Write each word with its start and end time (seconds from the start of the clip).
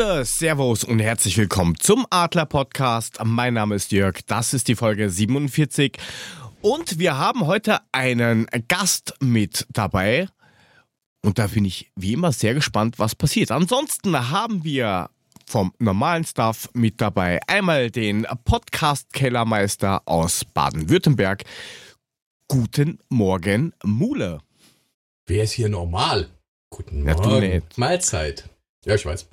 Grüße, 0.00 0.24
Servus 0.24 0.82
und 0.82 0.98
herzlich 0.98 1.36
willkommen 1.36 1.78
zum 1.78 2.06
Adler 2.08 2.46
Podcast. 2.46 3.18
Mein 3.22 3.52
Name 3.52 3.74
ist 3.74 3.92
Jörg, 3.92 4.20
das 4.26 4.54
ist 4.54 4.68
die 4.68 4.74
Folge 4.74 5.10
47 5.10 5.98
und 6.62 6.98
wir 6.98 7.18
haben 7.18 7.46
heute 7.46 7.80
einen 7.92 8.46
Gast 8.68 9.12
mit 9.20 9.66
dabei. 9.70 10.26
Und 11.22 11.38
da 11.38 11.48
bin 11.48 11.66
ich 11.66 11.90
wie 11.96 12.14
immer 12.14 12.32
sehr 12.32 12.54
gespannt, 12.54 12.98
was 12.98 13.14
passiert. 13.14 13.50
Ansonsten 13.50 14.30
haben 14.30 14.64
wir 14.64 15.10
vom 15.46 15.74
normalen 15.78 16.24
Staff 16.24 16.70
mit 16.72 16.98
dabei 17.02 17.38
einmal 17.46 17.90
den 17.90 18.26
Podcast-Kellermeister 18.46 20.00
aus 20.06 20.46
Baden-Württemberg. 20.46 21.44
Guten 22.48 23.00
Morgen, 23.10 23.74
Mule. 23.84 24.38
Wer 25.26 25.44
ist 25.44 25.52
hier 25.52 25.68
normal? 25.68 26.30
Guten 26.70 27.06
Ja, 27.06 27.16
Morgen. 27.16 27.40
nicht. 27.40 27.76
Mahlzeit. 27.76 28.48
Ja, 28.86 28.94
ich 28.94 29.04
weiß. 29.04 29.26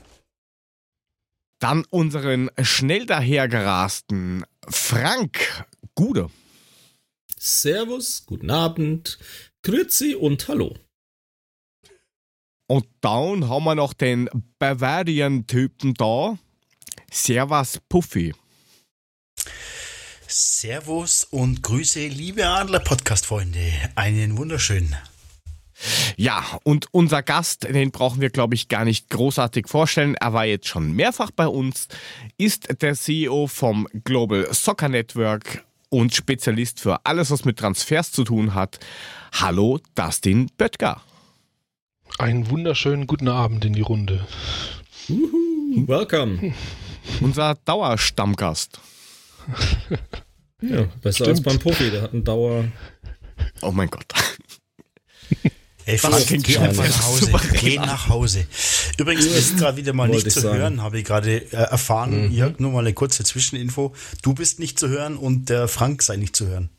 Dann 1.60 1.86
unseren 1.90 2.52
schnell 2.62 3.06
dahergerasten 3.06 4.46
Frank 4.68 5.66
Gude. 5.96 6.30
Servus, 7.38 8.26
guten 8.26 8.52
Abend, 8.52 9.18
Grüezi 9.64 10.16
und 10.16 10.48
Hallo. 10.48 10.76
Und 12.68 12.88
dann 13.02 13.48
haben 13.48 13.64
wir 13.64 13.76
noch 13.76 13.94
den 13.94 14.30
Bavarian-Typen 14.60 15.94
da. 15.94 16.38
Servus 17.12 17.80
Puffy. 17.88 18.34
Servus 20.28 21.24
und 21.24 21.64
Grüße, 21.64 22.08
liebe 22.08 22.46
Adler-Podcast-Freunde. 22.46 23.72
Einen 23.96 24.38
wunderschönen. 24.38 24.96
Ja, 26.16 26.44
und 26.64 26.88
unser 26.92 27.22
Gast, 27.22 27.64
den 27.64 27.92
brauchen 27.92 28.22
wir, 28.22 28.30
glaube 28.30 28.56
ich, 28.56 28.68
gar 28.68 28.86
nicht 28.86 29.10
großartig 29.10 29.68
vorstellen. 29.68 30.16
Er 30.16 30.34
war 30.34 30.46
jetzt 30.46 30.68
schon 30.68 30.94
mehrfach 30.94 31.32
bei 31.32 31.48
uns, 31.48 31.88
ist 32.38 32.82
der 32.82 32.96
CEO 32.96 33.48
vom 33.48 33.88
Global 34.04 34.52
Soccer 34.54 34.90
Network 34.90 35.64
und 35.90 36.14
Spezialist 36.16 36.80
für 36.80 37.06
alles, 37.06 37.32
was 37.32 37.46
mit 37.46 37.58
Transfers 37.60 38.12
zu 38.12 38.24
tun 38.24 38.54
hat. 38.56 38.80
Hallo, 39.34 39.80
Dustin 39.96 40.50
Böttger. 40.58 41.02
Einen 42.18 42.50
wunderschönen 42.50 43.06
guten 43.06 43.28
Abend 43.28 43.64
in 43.66 43.74
die 43.74 43.82
Runde. 43.82 44.26
Welcome. 45.08 46.54
Unser 47.22 47.56
Dauerstammgast. 47.66 48.80
Ja, 50.62 50.86
besser 51.02 51.26
Stimmt. 51.26 51.30
als 51.30 51.42
beim 51.44 51.60
Profi, 51.60 51.92
der 51.92 52.02
hat 52.02 52.14
einen 52.14 52.24
Dauer. 52.24 52.66
Oh 53.62 53.72
mein 53.72 53.90
Gott. 53.90 54.06
Ey, 55.88 55.98
klingt 55.98 56.44
geh 56.44 56.58
einfach 56.58 56.86
nach 56.86 57.04
Hause. 57.06 57.32
Geh 57.54 57.78
nach 57.78 58.10
Hause. 58.10 58.46
Übrigens 58.98 59.26
ist 59.26 59.58
gerade 59.58 59.78
wieder 59.78 59.94
mal 59.94 60.10
Wollte 60.10 60.16
nicht 60.18 60.28
ich 60.28 60.34
zu 60.34 60.42
sagen. 60.42 60.58
hören, 60.60 60.82
habe 60.82 61.00
ich 61.00 61.06
gerade 61.06 61.38
äh, 61.38 61.56
erfahren. 61.56 62.30
Jörg, 62.32 62.60
nur 62.60 62.72
mal 62.74 62.80
eine 62.80 62.94
kurze 62.94 63.24
Zwischeninfo. 63.24 63.96
Du 64.22 64.34
bist 64.34 64.60
nicht 64.60 64.78
zu 64.78 64.90
hören 64.90 65.16
und 65.16 65.48
der 65.50 65.70
Frank 65.70 66.04
sei 66.04 66.18
nicht 66.18 66.36
zu 66.36 66.48
hören. 66.48 66.70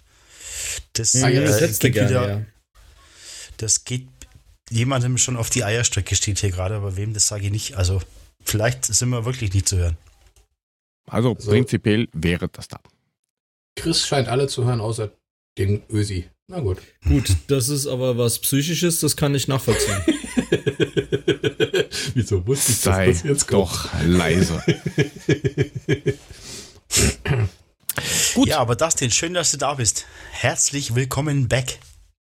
Das, 0.93 1.15
Ja, 1.15 1.29
äh, 1.31 1.43
das 1.43 1.61
letzte 1.61 1.87
geht 1.91 1.95
gerne, 1.95 2.11
wieder, 2.11 2.29
ja. 2.41 2.47
das 3.57 3.85
geht 3.85 4.09
jemandem 4.71 5.17
schon 5.17 5.39
auf 5.39 5.49
die 5.49 5.65
Eierstrecke, 5.65 6.15
steht 6.15 6.39
hier 6.41 6.51
gerade, 6.51 6.75
aber 6.75 6.97
wem, 6.97 7.15
das 7.15 7.27
sage 7.29 7.47
ich 7.47 7.51
nicht. 7.51 7.77
Also, 7.79 8.03
vielleicht 8.45 8.85
sind 8.85 9.09
wir 9.09 9.25
wirklich 9.25 9.55
nicht 9.55 9.67
zu 9.69 9.79
hören. 9.79 9.97
Also, 11.07 11.35
Also- 11.35 11.51
prinzipiell 11.51 12.09
wäre 12.13 12.49
das 12.51 12.69
da. 12.69 12.79
Chris 13.77 14.07
scheint 14.07 14.29
alle 14.29 14.49
zu 14.49 14.67
hören, 14.67 14.81
außer 14.83 15.11
den 15.57 15.83
Ösi. 15.89 16.29
Na 16.51 16.61
gut. 16.61 16.79
Gut, 17.07 17.37
das 17.49 17.69
ist 17.69 17.87
aber 17.87 18.17
was 18.17 18.39
Psychisches, 18.39 19.01
das 19.01 19.17
kann 19.17 19.35
ich 19.35 19.49
nachvollziehen. 19.49 20.01
Wieso 22.15 22.47
wusste 22.47 22.73
ich, 22.73 22.81
dass 22.81 22.95
Sei 22.95 23.07
das 23.09 23.23
jetzt 23.23 23.49
kommt? 23.49 23.65
doch 23.69 23.89
leise. 24.03 24.63
Gut. 28.35 28.49
Ja, 28.49 28.61
aber 28.61 28.77
Dustin, 28.77 29.11
schön, 29.11 29.35
dass 29.35 29.51
du 29.51 29.59
da 29.59 29.75
bist. 29.75 30.07
Herzlich 30.31 30.95
willkommen 30.95 31.49
back. 31.49 31.81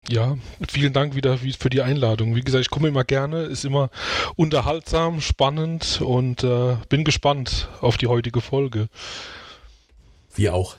Ja, 0.09 0.37
vielen 0.69 0.93
Dank 0.93 1.13
wieder 1.15 1.43
wie- 1.43 1.53
für 1.53 1.69
die 1.69 1.81
Einladung. 1.83 2.35
Wie 2.35 2.41
gesagt, 2.41 2.61
ich 2.63 2.69
komme 2.71 2.87
immer 2.87 3.03
gerne, 3.03 3.43
ist 3.43 3.63
immer 3.63 3.91
unterhaltsam, 4.35 5.21
spannend 5.21 6.01
und 6.01 6.43
äh, 6.43 6.77
bin 6.89 7.03
gespannt 7.03 7.69
auf 7.79 7.97
die 7.97 8.07
heutige 8.07 8.41
Folge. 8.41 8.87
Wir 10.35 10.55
auch. 10.55 10.77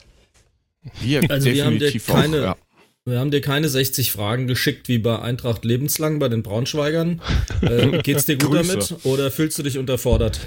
Wir 0.99 1.29
Also 1.31 1.47
wir 1.49 1.65
haben 1.65 1.73
dir 1.79 1.91
definitiv 1.91 2.07
keine- 2.07 2.37
auch, 2.39 2.43
ja. 2.43 2.55
Wir 3.07 3.21
haben 3.21 3.31
dir 3.31 3.39
keine 3.39 3.69
60 3.69 4.11
Fragen 4.11 4.47
geschickt 4.47 4.89
wie 4.89 4.97
bei 4.97 5.17
Eintracht 5.19 5.63
Lebenslang 5.63 6.19
bei 6.19 6.27
den 6.27 6.43
Braunschweigern. 6.43 7.21
Äh, 7.61 7.99
geht's 8.03 8.25
dir 8.25 8.37
gut 8.37 8.53
damit 8.53 8.95
oder 9.05 9.31
fühlst 9.31 9.57
du 9.57 9.63
dich 9.63 9.77
unterfordert? 9.77 10.41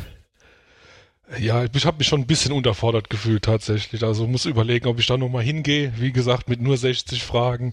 Ja, 1.38 1.64
ich 1.64 1.86
habe 1.86 1.96
mich 1.96 2.06
schon 2.06 2.20
ein 2.20 2.26
bisschen 2.26 2.52
unterfordert 2.52 3.08
gefühlt 3.08 3.44
tatsächlich. 3.44 4.04
Also 4.04 4.26
muss 4.26 4.44
überlegen, 4.44 4.88
ob 4.88 5.00
ich 5.00 5.06
da 5.06 5.16
nochmal 5.16 5.42
hingehe. 5.42 5.94
Wie 5.96 6.12
gesagt, 6.12 6.50
mit 6.50 6.60
nur 6.60 6.76
60 6.76 7.22
Fragen. 7.22 7.72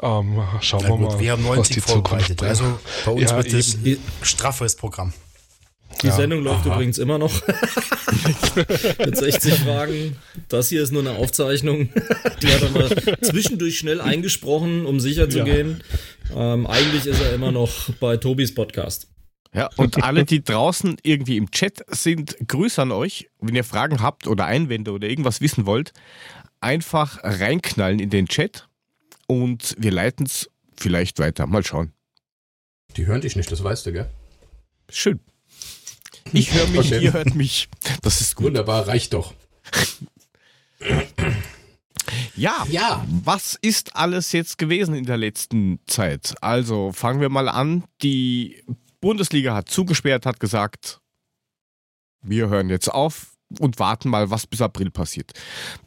Ähm, 0.00 0.40
schauen 0.62 0.80
Na 0.84 0.88
wir 0.88 0.96
gut, 0.96 1.10
mal. 1.10 1.20
wir 1.20 1.32
haben 1.32 1.44
was 1.46 1.56
90 1.56 1.74
die 1.74 1.82
Zukunft 1.82 2.08
vorbereitet. 2.08 2.42
Also 2.42 2.78
bei 3.04 3.12
uns 3.12 3.30
Ja, 3.30 3.36
wird 3.36 3.52
es 3.52 3.82
Die, 3.82 3.98
strafferes 4.22 4.76
Programm. 4.76 5.12
Die 6.02 6.06
Ja. 6.06 6.12
Sendung 6.16 6.42
läuft 6.42 6.66
Aha. 6.66 6.74
übrigens 6.74 6.98
immer 6.98 7.18
noch. 7.18 7.42
Mit 9.04 9.16
60 9.16 9.54
Fragen. 9.54 10.16
Das 10.48 10.68
hier 10.68 10.82
ist 10.82 10.92
nur 10.92 11.02
eine 11.02 11.12
Aufzeichnung. 11.18 11.88
Die 12.42 12.46
hat 12.48 12.62
er 12.62 12.70
mal 12.70 12.88
zwischendurch 13.22 13.78
schnell 13.78 14.00
eingesprochen, 14.00 14.86
um 14.86 15.00
sicher 15.00 15.28
zu 15.28 15.38
Ja. 15.38 15.44
gehen. 15.44 15.82
Ähm, 16.34 16.66
eigentlich 16.66 17.06
ist 17.06 17.20
er 17.20 17.32
immer 17.34 17.52
noch 17.52 17.90
bei 18.00 18.16
Tobis 18.16 18.54
Podcast. 18.54 19.08
Ja, 19.52 19.68
und 19.76 20.02
alle, 20.04 20.24
die 20.24 20.44
draußen 20.44 20.96
irgendwie 21.02 21.36
im 21.36 21.50
Chat 21.50 21.84
sind, 21.88 22.36
Grüße 22.46 22.80
an 22.80 22.92
euch. 22.92 23.28
Wenn 23.40 23.56
ihr 23.56 23.64
Fragen 23.64 24.00
habt 24.00 24.26
oder 24.28 24.46
Einwände 24.46 24.92
oder 24.92 25.08
irgendwas 25.08 25.40
wissen 25.40 25.66
wollt, 25.66 25.92
einfach 26.60 27.18
reinknallen 27.22 27.98
in 27.98 28.10
den 28.10 28.28
Chat 28.28 28.68
und 29.26 29.74
wir 29.78 29.90
leiten 29.90 30.24
es 30.26 30.48
vielleicht 30.78 31.18
weiter. 31.18 31.46
Mal 31.46 31.64
schauen. 31.66 31.92
Die 32.96 33.06
hören 33.06 33.20
dich 33.22 33.34
nicht, 33.34 33.50
das 33.50 33.62
weißt 33.64 33.86
du, 33.86 33.92
gell? 33.92 34.10
Schön. 34.88 35.18
Ich 36.32 36.52
höre 36.54 36.66
mich, 36.68 36.92
Okay. 36.92 37.02
ihr 37.04 37.12
hört 37.12 37.34
mich. 37.34 37.68
Das 38.02 38.20
ist 38.20 38.36
gut. 38.36 38.46
Wunderbar, 38.46 38.86
reicht 38.86 39.12
doch. 39.14 39.34
Ja, 42.36 42.66
Ja. 42.70 43.04
was 43.24 43.58
ist 43.60 43.96
alles 43.96 44.32
jetzt 44.32 44.58
gewesen 44.58 44.94
in 44.94 45.04
der 45.04 45.16
letzten 45.18 45.78
Zeit? 45.86 46.34
Also 46.40 46.92
fangen 46.92 47.20
wir 47.20 47.28
mal 47.28 47.48
an. 47.48 47.84
Die 48.02 48.62
Bundesliga 49.00 49.54
hat 49.54 49.68
zugesperrt, 49.68 50.26
hat 50.26 50.40
gesagt, 50.40 51.00
wir 52.22 52.48
hören 52.48 52.70
jetzt 52.70 52.88
auf 52.88 53.32
und 53.58 53.78
warten 53.78 54.08
mal, 54.10 54.30
was 54.30 54.46
bis 54.46 54.60
April 54.62 54.90
passiert. 54.90 55.32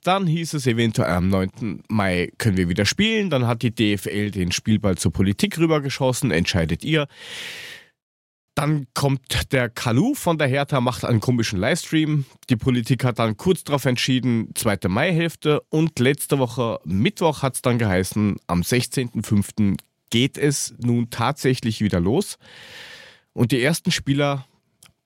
Dann 0.03 0.27
hieß 0.27 0.53
es 0.53 0.67
eventuell 0.67 1.11
am 1.11 1.29
9. 1.29 1.83
Mai 1.87 2.31
können 2.37 2.57
wir 2.57 2.69
wieder 2.69 2.85
spielen. 2.85 3.29
Dann 3.29 3.47
hat 3.47 3.61
die 3.61 3.71
DFL 3.73 4.31
den 4.31 4.51
Spielball 4.51 4.97
zur 4.97 5.13
Politik 5.13 5.57
rübergeschossen, 5.57 6.31
entscheidet 6.31 6.83
ihr. 6.83 7.07
Dann 8.55 8.85
kommt 8.93 9.51
der 9.51 9.69
Kalu 9.69 10.13
von 10.13 10.37
der 10.37 10.47
Hertha, 10.47 10.79
macht 10.79 11.05
einen 11.05 11.19
komischen 11.19 11.59
Livestream. 11.59 12.25
Die 12.49 12.55
Politik 12.55 13.03
hat 13.03 13.17
dann 13.17 13.35
kurz 13.35 13.63
darauf 13.63 13.85
entschieden, 13.85 14.51
zweite 14.53 14.89
Maihälfte. 14.89 15.61
Und 15.69 15.97
letzte 15.97 16.37
Woche, 16.37 16.79
Mittwoch, 16.85 17.41
hat 17.41 17.55
es 17.55 17.61
dann 17.63 17.79
geheißen, 17.79 18.37
am 18.45 18.61
16.05. 18.61 19.77
geht 20.11 20.37
es 20.37 20.75
nun 20.77 21.09
tatsächlich 21.09 21.81
wieder 21.81 21.99
los. 21.99 22.37
Und 23.33 23.51
die 23.51 23.61
ersten 23.61 23.91
Spieler 23.91 24.45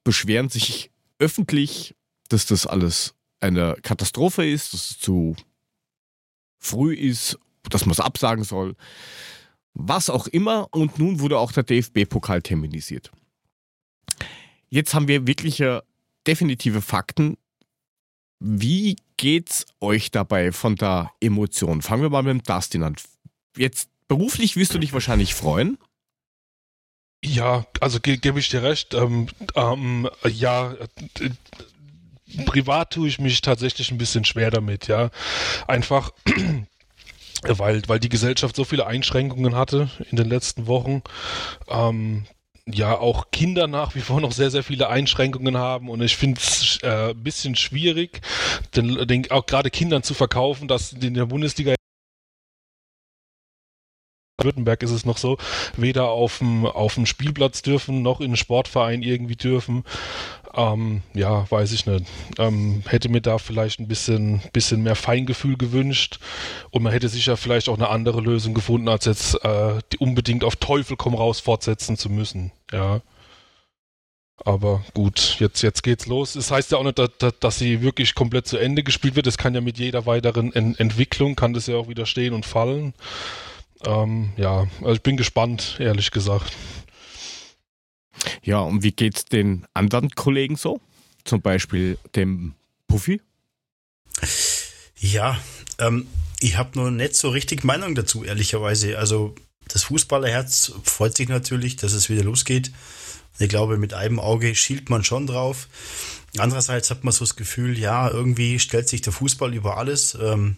beschweren 0.04 0.50
sich 0.50 0.92
öffentlich, 1.19 1.95
dass 2.27 2.45
das 2.45 2.68
alles 2.68 3.16
eine 3.39 3.77
Katastrophe 3.81 4.45
ist, 4.45 4.74
dass 4.74 4.92
es 4.92 5.00
zu 5.00 5.36
früh 6.60 6.94
ist, 6.94 7.39
dass 7.69 7.86
man 7.86 7.94
es 7.94 8.00
absagen 8.00 8.44
soll. 8.44 8.75
Was 9.74 10.10
auch 10.10 10.27
immer. 10.27 10.68
Und 10.72 11.00
nun 11.00 11.19
wurde 11.19 11.38
auch 11.38 11.51
der 11.51 11.63
DFB-Pokal 11.63 12.42
terminisiert. 12.42 13.12
Jetzt 14.69 14.94
haben 14.94 15.07
wir 15.07 15.27
wirkliche 15.27 15.83
definitive 16.25 16.81
Fakten. 16.81 17.38
Wie 18.39 18.98
geht's 19.18 19.65
euch 19.81 20.12
dabei 20.12 20.51
von 20.51 20.75
der 20.75 21.12
Emotion? 21.21 21.81
Fangen 21.81 22.04
wir 22.04 22.09
mal 22.09 22.24
mit 22.24 22.31
dem 22.31 22.44
Dustin 22.44 22.83
an. 22.83 22.95
Jetzt 23.56 23.89
beruflich 24.07 24.56
wirst 24.56 24.74
du 24.74 24.80
dich 24.80 24.94
wahrscheinlich 24.94 25.33
freuen. 25.33 25.77
Ja, 27.24 27.65
also 27.81 28.00
ge 28.00 28.18
gebe 28.18 28.39
ich 28.39 28.50
dir 28.50 28.62
recht. 28.62 28.94
Ähm, 28.94 29.27
ähm, 29.56 30.07
ja, 30.30 30.74
äh, 30.74 31.30
privat 32.45 32.94
tue 32.94 33.07
ich 33.07 33.19
mich 33.19 33.42
tatsächlich 33.42 33.92
ein 33.92 33.98
bisschen 33.98 34.24
schwer 34.24 34.51
damit, 34.51 34.88
ja. 34.88 35.10
Einfach, 35.68 36.12
weil, 37.42 37.81
weil 37.88 38.00
die 38.00 38.10
Gesellschaft 38.10 38.56
so 38.56 38.63
viele 38.65 38.86
Einschränkungen 38.86 39.56
hatte 39.56 39.89
in 40.12 40.18
den 40.18 40.30
letzten 40.30 40.68
Wochen. 40.68 41.01
Ähm, 41.68 42.25
ja, 42.72 42.98
auch 42.98 43.31
Kinder 43.31 43.68
nach 43.68 43.96
wie 43.96 44.02
vor 44.02 44.22
noch 44.22 44.31
sehr, 44.31 44.52
sehr 44.52 44.64
viele 44.64 44.90
Einschränkungen 44.90 45.58
haben 45.58 45.90
und 45.90 46.02
ich 46.02 46.18
finde 46.18 46.42
es 46.42 46.80
äh, 46.84 47.12
ein 47.12 47.24
bisschen 47.24 47.56
schwierig, 47.56 48.22
den, 48.75 49.08
den, 49.08 49.31
auch 49.31 49.46
gerade 49.46 49.69
Kindern 49.69 50.04
zu 50.04 50.14
verkaufen, 50.14 50.68
dass 50.68 50.94
in 50.94 51.14
der 51.14 51.25
Bundesliga 51.25 51.75
Württemberg 54.40 54.84
ist 54.84 54.92
es 54.92 55.06
noch 55.06 55.18
so, 55.18 55.38
weder 55.78 56.10
auf 56.10 56.38
dem, 56.38 56.66
auf 56.66 56.94
dem 56.94 57.08
Spielplatz 57.08 57.64
dürfen, 57.64 58.04
noch 58.04 58.19
in 58.19 58.28
einen 58.28 58.36
Sportverein 58.38 59.02
irgendwie 59.02 59.36
dürfen. 59.36 59.84
Ähm, 60.54 61.02
ja, 61.13 61.50
weiß 61.50 61.72
ich 61.72 61.88
nicht. 61.88 62.06
Ähm, 62.38 62.84
hätte 62.88 63.10
mir 63.10 63.22
da 63.22 63.40
vielleicht 63.40 63.80
ein 63.80 63.88
bisschen, 63.88 64.42
bisschen 64.54 64.84
mehr 64.84 64.96
Feingefühl 64.96 65.58
gewünscht 65.58 66.20
und 66.70 66.84
man 66.84 66.92
hätte 66.92 67.10
sicher 67.10 67.36
vielleicht 67.36 67.68
auch 67.68 67.78
eine 67.78 67.90
andere 67.90 68.22
Lösung 68.22 68.54
gefunden, 68.54 68.90
als 68.90 69.06
jetzt 69.06 69.44
äh, 69.44 69.80
unbedingt 69.98 70.44
auf 70.44 70.56
Teufel 70.56 70.98
komm 70.98 71.16
raus 71.16 71.40
fortsetzen 71.40 71.98
zu 71.98 72.10
müssen. 72.10 72.52
Ja. 72.72 73.02
Aber 74.46 74.84
gut, 74.94 75.38
jetzt, 75.40 75.62
jetzt 75.64 75.81
geht's 75.81 76.06
los. 76.06 76.36
Es 76.36 76.48
das 76.48 76.52
heißt 76.52 76.72
ja 76.72 76.78
auch 76.78 76.84
nicht, 76.84 77.00
dass, 77.00 77.40
dass, 77.40 77.60
sie 77.60 77.81
wirklich 77.81 78.14
komplett 78.14 78.48
zu 78.48 78.58
Ende 78.58 78.84
gespielt 78.84 79.16
wird. 79.16 79.28
Es 79.28 79.38
kann 79.38 79.56
ja 79.56 79.62
mit 79.62 79.80
jeder 79.80 80.06
weiteren 80.06 80.54
Ent 80.54 80.80
Entwicklung, 80.80 81.36
kann 81.36 81.54
das 81.54 81.68
ja 81.68 81.75
auch 81.75 81.90
wieder 81.90 82.06
stehen 82.06 82.34
und 82.34 82.46
fallen. 82.46 82.94
Ähm, 83.86 84.31
ja, 84.38 84.68
also 84.81 84.94
ich 84.94 85.02
bin 85.02 85.18
gespannt, 85.18 85.78
ehrlich 85.80 86.12
gesagt. 86.12 86.54
Ja, 88.44 88.60
und 88.60 88.84
wie 88.84 88.92
geht's 88.92 89.25
den 89.25 89.66
anderen 89.74 90.12
Kollegen 90.12 90.56
so? 90.56 90.80
Zum 91.24 91.42
Beispiel 91.42 91.98
dem 92.16 92.54
Puffy? 92.88 93.22
Ja, 95.00 95.40
ähm, 95.80 96.08
ich 96.40 96.58
habe 96.58 96.78
nur 96.78 96.92
nicht 96.92 97.16
so 97.16 97.30
richtig 97.30 97.63
Meinung 97.63 97.96
dazu, 97.96 98.24
ehrlicherweise. 98.24 98.98
Also 98.98 99.36
das 99.68 99.84
Fußballerherz 99.84 100.74
freut 100.84 101.16
sich 101.16 101.30
natürlich, 101.30 101.75
dass 101.75 101.94
es 101.94 102.10
wieder 102.10 102.24
losgeht. 102.24 102.72
Ich 103.40 103.50
glaube, 103.50 103.78
mit 103.78 103.94
einem 103.94 104.19
Auge 104.19 104.56
schielt 104.56 104.90
man 104.90 105.04
schon 105.04 105.28
drauf. 105.28 105.68
Andererseits 106.38 106.90
hat 106.90 107.04
man 107.04 107.14
so 107.14 107.24
das 107.24 107.36
Gefühl, 107.36 107.78
ja, 107.78 108.10
irgendwie 108.10 108.60
stellt 108.60 108.90
sich 108.90 109.02
der 109.02 109.14
Fußball 109.14 109.54
über 109.54 109.78
alles. 109.78 110.18
Ähm, 110.19 110.58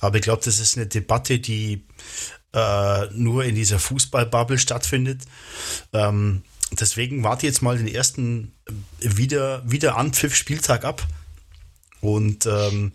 aber 0.00 0.16
ich 0.16 0.22
glaube, 0.22 0.42
das 0.44 0.58
ist 0.58 0.76
eine 0.76 0.86
Debatte, 0.86 1.38
die 1.38 1.84
äh, 2.52 3.06
nur 3.12 3.44
in 3.44 3.54
dieser 3.54 3.78
Fußballbubble 3.78 4.58
stattfindet. 4.58 5.22
Ähm, 5.92 6.42
deswegen 6.72 7.22
warte 7.22 7.46
jetzt 7.46 7.62
mal 7.62 7.78
den 7.78 7.88
ersten 7.88 8.52
wieder, 8.98 9.62
wieder 9.70 9.96
Anpfiff-Spieltag 9.96 10.84
ab. 10.84 11.06
Und 12.06 12.46
ähm, 12.46 12.92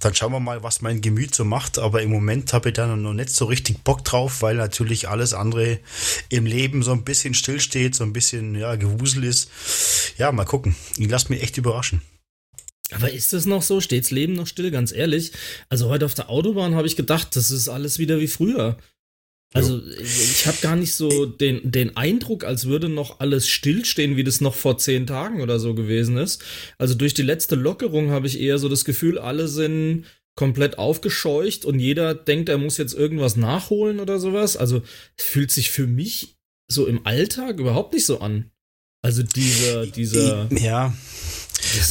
dann 0.00 0.14
schauen 0.14 0.32
wir 0.32 0.40
mal, 0.40 0.62
was 0.62 0.82
mein 0.82 1.00
Gemüt 1.00 1.34
so 1.34 1.44
macht. 1.44 1.78
Aber 1.78 2.02
im 2.02 2.10
Moment 2.10 2.52
habe 2.52 2.68
ich 2.68 2.74
da 2.74 2.86
noch 2.86 3.14
nicht 3.14 3.30
so 3.30 3.46
richtig 3.46 3.82
Bock 3.82 4.04
drauf, 4.04 4.42
weil 4.42 4.56
natürlich 4.56 5.08
alles 5.08 5.32
andere 5.32 5.78
im 6.28 6.44
Leben 6.44 6.82
so 6.82 6.92
ein 6.92 7.02
bisschen 7.02 7.32
stillsteht, 7.32 7.94
so 7.94 8.04
ein 8.04 8.12
bisschen 8.12 8.54
ja, 8.54 8.76
Gewusel 8.76 9.24
ist. 9.24 9.50
Ja, 10.18 10.30
mal 10.32 10.44
gucken. 10.44 10.76
Ich 10.98 11.08
lasse 11.08 11.32
mich 11.32 11.42
echt 11.42 11.56
überraschen. 11.56 12.02
Aber 12.90 13.10
ist 13.10 13.32
das 13.32 13.46
noch 13.46 13.62
so? 13.62 13.80
Steht's 13.80 14.10
Leben 14.10 14.34
noch 14.34 14.46
still? 14.46 14.70
Ganz 14.70 14.92
ehrlich. 14.92 15.32
Also 15.70 15.88
heute 15.88 16.04
auf 16.04 16.12
der 16.12 16.28
Autobahn 16.28 16.74
habe 16.74 16.86
ich 16.86 16.96
gedacht, 16.96 17.34
das 17.36 17.50
ist 17.50 17.70
alles 17.70 17.98
wieder 17.98 18.20
wie 18.20 18.28
früher. 18.28 18.76
Also 19.54 19.82
ich 20.00 20.46
habe 20.46 20.56
gar 20.62 20.76
nicht 20.76 20.94
so 20.94 21.26
den, 21.26 21.70
den 21.70 21.96
Eindruck, 21.96 22.44
als 22.44 22.66
würde 22.66 22.88
noch 22.88 23.20
alles 23.20 23.48
stillstehen, 23.48 24.16
wie 24.16 24.24
das 24.24 24.40
noch 24.40 24.54
vor 24.54 24.78
zehn 24.78 25.06
Tagen 25.06 25.42
oder 25.42 25.58
so 25.58 25.74
gewesen 25.74 26.16
ist. 26.16 26.42
Also 26.78 26.94
durch 26.94 27.12
die 27.12 27.22
letzte 27.22 27.54
Lockerung 27.54 28.10
habe 28.10 28.26
ich 28.26 28.40
eher 28.40 28.58
so 28.58 28.68
das 28.68 28.84
Gefühl, 28.84 29.18
alle 29.18 29.48
sind 29.48 30.06
komplett 30.34 30.78
aufgescheucht 30.78 31.64
und 31.66 31.78
jeder 31.78 32.14
denkt, 32.14 32.48
er 32.48 32.56
muss 32.56 32.78
jetzt 32.78 32.94
irgendwas 32.94 33.36
nachholen 33.36 34.00
oder 34.00 34.18
sowas. 34.18 34.56
Also 34.56 34.82
es 35.16 35.24
fühlt 35.24 35.50
sich 35.50 35.70
für 35.70 35.86
mich 35.86 36.36
so 36.70 36.86
im 36.86 37.06
Alltag 37.06 37.58
überhaupt 37.58 37.92
nicht 37.92 38.06
so 38.06 38.20
an. 38.20 38.50
Also 39.02 39.22
dieser, 39.22 39.86
dieser. 39.86 40.48
Ja, 40.52 40.94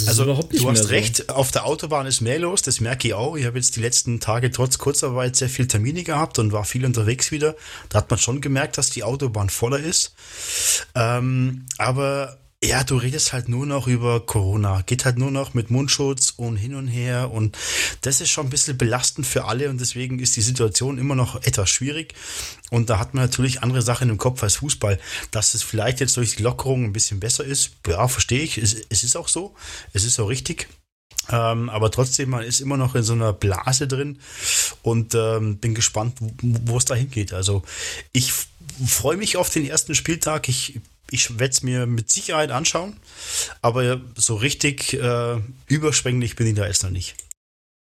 also 0.08 0.26
du 0.26 0.70
hast 0.70 0.90
recht, 0.90 1.18
so. 1.18 1.34
auf 1.34 1.52
der 1.52 1.66
Autobahn 1.66 2.06
ist 2.06 2.22
mehr 2.22 2.40
los, 2.40 2.62
das 2.62 2.80
merke 2.80 3.08
ich 3.08 3.14
auch. 3.14 3.36
Ich 3.36 3.46
habe 3.46 3.58
jetzt 3.58 3.76
die 3.76 3.82
letzten 3.82 4.20
Tage 4.20 4.52
trotz 4.52 4.78
Kurzarbeit 4.78 5.36
sehr 5.36 5.50
viel 5.50 5.68
Termine 5.68 6.04
gehabt 6.04 6.40
und 6.40 6.52
war 6.52 6.66
viel 6.66 6.86
unterwegs 6.86 7.32
wieder. 7.32 7.56
Da 7.90 8.00
hat 8.00 8.10
man 8.10 8.20
schon 8.20 8.42
gemerkt, 8.42 8.78
dass 8.78 8.90
die 8.90 9.04
Autobahn 9.04 9.50
voller 9.50 9.80
ist. 9.80 10.14
Ähm, 10.96 11.66
aber 11.78 12.41
ja, 12.64 12.84
du 12.84 12.96
redest 12.96 13.34
halt 13.34 13.50
nur 13.50 13.66
noch 13.66 13.88
über 13.88 14.20
Corona. 14.20 14.84
Geht 14.84 15.06
halt 15.06 15.18
nur 15.18 15.32
noch 15.32 15.56
mit 15.56 15.72
Mundschutz 15.72 16.34
und 16.38 16.58
hin 16.58 16.76
und 16.76 16.88
her. 16.88 17.32
Und 17.32 17.58
das 18.02 18.22
ist 18.22 18.30
schon 18.30 18.48
ein 18.48 18.50
bisschen 18.52 18.78
belastend 18.78 19.26
für 19.26 19.46
alle. 19.46 19.70
Und 19.70 19.82
deswegen 19.82 20.20
ist 20.20 20.36
die 20.36 20.42
Situation 20.42 21.00
immer 21.00 21.16
noch 21.16 21.42
etwas 21.44 21.72
schwierig. 21.72 22.14
Und 22.70 22.92
da 22.92 23.00
hat 23.00 23.16
man 23.16 23.24
natürlich 23.24 23.64
andere 23.64 23.82
Sachen 23.82 24.10
im 24.10 24.20
Kopf 24.20 24.44
als 24.44 24.58
Fußball. 24.58 25.00
Dass 25.32 25.56
es 25.56 25.64
vielleicht 25.64 26.02
jetzt 26.02 26.16
durch 26.18 26.36
die 26.36 26.44
Lockerung 26.44 26.84
ein 26.84 26.94
bisschen 26.94 27.20
besser 27.20 27.44
ist, 27.44 27.72
ja, 27.88 28.08
verstehe 28.08 28.44
ich. 28.44 28.60
Es, 28.60 28.76
es 28.90 29.04
ist 29.04 29.16
auch 29.16 29.28
so. 29.28 29.56
Es 29.94 30.04
ist 30.04 30.20
auch 30.20 30.30
richtig. 30.30 30.68
Ähm, 31.30 31.68
aber 31.70 31.90
trotzdem, 31.90 32.30
man 32.30 32.44
ist 32.44 32.62
immer 32.62 32.78
noch 32.78 32.94
in 32.94 33.04
so 33.04 33.14
einer 33.14 33.34
Blase 33.34 33.88
drin 33.88 34.20
und 34.84 35.16
ähm, 35.16 35.58
bin 35.58 35.74
gespannt, 35.74 36.18
wo 36.20 36.78
es 36.78 36.86
da 36.86 36.94
hingeht. 36.94 37.34
Also 37.34 37.64
ich 38.12 38.32
freue 38.86 39.18
mich 39.18 39.38
auf 39.38 39.50
den 39.50 39.66
ersten 39.66 39.96
Spieltag. 39.96 40.48
Ich 40.48 40.80
ich 41.12 41.40
werde 41.40 41.52
es 41.52 41.62
mir 41.62 41.86
mit 41.86 42.10
Sicherheit 42.10 42.52
anschauen, 42.52 42.98
aber 43.62 44.02
so 44.16 44.36
richtig 44.36 44.94
äh, 44.94 45.40
überschwänglich 45.68 46.36
bin 46.36 46.48
ich 46.48 46.56
da 46.56 46.66
erst 46.66 46.84
noch 46.84 46.90
nicht. 46.90 47.16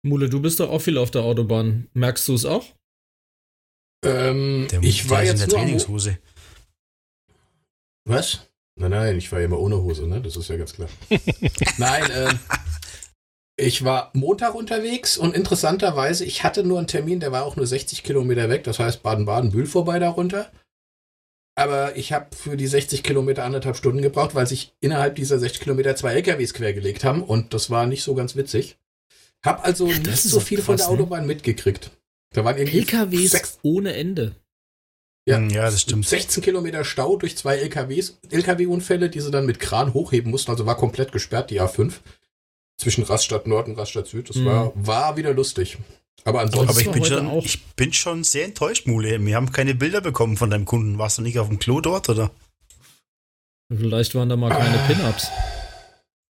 Mule, 0.01 0.29
du 0.29 0.41
bist 0.41 0.59
doch 0.59 0.69
auch 0.69 0.79
viel 0.79 0.97
auf 0.97 1.11
der 1.11 1.23
Autobahn. 1.23 1.89
Merkst 1.93 2.27
du 2.29 2.33
es 2.33 2.45
auch? 2.45 2.65
Ähm, 4.05 4.67
der, 4.71 4.81
ich 4.81 5.09
war 5.09 5.23
jetzt 5.23 5.43
in 5.43 5.49
der 5.49 5.59
Trainingshose. 5.59 6.17
Was? 8.05 8.47
Nein, 8.79 8.91
nein, 8.91 9.17
ich 9.17 9.29
war 9.31 9.39
ja 9.39 9.45
immer 9.45 9.59
ohne 9.59 9.75
Hose, 9.75 10.07
ne? 10.07 10.21
Das 10.21 10.37
ist 10.37 10.49
ja 10.49 10.55
ganz 10.55 10.73
klar. 10.73 10.87
nein, 11.77 12.09
äh, 12.09 12.33
ich 13.57 13.83
war 13.83 14.09
Montag 14.13 14.55
unterwegs 14.55 15.17
und 15.17 15.35
interessanterweise, 15.35 16.23
ich 16.23 16.45
hatte 16.45 16.63
nur 16.63 16.77
einen 16.77 16.87
Termin, 16.87 17.19
der 17.19 17.33
war 17.33 17.43
auch 17.43 17.57
nur 17.57 17.67
60 17.67 18.03
Kilometer 18.03 18.47
weg, 18.47 18.63
das 18.63 18.79
heißt 18.79 19.03
Baden-Baden-Bühl 19.03 19.65
vorbei 19.65 19.99
darunter 19.99 20.49
aber 21.59 21.97
ich 21.97 22.13
habe 22.13 22.35
für 22.35 22.55
die 22.55 22.67
60 22.67 23.03
Kilometer 23.03 23.43
anderthalb 23.43 23.75
Stunden 23.75 24.01
gebraucht, 24.01 24.33
weil 24.33 24.47
sich 24.47 24.73
innerhalb 24.79 25.15
dieser 25.15 25.39
60 25.39 25.61
Kilometer 25.61 25.95
zwei 25.95 26.13
LKWs 26.13 26.53
quergelegt 26.53 27.03
haben 27.03 27.21
und 27.21 27.53
das 27.53 27.69
war 27.69 27.85
nicht 27.85 28.03
so 28.03 28.15
ganz 28.15 28.35
witzig. 28.35 28.77
Hab 29.43 29.65
also 29.65 29.87
ja, 29.87 29.97
nicht 29.97 30.23
so 30.23 30.39
viel 30.39 30.57
krass, 30.57 30.65
von 30.65 30.77
der 30.77 30.87
ne? 30.87 30.93
Autobahn 30.93 31.21
ne? 31.21 31.27
mitgekriegt. 31.27 31.91
Da 32.33 32.45
waren 32.45 32.57
irgendwie 32.57 32.79
LKWs 32.79 33.31
sechs, 33.31 33.59
ohne 33.61 33.93
Ende. 33.93 34.35
Ja, 35.25 35.37
hm, 35.37 35.49
ja, 35.49 35.63
das 35.63 35.81
stimmt. 35.81 36.07
16 36.07 36.41
Kilometer 36.41 36.83
Stau 36.83 37.17
durch 37.17 37.37
zwei 37.37 37.57
LKWs, 37.57 38.19
LKW-Unfälle, 38.29 39.09
die 39.09 39.19
sie 39.19 39.31
dann 39.31 39.45
mit 39.45 39.59
Kran 39.59 39.93
hochheben 39.93 40.31
mussten. 40.31 40.51
Also 40.51 40.65
war 40.65 40.77
komplett 40.77 41.11
gesperrt, 41.11 41.49
die 41.51 41.61
A5. 41.61 41.93
Zwischen 42.77 43.03
Raststadt 43.03 43.45
Nord 43.45 43.67
und 43.67 43.77
Raststadt 43.77 44.07
Süd. 44.07 44.29
Das 44.29 44.37
mhm. 44.37 44.45
war, 44.45 44.71
war 44.75 45.17
wieder 45.17 45.33
lustig. 45.33 45.77
Aber 46.25 46.41
ansonsten. 46.41 46.69
Aber 46.69 46.81
ich 46.81 46.91
bin, 46.91 47.05
schon, 47.05 47.27
auch. 47.27 47.45
ich 47.45 47.63
bin 47.75 47.93
schon 47.93 48.23
sehr 48.23 48.45
enttäuscht, 48.45 48.87
Mule. 48.87 49.23
Wir 49.25 49.35
haben 49.35 49.51
keine 49.51 49.75
Bilder 49.75 50.01
bekommen 50.01 50.37
von 50.37 50.49
deinem 50.49 50.65
Kunden. 50.65 50.97
Warst 50.97 51.17
du 51.17 51.21
nicht 51.21 51.39
auf 51.39 51.47
dem 51.47 51.59
Klo 51.59 51.81
dort, 51.81 52.09
oder? 52.09 52.31
Vielleicht 53.75 54.15
waren 54.15 54.29
da 54.29 54.35
mal 54.35 54.49
keine 54.49 54.79
ah. 54.79 54.87
Pin-Ups. 54.87 55.27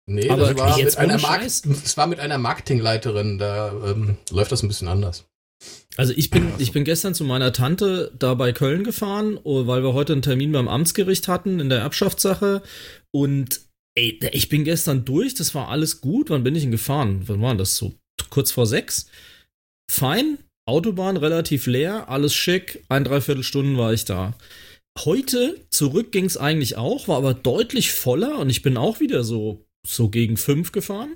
Nee, 0.07 0.29
aber 0.29 0.53
das 0.53 0.57
war, 0.57 0.77
mit 0.77 0.97
einer 0.97 1.17
das 1.17 1.97
war 1.97 2.07
mit 2.07 2.19
einer 2.19 2.37
Marketingleiterin. 2.37 3.37
Da 3.37 3.71
ähm, 3.85 4.17
läuft 4.31 4.51
das 4.51 4.63
ein 4.63 4.67
bisschen 4.67 4.87
anders. 4.87 5.25
Also 5.97 6.13
ich 6.15 6.29
bin, 6.29 6.53
ich 6.57 6.71
bin 6.71 6.83
gestern 6.83 7.13
zu 7.13 7.23
meiner 7.23 7.53
Tante 7.53 8.11
da 8.17 8.33
bei 8.33 8.53
Köln 8.53 8.83
gefahren, 8.83 9.37
oh, 9.43 9.67
weil 9.67 9.83
wir 9.83 9.93
heute 9.93 10.13
einen 10.13 10.21
Termin 10.21 10.51
beim 10.51 10.67
Amtsgericht 10.67 11.27
hatten 11.27 11.59
in 11.59 11.69
der 11.69 11.79
Erbschaftssache. 11.79 12.63
Und 13.11 13.61
ey, 13.95 14.19
ich 14.31 14.49
bin 14.49 14.63
gestern 14.63 15.05
durch, 15.05 15.35
das 15.35 15.53
war 15.53 15.67
alles 15.69 16.01
gut. 16.01 16.29
Wann 16.29 16.43
bin 16.43 16.55
ich 16.55 16.63
denn 16.63 16.71
gefahren? 16.71 17.23
Wann 17.27 17.41
war 17.41 17.55
das 17.55 17.75
so? 17.75 17.93
Kurz 18.29 18.51
vor 18.51 18.65
sechs? 18.65 19.07
Fein, 19.89 20.37
Autobahn 20.65 21.17
relativ 21.17 21.65
leer, 21.65 22.09
alles 22.09 22.35
schick, 22.35 22.83
ein, 22.89 23.03
dreiviertel 23.03 23.43
Stunden 23.43 23.77
war 23.77 23.91
ich 23.91 24.05
da. 24.05 24.35
Heute 24.99 25.59
zurück 25.69 26.11
ging 26.11 26.25
es 26.25 26.37
eigentlich 26.37 26.77
auch, 26.77 27.07
war 27.07 27.17
aber 27.17 27.33
deutlich 27.33 27.91
voller 27.91 28.37
und 28.39 28.49
ich 28.49 28.61
bin 28.61 28.77
auch 28.77 28.99
wieder 28.99 29.23
so, 29.23 29.65
so 29.85 30.09
gegen 30.09 30.37
fünf 30.37 30.71
gefahren. 30.71 31.15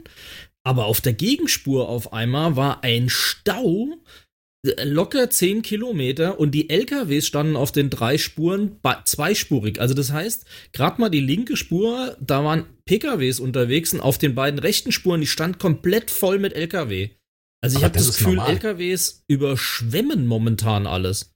Aber 0.65 0.85
auf 0.85 1.01
der 1.01 1.13
Gegenspur 1.13 1.89
auf 1.89 2.13
einmal 2.13 2.55
war 2.55 2.83
ein 2.83 3.09
Stau, 3.09 3.89
äh, 4.65 4.85
locker 4.85 5.29
zehn 5.29 5.61
Kilometer 5.61 6.39
und 6.39 6.51
die 6.51 6.69
LKWs 6.69 7.27
standen 7.27 7.55
auf 7.55 7.71
den 7.71 7.89
drei 7.89 8.17
Spuren 8.17 8.79
zweispurig. 9.05 9.79
Also 9.79 9.93
das 9.93 10.11
heißt, 10.11 10.45
gerade 10.71 10.99
mal 10.99 11.09
die 11.09 11.19
linke 11.19 11.57
Spur, 11.57 12.17
da 12.21 12.43
waren 12.43 12.65
PKWs 12.85 13.39
unterwegs 13.39 13.93
und 13.93 13.99
auf 13.99 14.17
den 14.17 14.33
beiden 14.33 14.59
rechten 14.59 14.91
Spuren, 14.91 15.21
die 15.21 15.27
stand 15.27 15.59
komplett 15.59 16.09
voll 16.09 16.39
mit 16.39 16.53
LKW. 16.53 17.09
Also 17.63 17.77
ich 17.77 17.83
habe 17.83 17.93
das, 17.93 18.07
das 18.07 18.17
Gefühl, 18.17 18.35
normal. 18.35 18.51
LKWs 18.51 19.23
überschwemmen 19.27 20.27
momentan 20.27 20.85
alles. 20.85 21.31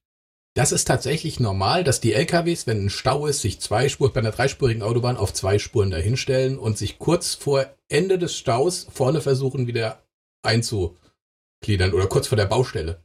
Das 0.57 0.71
ist 0.71 0.85
tatsächlich 0.85 1.39
normal, 1.39 1.83
dass 1.83 2.01
die 2.01 2.13
LKWs, 2.13 2.67
wenn 2.67 2.85
ein 2.85 2.89
Stau 2.89 3.27
ist, 3.27 3.41
sich 3.41 3.61
zweispurig 3.61 4.13
bei 4.13 4.19
einer 4.19 4.31
dreispurigen 4.31 4.81
Autobahn 4.81 5.15
auf 5.15 5.31
zwei 5.31 5.57
Spuren 5.57 5.91
dahinstellen 5.91 6.57
und 6.57 6.77
sich 6.77 6.99
kurz 6.99 7.35
vor 7.35 7.73
Ende 7.87 8.17
des 8.17 8.35
Staus 8.35 8.87
vorne 8.91 9.21
versuchen, 9.21 9.67
wieder 9.67 10.03
einzugliedern 10.43 11.93
oder 11.93 12.07
kurz 12.07 12.27
vor 12.27 12.35
der 12.35 12.47
Baustelle. 12.47 13.03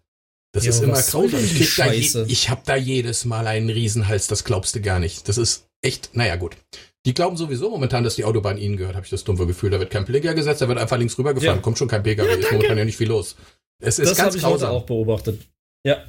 Das 0.53 0.65
ja, 0.65 0.71
ist 0.71 0.83
immer 0.83 1.01
grausam. 1.01 1.45
Ich, 1.45 1.79
ich 2.27 2.51
habe 2.51 2.63
da 2.65 2.75
jedes 2.75 3.25
Mal 3.25 3.47
einen 3.47 3.71
Riesenhals, 3.71 4.27
das 4.27 4.45
glaubst 4.45 4.75
du 4.75 4.81
gar 4.81 4.99
nicht. 4.99 5.29
Das 5.29 5.39
ist 5.39 5.69
echt, 5.81 6.11
naja 6.15 6.37
gut. 6.37 6.57
Die 7.05 7.15
glauben 7.15 7.37
sowieso 7.37 7.69
momentan, 7.71 8.05
dass 8.05 8.15
die 8.15 8.25
Autobahn 8.25 8.59
ihnen 8.59 8.77
gehört, 8.77 8.95
habe 8.95 9.05
ich 9.05 9.11
das 9.11 9.25
dumme 9.25 9.47
Gefühl. 9.47 9.71
Da 9.71 9.81
wird 9.81 9.91
kein 9.91 10.05
Blinker 10.05 10.35
gesetzt, 10.35 10.63
da 10.63 10.69
wird 10.69 10.79
einfach 10.79 10.99
links 10.99 11.19
rübergefahren, 11.19 11.59
ja. 11.59 11.63
kommt 11.63 11.79
schon 11.79 11.89
kein 11.89 12.03
PKW, 12.03 12.29
ja, 12.29 12.37
ist 12.37 12.53
momentan 12.53 12.79
ja 12.79 12.85
nicht 12.85 12.97
viel 12.97 13.09
los. 13.09 13.37
Es 13.81 13.99
ist 13.99 14.11
das 14.11 14.19
ganz 14.19 14.35
ich 14.37 14.43
grausam. 14.43 14.71
auch 14.71 14.87
beobachtet. 14.87 15.41
Ja. 15.85 16.05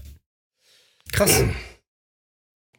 Krass. 1.11 1.43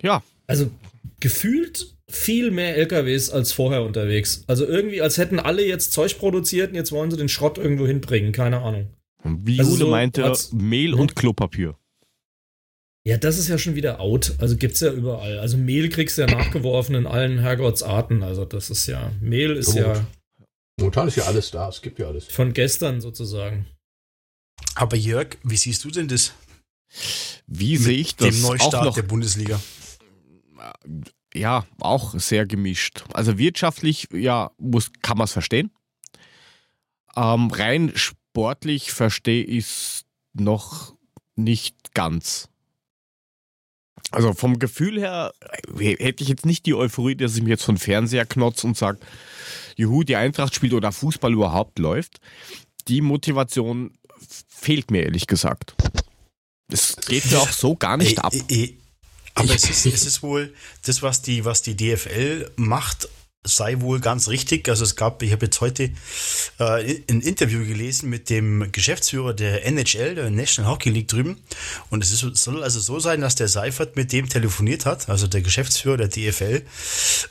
Ja. 0.00 0.22
Also 0.46 0.70
gefühlt 1.18 1.94
viel 2.08 2.50
mehr 2.50 2.76
LKWs 2.76 3.30
als 3.30 3.52
vorher 3.52 3.82
unterwegs. 3.82 4.44
Also 4.46 4.66
irgendwie, 4.66 5.02
als 5.02 5.18
hätten 5.18 5.40
alle 5.40 5.66
jetzt 5.66 5.92
Zeug 5.92 6.18
produziert 6.18 6.70
und 6.70 6.76
jetzt 6.76 6.92
wollen 6.92 7.10
sie 7.10 7.16
den 7.16 7.28
Schrott 7.28 7.58
irgendwo 7.58 7.86
hinbringen. 7.86 8.32
Keine 8.32 8.60
Ahnung. 8.60 8.90
Wie 9.24 9.58
also 9.58 9.72
Jule 9.72 9.84
so 9.86 9.90
meinte, 9.90 10.32
Mehl 10.52 10.94
und? 10.94 11.16
Klopapier. 11.16 11.76
Ja, 13.06 13.18
das 13.18 13.38
ist 13.38 13.48
ja 13.48 13.58
schon 13.58 13.74
wieder 13.74 14.00
out. 14.00 14.34
Also 14.38 14.56
gibt's 14.56 14.80
ja 14.80 14.90
überall. 14.90 15.38
Also 15.38 15.58
Mehl 15.58 15.90
kriegst 15.90 16.16
du 16.16 16.22
ja 16.22 16.26
nachgeworfen 16.26 16.94
in 16.94 17.06
allen 17.06 17.38
Herrgottsarten. 17.38 18.22
Also 18.22 18.46
das 18.46 18.70
ist 18.70 18.86
ja, 18.86 19.12
Mehl 19.20 19.56
ist 19.56 19.72
Gut. 19.72 19.76
ja. 19.76 20.06
Momentan 20.80 21.08
ist 21.08 21.16
ja 21.16 21.24
alles 21.24 21.50
da, 21.50 21.68
es 21.68 21.82
gibt 21.82 21.98
ja 21.98 22.08
alles. 22.08 22.24
Von 22.24 22.52
gestern 22.54 23.00
sozusagen. 23.00 23.66
Aber 24.74 24.96
Jörg, 24.96 25.36
wie 25.42 25.56
siehst 25.56 25.84
du 25.84 25.90
denn 25.90 26.08
das? 26.08 26.32
Wie 27.46 27.76
sehe 27.76 27.98
ich 27.98 28.16
das? 28.16 28.30
Dem 28.30 28.42
Neustart 28.42 28.74
auch 28.74 28.84
noch, 28.84 28.94
der 28.94 29.02
Bundesliga. 29.02 29.60
Ja, 31.34 31.66
auch 31.80 32.18
sehr 32.18 32.46
gemischt. 32.46 33.04
Also 33.12 33.38
wirtschaftlich, 33.38 34.08
ja, 34.12 34.50
muss, 34.58 34.90
kann 35.02 35.18
man 35.18 35.26
es 35.26 35.32
verstehen. 35.32 35.70
Ähm, 37.16 37.50
rein 37.50 37.92
sportlich 37.94 38.92
verstehe 38.92 39.44
ich 39.44 39.64
es 39.64 40.04
noch 40.32 40.94
nicht 41.36 41.94
ganz. 41.94 42.48
Also 44.14 44.32
vom 44.32 44.60
Gefühl 44.60 45.00
her 45.00 45.32
hätte 45.76 46.22
ich 46.22 46.28
jetzt 46.28 46.46
nicht 46.46 46.66
die 46.66 46.74
Euphorie, 46.74 47.16
dass 47.16 47.34
ich 47.34 47.42
mich 47.42 47.50
jetzt 47.50 47.64
von 47.64 47.78
Fernseher 47.78 48.24
knotze 48.24 48.66
und 48.66 48.76
sage, 48.76 48.98
juhu, 49.76 50.04
die 50.04 50.14
Eintracht 50.14 50.54
spielt 50.54 50.72
oder 50.72 50.92
Fußball 50.92 51.32
überhaupt 51.32 51.80
läuft. 51.80 52.20
Die 52.86 53.00
Motivation 53.00 53.92
fehlt 54.48 54.92
mir 54.92 55.02
ehrlich 55.02 55.26
gesagt. 55.26 55.74
Es 56.68 56.96
geht 57.08 57.24
ja 57.26 57.38
auch 57.38 57.50
so 57.50 57.74
gar 57.74 57.96
nicht 57.96 58.20
ab. 58.20 58.32
Aber 59.34 59.52
es 59.52 59.68
ist, 59.68 59.84
es 59.84 60.06
ist 60.06 60.22
wohl 60.22 60.54
das, 60.82 61.02
was 61.02 61.22
die, 61.22 61.44
was 61.44 61.62
die 61.62 61.76
DFL 61.76 62.52
macht, 62.54 63.08
sei 63.44 63.80
wohl 63.80 64.00
ganz 64.00 64.28
richtig. 64.28 64.68
Also 64.68 64.84
es 64.84 64.96
gab, 64.96 65.22
ich 65.22 65.32
habe 65.32 65.46
jetzt 65.46 65.60
heute 65.60 65.90
äh, 66.58 67.02
ein 67.10 67.20
Interview 67.20 67.64
gelesen 67.64 68.08
mit 68.08 68.30
dem 68.30 68.72
Geschäftsführer 68.72 69.34
der 69.34 69.66
NHL, 69.66 70.14
der 70.14 70.30
National 70.30 70.72
Hockey 70.72 70.90
League 70.90 71.08
drüben. 71.08 71.36
Und 71.90 72.02
es 72.02 72.10
ist, 72.10 72.36
soll 72.42 72.62
also 72.62 72.80
so 72.80 72.98
sein, 72.98 73.20
dass 73.20 73.34
der 73.34 73.48
Seifert 73.48 73.96
mit 73.96 74.12
dem 74.12 74.28
telefoniert 74.28 74.86
hat, 74.86 75.08
also 75.08 75.26
der 75.26 75.42
Geschäftsführer 75.42 75.98
der 75.98 76.08
DFL, 76.08 76.62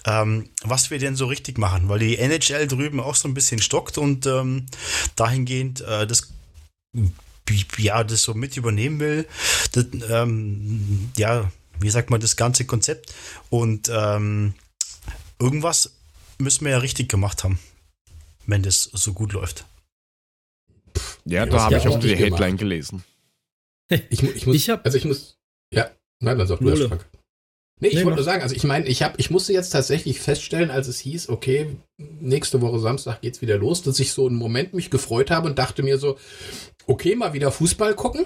ähm, 0.05 0.49
was 0.61 0.91
wir 0.91 0.99
denn 0.99 1.15
so 1.15 1.25
richtig 1.25 1.57
machen, 1.57 1.89
weil 1.89 1.99
die 1.99 2.17
NHL 2.17 2.67
drüben 2.67 2.99
auch 2.99 3.15
so 3.15 3.27
ein 3.27 3.33
bisschen 3.33 3.61
stockt 3.61 3.97
und 3.97 4.27
ähm, 4.27 4.67
dahingehend 5.15 5.81
äh, 5.81 6.05
das 6.05 6.29
ja, 7.77 8.03
das 8.03 8.21
so 8.21 8.33
mit 8.35 8.55
übernehmen 8.55 8.99
will. 8.99 9.27
Das, 9.73 9.85
ähm, 10.09 11.11
ja, 11.17 11.51
wie 11.79 11.89
sagt 11.89 12.09
man, 12.09 12.21
das 12.21 12.35
ganze 12.35 12.65
Konzept. 12.65 13.13
Und 13.49 13.91
ähm, 13.93 14.53
irgendwas 15.39 15.91
müssen 16.43 16.65
wir 16.65 16.71
ja 16.71 16.77
richtig 16.77 17.09
gemacht 17.09 17.43
haben, 17.43 17.59
wenn 18.45 18.63
das 18.63 18.83
so 18.83 19.13
gut 19.13 19.33
läuft. 19.33 19.65
Ja, 21.25 21.45
da 21.45 21.63
habe 21.63 21.77
ich 21.77 21.87
auch 21.87 21.99
die 21.99 22.15
Headline 22.15 22.57
gelesen. 22.57 23.03
Ich, 23.89 24.23
ich 24.23 24.45
muss, 24.45 24.55
ich 24.55 24.69
hab, 24.69 24.85
also 24.85 24.97
ich 24.97 25.05
muss, 25.05 25.37
ja, 25.73 25.91
nein, 26.19 26.37
dann 26.37 26.47
sag 26.47 26.59
du 26.59 26.69
erst, 26.69 26.83
Frank. 26.83 27.05
Nee, 27.79 27.89
ich 27.89 27.95
nee, 27.95 28.05
wollte 28.05 28.17
nur 28.17 28.23
sagen, 28.23 28.41
also 28.41 28.55
ich 28.55 28.63
meine, 28.63 28.87
ich, 28.87 29.03
hab, 29.03 29.19
ich 29.19 29.29
musste 29.29 29.51
jetzt 29.51 29.71
tatsächlich 29.71 30.19
feststellen, 30.19 30.71
als 30.71 30.87
es 30.87 30.99
hieß, 30.99 31.29
okay, 31.29 31.75
nächste 31.97 32.61
Woche 32.61 32.79
Samstag 32.79 33.21
geht's 33.21 33.41
wieder 33.41 33.57
los, 33.57 33.81
dass 33.81 33.99
ich 33.99 34.13
so 34.13 34.27
einen 34.27 34.37
Moment 34.37 34.73
mich 34.73 34.89
gefreut 34.89 35.31
habe 35.31 35.47
und 35.49 35.59
dachte 35.59 35.83
mir 35.83 35.97
so, 35.97 36.17
okay, 36.87 37.15
mal 37.15 37.33
wieder 37.33 37.51
Fußball 37.51 37.95
gucken. 37.95 38.25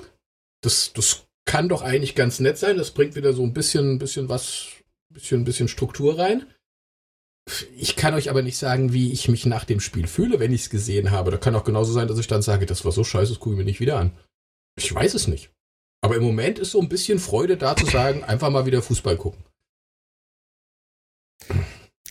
Das, 0.62 0.94
das 0.94 1.26
kann 1.46 1.70
doch 1.70 1.82
eigentlich 1.82 2.14
ganz 2.14 2.40
nett 2.40 2.58
sein. 2.58 2.78
Das 2.78 2.92
bringt 2.92 3.16
wieder 3.16 3.34
so 3.34 3.44
ein 3.44 3.54
bisschen, 3.54 3.98
bisschen 4.00 4.30
was, 4.30 4.68
bisschen, 5.10 5.44
bisschen 5.44 5.68
Struktur 5.68 6.20
rein. 6.20 6.46
Ich 7.78 7.96
kann 7.96 8.14
euch 8.14 8.30
aber 8.30 8.42
nicht 8.42 8.58
sagen, 8.58 8.92
wie 8.94 9.12
ich 9.12 9.30
mich 9.30 9.46
nach 9.46 9.64
dem 9.64 9.80
Spiel 9.80 10.08
fühle, 10.08 10.40
wenn 10.40 10.52
ich 10.52 10.62
es 10.64 10.70
gesehen 10.70 11.12
habe. 11.12 11.32
Da 11.32 11.38
kann 11.38 11.56
auch 11.56 11.64
genauso 11.64 11.94
sein, 11.94 12.08
dass 12.08 12.20
ich 12.20 12.28
dann 12.28 12.42
sage, 12.42 12.66
das 12.66 12.84
war 12.84 12.92
so 12.92 13.04
scheiße, 13.04 13.32
das 13.32 13.40
gucke 13.40 13.56
ich 13.56 13.58
mir 13.58 13.66
nicht 13.66 13.80
wieder 13.80 13.98
an. 13.98 14.12
Ich 14.78 14.94
weiß 14.94 15.14
es 15.14 15.28
nicht. 15.28 15.52
Aber 16.02 16.16
im 16.16 16.24
Moment 16.24 16.60
ist 16.60 16.72
so 16.72 16.82
ein 16.82 16.90
bisschen 16.90 17.20
Freude 17.20 17.58
da 17.58 17.76
zu 17.76 17.86
sagen, 17.86 18.24
einfach 18.24 18.50
mal 18.50 18.66
wieder 18.66 18.82
Fußball 18.82 19.18
gucken. 19.18 19.44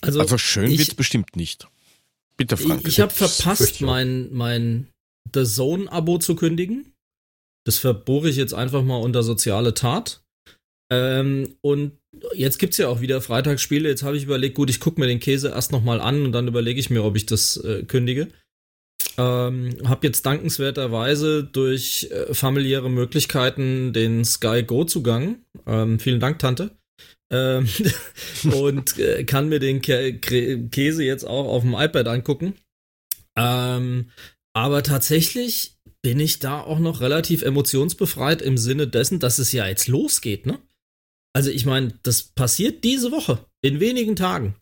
Also, 0.01 0.21
also 0.21 0.39
schön 0.39 0.71
wird 0.71 0.89
es 0.89 0.95
bestimmt 0.95 1.37
nicht. 1.37 1.69
Bitte, 2.37 2.57
Frank. 2.57 2.83
Ich, 2.83 2.89
ich 2.89 3.01
habe 3.01 3.13
verpasst, 3.13 3.81
mein, 3.81 4.33
mein 4.33 4.89
The 5.35 5.45
Zone-Abo 5.45 6.19
zu 6.19 6.37
kündigen. 6.37 6.93
Das 7.65 7.79
verbohre 7.79 8.29
ich 8.29 8.37
jetzt 8.37 8.55
einfach 8.55 8.83
mal 8.83 9.01
unter 9.01 9.23
soziale 9.23 9.75
Tat. 9.75 10.23
Ähm, 10.91 11.57
und 11.61 11.93
jetzt 12.35 12.59
gibt 12.59 12.75
es 12.75 12.79
ja 12.79 12.89
auch 12.89 13.01
wieder 13.01 13.21
Freitagsspiele. 13.21 13.89
Jetzt 13.89 14.03
habe 14.03 14.17
ich 14.17 14.25
überlegt, 14.25 14.55
gut, 14.55 14.71
ich 14.71 14.81
gucke 14.81 15.01
mir 15.01 15.07
den 15.07 15.21
Käse 15.21 15.49
erst 15.49 15.73
nochmal 15.73 16.01
an 16.01 16.25
und 16.25 16.33
dann 16.33 16.49
überlege 16.49 16.81
ich 16.81 16.91
mir, 16.91 17.05
ob 17.05 17.17
ich 17.17 17.27
das 17.27 17.57
äh, 17.59 17.83
kündige. 17.85 18.29
Ähm, 19.19 19.77
habe 19.85 20.07
jetzt 20.07 20.27
dankenswerterweise 20.27 21.43
durch 21.45 22.09
äh, 22.11 22.35
familiäre 22.35 22.91
Möglichkeiten 22.91 23.93
den 23.93 24.25
Sky 24.25 24.63
Go-Zugang. 24.63 25.39
Ähm, 25.67 25.99
vielen 25.99 26.21
Dank, 26.21 26.39
Tante. 26.39 26.71
Ähm, 27.31 27.69
und 28.53 28.99
äh, 28.99 29.25
kann 29.25 29.49
mir 29.49 29.59
den 29.59 29.81
Kä 29.81 30.13
Käse 30.71 31.03
jetzt 31.03 31.25
auch 31.25 31.49
auf 31.49 31.63
dem 31.63 31.75
iPad 31.75 32.09
angucken. 32.09 32.55
Ähm, 33.37 34.11
aber 34.55 34.83
tatsächlich 34.83 35.79
bin 36.03 36.21
ich 36.21 36.39
da 36.39 36.61
auch 36.61 36.79
noch 36.79 37.01
relativ 37.01 37.43
emotionsbefreit 37.43 38.41
im 38.41 38.57
Sinne 38.57 38.87
dessen, 38.87 39.19
dass 39.19 39.39
es 39.39 39.53
ja 39.53 39.67
jetzt 39.67 39.89
losgeht, 39.89 40.47
ne? 40.47 40.59
Also 41.37 41.51
ich 41.51 41.67
meine, 41.67 41.93
das 42.03 42.23
passiert 42.23 42.83
diese 42.83 43.13
Woche, 43.13 43.39
in 43.61 43.79
wenigen 43.79 44.17
Tagen. 44.17 44.55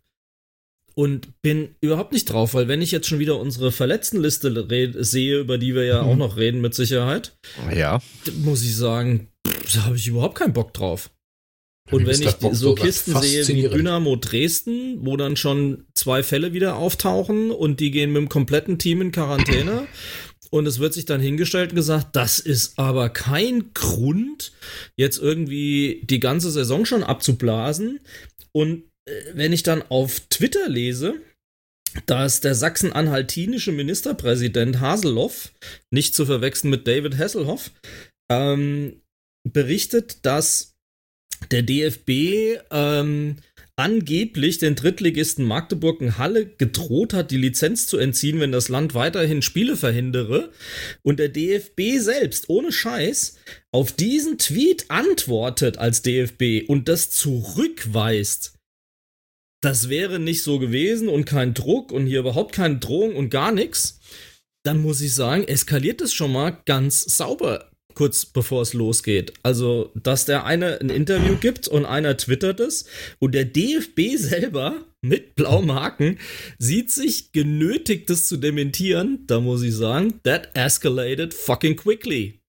Und 0.96 1.40
bin 1.40 1.76
überhaupt 1.80 2.12
nicht 2.12 2.24
drauf, 2.24 2.54
weil 2.54 2.66
wenn 2.66 2.82
ich 2.82 2.90
jetzt 2.90 3.06
schon 3.06 3.20
wieder 3.20 3.38
unsere 3.38 3.70
Verletztenliste 3.70 4.66
sehe, 5.04 5.38
über 5.38 5.56
die 5.56 5.76
wir 5.76 5.84
ja 5.84 6.02
hm. 6.02 6.08
auch 6.08 6.16
noch 6.16 6.36
reden 6.36 6.60
mit 6.60 6.74
Sicherheit, 6.74 7.36
ja. 7.72 8.02
muss 8.38 8.64
ich 8.64 8.74
sagen, 8.74 9.28
da 9.72 9.84
habe 9.84 9.94
ich 9.94 10.08
überhaupt 10.08 10.36
keinen 10.36 10.52
Bock 10.52 10.74
drauf. 10.74 11.10
Und 11.92 12.06
wenn 12.08 12.20
ich 12.20 12.34
so 12.50 12.74
Kisten 12.74 13.20
sehe 13.20 13.46
wie 13.46 13.68
Dynamo 13.68 14.16
Dresden, 14.16 14.98
wo 15.06 15.16
dann 15.16 15.36
schon 15.36 15.84
zwei 15.94 16.24
Fälle 16.24 16.54
wieder 16.54 16.74
auftauchen 16.74 17.52
und 17.52 17.78
die 17.78 17.92
gehen 17.92 18.10
mit 18.12 18.22
dem 18.22 18.28
kompletten 18.28 18.80
Team 18.80 19.00
in 19.00 19.12
Quarantäne 19.12 19.86
und 20.54 20.66
es 20.66 20.78
wird 20.78 20.94
sich 20.94 21.04
dann 21.04 21.20
hingestellt 21.20 21.70
und 21.70 21.74
gesagt, 21.74 22.14
das 22.14 22.38
ist 22.38 22.78
aber 22.78 23.08
kein 23.08 23.74
Grund, 23.74 24.52
jetzt 24.96 25.18
irgendwie 25.18 26.00
die 26.04 26.20
ganze 26.20 26.48
Saison 26.52 26.86
schon 26.86 27.02
abzublasen. 27.02 27.98
Und 28.52 28.84
äh, 29.04 29.12
wenn 29.32 29.52
ich 29.52 29.64
dann 29.64 29.82
auf 29.82 30.20
Twitter 30.30 30.68
lese, 30.68 31.14
dass 32.06 32.40
der 32.40 32.54
sachsen-anhaltinische 32.54 33.72
Ministerpräsident 33.72 34.78
Haseloff, 34.78 35.52
nicht 35.90 36.14
zu 36.14 36.24
verwechseln 36.24 36.70
mit 36.70 36.86
David 36.86 37.18
Hasselhoff, 37.18 37.72
ähm, 38.30 39.02
berichtet, 39.42 40.24
dass 40.24 40.76
der 41.50 41.62
DFB 41.62 42.60
ähm, 42.70 43.38
angeblich 43.76 44.58
den 44.58 44.76
Drittligisten 44.76 45.44
Magdeburg 45.44 46.00
in 46.00 46.18
Halle 46.18 46.46
gedroht 46.46 47.12
hat, 47.12 47.30
die 47.30 47.36
Lizenz 47.36 47.86
zu 47.86 47.98
entziehen, 47.98 48.40
wenn 48.40 48.52
das 48.52 48.68
Land 48.68 48.94
weiterhin 48.94 49.42
Spiele 49.42 49.76
verhindere. 49.76 50.52
Und 51.02 51.18
der 51.18 51.28
DFB 51.28 51.98
selbst, 51.98 52.48
ohne 52.48 52.72
Scheiß, 52.72 53.36
auf 53.72 53.92
diesen 53.92 54.38
Tweet 54.38 54.86
antwortet 54.90 55.78
als 55.78 56.02
DFB 56.02 56.68
und 56.68 56.88
das 56.88 57.10
zurückweist. 57.10 58.54
Das 59.60 59.88
wäre 59.88 60.18
nicht 60.18 60.42
so 60.42 60.58
gewesen 60.58 61.08
und 61.08 61.24
kein 61.24 61.54
Druck 61.54 61.90
und 61.90 62.06
hier 62.06 62.20
überhaupt 62.20 62.54
keine 62.54 62.78
Drohung 62.78 63.16
und 63.16 63.30
gar 63.30 63.50
nichts. 63.50 63.98
Dann 64.62 64.80
muss 64.80 65.00
ich 65.00 65.14
sagen, 65.14 65.44
eskaliert 65.44 66.00
es 66.00 66.12
schon 66.12 66.32
mal 66.32 66.50
ganz 66.64 67.02
sauber 67.02 67.70
kurz 67.94 68.26
bevor 68.26 68.62
es 68.62 68.72
losgeht. 68.72 69.32
Also, 69.42 69.90
dass 69.94 70.24
der 70.24 70.44
eine 70.44 70.80
ein 70.80 70.90
Interview 70.90 71.36
gibt 71.36 71.68
und 71.68 71.84
einer 71.84 72.16
twittert 72.16 72.60
es 72.60 72.86
und 73.18 73.34
der 73.34 73.44
DFB 73.44 74.16
selber 74.16 74.84
mit 75.00 75.34
blauem 75.34 75.72
Haken 75.72 76.18
sieht 76.58 76.90
sich 76.90 77.32
genötigt, 77.32 78.10
das 78.10 78.26
zu 78.26 78.36
dementieren, 78.36 79.24
da 79.26 79.40
muss 79.40 79.62
ich 79.62 79.74
sagen, 79.74 80.20
that 80.22 80.50
escalated 80.54 81.34
fucking 81.34 81.76
quickly. 81.76 82.40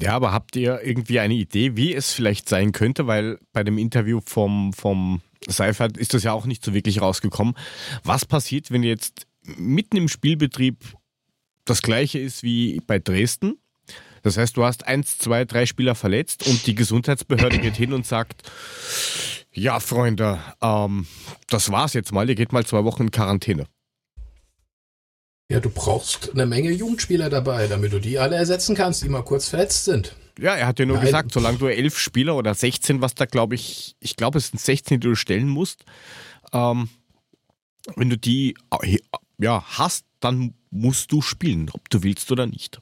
Ja, 0.00 0.14
aber 0.14 0.32
habt 0.32 0.56
ihr 0.56 0.80
irgendwie 0.82 1.20
eine 1.20 1.34
Idee, 1.34 1.76
wie 1.76 1.94
es 1.94 2.12
vielleicht 2.12 2.48
sein 2.48 2.72
könnte? 2.72 3.06
Weil 3.06 3.38
bei 3.52 3.62
dem 3.62 3.76
Interview 3.76 4.20
vom, 4.24 4.72
vom 4.72 5.20
Seifert 5.46 5.98
ist 5.98 6.14
das 6.14 6.22
ja 6.22 6.32
auch 6.32 6.46
nicht 6.46 6.64
so 6.64 6.72
wirklich 6.72 7.02
rausgekommen. 7.02 7.54
Was 8.02 8.24
passiert, 8.24 8.70
wenn 8.70 8.82
jetzt 8.82 9.26
mitten 9.42 9.96
im 9.96 10.08
Spielbetrieb 10.08 10.76
das 11.64 11.82
gleiche 11.82 12.18
ist 12.18 12.42
wie 12.42 12.80
bei 12.86 12.98
Dresden? 12.98 13.58
Das 14.22 14.36
heißt, 14.36 14.56
du 14.56 14.64
hast 14.64 14.86
eins, 14.86 15.18
zwei, 15.18 15.44
drei 15.44 15.66
Spieler 15.66 15.94
verletzt 15.94 16.46
und 16.46 16.66
die 16.66 16.74
Gesundheitsbehörde 16.74 17.58
geht 17.58 17.76
hin 17.76 17.92
und 17.92 18.06
sagt, 18.06 18.42
ja, 19.52 19.80
Freunde, 19.80 20.40
ähm, 20.62 21.06
das 21.48 21.70
war's 21.70 21.92
jetzt 21.94 22.12
mal, 22.12 22.28
ihr 22.28 22.34
geht 22.34 22.52
mal 22.52 22.64
zwei 22.64 22.84
Wochen 22.84 23.04
in 23.04 23.10
Quarantäne. 23.10 23.66
Ja, 25.50 25.60
du 25.60 25.68
brauchst 25.68 26.30
eine 26.32 26.46
Menge 26.46 26.70
Jugendspieler 26.70 27.28
dabei, 27.28 27.66
damit 27.66 27.92
du 27.92 28.00
die 28.00 28.18
alle 28.18 28.36
ersetzen 28.36 28.74
kannst, 28.74 29.02
die 29.02 29.08
mal 29.08 29.22
kurz 29.22 29.48
verletzt 29.48 29.84
sind. 29.84 30.16
Ja, 30.38 30.54
er 30.54 30.66
hat 30.66 30.78
ja 30.78 30.86
nur 30.86 30.96
Nein. 30.96 31.04
gesagt, 31.04 31.32
solange 31.32 31.58
du 31.58 31.66
elf 31.66 31.98
Spieler 31.98 32.36
oder 32.36 32.54
16, 32.54 33.02
was 33.02 33.14
da 33.14 33.26
glaube 33.26 33.54
ich, 33.54 33.96
ich 34.00 34.16
glaube 34.16 34.38
es 34.38 34.48
sind 34.48 34.60
16, 34.60 35.00
die 35.00 35.08
du 35.08 35.14
stellen 35.14 35.48
musst, 35.48 35.84
ähm, 36.54 36.88
wenn 37.96 38.08
du 38.08 38.16
die 38.16 38.56
äh, 38.80 38.98
ja, 39.38 39.62
hast, 39.66 40.06
dann 40.20 40.54
musst 40.70 41.12
du 41.12 41.20
spielen, 41.20 41.68
ob 41.72 41.90
du 41.90 42.02
willst 42.02 42.32
oder 42.32 42.46
nicht. 42.46 42.80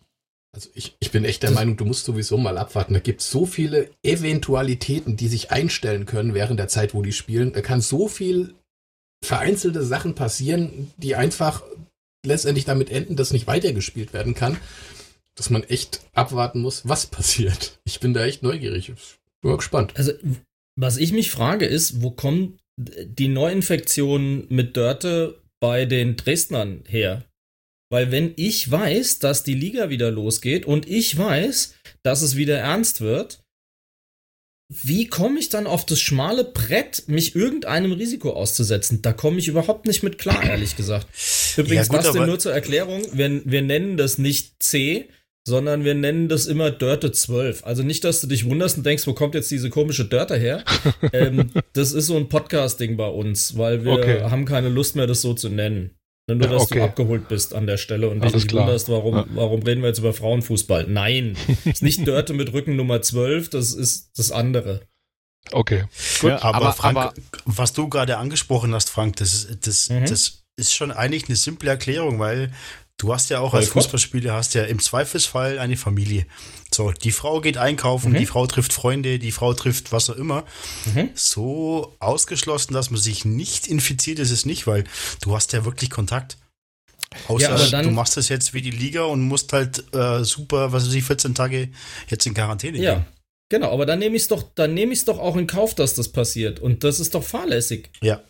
Also 0.53 0.69
ich, 0.75 0.97
ich 0.99 1.13
bin 1.13 1.25
echt 1.25 1.43
der 1.43 1.53
Meinung, 1.53 1.77
du 1.77 1.85
musst 1.85 2.05
sowieso 2.05 2.37
mal 2.37 2.59
abwarten. 2.59 2.95
Da 2.95 3.01
gibt 3.01 3.21
es 3.21 3.31
so 3.31 3.47
viele 3.47 3.91
Eventualitäten, 4.03 5.17
die 5.17 5.29
sich 5.29 5.53
einstellen 5.53 6.07
können 6.07 6.35
während 6.35 6.59
der 6.59 6.69
Zeit, 6.69 6.93
wo 6.93 7.03
die 7.03 7.13
spielen. 7.13 7.53
Da 7.53 7.61
kann 7.61 7.81
so 7.81 8.09
viel 8.09 8.55
vereinzelte 9.25 9.85
Sachen 9.85 10.15
passieren, 10.15 10.91
die 10.97 11.15
einfach 11.15 11.63
letztendlich 12.27 12.65
damit 12.65 12.91
enden, 12.91 13.17
dass 13.17 13.33
nicht 13.33 13.47
weitergespielt 13.47 14.13
werden 14.13 14.35
kann, 14.35 14.57
dass 15.37 15.51
man 15.51 15.63
echt 15.63 16.01
abwarten 16.13 16.61
muss, 16.61 16.89
was 16.89 17.07
passiert. 17.07 17.81
Ich 17.85 18.01
bin 18.01 18.13
da 18.13 18.25
echt 18.25 18.43
neugierig. 18.43 18.93
Bin 19.41 19.51
mal 19.51 19.57
gespannt. 19.57 19.93
Also, 19.97 20.13
was 20.77 20.97
ich 20.97 21.13
mich 21.13 21.31
frage, 21.31 21.67
ist, 21.67 22.03
wo 22.03 22.11
kommt 22.11 22.61
die 22.77 23.29
Neuinfektion 23.29 24.47
mit 24.49 24.77
Dörte 24.77 25.41
bei 25.61 25.85
den 25.85 26.17
Dresdnern 26.17 26.83
her? 26.89 27.25
Weil 27.91 28.13
wenn 28.13 28.33
ich 28.37 28.71
weiß, 28.71 29.19
dass 29.19 29.43
die 29.43 29.55
Liga 29.55 29.91
wieder 29.91 30.11
losgeht 30.11 30.65
und 30.65 30.89
ich 30.89 31.19
weiß, 31.19 31.75
dass 32.03 32.23
es 32.23 32.37
wieder 32.37 32.57
ernst 32.57 33.01
wird, 33.01 33.43
wie 34.73 35.09
komme 35.09 35.41
ich 35.41 35.49
dann 35.49 35.67
auf 35.67 35.85
das 35.85 36.01
schmale 36.01 36.45
Brett, 36.45 37.09
mich 37.09 37.35
irgendeinem 37.35 37.91
Risiko 37.91 38.33
auszusetzen? 38.33 39.03
Da 39.03 39.13
komme 39.13 39.41
ich 39.41 39.49
überhaupt 39.49 39.87
nicht 39.87 40.05
mit 40.05 40.19
klar, 40.19 40.45
ehrlich 40.45 40.77
gesagt. 40.77 41.09
Übrigens, 41.57 41.89
ja, 41.89 41.97
gut, 41.97 42.07
das 42.07 42.13
denn 42.13 42.27
nur 42.27 42.39
zur 42.39 42.53
Erklärung, 42.53 43.05
wir, 43.13 43.43
wir 43.45 43.63
nennen 43.63 43.97
das 43.97 44.19
nicht 44.19 44.63
C, 44.63 45.09
sondern 45.45 45.85
wir 45.85 45.95
nennen 45.97 46.29
das 46.29 46.47
immer 46.47 46.71
Dörte 46.71 47.11
12. 47.11 47.65
Also 47.65 47.83
nicht, 47.83 48.05
dass 48.05 48.21
du 48.21 48.29
dich 48.29 48.49
wunderst 48.49 48.77
und 48.77 48.87
denkst, 48.87 49.09
wo 49.09 49.15
kommt 49.15 49.35
jetzt 49.35 49.51
diese 49.51 49.71
komische 49.71 50.05
Dörte 50.05 50.37
her? 50.37 50.65
ähm, 51.13 51.51
das 51.73 51.91
ist 51.91 52.07
so 52.07 52.17
ein 52.17 52.29
Podcasting 52.29 52.97
bei 52.97 53.09
uns, 53.09 53.59
weil 53.59 53.85
wir 53.85 53.93
okay. 53.93 54.21
haben 54.23 54.45
keine 54.45 54.69
Lust 54.69 54.95
mehr, 54.95 55.09
das 55.09 55.23
so 55.23 55.35
zu 55.35 55.49
nennen. 55.49 55.91
Nur, 56.35 56.49
dass 56.49 56.63
okay. 56.63 56.79
du 56.79 56.85
abgeholt 56.85 57.29
bist 57.29 57.55
an 57.55 57.67
der 57.67 57.77
Stelle 57.77 58.09
und 58.09 58.25
dich 58.25 58.35
nicht 58.35 58.53
wunderst, 58.53 58.89
warum, 58.89 59.17
ja. 59.17 59.27
warum 59.35 59.63
reden 59.63 59.83
wir 59.83 59.89
jetzt 59.89 59.99
über 59.99 60.13
Frauenfußball? 60.13 60.87
Nein, 60.89 61.37
ist 61.65 61.83
nicht 61.83 62.07
Dörte 62.07 62.33
mit 62.33 62.53
Rücken 62.53 62.77
Nummer 62.77 63.03
12, 63.03 63.51
das 63.51 63.73
ist 63.73 64.11
das 64.17 64.33
andere. 64.33 64.83
Okay. 65.53 65.85
Gut, 66.21 66.31
ja, 66.31 66.43
aber, 66.43 66.57
aber, 66.57 66.73
Frank, 66.73 66.97
aber, 66.97 67.15
was 67.45 67.73
du 67.73 67.89
gerade 67.89 68.19
angesprochen 68.19 68.75
hast, 68.75 68.91
Frank, 68.91 69.17
das, 69.17 69.49
das, 69.61 69.89
mhm. 69.89 70.05
das 70.07 70.45
ist 70.57 70.75
schon 70.75 70.93
eigentlich 70.93 71.29
eine 71.29 71.37
simple 71.37 71.71
Erklärung, 71.71 72.19
weil 72.19 72.53
du 73.01 73.15
hast 73.15 73.31
ja 73.31 73.41
auch 73.41 73.55
als 73.55 73.69
Fußballspieler 73.69 74.35
hast 74.35 74.55
ja 74.55 74.65
im 74.65 74.79
Zweifelsfall 74.79 75.59
eine 75.59 75.77
Familie. 75.77 76.27
So, 76.73 76.93
die 76.93 77.13
Frau 77.13 77.41
geht 77.41 77.57
einkaufen, 77.57 78.13
mhm. 78.13 78.19
die 78.19 78.27
Frau 78.27 78.47
trifft 78.47 78.73
Freunde, 78.73 79.19
die 79.19 79.33
Frau 79.33 79.55
trifft 79.55 79.91
was 79.91 80.11
auch 80.11 80.17
immer. 80.17 80.45
Mhm. 80.95 81.11
So 81.15 81.97
ausgeschlossen, 81.99 82.75
dass 82.75 82.91
man 82.91 83.01
sich 83.01 83.25
nicht 83.25 83.67
infiziert, 83.67 84.19
ist 84.19 84.31
es 84.31 84.45
nicht, 84.45 84.67
weil 84.67 84.85
du 85.23 85.35
hast 85.35 85.53
ja 85.53 85.65
wirklich 85.65 85.91
Kontakt. 85.91 86.37
Außer 87.27 87.57
ja, 87.57 87.83
du 87.83 87.91
machst 87.91 88.17
das 88.17 88.29
jetzt 88.29 88.55
wie 88.55 88.63
die 88.63 88.71
Liga 88.71 89.03
und 89.03 89.23
musst 89.23 89.53
halt 89.53 89.83
äh, 89.95 90.23
super, 90.23 90.73
was 90.73 90.87
weiß 90.87 90.95
ich, 90.95 91.05
14 91.05 91.35
Tage 91.35 91.71
jetzt 92.09 92.27
in 92.27 92.35
Quarantäne 92.35 92.79
ja. 92.79 92.95
gehen. 92.95 93.07
Genau, 93.49 93.73
aber 93.73 93.85
dann 93.85 93.99
nehme 93.99 94.15
ich 94.15 94.23
es 94.23 94.29
doch, 94.29 94.45
dann 94.55 94.75
nehme 94.75 94.93
ich 94.93 95.01
es 95.01 95.05
doch 95.07 95.19
auch 95.19 95.37
in 95.37 95.49
Kauf, 95.49 95.75
dass 95.75 95.95
das 95.95 96.09
passiert. 96.09 96.61
Und 96.61 96.85
das 96.85 97.01
ist 97.01 97.17
doch 97.17 97.25
fahrlässig. 97.25 97.91
Ja, 98.01 98.23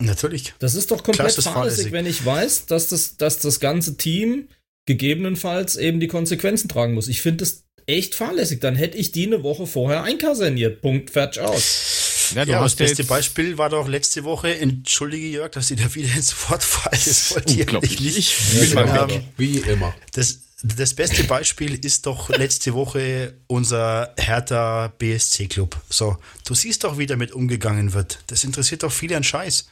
natürlich. 0.00 0.54
Das 0.58 0.74
ist 0.74 0.90
doch 0.90 1.02
komplett 1.02 1.32
fahrlässig, 1.32 1.52
fahrlässig, 1.52 1.92
wenn 1.92 2.06
ich 2.06 2.24
weiß, 2.24 2.66
dass 2.66 2.88
das, 2.88 3.16
dass 3.16 3.38
das 3.38 3.60
ganze 3.60 3.96
Team 3.96 4.48
gegebenenfalls 4.86 5.76
eben 5.76 6.00
die 6.00 6.08
Konsequenzen 6.08 6.68
tragen 6.68 6.94
muss. 6.94 7.08
Ich 7.08 7.20
finde 7.22 7.38
das 7.38 7.64
echt 7.86 8.14
fahrlässig. 8.14 8.60
Dann 8.60 8.76
hätte 8.76 8.98
ich 8.98 9.12
die 9.12 9.26
eine 9.26 9.42
Woche 9.42 9.66
vorher 9.66 10.02
einkaserniert. 10.02 10.80
Punkt, 10.80 11.10
fertig 11.10 11.42
aus. 11.42 12.32
Ja, 12.34 12.44
ja 12.44 12.62
das 12.62 12.74
beste 12.74 13.04
Beispiel 13.04 13.56
war 13.58 13.70
doch 13.70 13.88
letzte 13.88 14.24
Woche, 14.24 14.56
entschuldige 14.58 15.28
Jörg, 15.28 15.52
dass 15.52 15.68
sie 15.68 15.76
da 15.76 15.94
wieder 15.94 16.12
ins 16.14 16.34
Wort 16.48 16.62
fallen. 16.62 17.00
Das 17.04 17.34
wollte 17.34 17.86
ich 17.86 18.00
nicht. 18.00 18.74
Ja, 18.74 19.08
wie 19.36 19.58
immer. 19.58 19.94
Das, 20.12 20.40
das 20.62 20.94
beste 20.94 21.24
Beispiel 21.24 21.84
ist 21.84 22.06
doch 22.06 22.28
letzte 22.30 22.74
Woche 22.74 23.34
unser 23.46 24.14
Hertha 24.16 24.92
BSC 24.98 25.46
Club. 25.46 25.80
So, 25.88 26.16
du 26.46 26.54
siehst 26.54 26.84
doch, 26.84 26.98
wie 26.98 27.06
damit 27.06 27.32
umgegangen 27.32 27.92
wird. 27.92 28.18
Das 28.26 28.42
interessiert 28.42 28.82
doch 28.82 28.92
viele 28.92 29.16
an 29.16 29.24
Scheiß. 29.24 29.68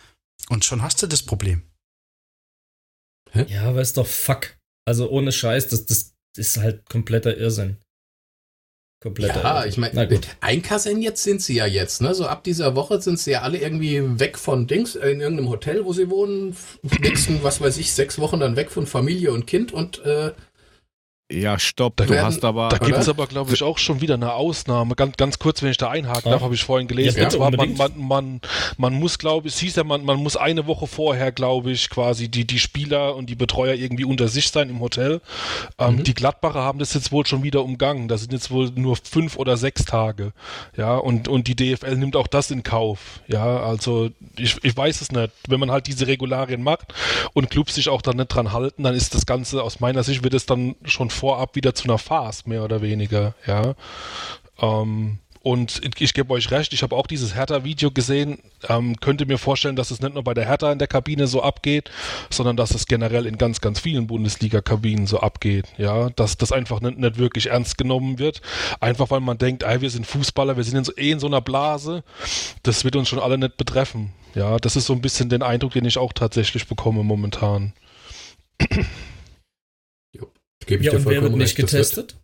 Und 0.49 0.64
schon 0.64 0.83
hast 0.83 1.03
du 1.03 1.07
das 1.07 1.23
Problem. 1.23 1.62
Hä? 3.33 3.47
Ja, 3.49 3.62
aber 3.64 3.81
ist 3.81 3.97
doch 3.97 4.07
fuck. 4.07 4.57
Also 4.87 5.09
ohne 5.11 5.33
Scheiß, 5.33 5.68
das, 5.68 5.87
das 5.87 6.14
ist 6.37 6.59
halt 6.59 6.88
kompletter 6.88 7.37
Irrsinn. 7.37 7.79
Kompletter 9.03 9.42
ja, 9.42 9.64
Irrsinn. 9.64 9.70
ich 9.70 9.94
meine, 9.94 10.20
einkassieren 10.40 11.03
jetzt 11.03 11.23
sind 11.23 11.42
sie 11.42 11.55
ja 11.55 11.66
jetzt, 11.66 12.01
ne? 12.01 12.14
So 12.14 12.27
ab 12.27 12.44
dieser 12.44 12.75
Woche 12.77 13.01
sind 13.01 13.18
sie 13.18 13.33
ja 13.33 13.42
alle 13.42 13.59
irgendwie 13.59 14.20
weg 14.20 14.38
von 14.38 14.66
Dings, 14.66 14.94
in 14.94 15.20
irgendeinem 15.20 15.49
Hotel, 15.49 15.85
wo 15.85 15.92
sie 15.92 16.11
wohnen. 16.11 16.57
Nächsten, 17.01 17.42
was 17.42 17.61
weiß 17.61 17.79
ich, 17.79 17.92
sechs 17.92 18.18
Wochen 18.18 18.40
dann 18.40 18.57
weg 18.57 18.70
von 18.70 18.87
Familie 18.87 19.33
und 19.33 19.47
Kind 19.47 19.73
und 19.73 20.05
äh, 20.05 20.33
ja, 21.32 21.58
stopp, 21.58 21.96
da 21.96 22.04
du 22.04 22.10
werden, 22.10 22.26
hast 22.26 22.44
aber. 22.44 22.68
Da 22.68 22.76
gibt 22.76 22.98
es 22.98 23.08
aber, 23.08 23.26
glaube 23.26 23.54
ich, 23.54 23.62
auch 23.62 23.78
schon 23.78 24.02
wieder 24.02 24.12
eine 24.12 24.34
Ausnahme. 24.34 24.94
Ganz, 24.94 25.16
ganz 25.16 25.38
kurz, 25.38 25.62
wenn 25.62 25.70
ich 25.70 25.78
da 25.78 25.88
einhaken 25.88 26.30
darf, 26.30 26.42
habe 26.42 26.54
ich 26.54 26.62
vorhin 26.62 26.87
gelesen. 26.87 27.18
Ja, 27.18 27.24
und 27.24 27.30
zwar, 27.30 27.50
man, 27.50 27.74
man, 27.76 27.92
man, 27.96 28.40
man 28.76 28.92
muss, 28.92 29.18
glaube 29.18 29.48
ich, 29.48 29.54
es 29.54 29.60
hieß 29.60 29.76
ja, 29.76 29.84
man, 29.84 30.04
man 30.04 30.18
muss 30.18 30.37
eine 30.37 30.66
Woche 30.66 30.87
vorher, 30.87 31.32
glaube 31.32 31.70
ich, 31.70 31.88
quasi 31.88 32.28
die, 32.28 32.46
die 32.46 32.58
Spieler 32.58 33.16
und 33.16 33.30
die 33.30 33.37
Betreuer 33.37 33.72
irgendwie 33.72 34.04
unter 34.04 34.28
sich 34.28 34.50
sein 34.50 34.68
im 34.68 34.80
Hotel. 34.80 35.22
Ähm, 35.78 35.96
mhm. 35.96 36.04
Die 36.04 36.12
Gladbacher 36.12 36.60
haben 36.60 36.78
das 36.78 36.92
jetzt 36.92 37.10
wohl 37.10 37.24
schon 37.24 37.42
wieder 37.42 37.64
umgangen. 37.64 38.06
Das 38.06 38.20
sind 38.20 38.34
jetzt 38.34 38.50
wohl 38.50 38.70
nur 38.74 38.96
fünf 38.96 39.37
oder 39.38 39.56
sechs 39.56 39.87
Tage. 39.87 40.32
Ja, 40.76 40.96
und, 40.96 41.28
und 41.28 41.48
die 41.48 41.56
DFL 41.56 41.96
nimmt 41.96 42.16
auch 42.16 42.26
das 42.26 42.50
in 42.50 42.62
Kauf. 42.64 43.20
Ja, 43.28 43.60
also 43.60 44.10
ich, 44.37 44.62
ich 44.62 44.76
weiß 44.76 45.00
es 45.00 45.10
nicht. 45.10 45.32
Wenn 45.48 45.58
man 45.58 45.70
halt 45.70 45.87
diese 45.87 46.06
Regularien 46.06 46.62
macht 46.62 46.92
und 47.32 47.48
Clubs 47.48 47.76
sich 47.76 47.88
auch 47.88 48.02
dann 48.02 48.18
nicht 48.18 48.28
dran 48.28 48.52
halten, 48.52 48.82
dann 48.82 48.94
ist 48.94 49.14
das 49.14 49.24
Ganze 49.24 49.62
aus 49.62 49.80
meiner 49.80 50.02
Sicht 50.02 50.22
wird 50.22 50.34
es 50.34 50.44
dann 50.44 50.76
schon 50.84 51.10
vorab 51.14 51.57
wieder 51.57 51.74
zu 51.74 51.85
einer 51.85 51.98
Farce, 51.98 52.46
mehr 52.46 52.64
oder 52.64 52.83
weniger, 52.83 53.35
ja. 53.46 53.74
Ähm, 54.61 55.18
und 55.44 55.83
ich 56.00 56.14
gebe 56.14 56.33
euch 56.33 56.50
recht, 56.50 56.72
ich 56.72 56.83
habe 56.83 56.96
auch 56.96 57.07
dieses 57.07 57.35
Hertha-Video 57.35 57.90
gesehen. 57.90 58.38
Ähm, 58.66 58.96
könnte 58.96 59.27
mir 59.27 59.37
vorstellen, 59.37 59.77
dass 59.77 59.90
es 59.90 60.00
nicht 60.00 60.14
nur 60.14 60.24
bei 60.24 60.33
der 60.33 60.46
Hertha 60.46 60.72
in 60.72 60.79
der 60.79 60.88
Kabine 60.88 61.27
so 61.27 61.42
abgeht, 61.42 61.90
sondern 62.31 62.57
dass 62.57 62.70
es 62.70 62.87
generell 62.87 63.27
in 63.27 63.37
ganz, 63.37 63.61
ganz 63.61 63.79
vielen 63.79 64.07
Bundesliga-Kabinen 64.07 65.07
so 65.07 65.20
abgeht. 65.20 65.66
Ja, 65.77 66.09
dass 66.09 66.38
das 66.38 66.50
einfach 66.50 66.81
nicht, 66.81 66.96
nicht, 66.96 67.18
wirklich 67.18 67.50
ernst 67.50 67.77
genommen 67.77 68.18
wird. 68.18 68.40
Einfach 68.81 69.11
weil 69.11 69.20
man 69.20 69.37
denkt, 69.37 69.64
ey, 69.64 69.83
wir 69.83 69.90
sind 69.90 70.07
Fußballer, 70.07 70.57
wir 70.57 70.64
sind 70.64 70.79
in 70.79 70.85
so, 70.85 70.96
eh 70.96 71.11
in 71.11 71.20
so 71.20 71.27
einer 71.27 71.42
Blase. 71.42 72.05
Das 72.62 72.85
wird 72.85 72.96
uns 72.96 73.11
schon 73.11 73.18
alle 73.18 73.37
nicht 73.37 73.59
betreffen. 73.59 74.14
Ja, 74.35 74.57
das 74.57 74.77
ist 74.77 74.87
so 74.87 74.94
ein 74.94 75.03
bisschen 75.03 75.29
den 75.29 75.42
Eindruck, 75.42 75.74
den 75.74 75.85
ich 75.85 75.98
auch 75.98 76.14
tatsächlich 76.14 76.68
bekomme 76.68 77.05
momentan. 77.05 77.74
Gebe 80.66 80.83
ich 80.83 80.87
ja, 80.87 80.92
dir 80.92 80.98
und 80.98 81.07
wer 81.07 81.22
wird 81.22 81.33
nicht 81.33 81.40
recht, 81.48 81.57
getestet? 81.57 82.20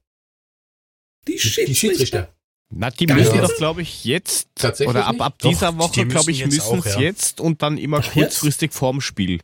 Die 1.26 1.38
Schiedsrichter. 1.38 1.66
Die 1.66 1.74
Schiedsrichter. 1.74 2.34
Na, 2.72 2.90
die 2.90 3.06
müssen 3.06 3.34
ja. 3.34 3.42
doch, 3.42 3.56
glaube 3.56 3.82
ich, 3.82 4.04
jetzt 4.04 4.48
oder 4.86 5.06
ab, 5.06 5.20
ab 5.20 5.38
dieser 5.40 5.72
doch, 5.72 5.78
Woche, 5.78 6.06
glaube 6.06 6.30
ich, 6.30 6.44
müssen 6.46 6.78
es 6.78 6.94
ja. 6.94 7.00
jetzt 7.00 7.40
und 7.40 7.62
dann 7.62 7.76
immer 7.78 7.98
Ach, 7.98 8.12
kurzfristig 8.12 8.68
jetzt? 8.68 8.78
vorm 8.78 9.00
Spiel. 9.00 9.40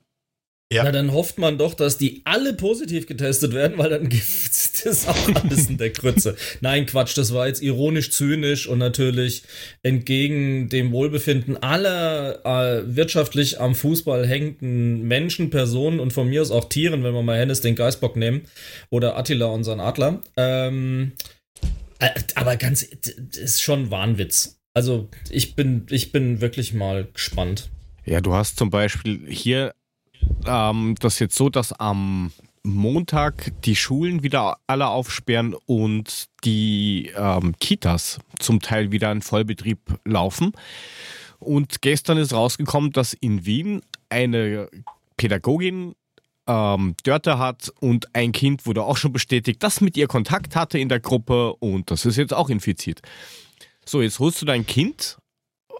Ja. 0.72 0.82
Na, 0.82 0.90
dann 0.90 1.12
hofft 1.12 1.38
man 1.38 1.58
doch, 1.58 1.74
dass 1.74 1.96
die 1.96 2.22
alle 2.24 2.52
positiv 2.52 3.06
getestet 3.06 3.54
werden, 3.54 3.78
weil 3.78 3.90
dann 3.90 4.08
gibt 4.08 4.84
das 4.84 5.06
auch 5.06 5.34
alles 5.34 5.70
in 5.70 5.78
der 5.78 5.92
Krütze. 5.92 6.34
Nein, 6.60 6.86
Quatsch, 6.86 7.16
das 7.16 7.32
war 7.32 7.46
jetzt 7.46 7.62
ironisch 7.62 8.10
zynisch 8.10 8.66
und 8.66 8.78
natürlich 8.78 9.44
entgegen 9.84 10.68
dem 10.68 10.90
Wohlbefinden 10.90 11.56
aller 11.56 12.44
äh, 12.44 12.96
wirtschaftlich 12.96 13.60
am 13.60 13.76
Fußball 13.76 14.26
hängenden 14.26 15.02
Menschen, 15.06 15.50
Personen 15.50 16.00
und 16.00 16.12
von 16.12 16.28
mir 16.28 16.42
aus 16.42 16.50
auch 16.50 16.68
Tieren, 16.68 17.04
wenn 17.04 17.14
wir 17.14 17.22
mal 17.22 17.38
Hennes 17.38 17.60
den 17.60 17.76
Geißbock 17.76 18.16
nehmen 18.16 18.42
oder 18.90 19.16
Attila 19.16 19.46
unseren 19.46 19.78
Adler. 19.78 20.20
Ähm, 20.36 21.12
äh, 22.00 22.10
aber 22.34 22.56
ganz, 22.56 22.84
das 23.02 23.38
ist 23.38 23.62
schon 23.62 23.92
Wahnwitz. 23.92 24.58
Also 24.74 25.08
ich 25.30 25.54
bin, 25.54 25.86
ich 25.90 26.10
bin 26.10 26.40
wirklich 26.40 26.74
mal 26.74 27.06
gespannt. 27.12 27.70
Ja, 28.04 28.20
du 28.20 28.34
hast 28.34 28.58
zum 28.58 28.70
Beispiel 28.70 29.26
hier 29.28 29.72
ähm, 30.46 30.94
das 31.00 31.18
jetzt 31.18 31.36
so, 31.36 31.48
dass 31.48 31.72
am 31.72 32.32
Montag 32.62 33.52
die 33.62 33.76
Schulen 33.76 34.22
wieder 34.22 34.58
alle 34.66 34.88
aufsperren 34.88 35.54
und 35.66 36.26
die 36.44 37.12
ähm, 37.16 37.54
Kitas 37.60 38.18
zum 38.38 38.60
Teil 38.60 38.90
wieder 38.90 39.12
in 39.12 39.22
Vollbetrieb 39.22 39.78
laufen. 40.04 40.52
Und 41.38 41.80
gestern 41.80 42.18
ist 42.18 42.32
rausgekommen, 42.32 42.90
dass 42.92 43.12
in 43.12 43.46
Wien 43.46 43.82
eine 44.08 44.68
Pädagogin 45.16 45.94
ähm, 46.48 46.94
Dörte 47.04 47.38
hat 47.38 47.72
und 47.80 48.14
ein 48.14 48.32
Kind 48.32 48.66
wurde 48.66 48.82
auch 48.82 48.96
schon 48.96 49.12
bestätigt, 49.12 49.62
das 49.62 49.80
mit 49.80 49.96
ihr 49.96 50.08
Kontakt 50.08 50.56
hatte 50.56 50.78
in 50.78 50.88
der 50.88 51.00
Gruppe 51.00 51.54
und 51.54 51.90
das 51.90 52.04
ist 52.04 52.16
jetzt 52.16 52.34
auch 52.34 52.48
infiziert. 52.48 53.00
So, 53.84 54.02
jetzt 54.02 54.18
holst 54.18 54.42
du 54.42 54.46
dein 54.46 54.66
Kind 54.66 55.18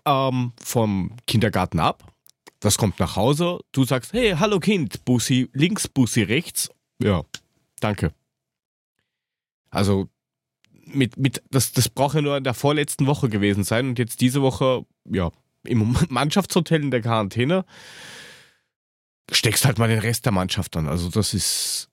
ähm, 0.05 0.53
vom 0.63 1.17
Kindergarten 1.27 1.81
ab 1.81 2.16
das 2.61 2.79
kommt 2.79 2.99
nach 2.99 3.17
Hause, 3.17 3.61
du 3.73 3.85
sagst, 3.85 4.13
hey, 4.13 4.35
hallo 4.39 4.61
Kind, 4.61 5.05
Bussi 5.05 5.49
links, 5.53 5.89
Bussi 5.89 6.23
rechts. 6.23 6.71
Ja, 7.03 7.23
danke. 7.81 8.13
Also 9.71 10.09
mit, 10.87 11.17
mit, 11.17 11.43
das, 11.51 11.73
das 11.73 11.89
braucht 11.89 12.15
ja 12.15 12.23
nur 12.23 12.37
in 12.37 12.45
der 12.45 12.55
vorletzten 12.55 13.07
Woche 13.07 13.29
gewesen 13.29 13.65
sein 13.65 13.89
und 13.89 13.99
jetzt 13.99 14.21
diese 14.21 14.43
Woche, 14.43 14.87
ja, 15.05 15.31
im 15.65 15.97
Mannschaftshotel 16.09 16.83
in 16.83 16.91
der 16.91 17.03
Quarantäne 17.03 17.65
steckst 19.31 19.65
halt 19.65 19.79
mal 19.79 19.89
den 19.89 19.99
Rest 19.99 20.25
der 20.25 20.33
Mannschaft 20.33 20.77
an. 20.77 20.87
Also 20.87 21.09
das 21.09 21.35
ist 21.35 21.89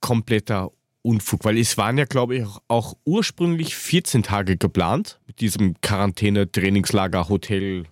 kompletter 0.00 0.70
Unfug, 1.02 1.44
weil 1.44 1.58
es 1.58 1.76
waren 1.76 1.98
ja, 1.98 2.04
glaube 2.04 2.36
ich, 2.36 2.46
auch 2.68 2.94
ursprünglich 3.04 3.76
14 3.76 4.22
Tage 4.22 4.56
geplant 4.56 5.20
mit 5.26 5.40
diesem 5.40 5.80
Quarantäne, 5.80 6.50
Trainingslager, 6.50 7.28
Hotel, 7.28 7.84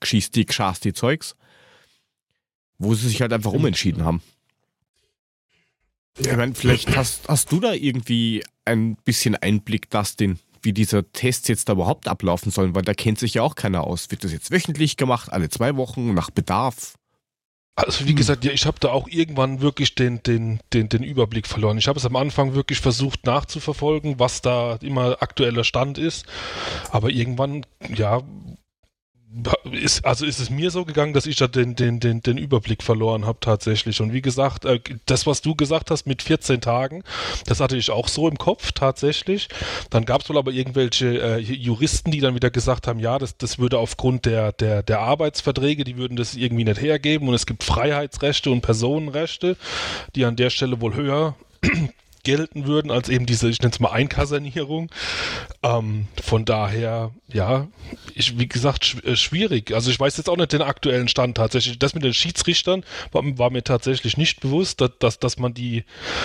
Geschisti, 0.00 0.44
Geschasti 0.44 0.92
Zeugs, 0.92 1.34
wo 2.78 2.94
sie 2.94 3.08
sich 3.08 3.20
halt 3.20 3.32
einfach 3.32 3.52
umentschieden 3.52 4.04
haben. 4.04 4.22
Ich 6.18 6.36
meine, 6.36 6.54
vielleicht 6.54 6.96
hast, 6.96 7.28
hast 7.28 7.52
du 7.52 7.60
da 7.60 7.72
irgendwie 7.72 8.42
ein 8.64 8.96
bisschen 9.04 9.36
Einblick, 9.36 9.88
Dustin, 9.90 10.38
wie 10.62 10.72
diese 10.72 11.04
Tests 11.12 11.48
jetzt 11.48 11.68
da 11.68 11.74
überhaupt 11.74 12.08
ablaufen 12.08 12.50
sollen, 12.50 12.74
weil 12.74 12.82
da 12.82 12.94
kennt 12.94 13.18
sich 13.18 13.34
ja 13.34 13.42
auch 13.42 13.54
keiner 13.54 13.84
aus. 13.84 14.10
Wird 14.10 14.24
das 14.24 14.32
jetzt 14.32 14.50
wöchentlich 14.50 14.96
gemacht, 14.96 15.32
alle 15.32 15.48
zwei 15.48 15.76
Wochen, 15.76 16.14
nach 16.14 16.30
Bedarf? 16.30 16.94
Also 17.76 18.08
wie 18.08 18.14
gesagt, 18.16 18.44
ja, 18.44 18.50
ich 18.50 18.66
habe 18.66 18.80
da 18.80 18.88
auch 18.88 19.06
irgendwann 19.06 19.60
wirklich 19.60 19.94
den, 19.94 20.20
den, 20.24 20.58
den, 20.72 20.88
den 20.88 21.04
Überblick 21.04 21.46
verloren. 21.46 21.78
Ich 21.78 21.86
habe 21.86 21.96
es 21.96 22.04
am 22.04 22.16
Anfang 22.16 22.54
wirklich 22.54 22.80
versucht 22.80 23.24
nachzuverfolgen, 23.24 24.18
was 24.18 24.42
da 24.42 24.74
immer 24.82 25.22
aktueller 25.22 25.62
Stand 25.62 25.96
ist. 25.96 26.26
Aber 26.90 27.10
irgendwann, 27.10 27.64
ja, 27.94 28.22
ist, 29.72 30.04
also 30.04 30.24
ist 30.24 30.38
es 30.38 30.48
mir 30.48 30.70
so 30.70 30.84
gegangen, 30.84 31.12
dass 31.12 31.26
ich 31.26 31.36
da 31.36 31.46
den, 31.46 31.74
den, 31.74 32.00
den, 32.00 32.22
den 32.22 32.38
Überblick 32.38 32.82
verloren 32.82 33.26
habe 33.26 33.38
tatsächlich. 33.40 34.00
Und 34.00 34.12
wie 34.12 34.22
gesagt, 34.22 34.64
äh, 34.64 34.80
das, 35.06 35.26
was 35.26 35.42
du 35.42 35.54
gesagt 35.54 35.90
hast 35.90 36.06
mit 36.06 36.22
14 36.22 36.60
Tagen, 36.60 37.04
das 37.46 37.60
hatte 37.60 37.76
ich 37.76 37.90
auch 37.90 38.08
so 38.08 38.28
im 38.28 38.38
Kopf 38.38 38.72
tatsächlich. 38.72 39.48
Dann 39.90 40.06
gab 40.06 40.22
es 40.22 40.30
wohl 40.30 40.38
aber 40.38 40.52
irgendwelche 40.52 41.20
äh, 41.20 41.38
Juristen, 41.38 42.10
die 42.10 42.20
dann 42.20 42.34
wieder 42.34 42.50
gesagt 42.50 42.86
haben, 42.86 43.00
ja, 43.00 43.18
das, 43.18 43.36
das 43.36 43.58
würde 43.58 43.78
aufgrund 43.78 44.24
der, 44.24 44.52
der, 44.52 44.82
der 44.82 45.00
Arbeitsverträge, 45.00 45.84
die 45.84 45.98
würden 45.98 46.16
das 46.16 46.34
irgendwie 46.34 46.64
nicht 46.64 46.80
hergeben 46.80 47.28
und 47.28 47.34
es 47.34 47.46
gibt 47.46 47.64
Freiheitsrechte 47.64 48.50
und 48.50 48.62
Personenrechte, 48.62 49.56
die 50.14 50.24
an 50.24 50.36
der 50.36 50.50
Stelle 50.50 50.80
wohl 50.80 50.94
höher 50.94 51.34
gelten 52.28 52.66
würden 52.66 52.90
als 52.90 53.08
eben 53.08 53.24
diese, 53.24 53.48
ich 53.48 53.60
nenne 53.60 53.72
es 53.72 53.80
mal 53.80 53.88
Einkasernierung. 53.88 54.90
Ähm, 55.62 56.08
von 56.22 56.44
daher, 56.44 57.10
ja, 57.32 57.68
ich, 58.14 58.38
wie 58.38 58.46
gesagt, 58.46 58.84
sch 58.84 59.02
äh, 59.02 59.16
schwierig. 59.16 59.72
Also 59.72 59.90
ich 59.90 59.98
weiß 59.98 60.18
jetzt 60.18 60.28
auch 60.28 60.36
nicht 60.36 60.52
den 60.52 60.60
aktuellen 60.60 61.08
Stand 61.08 61.38
tatsächlich. 61.38 61.78
Das 61.78 61.94
mit 61.94 62.04
den 62.04 62.12
Schiedsrichtern 62.12 62.84
war, 63.12 63.22
war 63.38 63.48
mir 63.48 63.64
tatsächlich 63.64 64.18
nicht 64.18 64.40
bewusst, 64.40 64.82
dass, 64.82 64.90
dass, 64.98 65.18
dass 65.18 65.38
man 65.38 65.54
die, 65.54 65.84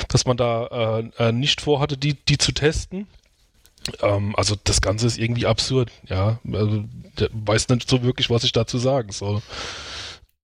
dass 0.10 0.26
man 0.26 0.36
da 0.36 1.00
äh, 1.18 1.30
äh 1.30 1.32
nicht 1.32 1.62
vorhatte, 1.62 1.96
die, 1.98 2.16
die 2.16 2.38
zu 2.38 2.52
testen. 2.52 3.08
Ähm, 4.02 4.36
also 4.36 4.56
das 4.62 4.82
Ganze 4.82 5.08
ist 5.08 5.18
irgendwie 5.18 5.46
absurd, 5.46 5.90
ja. 6.10 6.42
Also, 6.52 6.84
weiß 7.32 7.70
nicht 7.70 7.90
so 7.90 8.04
wirklich, 8.04 8.30
was 8.30 8.44
ich 8.44 8.52
dazu 8.52 8.78
sagen 8.78 9.14
soll. 9.14 9.42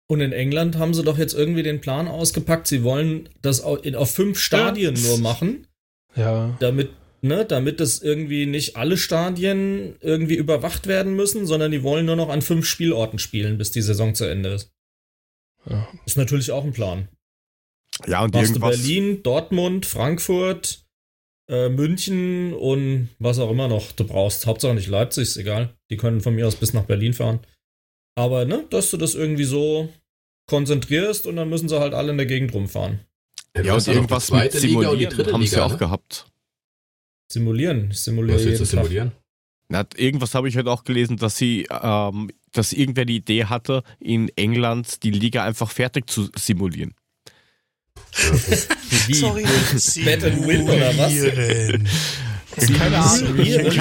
Und 0.08 0.22
in 0.22 0.34
England 0.34 0.78
haben 0.78 0.94
sie 0.94 1.04
doch 1.04 1.18
jetzt 1.18 1.34
irgendwie 1.34 1.64
den 1.64 1.82
Plan 1.82 2.08
ausgepackt, 2.08 2.68
sie 2.68 2.84
wollen 2.84 3.30
das 3.42 3.62
auf 3.62 4.12
fünf 4.12 4.40
Stadien 4.40 4.96
ja. 4.96 5.02
nur 5.02 5.18
machen. 5.20 5.68
Ja. 6.16 6.56
Damit, 6.60 6.92
ne, 7.22 7.46
damit 7.46 7.80
das 7.80 8.02
irgendwie 8.02 8.46
nicht 8.46 8.76
alle 8.76 8.98
Stadien 8.98 9.96
irgendwie 10.02 10.36
überwacht 10.36 10.88
werden 10.88 11.16
müssen, 11.16 11.48
sondern 11.48 11.72
die 11.72 11.84
wollen 11.84 12.06
nur 12.06 12.16
noch 12.16 12.30
an 12.30 12.42
fünf 12.42 12.66
Spielorten 12.66 13.18
spielen, 13.18 13.58
bis 13.58 13.72
die 13.72 13.82
Saison 13.82 14.14
zu 14.14 14.26
Ende 14.26 14.50
ist. 14.50 14.72
Ja. 15.70 15.88
Ist 16.06 16.18
natürlich 16.18 16.52
auch 16.52 16.66
ein 16.66 16.74
Plan. 16.74 17.08
Ja, 18.06 18.24
und 18.24 18.34
Machst 18.34 18.52
irgendwas. 18.52 18.78
Berlin, 18.78 19.24
Dortmund, 19.24 19.86
Frankfurt, 19.86 20.84
äh, 21.50 21.70
München 21.70 22.54
und 22.54 23.10
was 23.20 23.40
auch 23.40 23.52
immer 23.52 23.68
noch 23.68 23.92
du 23.92 24.06
brauchst. 24.06 24.46
Hauptsache 24.46 24.76
nicht 24.76 24.88
Leipzig, 24.88 25.24
ist 25.24 25.38
egal. 25.38 25.76
Die 25.90 25.98
können 25.98 26.22
von 26.22 26.36
mir 26.36 26.48
aus 26.48 26.56
bis 26.56 26.74
nach 26.74 26.84
Berlin 26.84 27.14
fahren. 27.14 27.40
Aber, 28.16 28.46
ne, 28.46 28.66
dass 28.70 28.92
du 28.92 28.98
das 28.98 29.16
irgendwie 29.16 29.44
so 29.44 29.90
konzentrierst 30.48 31.26
und 31.28 31.36
dann 31.36 31.50
müssen 31.50 31.70
sie 31.70 31.80
halt 31.80 31.94
alle 31.94 32.12
in 32.12 32.18
der 32.18 32.26
Gegend 32.26 32.54
rumfahren. 32.54 33.00
Ja, 33.56 33.64
ja 33.64 33.74
und 33.76 33.88
irgendwas 33.88 34.32
mit 34.32 34.52
Simulieren 34.52 35.34
haben 35.34 35.46
sie 35.46 35.56
ja 35.56 35.66
auch 35.66 35.72
ne? 35.72 35.78
gehabt. 35.78 36.26
Simulieren, 37.32 37.92
simulieren. 37.92 38.40
Was 38.40 38.46
willst 38.46 38.62
du 38.62 38.66
simulieren? 38.66 39.12
Na, 39.70 39.86
irgendwas 39.96 40.36
habe 40.36 40.48
ich 40.50 40.58
heute 40.58 40.70
auch 40.70 40.84
gelesen, 40.84 41.18
dass 41.18 41.38
sie, 41.38 41.68
ähm, 41.70 42.30
dass 42.52 42.74
irgendwer 42.74 43.06
die 43.06 43.16
Idee 43.16 43.46
hatte, 43.46 43.84
in 44.00 44.30
England 44.36 45.04
die 45.04 45.12
Liga 45.12 45.44
einfach 45.44 45.72
fertig 45.72 46.10
zu 46.10 46.30
simulieren. 46.36 46.94
Wie? 49.08 49.14
Sorry, 49.16 49.44
and 49.44 50.48
Win 50.48 50.70
oder 50.70 50.96
was? 50.98 51.14
Keine 52.78 52.98
Ahnung. 53.00 53.36
Simulieren. 53.36 53.72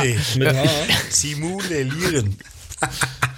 Simulieren. 1.11 2.39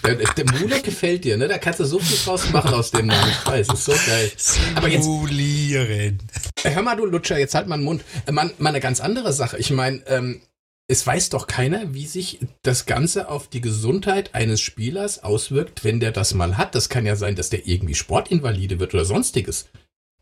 Der, 0.05 0.17
der 0.17 0.45
Mule 0.59 0.83
gefällt 0.83 1.25
dir, 1.25 1.37
ne? 1.37 1.49
Da 1.49 1.57
kannst 1.59 1.81
du 1.81 1.85
so 1.85 1.99
viel 1.99 2.19
draus 2.25 2.51
machen 2.51 2.75
aus 2.75 2.91
dem 2.91 3.07
Namen. 3.07 3.31
Ich 3.31 3.47
weiß, 3.47 3.69
ist 3.73 3.85
so 3.85 3.93
geil. 3.93 4.31
Aber 4.75 4.89
jetzt. 4.89 5.05
Simulieren. 5.05 6.19
Hör 6.63 6.83
mal, 6.83 6.97
du 6.97 7.07
Lutscher, 7.07 7.39
jetzt 7.39 7.55
halt 7.55 7.69
mal 7.69 7.79
den 7.79 7.85
Mund. 7.85 8.05
Äh, 8.27 8.33
mal, 8.33 8.53
mal 8.59 8.71
eine 8.71 8.81
ganz 8.81 9.01
andere 9.01 9.33
Sache. 9.33 9.57
Ich 9.59 9.71
meine, 9.71 10.07
ähm, 10.07 10.43
es 10.87 11.07
weiß 11.07 11.31
doch 11.31 11.47
keiner, 11.47 11.95
wie 11.95 12.07
sich 12.07 12.41
das 12.63 12.85
Ganze 12.85 13.31
auf 13.31 13.49
die 13.49 13.63
Gesundheit 13.63 14.35
eines 14.35 14.61
Spielers 14.61 15.23
auswirkt, 15.23 15.85
wenn 15.85 16.01
der 16.01 16.13
das 16.13 16.35
mal 16.35 16.59
hat. 16.59 16.75
Das 16.75 16.91
kann 16.91 17.07
ja 17.07 17.17
sein, 17.17 17.37
dass 17.37 17.49
der 17.49 17.67
irgendwie 17.67 17.95
Sportinvalide 17.95 18.81
wird 18.81 18.93
oder 18.93 19.07
sonstiges. 19.07 19.69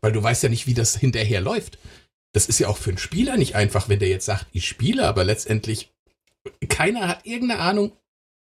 Weil 0.01 0.13
du 0.13 0.23
weißt 0.23 0.43
ja 0.43 0.49
nicht, 0.49 0.67
wie 0.67 0.73
das 0.73 0.95
hinterher 0.95 1.41
läuft. 1.41 1.77
Das 2.31 2.47
ist 2.47 2.59
ja 2.59 2.69
auch 2.69 2.77
für 2.77 2.91
einen 2.91 2.97
Spieler 2.97 3.35
nicht 3.35 3.55
einfach, 3.55 3.89
wenn 3.89 3.99
der 3.99 4.09
jetzt 4.09 4.25
sagt, 4.25 4.47
ich 4.53 4.67
spiele, 4.67 5.05
aber 5.05 5.23
letztendlich 5.23 5.91
keiner 6.69 7.07
hat 7.07 7.25
irgendeine 7.25 7.61
Ahnung, 7.61 7.91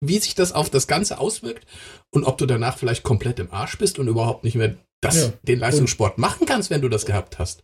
wie 0.01 0.19
sich 0.19 0.35
das 0.35 0.51
auf 0.51 0.69
das 0.69 0.87
Ganze 0.87 1.19
auswirkt 1.19 1.65
und 2.09 2.23
ob 2.23 2.37
du 2.37 2.45
danach 2.45 2.77
vielleicht 2.77 3.03
komplett 3.03 3.39
im 3.39 3.51
Arsch 3.51 3.77
bist 3.77 3.99
und 3.99 4.07
überhaupt 4.07 4.43
nicht 4.43 4.55
mehr 4.55 4.75
das, 5.01 5.15
ja. 5.15 5.33
den 5.43 5.59
Leistungssport 5.59 6.17
und 6.17 6.21
machen 6.21 6.45
kannst, 6.45 6.69
wenn 6.69 6.81
du 6.81 6.89
das 6.89 7.05
gehabt 7.05 7.39
hast. 7.39 7.63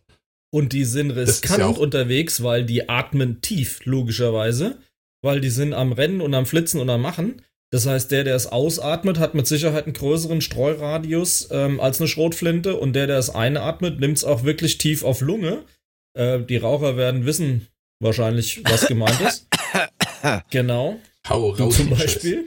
Und 0.50 0.72
die 0.72 0.84
sind 0.84 1.10
riskant 1.10 1.58
ja 1.58 1.66
unterwegs, 1.66 2.42
weil 2.42 2.64
die 2.64 2.88
atmen 2.88 3.40
tief, 3.42 3.84
logischerweise. 3.84 4.78
Weil 5.22 5.40
die 5.40 5.50
sind 5.50 5.74
am 5.74 5.92
Rennen 5.92 6.20
und 6.20 6.32
am 6.34 6.46
Flitzen 6.46 6.80
und 6.80 6.88
am 6.88 7.02
Machen. 7.02 7.42
Das 7.70 7.86
heißt, 7.86 8.10
der, 8.10 8.24
der 8.24 8.34
es 8.34 8.46
ausatmet, 8.46 9.18
hat 9.18 9.34
mit 9.34 9.46
Sicherheit 9.46 9.84
einen 9.84 9.92
größeren 9.92 10.40
Streuradius 10.40 11.48
ähm, 11.50 11.80
als 11.80 12.00
eine 12.00 12.08
Schrotflinte. 12.08 12.76
Und 12.76 12.94
der, 12.94 13.06
der 13.06 13.18
es 13.18 13.28
einatmet, 13.28 14.00
nimmt 14.00 14.16
es 14.16 14.24
auch 14.24 14.44
wirklich 14.44 14.78
tief 14.78 15.02
auf 15.02 15.20
Lunge. 15.20 15.64
Äh, 16.14 16.40
die 16.40 16.56
Raucher 16.56 16.96
werden 16.96 17.26
wissen 17.26 17.66
wahrscheinlich, 18.00 18.62
was 18.64 18.86
gemeint 18.86 19.20
ist. 19.20 19.48
genau. 20.50 20.98
Hau 21.28 21.50
raus. 21.50 21.76
Zum 21.76 21.90
Beispiel. 21.90 22.46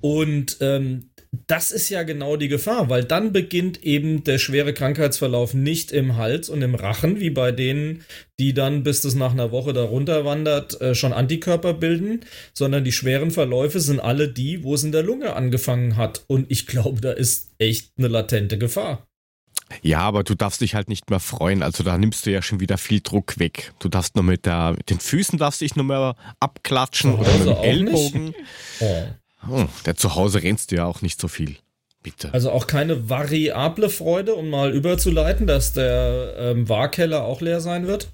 Und 0.00 0.58
ähm, 0.60 1.10
das 1.46 1.72
ist 1.72 1.88
ja 1.90 2.04
genau 2.04 2.36
die 2.36 2.48
Gefahr, 2.48 2.88
weil 2.88 3.04
dann 3.04 3.32
beginnt 3.32 3.82
eben 3.84 4.24
der 4.24 4.38
schwere 4.38 4.72
Krankheitsverlauf 4.72 5.54
nicht 5.54 5.92
im 5.92 6.16
Hals 6.16 6.48
und 6.48 6.62
im 6.62 6.74
Rachen, 6.74 7.20
wie 7.20 7.30
bei 7.30 7.52
denen, 7.52 8.04
die 8.38 8.54
dann, 8.54 8.82
bis 8.82 9.02
das 9.02 9.14
nach 9.14 9.32
einer 9.32 9.52
Woche 9.52 9.72
darunter 9.72 10.24
wandert, 10.24 10.80
äh, 10.80 10.94
schon 10.94 11.12
Antikörper 11.12 11.74
bilden, 11.74 12.20
sondern 12.54 12.84
die 12.84 12.92
schweren 12.92 13.30
Verläufe 13.30 13.80
sind 13.80 14.00
alle 14.00 14.28
die, 14.28 14.62
wo 14.62 14.74
es 14.74 14.84
in 14.84 14.92
der 14.92 15.02
Lunge 15.02 15.34
angefangen 15.34 15.96
hat. 15.96 16.24
Und 16.28 16.50
ich 16.50 16.66
glaube, 16.66 17.00
da 17.00 17.12
ist 17.12 17.50
echt 17.58 17.92
eine 17.98 18.08
latente 18.08 18.56
Gefahr. 18.56 19.07
Ja, 19.82 20.00
aber 20.00 20.24
du 20.24 20.34
darfst 20.34 20.60
dich 20.60 20.74
halt 20.74 20.88
nicht 20.88 21.10
mehr 21.10 21.20
freuen. 21.20 21.62
Also 21.62 21.84
da 21.84 21.98
nimmst 21.98 22.26
du 22.26 22.30
ja 22.30 22.42
schon 22.42 22.60
wieder 22.60 22.78
viel 22.78 23.00
Druck 23.00 23.38
weg. 23.38 23.72
Du 23.78 23.88
darfst 23.88 24.14
nur 24.14 24.24
mit, 24.24 24.46
der, 24.46 24.74
mit 24.76 24.90
den 24.90 25.00
Füßen 25.00 25.38
darfst 25.38 25.60
dich 25.60 25.76
nur 25.76 25.84
mehr 25.84 26.16
abklatschen 26.40 27.14
oder 27.14 27.32
mit 27.38 27.46
dem 27.46 27.56
Ellbogen. 27.56 28.34
Oh. 29.48 29.66
Der 29.86 29.96
zu 29.96 30.14
Hause 30.14 30.42
rennst 30.42 30.72
du 30.72 30.76
ja 30.76 30.84
auch 30.84 31.02
nicht 31.02 31.20
so 31.20 31.28
viel. 31.28 31.56
Bitte. 32.02 32.32
Also 32.32 32.50
auch 32.50 32.66
keine 32.66 33.08
variable 33.10 33.88
Freude, 33.88 34.34
um 34.34 34.50
mal 34.50 34.72
überzuleiten, 34.72 35.46
dass 35.46 35.72
der 35.72 36.34
ähm, 36.38 36.68
Wahrkeller 36.68 37.24
auch 37.24 37.40
leer 37.40 37.60
sein 37.60 37.86
wird? 37.86 38.08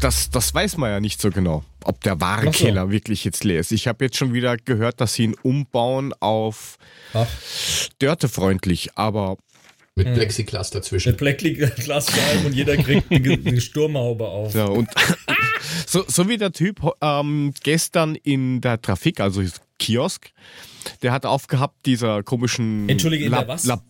Das, 0.00 0.30
das 0.30 0.54
weiß 0.54 0.76
man 0.78 0.90
ja 0.90 1.00
nicht 1.00 1.20
so 1.20 1.30
genau, 1.30 1.64
ob 1.82 2.00
der 2.02 2.20
Warenkeller 2.20 2.86
so. 2.86 2.90
wirklich 2.90 3.24
jetzt 3.24 3.44
leer 3.44 3.60
ist. 3.60 3.72
Ich 3.72 3.88
habe 3.88 4.04
jetzt 4.04 4.16
schon 4.16 4.32
wieder 4.32 4.56
gehört, 4.56 5.00
dass 5.00 5.14
sie 5.14 5.24
ihn 5.24 5.34
umbauen 5.42 6.14
auf 6.20 6.78
Ach. 7.12 7.26
dörtefreundlich, 7.98 8.90
aber 8.96 9.36
mit 9.96 10.08
hm. 10.08 10.14
Plexiglas 10.14 10.70
dazwischen. 10.70 11.10
Mit 11.10 11.18
Plexiglasscheiben 11.18 12.46
und 12.46 12.54
jeder 12.54 12.76
kriegt 12.76 13.10
eine 13.10 13.60
Sturmhaube 13.60 14.26
auf. 14.26 14.54
Ja, 14.54 14.66
und 14.66 14.88
so, 15.86 16.04
so 16.06 16.28
wie 16.28 16.36
der 16.36 16.52
Typ 16.52 16.80
ähm, 17.00 17.54
gestern 17.62 18.16
in 18.16 18.60
der 18.60 18.80
Trafik, 18.82 19.20
also 19.20 19.42
Kiosk, 19.78 20.30
der 21.02 21.12
hat 21.12 21.26
aufgehabt, 21.26 21.86
dieser 21.86 22.22
komischen. 22.22 22.88
Entschuldige, 22.88 23.28
Lab, 23.28 23.48
was? 23.48 23.64
Lab, 23.64 23.84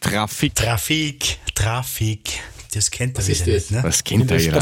Trafik. 0.00 0.54
Trafik, 0.54 1.38
Trafik. 1.54 2.40
Das 2.72 2.90
kennt 2.90 3.18
er 3.18 3.26
wieder 3.26 3.46
nicht, 3.46 3.70
ne? 3.70 3.82
Das 3.82 4.04
kennt 4.04 4.30
er 4.30 4.38
ja. 4.38 4.58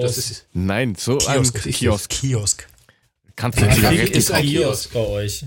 Das 0.00 0.46
Nein, 0.52 0.94
so 0.94 1.16
Kiosk. 1.18 1.66
ein 1.66 1.72
Kiosk. 1.72 2.10
Kiosk. 2.10 2.68
Kannst 3.36 3.60
du 3.60 3.70
Zigaretten 3.70 4.18
ist 4.18 4.30
ein 4.30 4.44
Kiosk 4.44 4.92
bei 4.92 5.00
euch. 5.00 5.44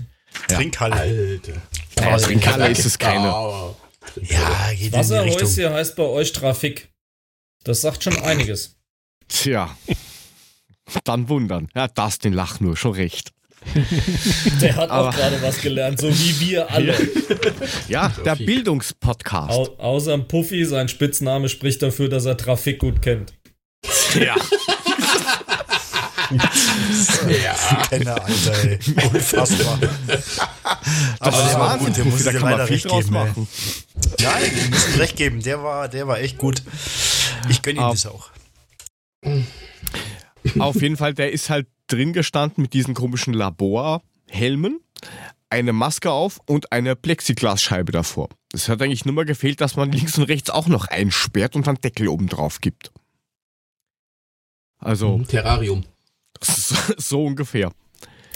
Trinkhalle. 0.48 0.94
Alter. 0.94 1.52
Ja, 1.98 2.16
Trinkhalle 2.16 2.70
ist 2.70 2.86
es 2.86 2.98
keine. 2.98 3.74
Ja, 4.22 4.72
geht 4.74 4.92
Wasserhäuschen 4.92 5.72
heißt 5.72 5.96
bei 5.96 6.04
euch 6.04 6.32
Trafik. 6.32 6.90
Das 7.64 7.80
sagt 7.80 8.04
schon 8.04 8.16
einiges. 8.18 8.76
Tja. 9.28 9.76
Dann 11.04 11.28
wundern. 11.28 11.68
Ja, 11.74 11.88
das 11.88 12.18
den 12.18 12.32
Lach 12.32 12.60
nur, 12.60 12.76
schon 12.76 12.92
recht. 12.92 13.32
Der 14.60 14.76
hat 14.76 14.90
auch 14.90 15.14
gerade 15.14 15.40
was 15.40 15.60
gelernt, 15.60 16.00
so 16.00 16.08
wie 16.08 16.40
wir 16.40 16.70
alle. 16.70 16.96
Ja, 17.88 18.08
der 18.24 18.36
Bildungspodcast. 18.36 19.50
Au 19.50 19.76
außer 19.78 20.18
Puffy, 20.18 20.64
sein 20.64 20.88
Spitzname 20.88 21.48
spricht 21.48 21.80
dafür, 21.82 22.08
dass 22.08 22.24
er 22.24 22.36
Trafik 22.36 22.80
gut 22.80 23.02
kennt. 23.02 23.34
Ja. 24.14 24.34
ja. 26.38 27.82
Kenner, 27.88 28.22
Alter, 28.22 28.64
ey. 28.64 28.78
Unfassbar. 29.12 29.78
Aber 31.18 31.36
der 31.36 31.58
war 31.58 31.78
gut, 31.78 31.96
der 31.96 32.04
muss 32.04 32.24
da 32.24 32.66
viel 32.66 32.80
draus 32.80 33.04
geben, 33.04 33.12
machen. 33.12 33.48
Ey. 34.18 34.24
Nein, 34.24 34.50
wir 34.54 34.68
müssen 34.70 34.94
recht 34.98 35.16
geben. 35.16 35.42
Der 35.42 35.62
war, 35.62 35.88
der 35.88 36.06
war 36.06 36.18
echt 36.18 36.38
gut. 36.38 36.62
Ich 37.48 37.62
gönne 37.62 37.80
ihm 37.80 37.90
das 37.90 38.06
auch. 38.06 38.30
Auf 40.58 40.80
jeden 40.80 40.96
Fall, 40.96 41.14
der 41.14 41.32
ist 41.32 41.50
halt 41.50 41.66
drin 41.86 42.12
gestanden 42.12 42.62
mit 42.62 42.72
diesen 42.72 42.94
komischen 42.94 43.34
Laborhelmen, 43.34 44.80
eine 45.50 45.72
Maske 45.72 46.10
auf 46.10 46.40
und 46.46 46.72
eine 46.72 46.96
Plexiglasscheibe 46.96 47.92
davor. 47.92 48.28
Es 48.52 48.68
hat 48.68 48.82
eigentlich 48.82 49.04
nur 49.04 49.14
mal 49.14 49.24
gefehlt, 49.24 49.60
dass 49.60 49.76
man 49.76 49.92
links 49.92 50.18
und 50.18 50.24
rechts 50.24 50.50
auch 50.50 50.66
noch 50.66 50.86
einsperrt 50.88 51.56
und 51.56 51.66
dann 51.66 51.76
Deckel 51.76 52.08
oben 52.08 52.28
drauf 52.28 52.60
gibt. 52.60 52.90
Also. 54.78 55.22
Terrarium. 55.28 55.84
So, 56.40 56.74
so 56.98 57.24
ungefähr. 57.24 57.72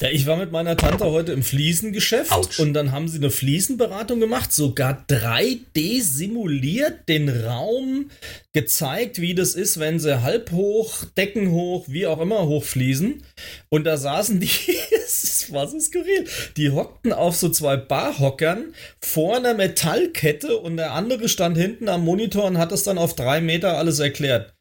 Ja, 0.01 0.11
ich 0.11 0.27
war 0.27 0.37
mit 0.37 0.53
meiner 0.53 0.77
Tante 0.77 1.07
heute 1.07 1.33
im 1.33 1.43
Fliesengeschäft 1.43 2.31
Ouch. 2.31 2.59
und 2.59 2.75
dann 2.75 2.93
haben 2.93 3.09
sie 3.09 3.17
eine 3.17 3.31
Fliesenberatung 3.31 4.21
gemacht, 4.21 4.53
sogar 4.53 5.07
3D 5.09 6.03
simuliert, 6.03 7.09
den 7.09 7.31
Raum 7.31 8.11
gezeigt, 8.53 9.23
wie 9.23 9.35
das 9.35 9.55
ist, 9.55 9.81
wenn 9.81 9.99
sie 9.99 10.21
halb 10.21 10.51
hoch, 10.51 11.07
Decken 11.17 11.51
hoch, 11.51 11.87
wie 11.89 12.07
auch 12.07 12.21
immer 12.21 12.47
hochfließen. 12.47 13.23
Und 13.71 13.85
da 13.85 13.97
saßen 13.97 14.39
die, 14.39 14.51
es 14.95 15.51
war 15.51 15.67
so 15.67 15.81
skurril, 15.81 16.27
die 16.59 16.73
hockten 16.73 17.15
auf 17.15 17.35
so 17.35 17.49
zwei 17.49 17.79
Barhockern 17.79 18.75
vor 19.01 19.37
einer 19.37 19.55
Metallkette 19.55 20.59
und 20.59 20.77
der 20.77 20.93
andere 20.93 21.31
stand 21.31 21.57
hinten 21.57 21.89
am 21.89 22.05
Monitor 22.05 22.45
und 22.45 22.59
hat 22.59 22.71
das 22.71 22.83
dann 22.83 22.99
auf 22.99 23.17
drei 23.17 23.41
Meter 23.41 23.79
alles 23.79 23.99
erklärt. 23.99 24.56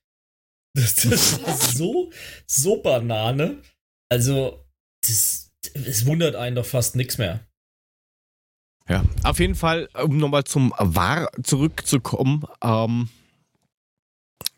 Das, 0.75 0.95
das 0.95 1.41
war 1.41 1.55
so, 1.55 2.11
so 2.45 2.81
Banane. 2.81 3.61
Also, 4.09 4.65
das, 5.01 5.51
es 5.73 6.05
wundert 6.05 6.35
einen 6.35 6.57
doch 6.57 6.65
fast 6.65 6.95
nichts 6.95 7.17
mehr. 7.17 7.47
Ja, 8.87 9.03
auf 9.23 9.39
jeden 9.39 9.55
Fall, 9.55 9.89
um 10.03 10.17
nochmal 10.17 10.43
zum 10.43 10.73
War 10.77 11.29
zurückzukommen, 11.41 12.43
ähm, 12.61 13.09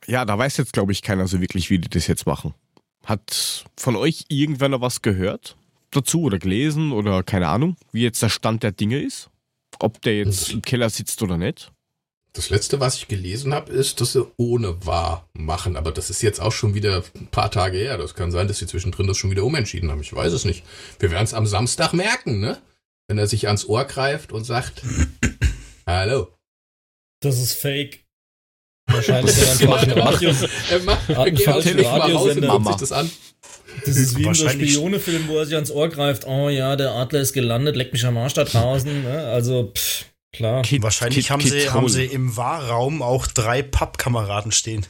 ja, 0.08 0.26
da 0.26 0.38
weiß 0.38 0.58
jetzt, 0.58 0.74
glaube 0.74 0.92
ich, 0.92 1.02
keiner 1.02 1.28
so 1.28 1.40
wirklich, 1.40 1.70
wie 1.70 1.80
die 1.80 1.90
das 1.90 2.08
jetzt 2.08 2.26
machen. 2.26 2.54
Hat 3.06 3.66
von 3.78 3.96
euch 3.96 4.26
irgendwer 4.28 4.70
noch 4.70 4.82
was 4.82 5.02
gehört 5.02 5.56
dazu 5.92 6.24
oder 6.24 6.40
gelesen 6.40 6.92
oder 6.92 7.24
keine 7.24 7.48
Ahnung, 7.48 7.78
wie 7.92 8.02
jetzt 8.02 8.22
der 8.22 8.30
Stand 8.30 8.64
der 8.64 8.72
Dinge 8.72 9.00
ist? 9.00 9.30
Ob 9.80 10.02
der 10.02 10.18
jetzt 10.18 10.52
im 10.52 10.62
Keller 10.62 10.90
sitzt 10.90 11.22
oder 11.22 11.38
nicht? 11.38 11.72
Das 12.38 12.52
letzte, 12.52 12.80
was 12.80 12.98
ich 12.98 13.08
gelesen 13.08 13.52
habe, 13.52 13.74
ist, 13.74 14.00
dass 14.00 14.14
sie 14.14 14.24
ohne 14.38 14.86
wahr 14.86 15.28
machen. 15.34 15.76
Aber 15.76 15.92
das 15.92 16.12
ist 16.12 16.22
jetzt 16.22 16.40
auch 16.40 16.52
schon 16.52 16.76
wieder 16.76 17.04
ein 17.16 17.28
paar 17.32 17.50
Tage 17.50 17.80
her. 17.80 17.98
Das 17.98 18.14
kann 18.14 18.32
sein, 18.32 18.48
dass 18.48 18.60
sie 18.60 18.68
zwischendrin 18.68 19.08
das 19.08 19.18
schon 19.18 19.32
wieder 19.32 19.44
umentschieden 19.44 19.90
haben. 19.90 20.02
Ich 20.02 20.14
weiß 20.14 20.32
es 20.34 20.46
nicht. 20.46 20.64
Wir 21.00 21.10
werden 21.10 21.24
es 21.24 21.34
am 21.34 21.48
Samstag 21.48 21.94
merken, 21.94 22.40
ne? 22.40 22.62
Wenn 23.08 23.18
er 23.18 23.26
sich 23.26 23.48
ans 23.48 23.66
Ohr 23.66 23.86
greift 23.86 24.32
und 24.32 24.44
sagt, 24.44 24.84
Hallo. 25.88 26.28
Das 27.22 27.40
ist 27.40 27.54
fake. 27.54 28.06
Wahrscheinlich 28.88 29.36
Radio. 29.68 30.32
Er 30.70 30.80
macht, 30.84 31.10
er 31.10 31.32
geht 31.32 31.48
aus 31.48 31.64
dem 31.64 31.80
Radiosender 31.80 32.56
und 32.56 32.68
sich 32.68 32.76
das 32.76 32.92
an. 32.92 33.10
Das 33.84 33.98
ist 33.98 34.16
wie 34.16 34.26
in 34.26 34.34
so 34.36 34.48
Spionefilm, 34.48 35.28
wo 35.28 35.40
er 35.40 35.46
sich 35.46 35.56
ans 35.56 35.72
Ohr 35.72 35.90
greift. 35.90 36.28
Oh 36.28 36.50
ja, 36.50 36.76
der 36.76 36.92
Adler 36.92 37.22
ist 37.22 37.34
gelandet, 37.34 37.76
leckt 37.76 37.94
mich 37.94 38.06
am 38.06 38.16
Arsch 38.16 38.36
da 38.36 38.44
draußen. 38.44 39.04
Ne? 39.06 39.26
Also, 39.26 39.72
pff. 39.76 40.06
Klar. 40.34 40.62
Kid, 40.62 40.84
Wahrscheinlich 40.84 41.26
Kid, 41.26 41.30
haben, 41.32 41.42
Kid 41.42 41.52
sie, 41.52 41.70
haben 41.70 41.90
sie 41.90 42.06
im 42.06 42.36
Wahrraum 42.38 43.02
auch 43.02 43.28
drei 43.28 43.62
Pappkameraden 43.62 44.52
stehen. 44.52 44.86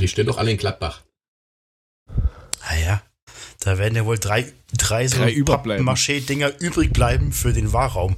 Die 0.00 0.08
stehen 0.08 0.26
doch 0.26 0.38
alle 0.38 0.50
in 0.50 0.56
Gladbach. 0.56 1.02
Naja, 2.68 3.02
ah 3.02 3.12
da 3.60 3.78
werden 3.78 3.94
ja 3.94 4.04
wohl 4.04 4.18
drei, 4.18 4.50
drei, 4.76 5.06
so 5.06 5.18
Pappmaché-Dinger 5.18 6.60
übrig 6.60 6.92
bleiben 6.92 7.32
für 7.32 7.52
den 7.52 7.72
Wahrraum. 7.72 8.16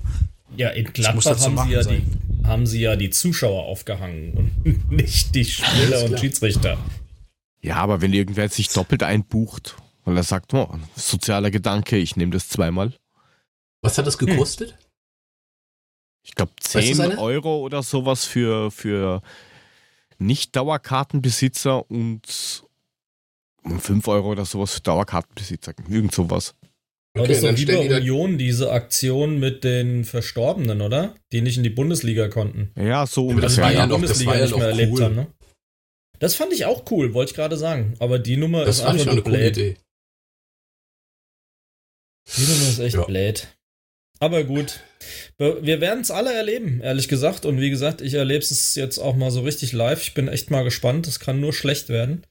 Ja, 0.56 0.70
in 0.70 0.92
Gladbach 0.92 1.38
haben 1.40 1.58
sie 1.66 1.72
ja, 1.72 1.82
die, 1.82 2.02
haben 2.44 2.66
sie 2.66 2.80
ja 2.80 2.96
die 2.96 3.10
Zuschauer 3.10 3.64
aufgehangen 3.64 4.32
und 4.64 4.90
nicht 4.90 5.34
die 5.34 5.44
Spieler 5.44 6.04
und 6.04 6.18
Schiedsrichter. 6.18 6.78
Ja, 7.60 7.76
aber 7.76 8.00
wenn 8.00 8.12
irgendwer 8.12 8.48
sich 8.48 8.68
doppelt 8.68 9.02
einbucht, 9.02 9.76
weil 10.04 10.16
er 10.16 10.22
sagt, 10.22 10.54
oh, 10.54 10.68
sozialer 10.96 11.50
Gedanke, 11.50 11.96
ich 11.96 12.16
nehme 12.16 12.32
das 12.32 12.48
zweimal. 12.48 12.92
Was 13.82 13.98
hat 13.98 14.06
das 14.06 14.18
gekostet? 14.18 14.70
Hm. 14.70 14.84
Ich 16.24 16.34
glaube 16.34 16.52
10 16.58 16.98
weißt 16.98 17.12
du 17.12 17.18
Euro 17.20 17.58
oder 17.58 17.82
sowas 17.82 18.24
für, 18.24 18.70
für 18.70 19.22
Nicht-Dauerkartenbesitzer 20.18 21.88
und 21.90 22.64
5 23.78 24.08
Euro 24.08 24.32
oder 24.32 24.44
sowas 24.44 24.72
für 24.72 24.80
Dauerkartenbesitzer. 24.80 25.74
Irgend 25.88 26.12
sowas. 26.12 26.54
Okay, 27.16 27.28
das 27.28 27.37
ist 27.37 27.44
doch 27.44 27.56
wie 27.56 27.66
bei 27.66 27.96
Union, 27.96 28.38
diese 28.38 28.72
Aktion 28.72 29.38
mit 29.38 29.62
den 29.62 30.04
Verstorbenen, 30.04 30.80
oder? 30.80 31.14
Die 31.30 31.42
nicht 31.42 31.56
in 31.56 31.62
die 31.62 31.70
Bundesliga 31.70 32.26
konnten. 32.28 32.72
Ja, 32.76 33.06
so 33.06 33.28
ungefähr. 33.28 33.42
Das 33.42 33.58
war 33.58 33.72
ja, 33.72 33.87
noch, 33.87 33.98
Bundesliga 33.98 34.32
das 34.32 34.40
war 34.40 34.44
ja 34.44 34.44
nicht 34.46 34.56
mehr 34.56 34.66
cool. 34.66 34.80
erlebt 34.80 35.00
haben, 35.00 35.14
ne? 35.14 35.26
Das 36.18 36.34
fand 36.34 36.52
ich 36.52 36.64
auch 36.64 36.90
cool, 36.90 37.14
wollte 37.14 37.30
ich 37.30 37.37
gerade 37.37 37.56
sagen. 37.56 37.94
Aber 38.00 38.18
die 38.18 38.37
Nummer 38.37 38.64
das 38.64 38.78
ist 38.78 38.84
einfach 38.84 39.12
eine 39.12 39.22
coole 39.22 39.46
Idee. 39.46 39.76
Die 42.37 42.42
Nummer 42.42 42.68
ist 42.68 42.78
echt 42.80 42.96
ja. 42.96 43.04
blöd. 43.04 43.48
Aber 44.20 44.44
gut. 44.44 44.81
Wir 45.38 45.81
werden 45.81 46.00
es 46.00 46.11
alle 46.11 46.33
erleben, 46.33 46.81
ehrlich 46.83 47.09
gesagt. 47.09 47.44
Und 47.44 47.61
wie 47.61 47.70
gesagt, 47.70 48.00
ich 48.00 48.14
erlebe 48.14 48.42
es 48.42 48.74
jetzt 48.74 48.98
auch 48.98 49.16
mal 49.16 49.31
so 49.31 49.42
richtig 49.42 49.72
live. 49.72 50.00
Ich 50.00 50.14
bin 50.14 50.29
echt 50.29 50.50
mal 50.50 50.64
gespannt. 50.64 51.07
Es 51.07 51.20
kann 51.20 51.40
nur 51.40 51.53
schlecht 51.53 51.88
werden. 51.88 52.24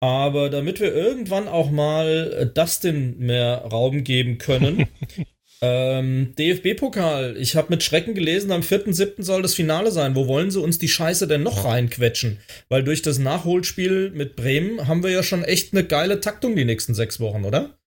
Aber 0.00 0.48
damit 0.48 0.80
wir 0.80 0.94
irgendwann 0.94 1.46
auch 1.46 1.70
mal 1.70 2.50
Dustin 2.54 3.18
mehr 3.18 3.66
Raum 3.70 4.02
geben 4.02 4.38
können. 4.38 4.88
ähm, 5.60 6.34
DFB-Pokal. 6.38 7.36
Ich 7.36 7.54
habe 7.54 7.68
mit 7.68 7.82
Schrecken 7.82 8.14
gelesen, 8.14 8.50
am 8.50 8.62
4.7. 8.62 9.22
soll 9.22 9.42
das 9.42 9.54
Finale 9.54 9.90
sein. 9.90 10.16
Wo 10.16 10.26
wollen 10.26 10.50
sie 10.50 10.60
uns 10.60 10.78
die 10.78 10.88
Scheiße 10.88 11.28
denn 11.28 11.42
noch 11.42 11.66
reinquetschen? 11.66 12.38
Weil 12.70 12.82
durch 12.82 13.02
das 13.02 13.18
Nachholspiel 13.18 14.10
mit 14.10 14.36
Bremen 14.36 14.88
haben 14.88 15.02
wir 15.02 15.10
ja 15.10 15.22
schon 15.22 15.44
echt 15.44 15.74
eine 15.74 15.84
geile 15.84 16.20
Taktung 16.20 16.56
die 16.56 16.64
nächsten 16.64 16.94
sechs 16.94 17.20
Wochen, 17.20 17.44
oder? 17.44 17.78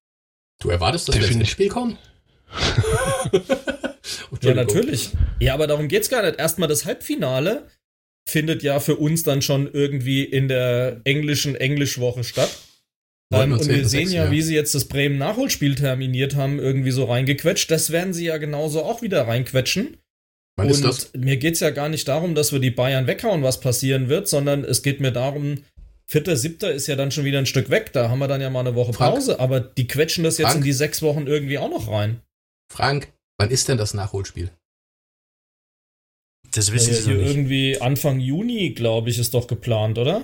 Du 0.62 0.70
erwartest, 0.70 1.10
dass 1.10 1.20
wir 1.20 1.30
ins 1.30 1.50
Spiel 1.50 1.70
kommen? 1.70 1.98
ja, 4.42 4.54
natürlich. 4.54 5.12
Ja, 5.40 5.54
aber 5.54 5.68
darum 5.68 5.88
geht's 5.88 6.10
gar 6.10 6.24
nicht. 6.24 6.40
Erstmal 6.40 6.70
das 6.70 6.86
Halbfinale 6.86 7.68
findet 8.28 8.64
ja 8.64 8.80
für 8.80 8.96
uns 8.96 9.24
dann 9.24 9.42
schon 9.42 9.70
irgendwie 9.72 10.24
in 10.24 10.48
der 10.48 11.02
englischen 11.04 11.56
Englischwoche 11.56 12.24
statt. 12.24 12.50
Ähm, 13.34 13.54
und 13.54 13.68
wir 13.68 13.88
sehen 13.88 14.08
6, 14.08 14.14
ja, 14.14 14.32
wie 14.32 14.42
sie 14.42 14.56
jetzt 14.56 14.76
das 14.76 14.86
Bremen-Nachholspiel 14.86 15.76
terminiert 15.76 16.36
haben, 16.36 16.60
irgendwie 16.60 16.92
so 16.92 17.06
reingequetscht. 17.06 17.70
Das 17.70 17.92
werden 17.92 18.14
sie 18.14 18.26
ja 18.26 18.38
genauso 18.38 18.84
auch 18.84 19.02
wieder 19.02 19.28
reinquetschen. 19.28 19.98
Wann 20.56 20.72
und 20.72 21.16
mir 21.16 21.38
geht's 21.38 21.62
ja 21.62 21.72
gar 21.72 21.90
nicht 21.90 22.08
darum, 22.08 22.36
dass 22.36 22.52
wir 22.52 22.60
die 22.60 22.70
Bayern 22.70 23.08
weghauen, 23.08 23.42
was 23.42 23.60
passieren 23.60 24.08
wird, 24.08 24.28
sondern 24.28 24.64
es 24.64 24.84
geht 24.84 25.00
mir 25.00 25.12
darum, 25.12 25.64
Vierter, 26.06 26.36
siebter 26.36 26.72
ist 26.72 26.86
ja 26.86 26.96
dann 26.96 27.12
schon 27.12 27.26
wieder 27.26 27.40
ein 27.40 27.48
Stück 27.48 27.70
weg. 27.70 27.92
Da 27.94 28.10
haben 28.10 28.20
wir 28.20 28.28
dann 28.28 28.42
ja 28.42 28.50
mal 28.50 28.60
eine 28.60 28.76
Woche 28.76 28.92
Pause, 28.92 29.32
Frank, 29.32 29.42
aber 29.42 29.60
die 29.62 29.88
quetschen 29.88 30.24
das 30.24 30.38
jetzt 30.38 30.50
Frank, 30.50 30.58
in 30.60 30.64
die 30.64 30.74
sechs 30.74 31.02
Wochen 31.02 31.26
irgendwie 31.26 31.58
auch 31.58 31.70
noch 31.70 31.90
rein. 31.90 32.22
Frank, 32.72 33.13
wann 33.38 33.50
ist 33.50 33.68
denn 33.68 33.78
das 33.78 33.94
Nachholspiel? 33.94 34.52
Das 36.52 36.72
wissen 36.72 36.94
ja, 36.94 37.02
Sie 37.02 37.10
noch 37.10 37.18
nicht. 37.18 37.30
Irgendwie 37.30 37.82
Anfang 37.82 38.20
Juni, 38.20 38.72
glaube 38.72 39.10
ich, 39.10 39.18
ist 39.18 39.34
doch 39.34 39.48
geplant, 39.48 39.98
oder? 39.98 40.24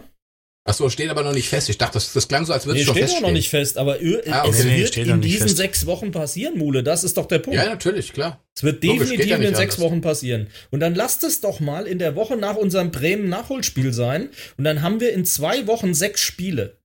Achso, 0.65 0.89
steht 0.89 1.09
aber 1.09 1.23
noch 1.23 1.33
nicht 1.33 1.49
fest. 1.49 1.69
Ich 1.69 1.79
dachte, 1.79 1.93
das, 1.93 2.13
das 2.13 2.27
klang 2.27 2.45
so, 2.45 2.53
als 2.53 2.67
würde 2.67 2.75
nee, 2.75 2.81
es 2.81 2.85
schon 2.85 2.95
feststehen. 2.95 3.17
steht 3.17 3.27
noch 3.27 3.33
nicht 3.33 3.49
fest, 3.49 3.77
aber 3.79 3.93
ah, 3.93 3.95
okay. 3.95 4.49
es 4.49 4.63
nee, 4.63 4.77
wird 4.77 4.97
in 4.97 5.21
diesen 5.21 5.47
fest. 5.47 5.57
sechs 5.57 5.85
Wochen 5.87 6.11
passieren, 6.11 6.59
Mule. 6.59 6.83
Das 6.83 7.03
ist 7.03 7.17
doch 7.17 7.25
der 7.25 7.39
Punkt. 7.39 7.57
Ja, 7.57 7.65
natürlich, 7.65 8.13
klar. 8.13 8.43
Es 8.55 8.61
wird 8.61 8.83
Logisch, 8.83 9.09
definitiv 9.09 9.29
ja 9.29 9.37
in 9.37 9.55
sechs 9.55 9.75
anders. 9.75 9.79
Wochen 9.79 10.01
passieren. 10.01 10.47
Und 10.69 10.81
dann 10.81 10.93
lasst 10.93 11.23
es 11.23 11.41
doch 11.41 11.59
mal 11.59 11.87
in 11.87 11.97
der 11.97 12.15
Woche 12.15 12.37
nach 12.37 12.55
unserem 12.55 12.91
Bremen-Nachholspiel 12.91 13.93
sein. 13.93 14.29
Und 14.57 14.63
dann 14.63 14.83
haben 14.83 14.99
wir 14.99 15.11
in 15.13 15.25
zwei 15.25 15.65
Wochen 15.65 15.95
sechs 15.95 16.21
Spiele. 16.21 16.77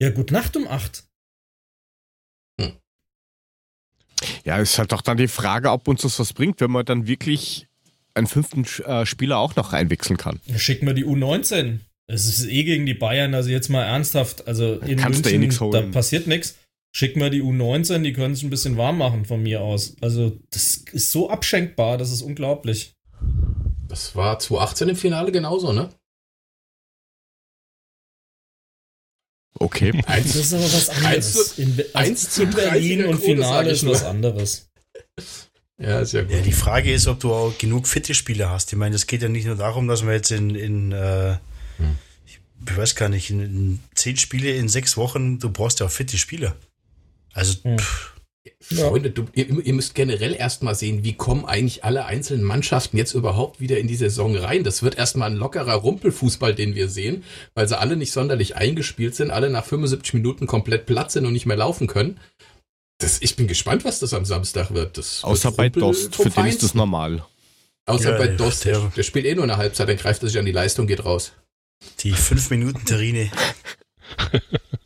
Ja, 0.00 0.10
gut 0.10 0.30
Nacht 0.30 0.56
um 0.56 0.68
acht. 0.68 1.04
Ja, 4.44 4.58
ist 4.58 4.78
halt 4.78 4.92
doch 4.92 5.02
dann 5.02 5.16
die 5.16 5.28
Frage, 5.28 5.70
ob 5.70 5.88
uns 5.88 6.02
das 6.02 6.18
was 6.18 6.32
bringt, 6.32 6.60
wenn 6.60 6.70
man 6.70 6.84
dann 6.84 7.06
wirklich 7.06 7.66
einen 8.14 8.26
fünften 8.26 8.64
äh, 8.84 9.06
Spieler 9.06 9.38
auch 9.38 9.56
noch 9.56 9.72
einwechseln 9.72 10.16
kann. 10.16 10.40
Schicken 10.56 10.86
wir 10.86 10.94
die 10.94 11.04
U19. 11.04 11.78
Es 12.06 12.26
ist 12.26 12.46
eh 12.46 12.64
gegen 12.64 12.84
die 12.84 12.94
Bayern, 12.94 13.34
also 13.34 13.48
jetzt 13.48 13.68
mal 13.68 13.84
ernsthaft, 13.84 14.46
also 14.46 14.74
in 14.80 14.98
Kannst 14.98 15.24
München, 15.24 15.70
da, 15.70 15.78
eh 15.78 15.82
da 15.82 15.88
passiert 15.88 16.26
nichts. 16.26 16.56
Schicken 16.94 17.20
wir 17.20 17.30
die 17.30 17.42
U19, 17.42 18.02
die 18.02 18.12
können 18.12 18.34
sich 18.34 18.44
ein 18.44 18.50
bisschen 18.50 18.76
warm 18.76 18.98
machen 18.98 19.24
von 19.24 19.42
mir 19.42 19.62
aus. 19.62 19.96
Also 20.02 20.38
das 20.50 20.84
ist 20.92 21.10
so 21.10 21.30
abschenkbar, 21.30 21.96
das 21.96 22.12
ist 22.12 22.20
unglaublich. 22.20 22.94
Das 23.88 24.14
war 24.14 24.38
2018 24.38 24.90
im 24.90 24.96
Finale 24.96 25.32
genauso, 25.32 25.72
ne? 25.72 25.88
Okay. 29.58 29.92
Eins, 30.06 30.32
das 30.32 30.36
ist 30.36 30.54
aber 30.54 30.64
was 30.64 30.88
anderes. 30.88 31.58
In, 31.58 31.84
eins 31.92 32.30
zu 32.30 32.46
Berlin 32.46 33.04
und 33.06 33.20
Finale 33.20 33.70
ist 33.70 33.86
was 33.86 34.04
anderes. 34.04 34.68
Ja, 35.78 36.00
ist 36.00 36.12
ja 36.12 36.22
gut. 36.22 36.30
Ja, 36.30 36.40
die 36.42 36.52
Frage 36.52 36.92
ist, 36.92 37.08
ob 37.08 37.18
du 37.18 37.32
auch 37.32 37.58
genug 37.58 37.88
fitte 37.88 38.14
Spieler 38.14 38.50
hast. 38.50 38.72
Ich 38.72 38.78
meine, 38.78 38.94
es 38.94 39.08
geht 39.08 39.22
ja 39.22 39.28
nicht 39.28 39.46
nur 39.46 39.56
darum, 39.56 39.88
dass 39.88 40.04
man 40.04 40.12
jetzt 40.12 40.30
in, 40.30 40.54
in 40.54 40.92
äh, 40.92 41.38
hm. 41.78 41.96
ich 42.26 42.38
weiß 42.76 42.94
gar 42.94 43.08
nicht, 43.08 43.30
in, 43.30 43.40
in, 43.40 43.80
zehn 43.96 44.16
Spiele 44.16 44.52
in 44.52 44.68
sechs 44.68 44.96
Wochen, 44.96 45.40
du 45.40 45.50
brauchst 45.50 45.80
ja 45.80 45.86
auch 45.86 45.90
fitte 45.90 46.18
Spieler. 46.18 46.54
Also, 47.32 47.64
hm. 47.64 47.78
Ja. 47.78 47.84
Freunde, 48.60 49.10
du, 49.10 49.26
ihr, 49.34 49.48
ihr, 49.64 49.72
müsst 49.72 49.94
generell 49.94 50.34
erstmal 50.34 50.74
sehen, 50.74 51.04
wie 51.04 51.12
kommen 51.12 51.44
eigentlich 51.44 51.84
alle 51.84 52.06
einzelnen 52.06 52.42
Mannschaften 52.42 52.96
jetzt 52.96 53.14
überhaupt 53.14 53.60
wieder 53.60 53.78
in 53.78 53.86
die 53.86 53.94
Saison 53.94 54.36
rein. 54.36 54.64
Das 54.64 54.82
wird 54.82 54.96
erstmal 54.96 55.30
ein 55.30 55.36
lockerer 55.36 55.74
Rumpelfußball, 55.74 56.54
den 56.54 56.74
wir 56.74 56.88
sehen, 56.88 57.22
weil 57.54 57.68
sie 57.68 57.78
alle 57.78 57.96
nicht 57.96 58.12
sonderlich 58.12 58.56
eingespielt 58.56 59.14
sind, 59.14 59.30
alle 59.30 59.48
nach 59.48 59.64
75 59.64 60.14
Minuten 60.14 60.46
komplett 60.48 60.86
platt 60.86 61.12
sind 61.12 61.24
und 61.26 61.32
nicht 61.32 61.46
mehr 61.46 61.56
laufen 61.56 61.86
können. 61.86 62.18
Das, 62.98 63.20
ich 63.22 63.36
bin 63.36 63.46
gespannt, 63.46 63.84
was 63.84 64.00
das 64.00 64.12
am 64.12 64.24
Samstag 64.24 64.74
wird. 64.74 64.98
Das 64.98 65.22
Außer 65.22 65.50
wird 65.50 65.56
bei 65.56 65.68
Dost, 65.68 66.16
für 66.16 66.30
den 66.30 66.46
ist 66.46 66.64
das 66.64 66.74
normal. 66.74 67.24
Außer 67.86 68.12
ja, 68.12 68.18
bei 68.18 68.28
Dost, 68.28 68.64
der, 68.64 68.92
der, 68.96 69.02
spielt 69.04 69.26
eh 69.26 69.34
nur 69.34 69.44
eine 69.44 69.56
Halbzeit, 69.56 69.88
dann 69.88 69.96
greift 69.96 70.22
er 70.22 70.28
sich 70.28 70.38
an 70.38 70.46
die 70.46 70.52
Leistung, 70.52 70.86
geht 70.86 71.04
raus. 71.04 71.32
Die 72.00 72.12
5 72.12 72.50
Minuten 72.50 72.84
Terrine. 72.84 73.30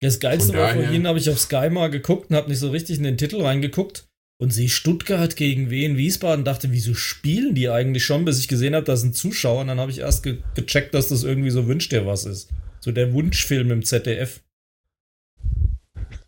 Das 0.00 0.20
Geilste 0.20 0.52
war 0.52 0.74
vorhin, 0.74 1.06
habe 1.06 1.18
ich 1.18 1.30
auf 1.30 1.40
Sky 1.40 1.70
mal 1.70 1.90
geguckt 1.90 2.30
und 2.30 2.36
habe 2.36 2.50
nicht 2.50 2.58
so 2.58 2.70
richtig 2.70 2.98
in 2.98 3.04
den 3.04 3.16
Titel 3.16 3.40
reingeguckt 3.40 4.06
und 4.38 4.52
sehe 4.52 4.68
Stuttgart 4.68 5.36
gegen 5.36 5.70
Wien 5.70 5.96
Wiesbaden 5.96 6.44
dachte, 6.44 6.70
wieso 6.70 6.94
spielen 6.94 7.54
die 7.54 7.70
eigentlich 7.70 8.04
schon, 8.04 8.24
bis 8.24 8.38
ich 8.38 8.48
gesehen 8.48 8.74
habe, 8.74 8.84
da 8.84 8.96
sind 8.96 9.16
Zuschauer 9.16 9.62
und 9.62 9.68
dann 9.68 9.80
habe 9.80 9.90
ich 9.90 10.00
erst 10.00 10.22
ge 10.22 10.38
gecheckt, 10.54 10.94
dass 10.94 11.08
das 11.08 11.22
irgendwie 11.22 11.50
so 11.50 11.66
Wünscht 11.66 11.92
dir 11.92 12.06
was 12.06 12.26
ist. 12.26 12.50
So 12.80 12.92
der 12.92 13.12
Wunschfilm 13.12 13.70
im 13.70 13.84
ZDF. 13.84 14.42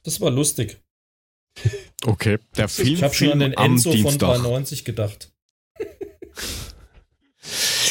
Das 0.03 0.21
war 0.21 0.31
lustig. 0.31 0.79
Okay, 2.05 2.39
der 2.57 2.69
Film 2.69 2.89
Ich 2.89 3.03
habe 3.03 3.15
schon 3.15 3.33
an 3.33 3.41
den 3.41 3.53
Enzo 3.53 3.93
von 3.93 4.17
93 4.17 4.85
gedacht. 4.85 5.33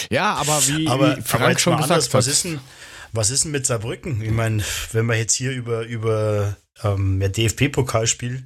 ja, 0.10 0.34
aber 0.34 0.62
wie, 0.68 0.88
aber, 0.88 1.18
wie 1.18 1.22
Frank 1.22 1.44
aber 1.44 1.60
schon 1.60 1.78
gesagt 1.78 2.04
hat. 2.04 2.14
Was 2.14 2.28
ist 2.28 2.46
denn, 2.46 2.60
was 3.18 3.32
ist 3.32 3.44
denn 3.44 3.52
mit 3.52 3.66
Saarbrücken? 3.66 4.22
Ich 4.22 4.32
meine, 4.32 4.64
wenn 4.94 5.06
wir 5.08 5.16
jetzt 5.16 5.34
hier 5.34 5.52
über, 5.52 5.86
über 5.86 6.56
ähm, 6.84 7.20
DFB-Pokalspiel 7.20 8.44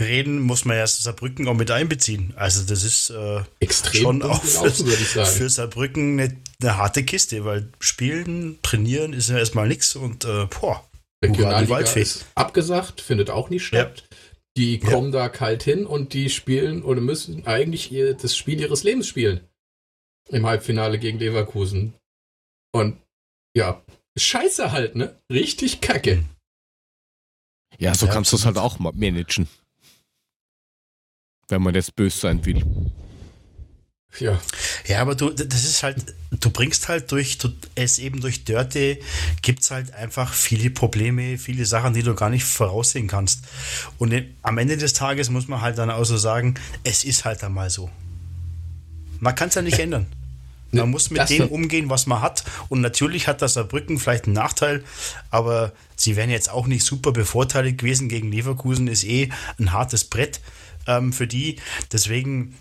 reden, 0.00 0.40
muss 0.40 0.64
man 0.64 0.76
ja 0.76 0.86
Saarbrücken 0.86 1.46
auch 1.48 1.54
mit 1.54 1.70
einbeziehen. 1.70 2.32
Also 2.36 2.64
das 2.64 2.82
ist 2.82 3.10
äh, 3.10 3.42
extrem 3.60 4.02
schon 4.02 4.22
auch 4.22 4.42
für, 4.42 5.26
für 5.26 5.50
Saarbrücken 5.50 6.18
eine, 6.18 6.36
eine, 6.60 6.76
harte 6.76 7.04
Kiste, 7.04 7.44
weil 7.44 7.70
spielen, 7.78 8.58
trainieren 8.62 9.12
ist 9.12 9.30
ja 9.30 9.38
erstmal 9.38 9.68
nichts 9.68 9.94
und 9.94 10.24
äh, 10.24 10.46
boah, 10.46 10.84
Regionalliga 11.22 11.78
ist 11.78 12.26
abgesagt, 12.34 13.00
findet 13.00 13.30
auch 13.30 13.50
nicht 13.50 13.66
statt. 13.66 14.04
Ja. 14.10 14.16
Die 14.56 14.78
kommen 14.78 15.12
ja. 15.12 15.20
da 15.20 15.28
kalt 15.28 15.62
hin 15.62 15.84
und 15.84 16.14
die 16.14 16.30
spielen 16.30 16.82
oder 16.82 17.02
müssen 17.02 17.46
eigentlich 17.46 17.92
ihr, 17.92 18.14
das 18.14 18.34
Spiel 18.34 18.58
ihres 18.58 18.84
Lebens 18.84 19.06
spielen. 19.06 19.40
Im 20.30 20.46
Halbfinale 20.46 20.98
gegen 20.98 21.18
Leverkusen. 21.18 21.92
Und 22.72 22.96
ja, 23.54 23.82
scheiße 24.16 24.72
halt, 24.72 24.96
ne? 24.96 25.18
Richtig 25.30 25.80
kacke. 25.80 26.24
Ja, 27.78 27.94
so 27.94 28.06
ja, 28.06 28.12
kannst 28.12 28.32
du 28.32 28.36
es 28.36 28.46
halt 28.46 28.58
auch 28.58 28.78
managen. 28.78 29.48
Wenn 31.48 31.62
man 31.62 31.74
jetzt 31.74 31.94
böse 31.94 32.18
sein 32.18 32.44
will. 32.44 32.64
Ja. 34.18 34.40
Ja, 34.86 35.02
aber 35.02 35.14
du, 35.14 35.30
das 35.30 35.64
ist 35.64 35.82
halt, 35.82 36.14
du 36.30 36.50
bringst 36.50 36.88
halt 36.88 37.10
durch, 37.12 37.38
du, 37.38 37.48
es 37.74 37.98
eben 37.98 38.20
durch 38.20 38.44
Dörte 38.44 38.98
gibt 39.42 39.62
es 39.62 39.70
halt 39.70 39.92
einfach 39.92 40.32
viele 40.32 40.70
Probleme, 40.70 41.38
viele 41.38 41.66
Sachen, 41.66 41.92
die 41.92 42.02
du 42.02 42.14
gar 42.14 42.30
nicht 42.30 42.44
voraussehen 42.44 43.08
kannst. 43.08 43.44
Und 43.98 44.14
am 44.42 44.58
Ende 44.58 44.76
des 44.76 44.94
Tages 44.94 45.28
muss 45.28 45.48
man 45.48 45.60
halt 45.60 45.78
dann 45.78 45.90
auch 45.90 46.04
so 46.04 46.16
sagen, 46.16 46.54
es 46.84 47.04
ist 47.04 47.24
halt 47.24 47.44
einmal 47.44 47.70
so. 47.70 47.90
Man 49.20 49.34
kann 49.34 49.48
es 49.48 49.54
ja 49.54 49.62
nicht 49.62 49.78
ändern. 49.78 50.06
Man 50.76 50.90
muss 50.90 51.10
mit 51.10 51.28
dem 51.30 51.48
umgehen, 51.48 51.90
was 51.90 52.06
man 52.06 52.20
hat. 52.20 52.44
Und 52.68 52.80
natürlich 52.80 53.28
hat 53.28 53.42
das 53.42 53.54
Saarbrücken 53.54 53.98
vielleicht 53.98 54.24
einen 54.24 54.34
Nachteil, 54.34 54.84
aber 55.30 55.72
sie 55.96 56.16
wären 56.16 56.30
jetzt 56.30 56.50
auch 56.50 56.66
nicht 56.66 56.84
super 56.84 57.12
bevorteiligt 57.12 57.78
gewesen. 57.78 58.08
Gegen 58.08 58.30
Leverkusen 58.30 58.88
ist 58.88 59.04
eh 59.04 59.30
ein 59.58 59.72
hartes 59.72 60.04
Brett 60.04 60.40
ähm, 60.86 61.12
für 61.12 61.26
die. 61.26 61.56
Deswegen 61.92 62.56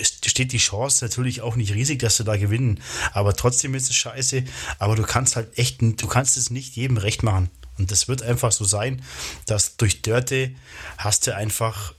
steht 0.00 0.52
die 0.52 0.58
Chance 0.58 1.04
natürlich 1.04 1.40
auch 1.40 1.56
nicht 1.56 1.74
riesig, 1.74 1.98
dass 1.98 2.16
sie 2.16 2.24
da 2.24 2.36
gewinnen. 2.36 2.80
Aber 3.12 3.34
trotzdem 3.34 3.74
ist 3.74 3.90
es 3.90 3.96
scheiße. 3.96 4.44
Aber 4.78 4.96
du 4.96 5.02
kannst 5.02 5.36
halt 5.36 5.58
echt, 5.58 5.80
du 5.80 6.06
kannst 6.06 6.36
es 6.36 6.50
nicht 6.50 6.76
jedem 6.76 6.96
recht 6.96 7.22
machen. 7.22 7.50
Und 7.78 7.90
das 7.90 8.08
wird 8.08 8.22
einfach 8.22 8.52
so 8.52 8.64
sein, 8.64 9.02
dass 9.46 9.76
durch 9.76 10.02
Dörte 10.02 10.52
hast 10.96 11.26
du 11.26 11.34
einfach, 11.34 11.94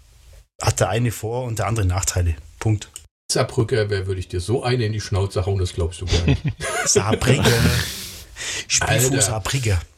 hat 0.62 0.80
der 0.80 0.89
eine 0.89 1.12
Vor- 1.12 1.45
und 1.45 1.60
der 1.60 1.67
andere 1.67 1.86
Nachteile. 1.86 2.36
Punkt. 2.60 2.89
Saarbrücker, 3.31 3.91
wer 3.91 4.07
würde 4.07 4.19
ich 4.19 4.27
dir 4.27 4.39
so 4.39 4.63
eine 4.63 4.85
in 4.85 4.91
die 4.91 5.01
Schnauze 5.01 5.45
hauen, 5.45 5.59
das 5.59 5.73
glaubst 5.73 6.01
du 6.01 6.05
gar 6.07 6.25
nicht. 6.25 6.41
Saarbrücker. 6.85 7.43
Spielfuß. 8.67 9.32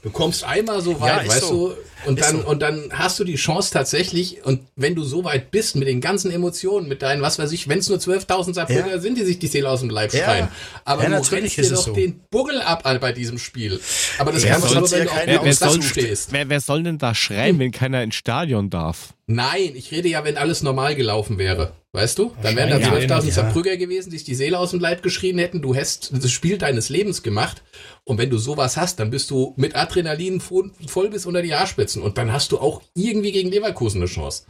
Du 0.04 0.10
kommst 0.10 0.44
einmal 0.44 0.82
so 0.82 1.00
weit, 1.00 1.26
ja, 1.26 1.30
weißt 1.30 1.42
so. 1.42 1.70
du, 1.70 2.10
und 2.10 2.20
dann, 2.20 2.42
so. 2.42 2.48
und 2.48 2.60
dann 2.62 2.90
hast 2.92 3.20
du 3.20 3.24
die 3.24 3.36
Chance 3.36 3.72
tatsächlich, 3.72 4.44
und 4.44 4.62
wenn 4.76 4.96
du 4.96 5.04
so 5.04 5.24
weit 5.24 5.52
bist 5.52 5.76
mit 5.76 5.88
den 5.88 6.02
ganzen 6.02 6.32
Emotionen, 6.32 6.88
mit 6.88 7.04
deinen, 7.04 7.22
was 7.22 7.38
weiß 7.38 7.52
ich, 7.52 7.68
wenn 7.68 7.78
es 7.78 7.90
nur 7.90 8.00
12.000 8.00 8.56
Saarbrücker 8.56 8.90
ja. 8.90 9.00
sind, 9.00 9.18
die 9.20 9.24
sich 9.24 9.38
die 9.38 9.48
Seele 9.48 9.70
aus 9.70 9.82
dem 9.82 9.92
Leib 9.92 10.12
schreien. 10.12 10.48
Aber 10.86 11.04
ja, 11.04 11.10
du 11.10 11.32
rennst 11.32 11.58
dir 11.58 11.70
doch 11.70 11.86
so. 11.86 11.94
den 11.94 12.20
Buggel 12.32 12.62
ab 12.62 12.84
bei 12.84 13.12
diesem 13.12 13.38
Spiel. 13.38 13.80
Aber 14.18 14.32
das 14.32 14.44
ja, 14.44 14.54
kannst 14.54 14.72
du 14.72 14.80
nur, 14.80 14.90
wenn 14.90 15.06
du 15.06 15.12
auf 15.12 15.18
wer, 15.26 15.44
wer, 15.44 15.54
soll, 15.54 15.82
stehst. 15.84 16.32
Wer, 16.32 16.50
wer 16.50 16.62
soll 16.62 16.82
denn 16.82 16.98
da 16.98 17.14
schreien, 17.14 17.56
hm. 17.56 17.60
wenn 17.60 17.72
keiner 17.72 18.02
ins 18.02 18.16
Stadion 18.16 18.72
darf? 18.72 19.14
Nein, 19.28 19.74
ich 19.76 19.92
rede 19.92 20.10
ja, 20.10 20.24
wenn 20.26 20.38
alles 20.38 20.64
normal 20.64 20.96
gelaufen 20.96 21.38
wäre. 21.38 21.74
Weißt 21.94 22.18
du? 22.18 22.34
Dann 22.42 22.56
wären 22.56 22.70
da 22.70 22.78
12.000 22.78 23.26
ja. 23.26 23.32
Saarbrücker 23.32 23.76
gewesen, 23.76 24.12
die 24.12 24.18
sich 24.18 24.26
die 24.26 24.36
Seele 24.36 24.58
aus 24.58 24.72
dem 24.72 24.80
Leib 24.80 25.04
geschrien 25.04 25.38
hätten. 25.38 25.62
Du 25.62 25.76
hast 25.76 26.12
das 26.14 26.32
Spiel 26.32 26.58
deines 26.58 26.88
Lebens 26.88 27.22
gemacht. 27.22 27.64
Und 28.12 28.18
wenn 28.18 28.30
du 28.30 28.38
sowas 28.38 28.76
hast, 28.76 29.00
dann 29.00 29.10
bist 29.10 29.32
du 29.32 29.54
mit 29.56 29.74
Adrenalin 29.74 30.42
voll 30.42 30.74
bis 31.10 31.26
unter 31.26 31.42
die 31.42 31.56
Haarspitzen. 31.56 32.02
Und 32.02 32.18
dann 32.18 32.34
hast 32.34 32.52
du 32.52 32.60
auch 32.60 32.82
irgendwie 32.94 33.32
gegen 33.32 33.50
Leverkusen 33.50 34.02
eine 34.02 34.12
Chance. 34.12 34.44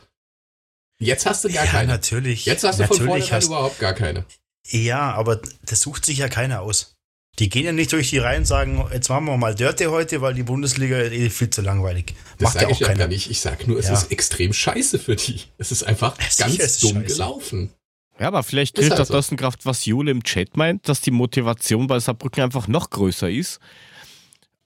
Jetzt 0.98 1.28
hast 1.28 1.44
du 1.44 1.50
gar 1.50 1.66
ja, 1.66 1.70
keine. 1.70 1.92
natürlich. 1.92 2.48
Jetzt 2.48 2.64
hast 2.64 2.80
du 2.80 2.82
natürlich 2.82 2.98
von 2.98 3.08
vornherein 3.08 3.44
überhaupt 3.44 3.78
gar 3.78 3.94
keine. 3.94 4.26
Ja, 4.68 5.14
aber 5.14 5.40
das 5.64 5.82
sucht 5.82 6.06
sich 6.06 6.18
ja 6.18 6.28
keiner 6.28 6.64
aus. 6.64 6.96
Die 7.38 7.50
gehen 7.50 7.66
ja 7.66 7.72
nicht 7.72 7.92
durch 7.92 8.10
die 8.10 8.18
Reihen 8.18 8.40
und 8.40 8.46
sagen, 8.46 8.84
jetzt 8.92 9.10
machen 9.10 9.26
wir 9.26 9.38
mal 9.38 9.54
Dirty 9.54 9.84
heute, 9.84 10.22
weil 10.22 10.34
die 10.34 10.42
Bundesliga 10.42 10.98
ist 10.98 11.14
eh 11.14 11.30
viel 11.30 11.52
zu 11.52 11.62
langweilig. 11.62 12.16
Das 12.40 12.56
Macht 12.56 12.64
ja 12.64 12.68
auch 12.68 12.72
ich 12.72 12.80
keiner. 12.80 13.02
Ja 13.02 13.08
nicht. 13.10 13.30
Ich 13.30 13.42
sag 13.42 13.68
nur, 13.68 13.78
es 13.78 13.90
ja. 13.90 13.94
ist 13.94 14.12
extrem 14.12 14.54
scheiße 14.54 14.98
für 14.98 15.16
die. 15.16 15.40
Es 15.60 15.72
ist 15.72 15.84
einfach 15.84 16.18
ganz 16.18 16.80
dumm 16.80 16.94
scheiße. 16.94 17.14
gelaufen. 17.14 17.70
Ja, 18.22 18.28
aber 18.28 18.44
vielleicht 18.44 18.78
hilft 18.78 19.00
halt 19.00 19.10
das 19.10 19.28
so. 19.28 19.36
Kraft, 19.36 19.66
was 19.66 19.84
Jule 19.84 20.12
im 20.12 20.22
Chat 20.22 20.56
meint, 20.56 20.88
dass 20.88 21.02
die 21.02 21.10
Motivation 21.10 21.88
bei 21.88 21.98
Saarbrücken 21.98 22.44
einfach 22.44 22.68
noch 22.68 22.92
größer 22.92 23.32
ist. 23.32 23.60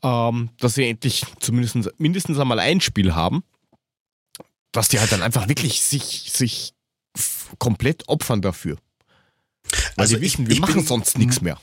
Ähm, 0.04 0.50
dass 0.60 0.76
sie 0.76 0.90
endlich 0.90 1.24
zumindest 1.40 1.90
mindestens 1.98 2.38
einmal 2.38 2.60
ein 2.60 2.82
Spiel 2.82 3.16
haben. 3.16 3.46
Dass 4.74 4.90
die 4.90 5.00
halt 5.00 5.10
dann 5.14 5.22
einfach 5.22 5.48
wirklich 5.48 5.82
sich, 5.82 6.34
sich 6.34 6.74
komplett 7.58 8.10
opfern 8.10 8.42
dafür. 8.42 8.76
Weil 9.96 10.04
also 10.04 10.18
sie 10.18 10.22
wissen, 10.22 10.50
wir 10.50 10.60
machen 10.60 10.86
sonst 10.86 11.18
nichts 11.18 11.40
mehr. 11.40 11.58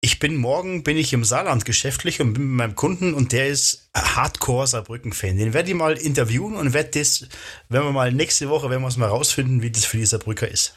Ich 0.00 0.18
bin 0.18 0.34
morgen, 0.34 0.82
bin 0.82 0.96
ich 0.96 1.12
im 1.12 1.22
Saarland 1.22 1.64
geschäftlich 1.64 2.20
und 2.20 2.32
bin 2.32 2.48
mit 2.48 2.56
meinem 2.56 2.74
Kunden 2.74 3.14
und 3.14 3.30
der 3.30 3.46
ist 3.46 3.88
Hardcore 3.94 4.66
Saarbrücken-Fan. 4.66 5.36
Den 5.36 5.54
werde 5.54 5.70
ich 5.70 5.76
mal 5.76 5.96
interviewen 5.96 6.56
und 6.56 6.72
werde 6.72 6.98
das, 6.98 7.28
wenn 7.68 7.84
wir 7.84 7.92
mal 7.92 8.10
nächste 8.10 8.48
Woche, 8.48 8.70
werden 8.70 8.82
wir 8.82 8.88
es 8.88 8.96
mal 8.96 9.08
rausfinden, 9.08 9.62
wie 9.62 9.70
das 9.70 9.84
für 9.84 9.98
die 9.98 10.06
Saarbrücker 10.06 10.48
ist. 10.48 10.74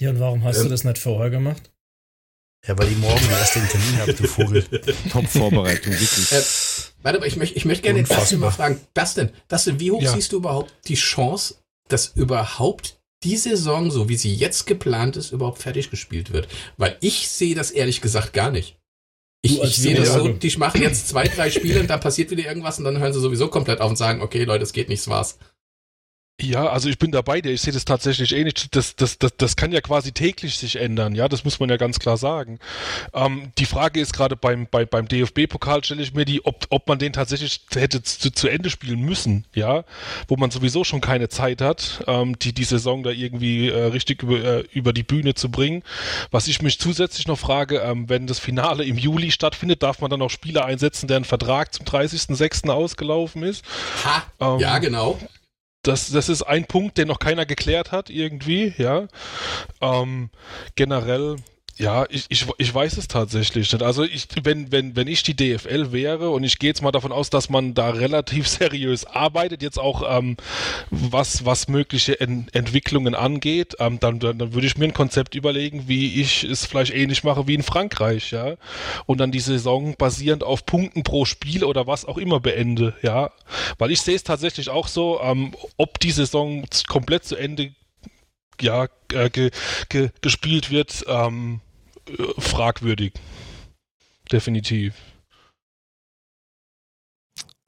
Ja, 0.00 0.10
und 0.10 0.20
warum 0.20 0.44
hast 0.44 0.58
ähm, 0.58 0.64
du 0.64 0.68
das 0.70 0.84
nicht 0.84 0.98
vorher 0.98 1.30
gemacht? 1.30 1.70
Ja, 2.66 2.76
weil 2.78 2.90
ich 2.90 2.98
morgen 2.98 3.24
erst 3.30 3.54
den 3.54 3.68
Termin 3.68 3.98
habe, 4.00 4.14
du 4.14 4.26
Vogel. 4.26 4.62
Top-Vorbereitung, 5.12 5.92
wirklich. 5.92 6.32
Äh, 6.32 6.42
warte 7.02 7.20
mal, 7.20 7.26
ich, 7.26 7.36
möchte 7.36 7.56
ich 7.56 7.64
möchte 7.64 7.82
gerne 7.82 8.02
den 8.02 8.08
Dustin 8.08 8.40
mal 8.40 8.50
fragen. 8.50 8.80
Dustin, 8.94 9.30
Dustin, 9.48 9.80
wie 9.80 9.90
hoch 9.92 10.02
ja. 10.02 10.12
siehst 10.12 10.32
du 10.32 10.38
überhaupt 10.38 10.72
die 10.86 10.96
Chance, 10.96 11.56
dass 11.88 12.08
überhaupt 12.08 13.00
die 13.24 13.36
Saison, 13.36 13.90
so 13.90 14.08
wie 14.08 14.16
sie 14.16 14.34
jetzt 14.34 14.66
geplant 14.66 15.16
ist, 15.16 15.32
überhaupt 15.32 15.62
fertig 15.62 15.90
gespielt 15.90 16.32
wird. 16.32 16.48
Weil 16.76 16.96
ich 17.00 17.28
sehe 17.28 17.54
das 17.54 17.70
ehrlich 17.70 18.00
gesagt 18.00 18.32
gar 18.32 18.50
nicht. 18.50 18.76
Ich, 19.42 19.62
ich 19.62 19.76
sehe 19.76 19.94
das 19.94 20.12
so, 20.12 20.28
die 20.28 20.56
machen 20.56 20.82
jetzt 20.82 21.08
zwei, 21.08 21.26
drei 21.28 21.50
Spiele 21.50 21.80
und 21.80 21.88
dann 21.88 22.00
passiert 22.00 22.30
wieder 22.30 22.44
irgendwas 22.44 22.78
und 22.78 22.84
dann 22.84 22.98
hören 22.98 23.12
sie 23.12 23.20
sowieso 23.20 23.48
komplett 23.48 23.80
auf 23.80 23.90
und 23.90 23.96
sagen, 23.96 24.20
okay, 24.20 24.44
Leute, 24.44 24.64
es 24.64 24.72
geht 24.72 24.88
nicht, 24.88 25.00
es 25.00 25.08
war's. 25.08 25.38
Ja, 26.40 26.68
also 26.68 26.88
ich 26.88 26.98
bin 26.98 27.10
dabei, 27.10 27.40
der 27.40 27.52
ich 27.52 27.62
sehe 27.62 27.72
das 27.72 27.84
tatsächlich 27.84 28.32
ähnlich. 28.32 28.70
Das, 28.70 28.94
das, 28.94 29.18
das, 29.18 29.36
das 29.36 29.56
kann 29.56 29.72
ja 29.72 29.80
quasi 29.80 30.12
täglich 30.12 30.56
sich 30.56 30.76
ändern, 30.76 31.16
ja, 31.16 31.28
das 31.28 31.44
muss 31.44 31.58
man 31.58 31.68
ja 31.68 31.76
ganz 31.76 31.98
klar 31.98 32.16
sagen. 32.16 32.60
Ähm, 33.12 33.50
die 33.58 33.64
Frage 33.64 33.98
ist 33.98 34.12
gerade 34.12 34.36
beim, 34.36 34.68
bei, 34.70 34.84
beim 34.84 35.08
DFB-Pokal, 35.08 35.82
stelle 35.82 36.00
ich 36.00 36.14
mir 36.14 36.24
die, 36.24 36.44
ob, 36.44 36.66
ob 36.70 36.86
man 36.86 37.00
den 37.00 37.12
tatsächlich 37.12 37.62
hätte 37.74 38.04
zu, 38.04 38.30
zu 38.30 38.46
Ende 38.46 38.70
spielen 38.70 39.00
müssen, 39.00 39.46
ja, 39.52 39.84
wo 40.28 40.36
man 40.36 40.52
sowieso 40.52 40.84
schon 40.84 41.00
keine 41.00 41.28
Zeit 41.28 41.60
hat, 41.60 42.04
ähm, 42.06 42.38
die, 42.38 42.52
die 42.52 42.64
Saison 42.64 43.02
da 43.02 43.10
irgendwie 43.10 43.68
äh, 43.68 43.86
richtig 43.86 44.22
über, 44.22 44.38
äh, 44.38 44.64
über 44.72 44.92
die 44.92 45.02
Bühne 45.02 45.34
zu 45.34 45.50
bringen. 45.50 45.82
Was 46.30 46.46
ich 46.46 46.62
mich 46.62 46.78
zusätzlich 46.78 47.26
noch 47.26 47.38
frage, 47.38 47.78
ähm, 47.78 48.08
wenn 48.08 48.28
das 48.28 48.38
Finale 48.38 48.84
im 48.84 48.96
Juli 48.96 49.32
stattfindet, 49.32 49.82
darf 49.82 50.00
man 50.00 50.08
dann 50.08 50.22
auch 50.22 50.30
Spieler 50.30 50.66
einsetzen, 50.66 51.08
deren 51.08 51.24
Vertrag 51.24 51.74
zum 51.74 51.84
30.06. 51.84 52.70
ausgelaufen 52.70 53.42
ist? 53.42 53.64
Ha, 54.04 54.22
ähm, 54.38 54.60
ja, 54.60 54.78
genau 54.78 55.18
das, 55.82 56.10
das 56.10 56.28
ist 56.28 56.42
ein 56.42 56.66
Punkt, 56.66 56.98
den 56.98 57.08
noch 57.08 57.18
keiner 57.18 57.46
geklärt 57.46 57.92
hat, 57.92 58.10
irgendwie, 58.10 58.74
ja. 58.78 59.08
Ähm, 59.80 60.30
generell, 60.74 61.36
ja, 61.78 62.06
ich, 62.10 62.26
ich, 62.28 62.44
ich 62.58 62.74
weiß 62.74 62.96
es 62.96 63.06
tatsächlich 63.06 63.72
nicht. 63.72 63.82
Also 63.82 64.02
ich, 64.02 64.26
wenn, 64.42 64.72
wenn, 64.72 64.96
wenn 64.96 65.06
ich 65.06 65.22
die 65.22 65.36
DFL 65.36 65.92
wäre 65.92 66.30
und 66.30 66.42
ich 66.42 66.58
gehe 66.58 66.70
jetzt 66.70 66.82
mal 66.82 66.90
davon 66.90 67.12
aus, 67.12 67.30
dass 67.30 67.50
man 67.50 67.74
da 67.74 67.90
relativ 67.90 68.48
seriös 68.48 69.04
arbeitet, 69.04 69.62
jetzt 69.62 69.78
auch 69.78 70.02
ähm, 70.18 70.36
was, 70.90 71.44
was 71.44 71.68
mögliche 71.68 72.20
Ent 72.20 72.54
Entwicklungen 72.54 73.14
angeht, 73.14 73.76
ähm, 73.78 74.00
dann, 74.00 74.18
dann, 74.18 74.38
dann 74.38 74.52
würde 74.54 74.66
ich 74.66 74.76
mir 74.76 74.86
ein 74.86 74.92
Konzept 74.92 75.36
überlegen, 75.36 75.84
wie 75.86 76.20
ich 76.20 76.42
es 76.42 76.66
vielleicht 76.66 76.92
ähnlich 76.92 77.22
mache 77.22 77.46
wie 77.46 77.54
in 77.54 77.62
Frankreich, 77.62 78.32
ja. 78.32 78.56
Und 79.06 79.18
dann 79.18 79.30
die 79.30 79.40
Saison 79.40 79.94
basierend 79.96 80.42
auf 80.42 80.66
Punkten 80.66 81.04
pro 81.04 81.24
Spiel 81.24 81.62
oder 81.62 81.86
was 81.86 82.04
auch 82.04 82.18
immer 82.18 82.40
beende, 82.40 82.94
ja. 83.02 83.30
Weil 83.78 83.92
ich 83.92 84.00
sehe 84.00 84.16
es 84.16 84.24
tatsächlich 84.24 84.68
auch 84.68 84.88
so, 84.88 85.20
ähm, 85.22 85.54
ob 85.76 86.00
die 86.00 86.10
Saison 86.10 86.64
komplett 86.88 87.24
zu 87.24 87.36
Ende 87.36 87.72
ja, 88.60 88.88
äh, 89.12 89.30
ge, 89.30 89.50
ge, 89.88 90.10
gespielt 90.20 90.70
wird, 90.70 91.04
ähm, 91.06 91.60
äh, 92.08 92.40
fragwürdig. 92.40 93.12
Definitiv. 94.30 94.94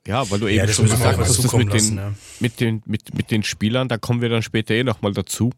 Ja, 0.07 0.29
weil 0.31 0.41
du 0.41 0.49
eben 0.49 0.67
ja, 0.67 0.73
schon 0.73 0.87
gesagt 0.87 1.19
hast, 1.19 1.45
das 1.45 1.53
mit, 1.53 1.73
lassen, 1.73 1.97
den, 1.97 2.05
ja. 2.05 2.15
mit, 2.41 2.61
den, 2.61 2.83
mit, 2.87 3.15
mit 3.15 3.31
den 3.31 3.43
Spielern, 3.43 3.89
da 3.89 3.99
kommen 3.99 4.23
wir 4.23 4.29
dann 4.29 4.43
später 4.43 4.75
eh 4.75 4.83
nochmal 4.83 5.13
dazu. 5.13 5.53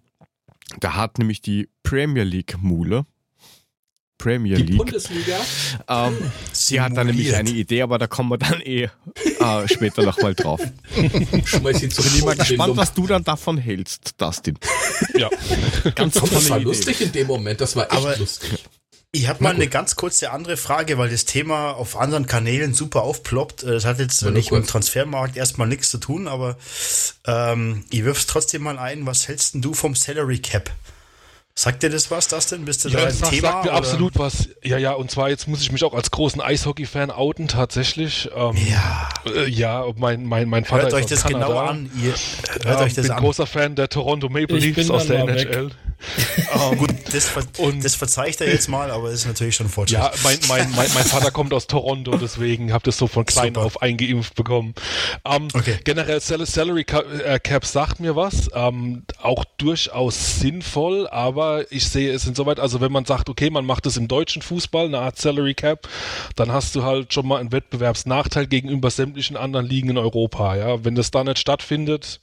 Da 0.80 0.94
hat 0.94 1.18
nämlich 1.18 1.40
die 1.42 1.68
Premier 1.82 2.24
League 2.24 2.56
Mule, 2.60 3.06
Premier 4.22 4.56
die 4.56 4.62
League. 4.62 4.78
Bundesliga. 4.78 5.36
Ähm, 5.88 6.16
sie 6.52 6.80
hat 6.80 6.96
dann 6.96 7.08
nämlich 7.08 7.34
eine 7.34 7.50
Idee, 7.50 7.82
aber 7.82 7.98
da 7.98 8.06
kommen 8.06 8.30
wir 8.30 8.38
dann 8.38 8.60
eh 8.60 8.84
äh, 8.84 9.68
später 9.68 10.02
nochmal 10.04 10.34
drauf. 10.34 10.60
Schmeiß 11.44 11.80
sie 11.80 11.88
Bin 11.88 12.06
ich 12.14 12.24
mal 12.24 12.36
gespannt, 12.36 12.76
was 12.76 12.94
du 12.94 13.06
dann 13.06 13.24
davon 13.24 13.58
hältst, 13.58 14.14
Dustin. 14.18 14.58
Ja. 15.14 15.28
Ganz 15.94 16.14
tolle 16.14 16.30
Das 16.32 16.50
war 16.50 16.58
Idee. 16.58 16.64
lustig 16.66 17.00
in 17.00 17.12
dem 17.12 17.26
Moment, 17.26 17.60
das 17.60 17.74
war 17.74 17.84
echt 17.84 17.92
aber 17.92 18.16
lustig. 18.16 18.62
Ich 19.14 19.28
habe 19.28 19.42
mal 19.44 19.54
eine 19.54 19.68
ganz 19.68 19.94
kurze 19.94 20.30
andere 20.30 20.56
Frage, 20.56 20.96
weil 20.96 21.10
das 21.10 21.26
Thema 21.26 21.72
auf 21.72 21.98
anderen 21.98 22.26
Kanälen 22.26 22.72
super 22.72 23.02
aufploppt. 23.02 23.62
Äh, 23.62 23.72
das 23.72 23.84
hat 23.84 23.98
jetzt 23.98 24.22
ja, 24.22 24.30
nicht 24.30 24.50
mit 24.50 24.62
dem 24.62 24.66
Transfermarkt 24.66 25.36
erstmal 25.36 25.68
nichts 25.68 25.90
zu 25.90 25.98
tun, 25.98 26.28
aber 26.28 26.56
ähm, 27.26 27.84
ich 27.90 28.04
wirf's 28.04 28.26
trotzdem 28.26 28.62
mal 28.62 28.78
ein. 28.78 29.04
Was 29.04 29.28
hältst 29.28 29.52
denn 29.52 29.60
du 29.60 29.74
vom 29.74 29.94
Salary 29.94 30.38
Cap? 30.38 30.70
Sagt 31.54 31.82
dir 31.82 31.90
das 31.90 32.10
was, 32.10 32.28
das 32.28 32.46
denn? 32.46 32.64
Bist 32.64 32.84
du 32.84 32.88
ja, 32.88 33.00
da 33.00 33.08
im 33.08 33.20
Thema? 33.20 33.48
Sagt 33.52 33.64
mir 33.64 33.70
oder? 33.70 33.78
absolut 33.78 34.18
was. 34.18 34.48
Ja, 34.64 34.78
ja, 34.78 34.92
und 34.92 35.10
zwar 35.10 35.28
jetzt 35.28 35.48
muss 35.48 35.60
ich 35.60 35.70
mich 35.70 35.84
auch 35.84 35.92
als 35.92 36.10
großen 36.10 36.40
Eishockey-Fan 36.40 37.10
outen, 37.10 37.46
tatsächlich. 37.46 38.30
Ähm, 38.34 38.56
ja. 38.56 39.10
Äh, 39.26 39.50
ja, 39.50 39.84
mein, 39.96 40.24
mein, 40.24 40.48
mein 40.48 40.64
Vater 40.64 40.84
hört 40.84 40.92
ist 40.94 40.98
euch 40.98 41.06
das 41.06 41.24
Kanada. 41.24 41.46
genau 41.46 41.58
an. 41.58 41.90
Ihr, 42.02 42.14
hört 42.64 42.64
ja, 42.64 42.80
euch 42.80 42.94
das 42.94 43.06
bin 43.06 43.12
an. 43.12 43.20
großer 43.20 43.46
Fan 43.46 43.74
der 43.74 43.90
Toronto 43.90 44.30
Maple 44.30 44.56
Leafs 44.56 44.88
aus 44.88 45.08
der 45.08 45.20
NHL. 45.24 45.70
Um, 46.54 46.78
Gut, 46.82 46.94
das, 47.12 47.28
ver 47.28 47.42
und, 47.58 47.84
das 47.84 47.94
verzeiht 47.94 48.40
er 48.40 48.48
jetzt 48.48 48.68
mal, 48.68 48.90
aber 48.90 49.10
ist 49.10 49.26
natürlich 49.26 49.56
schon 49.56 49.68
Fortschritt. 49.68 50.00
Ja, 50.00 50.12
mein, 50.24 50.38
mein, 50.48 50.70
mein, 50.74 50.90
mein 50.94 51.04
Vater 51.04 51.30
kommt 51.30 51.52
aus 51.52 51.66
Toronto, 51.66 52.16
deswegen 52.16 52.72
habe 52.72 52.84
das 52.84 52.98
so 52.98 53.06
von 53.06 53.24
klein 53.24 53.54
Super. 53.54 53.66
auf 53.66 53.82
eingeimpft 53.82 54.34
bekommen. 54.34 54.74
Um, 55.24 55.48
okay. 55.54 55.78
Generell 55.84 56.20
Salary 56.20 56.84
äh, 57.24 57.38
Cap 57.38 57.64
sagt 57.64 58.00
mir 58.00 58.16
was, 58.16 58.48
um, 58.48 59.04
auch 59.20 59.44
durchaus 59.58 60.40
sinnvoll, 60.40 61.08
aber 61.08 61.70
ich 61.70 61.88
sehe 61.88 62.12
es 62.12 62.26
insoweit, 62.26 62.60
also 62.60 62.80
wenn 62.80 62.92
man 62.92 63.04
sagt, 63.04 63.28
okay, 63.28 63.50
man 63.50 63.64
macht 63.64 63.86
es 63.86 63.96
im 63.96 64.08
deutschen 64.08 64.42
Fußball, 64.42 64.86
eine 64.86 64.98
Art 64.98 65.18
Salary 65.18 65.54
Cap, 65.54 65.88
dann 66.36 66.52
hast 66.52 66.74
du 66.74 66.82
halt 66.82 67.12
schon 67.12 67.26
mal 67.26 67.38
einen 67.38 67.52
Wettbewerbsnachteil 67.52 68.46
gegenüber 68.46 68.90
sämtlichen 68.90 69.36
anderen 69.36 69.66
Ligen 69.66 69.90
in 69.90 69.98
Europa. 69.98 70.56
Ja, 70.56 70.84
wenn 70.84 70.94
das 70.94 71.10
da 71.10 71.24
nicht 71.24 71.38
stattfindet, 71.38 72.20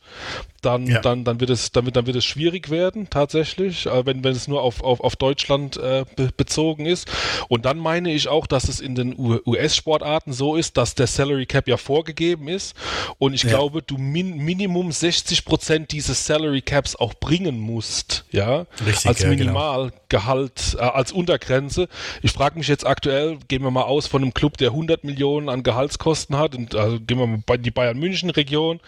dann, 0.62 0.86
ja. 0.88 1.02
dann, 1.02 1.24
dann 1.24 1.40
wird 1.40 1.50
es, 1.50 1.72
dann 1.72 1.86
wird, 1.86 1.96
dann 1.96 2.06
wird 2.06 2.18
es 2.18 2.26
schwierig 2.26 2.70
werden, 2.70 3.10
tatsächlich, 3.10 3.86
äh, 3.86 4.06
wenn, 4.06 4.24
wenn 4.24 4.32
es 4.32 4.48
nur 4.48 4.62
auf, 4.62 4.82
auf, 4.82 5.00
auf 5.02 5.16
Deutschland 5.16 5.78
äh, 5.78 6.06
be 6.16 6.30
bezogen 6.36 6.86
ist. 6.86 7.10
Und 7.48 7.66
dann 7.66 7.78
meine 7.78 8.12
ich 8.12 8.28
auch, 8.28 8.48
dass 8.48 8.70
es 8.70 8.80
in 8.80 8.96
den 8.96 9.16
US-Sportarten 9.18 10.34
so 10.34 10.56
ist, 10.56 10.78
dass 10.78 10.96
der 10.96 11.08
Salary 11.08 11.46
Cap 11.46 11.68
ja 11.68 11.78
vorgegeben 11.78 12.48
ist. 12.48 12.76
Und 13.18 13.34
ich 13.34 13.44
ja. 13.44 13.50
glaube, 13.50 13.82
du 13.82 13.98
min 13.98 14.38
Minimum 14.38 14.92
60 14.92 15.46
Prozent 15.46 15.92
dieses 15.92 16.26
Salary 16.26 16.62
Caps 16.62 16.96
auch 16.96 17.14
bringen 17.14 17.60
musst, 17.60 18.26
ja, 18.32 18.66
Richtig, 18.86 19.08
als 19.08 19.22
ja. 19.22 19.30
Minimalgehalt, 19.30 20.72
genau. 20.72 20.84
äh, 20.84 20.90
als 20.92 21.12
Untergrenze. 21.12 21.88
Ich 22.22 22.32
frage 22.32 22.58
mich 22.58 22.68
jetzt 22.68 22.86
aktuell, 22.86 23.38
gehen 23.48 23.64
wir 23.64 23.72
mal 23.72 23.84
aus 23.84 24.08
von 24.08 24.22
einem 24.22 24.34
Club, 24.34 24.58
der 24.58 24.70
100 24.70 25.04
Millionen 25.04 25.50
an 25.50 25.64
Gehaltskosten 25.64 26.38
hat, 26.38 26.56
und, 26.56 26.76
also 26.76 27.00
gehen 27.00 27.20
wir 27.20 27.28
mal 27.28 27.44
bei 27.46 27.58
die 27.58 27.72
Bayern 27.72 27.98
München 27.98 28.30
Region, 28.30 28.80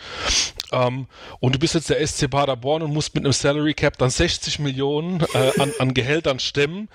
ähm, 0.71 1.07
und 1.39 1.60
bist 1.61 1.75
jetzt 1.75 1.89
der 1.89 2.05
SC 2.05 2.29
Paderborn 2.29 2.81
und 2.81 2.91
musst 2.91 3.15
mit 3.15 3.23
einem 3.23 3.31
Salary 3.33 3.73
Cap 3.73 3.97
dann 3.97 4.09
60 4.09 4.59
Millionen 4.59 5.21
äh, 5.33 5.61
an, 5.61 5.71
an 5.79 5.93
Gehältern 5.93 6.39
stemmen 6.39 6.89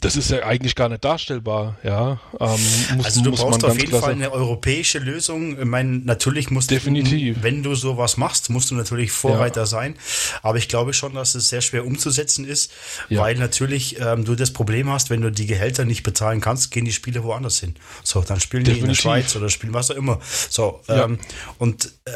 das 0.00 0.16
ist 0.16 0.30
ja 0.30 0.42
eigentlich 0.44 0.74
gar 0.74 0.88
nicht 0.88 1.04
darstellbar, 1.04 1.76
ja. 1.82 2.20
Ähm, 2.38 2.58
muss, 2.96 3.06
also 3.06 3.22
du 3.22 3.32
brauchst 3.32 3.64
auf 3.64 3.78
jeden 3.78 3.98
Fall 3.98 4.12
eine 4.12 4.32
europäische 4.32 4.98
Lösung. 4.98 5.58
Ich 5.58 5.64
meine, 5.64 5.98
natürlich 5.98 6.50
musst 6.50 6.70
Definitiv. 6.70 7.36
du, 7.36 7.42
wenn 7.42 7.62
du 7.62 7.74
sowas 7.74 8.16
machst, 8.16 8.50
musst 8.50 8.70
du 8.70 8.74
natürlich 8.74 9.12
Vorreiter 9.12 9.62
ja. 9.62 9.66
sein. 9.66 9.96
Aber 10.42 10.58
ich 10.58 10.68
glaube 10.68 10.94
schon, 10.94 11.14
dass 11.14 11.34
es 11.34 11.48
sehr 11.48 11.60
schwer 11.60 11.86
umzusetzen 11.86 12.46
ist, 12.46 12.72
ja. 13.08 13.20
weil 13.20 13.36
natürlich 13.36 14.00
ähm, 14.00 14.24
du 14.24 14.34
das 14.34 14.52
Problem 14.52 14.88
hast, 14.88 15.10
wenn 15.10 15.20
du 15.20 15.30
die 15.30 15.46
Gehälter 15.46 15.84
nicht 15.84 16.02
bezahlen 16.02 16.40
kannst, 16.40 16.70
gehen 16.70 16.84
die 16.84 16.92
Spiele 16.92 17.22
woanders 17.22 17.60
hin. 17.60 17.74
So, 18.02 18.22
dann 18.22 18.40
spielen 18.40 18.64
Definitiv. 18.64 18.82
die 18.82 18.84
in 18.84 18.94
der 18.94 19.00
Schweiz 19.00 19.36
oder 19.36 19.48
spielen 19.50 19.74
was 19.74 19.90
auch 19.90 19.96
immer. 19.96 20.20
So, 20.48 20.80
ähm, 20.88 21.18
ja. 21.20 21.44
und 21.58 21.92
äh, 22.06 22.10
äh, 22.10 22.12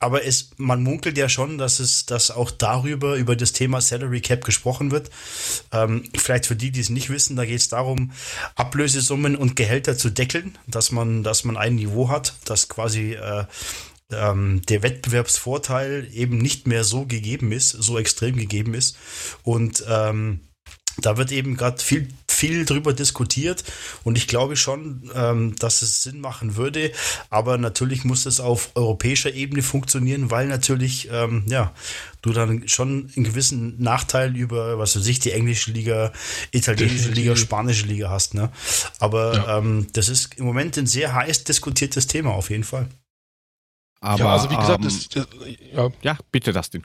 aber 0.00 0.24
es, 0.24 0.50
man 0.56 0.82
munkelt 0.82 1.16
ja 1.16 1.28
schon, 1.28 1.56
dass 1.56 1.78
es, 1.78 2.04
dass 2.06 2.30
auch 2.32 2.50
darüber, 2.50 3.16
über 3.16 3.36
das 3.36 3.52
Thema 3.52 3.80
Salary 3.80 4.20
Cap 4.20 4.44
gesprochen 4.44 4.90
wird. 4.90 5.10
Ähm, 5.70 6.04
vielleicht 6.16 6.46
für 6.46 6.56
die, 6.56 6.72
die 6.72 6.80
es 6.80 6.90
nicht 6.90 7.10
wissen, 7.10 7.36
da 7.36 7.44
geht 7.44 7.60
es 7.60 7.68
darum, 7.68 8.12
Ablösesummen 8.56 9.36
und 9.36 9.54
Gehälter 9.54 9.96
zu 9.96 10.10
deckeln, 10.10 10.58
dass 10.66 10.90
man, 10.90 11.22
dass 11.22 11.44
man 11.44 11.56
ein 11.56 11.76
Niveau 11.76 12.08
hat, 12.08 12.34
das 12.44 12.68
quasi 12.68 13.12
äh, 13.12 13.44
ähm, 14.10 14.62
der 14.68 14.82
Wettbewerbsvorteil 14.82 16.08
eben 16.12 16.38
nicht 16.38 16.66
mehr 16.66 16.82
so 16.82 17.06
gegeben 17.06 17.52
ist, 17.52 17.70
so 17.70 17.98
extrem 17.98 18.36
gegeben 18.36 18.74
ist. 18.74 18.96
Und 19.44 19.84
ähm, 19.88 20.40
da 20.98 21.16
wird 21.16 21.32
eben 21.32 21.56
gerade 21.56 21.82
viel, 21.82 22.08
viel 22.28 22.64
drüber 22.64 22.92
diskutiert 22.92 23.64
und 24.04 24.18
ich 24.18 24.28
glaube 24.28 24.56
schon, 24.56 25.10
ähm, 25.14 25.56
dass 25.56 25.82
es 25.82 26.02
Sinn 26.02 26.20
machen 26.20 26.56
würde, 26.56 26.92
aber 27.30 27.58
natürlich 27.58 28.04
muss 28.04 28.26
es 28.26 28.40
auf 28.40 28.70
europäischer 28.74 29.32
Ebene 29.32 29.62
funktionieren, 29.62 30.30
weil 30.30 30.48
natürlich, 30.48 31.08
ähm, 31.10 31.44
ja, 31.48 31.72
du 32.20 32.32
dann 32.32 32.68
schon 32.68 33.10
einen 33.16 33.24
gewissen 33.24 33.82
Nachteil 33.82 34.36
über, 34.36 34.78
was 34.78 34.96
weiß 34.96 35.06
ich, 35.06 35.18
die 35.18 35.32
englische 35.32 35.72
Liga, 35.72 36.12
italienische 36.52 37.10
Liga, 37.10 37.36
spanische 37.36 37.86
Liga 37.86 38.10
hast, 38.10 38.34
ne? 38.34 38.50
Aber 39.00 39.34
ja. 39.34 39.58
ähm, 39.58 39.86
das 39.92 40.08
ist 40.08 40.34
im 40.36 40.44
Moment 40.44 40.76
ein 40.78 40.86
sehr 40.86 41.14
heiß 41.14 41.44
diskutiertes 41.44 42.06
Thema 42.06 42.30
auf 42.30 42.50
jeden 42.50 42.64
Fall. 42.64 42.88
Aber, 44.00 44.18
ja, 44.18 44.32
also 44.32 44.50
wie 44.50 44.56
gesagt, 44.56 44.80
ähm, 44.80 44.84
das, 44.84 45.08
das, 45.08 45.26
ja. 45.72 45.90
ja, 46.02 46.18
bitte, 46.32 46.52
Dustin. 46.52 46.84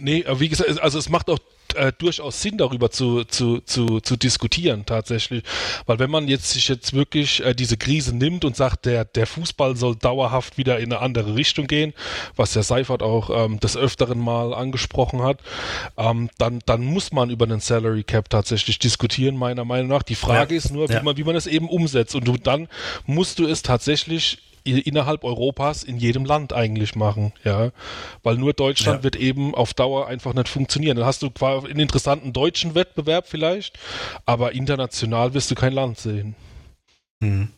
Nee, 0.00 0.24
wie 0.36 0.48
gesagt, 0.48 0.80
also 0.80 0.98
es 0.98 1.08
macht 1.08 1.28
auch 1.28 1.38
äh, 1.74 1.92
durchaus 1.96 2.42
Sinn, 2.42 2.58
darüber 2.58 2.90
zu, 2.90 3.24
zu, 3.24 3.60
zu, 3.60 4.00
zu 4.00 4.16
diskutieren 4.16 4.84
tatsächlich. 4.86 5.42
Weil 5.86 5.98
wenn 5.98 6.10
man 6.10 6.28
jetzt 6.28 6.50
sich 6.50 6.68
jetzt 6.68 6.92
wirklich 6.94 7.44
äh, 7.44 7.54
diese 7.54 7.76
Krise 7.76 8.16
nimmt 8.16 8.44
und 8.44 8.56
sagt, 8.56 8.86
der, 8.86 9.04
der 9.04 9.26
Fußball 9.26 9.76
soll 9.76 9.96
dauerhaft 9.96 10.58
wieder 10.58 10.78
in 10.78 10.92
eine 10.92 11.02
andere 11.02 11.34
Richtung 11.34 11.66
gehen, 11.66 11.94
was 12.36 12.52
der 12.52 12.62
Seifert 12.62 13.02
auch 13.02 13.30
ähm, 13.30 13.60
des 13.60 13.76
Öfteren 13.76 14.18
mal 14.18 14.54
angesprochen 14.54 15.22
hat, 15.22 15.38
ähm, 15.96 16.30
dann, 16.38 16.60
dann 16.66 16.84
muss 16.84 17.12
man 17.12 17.30
über 17.30 17.44
einen 17.44 17.60
Salary 17.60 18.02
Cap 18.02 18.30
tatsächlich 18.30 18.78
diskutieren, 18.78 19.36
meiner 19.36 19.64
Meinung 19.64 19.88
nach. 19.88 20.02
Die 20.02 20.14
Frage 20.14 20.54
ja. 20.54 20.58
ist 20.58 20.72
nur, 20.72 20.88
wie, 20.88 20.94
ja. 20.94 21.02
man, 21.02 21.16
wie 21.16 21.24
man 21.24 21.36
es 21.36 21.46
eben 21.46 21.68
umsetzt. 21.68 22.14
Und 22.14 22.26
du, 22.26 22.36
dann 22.36 22.68
musst 23.06 23.38
du 23.38 23.46
es 23.46 23.62
tatsächlich 23.62 24.38
innerhalb 24.64 25.24
Europas 25.24 25.82
in 25.82 25.96
jedem 25.96 26.24
Land 26.24 26.52
eigentlich 26.52 26.94
machen, 26.94 27.32
ja. 27.44 27.70
Weil 28.22 28.36
nur 28.36 28.52
Deutschland 28.52 28.98
ja. 28.98 29.04
wird 29.04 29.16
eben 29.16 29.54
auf 29.54 29.74
Dauer 29.74 30.06
einfach 30.08 30.34
nicht 30.34 30.48
funktionieren. 30.48 30.96
Dann 30.96 31.06
hast 31.06 31.22
du 31.22 31.30
quasi 31.30 31.68
einen 31.68 31.80
interessanten 31.80 32.32
deutschen 32.32 32.74
Wettbewerb 32.74 33.26
vielleicht, 33.28 33.78
aber 34.26 34.52
international 34.52 35.34
wirst 35.34 35.50
du 35.50 35.54
kein 35.54 35.72
Land 35.72 35.98
sehen. 35.98 36.34
Hm. 37.22 37.48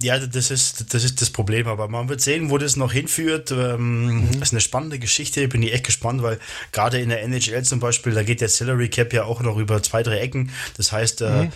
Ja, 0.00 0.18
das 0.18 0.52
ist, 0.52 0.94
das 0.94 1.02
ist 1.02 1.20
das 1.20 1.30
Problem, 1.30 1.66
aber 1.66 1.88
man 1.88 2.08
wird 2.08 2.20
sehen, 2.20 2.50
wo 2.50 2.58
das 2.58 2.76
noch 2.76 2.92
hinführt. 2.92 3.50
Ähm, 3.50 4.06
mhm. 4.06 4.26
Das 4.34 4.48
ist 4.48 4.52
eine 4.52 4.60
spannende 4.60 5.00
Geschichte, 5.00 5.48
bin 5.48 5.62
ich 5.62 5.72
echt 5.72 5.84
gespannt, 5.84 6.22
weil 6.22 6.38
gerade 6.70 7.00
in 7.00 7.08
der 7.08 7.22
NHL 7.22 7.64
zum 7.64 7.80
Beispiel, 7.80 8.12
da 8.12 8.22
geht 8.22 8.40
der 8.40 8.48
Salary 8.48 8.88
Cap 8.88 9.12
ja 9.12 9.24
auch 9.24 9.40
noch 9.40 9.56
über 9.56 9.82
zwei, 9.82 10.04
drei 10.04 10.18
Ecken. 10.18 10.52
Das 10.76 10.92
heißt, 10.92 11.22
äh, 11.22 11.30
mhm. 11.30 11.42
äh, 11.46 11.50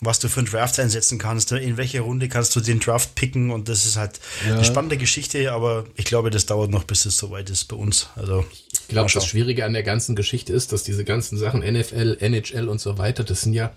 was 0.00 0.18
du 0.18 0.28
für 0.28 0.40
einen 0.40 0.48
Draft 0.48 0.78
einsetzen 0.78 1.18
kannst, 1.18 1.52
in 1.52 1.76
welcher 1.76 2.00
Runde 2.00 2.28
kannst 2.28 2.54
du 2.56 2.60
den 2.60 2.80
Draft 2.80 3.14
picken 3.14 3.50
und 3.50 3.68
das 3.68 3.86
ist 3.86 3.96
halt 3.96 4.20
ja. 4.46 4.54
eine 4.54 4.64
spannende 4.64 4.96
Geschichte, 4.96 5.52
aber 5.52 5.84
ich 5.96 6.04
glaube, 6.04 6.30
das 6.30 6.46
dauert 6.46 6.70
noch, 6.70 6.84
bis 6.84 7.06
es 7.06 7.16
soweit 7.16 7.50
ist 7.50 7.64
bei 7.66 7.76
uns. 7.76 8.08
Also 8.16 8.44
ich 8.72 8.88
glaube, 8.88 9.10
das 9.12 9.26
Schwierige 9.26 9.64
an 9.64 9.72
der 9.72 9.82
ganzen 9.82 10.16
Geschichte 10.16 10.52
ist, 10.52 10.72
dass 10.72 10.82
diese 10.84 11.04
ganzen 11.04 11.36
Sachen 11.38 11.60
NFL, 11.60 12.18
NHL 12.20 12.68
und 12.68 12.80
so 12.80 12.98
weiter, 12.98 13.24
das 13.24 13.42
sind 13.42 13.54
ja, 13.54 13.74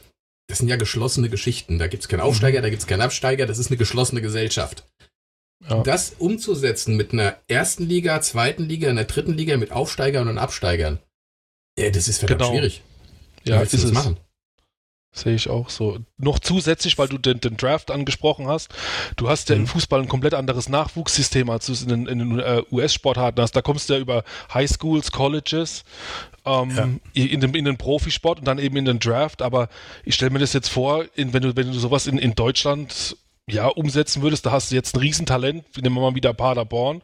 das 0.47 0.59
sind 0.59 0.67
ja 0.67 0.75
geschlossene 0.75 1.29
Geschichten. 1.29 1.79
Da 1.79 1.87
gibt 1.87 2.03
es 2.03 2.09
keinen 2.09 2.21
Aufsteiger, 2.21 2.59
mhm. 2.59 2.63
da 2.63 2.69
gibt 2.69 2.81
es 2.81 2.87
keinen 2.87 3.01
Absteiger, 3.01 3.45
das 3.45 3.57
ist 3.57 3.69
eine 3.69 3.77
geschlossene 3.77 4.21
Gesellschaft. 4.21 4.85
Ja. 5.69 5.83
Das 5.83 6.13
umzusetzen 6.17 6.95
mit 6.95 7.13
einer 7.13 7.37
ersten 7.47 7.85
Liga, 7.85 8.19
zweiten 8.21 8.63
Liga, 8.63 8.89
einer 8.89 9.03
dritten 9.03 9.33
Liga, 9.33 9.57
mit 9.57 9.71
Aufsteigern 9.71 10.27
und 10.27 10.39
Absteigern, 10.39 10.99
ja, 11.77 11.89
das 11.89 12.07
ist 12.07 12.19
verdammt 12.19 12.41
genau. 12.41 12.51
schwierig. 12.51 12.83
Ja, 13.43 13.61
ist 13.61 13.73
es. 13.73 13.91
machen? 13.91 14.17
Sehe 15.13 15.35
ich 15.35 15.49
auch 15.49 15.69
so. 15.69 15.99
Noch 16.17 16.39
zusätzlich, 16.39 16.97
weil 16.97 17.09
du 17.09 17.17
den, 17.17 17.41
den, 17.41 17.57
Draft 17.57 17.91
angesprochen 17.91 18.47
hast, 18.47 18.69
du 19.17 19.27
hast 19.27 19.49
ja 19.49 19.55
mhm. 19.55 19.61
im 19.61 19.67
Fußball 19.67 20.01
ein 20.01 20.07
komplett 20.07 20.33
anderes 20.33 20.69
Nachwuchssystem, 20.69 21.49
als 21.49 21.65
du 21.65 21.73
es 21.73 21.81
in 21.81 21.89
den, 21.89 22.05
den 22.05 22.39
uh, 22.39 22.63
US-Sportarten 22.71 23.41
hast. 23.41 23.51
Da 23.51 23.61
kommst 23.61 23.89
du 23.89 23.95
ja 23.95 23.99
über 23.99 24.23
Highschools, 24.53 25.11
Colleges, 25.11 25.83
ähm, 26.45 27.01
ja. 27.13 27.23
in, 27.25 27.41
den, 27.41 27.53
in 27.53 27.65
den 27.65 27.77
Profisport 27.77 28.39
und 28.39 28.45
dann 28.45 28.57
eben 28.57 28.77
in 28.77 28.85
den 28.85 28.99
Draft. 28.99 29.41
Aber 29.41 29.67
ich 30.05 30.15
stelle 30.15 30.31
mir 30.31 30.39
das 30.39 30.53
jetzt 30.53 30.69
vor, 30.69 31.03
in, 31.15 31.33
wenn, 31.33 31.43
du, 31.43 31.57
wenn 31.57 31.67
du 31.67 31.77
sowas 31.77 32.07
in, 32.07 32.17
in 32.17 32.33
Deutschland 32.33 33.17
ja, 33.49 33.67
umsetzen 33.67 34.21
würdest, 34.21 34.45
da 34.45 34.51
hast 34.51 34.71
du 34.71 34.75
jetzt 34.75 34.95
ein 34.95 34.99
Riesentalent, 34.99 35.65
nehmen 35.81 35.95
wir 35.95 36.01
mal 36.01 36.15
wieder 36.15 36.33
Paderborn, 36.33 37.01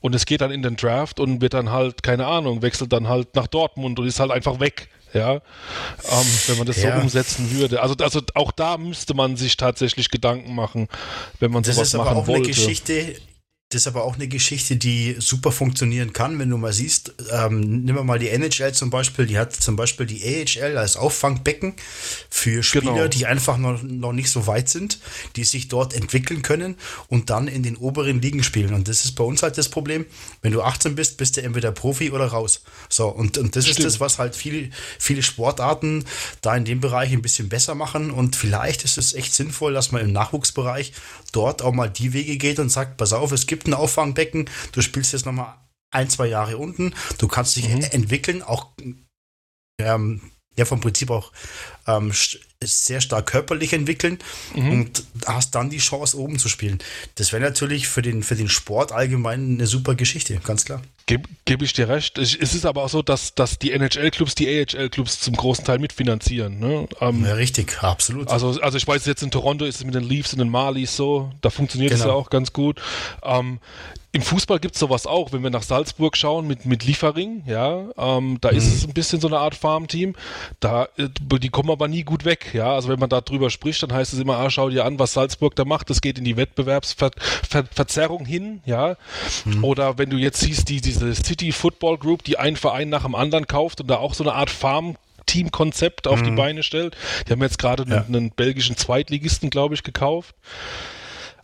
und 0.00 0.14
es 0.14 0.26
geht 0.26 0.42
dann 0.42 0.52
in 0.52 0.62
den 0.62 0.76
Draft 0.76 1.18
und 1.18 1.40
wird 1.40 1.54
dann 1.54 1.70
halt, 1.70 2.04
keine 2.04 2.26
Ahnung, 2.26 2.62
wechselt 2.62 2.92
dann 2.92 3.08
halt 3.08 3.34
nach 3.34 3.48
Dortmund 3.48 3.98
und 3.98 4.06
ist 4.06 4.20
halt 4.20 4.30
einfach 4.30 4.60
weg 4.60 4.90
ja, 5.12 5.34
ähm, 5.34 5.40
wenn 6.46 6.58
man 6.58 6.66
das 6.66 6.82
ja. 6.82 6.96
so 6.96 7.02
umsetzen 7.02 7.50
würde. 7.50 7.82
Also, 7.82 7.94
also 8.00 8.20
auch 8.34 8.52
da 8.52 8.76
müsste 8.76 9.14
man 9.14 9.36
sich 9.36 9.56
tatsächlich 9.56 10.10
Gedanken 10.10 10.54
machen, 10.54 10.88
wenn 11.40 11.50
man 11.50 11.62
das 11.62 11.76
sowas 11.76 11.94
machen 11.94 12.26
wollte. 12.26 12.48
Das 12.48 12.58
ist 12.58 12.66
aber 12.66 12.72
auch 12.72 12.74
eine 12.74 13.14
Geschichte, 13.14 13.14
das 13.70 13.82
ist 13.82 13.86
aber 13.86 14.04
auch 14.04 14.14
eine 14.14 14.28
Geschichte, 14.28 14.76
die 14.76 15.16
super 15.18 15.52
funktionieren 15.52 16.14
kann, 16.14 16.38
wenn 16.38 16.48
du 16.48 16.56
mal 16.56 16.72
siehst, 16.72 17.12
ähm, 17.30 17.82
nimm 17.84 18.06
mal 18.06 18.18
die 18.18 18.30
NHL 18.30 18.72
zum 18.72 18.88
Beispiel, 18.88 19.26
die 19.26 19.36
hat 19.36 19.54
zum 19.54 19.76
Beispiel 19.76 20.06
die 20.06 20.24
AHL 20.24 20.78
als 20.78 20.96
Auffangbecken 20.96 21.74
für 22.30 22.62
Spieler, 22.62 22.94
genau. 22.94 23.08
die 23.08 23.26
einfach 23.26 23.58
noch, 23.58 23.82
noch 23.82 24.12
nicht 24.12 24.30
so 24.30 24.46
weit 24.46 24.70
sind, 24.70 25.00
die 25.36 25.44
sich 25.44 25.68
dort 25.68 25.92
entwickeln 25.92 26.40
können 26.40 26.76
und 27.08 27.28
dann 27.28 27.46
in 27.46 27.62
den 27.62 27.76
oberen 27.76 28.22
Ligen 28.22 28.42
spielen. 28.42 28.72
Und 28.72 28.88
das 28.88 29.04
ist 29.04 29.12
bei 29.12 29.24
uns 29.24 29.42
halt 29.42 29.58
das 29.58 29.68
Problem, 29.68 30.06
wenn 30.40 30.52
du 30.52 30.62
18 30.62 30.94
bist, 30.94 31.18
bist 31.18 31.36
du 31.36 31.42
entweder 31.42 31.70
Profi 31.70 32.10
oder 32.10 32.28
raus. 32.28 32.62
So, 32.88 33.08
und, 33.08 33.36
und 33.36 33.54
das 33.54 33.64
Stimmt. 33.64 33.80
ist 33.80 33.84
das, 33.84 34.00
was 34.00 34.18
halt 34.18 34.34
viele, 34.34 34.70
viele 34.98 35.22
Sportarten 35.22 36.06
da 36.40 36.56
in 36.56 36.64
dem 36.64 36.80
Bereich 36.80 37.12
ein 37.12 37.20
bisschen 37.20 37.50
besser 37.50 37.74
machen. 37.74 38.12
Und 38.12 38.34
vielleicht 38.34 38.84
ist 38.84 38.96
es 38.96 39.12
echt 39.12 39.34
sinnvoll, 39.34 39.74
dass 39.74 39.92
man 39.92 40.00
im 40.00 40.12
Nachwuchsbereich 40.12 40.94
dort 41.32 41.60
auch 41.60 41.74
mal 41.74 41.90
die 41.90 42.14
Wege 42.14 42.38
geht 42.38 42.58
und 42.60 42.70
sagt, 42.70 42.96
pass 42.96 43.12
auf, 43.12 43.30
es 43.30 43.46
gibt 43.46 43.57
ein 43.66 43.74
Auffangbecken, 43.74 44.48
du 44.72 44.80
spielst 44.82 45.12
jetzt 45.12 45.26
nochmal 45.26 45.54
ein, 45.90 46.10
zwei 46.10 46.26
Jahre 46.26 46.58
unten, 46.58 46.94
du 47.18 47.28
kannst 47.28 47.56
dich 47.56 47.68
mhm. 47.68 47.82
entwickeln, 47.82 48.42
auch 48.42 48.72
ähm, 49.80 50.30
ja 50.56 50.64
vom 50.64 50.80
Prinzip 50.80 51.10
auch 51.10 51.32
ähm, 51.88 52.12
sehr 52.62 53.00
stark 53.00 53.26
körperlich 53.26 53.72
entwickeln 53.72 54.18
mhm. 54.54 54.70
und 54.70 55.04
hast 55.26 55.54
dann 55.54 55.70
die 55.70 55.78
Chance, 55.78 56.18
oben 56.18 56.38
zu 56.38 56.48
spielen. 56.48 56.78
Das 57.14 57.32
wäre 57.32 57.42
natürlich 57.42 57.88
für 57.88 58.02
den, 58.02 58.22
für 58.22 58.34
den 58.34 58.48
Sport 58.48 58.92
allgemein 58.92 59.54
eine 59.54 59.66
super 59.66 59.94
Geschichte, 59.94 60.38
ganz 60.44 60.64
klar. 60.64 60.82
Gebe 61.06 61.28
geb 61.46 61.62
ich 61.62 61.72
dir 61.72 61.88
recht. 61.88 62.18
Es 62.18 62.34
ist 62.34 62.66
aber 62.66 62.84
auch 62.84 62.88
so, 62.88 63.00
dass, 63.02 63.34
dass 63.34 63.58
die 63.58 63.72
NHL-Clubs 63.72 64.34
die 64.34 64.48
AHL-Clubs 64.48 65.20
zum 65.20 65.34
großen 65.36 65.64
Teil 65.64 65.78
mitfinanzieren. 65.78 66.58
Ne? 66.58 66.88
Ähm, 67.00 67.24
ja, 67.24 67.34
richtig, 67.34 67.82
absolut. 67.82 68.28
Also, 68.28 68.60
also 68.60 68.76
ich 68.76 68.86
weiß 68.86 69.06
jetzt 69.06 69.22
in 69.22 69.30
Toronto 69.30 69.64
ist 69.64 69.76
es 69.76 69.84
mit 69.84 69.94
den 69.94 70.04
Leafs 70.04 70.32
und 70.32 70.40
den 70.40 70.50
Marlies 70.50 70.94
so, 70.94 71.30
da 71.40 71.50
funktioniert 71.50 71.92
es 71.92 72.00
genau. 72.00 72.12
ja 72.12 72.16
auch 72.16 72.28
ganz 72.28 72.52
gut. 72.52 72.80
Ähm, 73.22 73.60
im 74.10 74.22
Fußball 74.22 74.58
gibt 74.58 74.74
es 74.74 74.80
sowas 74.80 75.06
auch, 75.06 75.32
wenn 75.32 75.42
wir 75.42 75.50
nach 75.50 75.62
Salzburg 75.62 76.16
schauen 76.16 76.46
mit, 76.46 76.64
mit 76.64 76.82
Liefering, 76.84 77.42
ja, 77.46 77.84
ähm, 77.98 78.38
da 78.40 78.50
mhm. 78.50 78.56
ist 78.56 78.66
es 78.66 78.84
ein 78.84 78.94
bisschen 78.94 79.20
so 79.20 79.28
eine 79.28 79.38
Art 79.38 79.54
Farmteam. 79.54 80.16
Da, 80.60 80.88
äh, 80.96 81.08
die 81.38 81.50
kommen 81.50 81.70
aber 81.78 81.86
nie 81.88 82.02
gut 82.02 82.24
weg, 82.24 82.50
ja. 82.54 82.74
Also 82.74 82.88
wenn 82.88 82.98
man 82.98 83.08
da 83.08 83.20
drüber 83.20 83.50
spricht, 83.50 83.82
dann 83.84 83.92
heißt 83.92 84.12
es 84.12 84.18
immer, 84.18 84.38
ah, 84.38 84.50
schau 84.50 84.68
dir 84.68 84.84
an, 84.84 84.98
was 84.98 85.12
Salzburg 85.12 85.54
da 85.54 85.64
macht, 85.64 85.90
das 85.90 86.00
geht 86.00 86.18
in 86.18 86.24
die 86.24 86.36
Wettbewerbsverzerrung 86.36 88.24
hin, 88.24 88.60
ja. 88.66 88.96
Mhm. 89.44 89.62
Oder 89.62 89.96
wenn 89.96 90.10
du 90.10 90.16
jetzt 90.16 90.40
siehst, 90.40 90.68
die, 90.68 90.80
diese 90.80 91.14
City 91.14 91.52
Football 91.52 91.98
Group, 91.98 92.24
die 92.24 92.38
einen 92.38 92.56
Verein 92.56 92.88
nach 92.88 93.04
dem 93.04 93.14
anderen 93.14 93.46
kauft 93.46 93.80
und 93.80 93.86
da 93.88 93.96
auch 93.96 94.14
so 94.14 94.24
eine 94.24 94.34
Art 94.34 94.50
Farm 94.50 94.96
Teamkonzept 95.26 96.08
auf 96.08 96.20
mhm. 96.20 96.24
die 96.24 96.30
Beine 96.32 96.62
stellt. 96.62 96.96
Die 97.26 97.32
haben 97.32 97.42
jetzt 97.42 97.58
gerade 97.58 97.84
ja. 97.88 97.98
einen, 97.98 98.16
einen, 98.16 98.30
belgischen 98.30 98.76
Zweitligisten, 98.76 99.50
glaube 99.50 99.74
ich, 99.74 99.84
gekauft. 99.84 100.34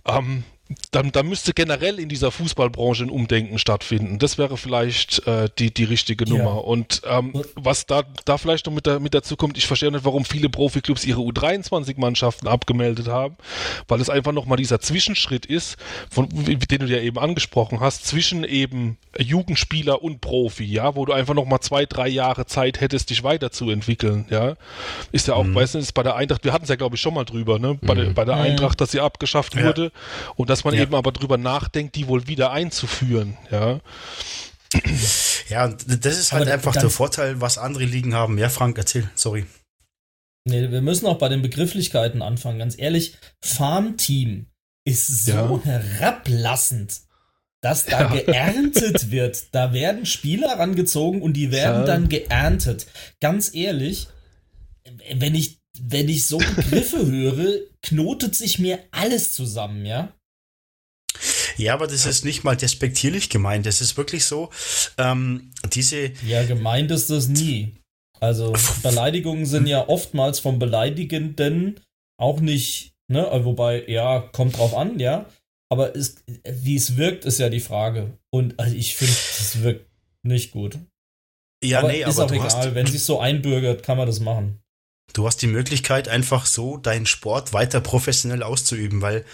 Ähm, 0.07 0.43
dann, 0.91 1.12
dann 1.12 1.29
müsste 1.29 1.53
generell 1.53 1.99
in 1.99 2.09
dieser 2.09 2.31
Fußballbranche 2.31 3.05
ein 3.05 3.11
Umdenken 3.11 3.59
stattfinden. 3.59 4.19
Das 4.19 4.39
wäre 4.39 4.57
vielleicht 4.57 5.27
äh, 5.27 5.51
die, 5.59 5.75
die 5.75 5.85
richtige 5.85 6.27
Nummer. 6.27 6.45
Ja. 6.45 6.51
Und 6.53 7.03
ähm, 7.05 7.43
was 7.55 7.85
da, 7.85 8.03
da 8.25 8.39
vielleicht 8.39 8.65
noch 8.67 8.73
mit, 8.73 8.87
der, 8.87 8.99
mit 8.99 9.12
dazu 9.12 9.37
kommt, 9.37 9.59
ich 9.59 9.67
verstehe 9.67 9.93
nicht, 9.93 10.07
warum 10.07 10.25
viele 10.25 10.49
Profiklubs 10.49 11.05
ihre 11.05 11.21
U23-Mannschaften 11.21 12.49
abgemeldet 12.49 13.09
haben, 13.09 13.37
weil 13.89 14.01
es 14.01 14.09
einfach 14.09 14.33
nochmal 14.33 14.57
dieser 14.57 14.81
Zwischenschritt 14.81 15.45
ist, 15.45 15.77
von, 16.11 16.29
den 16.31 16.79
du 16.79 16.87
ja 16.87 16.99
eben 16.99 17.19
angesprochen 17.19 17.81
hast, 17.81 18.07
zwischen 18.07 18.43
eben 18.45 18.97
Jugendspieler 19.19 20.03
und 20.03 20.23
Profi, 20.23 20.65
ja, 20.65 20.97
wo 20.97 21.05
du 21.05 21.12
einfach 21.12 21.35
nochmal 21.35 21.61
zwei, 21.61 21.85
drei 21.85 22.09
Jahre 22.09 22.47
Zeit 22.47 22.81
hättest, 22.81 23.11
dich 23.11 23.23
weiterzuentwickeln, 23.23 24.27
ja. 24.31 24.55
Ist 25.12 25.29
ja 25.29 25.35
auch, 25.35 25.45
mhm. 25.45 25.55
weißt 25.55 25.75
du, 25.75 25.79
ist 25.79 25.93
bei 25.93 26.03
der 26.03 26.17
Eintracht, 26.17 26.45
wir 26.45 26.55
hatten 26.55 26.65
es 26.65 26.71
ja, 26.71 26.77
glaube 26.77 26.97
ich, 26.97 27.03
schon 27.03 27.12
mal 27.12 27.25
drüber, 27.25 27.59
ne, 27.59 27.79
bei, 27.83 27.95
mhm. 27.95 27.99
der, 27.99 28.11
bei 28.11 28.25
der 28.25 28.37
Eintracht, 28.37 28.81
dass 28.81 28.93
sie 28.93 29.01
abgeschafft 29.01 29.55
ja. 29.55 29.65
wurde 29.65 29.93
und 30.37 30.53
dass 30.55 30.62
man 30.62 30.74
ja. 30.74 30.82
eben 30.82 30.94
aber 30.94 31.11
drüber 31.11 31.36
nachdenkt, 31.36 31.96
die 31.96 32.07
wohl 32.07 32.28
wieder 32.28 32.52
einzuführen, 32.52 33.36
ja. 33.50 33.80
Ja, 35.48 35.66
das 35.68 36.16
ist 36.16 36.32
halt 36.32 36.44
aber 36.44 36.52
einfach 36.52 36.76
der 36.76 36.90
Vorteil, 36.90 37.40
was 37.40 37.59
andere 37.59 37.84
Ligen 37.84 38.14
haben. 38.14 38.38
Ja, 38.38 38.48
Frank, 38.48 38.78
erzähl, 38.78 39.11
sorry. 39.16 39.46
Nee, 40.44 40.70
wir 40.70 40.80
müssen 40.80 41.07
auch 41.07 41.18
bei 41.18 41.28
den 41.28 41.42
Begrifflichkeiten 41.42 42.22
anfangen. 42.22 42.61
Ganz 42.61 42.78
ehrlich, 42.78 43.16
Farmteam 43.42 44.46
ist 44.86 45.24
so 45.24 45.61
ja. 45.64 45.64
herablassend, 45.64 47.00
dass 47.61 47.86
da 47.86 48.14
ja. 48.14 48.22
geerntet 48.24 49.11
wird. 49.11 49.52
Da 49.52 49.72
werden 49.72 50.07
Spieler 50.07 50.57
rangezogen 50.61 51.20
und 51.20 51.32
die 51.32 51.50
werden 51.50 51.80
ja. 51.80 51.84
dann 51.84 52.09
geerntet. 52.09 52.86
Ganz 53.20 53.52
ehrlich, 53.52 54.07
wenn 55.14 55.34
ich, 55.34 55.59
wenn 55.80 56.09
ich 56.09 56.26
so 56.26 56.38
Begriffe 56.38 57.05
höre, 57.11 57.59
knotet 57.82 58.36
sich 58.36 58.61
mir 58.61 58.78
alles 58.92 59.32
zusammen, 59.32 59.84
ja? 59.84 60.14
Ja, 61.57 61.74
aber 61.74 61.86
das 61.86 62.07
ist 62.07 62.24
nicht 62.24 62.44
mal 62.44 62.57
despektierlich 62.57 63.30
gemeint. 63.30 63.66
Das 63.66 63.80
ist 63.80 63.96
wirklich 63.96 64.24
so, 64.24 64.50
ähm, 64.98 65.50
diese. 65.72 66.12
Ja, 66.26 66.44
gemeint 66.44 66.90
ist 66.90 67.11
das 67.11 67.28
nie. 67.28 67.74
Also 68.20 68.52
Beleidigungen 68.82 69.46
sind 69.46 69.66
ja 69.66 69.88
oftmals 69.88 70.40
vom 70.40 70.59
Beleidigenden 70.59 71.80
auch 72.18 72.40
nicht, 72.40 72.92
ne, 73.11 73.28
wobei, 73.44 73.84
ja, 73.86 74.20
kommt 74.20 74.57
drauf 74.59 74.74
an, 74.74 74.98
ja. 74.98 75.26
Aber 75.70 75.96
es, 75.96 76.16
wie 76.48 76.76
es 76.76 76.96
wirkt, 76.96 77.24
ist 77.24 77.38
ja 77.38 77.48
die 77.48 77.61
Frage. 77.61 78.16
Und 78.32 78.59
also 78.61 78.74
ich 78.76 78.94
finde, 78.94 79.12
es 79.12 79.62
wirkt 79.62 79.90
nicht 80.22 80.52
gut. 80.52 80.78
Ja, 81.64 81.80
aber 81.80 81.88
nee, 81.88 82.02
ist 82.02 82.18
aber 82.18 82.26
auch 82.26 82.32
egal. 82.32 82.44
Hast, 82.50 82.74
Wenn 82.74 82.86
sich 82.86 83.02
so 83.02 83.18
einbürgert, 83.18 83.82
kann 83.82 83.96
man 83.96 84.07
das 84.07 84.20
machen. 84.20 84.61
Du 85.12 85.26
hast 85.26 85.42
die 85.42 85.46
Möglichkeit, 85.46 86.09
einfach 86.09 86.46
so 86.46 86.76
deinen 86.76 87.07
Sport 87.07 87.52
weiter 87.52 87.80
professionell 87.80 88.42
auszuüben, 88.42 89.00
weil 89.00 89.24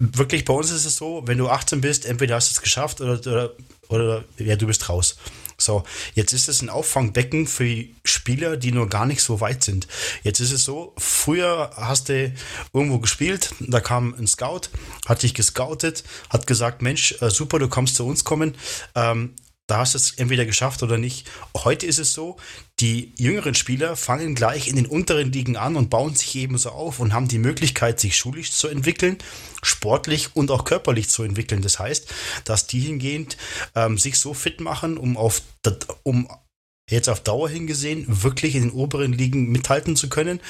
wirklich 0.00 0.44
bei 0.46 0.54
uns 0.54 0.70
ist 0.70 0.86
es 0.86 0.96
so, 0.96 1.22
wenn 1.26 1.38
du 1.38 1.48
18 1.48 1.80
bist, 1.80 2.06
entweder 2.06 2.34
hast 2.34 2.48
du 2.48 2.52
es 2.52 2.62
geschafft 2.62 3.00
oder, 3.00 3.20
oder, 3.20 3.52
oder 3.88 4.24
ja, 4.38 4.56
du 4.56 4.66
bist 4.66 4.88
raus. 4.88 5.16
So, 5.58 5.84
jetzt 6.14 6.32
ist 6.32 6.48
es 6.48 6.62
ein 6.62 6.70
Auffangbecken 6.70 7.46
für 7.46 7.84
Spieler, 8.02 8.56
die 8.56 8.72
nur 8.72 8.88
gar 8.88 9.04
nicht 9.04 9.22
so 9.22 9.42
weit 9.42 9.62
sind. 9.62 9.86
Jetzt 10.22 10.40
ist 10.40 10.52
es 10.52 10.64
so, 10.64 10.94
früher 10.96 11.70
hast 11.76 12.08
du 12.08 12.32
irgendwo 12.72 12.98
gespielt, 12.98 13.54
da 13.60 13.80
kam 13.80 14.14
ein 14.14 14.26
Scout, 14.26 14.70
hat 15.06 15.22
dich 15.22 15.34
gescoutet, 15.34 16.02
hat 16.30 16.46
gesagt, 16.46 16.80
Mensch, 16.80 17.14
äh, 17.20 17.28
super, 17.28 17.58
du 17.58 17.68
kommst 17.68 17.96
zu 17.96 18.06
uns 18.06 18.24
kommen. 18.24 18.56
Ähm, 18.94 19.34
da 19.66 19.78
hast 19.78 19.94
du 19.94 19.98
es 19.98 20.12
entweder 20.12 20.46
geschafft 20.46 20.82
oder 20.82 20.98
nicht. 20.98 21.30
Heute 21.56 21.86
ist 21.86 21.98
es 21.98 22.12
so, 22.12 22.38
die 22.80 23.12
jüngeren 23.16 23.54
Spieler 23.54 23.96
fangen 23.96 24.34
gleich 24.34 24.68
in 24.68 24.76
den 24.76 24.86
unteren 24.86 25.32
Ligen 25.32 25.56
an 25.56 25.76
und 25.76 25.90
bauen 25.90 26.14
sich 26.14 26.34
ebenso 26.36 26.70
auf 26.70 26.98
und 26.98 27.12
haben 27.12 27.28
die 27.28 27.38
Möglichkeit, 27.38 28.00
sich 28.00 28.16
schulisch 28.16 28.52
zu 28.52 28.68
entwickeln, 28.68 29.18
sportlich 29.62 30.30
und 30.34 30.50
auch 30.50 30.64
körperlich 30.64 31.08
zu 31.10 31.22
entwickeln. 31.22 31.62
Das 31.62 31.78
heißt, 31.78 32.12
dass 32.44 32.66
die 32.66 32.80
hingehend 32.80 33.36
ähm, 33.74 33.98
sich 33.98 34.18
so 34.18 34.34
fit 34.34 34.60
machen, 34.60 34.96
um 34.96 35.16
auf, 35.16 35.42
um 36.02 36.28
jetzt 36.88 37.08
auf 37.08 37.20
Dauer 37.20 37.48
hingesehen, 37.48 38.04
wirklich 38.08 38.54
in 38.54 38.62
den 38.62 38.70
oberen 38.72 39.12
Ligen 39.12 39.50
mithalten 39.50 39.94
zu 39.94 40.08
können. 40.08 40.40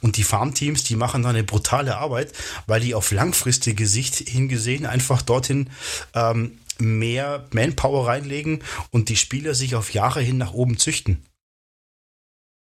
Und 0.00 0.16
die 0.16 0.24
Farmteams, 0.24 0.84
die 0.84 0.96
machen 0.96 1.22
da 1.22 1.30
eine 1.30 1.44
brutale 1.44 1.96
Arbeit, 1.96 2.32
weil 2.66 2.80
die 2.80 2.94
auf 2.94 3.10
langfristige 3.10 3.86
Sicht 3.86 4.16
hingesehen 4.16 4.86
einfach 4.86 5.22
dorthin 5.22 5.70
ähm, 6.14 6.58
mehr 6.78 7.46
Manpower 7.52 8.06
reinlegen 8.06 8.62
und 8.90 9.08
die 9.08 9.16
Spieler 9.16 9.54
sich 9.54 9.74
auf 9.74 9.92
Jahre 9.92 10.20
hin 10.20 10.38
nach 10.38 10.54
oben 10.54 10.78
züchten. 10.78 11.22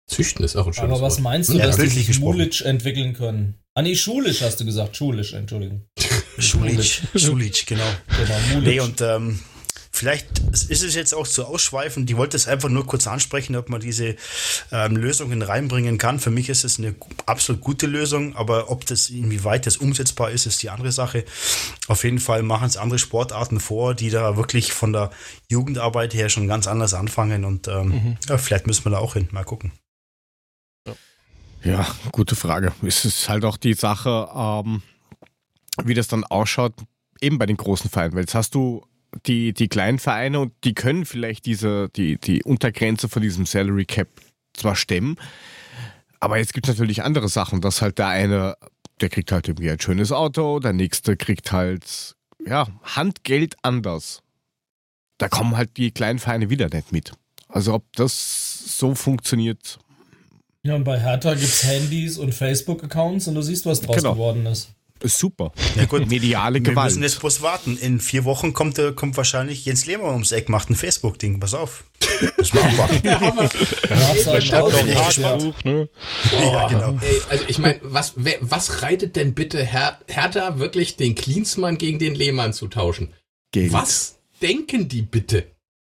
Züchten 0.07 0.45
ist 0.45 0.55
auch 0.55 0.67
ein 0.67 0.73
schönes 0.73 0.91
Aber 0.91 1.01
was 1.01 1.13
Wort. 1.15 1.21
meinst 1.23 1.49
du, 1.49 1.57
Ja, 1.57 1.65
dass 1.65 1.77
gesprochen. 1.77 2.19
Mulic 2.37 2.61
entwickeln 2.61 3.13
können? 3.13 3.55
Ah 3.73 3.81
nee, 3.81 3.95
schulisch 3.95 4.41
hast 4.41 4.59
du 4.59 4.65
gesagt. 4.65 4.95
Schulisch, 4.95 5.33
Entschuldigung. 5.33 5.85
Schulic, 6.37 7.01
Schulic, 7.15 7.65
genau. 7.65 7.83
Genau, 8.17 8.39
Mulic. 8.53 8.67
Nee, 8.67 8.79
und 8.81 9.01
ähm, 9.01 9.39
vielleicht 9.91 10.39
ist 10.69 10.83
es 10.83 10.93
jetzt 10.95 11.13
auch 11.15 11.27
zu 11.27 11.45
ausschweifend. 11.45 12.09
Die 12.09 12.17
wollte 12.17 12.37
es 12.37 12.47
einfach 12.47 12.69
nur 12.69 12.85
kurz 12.85 13.07
ansprechen, 13.07 13.55
ob 13.55 13.69
man 13.69 13.81
diese 13.81 14.15
ähm, 14.71 14.95
Lösungen 14.95 15.41
reinbringen 15.41 15.97
kann. 15.97 16.19
Für 16.19 16.29
mich 16.31 16.49
ist 16.49 16.63
es 16.65 16.77
eine 16.77 16.95
absolut 17.25 17.61
gute 17.61 17.87
Lösung, 17.87 18.35
aber 18.35 18.69
ob 18.69 18.85
das 18.85 19.09
inwieweit 19.09 19.65
das 19.65 19.77
umsetzbar 19.77 20.29
ist, 20.31 20.45
ist 20.45 20.61
die 20.61 20.69
andere 20.69 20.91
Sache. 20.91 21.25
Auf 21.87 22.03
jeden 22.03 22.19
Fall 22.19 22.43
machen 22.43 22.67
es 22.67 22.77
andere 22.77 22.99
Sportarten 22.99 23.59
vor, 23.59 23.95
die 23.95 24.09
da 24.11 24.37
wirklich 24.37 24.71
von 24.71 24.93
der 24.93 25.09
Jugendarbeit 25.49 26.13
her 26.13 26.29
schon 26.29 26.47
ganz 26.47 26.67
anders 26.67 26.93
anfangen 26.93 27.43
und 27.43 27.67
ähm, 27.67 28.17
ja, 28.29 28.37
vielleicht 28.37 28.67
müssen 28.67 28.85
wir 28.85 28.91
da 28.91 28.99
auch 28.99 29.13
hin. 29.13 29.27
Mal 29.31 29.43
gucken. 29.43 29.71
Ja, 31.65 31.87
gute 32.11 32.35
Frage. 32.35 32.73
Es 32.83 33.05
ist 33.05 33.27
halt 33.27 33.43
auch 33.43 33.57
die 33.57 33.73
Sache, 33.73 34.29
ähm, 34.35 34.83
wie 35.83 35.95
das 35.95 36.07
dann 36.07 36.23
ausschaut, 36.23 36.73
eben 37.19 37.39
bei 37.39 37.47
den 37.47 37.57
großen 37.57 37.89
Vereinen. 37.89 38.13
Weil 38.13 38.21
jetzt 38.21 38.35
hast 38.35 38.53
du 38.53 38.85
die, 39.25 39.51
die 39.51 39.67
kleinen 39.67 39.97
Vereine 39.97 40.39
und 40.39 40.53
die 40.63 40.75
können 40.75 41.05
vielleicht 41.05 41.45
diese, 41.45 41.89
die, 41.89 42.19
die 42.19 42.43
Untergrenze 42.43 43.09
von 43.09 43.23
diesem 43.23 43.47
Salary 43.47 43.85
Cap 43.85 44.09
zwar 44.53 44.75
stemmen, 44.75 45.17
aber 46.19 46.37
jetzt 46.37 46.53
gibt 46.53 46.67
es 46.67 46.75
natürlich 46.75 47.03
andere 47.03 47.29
Sachen, 47.29 47.61
dass 47.61 47.81
halt 47.81 47.97
der 47.97 48.07
eine, 48.07 48.57
der 49.01 49.09
kriegt 49.09 49.31
halt 49.31 49.47
irgendwie 49.47 49.69
ein 49.69 49.79
schönes 49.79 50.11
Auto, 50.11 50.59
der 50.59 50.73
nächste 50.73 51.17
kriegt 51.17 51.51
halt, 51.51 52.15
ja, 52.45 52.67
Handgeld 52.83 53.55
anders. 53.61 54.21
Da 55.17 55.29
kommen 55.29 55.55
halt 55.55 55.77
die 55.77 55.91
kleinen 55.91 56.19
Vereine 56.19 56.49
wieder 56.49 56.69
nicht 56.69 56.91
mit. 56.91 57.13
Also 57.47 57.73
ob 57.73 57.85
das 57.93 58.77
so 58.77 58.95
funktioniert, 58.95 59.79
Ja, 60.65 60.73
und 60.75 60.83
bei 60.83 60.99
Hertha 60.99 61.31
gibt 61.35 61.43
es 61.45 61.63
Handys 61.63 62.17
und 62.17 62.33
Facebook-Accounts 62.33 63.27
und 63.27 63.35
du 63.35 63.41
siehst, 63.43 63.67
was 63.67 63.81
draus 63.81 63.97
Genau. 63.97 64.13
geworden 64.13 64.47
ist. 64.47 64.69
ist 65.03 65.19
super. 65.19 65.51
Ja 65.75 65.85
gut, 65.85 66.07
Mediale 66.09 66.55
wir 66.55 66.61
Gewalt. 66.71 66.85
müssen 66.89 67.03
jetzt 67.03 67.19
bloß 67.19 67.43
warten. 67.43 67.77
In 67.77 67.99
vier 67.99 68.23
Wochen 68.25 68.51
kommt, 68.53 68.79
äh, 68.79 68.91
kommt 68.91 69.15
wahrscheinlich 69.15 69.63
Jens 69.65 69.85
Lehmann 69.85 70.09
ums 70.13 70.31
Eck, 70.31 70.49
macht 70.49 70.71
ein 70.71 70.75
Facebook-Ding. 70.75 71.39
Pass 71.39 71.53
auf. 71.53 71.83
Das 72.37 72.51
machen 72.53 72.77
wir. 73.03 73.49
Ich 74.15 74.25
gespannt. 74.25 75.15
Tagebuch, 75.17 75.63
ne? 75.65 75.89
ja, 76.31 76.67
genau. 76.67 76.97
Ey, 77.01 77.21
also 77.29 77.43
ich 77.47 77.59
meine, 77.59 77.79
was, 77.83 78.13
wer, 78.15 78.37
was 78.41 78.81
reitet 78.81 79.15
denn 79.15 79.35
bitte 79.35 79.63
Her 79.63 79.99
Hertha 80.07 80.57
wirklich 80.57 80.95
den 80.95 81.13
Klinsmann 81.13 81.77
gegen 81.77 81.99
den 81.99 82.15
Lehmann 82.15 82.53
zu 82.53 82.67
tauschen? 82.69 83.13
Geld. 83.51 83.71
Was 83.71 84.15
denken 84.41 84.87
die 84.87 85.03
bitte? 85.03 85.45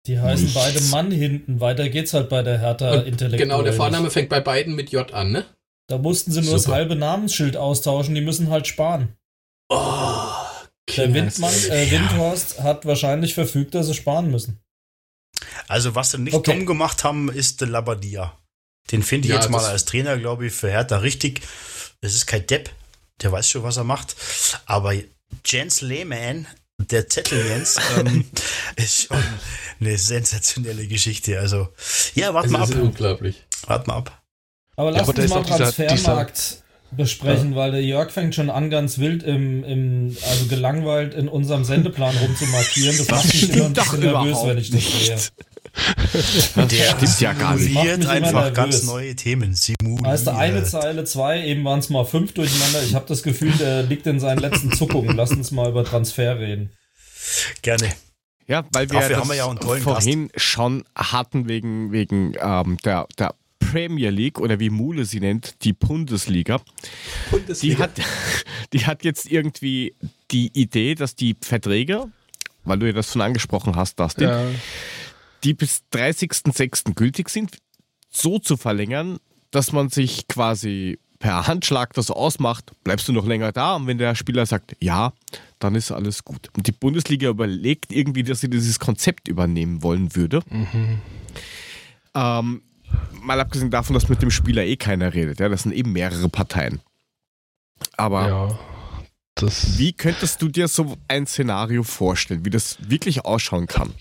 Die 0.06 0.18
heißen 0.20 0.52
beide 0.54 0.80
Mann 0.82 1.10
hinten. 1.10 1.60
Weiter 1.60 1.88
geht's 1.88 2.14
halt 2.14 2.28
bei 2.28 2.42
der 2.42 2.58
Hertha 2.60 2.92
Und 2.92 3.06
intellektuell. 3.06 3.38
genau, 3.48 3.62
der. 3.62 3.72
Vorname 3.72 4.10
fängt 4.10 4.28
bei 4.28 4.40
beiden 4.40 4.74
mit 4.74 4.90
J 4.90 5.12
an, 5.12 5.32
ne? 5.32 5.44
Da 5.88 5.98
mussten 5.98 6.32
sie 6.32 6.40
nur 6.42 6.54
das 6.54 6.64
Super. 6.64 6.76
halbe 6.76 6.96
Namensschild 6.96 7.56
austauschen. 7.56 8.14
Die 8.14 8.20
müssen 8.20 8.50
halt 8.50 8.66
sparen. 8.66 9.16
Oh, 9.68 10.22
Der 10.96 11.12
Windmann, 11.14 11.52
äh, 11.70 11.90
Windhorst 11.90 12.62
hat 12.62 12.86
wahrscheinlich 12.86 13.34
verfügt, 13.34 13.74
dass 13.74 13.86
sie 13.86 13.94
sparen 13.94 14.30
müssen. 14.30 14.60
Also, 15.68 15.94
was 15.94 16.12
sie 16.12 16.18
nicht 16.18 16.34
Okay. 16.34 16.52
dumm 16.56 16.66
gemacht 16.66 17.02
haben, 17.04 17.28
ist 17.30 17.60
der 17.60 17.68
Labadia. 17.68 18.38
Den 18.92 19.02
finde 19.02 19.26
ich 19.26 19.34
Ja, 19.34 19.40
jetzt 19.40 19.50
mal 19.50 19.58
das- 19.58 19.68
als 19.68 19.84
Trainer, 19.84 20.16
glaube 20.18 20.46
ich, 20.46 20.52
für 20.52 20.70
Hertha 20.70 20.98
richtig. 20.98 21.40
Das 22.00 22.14
ist 22.14 22.26
kein 22.26 22.46
Depp. 22.46 22.70
Der 23.22 23.32
weiß 23.32 23.48
schon, 23.50 23.62
was 23.64 23.76
er 23.76 23.84
macht. 23.84 24.14
Aber 24.66 24.94
Jens 25.44 25.80
Lehmann, 25.80 26.46
der 26.78 27.08
Zettel 27.08 27.44
Jens, 27.46 27.76
ähm, 27.98 28.24
ist 28.76 29.02
schon 29.08 29.22
eine 29.80 29.96
sensationelle 29.98 30.86
Geschichte. 30.86 31.38
Also, 31.40 31.68
ja, 32.14 32.32
warte 32.34 32.48
mal 32.50 32.60
Das 32.60 32.70
ab. 32.70 32.76
ist 32.76 32.82
unglaublich. 32.82 33.44
Warte 33.66 33.86
mal 33.88 33.96
ab. 33.96 34.22
Aber 34.76 34.90
Ja, 34.90 34.98
lass 34.98 35.08
aber 35.08 35.14
da 35.14 35.22
uns 35.22 35.30
mal 35.30 35.40
auch 35.40 35.46
dieser- 35.46 35.72
Transfermarkt 35.72 36.62
besprechen, 36.92 37.56
weil 37.56 37.72
der 37.72 37.82
Jörg 37.82 38.10
fängt 38.12 38.34
schon 38.34 38.48
an, 38.48 38.70
ganz 38.70 38.98
wild 38.98 39.22
im, 39.24 39.64
im 39.64 40.16
also 40.30 40.46
gelangweilt 40.46 41.14
in 41.14 41.28
unserem 41.28 41.64
Sendeplan 41.64 42.16
rumzumarkieren. 42.16 42.96
Das 42.96 43.08
macht 43.08 43.24
mich 43.26 43.50
immer 43.50 43.64
ein 43.66 43.72
bisschen 43.72 44.00
nervös, 44.00 44.22
überhaupt 44.28 44.48
wenn 44.48 44.58
ich 44.58 44.70
das 44.70 44.82
sehe. 44.82 45.16
Der 46.56 46.96
stimmt 46.96 47.20
ja 47.20 47.32
gar 47.32 47.54
nicht. 47.54 47.66
Simuliert 47.66 48.06
einfach 48.06 48.52
ganz 48.52 48.84
neue 48.84 49.14
Themen. 49.14 49.54
Simuliert. 49.54 50.06
Heißt 50.06 50.26
da 50.26 50.36
eine 50.36 50.64
Zeile, 50.64 51.04
zwei, 51.04 51.44
eben 51.46 51.64
waren 51.64 51.80
es 51.80 51.90
mal 51.90 52.04
fünf 52.04 52.32
durcheinander. 52.32 52.82
Ich 52.82 52.94
habe 52.94 53.06
das 53.08 53.22
Gefühl, 53.22 53.52
der 53.52 53.82
liegt 53.82 54.06
in 54.06 54.20
seinen 54.20 54.38
letzten 54.38 54.72
Zuckungen. 54.72 55.16
Lass 55.16 55.30
uns 55.30 55.50
mal 55.50 55.70
über 55.70 55.84
Transfer 55.84 56.38
reden. 56.38 56.70
Gerne. 57.62 57.92
Ja, 58.46 58.64
weil 58.72 58.88
wir, 58.90 59.00
Dafür 59.00 59.16
das 59.16 59.28
wir 59.28 59.34
ja 59.34 59.44
auch 59.44 59.50
einen 59.50 59.60
tollen 59.60 59.82
vorhin 59.82 60.30
schon 60.36 60.84
hatten 60.94 61.48
wegen, 61.48 61.90
wegen 61.90 62.34
ähm, 62.40 62.76
der, 62.84 63.08
der 63.18 63.34
Premier 63.58 64.10
League 64.10 64.38
oder 64.38 64.60
wie 64.60 64.70
Mule 64.70 65.04
sie 65.04 65.20
nennt, 65.20 65.64
die 65.64 65.72
Bundesliga. 65.72 66.58
Die 66.58 67.30
Bundesliga. 67.30 67.84
hat, 67.84 67.90
die 68.72 68.86
hat 68.86 69.04
jetzt 69.04 69.30
irgendwie 69.30 69.94
die 70.30 70.50
Idee, 70.54 70.94
dass 70.94 71.16
die 71.16 71.36
Verträge, 71.40 72.04
weil 72.64 72.78
du 72.78 72.86
ja 72.86 72.92
das 72.92 73.12
schon 73.12 73.22
angesprochen 73.22 73.74
hast, 73.74 73.98
Dustin, 73.98 74.28
Ja. 74.28 74.44
Die 75.46 75.54
bis 75.54 75.84
30.06. 75.92 76.94
gültig 76.94 77.28
sind, 77.28 77.58
so 78.10 78.40
zu 78.40 78.56
verlängern, 78.56 79.18
dass 79.52 79.70
man 79.70 79.90
sich 79.90 80.26
quasi 80.26 80.98
per 81.20 81.46
Handschlag 81.46 81.94
das 81.94 82.10
ausmacht, 82.10 82.72
bleibst 82.82 83.06
du 83.06 83.12
noch 83.12 83.24
länger 83.24 83.52
da 83.52 83.76
und 83.76 83.86
wenn 83.86 83.96
der 83.96 84.16
Spieler 84.16 84.44
sagt 84.44 84.76
ja, 84.80 85.12
dann 85.60 85.76
ist 85.76 85.92
alles 85.92 86.24
gut. 86.24 86.50
Und 86.56 86.66
die 86.66 86.72
Bundesliga 86.72 87.28
überlegt 87.28 87.92
irgendwie, 87.92 88.24
dass 88.24 88.40
sie 88.40 88.50
dieses 88.50 88.80
Konzept 88.80 89.28
übernehmen 89.28 89.84
wollen 89.84 90.16
würde. 90.16 90.40
Ähm, 92.14 92.62
mal 93.22 93.40
abgesehen 93.40 93.70
davon, 93.70 93.94
dass 93.94 94.08
mit 94.08 94.22
dem 94.22 94.32
Spieler 94.32 94.64
eh 94.64 94.76
keiner 94.76 95.14
redet, 95.14 95.38
ja, 95.38 95.48
das 95.48 95.62
sind 95.62 95.72
eben 95.72 95.92
mehrere 95.92 96.28
Parteien. 96.28 96.80
Aber 97.96 98.28
ja. 98.28 98.58
Wie 99.76 99.92
könntest 99.92 100.40
du 100.40 100.48
dir 100.48 100.66
so 100.66 100.96
ein 101.08 101.26
Szenario 101.26 101.82
vorstellen, 101.82 102.46
wie 102.46 102.50
das 102.50 102.78
wirklich 102.88 103.26
ausschauen 103.26 103.66
kann? 103.66 103.92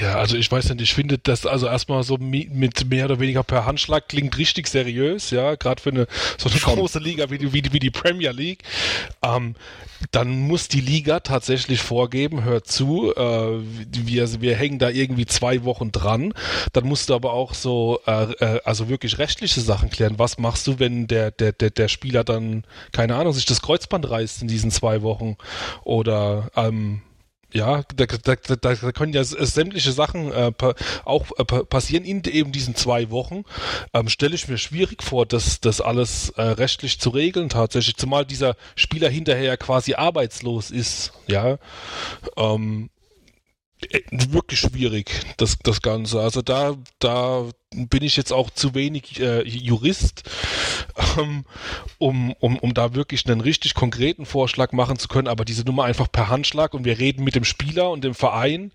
Ja, 0.00 0.16
also 0.16 0.36
ich 0.36 0.50
weiß 0.50 0.68
nicht, 0.70 0.80
ich 0.82 0.94
finde 0.94 1.18
das 1.18 1.46
also 1.46 1.66
erstmal 1.66 2.02
so 2.02 2.14
mi- 2.16 2.48
mit 2.50 2.88
mehr 2.90 3.06
oder 3.06 3.20
weniger 3.20 3.42
per 3.42 3.66
Handschlag 3.66 4.08
klingt 4.08 4.36
richtig 4.38 4.68
seriös, 4.68 5.30
ja, 5.30 5.54
gerade 5.54 5.80
für 5.82 5.90
eine 5.90 6.06
so 6.36 6.48
eine 6.48 6.58
Schon. 6.58 6.74
große 6.74 6.98
Liga 6.98 7.30
wie 7.30 7.38
die, 7.38 7.52
wie 7.52 7.62
die, 7.62 7.72
wie 7.72 7.78
die 7.78 7.90
Premier 7.90 8.32
League. 8.32 8.62
Ähm, 9.22 9.54
dann 10.12 10.30
muss 10.42 10.68
die 10.68 10.80
Liga 10.80 11.20
tatsächlich 11.20 11.80
vorgeben, 11.80 12.44
hört 12.44 12.68
zu, 12.68 13.12
äh, 13.16 13.58
wir, 13.90 14.40
wir 14.40 14.54
hängen 14.56 14.78
da 14.78 14.90
irgendwie 14.90 15.26
zwei 15.26 15.64
Wochen 15.64 15.90
dran. 15.90 16.34
Dann 16.72 16.86
musst 16.86 17.08
du 17.08 17.14
aber 17.14 17.32
auch 17.32 17.52
so, 17.54 18.00
äh, 18.06 18.32
äh, 18.34 18.60
also 18.64 18.88
wirklich 18.88 19.18
rechtliche 19.18 19.60
Sachen 19.60 19.90
klären. 19.90 20.14
Was 20.18 20.38
machst 20.38 20.66
du, 20.68 20.78
wenn 20.78 21.08
der, 21.08 21.32
der, 21.32 21.50
der, 21.52 21.70
der 21.70 21.88
Spieler 21.88 22.22
dann, 22.22 22.64
keine 22.92 23.16
Ahnung, 23.16 23.32
sich 23.32 23.46
das 23.46 23.60
Kreuzband 23.60 24.08
reißt 24.08 24.42
in 24.42 24.48
diesen 24.48 24.70
zwei 24.70 25.02
Wochen? 25.02 25.36
Oder 25.82 26.50
ähm, 26.54 27.02
ja, 27.52 27.82
da, 27.96 28.06
da, 28.06 28.34
da, 28.36 28.74
da 28.74 28.92
können 28.92 29.12
ja 29.12 29.22
s- 29.22 29.30
sämtliche 29.30 29.92
Sachen 29.92 30.30
äh, 30.32 30.52
auch 31.04 31.26
äh, 31.38 31.44
pa 31.44 31.62
passieren 31.64 32.04
in 32.04 32.22
eben 32.24 32.52
diesen 32.52 32.74
zwei 32.74 33.10
Wochen. 33.10 33.44
Ähm, 33.94 34.08
Stelle 34.08 34.34
ich 34.34 34.48
mir 34.48 34.58
schwierig 34.58 35.02
vor, 35.02 35.24
das, 35.26 35.60
das 35.60 35.80
alles 35.80 36.30
äh, 36.30 36.42
rechtlich 36.42 37.00
zu 37.00 37.10
regeln 37.10 37.48
tatsächlich, 37.48 37.96
zumal 37.96 38.26
dieser 38.26 38.56
Spieler 38.76 39.08
hinterher 39.08 39.56
quasi 39.56 39.94
arbeitslos 39.94 40.70
ist, 40.70 41.12
ja. 41.26 41.58
Ähm, 42.36 42.90
äh, 42.90 42.97
wirklich 44.10 44.60
schwierig, 44.60 45.10
das, 45.36 45.58
das 45.62 45.82
Ganze. 45.82 46.20
Also 46.20 46.42
da, 46.42 46.76
da 46.98 47.46
bin 47.70 48.02
ich 48.02 48.16
jetzt 48.16 48.32
auch 48.32 48.50
zu 48.50 48.74
wenig 48.74 49.20
äh, 49.20 49.42
Jurist, 49.46 50.28
ähm, 51.18 51.44
um, 51.98 52.32
um, 52.40 52.58
um 52.58 52.74
da 52.74 52.94
wirklich 52.94 53.26
einen 53.26 53.40
richtig 53.40 53.74
konkreten 53.74 54.26
Vorschlag 54.26 54.72
machen 54.72 54.98
zu 54.98 55.08
können, 55.08 55.28
aber 55.28 55.44
diese 55.44 55.64
Nummer 55.64 55.84
einfach 55.84 56.10
per 56.10 56.28
Handschlag 56.28 56.74
und 56.74 56.84
wir 56.84 56.98
reden 56.98 57.24
mit 57.24 57.34
dem 57.34 57.44
Spieler 57.44 57.90
und 57.90 58.04
dem 58.04 58.14
Verein 58.14 58.72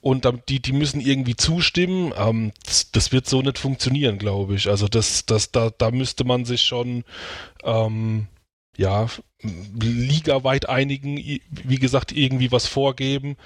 und 0.00 0.26
die, 0.48 0.60
die 0.60 0.72
müssen 0.72 1.00
irgendwie 1.00 1.36
zustimmen. 1.36 2.12
Ähm, 2.16 2.52
das, 2.64 2.90
das 2.92 3.12
wird 3.12 3.28
so 3.28 3.42
nicht 3.42 3.58
funktionieren, 3.58 4.18
glaube 4.18 4.54
ich. 4.54 4.68
Also 4.68 4.88
das, 4.88 5.26
das, 5.26 5.50
da, 5.50 5.70
da 5.70 5.90
müsste 5.90 6.24
man 6.24 6.44
sich 6.44 6.62
schon 6.62 7.04
ähm, 7.64 8.28
ja, 8.76 9.06
ligaweit 9.42 10.68
einigen, 10.68 11.16
wie 11.18 11.78
gesagt, 11.78 12.12
irgendwie 12.12 12.50
was 12.52 12.66
vorgeben, 12.66 13.36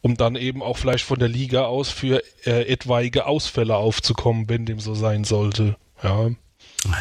um 0.00 0.16
dann 0.16 0.36
eben 0.36 0.62
auch 0.62 0.78
vielleicht 0.78 1.04
von 1.04 1.18
der 1.18 1.28
Liga 1.28 1.64
aus 1.66 1.90
für 1.90 2.22
äh, 2.46 2.62
etwaige 2.66 3.26
Ausfälle 3.26 3.76
aufzukommen, 3.76 4.48
wenn 4.48 4.66
dem 4.66 4.80
so 4.80 4.94
sein 4.94 5.24
sollte. 5.24 5.76
Ja. 6.02 6.30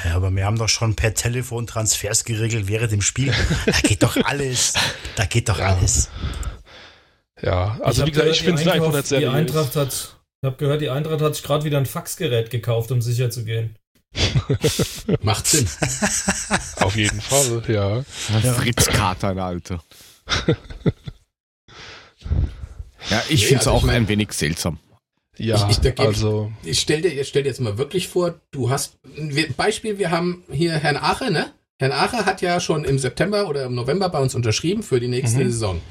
Ja, 0.05 0.15
aber 0.15 0.33
wir 0.33 0.45
haben 0.45 0.57
doch 0.57 0.69
schon 0.69 0.95
per 0.95 1.13
Telefon 1.13 1.67
Transfers 1.67 2.23
geregelt 2.25 2.67
während 2.67 2.91
dem 2.91 3.01
Spiel. 3.01 3.33
Da 3.65 3.71
geht 3.81 4.01
doch 4.03 4.15
alles. 4.23 4.73
Da 5.15 5.25
geht 5.25 5.49
doch 5.49 5.59
alles. 5.59 6.09
Ja, 7.41 7.77
also 7.81 8.01
hab 8.01 8.07
wie 8.07 8.11
gesagt, 8.11 8.13
gehört, 8.13 8.35
ich 8.35 8.41
finde 8.43 8.57
es 8.59 8.63
die 8.63 8.69
einfach 8.71 8.85
Eintracht- 8.87 8.95
nicht 8.95 9.07
seriös. 9.07 9.31
Die 9.31 9.35
Eintracht 9.37 9.75
hat 9.75 10.17
Ich 10.41 10.47
habe 10.47 10.57
gehört, 10.57 10.81
die 10.81 10.89
Eintracht 10.89 11.21
hat 11.21 11.35
sich 11.35 11.43
gerade 11.43 11.65
wieder 11.65 11.77
ein 11.77 11.85
Faxgerät 11.85 12.49
gekauft, 12.49 12.91
um 12.91 13.01
sicher 13.01 13.29
zu 13.29 13.43
gehen. 13.43 13.75
Macht 15.21 15.47
Sinn. 15.47 15.67
Auf 16.79 16.95
jeden 16.95 17.21
Fall, 17.21 17.63
ja. 17.67 17.97
ja. 18.43 18.53
Fritz 18.53 18.85
Kater, 18.87 19.29
eine 19.29 19.43
alte. 19.43 19.79
ja, 23.09 23.23
ich 23.29 23.41
nee, 23.41 23.47
finde 23.47 23.61
es 23.61 23.67
also 23.67 23.71
auch 23.71 23.81
ich 23.81 23.87
mein, 23.87 23.95
ein 24.03 24.07
wenig 24.07 24.33
seltsam. 24.33 24.79
Ja, 25.37 25.67
ich, 25.69 25.83
ich, 25.83 25.99
also. 25.99 26.51
Ich 26.63 26.79
stell 26.79 27.01
dir, 27.01 27.23
stell 27.23 27.43
dir 27.43 27.49
jetzt 27.49 27.61
mal 27.61 27.77
wirklich 27.77 28.07
vor, 28.07 28.39
du 28.51 28.69
hast, 28.69 28.99
Beispiel, 29.57 29.97
wir 29.97 30.11
haben 30.11 30.43
hier 30.51 30.73
Herrn 30.73 30.97
Ache, 30.97 31.31
ne? 31.31 31.51
Herrn 31.79 31.91
Ache 31.91 32.25
hat 32.25 32.41
ja 32.41 32.59
schon 32.59 32.85
im 32.85 32.99
September 32.99 33.47
oder 33.47 33.65
im 33.65 33.73
November 33.73 34.09
bei 34.09 34.19
uns 34.19 34.35
unterschrieben 34.35 34.83
für 34.83 34.99
die 34.99 35.07
nächste 35.07 35.43
mhm. 35.43 35.51
Saison. 35.51 35.81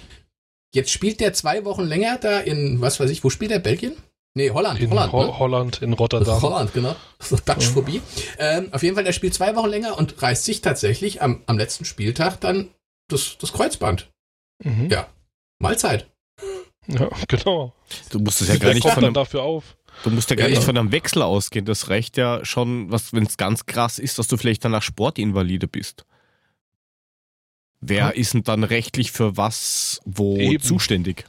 Jetzt 0.72 0.90
spielt 0.90 1.20
der 1.20 1.32
zwei 1.32 1.64
Wochen 1.64 1.82
länger 1.82 2.18
da 2.18 2.38
in, 2.40 2.80
was 2.80 3.00
weiß 3.00 3.10
ich, 3.10 3.24
wo 3.24 3.30
spielt 3.30 3.50
er? 3.50 3.58
Belgien? 3.58 3.94
Nee, 4.34 4.50
Holland. 4.50 4.80
In 4.80 4.90
Holland, 4.90 5.12
Ho 5.12 5.24
ne? 5.24 5.38
Holland, 5.38 5.82
in 5.82 5.92
Rotterdam. 5.92 6.40
Holland, 6.40 6.72
genau. 6.72 6.96
So 7.18 7.36
Dutch-Phobie. 7.36 8.00
Ähm, 8.38 8.68
auf 8.72 8.82
jeden 8.82 8.94
Fall, 8.94 9.04
der 9.04 9.12
spielt 9.12 9.34
zwei 9.34 9.54
Wochen 9.56 9.68
länger 9.68 9.98
und 9.98 10.20
reißt 10.22 10.44
sich 10.44 10.62
tatsächlich 10.62 11.20
am, 11.20 11.42
am 11.46 11.58
letzten 11.58 11.84
Spieltag 11.84 12.40
dann 12.40 12.70
das, 13.08 13.36
das 13.38 13.52
Kreuzband. 13.52 14.10
Mhm. 14.64 14.88
Ja. 14.90 15.08
Mahlzeit. 15.58 16.08
Ja, 16.86 17.10
genau. 17.28 17.74
Du 18.10 18.18
musst 18.20 18.40
es 18.40 18.48
ja 18.48 18.56
gar 18.56 18.72
nicht 18.72 18.88
von 18.88 19.04
einem, 19.04 19.14
dafür 19.14 19.42
auf. 19.42 19.76
Du 20.02 20.10
musst 20.10 20.30
ja 20.30 20.36
gar 20.36 20.48
ja, 20.48 20.54
nicht 20.54 20.64
von 20.64 20.76
einem 20.76 20.92
Wechsel 20.92 21.22
ausgehen. 21.22 21.66
Das 21.66 21.90
reicht 21.90 22.16
ja 22.16 22.44
schon, 22.44 22.90
wenn 22.90 23.24
es 23.24 23.36
ganz 23.36 23.66
krass 23.66 23.98
ist, 23.98 24.18
dass 24.18 24.28
du 24.28 24.36
vielleicht 24.36 24.64
danach 24.64 24.82
Sportinvalide 24.82 25.68
bist. 25.68 26.06
Wer 27.80 28.10
hm. 28.10 28.20
ist 28.20 28.34
denn 28.34 28.44
dann 28.44 28.64
rechtlich 28.64 29.12
für 29.12 29.36
was 29.36 30.00
wo 30.04 30.38
Eben. 30.38 30.62
zuständig? 30.62 31.26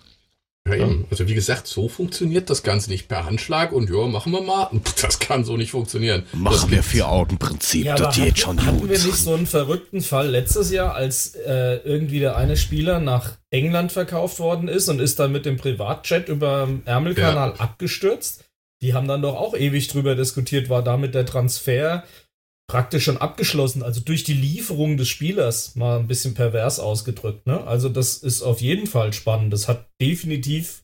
Ja, 0.65 0.75
eben. 0.75 1.05
Also 1.11 1.27
wie 1.27 1.33
gesagt, 1.33 1.67
so 1.67 1.89
funktioniert 1.89 2.49
das 2.49 2.63
Ganze 2.63 2.89
nicht 2.89 3.09
per 3.09 3.25
Handschlag 3.25 3.73
und 3.73 3.89
ja, 3.89 4.07
machen 4.07 4.31
wir 4.31 4.41
mal. 4.41 4.69
Das 5.01 5.19
kann 5.19 5.43
so 5.43 5.57
nicht 5.57 5.71
funktionieren. 5.71 6.23
Machen 6.31 6.71
wir 6.71 6.81
vier 6.81 7.09
Augen-Prinzip, 7.09 7.85
ja, 7.85 7.95
das 7.95 8.15
geht 8.15 8.39
schon 8.39 8.65
Hatten 8.65 8.79
gut. 8.79 8.89
wir 8.89 8.97
nicht 8.97 9.15
so 9.15 9.33
einen 9.33 9.47
verrückten 9.47 10.01
Fall 10.01 10.29
letztes 10.29 10.71
Jahr, 10.71 10.95
als 10.95 11.35
äh, 11.35 11.75
irgendwie 11.83 12.19
der 12.19 12.37
eine 12.37 12.55
Spieler 12.55 12.99
nach 12.99 13.37
England 13.49 13.91
verkauft 13.91 14.39
worden 14.39 14.69
ist 14.69 14.87
und 14.87 15.01
ist 15.01 15.19
dann 15.19 15.33
mit 15.33 15.45
dem 15.45 15.57
Privatjet 15.57 16.29
über 16.29 16.69
Ärmelkanal 16.85 17.49
ja. 17.49 17.59
abgestürzt? 17.59 18.45
Die 18.81 18.93
haben 18.93 19.07
dann 19.07 19.21
doch 19.21 19.35
auch 19.35 19.55
ewig 19.55 19.89
drüber 19.89 20.15
diskutiert, 20.15 20.69
war 20.69 20.83
damit 20.83 21.13
der 21.13 21.25
Transfer 21.25 22.03
praktisch 22.73 23.03
schon 23.03 23.17
abgeschlossen, 23.17 23.83
also 23.83 24.01
durch 24.01 24.23
die 24.23 24.33
Lieferung 24.33 24.97
des 24.97 25.07
Spielers, 25.07 25.75
mal 25.75 25.99
ein 25.99 26.07
bisschen 26.07 26.33
pervers 26.33 26.79
ausgedrückt. 26.79 27.45
Ne? 27.45 27.63
Also 27.67 27.87
das 27.87 28.17
ist 28.17 28.41
auf 28.41 28.61
jeden 28.61 28.87
Fall 28.87 29.13
spannend. 29.13 29.53
Das 29.53 29.67
hat 29.67 29.91
definitiv 30.01 30.83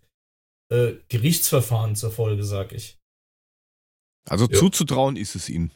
äh, 0.71 0.93
Gerichtsverfahren 1.07 1.95
zur 1.95 2.11
Folge, 2.11 2.43
sag 2.43 2.73
ich. 2.73 2.99
Also 4.29 4.45
ja. 4.45 4.55
zuzutrauen 4.55 5.15
ist 5.15 5.33
es 5.33 5.49
ihnen, 5.49 5.71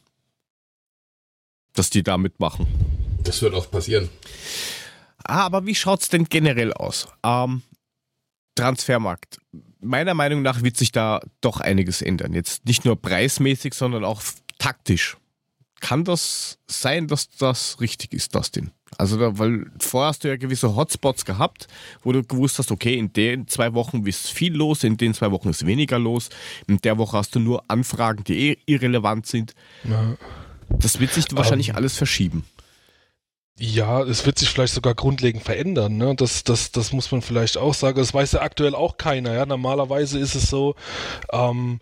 dass 1.72 1.90
die 1.90 2.04
da 2.04 2.16
mitmachen. 2.16 2.68
Das 3.24 3.42
wird 3.42 3.52
auch 3.52 3.68
passieren. 3.68 4.08
Ah, 5.24 5.44
aber 5.44 5.66
wie 5.66 5.74
schaut 5.74 6.02
es 6.02 6.10
denn 6.10 6.26
generell 6.26 6.72
aus? 6.72 7.08
Ähm, 7.24 7.62
Transfermarkt. 8.54 9.40
Meiner 9.80 10.14
Meinung 10.14 10.42
nach 10.42 10.62
wird 10.62 10.76
sich 10.76 10.92
da 10.92 11.20
doch 11.40 11.58
einiges 11.58 12.02
ändern. 12.02 12.34
Jetzt 12.34 12.66
nicht 12.66 12.84
nur 12.84 12.94
preismäßig, 13.02 13.74
sondern 13.74 14.04
auch 14.04 14.22
taktisch 14.58 15.16
kann 15.80 16.04
das 16.04 16.58
sein, 16.66 17.08
dass 17.08 17.28
das 17.28 17.80
richtig 17.80 18.12
ist, 18.12 18.34
Dustin? 18.34 18.70
Also, 18.96 19.18
da, 19.18 19.38
weil 19.38 19.66
vorher 19.80 20.08
hast 20.08 20.24
du 20.24 20.28
ja 20.28 20.36
gewisse 20.36 20.76
Hotspots 20.76 21.24
gehabt, 21.24 21.66
wo 22.02 22.12
du 22.12 22.22
gewusst 22.22 22.58
hast, 22.58 22.70
okay, 22.70 22.94
in 22.94 23.12
den 23.12 23.48
zwei 23.48 23.74
Wochen 23.74 24.06
ist 24.06 24.30
viel 24.30 24.54
los, 24.54 24.84
in 24.84 24.96
den 24.96 25.14
zwei 25.14 25.30
Wochen 25.30 25.48
ist 25.48 25.66
weniger 25.66 25.98
los. 25.98 26.28
In 26.66 26.78
der 26.78 26.96
Woche 26.98 27.16
hast 27.16 27.34
du 27.34 27.40
nur 27.40 27.64
Anfragen, 27.68 28.24
die 28.24 28.50
eh 28.50 28.58
irrelevant 28.66 29.26
sind. 29.26 29.54
Ja. 29.84 30.16
Das 30.68 31.00
wird 31.00 31.12
sich 31.12 31.26
wahrscheinlich 31.32 31.70
um, 31.70 31.76
alles 31.76 31.96
verschieben. 31.96 32.44
Ja, 33.58 34.02
es 34.02 34.26
wird 34.26 34.38
sich 34.38 34.48
vielleicht 34.50 34.74
sogar 34.74 34.94
grundlegend 34.94 35.44
verändern. 35.44 35.96
Ne? 35.96 36.14
Das, 36.16 36.42
das, 36.42 36.72
das 36.72 36.92
muss 36.92 37.10
man 37.12 37.22
vielleicht 37.22 37.56
auch 37.56 37.74
sagen. 37.74 37.98
Das 37.98 38.12
weiß 38.12 38.32
ja 38.32 38.40
aktuell 38.42 38.74
auch 38.74 38.96
keiner. 38.96 39.32
Ja? 39.34 39.46
Normalerweise 39.46 40.18
ist 40.18 40.34
es 40.34 40.48
so, 40.48 40.74
ähm, 41.32 41.80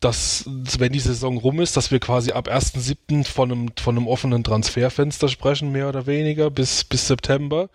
dass, 0.00 0.44
wenn 0.46 0.92
die 0.92 1.00
Saison 1.00 1.38
rum 1.38 1.60
ist, 1.60 1.76
dass 1.76 1.90
wir 1.90 2.00
quasi 2.00 2.32
ab 2.32 2.48
1.7. 2.48 3.26
von 3.26 3.50
einem, 3.50 3.68
von 3.78 3.96
einem 3.96 4.06
offenen 4.06 4.44
Transferfenster 4.44 5.28
sprechen, 5.28 5.72
mehr 5.72 5.88
oder 5.88 6.06
weniger, 6.06 6.50
bis, 6.50 6.84
bis 6.84 7.06
September. 7.06 7.70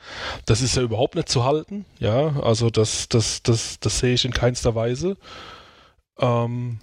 Das 0.45 0.61
ist 0.61 0.76
ja 0.76 0.84
überhaupt 0.84 1.15
nicht 1.15 1.30
zu 1.30 1.43
halten. 1.43 1.86
Ja, 1.99 2.39
also 2.41 2.69
das, 2.69 3.09
das, 3.09 3.41
das, 3.41 3.80
das 3.80 3.99
sehe 3.99 4.13
ich 4.13 4.26
in 4.26 4.34
keinster 4.34 4.76
Weise. 4.76 5.17
Ähm, 6.19 6.80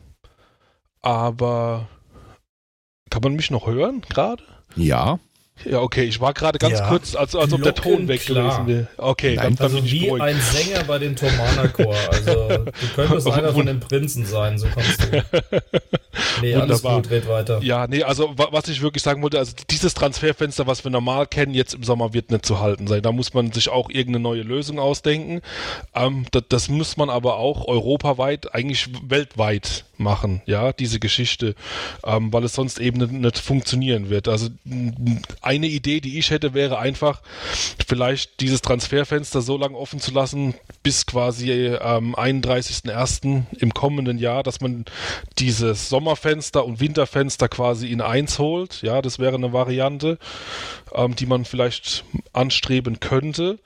aber 1.00 1.88
kann 3.10 3.22
man 3.22 3.34
mich 3.34 3.50
noch 3.50 3.66
hören 3.66 4.02
gerade? 4.08 4.42
Ja. 4.74 5.18
Ja, 5.64 5.80
okay, 5.80 6.04
ich 6.04 6.20
war 6.20 6.34
gerade 6.34 6.58
ganz 6.58 6.78
ja. 6.78 6.88
kurz, 6.88 7.14
als, 7.14 7.34
als 7.34 7.52
ob 7.52 7.62
der 7.62 7.74
Ton 7.74 8.08
weg 8.08 8.24
gewesen 8.24 8.66
wäre. 8.66 8.88
Okay, 8.96 9.36
Nein, 9.36 9.56
dann, 9.56 9.56
dann 9.56 9.76
also 9.76 9.84
wie 9.84 10.06
beruhigt. 10.06 10.24
ein 10.24 10.40
Sänger 10.40 10.84
bei 10.84 10.98
den 10.98 11.16
Tomana-Chor. 11.16 11.94
Also, 12.12 12.48
du 12.48 12.72
könntest 12.94 13.28
einer 13.30 13.52
von 13.52 13.66
den 13.66 13.80
Prinzen 13.80 14.24
sein, 14.24 14.58
so 14.58 14.66
kommst 14.68 15.02
du. 15.02 15.24
Nee, 16.40 16.54
alles 16.54 16.82
gut, 16.82 17.10
red 17.10 17.28
weiter. 17.28 17.60
Ja, 17.62 17.86
nee, 17.86 18.02
also 18.02 18.34
was 18.36 18.68
ich 18.68 18.82
wirklich 18.82 19.02
sagen 19.02 19.22
wollte, 19.22 19.38
also 19.38 19.52
dieses 19.70 19.94
Transferfenster, 19.94 20.66
was 20.66 20.84
wir 20.84 20.90
normal 20.90 21.26
kennen, 21.26 21.54
jetzt 21.54 21.74
im 21.74 21.82
Sommer 21.82 22.12
wird 22.14 22.30
nicht 22.30 22.44
zu 22.44 22.60
halten 22.60 22.86
sein. 22.86 23.02
Da 23.02 23.12
muss 23.12 23.34
man 23.34 23.52
sich 23.52 23.68
auch 23.68 23.88
irgendeine 23.88 24.20
neue 24.20 24.42
Lösung 24.42 24.78
ausdenken. 24.78 25.40
Ähm, 25.94 26.26
das, 26.30 26.44
das 26.48 26.68
muss 26.68 26.96
man 26.96 27.10
aber 27.10 27.36
auch 27.36 27.66
europaweit, 27.66 28.54
eigentlich 28.54 28.88
weltweit 29.02 29.84
machen, 29.98 30.42
ja, 30.46 30.72
diese 30.72 31.00
Geschichte, 31.00 31.54
ähm, 32.04 32.32
weil 32.32 32.44
es 32.44 32.54
sonst 32.54 32.78
eben 32.78 32.98
nicht, 32.98 33.12
nicht 33.12 33.38
funktionieren 33.38 34.10
wird. 34.10 34.28
Also 34.28 34.48
eine 35.48 35.66
Idee, 35.66 36.00
die 36.00 36.18
ich 36.18 36.30
hätte, 36.30 36.52
wäre 36.52 36.78
einfach, 36.78 37.22
vielleicht 37.86 38.40
dieses 38.40 38.60
Transferfenster 38.60 39.40
so 39.40 39.56
lange 39.56 39.78
offen 39.78 39.98
zu 39.98 40.12
lassen, 40.12 40.54
bis 40.82 41.06
quasi 41.06 41.74
am 41.74 42.14
ähm, 42.18 42.42
31.01. 42.42 43.44
im 43.58 43.72
kommenden 43.72 44.18
Jahr, 44.18 44.42
dass 44.42 44.60
man 44.60 44.84
dieses 45.38 45.88
Sommerfenster 45.88 46.66
und 46.66 46.80
Winterfenster 46.80 47.48
quasi 47.48 47.90
in 47.90 48.02
eins 48.02 48.38
holt. 48.38 48.82
Ja, 48.82 49.00
das 49.00 49.18
wäre 49.18 49.36
eine 49.36 49.54
Variante, 49.54 50.18
ähm, 50.92 51.16
die 51.16 51.24
man 51.24 51.46
vielleicht 51.46 52.04
anstreben 52.34 53.00
könnte. 53.00 53.58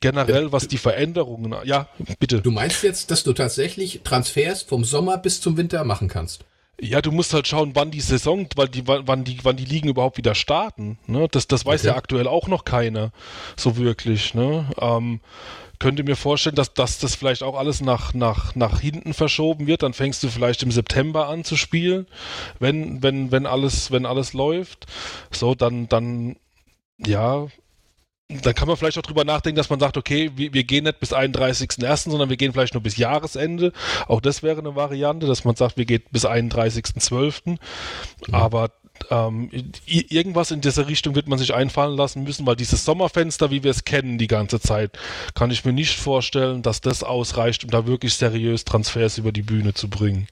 Generell, 0.00 0.50
was 0.50 0.66
die 0.66 0.78
Veränderungen, 0.78 1.54
ja, 1.64 1.88
bitte. 2.18 2.40
Du 2.40 2.50
meinst 2.50 2.82
jetzt, 2.82 3.10
dass 3.10 3.22
du 3.22 3.34
tatsächlich 3.34 4.00
Transfers 4.02 4.62
vom 4.62 4.82
Sommer 4.82 5.18
bis 5.18 5.42
zum 5.42 5.58
Winter 5.58 5.84
machen 5.84 6.08
kannst? 6.08 6.46
Ja, 6.80 7.02
du 7.02 7.10
musst 7.10 7.34
halt 7.34 7.48
schauen, 7.48 7.72
wann 7.74 7.90
die 7.90 8.00
Saison, 8.00 8.48
wann 8.54 8.70
die, 8.70 8.86
wann 8.86 9.24
die, 9.24 9.38
wann 9.42 9.56
die 9.56 9.64
Ligen 9.64 9.88
überhaupt 9.88 10.16
wieder 10.16 10.34
starten. 10.36 10.98
Ne? 11.06 11.26
Das, 11.30 11.48
das 11.48 11.66
weiß 11.66 11.80
okay. 11.80 11.88
ja 11.88 11.96
aktuell 11.96 12.28
auch 12.28 12.46
noch 12.46 12.64
keiner 12.64 13.10
so 13.56 13.76
wirklich. 13.76 14.34
Ne? 14.34 14.70
Ähm, 14.80 15.20
könnte 15.80 16.02
mir 16.02 16.16
vorstellen, 16.16 16.56
dass, 16.56 16.74
dass 16.74 16.98
das 16.98 17.14
vielleicht 17.14 17.42
auch 17.42 17.56
alles 17.56 17.80
nach, 17.80 18.14
nach, 18.14 18.54
nach 18.54 18.80
hinten 18.80 19.14
verschoben 19.14 19.66
wird. 19.66 19.82
Dann 19.82 19.92
fängst 19.92 20.22
du 20.22 20.28
vielleicht 20.28 20.62
im 20.62 20.70
September 20.70 21.28
an 21.28 21.44
zu 21.44 21.56
spielen, 21.56 22.06
wenn, 22.58 23.02
wenn, 23.02 23.32
wenn 23.32 23.46
alles, 23.46 23.90
wenn 23.90 24.06
alles 24.06 24.32
läuft. 24.32 24.86
So, 25.32 25.54
dann, 25.54 25.88
dann, 25.88 26.36
ja, 26.98 27.46
dann 28.28 28.54
kann 28.54 28.68
man 28.68 28.76
vielleicht 28.76 28.98
auch 28.98 29.02
drüber 29.02 29.24
nachdenken, 29.24 29.56
dass 29.56 29.70
man 29.70 29.80
sagt, 29.80 29.96
okay, 29.96 30.30
wir, 30.36 30.52
wir 30.52 30.64
gehen 30.64 30.84
nicht 30.84 31.00
bis 31.00 31.14
31.01., 31.14 32.10
sondern 32.10 32.28
wir 32.28 32.36
gehen 32.36 32.52
vielleicht 32.52 32.74
nur 32.74 32.82
bis 32.82 32.98
Jahresende. 32.98 33.72
Auch 34.06 34.20
das 34.20 34.42
wäre 34.42 34.58
eine 34.58 34.76
Variante, 34.76 35.26
dass 35.26 35.44
man 35.44 35.56
sagt, 35.56 35.78
wir 35.78 35.86
gehen 35.86 36.02
bis 36.10 36.26
31.12. 36.26 37.40
Mhm. 37.46 37.58
Aber 38.34 38.70
ähm, 39.10 39.50
irgendwas 39.86 40.50
in 40.50 40.60
dieser 40.60 40.88
Richtung 40.88 41.14
wird 41.14 41.28
man 41.28 41.38
sich 41.38 41.54
einfallen 41.54 41.96
lassen 41.96 42.22
müssen, 42.24 42.46
weil 42.46 42.56
dieses 42.56 42.84
Sommerfenster, 42.84 43.50
wie 43.50 43.62
wir 43.64 43.70
es 43.70 43.84
kennen 43.84 44.18
die 44.18 44.26
ganze 44.26 44.60
Zeit, 44.60 44.98
kann 45.34 45.50
ich 45.50 45.64
mir 45.64 45.72
nicht 45.72 45.98
vorstellen, 45.98 46.62
dass 46.62 46.82
das 46.82 47.02
ausreicht, 47.02 47.64
um 47.64 47.70
da 47.70 47.86
wirklich 47.86 48.14
seriös 48.14 48.64
Transfers 48.64 49.16
über 49.16 49.32
die 49.32 49.42
Bühne 49.42 49.72
zu 49.72 49.88
bringen. 49.88 50.26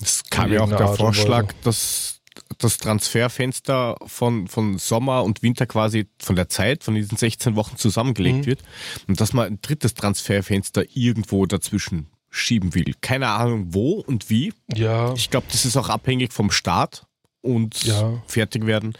Es 0.00 0.22
kam 0.30 0.52
ja 0.52 0.62
auch 0.62 0.68
der 0.68 0.80
Art 0.82 0.98
Vorschlag, 0.98 1.52
dass 1.64 2.15
das 2.58 2.78
Transferfenster 2.78 3.96
von, 4.06 4.48
von 4.48 4.78
Sommer 4.78 5.24
und 5.24 5.42
Winter 5.42 5.66
quasi 5.66 6.06
von 6.18 6.36
der 6.36 6.48
Zeit, 6.48 6.84
von 6.84 6.94
diesen 6.94 7.16
16 7.16 7.56
Wochen 7.56 7.76
zusammengelegt 7.76 8.38
mhm. 8.38 8.46
wird 8.46 8.62
und 9.08 9.20
dass 9.20 9.32
man 9.32 9.46
ein 9.46 9.58
drittes 9.62 9.94
Transferfenster 9.94 10.84
irgendwo 10.94 11.46
dazwischen 11.46 12.08
schieben 12.30 12.74
will. 12.74 12.94
Keine 13.00 13.28
Ahnung 13.28 13.74
wo 13.74 14.00
und 14.00 14.30
wie. 14.30 14.52
Ja. 14.74 15.12
Ich 15.14 15.30
glaube, 15.30 15.46
das 15.50 15.64
ist 15.64 15.76
auch 15.76 15.88
abhängig 15.88 16.32
vom 16.32 16.50
Start 16.50 17.06
und 17.40 17.84
ja. 17.84 18.22
fertig 18.26 18.66
werden. 18.66 18.94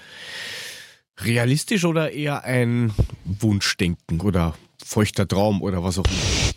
Realistisch 1.19 1.85
oder 1.85 2.13
eher 2.13 2.45
ein 2.45 2.93
Wunschdenken 3.25 4.21
oder 4.21 4.55
feuchter 4.85 5.27
Traum 5.27 5.63
oder 5.63 5.83
was 5.83 5.99
auch 5.99 6.05
immer? 6.05 6.53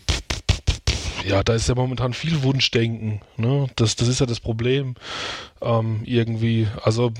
Ja, 1.24 1.42
da 1.42 1.54
ist 1.54 1.68
ja 1.68 1.74
momentan 1.74 2.12
viel 2.12 2.42
Wunschdenken. 2.42 3.20
Ne? 3.36 3.68
Das, 3.76 3.96
das 3.96 4.08
ist 4.08 4.20
ja 4.20 4.26
das 4.26 4.40
Problem. 4.40 4.94
Ähm, 5.60 6.02
irgendwie. 6.04 6.68
Also 6.82 7.12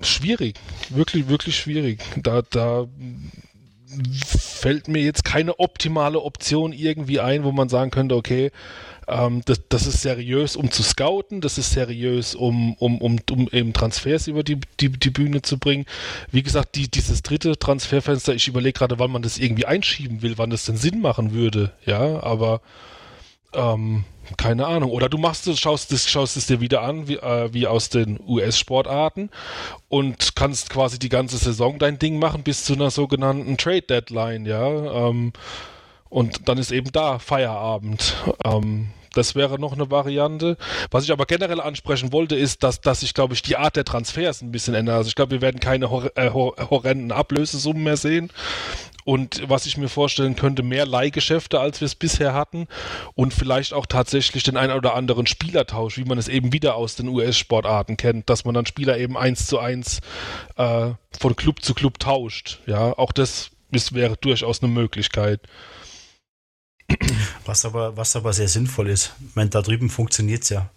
schwierig. 0.00 0.56
Wirklich, 0.88 1.28
wirklich 1.28 1.56
schwierig. 1.56 2.00
Da, 2.16 2.42
da 2.42 2.86
fällt 4.24 4.88
mir 4.88 5.02
jetzt 5.02 5.24
keine 5.24 5.58
optimale 5.58 6.20
Option 6.20 6.72
irgendwie 6.72 7.20
ein, 7.20 7.44
wo 7.44 7.52
man 7.52 7.68
sagen 7.68 7.90
könnte, 7.90 8.16
okay, 8.16 8.50
Ähm, 9.10 9.42
das, 9.44 9.62
das 9.68 9.86
ist 9.86 10.02
seriös, 10.02 10.56
um 10.56 10.70
zu 10.70 10.82
scouten, 10.82 11.40
das 11.40 11.58
ist 11.58 11.72
seriös, 11.72 12.34
um, 12.34 12.74
um, 12.74 12.98
um, 12.98 13.18
um 13.30 13.48
eben 13.52 13.72
Transfers 13.72 14.28
über 14.28 14.42
die, 14.42 14.58
die, 14.78 14.90
die 14.90 15.10
Bühne 15.10 15.42
zu 15.42 15.58
bringen. 15.58 15.86
Wie 16.30 16.42
gesagt, 16.42 16.76
die, 16.76 16.90
dieses 16.90 17.22
dritte 17.22 17.58
Transferfenster, 17.58 18.34
ich 18.34 18.48
überlege 18.48 18.78
gerade, 18.78 18.98
wann 18.98 19.10
man 19.10 19.22
das 19.22 19.38
irgendwie 19.38 19.66
einschieben 19.66 20.22
will, 20.22 20.38
wann 20.38 20.50
das 20.50 20.64
denn 20.64 20.76
Sinn 20.76 21.00
machen 21.00 21.32
würde, 21.32 21.72
ja, 21.84 22.22
aber 22.22 22.60
ähm, 23.52 24.04
keine 24.36 24.66
Ahnung. 24.66 24.90
Oder 24.90 25.08
du 25.08 25.18
machst 25.18 25.46
es, 25.48 25.58
schaust 25.58 25.92
es, 25.92 26.08
schaust 26.08 26.48
dir 26.48 26.60
wieder 26.60 26.82
an, 26.82 27.08
wie, 27.08 27.16
äh, 27.16 27.52
wie 27.52 27.66
aus 27.66 27.88
den 27.88 28.20
US-Sportarten 28.26 29.30
und 29.88 30.36
kannst 30.36 30.70
quasi 30.70 30.98
die 30.98 31.08
ganze 31.08 31.36
Saison 31.36 31.78
dein 31.78 31.98
Ding 31.98 32.18
machen 32.18 32.42
bis 32.42 32.64
zu 32.64 32.74
einer 32.74 32.90
sogenannten 32.90 33.56
Trade 33.56 33.82
Deadline, 33.82 34.46
ja. 34.46 35.08
Ähm, 35.08 35.32
und 36.08 36.48
dann 36.48 36.58
ist 36.58 36.72
eben 36.72 36.90
da 36.92 37.18
Feierabend. 37.18 38.16
Ähm, 38.44 38.90
das 39.12 39.34
wäre 39.34 39.58
noch 39.58 39.72
eine 39.72 39.90
Variante. 39.90 40.56
Was 40.90 41.04
ich 41.04 41.12
aber 41.12 41.26
generell 41.26 41.60
ansprechen 41.60 42.12
wollte, 42.12 42.36
ist, 42.36 42.62
dass, 42.62 42.80
dass 42.80 43.00
sich, 43.00 43.14
glaube 43.14 43.34
ich, 43.34 43.42
die 43.42 43.56
Art 43.56 43.76
der 43.76 43.84
Transfers 43.84 44.42
ein 44.42 44.52
bisschen 44.52 44.74
ändert. 44.74 44.96
Also 44.96 45.08
ich 45.08 45.14
glaube, 45.14 45.32
wir 45.32 45.40
werden 45.40 45.60
keine 45.60 45.90
hor 45.90 46.10
äh, 46.16 46.30
horrenden 46.30 47.12
Ablösesummen 47.12 47.82
mehr 47.82 47.96
sehen. 47.96 48.30
Und 49.04 49.48
was 49.48 49.66
ich 49.66 49.76
mir 49.76 49.88
vorstellen 49.88 50.36
könnte, 50.36 50.62
mehr 50.62 50.86
Leihgeschäfte, 50.86 51.58
als 51.58 51.80
wir 51.80 51.86
es 51.86 51.94
bisher 51.94 52.34
hatten. 52.34 52.68
Und 53.14 53.34
vielleicht 53.34 53.72
auch 53.72 53.86
tatsächlich 53.86 54.44
den 54.44 54.56
einen 54.56 54.76
oder 54.76 54.94
anderen 54.94 55.26
Spielertausch, 55.26 55.96
wie 55.96 56.04
man 56.04 56.18
es 56.18 56.28
eben 56.28 56.52
wieder 56.52 56.76
aus 56.76 56.96
den 56.96 57.08
US-Sportarten 57.08 57.96
kennt, 57.96 58.28
dass 58.30 58.44
man 58.44 58.54
dann 58.54 58.66
Spieler 58.66 58.98
eben 58.98 59.16
eins 59.16 59.46
zu 59.46 59.58
eins 59.58 60.00
äh, 60.56 60.90
von 61.18 61.36
Club 61.36 61.62
zu 61.62 61.74
Club 61.74 61.98
tauscht. 61.98 62.60
Ja, 62.66 62.96
auch 62.96 63.12
das 63.12 63.50
ist, 63.72 63.94
wäre 63.94 64.16
durchaus 64.16 64.62
eine 64.62 64.72
Möglichkeit. 64.72 65.40
Was 67.44 67.64
aber, 67.64 67.96
was 67.96 68.16
aber 68.16 68.32
sehr 68.32 68.48
sinnvoll 68.48 68.88
ist. 68.88 69.12
Ich 69.28 69.36
meine, 69.36 69.50
da 69.50 69.62
drüben 69.62 69.90
funktioniert 69.90 70.42
es 70.42 70.50
ja. 70.50 70.70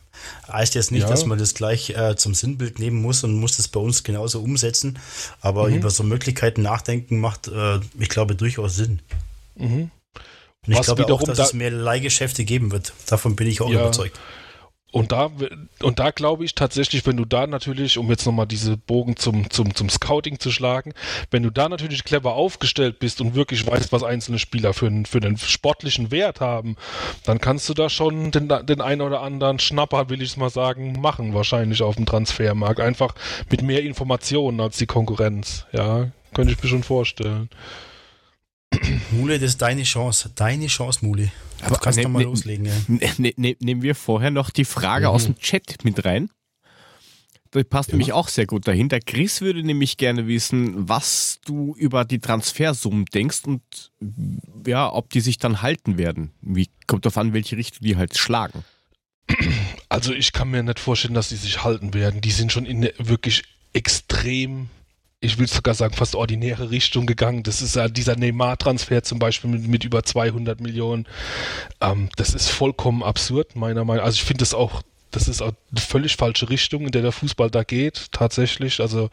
Heißt 0.51 0.75
jetzt 0.75 0.91
nicht, 0.91 1.03
ja. 1.03 1.09
dass 1.09 1.25
man 1.25 1.37
das 1.37 1.53
gleich 1.53 1.89
äh, 1.91 2.15
zum 2.15 2.33
Sinnbild 2.33 2.79
nehmen 2.79 3.01
muss 3.01 3.23
und 3.23 3.33
muss 3.33 3.57
das 3.57 3.67
bei 3.67 3.79
uns 3.79 4.03
genauso 4.03 4.41
umsetzen. 4.41 4.99
Aber 5.41 5.67
mhm. 5.67 5.75
über 5.75 5.89
so 5.89 6.03
Möglichkeiten 6.03 6.61
nachdenken 6.61 7.19
macht, 7.19 7.47
äh, 7.47 7.79
ich 7.99 8.09
glaube, 8.09 8.35
durchaus 8.35 8.75
Sinn. 8.75 9.01
Mhm. 9.55 9.91
Und 10.65 10.71
ich 10.71 10.77
Was 10.77 10.85
glaube 10.85 11.11
auch, 11.13 11.23
dass 11.23 11.37
da 11.37 11.43
es 11.43 11.53
mehr 11.53 11.71
Leihgeschäfte 11.71 12.45
geben 12.45 12.71
wird. 12.71 12.93
Davon 13.07 13.35
bin 13.35 13.47
ich 13.47 13.61
auch 13.61 13.69
ja. 13.69 13.81
überzeugt. 13.81 14.17
Und 14.93 15.11
da, 15.11 15.31
und 15.81 15.97
da 15.97 16.11
glaube 16.11 16.45
ich 16.45 16.53
tatsächlich, 16.53 17.03
wenn 17.07 17.17
du 17.17 17.25
da 17.25 17.47
natürlich, 17.47 17.97
um 17.97 18.11
jetzt 18.11 18.27
nochmal 18.27 18.45
diese 18.45 18.77
Bogen 18.77 19.15
zum, 19.15 19.49
zum, 19.49 19.73
zum 19.73 19.89
Scouting 19.89 20.37
zu 20.37 20.51
schlagen, 20.51 20.93
wenn 21.31 21.41
du 21.41 21.49
da 21.49 21.67
natürlich 21.67 22.03
clever 22.03 22.35
aufgestellt 22.35 22.99
bist 22.99 23.19
und 23.19 23.33
wirklich 23.33 23.65
weißt, 23.65 23.91
was 23.91 24.03
einzelne 24.03 24.37
Spieler 24.37 24.71
für 24.75 24.85
einen, 24.85 25.07
für 25.07 25.17
einen 25.17 25.37
sportlichen 25.37 26.11
Wert 26.11 26.41
haben, 26.41 26.75
dann 27.25 27.41
kannst 27.41 27.67
du 27.69 27.73
da 27.73 27.89
schon 27.89 28.29
den, 28.29 28.47
den 28.47 28.81
einen 28.81 29.01
oder 29.01 29.21
anderen 29.21 29.57
Schnapper, 29.57 30.09
will 30.09 30.21
ich 30.21 30.29
es 30.29 30.37
mal 30.37 30.51
sagen, 30.51 31.01
machen, 31.01 31.33
wahrscheinlich 31.33 31.81
auf 31.81 31.95
dem 31.95 32.05
Transfermarkt. 32.05 32.79
Einfach 32.79 33.15
mit 33.49 33.63
mehr 33.63 33.81
Informationen 33.81 34.61
als 34.61 34.77
die 34.77 34.85
Konkurrenz. 34.85 35.65
Ja, 35.71 36.11
könnte 36.35 36.53
ich 36.53 36.61
mir 36.61 36.69
schon 36.69 36.83
vorstellen. 36.83 37.49
Mule, 39.09 39.39
das 39.39 39.49
ist 39.49 39.61
deine 39.63 39.83
Chance. 39.83 40.29
Deine 40.35 40.67
Chance, 40.67 41.03
Mule. 41.03 41.31
Aber 41.65 41.75
du 41.75 41.81
kannst 41.81 41.99
ne, 41.99 42.07
mal 42.07 42.19
ne, 42.19 42.25
loslegen. 42.25 42.65
Ja. 42.65 42.73
Ne, 42.87 43.11
ne, 43.17 43.33
ne, 43.37 43.57
nehmen 43.59 43.81
wir 43.81 43.95
vorher 43.95 44.31
noch 44.31 44.49
die 44.49 44.65
Frage 44.65 45.07
mhm. 45.07 45.11
aus 45.11 45.25
dem 45.25 45.37
Chat 45.37 45.83
mit 45.83 46.05
rein. 46.05 46.29
Das 47.51 47.63
passt 47.65 47.89
ja. 47.89 47.93
nämlich 47.93 48.13
auch 48.13 48.29
sehr 48.29 48.47
gut 48.47 48.67
dahinter. 48.67 48.99
Chris 48.99 49.41
würde 49.41 49.63
nämlich 49.63 49.97
gerne 49.97 50.27
wissen, 50.27 50.89
was 50.89 51.39
du 51.45 51.75
über 51.75 52.03
die 52.03 52.19
Transfersummen 52.19 53.05
denkst 53.05 53.41
und 53.45 53.61
ja, 54.65 54.91
ob 54.91 55.11
die 55.11 55.21
sich 55.21 55.37
dann 55.37 55.61
halten 55.61 55.97
werden. 55.97 56.31
Wie 56.41 56.69
kommt 56.87 57.05
darauf 57.05 57.17
an, 57.17 57.33
welche 57.33 57.55
Richtung 57.55 57.79
die 57.83 57.95
halt 57.95 58.17
schlagen? 58.17 58.63
Also 59.87 60.13
ich 60.13 60.33
kann 60.33 60.49
mir 60.49 60.63
nicht 60.63 60.79
vorstellen, 60.79 61.13
dass 61.13 61.29
die 61.29 61.35
sich 61.35 61.63
halten 61.63 61.93
werden. 61.93 62.21
Die 62.21 62.31
sind 62.31 62.51
schon 62.51 62.65
in 62.65 62.89
wirklich 62.97 63.43
extrem 63.71 64.69
ich 65.23 65.39
will 65.39 65.47
sogar 65.47 65.73
sagen, 65.73 65.93
fast 65.93 66.15
ordinäre 66.15 66.69
Richtung 66.69 67.05
gegangen. 67.05 67.43
Das 67.43 67.61
ist 67.61 67.77
ja 67.77 67.87
dieser 67.87 68.17
Neymar-Transfer 68.17 69.03
zum 69.03 69.19
Beispiel 69.19 69.49
mit, 69.49 69.67
mit, 69.67 69.83
über 69.85 70.03
200 70.03 70.59
Millionen. 70.59 71.07
Ähm, 71.79 72.09
das 72.17 72.33
ist 72.33 72.49
vollkommen 72.49 73.03
absurd, 73.03 73.55
meiner 73.55 73.85
Meinung 73.85 74.01
nach. 74.01 74.05
Also 74.05 74.15
ich 74.15 74.23
finde 74.23 74.39
das 74.39 74.53
auch, 74.53 74.81
das 75.11 75.29
ist 75.29 75.41
auch 75.41 75.53
eine 75.71 75.79
völlig 75.79 76.17
falsche 76.17 76.49
Richtung, 76.49 76.85
in 76.85 76.91
der 76.91 77.03
der 77.03 77.13
Fußball 77.13 77.49
da 77.49 77.63
geht, 77.63 78.11
tatsächlich. 78.11 78.81
Also 78.81 79.09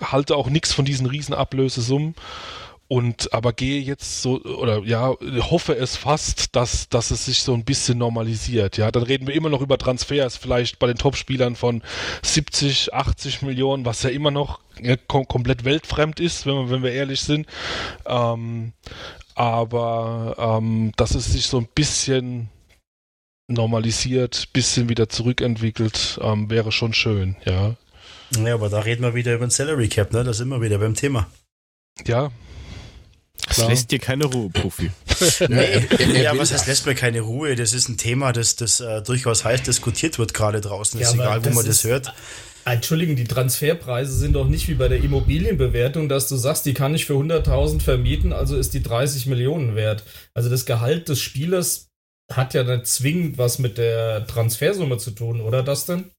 halte 0.00 0.34
auch 0.34 0.48
nichts 0.48 0.72
von 0.72 0.86
diesen 0.86 1.06
riesen 1.06 1.34
Ablösesummen. 1.34 2.14
Und 2.86 3.32
aber 3.32 3.52
gehe 3.52 3.80
jetzt 3.80 4.22
so, 4.22 4.42
oder 4.42 4.82
ja, 4.84 5.14
hoffe 5.50 5.74
es 5.74 5.96
fast, 5.96 6.54
dass, 6.54 6.88
dass 6.88 7.10
es 7.10 7.24
sich 7.24 7.40
so 7.40 7.54
ein 7.54 7.64
bisschen 7.64 7.98
normalisiert. 7.98 8.76
Ja, 8.76 8.90
dann 8.90 9.02
reden 9.02 9.26
wir 9.26 9.34
immer 9.34 9.48
noch 9.48 9.62
über 9.62 9.78
Transfers, 9.78 10.36
vielleicht 10.36 10.78
bei 10.78 10.86
den 10.86 10.96
Topspielern 10.96 11.56
von 11.56 11.82
70, 12.22 12.92
80 12.92 13.42
Millionen, 13.42 13.86
was 13.86 14.02
ja 14.02 14.10
immer 14.10 14.30
noch 14.30 14.60
ja, 14.80 14.96
kom 14.96 15.26
komplett 15.26 15.64
weltfremd 15.64 16.20
ist, 16.20 16.46
wenn 16.46 16.54
wir, 16.54 16.70
wenn 16.70 16.82
wir 16.82 16.92
ehrlich 16.92 17.20
sind. 17.20 17.46
Ähm, 18.06 18.72
aber 19.34 20.36
ähm, 20.38 20.92
dass 20.96 21.14
es 21.14 21.26
sich 21.26 21.46
so 21.46 21.58
ein 21.58 21.68
bisschen 21.74 22.48
normalisiert, 23.48 24.52
bisschen 24.52 24.88
wieder 24.88 25.08
zurückentwickelt, 25.08 26.18
ähm, 26.22 26.50
wäre 26.50 26.72
schon 26.72 26.94
schön, 26.94 27.36
ja. 27.44 27.76
Ja, 28.36 28.54
aber 28.54 28.68
da 28.68 28.80
reden 28.80 29.02
wir 29.02 29.14
wieder 29.14 29.34
über 29.34 29.46
den 29.46 29.50
Salary 29.50 29.88
Cap, 29.88 30.12
ne? 30.12 30.24
Da 30.24 30.32
sind 30.32 30.48
wir 30.48 30.60
wieder 30.60 30.78
beim 30.78 30.94
Thema. 30.94 31.30
Ja, 32.06 32.30
das 33.46 33.56
Klar. 33.56 33.68
lässt 33.68 33.90
dir 33.90 33.98
keine 33.98 34.24
Ruhe, 34.24 34.48
Profi. 34.50 34.90
nee, 35.48 36.22
ja, 36.22 36.36
was 36.36 36.52
heißt, 36.52 36.66
lässt 36.66 36.86
mir 36.86 36.94
keine 36.94 37.20
Ruhe? 37.20 37.56
Das 37.56 37.72
ist 37.72 37.88
ein 37.88 37.98
Thema, 37.98 38.32
das, 38.32 38.56
das 38.56 38.80
äh, 38.80 39.02
durchaus 39.02 39.44
heiß 39.44 39.62
diskutiert 39.62 40.18
wird 40.18 40.32
gerade 40.32 40.60
draußen. 40.60 40.98
Ja, 40.98 41.08
ist 41.08 41.14
egal, 41.14 41.44
wo 41.44 41.50
man 41.50 41.66
das 41.66 41.84
hört. 41.84 42.14
Entschuldigung, 42.66 43.16
die 43.16 43.24
Transferpreise 43.24 44.12
sind 44.16 44.34
doch 44.34 44.48
nicht 44.48 44.68
wie 44.68 44.74
bei 44.74 44.88
der 44.88 45.02
Immobilienbewertung, 45.02 46.08
dass 46.08 46.28
du 46.28 46.36
sagst, 46.36 46.64
die 46.64 46.74
kann 46.74 46.94
ich 46.94 47.04
für 47.04 47.14
100.000 47.14 47.80
vermieten, 47.80 48.32
also 48.32 48.56
ist 48.56 48.72
die 48.72 48.82
30 48.82 49.26
Millionen 49.26 49.76
wert. 49.76 50.04
Also 50.32 50.48
das 50.48 50.64
Gehalt 50.64 51.08
des 51.08 51.20
Spielers 51.20 51.90
hat 52.32 52.54
ja 52.54 52.64
nicht 52.64 52.86
zwingend 52.86 53.36
was 53.36 53.58
mit 53.58 53.76
der 53.76 54.26
Transfersumme 54.26 54.96
zu 54.96 55.10
tun, 55.10 55.42
oder 55.42 55.62
das 55.62 55.84
denn? 55.84 56.10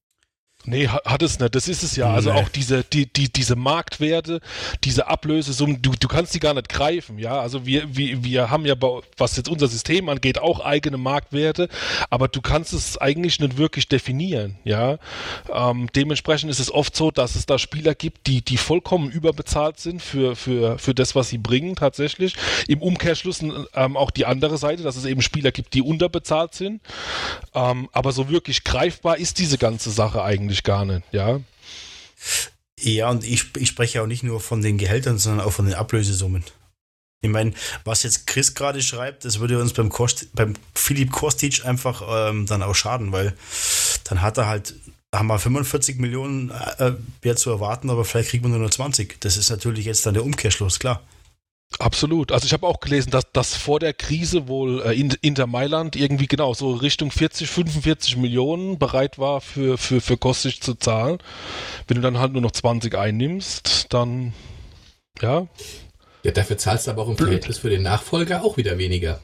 Nee, 0.66 0.88
hat 0.88 1.22
es 1.22 1.38
nicht. 1.38 1.54
Das 1.54 1.68
ist 1.68 1.84
es 1.84 1.94
ja. 1.94 2.12
Also 2.12 2.32
auch 2.32 2.48
diese, 2.48 2.82
die, 2.82 3.06
die, 3.06 3.32
diese 3.32 3.54
Marktwerte, 3.54 4.40
diese 4.82 5.06
Ablösesummen, 5.06 5.80
du, 5.80 5.92
du 5.98 6.08
kannst 6.08 6.34
die 6.34 6.40
gar 6.40 6.54
nicht 6.54 6.68
greifen, 6.68 7.18
ja. 7.18 7.40
Also 7.40 7.66
wir, 7.66 7.96
wir, 7.96 8.24
wir 8.24 8.50
haben 8.50 8.66
ja, 8.66 8.74
was 9.16 9.36
jetzt 9.36 9.48
unser 9.48 9.68
System 9.68 10.08
angeht, 10.08 10.38
auch 10.38 10.60
eigene 10.60 10.96
Marktwerte, 10.96 11.68
aber 12.10 12.26
du 12.26 12.40
kannst 12.40 12.72
es 12.72 12.98
eigentlich 12.98 13.38
nicht 13.38 13.56
wirklich 13.56 13.88
definieren, 13.88 14.58
ja. 14.64 14.98
Ähm, 15.52 15.88
dementsprechend 15.94 16.50
ist 16.50 16.58
es 16.58 16.72
oft 16.72 16.96
so, 16.96 17.12
dass 17.12 17.36
es 17.36 17.46
da 17.46 17.58
Spieler 17.58 17.94
gibt, 17.94 18.26
die, 18.26 18.42
die 18.42 18.56
vollkommen 18.56 19.10
überbezahlt 19.10 19.78
sind 19.78 20.02
für, 20.02 20.34
für, 20.34 20.78
für 20.78 20.94
das, 20.94 21.14
was 21.14 21.28
sie 21.28 21.38
bringen, 21.38 21.76
tatsächlich. 21.76 22.34
Im 22.66 22.82
Umkehrschluss 22.82 23.40
ähm, 23.74 23.96
auch 23.96 24.10
die 24.10 24.26
andere 24.26 24.58
Seite, 24.58 24.82
dass 24.82 24.96
es 24.96 25.04
eben 25.04 25.22
Spieler 25.22 25.52
gibt, 25.52 25.74
die 25.74 25.82
unterbezahlt 25.82 26.54
sind. 26.54 26.82
Ähm, 27.54 27.88
aber 27.92 28.10
so 28.10 28.28
wirklich 28.28 28.64
greifbar 28.64 29.18
ist 29.18 29.38
diese 29.38 29.58
ganze 29.58 29.90
Sache 29.90 30.24
eigentlich 30.24 30.55
eigentlich 30.56 30.62
gar 30.62 30.84
nicht, 30.84 31.02
ja. 31.12 31.40
Ja, 32.80 33.10
und 33.10 33.24
ich, 33.24 33.56
ich 33.56 33.68
spreche 33.68 34.02
auch 34.02 34.06
nicht 34.06 34.22
nur 34.22 34.40
von 34.40 34.62
den 34.62 34.78
Gehältern, 34.78 35.18
sondern 35.18 35.46
auch 35.46 35.52
von 35.52 35.66
den 35.66 35.74
Ablösesummen. 35.74 36.44
Ich 37.22 37.30
meine, 37.30 37.52
was 37.84 38.02
jetzt 38.02 38.26
Chris 38.26 38.54
gerade 38.54 38.82
schreibt, 38.82 39.24
das 39.24 39.40
würde 39.40 39.58
uns 39.58 39.72
beim, 39.72 39.88
Kost, 39.88 40.34
beim 40.34 40.54
Philipp 40.74 41.10
Kostic 41.10 41.64
einfach 41.64 42.02
ähm, 42.08 42.46
dann 42.46 42.62
auch 42.62 42.74
schaden, 42.74 43.12
weil 43.12 43.34
dann 44.04 44.20
hat 44.20 44.36
er 44.38 44.46
halt, 44.46 44.74
haben 45.14 45.28
wir 45.28 45.38
45 45.38 45.98
Millionen 45.98 46.50
äh, 46.50 46.92
Wert 47.22 47.38
zu 47.38 47.50
erwarten, 47.50 47.88
aber 47.90 48.04
vielleicht 48.04 48.30
kriegt 48.30 48.42
man 48.42 48.52
nur 48.52 48.60
noch 48.60 48.70
20. 48.70 49.20
Das 49.20 49.36
ist 49.36 49.50
natürlich 49.50 49.86
jetzt 49.86 50.04
dann 50.04 50.14
der 50.14 50.24
Umkehrschluss, 50.24 50.78
klar. 50.78 51.02
Absolut. 51.78 52.32
Also 52.32 52.46
ich 52.46 52.52
habe 52.52 52.66
auch 52.66 52.80
gelesen, 52.80 53.10
dass 53.10 53.24
das 53.32 53.54
vor 53.54 53.80
der 53.80 53.92
Krise 53.92 54.48
wohl 54.48 54.82
äh, 54.82 54.98
Inter 54.98 55.46
Mailand 55.46 55.94
irgendwie 55.96 56.26
genau 56.26 56.54
so 56.54 56.72
Richtung 56.72 57.10
40, 57.10 57.48
45 57.50 58.16
Millionen 58.16 58.78
bereit 58.78 59.18
war 59.18 59.40
für, 59.40 59.76
für, 59.76 60.00
für 60.00 60.16
Kostic 60.16 60.62
zu 60.62 60.74
zahlen. 60.74 61.18
Wenn 61.86 61.96
du 61.96 62.00
dann 62.00 62.18
halt 62.18 62.32
nur 62.32 62.40
noch 62.42 62.52
20 62.52 62.96
einnimmst, 62.96 63.92
dann 63.92 64.32
ja. 65.20 65.46
Ja, 66.22 66.30
dafür 66.32 66.58
zahlst 66.58 66.86
du 66.86 66.92
aber 66.92 67.02
auch 67.02 67.08
im 67.08 67.16
Verhältnis 67.16 67.58
für 67.58 67.70
den 67.70 67.82
Nachfolger 67.82 68.42
auch 68.42 68.56
wieder 68.56 68.78
weniger. 68.78 69.22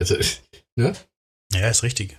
Also, 0.00 0.16
ne? 0.76 0.92
Ja, 1.52 1.68
ist 1.68 1.82
richtig. 1.82 2.18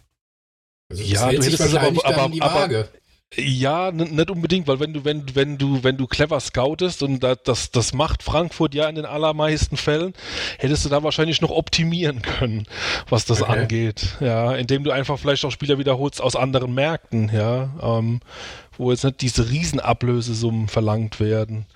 Also, 0.92 1.04
ja, 1.04 1.32
du 1.32 1.44
hättest 1.44 1.60
es 1.60 1.76
aber, 1.76 2.06
aber, 2.06 2.44
aber, 2.44 2.90
ja, 3.36 3.92
nicht 3.92 4.32
unbedingt, 4.32 4.68
weil 4.68 4.80
wenn 4.80 4.94
du, 4.94 5.06
wenn, 5.06 5.24
wenn 5.36 5.58
du, 5.60 5.84
wenn 5.84 5.98
du 5.98 6.08
clever 6.08 6.40
scoutest 6.40 7.04
und 7.04 7.20
das, 7.20 7.70
das 7.70 7.94
macht 7.94 8.24
Frankfurt 8.24 8.74
ja 8.74 8.90
in 8.90 8.96
den 8.96 9.06
allermeisten 9.06 9.78
Fällen, 9.78 10.14
hättest 10.58 10.86
du 10.86 10.90
da 10.90 11.04
wahrscheinlich 11.04 11.40
noch 11.40 11.52
optimieren 11.52 12.24
können, 12.24 12.66
was 13.08 13.26
das 13.26 13.44
okay. 13.44 13.52
angeht. 13.52 14.18
Ja, 14.20 14.56
indem 14.56 14.84
du 14.84 14.92
einfach 14.92 15.20
vielleicht 15.20 15.46
auch 15.46 15.52
Spieler 15.52 15.78
wiederholst 15.78 16.22
aus 16.22 16.36
anderen 16.36 16.74
Märkten, 16.74 17.30
ja, 17.32 17.70
ähm, 17.84 18.22
wo 18.78 18.92
jetzt 18.92 19.04
nicht 19.04 19.22
diese 19.22 19.50
Riesenablösesummen 19.50 20.68
verlangt 20.68 21.20
werden. 21.20 21.68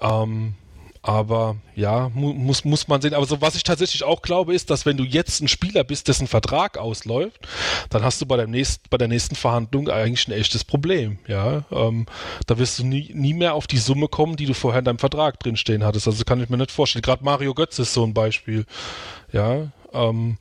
Ähm, 0.00 0.54
Aber 1.02 1.56
ja, 1.74 2.10
mu 2.14 2.34
muss, 2.34 2.64
muss 2.64 2.86
man 2.86 3.00
sehen. 3.00 3.14
Aber 3.14 3.24
so, 3.24 3.40
was 3.40 3.54
ich 3.54 3.62
tatsächlich 3.62 4.04
auch 4.04 4.20
glaube, 4.20 4.54
ist, 4.54 4.68
dass 4.68 4.84
wenn 4.84 4.98
du 4.98 5.04
jetzt 5.04 5.40
ein 5.40 5.48
Spieler 5.48 5.82
bist, 5.82 6.08
dessen 6.08 6.26
Vertrag 6.26 6.76
ausläuft, 6.76 7.48
dann 7.88 8.02
hast 8.02 8.20
du 8.20 8.26
bei 8.26 8.36
der 8.36 8.46
nächsten, 8.46 8.84
bei 8.90 8.98
der 8.98 9.08
nächsten 9.08 9.34
Verhandlung 9.34 9.88
eigentlich 9.88 10.28
ein 10.28 10.32
echtes 10.32 10.62
Problem. 10.62 11.18
Ja, 11.26 11.64
ähm, 11.70 12.04
da 12.46 12.58
wirst 12.58 12.78
du 12.78 12.84
nie, 12.84 13.10
nie 13.14 13.32
mehr 13.32 13.54
auf 13.54 13.66
die 13.66 13.78
Summe 13.78 14.08
kommen, 14.08 14.36
die 14.36 14.46
du 14.46 14.52
vorher 14.52 14.80
in 14.80 14.84
deinem 14.84 14.98
Vertrag 14.98 15.40
drinstehen 15.40 15.84
hattest. 15.84 16.06
Also 16.06 16.22
kann 16.24 16.42
ich 16.42 16.50
mir 16.50 16.58
nicht 16.58 16.70
vorstellen. 16.70 17.02
Gerade 17.02 17.24
Mario 17.24 17.54
Götze 17.54 17.82
ist 17.82 17.94
so 17.94 18.04
ein 18.04 18.12
Beispiel. 18.12 18.66
Ja, 19.32 19.72
ähm, 19.92 20.36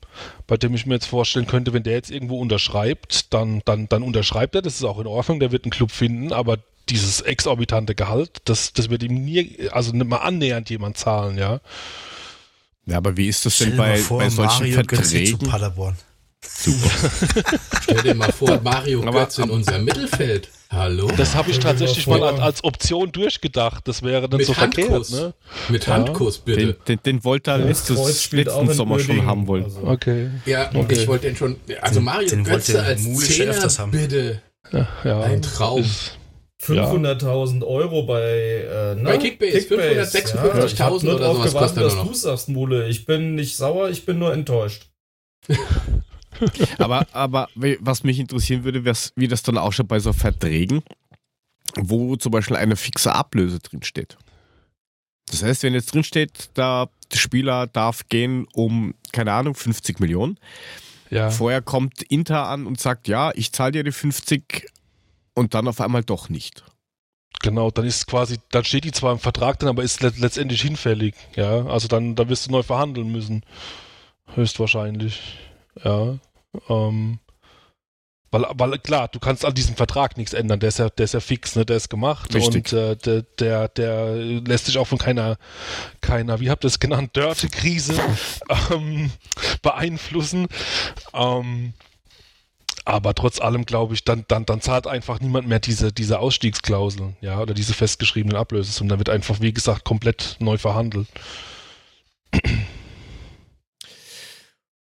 bei 0.45 0.57
dem 0.57 0.73
ich 0.73 0.85
mir 0.85 0.95
jetzt 0.95 1.05
vorstellen 1.05 1.47
könnte, 1.47 1.73
wenn 1.73 1.83
der 1.83 1.93
jetzt 1.93 2.11
irgendwo 2.11 2.39
unterschreibt, 2.39 3.33
dann, 3.33 3.61
dann, 3.65 3.87
dann 3.87 4.03
unterschreibt 4.03 4.55
er, 4.55 4.61
das 4.61 4.75
ist 4.75 4.83
auch 4.83 4.99
in 4.99 5.07
Ordnung, 5.07 5.39
der 5.39 5.51
wird 5.51 5.63
einen 5.63 5.71
Club 5.71 5.91
finden, 5.91 6.33
aber 6.33 6.57
dieses 6.89 7.21
exorbitante 7.21 7.95
Gehalt, 7.95 8.41
das, 8.45 8.73
das 8.73 8.89
wird 8.89 9.03
ihm 9.03 9.23
nie, 9.23 9.69
also 9.71 9.91
nicht 9.91 10.07
mal 10.07 10.17
annähernd 10.17 10.69
jemand 10.69 10.97
zahlen, 10.97 11.37
ja. 11.37 11.61
Ja, 12.85 12.97
aber 12.97 13.15
wie 13.17 13.27
ist 13.27 13.45
das 13.45 13.57
denn 13.57 13.77
bei, 13.77 13.97
vor, 13.97 14.19
bei 14.19 14.29
solchen 14.29 14.71
Mario 14.71 14.73
Verträgen? 14.73 15.39
Zu 15.39 15.47
Paderborn. 15.47 15.95
Super. 16.41 16.89
Stell 17.83 18.01
dir 18.01 18.15
mal 18.15 18.31
vor, 18.31 18.59
Mario 18.61 19.01
Götze 19.01 19.43
in 19.43 19.49
unserem 19.49 19.83
Mittelfeld. 19.83 20.49
Hallo? 20.71 21.11
Das 21.17 21.35
habe 21.35 21.49
ich 21.51 21.59
tatsächlich 21.59 22.05
mal 22.07 22.23
als, 22.23 22.39
als, 22.39 22.63
Option 22.63 23.11
durchgedacht. 23.11 23.87
Das 23.87 24.03
wäre 24.03 24.29
dann 24.29 24.37
Mit 24.37 24.47
so 24.47 24.55
Handkuss. 24.55 25.09
verkehrt. 25.09 25.11
Ne? 25.11 25.33
Mit 25.69 25.87
Handkuss, 25.87 26.37
bitte. 26.37 26.59
Den, 26.59 26.75
den, 26.87 26.99
den 27.03 27.23
wollte 27.23 27.51
er 27.51 27.59
ja, 27.59 27.65
letztes, 27.65 28.31
letzten 28.31 28.73
Sommer 28.73 28.99
schon 28.99 29.25
haben 29.25 29.47
wollen. 29.47 29.63
Also. 29.63 29.81
Okay. 29.83 30.29
Ja, 30.45 30.69
okay. 30.73 30.93
ich 30.93 31.07
wollte 31.07 31.27
den 31.27 31.35
schon. 31.35 31.57
Also 31.81 32.01
Mario 32.01 32.29
den, 32.29 32.43
den 32.43 32.53
Götze 32.53 32.81
als 32.81 33.03
Zehner, 33.03 33.87
bitte. 33.87 34.41
Ja, 34.71 34.87
ja, 35.03 35.21
Ein 35.21 35.41
Traum. 35.41 35.81
Ist, 35.81 36.18
500.000 36.61 37.65
Euro 37.65 38.03
bei, 38.03 38.21
äh, 38.21 38.95
ne? 38.95 39.03
bei 39.03 39.17
Kickbase, 39.17 39.59
Kickbase 39.59 40.17
556.000 40.17 41.07
ja, 41.07 41.13
oder 41.15 41.33
sowas 41.33 41.53
kostet 41.53 41.83
dass 41.83 41.95
du 41.95 42.13
sagst, 42.13 42.49
Mule. 42.49 42.87
Ich 42.89 43.05
bin 43.05 43.35
nicht 43.35 43.55
sauer, 43.55 43.89
ich 43.89 44.05
bin 44.05 44.19
nur 44.19 44.33
enttäuscht. 44.33 44.89
aber, 46.77 47.07
aber 47.13 47.47
was 47.79 48.03
mich 48.03 48.19
interessieren 48.19 48.65
würde, 48.65 48.83
wie 49.15 49.27
das 49.27 49.43
dann 49.43 49.57
auch 49.57 49.71
schon 49.71 49.87
bei 49.87 49.99
so 49.99 50.11
Verträgen, 50.11 50.83
wo 51.75 52.17
zum 52.17 52.31
Beispiel 52.31 52.57
eine 52.57 52.75
fixe 52.75 53.13
Ablöse 53.13 53.59
drinsteht. 53.59 54.17
Das 55.29 55.43
heißt, 55.43 55.63
wenn 55.63 55.73
jetzt 55.73 55.93
drinsteht, 55.93 56.49
da 56.55 56.89
der 57.11 57.17
Spieler 57.17 57.67
darf 57.67 58.07
gehen 58.09 58.47
um, 58.53 58.93
keine 59.11 59.33
Ahnung, 59.33 59.55
50 59.55 59.99
Millionen. 59.99 60.37
Ja. 61.09 61.31
Vorher 61.31 61.61
kommt 61.61 62.03
Inter 62.03 62.47
an 62.47 62.67
und 62.67 62.79
sagt, 62.79 63.07
ja, 63.07 63.31
ich 63.33 63.51
zahle 63.51 63.71
dir 63.71 63.83
die 63.83 63.91
50, 63.91 64.67
und 65.39 65.53
dann 65.53 65.67
auf 65.67 65.81
einmal 65.81 66.03
doch 66.03 66.29
nicht. 66.29 66.63
Genau, 67.41 67.71
dann 67.71 67.85
ist 67.85 68.05
quasi, 68.07 68.37
dann 68.51 68.65
steht 68.65 68.83
die 68.83 68.91
zwar 68.91 69.13
im 69.13 69.19
Vertrag 69.19 69.59
drin, 69.59 69.69
aber 69.69 69.83
ist 69.83 70.01
letztendlich 70.01 70.61
hinfällig. 70.61 71.15
Ja, 71.35 71.65
also 71.67 71.87
dann, 71.87 72.15
dann 72.15 72.27
wirst 72.27 72.47
du 72.47 72.51
neu 72.51 72.63
verhandeln 72.63 73.09
müssen. 73.11 73.43
Höchstwahrscheinlich. 74.35 75.37
Ja. 75.83 76.19
Ähm, 76.67 77.19
weil, 78.31 78.45
weil 78.53 78.77
klar, 78.79 79.07
du 79.07 79.19
kannst 79.19 79.45
an 79.45 79.53
diesem 79.53 79.75
Vertrag 79.75 80.17
nichts 80.17 80.33
ändern, 80.33 80.59
der 80.59 80.69
ist 80.69 80.79
ja, 80.79 80.89
der 80.89 81.05
ist 81.05 81.13
ja 81.13 81.19
fix, 81.19 81.55
ne? 81.55 81.65
Der 81.65 81.77
ist 81.77 81.89
gemacht 81.89 82.33
Richtig. 82.35 82.73
und 82.73 82.73
äh, 82.73 82.95
der, 82.97 83.21
der, 83.21 83.67
der 83.69 84.15
lässt 84.15 84.65
sich 84.65 84.77
auch 84.77 84.87
von 84.87 84.99
keiner, 84.99 85.37
keiner, 86.01 86.39
wie 86.39 86.49
habt 86.49 86.63
ihr 86.63 86.67
es 86.67 86.79
genannt, 86.79 87.15
Dörte-Krise 87.15 87.99
ähm, 88.71 89.11
beeinflussen. 89.61 90.47
Ähm, 91.13 91.73
aber 92.89 93.13
trotz 93.13 93.39
allem 93.39 93.65
glaube 93.65 93.93
ich, 93.93 94.03
dann, 94.03 94.25
dann, 94.27 94.45
dann 94.45 94.61
zahlt 94.61 94.87
einfach 94.87 95.19
niemand 95.19 95.47
mehr 95.47 95.59
diese, 95.59 95.93
diese 95.93 96.19
Ausstiegsklauseln, 96.19 97.15
ja, 97.21 97.39
oder 97.39 97.53
diese 97.53 97.73
festgeschriebenen 97.73 98.37
Ablösesummen. 98.37 98.89
Dann 98.89 98.99
wird 98.99 99.09
einfach, 99.09 99.39
wie 99.41 99.53
gesagt, 99.53 99.85
komplett 99.85 100.35
neu 100.39 100.57
verhandelt. 100.57 101.07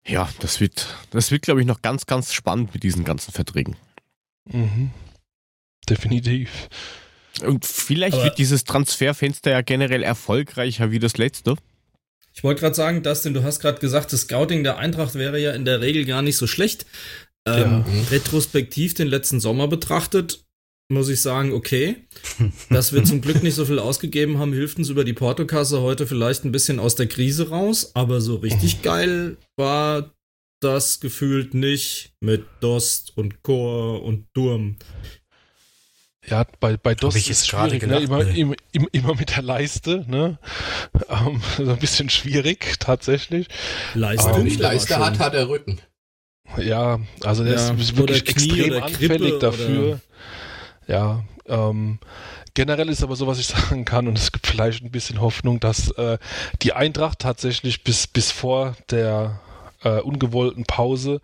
Ja, 0.06 0.28
das 0.40 0.60
wird, 0.60 0.86
das 1.10 1.30
wird, 1.30 1.42
glaube 1.42 1.60
ich, 1.60 1.66
noch 1.66 1.80
ganz, 1.80 2.06
ganz 2.06 2.34
spannend 2.34 2.74
mit 2.74 2.82
diesen 2.82 3.04
ganzen 3.04 3.32
Verträgen. 3.32 3.76
Mhm. 4.44 4.90
Definitiv. 5.88 6.68
Und 7.42 7.64
vielleicht 7.64 8.14
Aber 8.14 8.24
wird 8.24 8.38
dieses 8.38 8.64
Transferfenster 8.64 9.50
ja 9.50 9.62
generell 9.62 10.02
erfolgreicher 10.02 10.90
wie 10.90 10.98
das 10.98 11.16
letzte. 11.16 11.56
Ich 12.34 12.42
wollte 12.42 12.60
gerade 12.60 12.74
sagen, 12.74 13.02
Dustin, 13.02 13.32
du 13.32 13.42
hast 13.42 13.60
gerade 13.60 13.78
gesagt, 13.78 14.12
das 14.12 14.22
Scouting 14.22 14.64
der 14.64 14.76
Eintracht 14.76 15.14
wäre 15.14 15.38
ja 15.38 15.52
in 15.52 15.64
der 15.64 15.80
Regel 15.80 16.04
gar 16.04 16.20
nicht 16.20 16.36
so 16.36 16.46
schlecht. 16.46 16.84
Ähm, 17.46 17.84
ja. 17.86 18.02
Retrospektiv 18.10 18.94
den 18.94 19.08
letzten 19.08 19.40
Sommer 19.40 19.68
betrachtet, 19.68 20.44
muss 20.88 21.08
ich 21.08 21.20
sagen, 21.20 21.52
okay. 21.52 22.06
Dass 22.70 22.92
wir 22.92 23.04
zum 23.04 23.20
Glück 23.20 23.42
nicht 23.42 23.54
so 23.54 23.64
viel 23.64 23.78
ausgegeben 23.78 24.38
haben, 24.38 24.52
hilft 24.52 24.78
uns 24.78 24.88
über 24.88 25.04
die 25.04 25.12
Portokasse 25.12 25.80
heute 25.80 26.06
vielleicht 26.06 26.44
ein 26.44 26.52
bisschen 26.52 26.78
aus 26.78 26.94
der 26.94 27.06
Krise 27.06 27.50
raus. 27.50 27.92
Aber 27.94 28.20
so 28.20 28.36
richtig 28.36 28.82
geil 28.82 29.36
war 29.56 30.14
das 30.60 31.00
gefühlt 31.00 31.52
nicht 31.54 32.12
mit 32.20 32.46
Dost 32.60 33.16
und 33.16 33.42
Chor 33.42 34.02
und 34.02 34.26
Durm. 34.32 34.76
Ja, 36.26 36.46
bei, 36.58 36.78
bei 36.78 36.94
DOS 36.94 37.16
ist 37.16 37.30
es 37.30 37.46
schwierig, 37.46 37.82
ne? 37.82 38.00
gedacht, 38.00 38.08
ne? 38.08 38.38
immer, 38.38 38.54
immer, 38.72 38.88
immer, 38.92 39.14
mit 39.14 39.36
der 39.36 39.42
Leiste, 39.42 40.06
ne? 40.08 40.38
Ähm, 41.10 41.42
so 41.58 41.70
ein 41.70 41.78
bisschen 41.78 42.08
schwierig, 42.08 42.76
tatsächlich. 42.78 43.48
Leiste, 43.92 44.30
ähm, 44.30 44.44
nicht 44.44 44.58
Leiste 44.58 44.96
hat, 44.98 45.18
hat 45.18 45.34
er 45.34 45.48
Rücken. 45.50 45.80
Ja, 46.58 47.00
also 47.22 47.44
der 47.44 47.54
ja, 47.54 47.72
ist 47.72 47.96
wirklich 47.96 48.28
extrem 48.28 48.82
anfällig 48.82 49.38
dafür. 49.40 49.86
Oder? 49.86 50.00
Ja, 50.86 51.24
ähm, 51.46 51.98
generell 52.54 52.88
ist 52.88 53.02
aber 53.02 53.16
so, 53.16 53.26
was 53.26 53.38
ich 53.38 53.46
sagen 53.48 53.84
kann, 53.84 54.08
und 54.08 54.18
es 54.18 54.32
gibt 54.32 54.46
vielleicht 54.46 54.82
ein 54.82 54.90
bisschen 54.90 55.20
Hoffnung, 55.20 55.60
dass 55.60 55.90
äh, 55.92 56.18
die 56.62 56.72
Eintracht 56.72 57.18
tatsächlich 57.18 57.84
bis, 57.84 58.06
bis 58.06 58.30
vor 58.30 58.76
der 58.90 59.40
äh, 59.82 60.00
ungewollten 60.00 60.64
Pause 60.64 61.20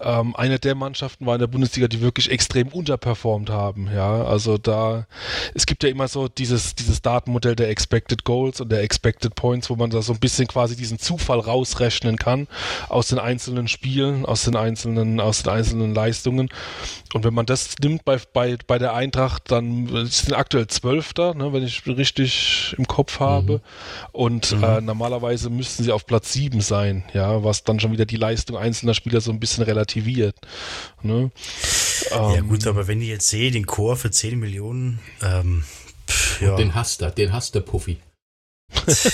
ähm, 0.00 0.34
eine 0.36 0.58
der 0.58 0.74
Mannschaften 0.74 1.26
war 1.26 1.34
in 1.34 1.40
der 1.40 1.46
Bundesliga, 1.46 1.88
die 1.88 2.00
wirklich 2.00 2.30
extrem 2.30 2.68
unterperformt 2.68 3.50
haben. 3.50 3.88
Ja, 3.94 4.24
also 4.24 4.58
da, 4.58 5.06
es 5.54 5.66
gibt 5.66 5.82
ja 5.82 5.88
immer 5.88 6.08
so 6.08 6.28
dieses, 6.28 6.74
dieses 6.74 7.02
Datenmodell 7.02 7.56
der 7.56 7.70
Expected 7.70 8.24
Goals 8.24 8.60
und 8.60 8.70
der 8.70 8.82
Expected 8.82 9.34
Points, 9.34 9.70
wo 9.70 9.76
man 9.76 9.90
da 9.90 10.02
so 10.02 10.12
ein 10.12 10.18
bisschen 10.18 10.46
quasi 10.46 10.76
diesen 10.76 10.98
Zufall 10.98 11.40
rausrechnen 11.40 12.16
kann 12.16 12.46
aus 12.88 13.08
den 13.08 13.18
einzelnen 13.18 13.68
Spielen, 13.68 14.26
aus 14.26 14.44
den 14.44 14.56
einzelnen, 14.56 15.20
aus 15.20 15.42
den 15.42 15.52
einzelnen 15.52 15.94
Leistungen. 15.94 16.48
Und 17.14 17.24
wenn 17.24 17.34
man 17.34 17.46
das 17.46 17.76
nimmt 17.80 18.04
bei, 18.04 18.18
bei, 18.32 18.58
bei 18.66 18.78
der 18.78 18.94
Eintracht, 18.94 19.50
dann 19.50 20.06
sind 20.06 20.34
aktuell 20.34 20.66
Zwölfter, 20.66 21.34
ne, 21.34 21.52
wenn 21.52 21.62
ich 21.62 21.86
richtig 21.86 22.74
im 22.76 22.86
Kopf 22.86 23.20
habe. 23.20 23.54
Mhm. 23.54 23.60
Und 24.12 24.52
mhm. 24.52 24.64
Äh, 24.64 24.80
normalerweise 24.80 25.50
müssten 25.50 25.84
sie 25.84 25.92
auf 25.92 26.06
Platz 26.06 26.32
sieben 26.32 26.60
sein, 26.60 27.04
ja, 27.12 27.44
was 27.44 27.64
dann 27.64 27.80
schon 27.80 27.92
wieder 27.92 28.06
die 28.06 28.16
Leistung 28.16 28.56
einzelner 28.56 28.94
Spieler 28.94 29.20
so 29.20 29.30
ein 29.30 29.40
bisschen 29.40 29.64
relativ 29.64 29.85
relativiert. 29.86 30.36
Ne? 31.02 31.30
Ja 32.10 32.34
ähm, 32.34 32.48
gut, 32.48 32.66
aber 32.66 32.86
wenn 32.86 33.00
ich 33.00 33.08
jetzt 33.08 33.28
sehe, 33.28 33.50
den 33.50 33.66
Chor 33.66 33.96
für 33.96 34.10
10 34.10 34.38
Millionen, 34.38 35.00
ähm, 35.22 35.64
pff, 36.08 36.40
ja. 36.40 36.56
Den 36.56 36.74
hasst 36.74 37.02
er, 37.02 37.10
den 37.10 37.32
hasst 37.32 37.54
der 37.54 37.60
Puffy. 37.60 37.98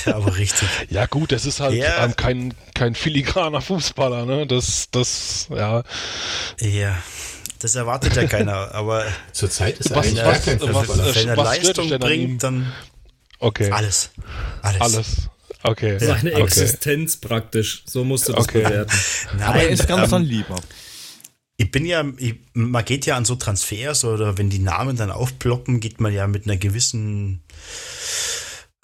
aber 0.07 0.37
richtig. 0.37 0.69
Ja 0.91 1.07
gut, 1.07 1.33
das 1.33 1.45
ist 1.47 1.61
halt 1.61 1.75
ja. 1.75 2.05
ähm, 2.05 2.17
kein, 2.17 2.55
kein 2.75 2.95
filigraner 2.95 3.61
Fußballer, 3.61 4.25
ne? 4.27 4.47
Das, 4.47 4.89
das, 4.91 5.49
ja. 5.51 5.83
Ja, 6.61 6.99
das 7.59 7.75
erwartet 7.75 8.17
ja 8.17 8.27
keiner, 8.27 8.55
aber 8.75 9.05
zurzeit 9.33 9.79
ist 9.79 9.91
er 9.91 9.97
was, 9.97 10.07
eigentlich 10.07 10.25
was, 10.25 10.45
kein 10.45 10.59
Fußballer. 10.59 11.07
Was, 11.07 11.15
wenn 11.15 11.29
er 11.29 11.37
Leistung 11.37 11.99
bringt, 11.99 12.43
dann 12.43 12.73
okay. 13.39 13.71
alles. 13.71 14.11
Alles. 14.63 14.81
Alles. 14.81 15.07
Okay. 15.63 15.99
Seine 15.99 16.33
okay. 16.33 16.43
Existenz 16.43 17.17
praktisch. 17.17 17.85
So 17.87 18.05
musst 18.05 18.29
du 18.29 18.33
das 18.33 18.45
okay. 18.45 18.63
bewerten. 18.63 18.97
Nein, 19.33 19.43
Aber 19.43 19.63
er 19.63 19.69
ist 19.69 19.87
ganz 19.87 20.05
ähm, 20.05 20.11
dann 20.11 20.25
lieber. 20.25 20.61
Ich 21.57 21.71
bin 21.71 21.87
ja, 21.87 22.05
ich, 22.17 22.35
man 22.55 22.85
geht 22.85 23.07
ja 23.07 23.17
an 23.17 23.25
so 23.25 23.37
Transfers 23.37 24.05
oder 24.05 24.39
wenn 24.39 24.51
die 24.51 24.59
Namen 24.59 24.97
dann 24.97 25.11
aufploppen, 25.11 25.81
geht 25.81 26.01
man 26.01 26.13
ja 26.13 26.27
mit 26.27 26.47
einer 26.47 26.57
gewissen 26.57 27.43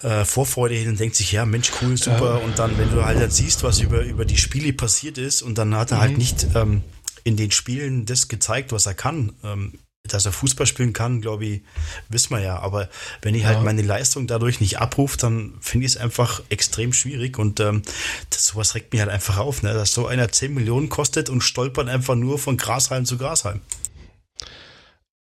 äh, 0.01 0.23
Vorfreude 0.23 0.75
hin 0.75 0.89
und 0.89 0.99
denkt 0.99 1.15
sich, 1.15 1.31
ja, 1.31 1.45
Mensch, 1.45 1.71
cool, 1.81 1.97
super. 1.97 2.39
Ja. 2.39 2.45
Und 2.45 2.57
dann, 2.59 2.77
wenn 2.77 2.89
du 2.91 3.03
halt 3.03 3.19
dann 3.19 3.31
siehst, 3.31 3.63
was 3.63 3.81
über, 3.81 4.03
über 4.03 4.23
die 4.23 4.37
Spiele 4.37 4.71
passiert 4.71 5.17
ist 5.17 5.41
und 5.41 5.57
dann 5.57 5.75
hat 5.75 5.91
er 5.91 5.99
halt 5.99 6.11
mhm. 6.11 6.15
halt 6.15 6.17
nicht 6.17 6.47
ähm, 6.55 6.83
in 7.23 7.35
den 7.35 7.51
Spielen 7.51 8.05
das 8.05 8.27
gezeigt, 8.27 8.71
was 8.71 8.85
er 8.85 8.93
kann. 8.93 9.33
Ähm, 9.43 9.79
dass 10.13 10.25
er 10.25 10.31
Fußball 10.31 10.67
spielen 10.67 10.93
kann, 10.93 11.21
glaube 11.21 11.45
ich, 11.45 11.61
wissen 12.09 12.35
wir 12.35 12.41
ja. 12.41 12.59
Aber 12.59 12.89
wenn 13.21 13.35
ich 13.35 13.45
halt 13.45 13.53
ja. 13.53 13.57
halt 13.59 13.65
meine 13.65 13.81
Leistung 13.81 14.27
dadurch 14.27 14.59
nicht 14.59 14.79
abrufe, 14.79 15.17
dann 15.17 15.57
finde 15.61 15.85
ich 15.85 15.93
es 15.93 15.97
einfach 15.97 16.41
extrem 16.49 16.93
schwierig. 16.93 17.37
Und 17.37 17.59
ähm, 17.59 17.81
das, 18.29 18.47
sowas 18.47 18.75
regt 18.75 18.91
mich 18.93 19.01
halt 19.01 19.11
einfach 19.11 19.37
auf, 19.37 19.63
ne? 19.63 19.73
dass 19.73 19.93
so 19.93 20.07
einer 20.07 20.31
10 20.31 20.53
Millionen 20.53 20.89
kostet 20.89 21.29
und 21.29 21.41
stolpert 21.41 21.89
einfach 21.89 22.15
nur 22.15 22.39
von 22.39 22.57
Grashalm 22.57 23.05
zu 23.05 23.17
Grashalm. 23.17 23.61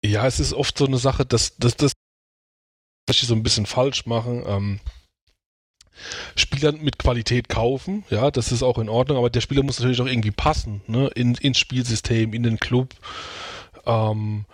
Ja, 0.05 0.27
es 0.27 0.41
ist 0.41 0.53
oft 0.53 0.79
so 0.79 0.87
eine 0.87 0.99
Sache, 0.99 1.27
dass 1.27 1.57
das, 1.59 1.77
das 1.77 1.93
was 3.09 3.23
ich 3.23 3.27
so 3.27 3.35
ein 3.35 3.43
bisschen 3.43 3.67
falsch 3.67 4.07
machen. 4.07 4.45
Ähm, 4.47 4.81
Spieler 6.37 6.73
mit 6.73 6.99
Qualität 6.99 7.49
kaufen, 7.49 8.05
ja, 8.11 8.31
das 8.31 8.53
ist 8.53 8.63
auch 8.63 8.79
in 8.79 8.89
Ordnung, 8.89 9.19
aber 9.19 9.31
der 9.31 9.41
Spieler 9.41 9.63
muss 9.63 9.79
natürlich 9.79 10.01
auch 10.01 10.07
irgendwie 10.07 10.31
passen, 10.31 10.81
ne, 10.87 11.09
in, 11.15 11.35
ins 11.37 11.59
Spielsystem, 11.59 12.33
in 12.35 12.43
den 12.43 12.59
Club. 12.59 12.95
Ähm, 13.89 14.45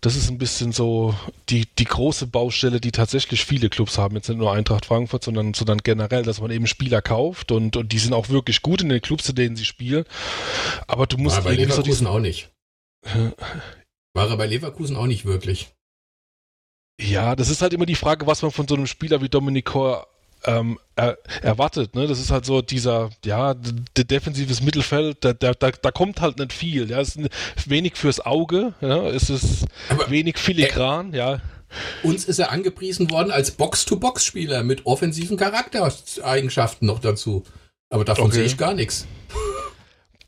das 0.00 0.16
ist 0.16 0.28
ein 0.30 0.38
bisschen 0.38 0.72
so 0.72 1.14
die, 1.48 1.66
die 1.78 1.84
große 1.84 2.26
Baustelle, 2.26 2.80
die 2.80 2.90
tatsächlich 2.90 3.44
viele 3.44 3.70
Clubs 3.70 3.96
haben. 3.96 4.16
Jetzt 4.16 4.28
nicht 4.28 4.38
nur 4.38 4.52
Eintracht 4.52 4.84
Frankfurt, 4.84 5.22
sondern, 5.22 5.54
sondern 5.54 5.78
generell, 5.78 6.24
dass 6.24 6.40
man 6.40 6.50
eben 6.50 6.66
Spieler 6.66 7.00
kauft 7.00 7.52
und, 7.52 7.76
und 7.76 7.92
die 7.92 7.98
sind 7.98 8.12
auch 8.12 8.28
wirklich 8.28 8.62
gut 8.62 8.82
in 8.82 8.88
den 8.88 9.00
Clubs, 9.00 9.28
in 9.28 9.36
denen 9.36 9.56
sie 9.56 9.64
spielen. 9.64 10.04
Aber 10.88 11.06
du 11.06 11.16
musst 11.18 11.36
War 11.36 11.44
bei 11.44 11.54
Leverkusen 11.54 12.06
so 12.06 12.12
auch 12.12 12.18
nicht. 12.18 12.50
War 14.12 14.28
er 14.28 14.36
bei 14.36 14.46
Leverkusen 14.46 14.96
auch 14.96 15.06
nicht 15.06 15.24
wirklich. 15.24 15.68
Ja, 17.00 17.36
das 17.36 17.48
ist 17.48 17.62
halt 17.62 17.72
immer 17.72 17.86
die 17.86 17.94
Frage, 17.94 18.26
was 18.26 18.42
man 18.42 18.50
von 18.50 18.66
so 18.66 18.74
einem 18.74 18.86
Spieler 18.86 19.22
wie 19.22 19.28
Dominik 19.28 19.66
Kor 19.66 20.08
ähm, 20.44 20.78
er, 20.96 21.18
erwartet. 21.42 21.94
Ne? 21.94 22.06
Das 22.06 22.20
ist 22.20 22.30
halt 22.30 22.44
so 22.44 22.62
dieser, 22.62 23.10
ja, 23.24 23.54
defensives 23.54 24.62
Mittelfeld, 24.62 25.18
da, 25.20 25.32
da, 25.32 25.52
da, 25.52 25.70
da 25.70 25.90
kommt 25.90 26.20
halt 26.20 26.38
nicht 26.38 26.52
viel. 26.52 26.90
Ja? 26.90 27.00
Es 27.00 27.16
ist 27.16 27.30
wenig 27.66 27.96
fürs 27.96 28.20
Auge, 28.20 28.74
ja? 28.80 29.08
es 29.08 29.30
ist 29.30 29.66
Aber 29.88 30.10
wenig 30.10 30.38
filigran, 30.38 31.12
äh, 31.12 31.18
ja. 31.18 31.40
Uns 32.02 32.24
ist 32.24 32.38
er 32.38 32.50
angepriesen 32.50 33.10
worden 33.10 33.30
als 33.30 33.52
Box-to-Box-Spieler 33.52 34.64
mit 34.64 34.86
offensiven 34.86 35.36
Charaktereigenschaften 35.36 36.86
noch 36.86 36.98
dazu. 36.98 37.44
Aber 37.90 38.04
davon 38.04 38.26
okay. 38.26 38.36
sehe 38.36 38.44
ich 38.44 38.56
gar 38.56 38.74
nichts. 38.74 39.06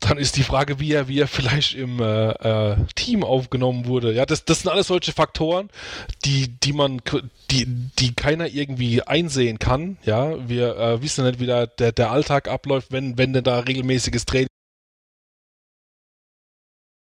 Dann 0.03 0.17
ist 0.17 0.35
die 0.35 0.43
Frage, 0.43 0.81
wie 0.81 0.91
er, 0.91 1.07
wie 1.07 1.19
er 1.19 1.27
vielleicht 1.27 1.75
im 1.75 2.01
äh, 2.01 2.31
äh, 2.31 2.75
Team 2.95 3.23
aufgenommen 3.23 3.85
wurde. 3.85 4.11
Ja, 4.13 4.25
das, 4.25 4.43
das 4.43 4.61
sind 4.61 4.71
alles 4.71 4.87
solche 4.87 5.13
Faktoren, 5.13 5.69
die, 6.25 6.49
die 6.59 6.73
man, 6.73 7.01
die, 7.51 7.65
die 7.99 8.13
keiner 8.13 8.47
irgendwie 8.47 9.01
einsehen 9.01 9.59
kann. 9.59 9.97
Ja, 10.03 10.47
wir 10.47 10.77
äh, 10.77 11.01
wissen 11.01 11.25
nicht, 11.25 11.39
wie 11.39 11.45
da 11.45 11.67
der, 11.67 11.93
der 11.93 12.11
Alltag 12.11 12.49
abläuft, 12.49 12.91
wenn, 12.91 13.17
wenn 13.17 13.31
denn 13.31 13.45
da 13.45 13.59
regelmäßiges 13.59 14.25
Training 14.25 14.47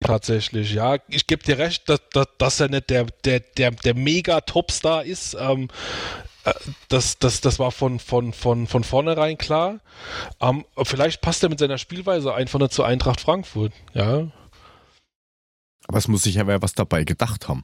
tatsächlich, 0.04 0.74
ja. 0.74 0.98
Ich 1.08 1.28
gebe 1.28 1.44
dir 1.44 1.58
recht, 1.58 1.90
dass, 1.90 2.02
dass, 2.12 2.28
dass 2.38 2.60
er 2.60 2.70
nicht 2.70 2.90
der, 2.90 3.06
der, 3.26 3.40
der, 3.40 3.72
der 3.72 3.96
Mega-Topstar 3.96 5.06
ist. 5.06 5.36
Ähm, 5.40 5.70
äh, 5.70 6.33
das, 6.90 7.18
das, 7.20 7.42
das 7.42 7.60
war 7.60 7.72
von, 7.72 8.00
von, 8.00 8.34
von, 8.34 8.68
von 8.68 8.84
vornherein 8.84 9.38
klar. 9.38 9.80
Um, 10.40 10.66
ähm, 10.78 10.86
vielleicht 10.86 11.22
passt 11.22 11.44
er 11.44 11.50
mit 11.50 11.60
seiner 11.60 11.78
Spielweise 11.78 12.34
einfach 12.34 12.60
nicht 12.60 12.74
zu 12.74 12.84
Eintracht 12.84 13.22
Frankfurt, 13.22 13.74
ja. 13.94 14.32
Aber 15.88 15.98
es 15.98 16.08
muss 16.08 16.24
sich 16.24 16.36
ja 16.36 16.48
wer 16.48 16.62
was 16.62 16.74
dabei 16.74 17.04
gedacht 17.04 17.48
haben. 17.48 17.64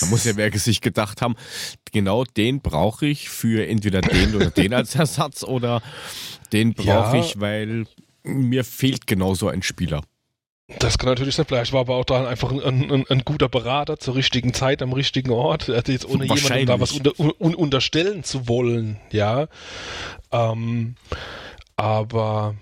Da 0.00 0.06
muss 0.06 0.24
ja 0.24 0.36
wer 0.36 0.56
sich 0.58 0.80
gedacht 0.80 1.20
haben, 1.20 1.36
genau 1.92 2.24
den 2.24 2.60
brauche 2.60 3.06
ich 3.06 3.28
für 3.28 3.66
entweder 3.66 4.00
den 4.00 4.34
oder 4.34 4.50
den 4.50 4.72
als 4.72 4.94
Ersatz 4.94 5.42
oder 5.42 5.82
den 6.52 6.74
brauche 6.74 7.16
ja. 7.16 7.24
ich, 7.24 7.40
weil 7.40 7.86
mir 8.22 8.64
fehlt 8.64 9.06
genau 9.06 9.34
so 9.34 9.48
ein 9.48 9.62
Spieler. 9.62 10.02
Das 10.78 10.98
kann 10.98 11.08
natürlich 11.08 11.34
sein. 11.34 11.46
Vielleicht 11.46 11.72
war 11.72 11.80
aber 11.80 11.96
auch 11.96 12.04
da 12.04 12.26
einfach 12.26 12.52
ein, 12.52 12.90
ein, 12.90 13.04
ein, 13.08 13.24
guter 13.24 13.48
Berater 13.48 13.98
zur 13.98 14.14
richtigen 14.14 14.54
Zeit 14.54 14.82
am 14.82 14.92
richtigen 14.92 15.30
Ort. 15.30 15.68
Also 15.68 15.92
jetzt 15.92 16.08
ohne 16.08 16.24
jemandem 16.24 16.66
da 16.66 16.80
was 16.80 16.92
unter, 16.92 17.18
un, 17.18 17.54
unterstellen 17.54 18.24
zu 18.24 18.48
wollen, 18.48 18.98
ja. 19.10 19.48
Ähm, 20.30 20.94
aber 21.76 22.54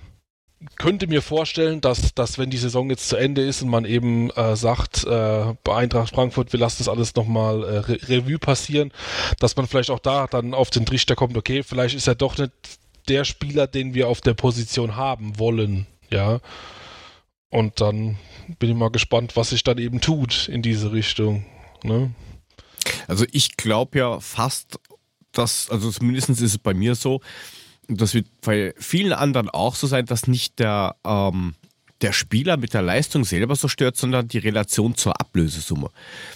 könnte 0.77 1.07
mir 1.07 1.23
vorstellen, 1.23 1.81
dass, 1.81 2.15
dass 2.15 2.39
wenn 2.39 2.51
die 2.51 2.57
Saison 2.57 2.91
jetzt 2.91 3.09
zu 3.09 3.17
Ende 3.17 3.43
ist 3.43 3.63
und 3.63 3.69
man 3.69 3.85
eben 3.85 4.31
äh, 4.31 4.57
sagt, 4.57 5.05
äh, 5.05 5.55
bei 5.63 5.77
Eintracht 5.77 6.15
Frankfurt, 6.15 6.53
wir 6.53 6.61
lassen 6.61 6.79
das 6.79 6.89
alles 6.89 7.15
nochmal 7.15 7.63
äh, 7.63 7.79
Re 7.79 7.99
Revue 8.09 8.39
passieren, 8.39 8.93
dass 9.39 9.57
man 9.57 9.69
vielleicht 9.69 9.91
auch 9.91 10.01
da 10.01 10.27
dann 10.27 10.55
auf 10.55 10.71
den 10.71 10.85
Trichter 10.85 11.15
kommt, 11.15 11.37
okay, 11.37 11.63
vielleicht 11.63 11.95
ist 11.95 12.09
er 12.09 12.17
doch 12.17 12.39
nicht 12.39 12.53
der 13.09 13.25
Spieler, 13.25 13.67
den 13.67 13.95
wir 13.95 14.09
auf 14.09 14.21
der 14.21 14.35
Position 14.35 14.97
haben 14.97 15.39
wollen, 15.39 15.87
ja. 16.11 16.41
Und 17.51 17.81
dann 17.81 18.19
bin 18.59 18.71
ich 18.71 18.77
mal 18.77 18.91
gespannt, 18.91 19.37
was 19.37 19.51
sich 19.51 19.65
dann 19.65 19.79
eben 19.79 20.01
tut 20.01 20.49
in 20.49 20.63
diese 20.63 20.93
Richtung. 20.93 21.47
Ne? 21.83 22.11
Also 23.07 23.25
ich 23.33 23.57
glaube 23.57 23.99
ja 23.99 24.21
fast, 24.21 24.79
dass, 25.33 25.71
also 25.71 25.91
zumindest 25.91 26.29
ist 26.31 26.43
es 26.43 26.59
bei 26.59 26.75
mir 26.75 26.95
so, 26.95 27.21
das 27.89 28.15
wird 28.15 28.27
bei 28.43 28.75
vielen 28.79 29.13
anderen 29.13 29.49
auch 29.49 29.75
so 29.75 29.87
sein, 29.87 30.05
dass 30.05 30.27
nicht 30.27 30.59
der, 30.59 30.97
ähm, 31.05 31.55
der 32.03 32.13
Spieler 32.13 32.57
mit 32.59 32.75
der 32.75 32.83
Leistung 32.83 33.25
selber 33.25 33.57
so 33.57 33.67
stört, 33.67 33.97
sondern 33.97 34.29
die 34.29 34.39
Relation 34.39 34.95
zur 34.95 35.19
Ablösesumme. 35.21 35.91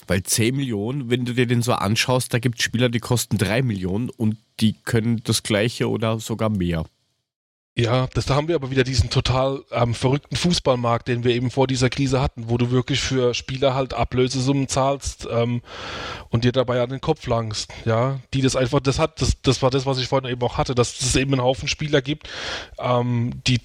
Weil 0.06 0.22
10 0.22 0.56
Millionen, 0.56 1.10
wenn 1.10 1.24
du 1.24 1.34
dir 1.34 1.46
den 1.46 1.62
so 1.62 1.74
anschaust, 1.74 2.32
da 2.32 2.38
gibt 2.38 2.58
es 2.58 2.64
Spieler, 2.64 2.88
die 2.88 3.00
kosten 3.00 3.38
3 3.38 3.62
Millionen 3.62 4.08
und 4.10 4.38
die 4.60 4.72
können 4.72 5.22
das 5.24 5.42
gleiche 5.42 5.88
oder 5.88 6.18
sogar 6.18 6.48
mehr. 6.48 6.84
Ja, 7.74 8.06
das, 8.12 8.26
da 8.26 8.34
haben 8.34 8.48
wir 8.48 8.54
aber 8.54 8.70
wieder 8.70 8.84
diesen 8.84 9.08
total 9.08 9.62
ähm, 9.70 9.94
verrückten 9.94 10.36
Fußballmarkt, 10.36 11.08
den 11.08 11.24
wir 11.24 11.34
eben 11.34 11.50
vor 11.50 11.66
dieser 11.66 11.88
Krise 11.88 12.20
hatten, 12.20 12.50
wo 12.50 12.58
du 12.58 12.70
wirklich 12.70 13.00
für 13.00 13.32
Spieler 13.32 13.74
halt 13.74 13.94
Ablösesummen 13.94 14.68
zahlst 14.68 15.26
ähm, 15.32 15.62
und 16.28 16.44
dir 16.44 16.52
dabei 16.52 16.82
an 16.82 16.90
den 16.90 17.00
Kopf 17.00 17.26
langst, 17.26 17.72
ja, 17.86 18.20
die 18.34 18.42
das 18.42 18.56
einfach, 18.56 18.80
das 18.80 18.98
hat, 18.98 19.22
das, 19.22 19.40
das 19.40 19.62
war 19.62 19.70
das, 19.70 19.86
was 19.86 19.96
ich 19.96 20.06
vorhin 20.06 20.30
eben 20.30 20.42
auch 20.42 20.58
hatte, 20.58 20.74
dass 20.74 21.00
es 21.00 21.16
eben 21.16 21.32
einen 21.32 21.42
Haufen 21.42 21.66
Spieler 21.66 22.02
gibt, 22.02 22.28
ähm, 22.78 23.40
die 23.46 23.58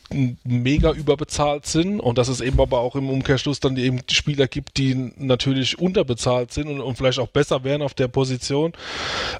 mega 0.45 0.93
überbezahlt 0.93 1.65
sind 1.65 1.99
und 1.99 2.17
dass 2.17 2.29
es 2.29 2.39
eben 2.39 2.61
aber 2.61 2.79
auch 2.79 2.95
im 2.95 3.09
Umkehrschluss 3.09 3.59
dann 3.59 3.75
eben 3.75 3.99
Spieler 4.09 4.47
gibt, 4.47 4.77
die 4.77 4.95
natürlich 5.17 5.79
unterbezahlt 5.79 6.53
sind 6.53 6.69
und, 6.69 6.79
und 6.79 6.95
vielleicht 6.97 7.19
auch 7.19 7.27
besser 7.27 7.65
wären 7.65 7.81
auf 7.81 7.93
der 7.93 8.07
Position. 8.07 8.71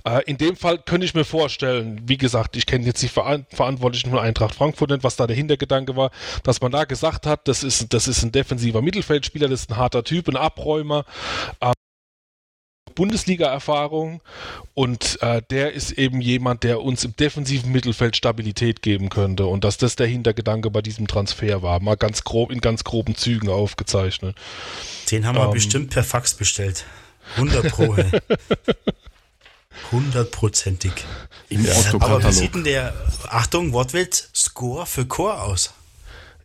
Äh, 0.03 0.23
in 0.25 0.37
dem 0.37 0.57
Fall 0.57 0.77
könnte 0.77 1.05
ich 1.05 1.13
mir 1.13 1.23
vorstellen, 1.23 2.01
wie 2.05 2.17
gesagt, 2.17 2.57
ich 2.57 2.65
kenne 2.65 2.85
jetzt 2.85 3.01
die 3.01 3.07
Verantwortlichen 3.07 4.09
von 4.09 4.19
Eintracht 4.19 4.56
Frankfurt 4.57 4.89
nicht, 4.89 5.03
was 5.03 5.15
da 5.15 5.27
der 5.27 5.35
Hintergedanke 5.35 5.95
war, 5.95 6.11
dass 6.43 6.61
man 6.61 6.71
da 6.71 6.85
gesagt 6.85 7.25
hat, 7.25 7.47
das 7.47 7.63
ist, 7.63 7.93
das 7.93 8.07
ist 8.07 8.23
ein 8.23 8.31
defensiver 8.31 8.81
Mittelfeldspieler, 8.81 9.47
das 9.47 9.61
ist 9.61 9.71
ein 9.71 9.77
harter 9.77 10.03
Typ, 10.03 10.27
ein 10.27 10.35
Abräumer. 10.35 11.05
Ähm, 11.61 11.73
Bundesliga-Erfahrung 12.95 14.23
und 14.73 15.21
äh, 15.21 15.43
der 15.51 15.73
ist 15.73 15.91
eben 15.91 16.19
jemand, 16.19 16.63
der 16.63 16.81
uns 16.81 17.03
im 17.03 17.15
defensiven 17.15 17.71
Mittelfeld 17.71 18.17
Stabilität 18.17 18.81
geben 18.81 19.09
könnte 19.09 19.45
und 19.45 19.63
dass 19.63 19.77
das 19.77 19.95
der 19.95 20.07
Hintergedanke 20.07 20.71
bei 20.71 20.81
diesem 20.81 21.05
Transfer 21.05 21.61
war, 21.61 21.79
mal 21.79 21.95
ganz 21.95 22.23
grob 22.23 22.51
in 22.51 22.59
ganz 22.59 22.83
groben 22.83 23.13
Zügen 23.15 23.49
aufgezeichnet. 23.49 24.35
Den 25.11 25.27
haben 25.27 25.35
wir 25.37 25.45
ähm, 25.45 25.51
bestimmt 25.51 25.91
per 25.91 26.03
Fax 26.03 26.33
bestellt. 26.33 26.85
100 27.35 27.71
Pro. 27.71 27.95
Hundertprozentig. 29.91 30.91
Im 31.49 31.65
ja. 31.65 31.73
Aber 31.99 32.23
wie 32.23 32.31
sieht 32.31 32.55
denn 32.55 32.63
der, 32.63 32.93
Achtung, 33.29 33.73
Wortwitz, 33.73 34.29
Score 34.35 34.85
für 34.85 35.05
Chor 35.05 35.41
aus? 35.43 35.73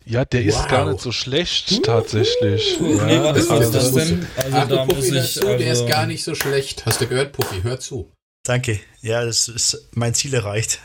Ja, 0.05 0.25
der 0.25 0.45
wow. 0.47 0.49
ist 0.49 0.69
gar 0.69 0.91
nicht 0.91 1.01
so 1.01 1.13
schlecht 1.13 1.83
tatsächlich. 1.85 2.81
Uh, 2.81 2.97
ja, 2.97 3.05
nee, 3.07 3.19
was 3.21 3.49
also, 3.49 3.63
ist 3.63 3.75
das 3.75 3.93
denn? 3.93 4.27
Also 4.37 4.57
Ach, 4.57 4.69
da 4.69 4.85
Puffy 4.85 4.97
muss 4.97 5.07
ich, 5.07 5.35
dazu, 5.35 5.47
also, 5.47 5.59
der 5.59 5.73
ist 5.73 5.87
gar 5.87 6.07
nicht 6.07 6.25
so 6.25 6.35
schlecht. 6.35 6.87
Hast 6.87 7.01
du 7.01 7.07
gehört, 7.07 7.33
Puffy? 7.33 7.63
Hör 7.63 7.79
zu. 7.79 8.11
Danke. 8.45 8.81
Ja, 9.01 9.25
das 9.25 9.49
ist 9.49 9.91
mein 9.93 10.15
Ziel 10.15 10.35
erreicht. 10.35 10.81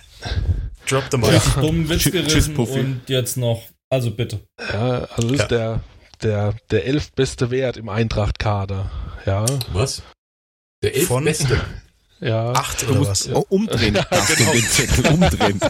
Drop 0.87 1.05
the 1.11 1.17
mic. 1.17 1.31
Ja. 1.31 1.61
dummen 1.61 1.89
Witz 1.89 2.03
gerissen 2.03 2.55
Tschüss, 2.55 2.69
und 2.69 3.01
jetzt 3.07 3.37
noch. 3.37 3.63
Also 3.89 4.11
bitte. 4.11 4.41
Ja, 4.59 5.05
also 5.05 5.29
das 5.29 5.37
ja. 5.37 5.43
ist 5.43 5.51
der, 5.51 5.83
der, 6.21 6.55
der 6.69 6.85
elfbeste 6.85 7.49
Wert 7.51 7.77
im 7.77 7.89
Eintracht-Kader. 7.89 8.91
Ja. 9.25 9.45
Was? 9.73 10.03
Der 10.83 10.95
elfbeste? 10.95 11.59
Ja. 12.20 12.51
Acht 12.51 12.88
oder 12.89 13.07
was? 13.07 13.30
Oh, 13.32 13.45
umdrehen. 13.49 13.95
Ja, 13.95 14.05
genau. 14.36 14.51
den 14.51 14.63
Zettel 14.63 15.07
umdrehen. 15.07 15.59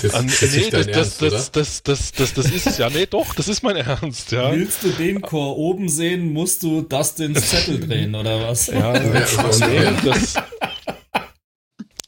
Das, 0.00 0.14
An, 0.14 0.26
das 0.26 0.40
nee, 0.52 0.70
das, 0.70 0.86
Ernst, 0.86 1.22
das, 1.22 1.52
das, 1.52 1.82
das, 1.82 2.12
das, 2.12 2.34
das, 2.34 2.50
ist 2.50 2.66
es 2.66 2.78
ja. 2.78 2.88
Nee, 2.88 3.06
doch, 3.06 3.34
das 3.34 3.46
ist 3.46 3.62
mein 3.62 3.76
Ernst, 3.76 4.32
ja. 4.32 4.50
Willst 4.50 4.82
du 4.82 4.88
den 4.88 5.20
Chor 5.20 5.56
oben 5.58 5.88
sehen, 5.88 6.32
musst 6.32 6.62
du 6.62 6.80
das 6.80 7.14
den 7.14 7.36
Zettel 7.36 7.78
drehen, 7.78 8.14
oder 8.14 8.48
was? 8.48 8.68
Ja, 8.68 8.94
ja 8.96 9.00
nee, 9.00 9.92
das, 10.04 10.34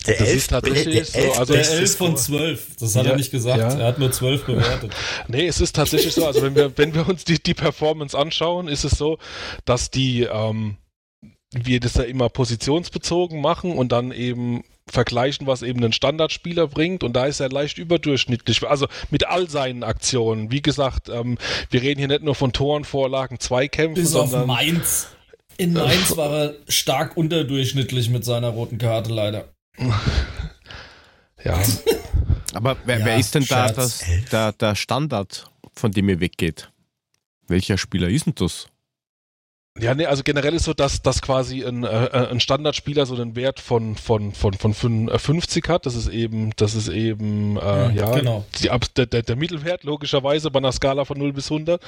der 0.07 0.19
das 0.19 0.29
ist 0.29 0.51
tatsächlich 0.51 1.13
der, 1.13 1.23
der 1.23 1.33
so. 1.33 1.41
Also 1.41 1.53
der 1.55 1.71
11 1.71 1.97
von 1.97 2.17
12. 2.17 2.77
Das 2.79 2.97
hat 2.97 3.05
ja, 3.05 3.13
er 3.13 3.17
nicht 3.17 3.31
gesagt. 3.31 3.59
Ja. 3.59 3.79
Er 3.79 3.87
hat 3.87 3.99
nur 3.99 4.13
12 4.13 4.45
bewertet. 4.45 4.93
nee, 5.29 5.47
es 5.47 5.61
ist 5.61 5.77
tatsächlich 5.77 6.15
so. 6.15 6.27
Also 6.27 6.43
wenn 6.43 6.55
wir, 6.55 6.77
wenn 6.77 6.95
wir 6.95 7.09
uns 7.09 7.25
die, 7.25 7.43
die 7.43 7.55
Performance 7.55 8.17
anschauen, 8.17 8.69
ist 8.69 8.85
es 8.85 8.93
so, 8.93 9.19
dass 9.65 9.91
die, 9.91 10.23
ähm, 10.23 10.77
wir 11.55 11.81
das 11.81 11.95
ja 11.95 12.03
immer 12.03 12.29
positionsbezogen 12.29 13.41
machen 13.41 13.77
und 13.77 13.93
dann 13.93 14.13
eben 14.13 14.65
vergleichen, 14.87 15.47
was 15.47 15.63
eben 15.63 15.83
ein 15.83 15.93
Standardspieler 15.93 16.67
bringt 16.67 17.03
und 17.05 17.15
da 17.15 17.27
ist 17.27 17.41
er 17.41 17.49
leicht 17.49 17.79
überdurchschnittlich, 17.79 18.67
also 18.69 18.87
mit 19.11 19.27
all 19.27 19.49
seinen 19.49 19.83
Aktionen. 19.83 20.51
Wie 20.51 20.63
gesagt, 20.63 21.09
ähm, 21.09 21.39
wir 21.71 21.83
reden 21.83 22.01
hier 22.01 22.09
nicht 22.09 22.23
nur 22.23 22.35
von 22.35 22.53
Toren, 22.53 22.85
Vorlagen, 22.85 23.41
Zweikämpfen, 23.41 24.03
Bis 24.03 24.13
sondern... 24.13 24.43
auf 24.43 24.47
Mainz. 24.47 25.09
In 25.57 25.73
Mainz 25.73 26.17
war 26.17 26.31
er 26.31 26.55
stark 26.69 27.17
unterdurchschnittlich 27.17 28.11
mit 28.11 28.25
seiner 28.25 28.49
roten 28.49 28.79
Karte 28.79 29.13
leider. 29.13 29.49
ja. 31.43 31.59
Aber 32.53 32.77
wer, 32.85 32.99
ja, 33.01 33.05
wer 33.05 33.17
ist 33.17 33.35
denn 33.35 33.45
da 33.49 33.73
das, 33.73 34.05
der, 34.31 34.53
der 34.53 34.75
Standard, 34.77 35.51
von 35.75 35.91
dem 35.91 36.09
ihr 36.09 36.21
weggeht? 36.21 36.71
Welcher 37.49 37.79
Spieler 37.79 38.09
ist 38.09 38.27
denn 38.27 38.35
das? 38.37 38.69
Ja, 39.81 39.93
nee, 39.93 40.07
also 40.07 40.23
generell 40.23 40.55
ist 40.55 40.67
so, 40.67 40.73
dass, 40.73 41.03
dass 41.03 41.21
quasi 41.21 41.65
ein, 41.65 41.83
äh, 41.83 42.29
ein 42.31 42.39
Standardspieler 42.39 43.07
so 43.07 43.17
einen 43.17 43.35
Wert 43.35 43.59
von, 43.59 43.97
von, 43.97 44.33
von, 44.33 44.55
von 44.55 45.09
50 45.09 45.69
hat. 45.69 45.85
Das 45.85 45.97
ist 45.97 46.07
eben, 46.07 46.53
das 46.55 46.77
ist 46.77 46.89
eben, 46.89 47.57
äh, 47.57 47.89
mhm, 47.89 47.97
ja, 47.97 48.11
genau. 48.13 48.45
die, 48.61 48.71
der, 48.97 49.07
der, 49.07 49.23
der 49.23 49.35
Mittelwert 49.35 49.83
logischerweise 49.83 50.53
bei 50.53 50.59
einer 50.59 50.71
Skala 50.71 51.05
von 51.05 51.19
0 51.19 51.33
bis 51.33 51.51
100. 51.51 51.83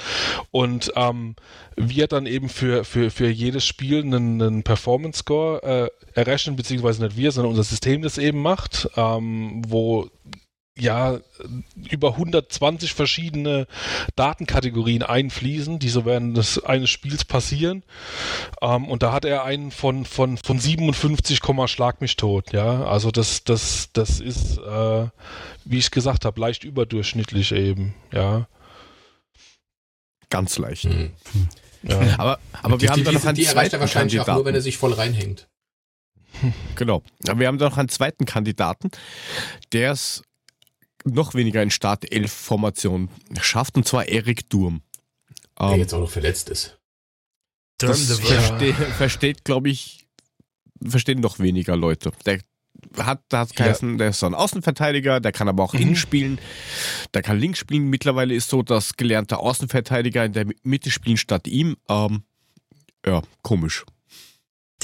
Und 0.51 0.91
ähm, 0.97 1.37
wir 1.77 2.07
dann 2.07 2.25
eben 2.25 2.49
für, 2.49 2.83
für, 2.83 3.09
für 3.09 3.29
jedes 3.29 3.65
Spiel 3.65 4.01
einen, 4.01 4.41
einen 4.41 4.63
Performance-Score 4.63 5.63
äh, 5.63 5.89
errechnen, 6.13 6.57
beziehungsweise 6.57 7.05
nicht 7.05 7.15
wir, 7.15 7.31
sondern 7.31 7.51
unser 7.51 7.63
System 7.63 8.01
das 8.01 8.17
eben 8.17 8.41
macht, 8.41 8.89
ähm, 8.97 9.61
wo 9.65 10.09
ja 10.77 11.19
über 11.89 12.11
120 12.11 12.93
verschiedene 12.93 13.67
Datenkategorien 14.15 15.03
einfließen, 15.03 15.79
die 15.79 15.89
so 15.89 16.05
während 16.05 16.37
des 16.37 16.63
eines 16.63 16.89
Spiels 16.89 17.25
passieren. 17.25 17.83
Ähm, 18.61 18.87
und 18.87 19.03
da 19.03 19.11
hat 19.11 19.25
er 19.25 19.43
einen 19.43 19.71
von 19.71 20.05
von 20.05 20.37
von 20.37 20.59
57, 20.59 21.39
Schlag 21.67 22.01
mich 22.01 22.15
tot. 22.15 22.53
Ja, 22.53 22.85
also 22.85 23.11
das 23.11 23.43
das 23.43 23.89
das 23.93 24.19
ist, 24.19 24.57
äh, 24.57 25.07
wie 25.65 25.77
ich 25.77 25.91
gesagt 25.91 26.25
habe, 26.25 26.39
leicht 26.39 26.63
überdurchschnittlich 26.63 27.51
eben. 27.51 27.93
Ja, 28.11 28.47
ganz 30.29 30.57
leicht. 30.57 30.85
Mhm. 30.85 31.11
Ja. 31.83 32.15
Aber 32.17 32.39
aber 32.61 32.81
wir 32.81 32.87
die, 32.87 32.89
haben 32.89 33.03
da 33.03 33.11
noch 33.11 33.25
einen 33.25 33.35
die 33.35 33.45
erreicht 33.45 33.73
er 33.73 33.79
wahrscheinlich 33.79 34.13
Kandidaten. 34.13 34.31
auch 34.31 34.35
nur, 34.35 34.45
wenn 34.45 34.55
er 34.55 34.61
sich 34.61 34.77
voll 34.77 34.93
reinhängt. 34.93 35.47
Genau. 36.75 37.01
Wir 37.19 37.47
haben 37.47 37.57
da 37.57 37.69
noch 37.69 37.77
einen 37.77 37.89
zweiten 37.89 38.25
Kandidaten, 38.25 38.91
der 39.73 39.91
es 39.91 40.23
noch 41.13 41.33
weniger 41.33 41.61
in 41.63 41.71
Start-11-Formation 41.71 43.09
schafft, 43.41 43.75
und 43.75 43.87
zwar 43.87 44.07
Erik 44.07 44.49
Durm. 44.49 44.81
Der 45.59 45.71
ähm, 45.71 45.79
jetzt 45.79 45.93
auch 45.93 45.99
noch 45.99 46.09
verletzt 46.09 46.49
ist. 46.49 46.77
Das 47.77 48.19
verste 48.19 48.73
versteht, 48.73 49.43
glaube 49.43 49.69
ich, 49.69 50.07
verstehen 50.83 51.19
noch 51.19 51.39
weniger 51.39 51.75
Leute. 51.75 52.11
Der 52.25 52.39
hat, 52.97 53.21
da 53.29 53.39
hat 53.39 53.55
geheißen, 53.55 53.91
ja. 53.91 53.97
der 53.97 54.09
ist 54.09 54.19
so 54.19 54.25
ein 54.25 54.33
Außenverteidiger, 54.33 55.19
der 55.19 55.31
kann 55.31 55.47
aber 55.47 55.63
auch 55.63 55.73
mhm. 55.73 55.81
innen 55.81 55.95
spielen, 55.95 56.39
der 57.13 57.21
kann 57.21 57.39
links 57.39 57.59
spielen. 57.59 57.89
Mittlerweile 57.89 58.33
ist 58.33 58.49
so, 58.49 58.63
dass 58.63 58.97
gelernte 58.97 59.37
Außenverteidiger 59.37 60.25
in 60.25 60.33
der 60.33 60.47
Mitte 60.63 60.91
spielen 60.91 61.17
statt 61.17 61.47
ihm. 61.47 61.77
Ähm, 61.89 62.23
ja, 63.05 63.21
komisch. 63.41 63.85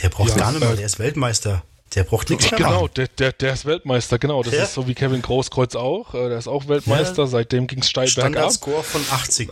Der 0.02 0.10
braucht 0.10 0.30
ja, 0.30 0.38
gar 0.38 0.52
nicht 0.52 0.62
mehr, 0.62 0.76
der 0.76 0.86
ist 0.86 1.00
Weltmeister. 1.00 1.64
Der 1.96 2.04
braucht 2.04 2.30
nichts 2.30 2.50
mehr 2.50 2.58
Genau, 2.58 2.88
der, 2.88 3.08
der, 3.08 3.32
der 3.32 3.54
ist 3.54 3.66
Weltmeister, 3.66 4.20
genau. 4.20 4.44
Das 4.44 4.54
ja. 4.54 4.64
ist 4.64 4.74
so 4.74 4.88
wie 4.88 4.94
Kevin 4.94 5.22
Großkreuz 5.22 5.76
auch. 5.76 6.14
Äh, 6.14 6.30
der 6.30 6.38
ist 6.38 6.48
auch 6.48 6.68
Weltmeister, 6.68 7.24
ja. 7.24 7.28
seitdem 7.28 7.68
ging 7.68 7.80
es 7.80 7.90
steil 7.90 8.10
bergab. 8.16 8.52
Score 8.52 8.84
von 8.84 9.02
80. 9.12 9.50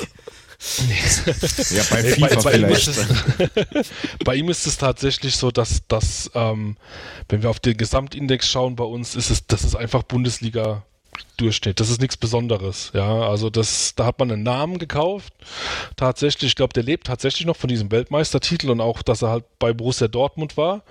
ja, 1.71 1.83
bei 1.89 2.03
FIFA 2.03 2.27
bei, 2.27 2.35
bei, 2.35 2.51
vielleicht. 2.51 2.87
Ihm 2.87 2.93
es, 3.73 3.89
bei 4.23 4.35
ihm 4.35 4.49
ist 4.49 4.67
es 4.67 4.77
tatsächlich 4.77 5.35
so, 5.35 5.49
dass, 5.49 5.81
dass 5.87 6.29
ähm, 6.35 6.77
wenn 7.29 7.41
wir 7.41 7.49
auf 7.49 7.59
den 7.59 7.77
Gesamtindex 7.77 8.47
schauen 8.47 8.75
bei 8.75 8.83
uns, 8.83 9.15
ist 9.15 9.31
es, 9.31 9.47
das 9.47 9.63
ist 9.63 9.75
einfach 9.75 10.03
Bundesliga 10.03 10.83
Durchschnitt. 11.37 11.79
Das 11.79 11.89
ist 11.89 11.99
nichts 11.99 12.17
Besonderes. 12.17 12.91
Ja, 12.93 13.27
also 13.27 13.49
das, 13.49 13.95
da 13.95 14.05
hat 14.05 14.19
man 14.19 14.31
einen 14.31 14.43
Namen 14.43 14.77
gekauft. 14.77 15.33
Tatsächlich, 15.95 16.51
ich 16.51 16.55
glaube, 16.55 16.73
der 16.73 16.83
lebt 16.83 17.07
tatsächlich 17.07 17.45
noch 17.47 17.57
von 17.57 17.67
diesem 17.67 17.91
Weltmeistertitel 17.91 18.69
und 18.69 18.81
auch, 18.81 19.01
dass 19.01 19.23
er 19.23 19.29
halt 19.29 19.45
bei 19.57 19.73
Borussia 19.73 20.07
Dortmund 20.07 20.57
war. 20.57 20.83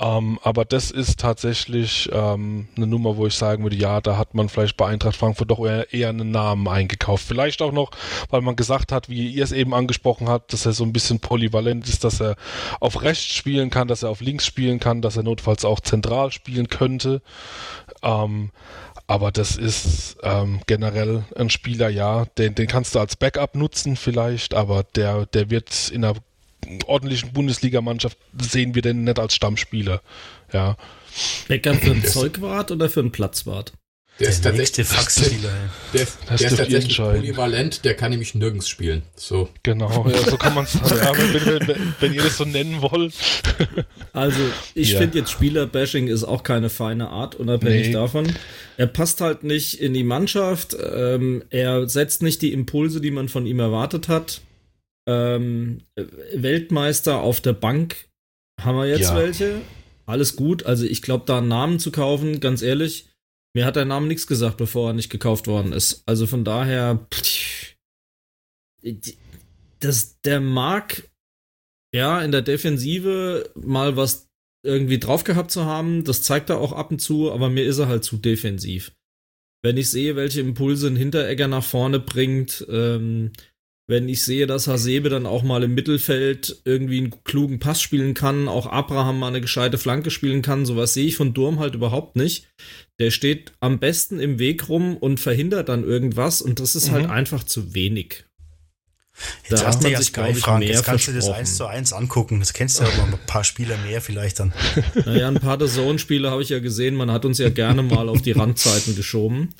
Ähm, 0.00 0.38
aber 0.42 0.64
das 0.64 0.90
ist 0.90 1.20
tatsächlich 1.20 2.08
ähm, 2.12 2.68
eine 2.74 2.86
Nummer, 2.86 3.18
wo 3.18 3.26
ich 3.26 3.34
sagen 3.34 3.62
würde, 3.62 3.76
ja, 3.76 4.00
da 4.00 4.16
hat 4.16 4.34
man 4.34 4.48
vielleicht 4.48 4.78
bei 4.78 4.86
Eintracht 4.86 5.16
Frankfurt 5.16 5.50
doch 5.50 5.64
eher, 5.64 5.92
eher 5.92 6.08
einen 6.08 6.30
Namen 6.30 6.66
eingekauft. 6.68 7.24
Vielleicht 7.26 7.60
auch 7.60 7.72
noch, 7.72 7.90
weil 8.30 8.40
man 8.40 8.56
gesagt 8.56 8.92
hat, 8.92 9.10
wie 9.10 9.28
ihr 9.28 9.44
es 9.44 9.52
eben 9.52 9.74
angesprochen 9.74 10.28
habt, 10.28 10.54
dass 10.54 10.64
er 10.64 10.72
so 10.72 10.84
ein 10.84 10.94
bisschen 10.94 11.20
polyvalent 11.20 11.86
ist, 11.86 12.04
dass 12.04 12.20
er 12.20 12.36
auf 12.80 13.02
rechts 13.02 13.34
spielen 13.34 13.68
kann, 13.68 13.88
dass 13.88 14.02
er 14.02 14.08
auf 14.08 14.22
links 14.22 14.46
spielen 14.46 14.80
kann, 14.80 15.02
dass 15.02 15.18
er 15.18 15.22
notfalls 15.22 15.66
auch 15.66 15.80
zentral 15.80 16.32
spielen 16.32 16.68
könnte. 16.68 17.20
Ähm, 18.02 18.50
aber 19.06 19.32
das 19.32 19.56
ist 19.56 20.16
ähm, 20.22 20.60
generell 20.66 21.24
ein 21.36 21.50
Spieler, 21.50 21.90
ja, 21.90 22.24
den, 22.38 22.54
den 22.54 22.68
kannst 22.68 22.94
du 22.94 23.00
als 23.00 23.16
Backup 23.16 23.54
nutzen 23.54 23.96
vielleicht, 23.96 24.54
aber 24.54 24.84
der, 24.94 25.26
der 25.26 25.50
wird 25.50 25.90
in 25.90 26.04
einer 26.04 26.14
ordentlichen 26.86 27.32
Bundesligamannschaft 27.32 28.18
sehen 28.40 28.74
wir 28.74 28.82
den 28.82 29.04
nicht 29.04 29.18
als 29.18 29.34
Stammspieler. 29.34 30.02
Ja. 30.52 30.76
Backup 31.48 31.76
für 31.76 31.92
einen 31.92 32.04
Zeugwart 32.04 32.70
oder 32.70 32.88
für 32.88 33.00
einen 33.00 33.12
Platzwart? 33.12 33.72
Der, 34.20 34.26
der 34.26 34.32
ist 34.34 34.42
tatsächlich 34.44 34.86
Faxspieler. 34.86 35.50
Der, 35.94 36.06
der 36.28 36.34
ist 36.34 36.56
tatsächlich 36.58 36.96
polyvalent, 36.98 37.84
der 37.86 37.94
kann 37.94 38.10
nämlich 38.10 38.34
nirgends 38.34 38.68
spielen. 38.68 39.02
So. 39.16 39.48
Genau, 39.62 40.06
ja, 40.06 40.18
so 40.18 40.36
kann 40.36 40.54
man 40.54 40.64
es 40.64 40.74
ja, 40.90 41.12
wenn, 41.16 41.66
wenn, 41.66 41.94
wenn, 41.98 42.12
ihr 42.12 42.22
das 42.22 42.36
so 42.36 42.44
nennen 42.44 42.82
wollt. 42.82 43.14
Also, 44.12 44.40
ich 44.74 44.92
ja. 44.92 44.98
finde 44.98 45.18
jetzt 45.18 45.30
Spielerbashing 45.30 46.08
ist 46.08 46.24
auch 46.24 46.42
keine 46.42 46.68
feine 46.68 47.08
Art, 47.08 47.34
unabhängig 47.34 47.86
nee. 47.86 47.92
davon. 47.94 48.30
Er 48.76 48.88
passt 48.88 49.22
halt 49.22 49.42
nicht 49.42 49.80
in 49.80 49.94
die 49.94 50.04
Mannschaft, 50.04 50.76
ähm, 50.78 51.42
er 51.48 51.88
setzt 51.88 52.22
nicht 52.22 52.42
die 52.42 52.52
Impulse, 52.52 53.00
die 53.00 53.10
man 53.10 53.30
von 53.30 53.46
ihm 53.46 53.58
erwartet 53.58 54.08
hat. 54.08 54.42
Ähm, 55.10 55.82
Weltmeister 56.34 57.20
auf 57.20 57.40
der 57.40 57.52
Bank 57.52 58.08
haben 58.60 58.76
wir 58.76 58.86
jetzt 58.86 59.10
ja. 59.10 59.16
welche. 59.16 59.60
Alles 60.06 60.36
gut. 60.36 60.64
Also 60.64 60.84
ich 60.86 61.02
glaube, 61.02 61.24
da 61.26 61.38
einen 61.38 61.48
Namen 61.48 61.78
zu 61.80 61.90
kaufen, 61.90 62.38
ganz 62.40 62.62
ehrlich, 62.62 63.08
mir 63.54 63.64
hat 63.64 63.76
der 63.76 63.84
Name 63.84 64.06
nichts 64.06 64.26
gesagt, 64.26 64.56
bevor 64.56 64.90
er 64.90 64.92
nicht 64.92 65.10
gekauft 65.10 65.46
worden 65.48 65.72
ist. 65.72 66.04
Also 66.06 66.26
von 66.26 66.44
daher, 66.44 67.06
das, 69.80 70.20
der 70.20 70.40
mag 70.40 71.10
ja 71.92 72.22
in 72.22 72.30
der 72.30 72.42
Defensive 72.42 73.50
mal 73.54 73.96
was 73.96 74.28
irgendwie 74.64 75.00
drauf 75.00 75.24
gehabt 75.24 75.50
zu 75.50 75.64
haben. 75.64 76.04
Das 76.04 76.22
zeigt 76.22 76.50
er 76.50 76.58
auch 76.58 76.72
ab 76.72 76.92
und 76.92 77.00
zu, 77.00 77.32
aber 77.32 77.48
mir 77.48 77.64
ist 77.64 77.78
er 77.78 77.88
halt 77.88 78.04
zu 78.04 78.18
defensiv. 78.18 78.92
Wenn 79.62 79.76
ich 79.76 79.90
sehe, 79.90 80.16
welche 80.16 80.40
Impulse 80.40 80.86
ein 80.86 80.96
Hinteregger 80.96 81.48
nach 81.48 81.64
vorne 81.64 81.98
bringt, 81.98 82.64
ähm, 82.70 83.32
wenn 83.90 84.08
ich 84.08 84.22
sehe, 84.22 84.46
dass 84.46 84.68
Hasebe 84.68 85.08
dann 85.08 85.26
auch 85.26 85.42
mal 85.42 85.64
im 85.64 85.74
Mittelfeld 85.74 86.62
irgendwie 86.64 86.98
einen 86.98 87.24
klugen 87.24 87.58
Pass 87.58 87.82
spielen 87.82 88.14
kann, 88.14 88.46
auch 88.46 88.66
Abraham 88.66 89.18
mal 89.18 89.28
eine 89.28 89.40
gescheite 89.40 89.78
Flanke 89.78 90.12
spielen 90.12 90.42
kann, 90.42 90.64
sowas 90.64 90.94
sehe 90.94 91.06
ich 91.06 91.16
von 91.16 91.34
Durm 91.34 91.58
halt 91.58 91.74
überhaupt 91.74 92.14
nicht. 92.14 92.46
Der 93.00 93.10
steht 93.10 93.52
am 93.58 93.80
besten 93.80 94.20
im 94.20 94.38
Weg 94.38 94.68
rum 94.68 94.96
und 94.96 95.18
verhindert 95.18 95.68
dann 95.68 95.82
irgendwas 95.82 96.40
und 96.40 96.60
das 96.60 96.76
ist 96.76 96.92
halt 96.92 97.02
mhm. 97.02 97.08
halt 97.08 97.18
einfach 97.18 97.42
zu 97.42 97.74
wenig. 97.74 98.24
Jetzt 99.48 99.62
da 99.62 99.66
hast 99.66 99.82
du 99.82 99.88
ja 99.88 100.00
Sky, 100.00 100.34
Frank, 100.34 100.62
jetzt 100.62 100.84
kannst 100.84 101.08
du 101.08 101.12
das 101.12 101.28
eins 101.28 101.56
zu 101.56 101.66
eins 101.66 101.92
angucken. 101.92 102.38
Das 102.38 102.52
kennst 102.52 102.78
du 102.78 102.84
ja 102.84 102.90
aber 102.90 103.12
ein 103.12 103.18
paar 103.26 103.42
Spieler 103.42 103.76
mehr 103.78 104.00
vielleicht 104.00 104.38
dann. 104.38 104.52
Naja, 105.04 105.26
ein 105.26 105.40
paar 105.40 105.58
der 105.58 105.66
Zone-Spiele 105.66 106.30
habe 106.30 106.42
ich 106.42 106.48
ja 106.48 106.60
gesehen. 106.60 106.94
Man 106.94 107.10
hat 107.10 107.24
uns 107.24 107.38
ja 107.38 107.50
gerne 107.50 107.82
mal 107.82 108.08
auf 108.08 108.22
die 108.22 108.32
Randzeiten 108.32 108.94
geschoben. 108.94 109.52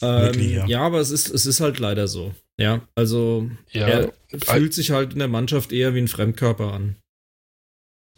Ähm, 0.00 0.22
Wirklich, 0.22 0.52
ja. 0.52 0.66
ja. 0.66 0.80
aber 0.80 1.00
es 1.00 1.10
ist, 1.10 1.28
es 1.28 1.44
ist 1.44 1.60
halt 1.60 1.78
leider 1.78 2.08
so. 2.08 2.34
Ja, 2.60 2.82
also 2.96 3.48
ja, 3.70 3.86
er 3.86 4.12
fühlt 4.44 4.74
sich 4.74 4.90
halt 4.90 5.12
in 5.12 5.20
der 5.20 5.28
Mannschaft 5.28 5.72
eher 5.72 5.94
wie 5.94 6.00
ein 6.00 6.08
Fremdkörper 6.08 6.72
an. 6.72 6.96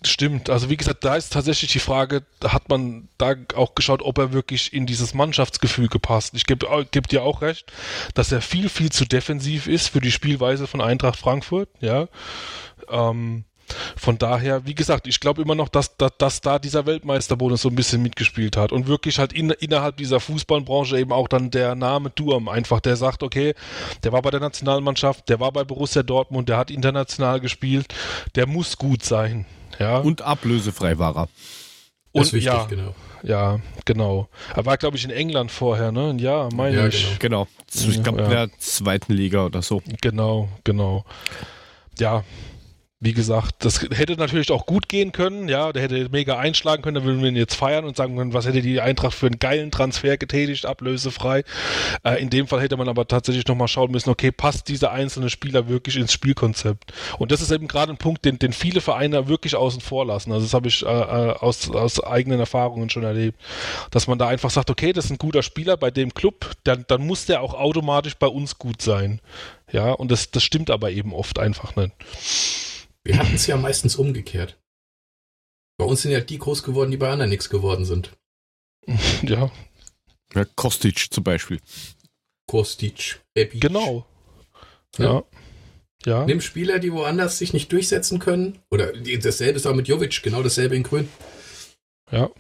Stimmt, 0.03 0.49
also 0.49 0.71
wie 0.71 0.79
gesagt, 0.79 1.05
da 1.05 1.17
ist 1.17 1.35
tatsächlich 1.35 1.73
die 1.73 1.79
Frage, 1.79 2.25
hat 2.43 2.71
man 2.71 3.11
da 3.19 3.35
auch 3.55 3.75
geschaut, 3.75 4.01
ob 4.01 4.17
er 4.17 4.33
wirklich 4.33 4.73
in 4.73 4.87
dieses 4.87 5.13
Mannschaftsgefühl 5.13 5.89
gepasst. 5.89 6.33
Ich 6.35 6.47
gebe 6.47 6.67
geb 6.91 7.09
dir 7.09 7.23
auch 7.23 7.43
recht, 7.43 7.71
dass 8.15 8.33
er 8.33 8.41
viel, 8.41 8.71
viel 8.71 8.91
zu 8.91 9.05
defensiv 9.05 9.67
ist 9.67 9.89
für 9.89 10.01
die 10.01 10.11
Spielweise 10.11 10.67
von 10.67 10.81
Eintracht 10.81 11.19
Frankfurt, 11.19 11.69
ja. 11.81 12.09
Ähm, 12.89 13.45
von 13.97 14.19
daher, 14.19 14.67
wie 14.67 14.75
gesagt, 14.75 15.07
ich 15.07 15.21
glaube 15.21 15.43
immer 15.43 15.55
noch, 15.55 15.69
dass, 15.69 15.97
dass, 15.97 16.13
dass, 16.19 16.41
da 16.41 16.59
dieser 16.59 16.87
Weltmeisterbonus 16.87 17.63
so 17.63 17.69
ein 17.69 17.75
bisschen 17.75 18.03
mitgespielt 18.03 18.57
hat 18.57 18.73
und 18.73 18.87
wirklich 18.87 19.19
halt 19.19 19.33
in, 19.33 19.51
innerhalb 19.51 19.97
dieser 19.97 20.21
Fußballbranche 20.21 20.99
eben 20.99 21.13
auch 21.13 21.29
dann 21.29 21.51
der 21.51 21.75
Name 21.75 22.11
Durm 22.11 22.49
einfach, 22.49 22.81
der 22.81 22.97
sagt, 22.97 23.23
okay, 23.23 23.55
der 24.05 24.13
war 24.13 24.23
bei 24.23 24.31
der 24.31 24.41
Nationalmannschaft, 24.41 25.29
der 25.29 25.41
war 25.41 25.53
bei 25.53 25.65
Borussia 25.65 26.03
Dortmund, 26.03 26.49
der 26.49 26.57
hat 26.57 26.71
international 26.71 27.41
gespielt, 27.41 27.95
der 28.35 28.47
muss 28.47 28.77
gut 28.77 29.05
sein. 29.05 29.47
Ja. 29.79 29.99
Und 29.99 30.23
ablösefrei 30.23 30.99
war 30.99 31.17
er. 31.17 31.29
Und 32.13 32.25
wichtig, 32.33 32.45
ja, 32.45 32.65
genau. 32.65 32.95
Ja, 33.23 33.61
genau. 33.85 34.29
Er 34.55 34.67
war, 34.67 34.77
glaube 34.77 34.97
ich, 34.97 35.05
in 35.05 35.11
England 35.11 35.51
vorher, 35.51 35.93
ne? 35.93 36.17
Ja, 36.19 36.49
meine 36.55 36.77
ja, 36.77 36.87
ich. 36.87 37.19
Genau. 37.19 37.47
genau. 37.73 37.89
Ich 37.91 38.03
glaube, 38.03 38.19
ja. 38.19 38.25
in 38.25 38.31
der 38.31 38.51
zweiten 38.59 39.13
Liga 39.13 39.47
oder 39.47 39.63
so. 39.63 39.83
Genau, 40.01 40.49
genau. 40.65 41.05
Ja, 41.99 42.25
wie 43.03 43.15
gesagt, 43.15 43.65
das 43.65 43.81
hätte 43.81 44.17
natürlich 44.17 44.51
auch 44.51 44.67
gut 44.67 44.91
gehen 44.91 45.13
können, 45.13 45.49
ja, 45.49 45.73
der 45.73 45.83
hätte 45.83 46.11
mega 46.11 46.39
einschlagen 46.39 46.83
können, 46.83 46.97
da 46.97 47.03
würden 47.03 47.23
wir 47.23 47.31
ihn 47.31 47.37
jetzt 47.37 47.55
feiern 47.55 47.87
und 47.87 47.97
sagen 47.97 48.15
können, 48.15 48.35
was 48.35 48.47
hätte 48.47 48.61
die 48.61 48.79
Eintracht 48.79 49.15
für 49.15 49.25
einen 49.25 49.39
geilen 49.39 49.71
Transfer 49.71 50.19
getätigt, 50.19 50.67
ablösefrei. 50.67 51.45
Äh, 52.05 52.21
in 52.21 52.29
dem 52.29 52.47
Fall 52.47 52.61
hätte 52.61 52.77
man 52.77 52.91
aber 52.91 53.09
tatsächlich 53.09 53.47
nochmal 53.47 53.69
schauen 53.69 53.91
müssen, 53.91 54.11
okay, 54.11 54.31
passt 54.31 54.69
dieser 54.69 54.93
einzelne 54.93 55.31
Spieler 55.31 55.67
wirklich 55.67 55.97
ins 55.97 56.13
Spielkonzept? 56.13 56.93
Und 57.19 57.33
das 57.33 57.41
ist 57.41 57.51
eben 57.51 57.69
gerade 57.69 57.91
ein 57.91 57.97
Punkt, 57.97 58.27
den, 58.27 58.39
den 58.39 58.53
viele 58.53 58.83
Vereine 58.83 59.29
wirklich 59.29 59.57
außen 59.57 59.81
vor 59.81 60.05
lassen. 60.05 60.31
Also 60.33 60.45
das 60.45 60.53
habe 60.53 60.69
ich 60.69 60.85
äh, 60.85 60.87
äh, 60.87 61.33
aus, 61.39 61.71
aus 61.71 62.05
eigenen 62.05 62.39
Erfahrungen 62.39 62.91
schon 62.91 63.05
erlebt, 63.05 63.41
dass 63.91 64.09
man 64.09 64.19
da 64.19 64.29
einfach 64.29 64.51
sagt, 64.51 64.69
okay, 64.69 64.93
das 64.93 65.07
ist 65.07 65.13
ein 65.13 65.19
guter 65.19 65.43
Spieler 65.43 65.79
bei 65.79 65.91
dem 65.91 66.13
Club, 66.13 66.51
dann, 66.65 66.85
dann 66.87 67.07
muss 67.07 67.25
der 67.25 67.41
auch 67.41 67.55
automatisch 67.55 68.17
bei 68.17 68.27
uns 68.27 68.59
gut 68.59 68.83
sein. 68.83 69.23
Ja, 69.73 69.93
und 69.93 70.11
das, 70.11 70.31
das 70.31 70.43
stimmt 70.43 70.69
aber 70.69 70.91
eben 70.91 71.15
oft 71.15 71.39
einfach 71.39 71.77
nicht. 71.77 71.93
Wir 73.05 73.19
hatten 73.19 73.35
es 73.35 73.47
ja 73.47 73.57
meistens 73.57 73.97
umgekehrt. 73.97 74.61
Bei 75.79 75.85
uns 75.85 76.03
sind 76.03 76.11
ja 76.11 76.21
die 76.21 76.39
groß 76.39 76.63
geworden, 76.63 76.91
die 76.91 76.97
bei 76.97 77.11
anderen 77.11 77.31
nichts 77.31 77.49
geworden 77.49 77.85
sind. 77.85 78.17
Ja. 79.23 79.51
ja 80.35 80.45
Kostic 80.57 81.13
zum 81.13 81.25
Beispiel. 81.25 81.61
Kostic. 82.47 83.21
Epic. 83.35 83.61
Genau. 83.61 84.07
Ja. 84.99 85.23
ja. 86.05 86.27
Nimm 86.27 86.41
Spieler, 86.41 86.79
die 86.79 86.93
woanders 86.93 87.39
sich 87.39 87.53
nicht 87.53 87.71
durchsetzen 87.73 88.19
können. 88.19 88.61
Oder 88.71 88.93
dasselbe 88.93 89.57
ist 89.57 89.67
auch 89.67 89.75
mit 89.75 89.89
Jovic, 89.89 90.23
genau 90.23 90.43
dasselbe 90.43 90.77
in 90.77 90.83
Grün. 90.83 91.09
Ja. 92.11 92.31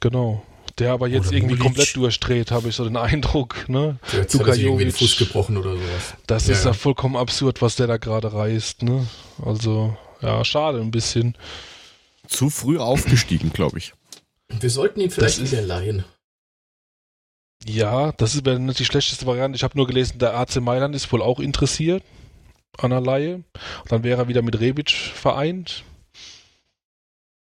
Genau. 0.00 0.44
Der 0.78 0.92
aber 0.92 1.06
jetzt 1.06 1.28
oder 1.28 1.36
irgendwie 1.36 1.54
Mulic. 1.54 1.64
komplett 1.64 1.96
durchdreht, 1.96 2.50
habe 2.50 2.68
ich 2.68 2.76
so 2.76 2.84
den 2.84 2.96
Eindruck. 2.96 3.68
Ne? 3.68 3.98
Jetzt 4.12 4.34
Luka 4.34 4.52
hat 4.52 4.56
er 4.56 4.62
Jovic. 4.62 4.88
den 4.88 4.92
Fuß 4.92 5.18
gebrochen 5.18 5.56
oder 5.56 5.72
sowas. 5.72 6.14
Das 6.26 6.46
ja, 6.46 6.54
ist 6.54 6.64
ja 6.64 6.72
vollkommen 6.72 7.16
absurd, 7.16 7.60
was 7.60 7.76
der 7.76 7.86
da 7.86 7.98
gerade 7.98 8.32
reißt. 8.32 8.82
Ne? 8.82 9.06
Also, 9.44 9.96
ja, 10.22 10.44
schade 10.44 10.80
ein 10.80 10.90
bisschen. 10.90 11.36
Zu 12.26 12.48
früh 12.48 12.78
aufgestiegen, 12.78 13.52
glaube 13.52 13.78
ich. 13.78 13.92
Wir 14.48 14.70
sollten 14.70 15.00
ihn 15.00 15.10
vielleicht 15.10 15.40
das 15.40 15.52
wieder 15.52 15.62
leihen. 15.62 16.04
Ja, 17.64 18.12
das 18.12 18.34
ist 18.34 18.44
nicht 18.44 18.78
die 18.78 18.84
schlechteste 18.84 19.26
Variante. 19.26 19.56
Ich 19.56 19.62
habe 19.62 19.76
nur 19.76 19.86
gelesen, 19.86 20.18
der 20.18 20.36
AC 20.36 20.56
Mailand 20.56 20.94
ist 20.94 21.12
wohl 21.12 21.22
auch 21.22 21.38
interessiert 21.38 22.02
an 22.78 22.92
einer 22.92 23.00
Laie. 23.00 23.34
Und 23.34 23.92
dann 23.92 24.02
wäre 24.02 24.22
er 24.22 24.28
wieder 24.28 24.42
mit 24.42 24.58
Rebic 24.58 24.90
vereint. 24.90 25.84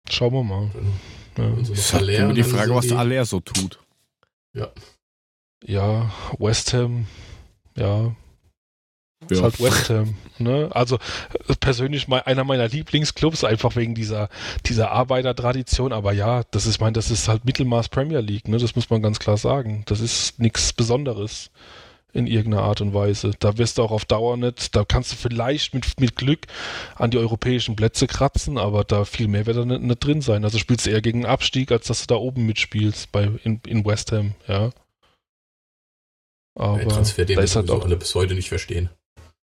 Schauen 0.10 0.34
wir 0.34 0.44
mal. 0.44 0.70
Ja. 1.38 1.64
So 1.64 1.74
ist 1.74 1.94
halt 1.94 2.10
immer 2.10 2.34
die 2.34 2.44
Frage, 2.44 2.74
was 2.74 2.88
der 2.88 3.00
Aller 3.00 3.26
so 3.26 3.40
tut. 3.40 3.80
Ja. 4.54 4.70
Ja, 5.66 6.12
West 6.38 6.74
Ham, 6.74 7.08
ja, 7.76 8.14
ja. 9.22 9.28
Ist 9.30 9.42
halt 9.42 9.60
West 9.60 9.90
Ham. 9.90 10.16
Ne? 10.38 10.70
Also 10.72 11.00
persönlich 11.60 12.08
mein, 12.08 12.22
einer 12.22 12.44
meiner 12.44 12.68
Lieblingsclubs, 12.68 13.44
einfach 13.44 13.76
wegen 13.76 13.96
dieser, 13.96 14.30
dieser 14.66 14.92
Arbeitertradition. 14.92 15.94
Aber 15.94 16.14
ja, 16.14 16.44
das 16.52 16.66
ist 16.66 16.80
mein, 16.80 16.94
das 16.94 17.10
ist 17.10 17.28
halt 17.28 17.46
Mittelmaß 17.46 17.90
Premier 17.90 18.20
League, 18.20 18.48
ne? 18.48 18.58
Das 18.58 18.76
muss 18.76 18.90
man 18.90 19.02
ganz 19.02 19.20
klar 19.20 19.38
sagen. 19.38 19.84
Das 19.88 20.00
ist 20.00 20.40
nichts 20.40 20.74
Besonderes 20.74 21.50
in 22.16 22.28
irgendeiner 22.28 22.64
Art 22.64 22.82
und 22.82 22.94
Weise. 22.94 23.32
Da 23.40 23.58
wirst 23.58 23.78
du 23.78 23.84
auch 23.84 23.92
auf 23.92 24.06
Dauer 24.06 24.38
nicht, 24.38 24.76
da 24.76 24.86
kannst 24.86 25.12
du 25.12 25.16
vielleicht 25.18 25.74
mit, 25.74 26.00
mit 26.00 26.16
Glück 26.16 26.48
an 26.96 27.12
die 27.12 27.18
europäischen 27.18 27.76
Plätze 27.76 28.08
kratzen, 28.08 28.58
aber 28.58 28.84
da 28.86 29.04
viel 29.04 29.28
mehr 29.28 29.46
wird 29.46 29.58
da 29.58 29.66
nicht, 29.66 29.82
nicht 29.82 30.04
drin 30.04 30.22
sein. 30.22 30.46
Also 30.46 30.58
spielst 30.58 30.86
du 30.86 30.92
eher 30.92 31.02
gegen 31.02 31.26
Abstieg, 31.26 31.72
als 31.72 31.88
dass 31.88 32.02
du 32.02 32.08
da 32.08 32.16
oben 32.16 32.46
mitspielst 32.46 33.12
bei, 33.12 33.30
in, 33.44 33.60
in 33.68 33.86
West 33.86 34.12
Ham, 34.14 34.34
ja. 34.48 34.72
Aber 36.58 36.88
Transfer, 36.88 37.26
den 37.26 37.38
wir 37.38 37.48
halt 37.48 37.70
auch 37.70 37.84
alle 37.84 37.98
bis 37.98 38.16
heute 38.16 38.34
nicht 38.34 38.48
verstehen. 38.48 38.90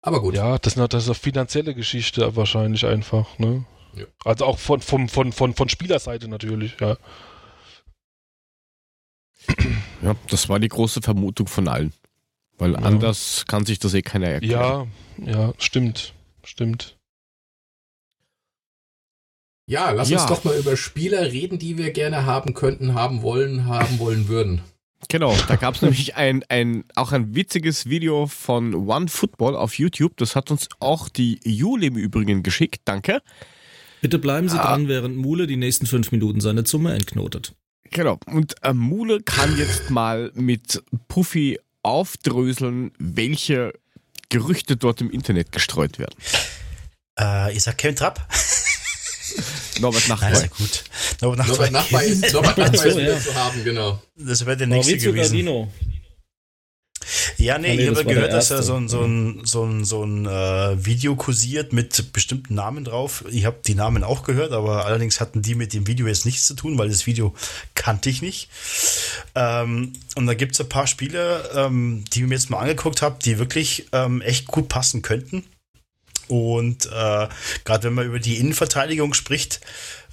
Aber 0.01 0.23
gut. 0.23 0.35
Ja, 0.35 0.57
das, 0.59 0.75
das 0.75 1.03
ist 1.03 1.09
eine 1.09 1.15
finanzielle 1.15 1.75
Geschichte 1.75 2.37
wahrscheinlich 2.37 2.87
einfach, 2.87 3.39
ne? 3.39 3.67
Ja. 3.95 4.07
Also 4.25 4.47
auch 4.47 4.59
von, 4.59 4.81
von, 4.81 5.09
von, 5.09 5.33
von, 5.33 5.55
von 5.55 5.69
Spielerseite 5.69 6.29
natürlich, 6.29 6.79
ja. 6.81 6.97
Ja, 10.03 10.15
das 10.31 10.49
war 10.49 10.59
die 10.59 10.69
große 10.69 11.03
Vermutung 11.03 11.47
von 11.47 11.69
allen. 11.69 11.93
Weil 12.59 12.73
ja. 12.73 12.79
anders 12.79 13.45
kann 13.47 13.67
sich 13.67 13.79
das 13.79 13.95
eh 13.95 14.03
keiner 14.03 14.29
erklären. 14.29 14.91
Ja, 15.19 15.33
ja, 15.33 15.53
stimmt. 15.59 16.15
Stimmt. 16.43 16.97
Ja, 19.69 19.91
lass 19.91 20.11
ja. 20.11 20.21
uns 20.21 20.29
doch 20.29 20.45
mal 20.45 20.57
über 20.57 20.77
Spieler 20.77 21.33
reden, 21.33 21.59
die 21.59 21.77
wir 21.77 21.91
gerne 21.91 22.25
haben 22.25 22.55
könnten, 22.55 22.95
haben 22.95 23.23
wollen, 23.23 23.67
haben 23.67 23.99
wollen 23.99 24.29
würden. 24.29 24.63
Genau, 25.09 25.37
da 25.49 25.57
gab 25.57 25.75
es 25.75 25.83
nämlich 25.83 26.17
ein, 26.17 26.45
ein, 26.49 26.85
auch 26.95 27.13
ein 27.13 27.35
witziges 27.35 27.87
Video 27.89 28.27
von 28.27 28.75
One 28.89 29.09
Football 29.09 29.55
auf 29.55 29.79
YouTube. 29.79 30.17
Das 30.17 30.37
hat 30.37 30.51
uns 30.51 30.69
auch 30.79 31.09
die 31.09 31.41
Jule 31.45 31.87
im 31.87 31.97
Übrigen 31.97 32.43
geschickt. 32.43 32.83
Danke. 32.85 33.21
Bitte 34.01 34.19
bleiben 34.19 34.49
Sie 34.49 34.59
ah. 34.59 34.69
dran, 34.69 34.89
während 34.89 35.17
Mule 35.17 35.47
die 35.47 35.57
nächsten 35.57 35.87
fünf 35.87 36.13
Minuten 36.13 36.41
seine 36.41 36.65
Zunge 36.65 36.95
entknotet. 36.95 37.55
Genau. 37.91 38.19
Und 38.27 38.55
äh, 38.63 38.73
Mule 38.73 39.23
kann 39.23 39.57
jetzt 39.59 39.91
mal 39.91 40.31
mit 40.35 40.83
Puffy 41.09 41.59
aufdröseln, 41.87 42.93
welche 42.99 43.73
Gerüchte 44.29 44.77
dort 44.77 45.01
im 45.01 45.11
Internet 45.11 45.53
gestreut 45.53 45.99
werden. 45.99 46.17
Äh, 47.19 47.55
ich 47.55 47.63
sag 47.63 47.79
Kevin 47.79 47.97
Trapp. 47.97 48.29
Norbert 49.81 50.09
Nachbar. 50.09 50.29
Also 50.29 50.47
gut. 50.49 50.85
Norbert 51.21 51.39
Nachbar, 51.39 51.71
Norbert 51.71 51.73
Nachbar 51.73 52.03
ist, 52.03 52.33
Norbert 52.33 52.59
Nachbar 52.59 52.87
ist 52.87 52.99
ja. 52.99 53.21
zu 53.21 53.35
haben, 53.35 53.65
genau. 53.65 54.03
Das 54.17 54.45
wäre 54.45 54.57
der 54.57 54.67
nächste 54.67 54.93
Maurizio 54.93 55.13
gewesen. 55.13 55.33
Gardino. 55.33 55.73
Ja, 57.39 57.59
nee, 57.59 57.77
nee 57.77 57.83
ich 57.83 57.89
habe 57.89 58.05
gehört, 58.05 58.33
dass 58.33 58.51
er 58.51 58.63
so 58.63 58.77
ein, 58.77 58.89
so 58.89 59.03
ein, 59.03 59.41
so 59.45 59.65
ein, 59.65 59.85
so 59.85 60.05
ein 60.05 60.27
äh, 60.27 60.85
Video 60.85 61.17
kursiert 61.17 61.73
mit 61.73 62.13
bestimmten 62.13 62.55
Namen 62.55 62.85
drauf. 62.85 63.25
Ich 63.31 63.45
habe 63.45 63.59
die 63.65 63.75
Namen 63.75 64.05
auch 64.05 64.25
gehört, 64.25 64.53
aber 64.53 64.87
allerdings 64.87 65.21
hatten 65.21 65.43
die 65.43 65.55
mit 65.55 65.73
dem 65.73 65.87
Video 65.87 66.07
jetzt 66.07 66.27
nichts 66.27 66.47
zu 66.47 66.55
tun, 66.55 66.79
weil 66.79 66.89
das 66.89 67.07
Video 67.07 67.35
kannte 67.75 68.11
ich 68.11 68.23
nicht. 68.23 68.49
Ähm, 69.35 69.93
und 70.17 70.27
da 70.27 70.35
gibt 70.35 70.53
es 70.53 70.61
ein 70.61 70.69
paar 70.69 70.87
Spiele, 70.87 71.51
ähm, 71.55 72.05
die 72.13 72.23
ich 72.23 72.27
mir 72.27 72.35
jetzt 72.35 72.51
mal 72.51 72.59
angeguckt 72.59 73.03
habe, 73.03 73.19
die 73.25 73.39
wirklich 73.39 73.87
ähm, 73.93 74.21
echt 74.21 74.47
gut 74.47 74.69
passen 74.69 75.03
könnten. 75.03 75.45
Und 76.29 76.87
äh, 76.87 77.29
gerade 77.65 77.85
wenn 77.85 77.95
man 77.95 78.07
über 78.07 78.19
die 78.19 78.39
Innenverteidigung 78.39 79.15
spricht, 79.15 79.61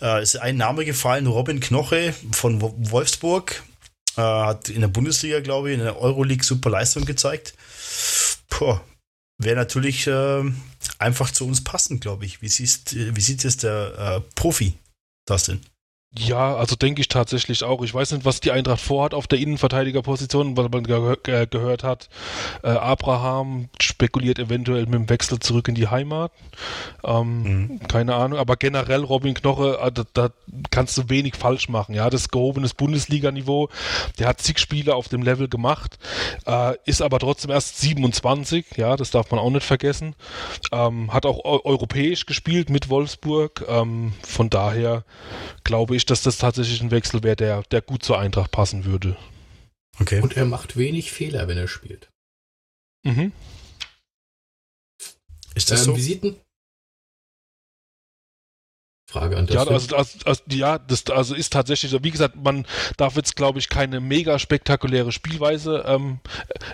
äh, 0.01 0.21
ist 0.21 0.35
ein 0.35 0.57
Name 0.57 0.85
gefallen, 0.85 1.27
Robin 1.27 1.59
Knoche 1.59 2.13
von 2.31 2.61
Wolfsburg. 2.61 3.63
Äh, 4.17 4.21
hat 4.21 4.69
in 4.69 4.81
der 4.81 4.87
Bundesliga, 4.87 5.39
glaube 5.39 5.71
ich, 5.71 5.77
in 5.77 5.83
der 5.83 5.99
Euroleague 5.99 6.43
super 6.43 6.69
Leistung 6.69 7.05
gezeigt. 7.05 7.55
Wäre 9.39 9.55
natürlich 9.55 10.07
äh, 10.07 10.43
einfach 10.99 11.31
zu 11.31 11.47
uns 11.47 11.63
passend, 11.63 12.01
glaube 12.01 12.25
ich. 12.25 12.41
Wie, 12.41 12.47
siehst, 12.47 12.95
wie 12.95 13.21
sieht 13.21 13.43
es 13.43 13.57
der 13.57 14.21
äh, 14.25 14.35
Profi 14.35 14.77
das 15.25 15.45
denn? 15.45 15.61
Ja, 16.15 16.55
also 16.55 16.75
denke 16.75 17.01
ich 17.01 17.07
tatsächlich 17.07 17.63
auch. 17.63 17.81
Ich 17.81 17.91
weiß 17.91 18.11
nicht, 18.11 18.23
was 18.23 18.39
die 18.39 18.51
Eintracht 18.51 18.81
vorhat 18.81 19.15
auf 19.15 19.25
der 19.25 19.39
Innenverteidigerposition, 19.39 20.55
was 20.55 20.69
man 20.69 20.83
ge 20.83 21.15
ge 21.23 21.47
gehört 21.49 21.83
hat. 21.83 22.07
Äh, 22.61 22.67
Abraham 22.67 23.69
spekuliert 23.81 24.37
eventuell 24.37 24.85
mit 24.85 24.93
dem 24.93 25.09
Wechsel 25.09 25.39
zurück 25.39 25.69
in 25.69 25.75
die 25.75 25.87
Heimat. 25.87 26.31
Ähm, 27.03 27.43
mhm. 27.43 27.79
Keine 27.87 28.13
Ahnung, 28.13 28.37
aber 28.37 28.57
generell 28.57 29.03
Robin 29.03 29.33
Knoche, 29.33 29.79
äh, 29.81 29.91
da, 29.91 30.03
da, 30.13 30.29
kannst 30.69 30.95
du 30.99 31.09
wenig 31.09 31.35
falsch 31.35 31.67
machen. 31.67 31.95
Ja, 31.95 32.11
das 32.11 32.29
gehobenes 32.29 32.75
Bundesliga-Niveau. 32.75 33.69
Der 34.19 34.27
hat 34.27 34.39
zig 34.39 34.59
Spiele 34.59 34.93
auf 34.93 35.07
dem 35.07 35.23
Level 35.23 35.47
gemacht, 35.47 35.97
äh, 36.45 36.75
ist 36.85 37.01
aber 37.01 37.17
trotzdem 37.17 37.49
erst 37.49 37.81
27. 37.81 38.77
Ja, 38.77 38.97
das 38.97 39.09
darf 39.09 39.31
man 39.31 39.39
auch 39.39 39.49
nicht 39.49 39.65
vergessen. 39.65 40.13
Ähm, 40.71 41.11
hat 41.11 41.25
auch 41.25 41.43
europäisch 41.43 42.27
gespielt 42.27 42.69
mit 42.69 42.89
Wolfsburg. 42.89 43.65
Ähm, 43.67 44.13
von 44.21 44.51
daher 44.51 45.03
glaube 45.63 45.95
ich, 45.95 46.02
dass 46.05 46.21
das 46.21 46.37
tatsächlich 46.37 46.81
ein 46.81 46.91
Wechsel 46.91 47.23
wäre, 47.23 47.35
der, 47.35 47.63
der 47.63 47.81
gut 47.81 48.03
zur 48.03 48.19
Eintracht 48.19 48.51
passen 48.51 48.85
würde. 48.85 49.17
Okay. 49.99 50.21
Und 50.21 50.35
er 50.35 50.45
macht 50.45 50.75
wenig 50.77 51.11
Fehler, 51.11 51.47
wenn 51.47 51.57
er 51.57 51.67
spielt. 51.67 52.09
Mhm. 53.05 53.31
Ist 55.55 55.71
das 55.71 55.81
ähm, 55.81 55.85
so? 55.85 55.97
Visiten? 55.97 56.35
Frage 59.13 59.37
an 59.37 59.45
das. 59.45 59.55
Ja, 59.55 59.61
also, 59.67 59.95
also, 59.95 60.19
also, 60.25 60.43
ja, 60.49 60.79
das 60.79 61.05
also 61.07 61.35
ist 61.35 61.53
tatsächlich 61.53 61.91
so. 61.91 62.03
Wie 62.03 62.09
gesagt, 62.09 62.35
man 62.35 62.65
darf 62.97 63.15
jetzt, 63.15 63.35
glaube 63.35 63.59
ich, 63.59 63.69
keine 63.69 63.99
mega 63.99 64.39
spektakuläre 64.39 65.11
Spielweise 65.11 65.83
ähm, 65.85 66.19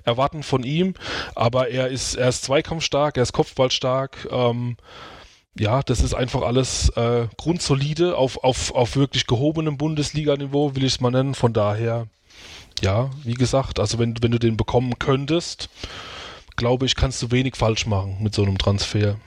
erwarten 0.06 0.44
von 0.44 0.64
ihm, 0.64 0.94
aber 1.36 1.68
er 1.68 1.90
ist, 1.90 2.16
er 2.16 2.30
ist 2.30 2.44
zweikampfstark, 2.44 3.18
er 3.18 3.24
ist 3.24 3.34
kopfballstark. 3.34 4.30
Ähm, 4.32 4.78
ja, 5.60 5.84
das 5.84 6.02
ist 6.02 6.14
einfach 6.14 6.42
alles 6.42 6.90
äh, 6.96 7.28
grundsolide 7.38 8.16
auf, 8.16 8.44
auf, 8.44 8.74
auf 8.74 8.96
wirklich 8.96 9.28
gehobenem 9.28 9.78
Bundesliga-Niveau, 9.78 10.76
will 10.76 10.86
ich 10.86 10.94
es 10.94 11.02
mal 11.02 11.12
nennen. 11.12 11.36
Von 11.36 11.52
daher, 11.52 12.08
ja, 12.82 13.10
wie 13.24 13.34
gesagt, 13.34 13.80
also 13.80 14.00
wenn, 14.00 14.16
wenn 14.22 14.32
du 14.32 14.40
den 14.40 14.56
bekommen 14.56 14.98
könntest, 15.00 15.70
glaube 16.56 16.86
ich, 16.86 16.96
kannst 16.96 17.22
du 17.22 17.32
wenig 17.32 17.58
falsch 17.58 17.86
machen 17.86 18.18
mit 18.22 18.34
so 18.34 18.44
einem 18.44 18.58
Transfer. 18.58 19.18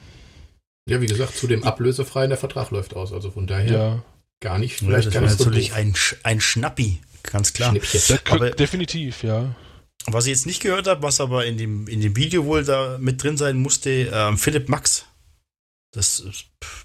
Ja, 0.88 1.00
wie 1.00 1.06
gesagt, 1.06 1.36
zu 1.36 1.46
dem 1.46 1.64
ablösefreien 1.64 2.30
der 2.30 2.38
Vertrag 2.38 2.70
läuft 2.70 2.96
aus. 2.96 3.12
Also 3.12 3.30
von 3.30 3.46
daher 3.46 3.70
ja. 3.70 4.02
gar 4.40 4.58
nicht. 4.58 4.78
Vielleicht 4.78 5.12
ja, 5.12 5.20
das 5.20 5.34
ist 5.34 5.40
natürlich 5.40 5.74
ein, 5.74 5.94
ein 6.22 6.40
Schnappi, 6.40 7.00
ganz 7.24 7.52
klar. 7.52 7.74
Aber 8.30 8.50
definitiv, 8.50 9.22
ja. 9.22 9.54
Was 10.06 10.24
ich 10.24 10.30
jetzt 10.30 10.46
nicht 10.46 10.62
gehört 10.62 10.88
habe, 10.88 11.02
was 11.02 11.20
aber 11.20 11.44
in 11.44 11.58
dem, 11.58 11.86
in 11.86 12.00
dem 12.00 12.16
Video 12.16 12.44
wohl 12.46 12.64
da 12.64 12.96
mit 12.98 13.22
drin 13.22 13.36
sein 13.36 13.58
musste, 13.58 14.10
ähm, 14.12 14.36
Philipp 14.36 14.68
Max 14.68 15.06
das, 15.92 16.24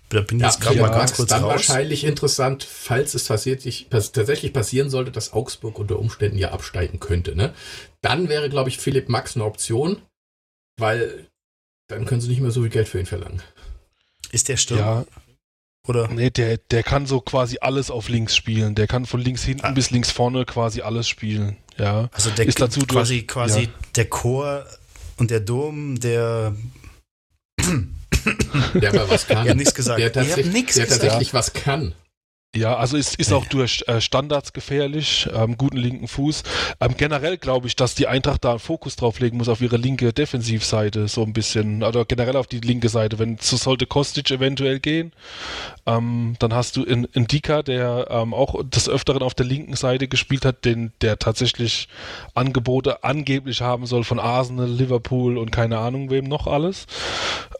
da 0.09 0.19
bin 0.19 0.37
ich 0.37 0.41
ja, 0.41 0.49
jetzt 0.49 0.59
gerade 0.59 0.81
mal 0.81 0.89
ganz 0.89 1.15
kurz 1.15 1.29
dann 1.29 1.43
raus. 1.43 1.51
wahrscheinlich 1.51 2.03
interessant, 2.03 2.65
falls 2.65 3.13
es 3.13 3.23
tatsächlich, 3.23 3.87
tatsächlich 3.89 4.51
passieren 4.51 4.89
sollte, 4.89 5.11
dass 5.11 5.31
Augsburg 5.31 5.79
unter 5.79 5.97
Umständen 5.97 6.37
ja 6.37 6.51
absteigen 6.51 6.99
könnte. 6.99 7.33
Ne? 7.33 7.53
Dann 8.01 8.27
wäre, 8.27 8.49
glaube 8.49 8.69
ich, 8.69 8.77
Philipp 8.77 9.07
Max 9.07 9.35
eine 9.35 9.45
Option, 9.45 10.01
weil 10.77 11.27
dann 11.87 12.05
können 12.05 12.19
sie 12.19 12.27
nicht 12.27 12.41
mehr 12.41 12.51
so 12.51 12.61
viel 12.61 12.69
Geld 12.69 12.89
für 12.89 12.99
ihn 12.99 13.05
verlangen. 13.05 13.41
Ist 14.31 14.49
der 14.49 14.57
Sturm? 14.57 14.79
Ja. 14.79 15.05
Oder? 15.87 16.09
Nee, 16.09 16.29
der, 16.29 16.57
der 16.57 16.83
kann 16.83 17.05
so 17.05 17.21
quasi 17.21 17.59
alles 17.61 17.89
auf 17.89 18.09
links 18.09 18.35
spielen. 18.35 18.75
Der 18.75 18.87
kann 18.87 19.05
von 19.05 19.21
links 19.21 19.43
hinten 19.43 19.67
ah. 19.67 19.71
bis 19.71 19.89
links 19.89 20.11
vorne 20.11 20.43
quasi 20.43 20.81
alles 20.81 21.07
spielen. 21.07 21.55
Ja. 21.77 22.09
Also 22.11 22.29
der 22.31 22.45
ist 22.45 22.59
dazu 22.59 22.81
quasi, 22.81 23.19
durch, 23.19 23.27
quasi 23.27 23.61
ja. 23.61 23.69
der 23.95 24.09
Chor 24.09 24.65
und 25.15 25.31
der 25.31 25.39
Dom 25.39 25.97
der 25.97 26.57
Der 28.73 28.89
aber 28.89 29.09
was 29.09 29.27
kann. 29.27 29.45
Ich 29.45 29.49
hab 29.49 29.57
nichts 29.57 29.73
gesagt. 29.73 29.99
Der, 29.99 30.11
tatsächlich, 30.11 30.65
der 30.73 30.87
tatsächlich 30.87 31.33
was 31.33 31.53
kann. 31.53 31.93
Ja, 32.55 32.75
also 32.77 32.97
ist, 32.97 33.15
ist 33.15 33.33
auch 33.33 33.45
durch 33.45 33.83
äh, 33.87 34.01
Standards 34.01 34.51
gefährlich, 34.51 35.29
ähm, 35.31 35.57
guten 35.57 35.77
linken 35.77 36.07
Fuß. 36.07 36.43
Ähm, 36.79 36.95
generell 36.97 37.37
glaube 37.37 37.67
ich, 37.67 37.75
dass 37.75 37.93
die 37.93 38.07
Eintracht 38.07 38.45
da 38.45 38.51
einen 38.51 38.59
Fokus 38.59 38.95
drauf 38.95 39.19
legen 39.19 39.37
muss 39.37 39.49
auf 39.49 39.61
ihre 39.61 39.77
linke 39.77 40.11
Defensivseite, 40.11 41.07
so 41.07 41.23
ein 41.23 41.33
bisschen, 41.33 41.83
oder 41.83 42.05
generell 42.05 42.35
auf 42.35 42.47
die 42.47 42.59
linke 42.61 42.89
Seite. 42.89 43.19
Wenn 43.19 43.37
so 43.39 43.57
sollte 43.57 43.85
Kostic 43.85 44.31
eventuell 44.31 44.79
gehen, 44.79 45.11
ähm, 45.85 46.35
dann 46.39 46.53
hast 46.53 46.77
du 46.77 46.83
in, 46.83 47.03
in 47.13 47.27
Dika, 47.27 47.61
der 47.61 48.07
ähm, 48.09 48.33
auch 48.33 48.63
des 48.63 48.89
Öfteren 48.89 49.21
auf 49.21 49.35
der 49.35 49.45
linken 49.45 49.75
Seite 49.75 50.07
gespielt 50.07 50.43
hat, 50.43 50.65
den, 50.65 50.93
der 51.01 51.19
tatsächlich 51.19 51.89
Angebote 52.33 53.03
angeblich 53.03 53.61
haben 53.61 53.85
soll 53.85 54.03
von 54.03 54.19
Arsenal, 54.19 54.69
Liverpool 54.69 55.37
und 55.37 55.51
keine 55.51 55.77
Ahnung 55.77 56.09
wem 56.09 56.25
noch 56.25 56.47
alles. 56.47 56.87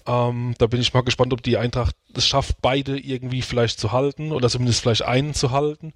Ähm, 0.07 0.55
da 0.57 0.65
bin 0.65 0.81
ich 0.81 0.93
mal 0.93 1.01
gespannt, 1.01 1.33
ob 1.33 1.43
die 1.43 1.57
Eintracht 1.57 1.95
es 2.17 2.27
schafft, 2.27 2.61
beide 2.61 2.97
irgendwie 2.97 3.41
vielleicht 3.41 3.79
zu 3.79 3.91
halten 3.91 4.31
oder 4.31 4.49
zumindest 4.49 4.81
vielleicht 4.81 5.03
einen 5.03 5.33
zu 5.33 5.51
halten. 5.51 5.93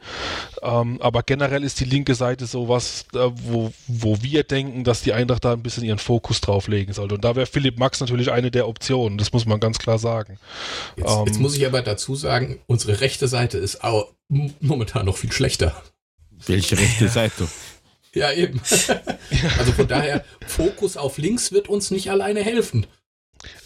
Ähm, 0.61 1.01
aber 1.01 1.23
generell 1.23 1.63
ist 1.63 1.79
die 1.79 1.85
linke 1.85 2.15
Seite 2.15 2.45
sowas, 2.45 3.05
äh, 3.13 3.29
wo, 3.33 3.71
wo 3.87 4.21
wir 4.21 4.43
denken, 4.43 4.83
dass 4.83 5.01
die 5.01 5.13
Eintracht 5.13 5.45
da 5.45 5.53
ein 5.53 5.63
bisschen 5.63 5.83
ihren 5.83 5.99
Fokus 5.99 6.41
drauf 6.41 6.67
legen 6.67 6.93
sollte. 6.93 7.15
Und 7.15 7.23
da 7.23 7.35
wäre 7.35 7.45
Philipp 7.45 7.79
Max 7.79 7.99
natürlich 7.99 8.31
eine 8.31 8.51
der 8.51 8.67
Optionen, 8.67 9.17
das 9.17 9.33
muss 9.33 9.45
man 9.45 9.59
ganz 9.59 9.79
klar 9.79 9.99
sagen. 9.99 10.39
Jetzt, 10.95 11.11
ähm, 11.11 11.25
jetzt 11.25 11.39
muss 11.39 11.55
ich 11.55 11.65
aber 11.65 11.81
dazu 11.81 12.15
sagen, 12.15 12.59
unsere 12.67 13.01
rechte 13.01 13.27
Seite 13.27 13.57
ist 13.57 13.83
auch 13.83 14.13
momentan 14.59 15.05
noch 15.05 15.17
viel 15.17 15.31
schlechter. 15.31 15.81
Welche 16.47 16.77
rechte 16.77 17.07
Seite? 17.07 17.47
Ja, 18.13 18.31
eben. 18.31 18.59
also 19.57 19.71
von 19.71 19.87
daher, 19.87 20.25
Fokus 20.45 20.97
auf 20.97 21.17
links 21.17 21.51
wird 21.51 21.69
uns 21.69 21.91
nicht 21.91 22.09
alleine 22.11 22.43
helfen. 22.43 22.87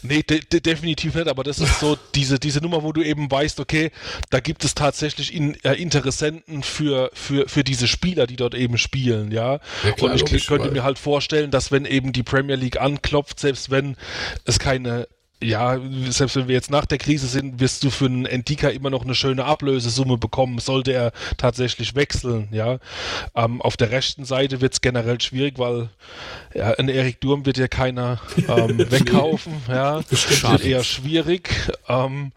Nee, 0.04 0.24
de 0.24 0.40
de 0.40 0.62
definitiv 0.62 1.16
nicht, 1.16 1.28
aber 1.28 1.44
das 1.44 1.60
ist 1.60 1.80
so 1.80 1.98
diese, 2.16 2.40
diese 2.40 2.60
Nummer, 2.62 2.84
wo 2.84 2.94
du 2.94 3.02
eben 3.02 3.30
weißt, 3.30 3.60
okay, 3.60 3.92
da 4.30 4.40
gibt 4.40 4.64
es 4.64 4.76
tatsächlich 4.76 5.34
in, 5.34 5.56
äh, 5.64 5.74
Interessenten 5.74 6.64
für, 6.64 7.12
für, 7.14 7.48
für 7.50 7.64
diese 7.64 7.88
Spieler, 7.88 8.28
die 8.28 8.36
dort 8.36 8.56
eben 8.56 8.78
spielen, 8.78 9.32
ja. 9.32 9.60
ja 9.84 9.92
klar, 9.92 10.12
Und 10.12 10.16
ich 10.16 10.22
logisch, 10.22 10.48
könnte 10.48 10.72
mir 10.72 10.84
halt 10.84 11.00
vorstellen, 11.00 11.52
dass 11.52 11.72
wenn 11.72 11.86
eben 11.86 12.14
die 12.14 12.24
Premier 12.24 12.56
League 12.56 12.80
anklopft, 12.80 13.40
selbst 13.40 13.70
wenn 13.70 13.98
es 14.46 14.60
keine 14.60 15.08
ja, 15.44 15.80
selbst 16.10 16.36
wenn 16.36 16.48
wir 16.48 16.56
jetzt 16.56 16.72
nach 16.72 16.86
der 16.86 16.98
Krise 16.98 17.28
sind, 17.28 17.60
wirst 17.60 17.84
du 17.84 17.90
für 17.90 18.06
einen 18.06 18.26
Endika 18.26 18.70
immer 18.70 18.90
noch 18.90 19.04
eine 19.04 19.16
schöne 19.16 19.46
Ablösesumme 19.46 20.18
bekommen, 20.18 20.60
sollte 20.60 20.92
er 20.92 21.12
tatsächlich 21.38 21.96
wechseln, 21.96 22.48
ja. 22.52 22.80
Ähm, 23.36 23.62
auf 23.62 23.78
der 23.78 23.92
rechten 23.92 24.26
Seite 24.26 24.62
wird 24.62 24.74
es 24.74 24.82
generell 24.82 25.20
schwierig, 25.20 25.60
weil 25.60 25.90
ja, 26.54 26.72
ein 26.72 26.90
Erik 26.90 27.20
Durm 27.22 27.46
wird 27.46 27.58
ja 27.58 27.68
keiner 27.68 28.22
ähm, 28.48 28.80
wegkaufen, 28.92 29.54
ja. 29.68 30.02
Das 30.10 30.44
wird 30.44 30.64
eher 30.64 30.84
schwierig. 30.84 31.50
Ähm, 31.88 32.32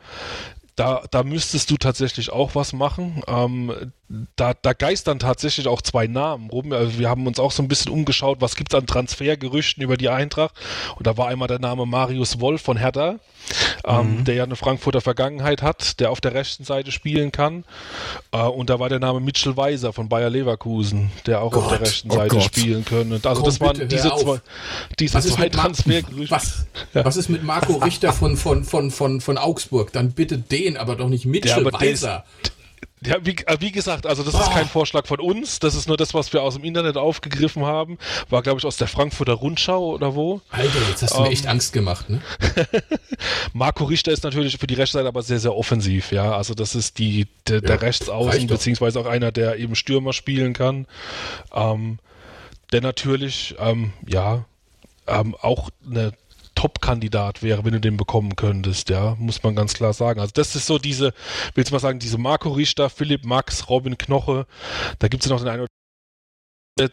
da, 0.74 1.02
da 1.10 1.22
müsstest 1.22 1.70
du 1.70 1.76
tatsächlich 1.76 2.30
auch 2.30 2.54
was 2.54 2.72
machen. 2.72 3.22
Ähm, 3.26 3.92
da, 4.36 4.54
da 4.54 4.72
geistern 4.72 5.18
tatsächlich 5.18 5.68
auch 5.68 5.82
zwei 5.82 6.06
Namen 6.06 6.48
rum. 6.48 6.72
Also 6.72 6.98
wir 6.98 7.10
haben 7.10 7.26
uns 7.26 7.38
auch 7.38 7.52
so 7.52 7.62
ein 7.62 7.68
bisschen 7.68 7.92
umgeschaut, 7.92 8.40
was 8.40 8.56
gibt 8.56 8.72
es 8.72 8.78
an 8.78 8.86
Transfergerüchten 8.86 9.82
über 9.82 9.98
die 9.98 10.08
Eintracht. 10.08 10.54
Und 10.96 11.06
da 11.06 11.18
war 11.18 11.28
einmal 11.28 11.48
der 11.48 11.58
Name 11.58 11.84
Marius 11.84 12.40
Wolf 12.40 12.62
von 12.62 12.78
Hertha, 12.78 13.16
ähm, 13.84 14.18
mhm. 14.20 14.24
der 14.24 14.34
ja 14.34 14.44
eine 14.44 14.56
Frankfurter 14.56 15.02
Vergangenheit 15.02 15.60
hat, 15.60 16.00
der 16.00 16.10
auf 16.10 16.22
der 16.22 16.32
rechten 16.32 16.64
Seite 16.64 16.90
spielen 16.90 17.32
kann. 17.32 17.64
Äh, 18.32 18.38
und 18.38 18.70
da 18.70 18.80
war 18.80 18.88
der 18.88 18.98
Name 18.98 19.20
Mitchell 19.20 19.58
Weiser 19.58 19.92
von 19.92 20.08
Bayer 20.08 20.30
Leverkusen, 20.30 21.10
der 21.26 21.42
auch 21.42 21.52
Gott, 21.52 21.64
auf 21.64 21.68
der 21.70 21.80
rechten 21.82 22.10
oh 22.10 22.14
Seite 22.14 22.36
Gott. 22.36 22.44
spielen 22.44 22.84
könnte. 22.86 23.28
Also 23.28 23.42
Komm, 23.42 23.44
das 23.44 23.60
waren 23.60 23.88
diese 23.88 24.08
zwei, 24.08 24.40
diese 24.98 25.20
zwei 25.20 25.50
Transfergerüchte. 25.50 26.34
Was, 26.34 26.66
ja. 26.94 27.04
was, 27.04 27.18
ist 27.18 27.28
mit 27.28 27.42
Marco 27.42 27.74
Richter 27.74 28.14
von, 28.14 28.38
von, 28.38 28.64
von, 28.64 28.90
von, 28.90 29.20
von 29.20 29.36
Augsburg? 29.36 29.92
Dann 29.92 30.12
bitte 30.12 30.38
den, 30.38 30.78
aber 30.78 30.96
doch 30.96 31.08
nicht 31.08 31.26
Mitchell 31.26 31.62
ja, 31.64 31.72
Weiser. 31.72 32.24
Ja, 33.04 33.16
wie, 33.22 33.36
äh, 33.46 33.56
wie, 33.60 33.70
gesagt, 33.70 34.06
also 34.06 34.22
das 34.22 34.34
ist 34.34 34.50
kein 34.50 34.66
Vorschlag 34.66 35.06
von 35.06 35.20
uns, 35.20 35.60
das 35.60 35.74
ist 35.74 35.86
nur 35.86 35.96
das, 35.96 36.14
was 36.14 36.32
wir 36.32 36.42
aus 36.42 36.54
dem 36.54 36.64
Internet 36.64 36.96
aufgegriffen 36.96 37.64
haben. 37.64 37.98
War, 38.28 38.42
glaube 38.42 38.58
ich, 38.58 38.66
aus 38.66 38.76
der 38.76 38.88
Frankfurter 38.88 39.34
Rundschau 39.34 39.94
oder 39.94 40.14
wo. 40.14 40.40
Alter, 40.50 40.78
jetzt 40.88 41.02
hast 41.02 41.14
du 41.14 41.18
ähm, 41.18 41.24
mir 41.24 41.30
echt 41.30 41.46
Angst 41.46 41.72
gemacht, 41.72 42.10
ne? 42.10 42.20
Marco 43.52 43.84
Richter 43.84 44.12
ist 44.12 44.24
natürlich 44.24 44.58
für 44.58 44.66
die 44.66 44.74
Rechtsseite 44.74 45.06
aber 45.06 45.22
sehr, 45.22 45.38
sehr 45.38 45.54
offensiv, 45.54 46.12
ja. 46.12 46.36
Also 46.36 46.54
das 46.54 46.74
ist 46.74 46.98
die, 46.98 47.26
der, 47.46 47.60
der 47.60 47.76
ja, 47.76 47.80
Rechtsaußen, 47.80 48.46
beziehungsweise 48.46 49.00
auch 49.00 49.06
einer, 49.06 49.30
der 49.30 49.58
eben 49.58 49.74
Stürmer 49.74 50.12
spielen 50.12 50.52
kann. 50.52 50.86
Ähm, 51.52 51.98
der 52.72 52.80
natürlich, 52.80 53.54
ähm, 53.58 53.92
ja, 54.06 54.44
ähm, 55.06 55.34
auch 55.40 55.70
eine 55.88 56.12
Top-Kandidat 56.58 57.44
wäre, 57.44 57.64
wenn 57.64 57.72
du 57.72 57.80
den 57.80 57.96
bekommen 57.96 58.34
könntest, 58.34 58.90
ja, 58.90 59.14
muss 59.20 59.44
man 59.44 59.54
ganz 59.54 59.74
klar 59.74 59.92
sagen. 59.92 60.18
Also 60.18 60.32
das 60.34 60.56
ist 60.56 60.66
so 60.66 60.78
diese, 60.78 61.14
willst 61.54 61.70
du 61.70 61.74
mal 61.74 61.78
sagen, 61.78 62.00
diese 62.00 62.18
Marco 62.18 62.50
Richter, 62.50 62.90
Philipp 62.90 63.24
Max, 63.24 63.68
Robin 63.68 63.96
Knoche, 63.96 64.44
da 64.98 65.06
gibt 65.06 65.22
es 65.22 65.30
noch 65.30 65.38
den 65.38 65.46
einen 65.46 65.68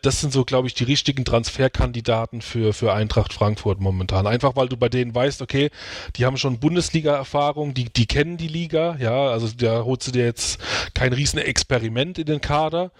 das 0.01 0.21
sind 0.21 0.33
so, 0.33 0.43
glaube 0.45 0.67
ich, 0.67 0.73
die 0.73 0.83
richtigen 0.83 1.25
Transferkandidaten 1.25 2.41
für, 2.41 2.73
für 2.73 2.93
Eintracht 2.93 3.33
Frankfurt 3.33 3.79
momentan. 3.79 4.27
Einfach 4.27 4.55
weil 4.55 4.67
du 4.67 4.77
bei 4.77 4.89
denen 4.89 5.13
weißt, 5.13 5.41
okay, 5.41 5.69
die 6.15 6.25
haben 6.25 6.37
schon 6.37 6.59
Bundesliga-Erfahrung, 6.59 7.73
die, 7.73 7.85
die 7.85 8.07
kennen 8.07 8.37
die 8.37 8.47
Liga, 8.47 8.97
ja, 8.99 9.27
also 9.27 9.47
da 9.55 9.83
holst 9.83 10.07
du 10.07 10.11
dir 10.11 10.25
jetzt 10.25 10.59
kein 10.93 11.13
riesen 11.13 11.39
Experiment 11.39 12.17
in 12.17 12.25
den 12.25 12.41
Kader, 12.41 12.91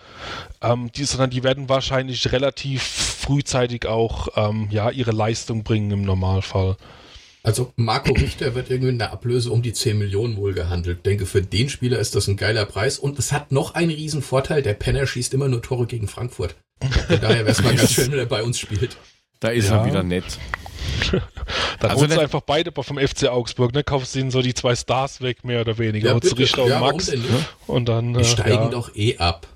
ähm, 0.62 0.92
die, 0.96 1.06
sondern 1.06 1.30
die 1.32 1.44
werden 1.44 1.70
wahrscheinlich 1.70 2.32
relativ 2.32 2.84
frühzeitig 2.84 3.88
auch 3.88 4.28
ähm, 4.36 4.68
ja, 4.70 4.92
ihre 4.92 5.12
Leistung 5.12 5.64
bringen 5.64 5.92
im 5.92 6.02
Normalfall. 6.04 6.78
Also 7.46 7.72
Marco 7.76 8.12
Richter 8.12 8.56
wird 8.56 8.72
irgendwie 8.72 8.90
in 8.90 8.98
der 8.98 9.12
Ablöse 9.12 9.52
um 9.52 9.62
die 9.62 9.72
10 9.72 10.00
Millionen 10.00 10.36
wohl 10.36 10.54
gehandelt. 10.54 10.98
Ich 10.98 11.04
denke, 11.04 11.28
für 11.28 11.44
den 11.44 11.70
Spieler 11.70 12.00
ist 12.00 12.16
das 12.16 12.28
ein 12.28 12.38
geiler 12.38 12.66
Preis. 12.66 12.98
Und 12.98 13.20
es 13.20 13.32
hat 13.32 13.52
noch 13.52 13.76
einen 13.76 13.92
riesen 13.92 14.24
Vorteil, 14.24 14.64
der 14.64 14.74
Penner 14.74 15.06
schießt 15.06 15.32
immer 15.36 15.48
nur 15.48 15.62
Tore 15.62 15.86
gegen 15.86 16.08
Frankfurt. 16.08 16.56
Von 16.82 17.22
daher 17.22 17.38
wäre 17.38 17.50
es 17.50 17.64
mal 17.64 17.76
ganz 17.76 17.92
schön, 17.92 18.12
wenn 18.12 18.20
er 18.20 18.26
bei 18.26 18.44
uns 18.44 18.60
spielt. 18.60 18.98
Da 19.40 19.50
ist 19.50 19.70
ja. 19.70 19.78
er 19.78 19.86
wieder 19.86 20.04
nett. 20.04 20.26
Dann 21.12 21.92
also 21.92 22.04
holst 22.04 22.16
du 22.16 22.22
einfach 22.22 22.42
beide 22.42 22.72
vom 22.72 22.98
FC 22.98 23.26
Augsburg, 23.26 23.74
ne? 23.74 23.84
Kaufst 23.84 24.16
ihnen 24.16 24.32
so 24.32 24.42
die 24.42 24.54
zwei 24.54 24.76
Stars 24.76 25.22
weg, 25.22 25.44
mehr 25.44 25.62
oder 25.62 25.78
weniger. 25.78 26.10
Ja, 26.10 26.14
holst 26.14 26.38
Richter 26.38 26.68
ja, 26.68 26.80
und 26.80 26.82
Max. 26.82 27.08
Denn, 27.08 27.22
ne? 27.22 27.46
Und 27.68 27.86
dann. 27.90 28.14
Die 28.14 28.22
äh, 28.22 28.26
steigen 28.26 28.64
ja. 28.64 28.70
doch 28.70 28.96
eh 28.96 29.18
ab. 29.18 29.48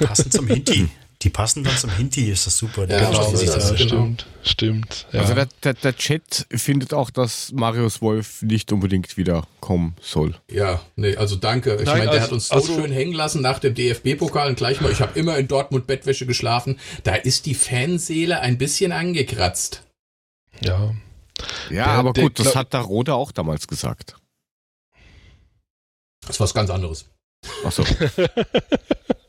Passend 0.00 0.32
zum 0.32 0.46
Hinti. 0.46 0.88
Die 1.22 1.30
passen 1.30 1.62
dann 1.62 1.76
zum 1.76 1.90
Hinti, 1.90 2.28
ist 2.30 2.48
das 2.48 2.56
super. 2.56 2.88
Ja, 2.88 2.98
genau, 2.98 3.30
das, 3.30 3.44
das 3.44 3.80
stimmt, 3.80 4.26
stimmt. 4.42 5.06
Ja. 5.12 5.20
Also 5.20 5.34
der, 5.34 5.46
der, 5.62 5.74
der, 5.74 5.96
Chat 5.96 6.46
findet 6.50 6.92
auch, 6.92 7.10
dass 7.10 7.52
Marius 7.52 8.02
Wolf 8.02 8.42
nicht 8.42 8.72
unbedingt 8.72 9.16
wieder 9.16 9.46
kommen 9.60 9.94
soll. 10.00 10.34
Ja, 10.50 10.80
nee, 10.96 11.14
also 11.14 11.36
danke. 11.36 11.76
Ich 11.76 11.86
meine, 11.86 12.02
der 12.02 12.10
also, 12.10 12.22
hat 12.24 12.32
uns 12.32 12.48
so 12.48 12.56
also, 12.56 12.74
schön 12.74 12.90
hängen 12.90 13.12
lassen 13.12 13.40
nach 13.40 13.60
dem 13.60 13.72
DFB-Pokal 13.72 14.48
und 14.48 14.56
gleich 14.56 14.80
mal, 14.80 14.90
ich 14.90 15.00
habe 15.00 15.16
immer 15.16 15.38
in 15.38 15.46
Dortmund 15.46 15.86
Bettwäsche 15.86 16.26
geschlafen. 16.26 16.80
Da 17.04 17.14
ist 17.14 17.46
die 17.46 17.54
Fanseele 17.54 18.40
ein 18.40 18.58
bisschen 18.58 18.90
angekratzt. 18.90 19.84
Ja. 20.60 20.92
Ja, 21.70 21.84
der, 21.84 21.86
aber 21.86 22.12
gut, 22.14 22.40
das 22.40 22.56
hat 22.56 22.72
der 22.72 22.80
Rode 22.80 23.14
auch 23.14 23.30
damals 23.30 23.68
gesagt. 23.68 24.16
Das 26.22 26.30
ist 26.30 26.40
was 26.40 26.52
ganz 26.52 26.68
anderes. 26.68 27.06
Ach 27.64 27.70
so. 27.70 27.84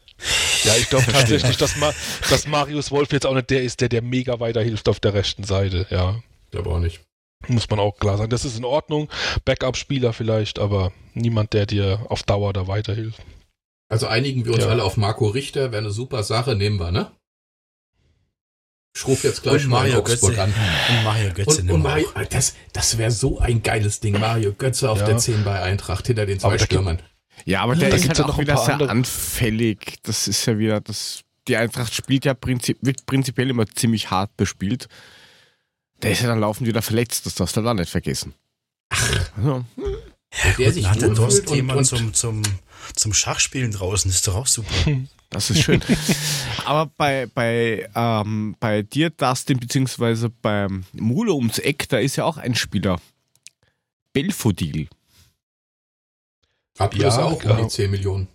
Ja, 0.63 0.75
ich 0.75 0.89
glaube 0.89 1.05
tatsächlich, 1.11 1.57
dass, 1.57 1.75
Ma 1.75 1.93
dass 2.29 2.47
Marius 2.47 2.91
Wolf 2.91 3.11
jetzt 3.11 3.25
auch 3.25 3.33
nicht 3.33 3.49
der 3.49 3.63
ist, 3.63 3.81
der 3.81 3.89
der 3.89 4.01
mega 4.01 4.39
weiterhilft 4.39 4.87
auf 4.89 4.99
der 4.99 5.13
rechten 5.13 5.43
Seite, 5.43 5.85
ja. 5.89 6.21
Aber 6.55 6.71
auch 6.71 6.79
nicht. 6.79 7.01
Muss 7.47 7.69
man 7.69 7.79
auch 7.79 7.97
klar 7.97 8.17
sagen. 8.17 8.29
Das 8.29 8.45
ist 8.45 8.57
in 8.57 8.63
Ordnung. 8.63 9.09
Backup-Spieler 9.43 10.13
vielleicht, 10.13 10.59
aber 10.59 10.93
niemand, 11.13 11.53
der 11.53 11.65
dir 11.65 12.05
auf 12.09 12.23
Dauer 12.23 12.53
da 12.53 12.67
weiterhilft. 12.67 13.19
Also 13.89 14.07
einigen 14.07 14.45
wir 14.45 14.53
uns 14.53 14.63
ja. 14.63 14.69
alle 14.69 14.83
auf 14.83 14.97
Marco 14.97 15.27
Richter, 15.27 15.71
wäre 15.71 15.81
eine 15.81 15.91
super 15.91 16.23
Sache, 16.23 16.55
nehmen 16.55 16.79
wir, 16.79 16.91
ne? 16.91 17.11
Ich 18.95 19.07
rufe 19.07 19.27
jetzt 19.27 19.41
gleich 19.41 19.63
und 19.63 19.71
Mario 19.71 20.03
Götze. 20.03 20.39
an. 20.41 20.53
Und 20.89 21.03
Mario 21.03 21.33
Götze. 21.33 21.61
Und, 21.61 21.71
und 21.71 21.81
Mario, 21.81 22.07
das, 22.29 22.53
das 22.73 22.97
wäre 22.97 23.11
so 23.11 23.39
ein 23.39 23.63
geiles 23.63 23.99
Ding. 23.99 24.19
Mario 24.19 24.53
Götze 24.53 24.89
auf 24.89 24.99
ja. 24.99 25.05
der 25.07 25.17
10 25.17 25.43
bei 25.43 25.61
Eintracht 25.61 26.05
hinter 26.07 26.25
den 26.27 26.39
zwei 26.39 26.59
Stürmern. 26.59 27.01
Ja, 27.45 27.61
aber 27.61 27.75
der 27.75 27.89
da 27.89 27.95
ist 27.95 28.07
halt 28.07 28.21
auch 28.21 28.37
wieder 28.37 28.57
sehr 28.57 28.73
andere. 28.73 28.89
anfällig. 28.89 29.97
Das 30.03 30.27
ist 30.27 30.45
ja 30.45 30.57
wieder, 30.57 30.81
das, 30.81 31.21
die 31.47 31.57
Eintracht 31.57 31.93
spielt 31.93 32.25
ja 32.25 32.33
prinzip, 32.33 32.77
wird 32.81 33.05
prinzipiell 33.05 33.49
immer 33.49 33.67
ziemlich 33.67 34.11
hart 34.11 34.35
bespielt. 34.37 34.87
Der 36.01 36.11
ist 36.11 36.21
ja 36.21 36.27
dann 36.27 36.39
laufend 36.39 36.67
wieder 36.67 36.81
verletzt, 36.81 37.25
das 37.25 37.35
darfst 37.35 37.55
du 37.55 37.61
da 37.61 37.73
nicht 37.73 37.89
vergessen. 37.89 38.33
Ach. 38.89 39.31
Also, 39.37 39.65
ja, 40.43 40.51
der 40.57 40.65
gut, 40.65 40.73
sich 40.73 40.89
hat 40.89 41.01
der 41.01 41.09
Durst 41.09 41.49
jemand 41.49 41.85
zum, 41.85 42.13
zum, 42.13 42.41
zum 42.95 43.13
Schachspielen 43.13 43.71
draußen, 43.71 44.09
ist 44.09 44.27
doch 44.27 44.35
auch 44.35 44.47
super. 44.47 44.73
Das 45.33 45.49
ist 45.49 45.63
schön. 45.63 45.81
Aber 46.65 46.91
bei, 46.95 47.25
bei, 47.25 47.89
ähm, 47.95 48.55
bei 48.59 48.83
dir, 48.83 49.09
Dustin, 49.09 49.59
beziehungsweise 49.59 50.29
beim 50.29 50.83
Mule 50.93 51.33
ums 51.33 51.57
Eck, 51.57 51.89
da 51.89 51.97
ist 51.97 52.17
ja 52.17 52.25
auch 52.25 52.37
ein 52.37 52.53
Spieler. 52.53 52.99
Belfodil. 54.13 54.89
Ablöse 56.77 57.21
ja, 57.21 57.25
auch 57.25 57.43
um 57.43 57.57
die 57.57 57.67
10 57.67 57.91
Millionen. 57.91 58.27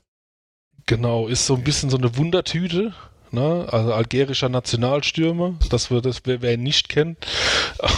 Genau, 0.86 1.26
ist 1.26 1.46
so 1.46 1.54
ein 1.54 1.64
bisschen 1.64 1.90
so 1.90 1.98
eine 1.98 2.16
Wundertüte. 2.16 2.94
Ne? 3.30 3.66
Also 3.70 3.92
algerischer 3.92 4.48
Nationalstürmer, 4.48 5.54
das 5.68 5.90
wir, 5.90 6.00
das 6.00 6.22
wer, 6.24 6.40
wer 6.40 6.54
ihn 6.54 6.62
nicht 6.62 6.88
kennt. 6.88 7.26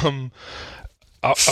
Ähm, 0.04 0.32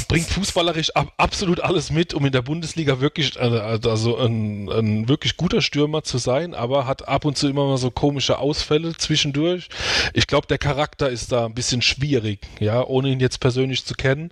bringt 0.08 0.28
fußballerisch 0.28 0.92
absolut 1.16 1.60
alles 1.60 1.90
mit, 1.90 2.14
um 2.14 2.24
in 2.24 2.32
der 2.32 2.42
Bundesliga 2.42 3.00
wirklich, 3.00 3.36
äh, 3.36 3.40
also 3.40 4.16
ein, 4.16 4.68
ein, 4.70 5.08
wirklich 5.08 5.36
guter 5.36 5.60
Stürmer 5.60 6.02
zu 6.02 6.16
sein, 6.18 6.54
aber 6.54 6.86
hat 6.86 7.06
ab 7.06 7.24
und 7.26 7.36
zu 7.36 7.48
immer 7.48 7.66
mal 7.66 7.76
so 7.76 7.90
komische 7.90 8.38
Ausfälle 8.38 8.96
zwischendurch. 8.96 9.68
Ich 10.14 10.26
glaube, 10.26 10.46
der 10.46 10.58
Charakter 10.58 11.10
ist 11.10 11.32
da 11.32 11.44
ein 11.44 11.54
bisschen 11.54 11.82
schwierig, 11.82 12.40
ja, 12.60 12.82
ohne 12.82 13.10
ihn 13.10 13.20
jetzt 13.20 13.40
persönlich 13.40 13.84
zu 13.84 13.94
kennen. 13.94 14.30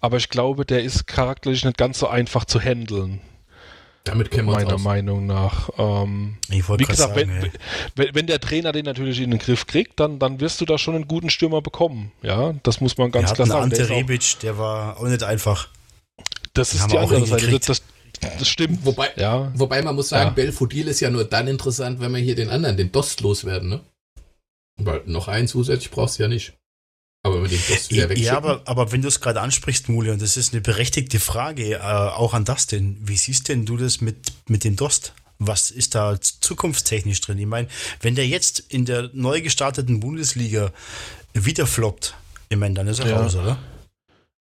Aber 0.00 0.16
ich 0.16 0.28
glaube, 0.28 0.66
der 0.66 0.82
ist 0.82 1.06
charakterlich 1.06 1.64
nicht 1.64 1.78
ganz 1.78 2.00
so 2.00 2.08
einfach 2.08 2.44
zu 2.44 2.60
handeln. 2.60 3.20
Damit 4.04 4.32
kennen 4.32 4.48
wir 4.48 4.54
Meiner 4.54 4.78
Meinung 4.78 5.26
nach. 5.26 5.70
Ähm, 5.78 6.36
ich 6.50 6.68
wie 6.68 6.76
gesagt, 6.78 7.14
sagen, 7.14 7.14
wenn, 7.14 7.52
wenn, 7.94 8.14
wenn, 8.14 8.26
der 8.26 8.40
Trainer 8.40 8.72
den 8.72 8.84
natürlich 8.84 9.20
in 9.20 9.30
den 9.30 9.38
Griff 9.38 9.66
kriegt, 9.66 10.00
dann, 10.00 10.18
dann 10.18 10.40
wirst 10.40 10.60
du 10.60 10.64
da 10.64 10.76
schon 10.76 10.96
einen 10.96 11.06
guten 11.06 11.30
Stürmer 11.30 11.62
bekommen. 11.62 12.10
Ja, 12.22 12.54
das 12.64 12.80
muss 12.80 12.98
man 12.98 13.12
ganz 13.12 13.32
klar 13.32 13.46
sagen. 13.46 13.62
Ante 13.64 13.88
Rebic, 13.88 14.40
der 14.42 14.58
war 14.58 14.98
auch 14.98 15.06
nicht 15.06 15.22
einfach. 15.22 15.68
Das 16.52 16.70
Den 16.70 16.80
ist 16.80 16.92
die 16.92 16.98
andere 16.98 17.26
Seite. 17.26 17.60
Das, 17.60 17.82
das, 18.38 18.48
stimmt. 18.48 18.84
Wobei, 18.84 19.10
ja. 19.16 19.52
wobei 19.54 19.82
man 19.82 19.94
muss 19.94 20.08
sagen, 20.08 20.28
ja. 20.28 20.30
Belfodil 20.30 20.88
ist 20.88 21.00
ja 21.00 21.10
nur 21.10 21.24
dann 21.24 21.46
interessant, 21.48 22.00
wenn 22.00 22.12
wir 22.12 22.20
hier 22.20 22.34
den 22.34 22.50
anderen, 22.50 22.76
den 22.76 22.92
Dost 22.92 23.20
loswerden, 23.20 23.68
ne? 23.68 23.80
Weil 24.76 25.02
noch 25.06 25.28
einen 25.28 25.48
zusätzlich 25.48 25.90
brauchst 25.90 26.18
du 26.18 26.24
ja 26.24 26.28
nicht. 26.28 26.54
Aber 27.24 27.42
wenn 27.42 27.50
den 27.50 27.60
Dost 27.68 27.90
wieder 27.90 28.08
wegschicken. 28.08 28.24
Ja, 28.24 28.36
aber, 28.36 28.62
aber 28.64 28.90
wenn 28.90 29.02
du 29.02 29.08
es 29.08 29.20
gerade 29.20 29.40
ansprichst, 29.40 29.88
Muli, 29.88 30.10
und 30.10 30.20
das 30.20 30.36
ist 30.36 30.52
eine 30.52 30.60
berechtigte 30.60 31.20
Frage, 31.20 31.74
äh, 31.74 31.78
auch 31.78 32.34
an 32.34 32.44
Dustin, 32.44 32.98
wie 33.00 33.16
siehst 33.16 33.48
denn 33.48 33.64
du 33.64 33.76
das 33.76 34.00
mit, 34.00 34.32
mit 34.48 34.64
dem 34.64 34.76
Dost? 34.76 35.14
Was 35.38 35.70
ist 35.70 35.94
da 35.94 36.20
zukunftstechnisch 36.20 37.20
drin? 37.20 37.38
Ich 37.38 37.46
meine, 37.46 37.68
wenn 38.00 38.14
der 38.14 38.26
jetzt 38.26 38.60
in 38.60 38.84
der 38.84 39.10
neu 39.12 39.40
gestarteten 39.40 40.00
Bundesliga 40.00 40.72
wieder 41.32 41.66
floppt, 41.66 42.14
ich 42.48 42.56
meine, 42.56 42.74
dann 42.74 42.88
ist 42.88 43.00
er 43.00 43.08
ja. 43.08 43.20
raus, 43.20 43.36
oder? 43.36 43.58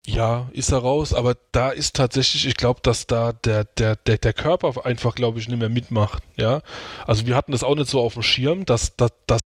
Ja, 0.06 0.50
ist 0.54 0.72
er 0.72 0.78
raus, 0.78 1.14
aber 1.14 1.36
da 1.52 1.70
ist 1.70 1.96
tatsächlich, 1.96 2.48
ich 2.48 2.56
glaube, 2.56 2.80
dass 2.82 3.08
da 3.08 3.34
der, 3.34 3.66
der, 3.66 3.98
der, 3.98 4.18
der 4.18 4.34
Körper 4.34 4.86
einfach, 4.86 5.16
glaube 5.16 5.40
ich, 5.40 5.50
nicht 5.50 5.60
mehr 5.60 5.68
mitmacht. 5.68 6.24
Ja, 6.38 6.62
also 7.06 7.28
wir 7.28 7.36
hatten 7.36 7.52
das 7.52 7.64
auch 7.64 7.76
nicht 7.76 7.90
so 7.90 8.00
auf 8.00 8.14
dem 8.14 8.24
Schirm, 8.24 8.66
dass, 8.66 8.96
dass, 8.96 9.12
dass 9.26 9.42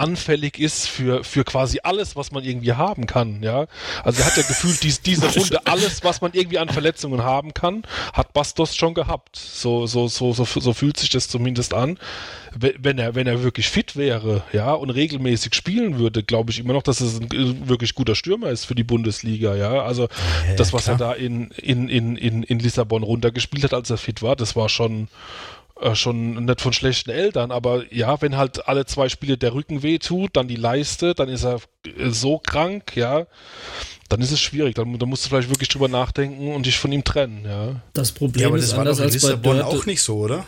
anfällig 0.00 0.58
ist 0.58 0.88
für, 0.88 1.22
für 1.24 1.44
quasi 1.44 1.80
alles, 1.82 2.16
was 2.16 2.32
man 2.32 2.42
irgendwie 2.42 2.72
haben 2.72 3.06
kann, 3.06 3.42
ja. 3.42 3.66
Also 4.02 4.22
er 4.22 4.26
hat 4.26 4.36
ja 4.36 4.42
gefühlt 4.42 4.82
dies, 4.82 5.02
diese 5.02 5.26
Runde 5.38 5.66
alles, 5.66 6.02
was 6.02 6.20
man 6.20 6.32
irgendwie 6.32 6.58
an 6.58 6.68
Verletzungen 6.68 7.22
haben 7.22 7.54
kann, 7.54 7.82
hat 8.12 8.32
Bastos 8.32 8.74
schon 8.74 8.94
gehabt. 8.94 9.36
So, 9.36 9.86
so, 9.86 10.08
so, 10.08 10.32
so, 10.32 10.44
so 10.44 10.72
fühlt 10.72 10.96
sich 10.96 11.10
das 11.10 11.28
zumindest 11.28 11.74
an. 11.74 11.98
Wenn 12.52 12.98
er, 12.98 13.14
wenn 13.14 13.28
er 13.28 13.44
wirklich 13.44 13.68
fit 13.68 13.94
wäre, 13.94 14.42
ja, 14.52 14.72
und 14.72 14.90
regelmäßig 14.90 15.54
spielen 15.54 15.98
würde, 15.98 16.24
glaube 16.24 16.50
ich 16.50 16.58
immer 16.58 16.72
noch, 16.72 16.82
dass 16.82 17.00
es 17.00 17.20
ein 17.20 17.68
wirklich 17.68 17.94
guter 17.94 18.16
Stürmer 18.16 18.48
ist 18.48 18.64
für 18.64 18.74
die 18.74 18.82
Bundesliga, 18.82 19.54
ja. 19.54 19.82
Also 19.82 20.08
ja, 20.48 20.56
das, 20.56 20.72
was 20.72 20.84
klar. 20.84 20.96
er 20.96 20.98
da 20.98 21.12
in, 21.12 21.50
in, 21.52 21.88
in, 21.88 22.16
in, 22.16 22.42
in 22.42 22.58
Lissabon 22.58 23.02
runtergespielt 23.02 23.64
hat, 23.64 23.74
als 23.74 23.90
er 23.90 23.98
fit 23.98 24.22
war, 24.22 24.34
das 24.34 24.56
war 24.56 24.68
schon, 24.68 25.08
äh, 25.80 25.94
schon 25.94 26.44
nicht 26.44 26.60
von 26.60 26.72
schlechten 26.72 27.10
Eltern, 27.10 27.50
aber 27.50 27.92
ja, 27.92 28.20
wenn 28.20 28.36
halt 28.36 28.68
alle 28.68 28.86
zwei 28.86 29.08
Spiele 29.08 29.38
der 29.38 29.54
Rücken 29.54 29.82
weh 29.82 29.98
tut, 29.98 30.36
dann 30.36 30.48
die 30.48 30.56
Leiste, 30.56 31.14
dann 31.14 31.28
ist 31.28 31.44
er 31.44 31.60
äh, 31.86 32.10
so 32.10 32.38
krank, 32.38 32.96
ja, 32.96 33.26
dann 34.08 34.20
ist 34.20 34.32
es 34.32 34.40
schwierig. 34.40 34.74
Dann, 34.74 34.98
dann 34.98 35.08
musst 35.08 35.24
du 35.24 35.28
vielleicht 35.30 35.48
wirklich 35.48 35.68
drüber 35.68 35.88
nachdenken 35.88 36.52
und 36.54 36.66
dich 36.66 36.78
von 36.78 36.92
ihm 36.92 37.04
trennen, 37.04 37.44
ja. 37.44 37.80
Das 37.92 38.12
Problem 38.12 38.42
ja, 38.42 38.48
aber 38.48 38.56
das 38.56 38.66
ist 38.66 38.72
war 38.72 38.80
anders 38.80 38.98
doch 38.98 39.04
in 39.04 39.10
Lissabon 39.10 39.56
als 39.56 39.64
bei 39.64 39.78
auch 39.78 39.86
nicht 39.86 40.02
so, 40.02 40.18
oder? 40.18 40.46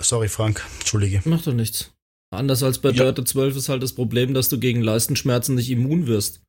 Sorry, 0.00 0.28
Frank, 0.28 0.64
entschuldige. 0.78 1.20
Macht 1.24 1.46
doch 1.46 1.52
nichts. 1.52 1.90
Anders 2.30 2.62
als 2.62 2.78
bei 2.78 2.90
ja. 2.90 2.96
Dörte 2.96 3.24
12 3.24 3.56
ist 3.56 3.68
halt 3.68 3.82
das 3.82 3.94
Problem, 3.94 4.34
dass 4.34 4.48
du 4.48 4.58
gegen 4.58 4.82
Leistenschmerzen 4.82 5.54
nicht 5.54 5.70
immun 5.70 6.06
wirst. 6.06 6.40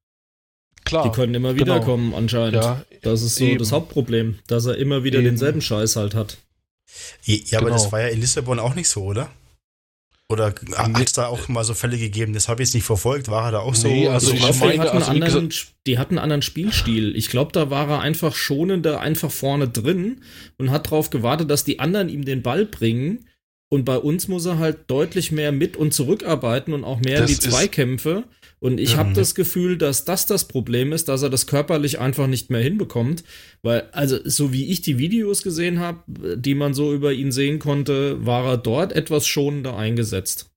Klar. 0.86 1.04
Die 1.04 1.10
können 1.10 1.34
immer 1.34 1.56
wieder 1.56 1.76
genau. 1.76 1.86
kommen, 1.86 2.14
anscheinend. 2.14 2.56
Ja, 2.56 2.84
das 3.02 3.22
ist 3.22 3.36
so 3.36 3.46
eben. 3.46 3.60
das 3.60 3.72
Hauptproblem, 3.72 4.40
dass 4.48 4.66
er 4.66 4.78
immer 4.78 5.04
wieder 5.04 5.20
eben. 5.20 5.26
denselben 5.26 5.62
Scheiß 5.62 5.96
halt 5.96 6.16
hat. 6.16 6.38
Ja, 7.24 7.38
genau. 7.38 7.62
aber 7.62 7.70
das 7.72 7.84
genau. 7.84 7.92
war 7.92 8.02
ja 8.02 8.08
in 8.08 8.22
Lissabon 8.22 8.60
auch 8.60 8.76
nicht 8.76 8.90
so, 8.90 9.04
oder? 9.04 9.30
Oder 10.32 10.54
hat 10.76 11.06
es 11.06 11.14
da 11.14 11.26
auch 11.26 11.48
mal 11.48 11.64
so 11.64 11.74
Fälle 11.74 11.98
gegeben? 11.98 12.34
Das 12.34 12.48
habe 12.50 12.62
ich 12.62 12.70
jetzt 12.70 12.76
nicht 12.76 12.84
verfolgt. 12.84 13.30
War 13.30 13.46
er 13.46 13.52
da 13.52 13.60
auch 13.60 13.74
nee, 13.84 14.06
so? 14.06 14.12
Also, 14.12 14.34
ich 14.34 14.40
glaube, 14.40 14.54
die, 14.54 14.80
hatten 14.80 14.98
also 14.98 15.12
anderen, 15.12 15.54
die 15.88 15.98
hatten 15.98 16.14
einen 16.14 16.24
anderen 16.24 16.42
Spielstil. 16.44 17.16
Ich 17.16 17.32
glaube, 17.32 17.52
da 17.52 17.72
war 17.72 17.90
er 17.90 18.02
einfach 18.02 18.36
schonender, 18.36 19.00
einfach 19.00 19.32
vorne 19.32 19.68
drin 19.68 20.22
und 20.60 20.70
hat 20.70 20.86
darauf 20.86 21.10
gewartet, 21.10 21.50
dass 21.50 21.64
die 21.64 21.80
anderen 21.80 22.10
ihm 22.10 22.26
den 22.26 22.44
Ball 22.44 22.68
bringen. 22.68 23.26
Und 23.72 23.86
bei 23.86 23.98
uns 23.98 24.28
muss 24.28 24.46
er 24.46 24.60
halt 24.60 24.90
deutlich 24.92 25.32
mehr 25.32 25.52
mit 25.52 25.78
und 25.78 25.96
zurückarbeiten 25.96 26.76
und 26.76 26.84
auch 26.84 27.00
mehr 27.00 27.22
das 27.22 27.32
in 27.32 27.40
die 27.40 27.50
Zweikämpfe. 27.50 28.24
Und 28.60 28.80
ich 28.80 28.96
mhm. 28.96 29.00
habe 29.00 29.14
das 29.14 29.36
Gefühl, 29.36 29.78
dass 29.78 30.06
das 30.06 30.26
das 30.26 30.48
Problem 30.48 30.92
ist, 30.92 31.08
dass 31.08 31.24
er 31.24 31.30
das 31.30 31.48
körperlich 31.48 32.00
einfach 32.00 32.28
nicht 32.28 32.50
mehr 32.50 32.62
hinbekommt. 32.62 33.24
Weil, 33.62 33.90
also, 33.92 34.18
so 34.24 34.52
wie 34.52 34.70
ich 34.70 34.82
die 34.82 34.98
Videos 34.98 35.44
gesehen 35.44 35.80
habe, 35.80 36.04
die 36.36 36.56
man 36.56 36.74
so 36.74 36.94
über 36.94 37.14
ihn 37.14 37.32
sehen 37.32 37.60
konnte, 37.60 38.26
war 38.26 38.46
er 38.46 38.58
dort 38.58 38.94
etwas 38.94 39.28
schonender 39.28 39.78
eingesetzt. 39.78 40.49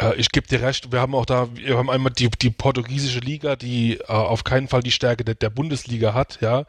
Äh, 0.00 0.14
ich 0.16 0.30
gebe 0.30 0.46
dir 0.46 0.62
recht, 0.62 0.92
wir 0.92 1.00
haben 1.00 1.14
auch 1.14 1.26
da, 1.26 1.48
wir 1.54 1.76
haben 1.76 1.90
einmal 1.90 2.12
die, 2.12 2.30
die 2.30 2.50
portugiesische 2.50 3.20
Liga, 3.20 3.56
die 3.56 3.98
äh, 3.98 4.04
auf 4.06 4.44
keinen 4.44 4.68
Fall 4.68 4.82
die 4.82 4.90
Stärke 4.90 5.24
der, 5.24 5.34
der 5.34 5.50
Bundesliga 5.50 6.14
hat, 6.14 6.38
ja. 6.40 6.64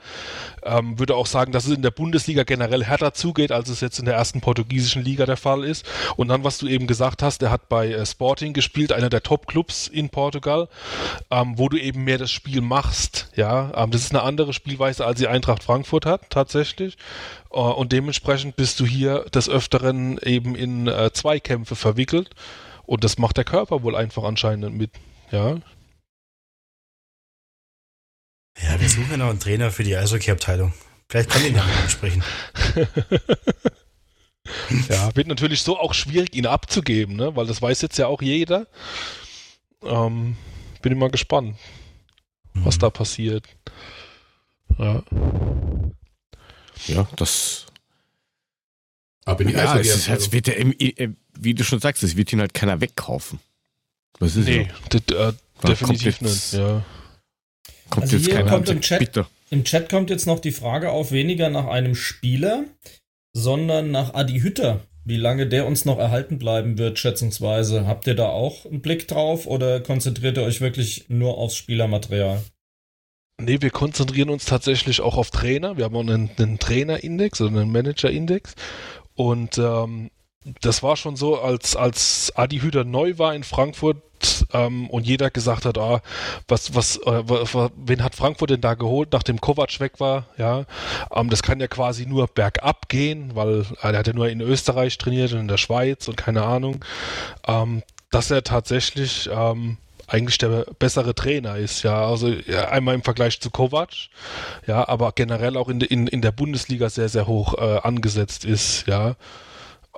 Ähm, 0.64 1.00
würde 1.00 1.16
auch 1.16 1.26
sagen, 1.26 1.52
dass 1.52 1.66
es 1.66 1.76
in 1.76 1.82
der 1.82 1.92
Bundesliga 1.92 2.44
generell 2.44 2.84
härter 2.84 3.14
zugeht, 3.14 3.52
als 3.52 3.70
es 3.70 3.82
jetzt 3.82 4.00
in 4.00 4.06
der 4.06 4.16
ersten 4.16 4.42
portugiesischen 4.42 5.04
Liga 5.04 5.26
der 5.26 5.38
Fall 5.38 5.64
ist. 5.64 5.86
Und 6.16 6.28
dann, 6.30 6.44
was 6.44 6.58
du 6.58 6.68
eben 6.68 6.88
gesagt 6.88 7.24
hast, 7.24 7.42
der 7.42 7.52
hat 7.52 7.70
bei 7.70 7.90
äh, 7.90 8.06
Sporting 8.06 8.54
gespielt, 8.54 8.92
einer 8.92 9.10
der 9.10 9.24
Top-Clubs 9.24 9.88
in 9.88 10.10
Portugal, 10.10 10.68
ähm, 11.32 11.58
wo 11.58 11.70
du 11.70 11.78
eben 11.78 12.04
mehr 12.04 12.18
das 12.18 12.32
Spiel 12.32 12.62
machst, 12.62 13.30
ja. 13.36 13.72
Ähm, 13.76 13.92
das 13.92 14.02
ist 14.02 14.12
eine 14.12 14.24
andere 14.24 14.54
Spielweise, 14.54 15.06
als 15.06 15.20
die 15.20 15.28
Eintracht 15.28 15.64
Frankfurt 15.64 16.06
hat, 16.06 16.30
tatsächlich. 16.30 16.98
Äh, 17.52 17.60
und 17.60 17.92
dementsprechend 17.92 18.56
bist 18.56 18.80
du 18.80 18.86
hier 18.86 19.26
des 19.34 19.50
Öfteren 19.50 20.18
eben 20.20 20.56
in 20.56 20.88
äh, 20.88 21.12
Zweikämpfe 21.14 21.76
verwickelt. 21.76 22.30
Und 22.90 23.04
das 23.04 23.20
macht 23.20 23.38
der 23.38 23.44
Körper 23.44 23.84
wohl 23.84 23.96
einfach 23.96 24.24
anscheinend 24.24 24.76
mit. 24.76 24.90
Ja. 25.30 25.60
Ja, 28.58 28.82
wir 28.82 28.90
suchen 28.90 29.12
ja 29.12 29.18
noch 29.18 29.30
einen 29.30 29.40
Trainer 29.40 29.70
für 29.70 29.84
die 29.84 29.96
Eishockey-Abteilung. 29.96 30.74
Vielleicht 31.08 31.30
kann 31.30 31.46
ihn 31.46 31.56
ja 31.56 31.64
mal 31.64 31.84
ansprechen. 31.84 32.24
ja, 34.90 35.16
wird 35.16 35.28
natürlich 35.28 35.62
so 35.62 35.78
auch 35.78 35.94
schwierig, 35.94 36.36
ihn 36.36 36.48
abzugeben, 36.48 37.16
ne? 37.16 37.36
weil 37.36 37.46
das 37.46 37.62
weiß 37.62 37.80
jetzt 37.84 38.00
ja 38.00 38.08
auch 38.08 38.24
jeder. 38.24 38.66
Ähm, 39.84 40.36
bin 40.82 40.92
ich 40.92 40.98
mal 40.98 41.12
gespannt, 41.12 41.58
mhm. 42.54 42.66
was 42.66 42.80
da 42.80 42.90
passiert. 42.90 43.48
Ja. 44.80 45.04
Ja, 46.88 47.08
das. 47.18 47.68
Aber 49.26 49.44
die 49.44 49.54
ja, 49.54 49.78
es, 49.78 50.08
es 50.08 50.32
wird 50.32 50.48
ja 50.48 50.54
im, 50.56 50.72
im, 50.72 51.18
wie 51.40 51.54
du 51.54 51.64
schon 51.64 51.80
sagst, 51.80 52.04
es 52.04 52.16
wird 52.16 52.34
ihn 52.34 52.40
halt 52.40 52.54
keiner 52.54 52.82
wegkaufen. 52.82 53.40
Das 54.20 54.36
ist 54.36 54.46
nee, 54.46 54.68
ja. 54.68 55.00
das, 55.08 55.34
äh, 55.34 55.34
definitiv 55.68 56.22
nicht. 56.22 56.54
Ja. 56.54 56.84
Kommt 57.90 58.04
also 58.04 58.18
jetzt 58.18 58.30
keiner 58.30 58.50
kommt 58.50 58.70
im 58.70 58.82
Chat, 58.82 59.00
bitte. 59.00 59.28
Im 59.50 59.64
Chat 59.64 59.90
kommt 59.90 60.10
jetzt 60.10 60.28
noch 60.28 60.40
die 60.40 60.52
Frage 60.52 60.92
auf, 60.92 61.12
weniger 61.12 61.50
nach 61.50 61.68
einem 61.68 61.96
Spieler, 61.96 62.66
sondern 63.34 63.92
nach 63.92 64.14
Adi 64.14 64.42
Hütter. 64.42 64.82
Wie 65.06 65.18
lange 65.18 65.48
der 65.48 65.66
uns 65.66 65.86
noch 65.86 65.98
erhalten 65.98 66.38
bleiben 66.38 66.78
wird, 66.78 67.00
schätzungsweise. 67.00 67.88
Habt 67.88 68.06
ihr 68.06 68.16
da 68.16 68.28
auch 68.28 68.66
einen 68.66 68.82
Blick 68.82 69.08
drauf 69.08 69.48
oder 69.48 69.80
konzentriert 69.80 70.38
ihr 70.38 70.44
euch 70.44 70.62
wirklich 70.62 71.06
nur 71.08 71.38
aufs 71.38 71.56
Spielermaterial? 71.56 72.44
Nee, 73.42 73.62
wir 73.62 73.72
konzentrieren 73.72 74.30
uns 74.30 74.46
tatsächlich 74.46 75.02
auch 75.02 75.18
auf 75.18 75.32
Trainer. 75.32 75.78
Wir 75.78 75.86
haben 75.86 75.96
auch 75.96 76.02
einen, 76.02 76.30
einen 76.38 76.60
Trainerindex 76.60 77.40
oder 77.42 77.62
einen 77.62 77.72
Managerindex. 77.72 78.54
Und 79.16 79.58
ähm, 79.58 80.12
das 80.62 80.84
war 80.84 80.96
schon 80.96 81.16
so, 81.16 81.40
als, 81.40 81.76
als 81.76 82.32
Adi 82.36 82.60
Hüter 82.60 82.84
neu 82.86 83.18
war 83.18 83.36
in 83.36 83.44
Frankfurt 83.44 83.98
ähm, 84.54 84.90
und 84.90 85.06
jeder 85.06 85.30
gesagt 85.30 85.66
hat, 85.66 85.78
ah, 85.78 86.02
was, 86.48 86.74
was, 86.76 86.98
äh, 86.98 87.24
wen 87.76 88.04
hat 88.04 88.16
Frankfurt 88.16 88.50
denn 88.52 88.62
da 88.62 88.74
geholt, 88.74 89.10
nachdem 89.12 89.42
Kovac 89.42 89.80
weg 89.80 90.00
war, 90.00 90.26
ja, 90.38 90.66
ähm, 91.14 91.30
das 91.30 91.44
kann 91.44 91.60
ja 91.60 91.68
quasi 91.68 92.06
nur 92.06 92.28
bergab 92.28 92.88
gehen, 92.90 93.36
weil 93.36 93.66
äh, 93.82 93.92
er 93.92 94.00
hat 94.00 94.08
ja 94.08 94.14
nur 94.14 94.30
in 94.30 94.42
Österreich 94.42 94.98
trainiert 94.98 95.34
und 95.34 95.40
in 95.40 95.48
der 95.48 95.58
Schweiz 95.58 96.08
und 96.08 96.16
keine 96.16 96.44
Ahnung, 96.44 96.84
ähm, 97.48 97.84
dass 98.12 98.32
er 98.32 98.44
tatsächlich 98.44 99.30
ähm, 99.32 99.78
eigentlich 100.08 100.38
der 100.40 100.66
bessere 100.80 101.14
Trainer 101.14 101.58
ist, 101.58 101.84
ja, 101.84 102.08
also 102.08 102.30
ja, 102.30 102.70
einmal 102.70 102.96
im 102.96 103.04
Vergleich 103.04 103.40
zu 103.42 103.52
Kovac, 103.52 103.90
ja, 104.66 104.88
aber 104.88 105.12
generell 105.12 105.58
auch 105.58 105.70
in, 105.70 105.82
in, 105.82 106.08
in 106.08 106.22
der 106.22 106.32
Bundesliga 106.32 106.90
sehr, 106.90 107.10
sehr 107.10 107.28
hoch 107.28 107.56
äh, 107.56 107.80
angesetzt 107.84 108.46
ist, 108.46 108.88
ja, 108.88 109.16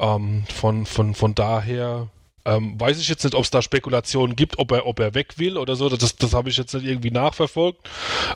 ähm, 0.02 0.44
von, 0.54 0.86
von, 0.86 1.16
von 1.16 1.36
daher 1.36 2.10
ähm, 2.44 2.80
weiß 2.80 3.00
ich 3.00 3.08
jetzt 3.08 3.24
nicht, 3.24 3.36
ob 3.36 3.44
es 3.44 3.52
da 3.52 3.62
Spekulationen 3.62 4.36
gibt, 4.36 4.58
ob 4.58 4.72
er, 4.72 4.88
ob 4.88 5.00
er 5.00 5.14
weg 5.14 5.38
will 5.38 5.58
oder 5.58 5.76
so. 5.76 5.90
Das, 5.90 6.16
das 6.16 6.34
habe 6.34 6.50
ich 6.50 6.58
jetzt 6.58 6.74
nicht 6.74 6.86
irgendwie 6.86 7.12
nachverfolgt. 7.12 7.88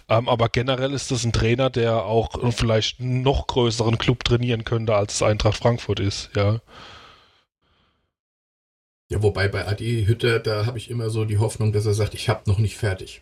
Ähm, 0.07 0.29
aber 0.29 0.49
generell 0.49 0.93
ist 0.93 1.11
das 1.11 1.23
ein 1.23 1.33
Trainer, 1.33 1.69
der 1.69 2.05
auch 2.05 2.53
vielleicht 2.53 2.99
einen 2.99 3.23
noch 3.23 3.47
größeren 3.47 3.97
Club 3.97 4.23
trainieren 4.23 4.63
könnte, 4.63 4.95
als 4.95 5.15
es 5.15 5.23
Eintracht 5.23 5.57
Frankfurt 5.57 5.99
ist, 5.99 6.29
ja. 6.35 6.61
Ja, 9.07 9.21
wobei 9.21 9.47
bei 9.47 9.67
Adi 9.67 10.05
Hütter, 10.07 10.39
da 10.39 10.65
habe 10.65 10.79
ich 10.79 10.89
immer 10.89 11.11
so 11.11 11.25
die 11.25 11.37
Hoffnung, 11.37 11.71
dass 11.71 11.85
er 11.85 11.93
sagt, 11.93 12.15
ich 12.15 12.27
habe 12.27 12.49
noch 12.49 12.57
nicht 12.57 12.75
fertig. 12.75 13.21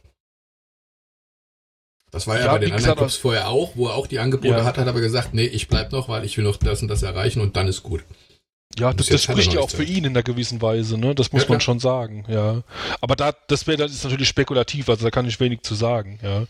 Das 2.10 2.28
war 2.28 2.38
ja, 2.38 2.46
ja 2.46 2.52
bei 2.52 2.60
den 2.60 2.72
anderen 2.72 2.96
Clubs 2.96 3.18
vorher 3.18 3.50
auch, 3.50 3.76
wo 3.76 3.88
er 3.88 3.96
auch 3.96 4.08
die 4.08 4.20
Angebote 4.20 4.60
ja. 4.60 4.64
hat, 4.64 4.78
hat 4.78 4.88
aber 4.88 5.02
gesagt, 5.02 5.34
nee, 5.34 5.46
ich 5.46 5.68
bleib 5.68 5.92
noch, 5.92 6.10
weil 6.10 6.24
ich 6.24 6.38
will 6.38 6.44
noch 6.44 6.58
das 6.58 6.82
und 6.82 6.88
das 6.88 7.04
erreichen 7.04 7.42
und 7.42 7.58
dann 7.58 7.68
ist 7.68 7.84
gut. 7.84 8.06
Ja, 8.80 8.94
das, 8.94 9.08
das 9.08 9.24
spricht 9.24 9.54
ja 9.54 9.60
auch 9.60 9.70
für 9.70 9.84
ihn 9.84 10.06
in 10.06 10.14
einer 10.14 10.24
gewissen 10.24 10.62
Weise, 10.62 10.98
ne? 10.98 11.14
Das 11.14 11.32
muss 11.32 11.44
ja, 11.44 11.50
man 11.50 11.62
schon 11.62 11.80
sagen, 11.80 12.26
ja. 12.28 12.64
Aber 13.02 13.16
da, 13.16 13.34
das 13.48 13.68
wäre, 13.68 13.78
das 13.78 13.92
ist 13.92 14.04
natürlich 14.04 14.28
spekulativ, 14.28 14.90
also 14.90 15.04
da 15.04 15.12
kann 15.12 15.28
ich 15.28 15.40
wenig 15.40 15.62
zu 15.62 15.76
sagen, 15.76 16.20
ja. 16.24 16.46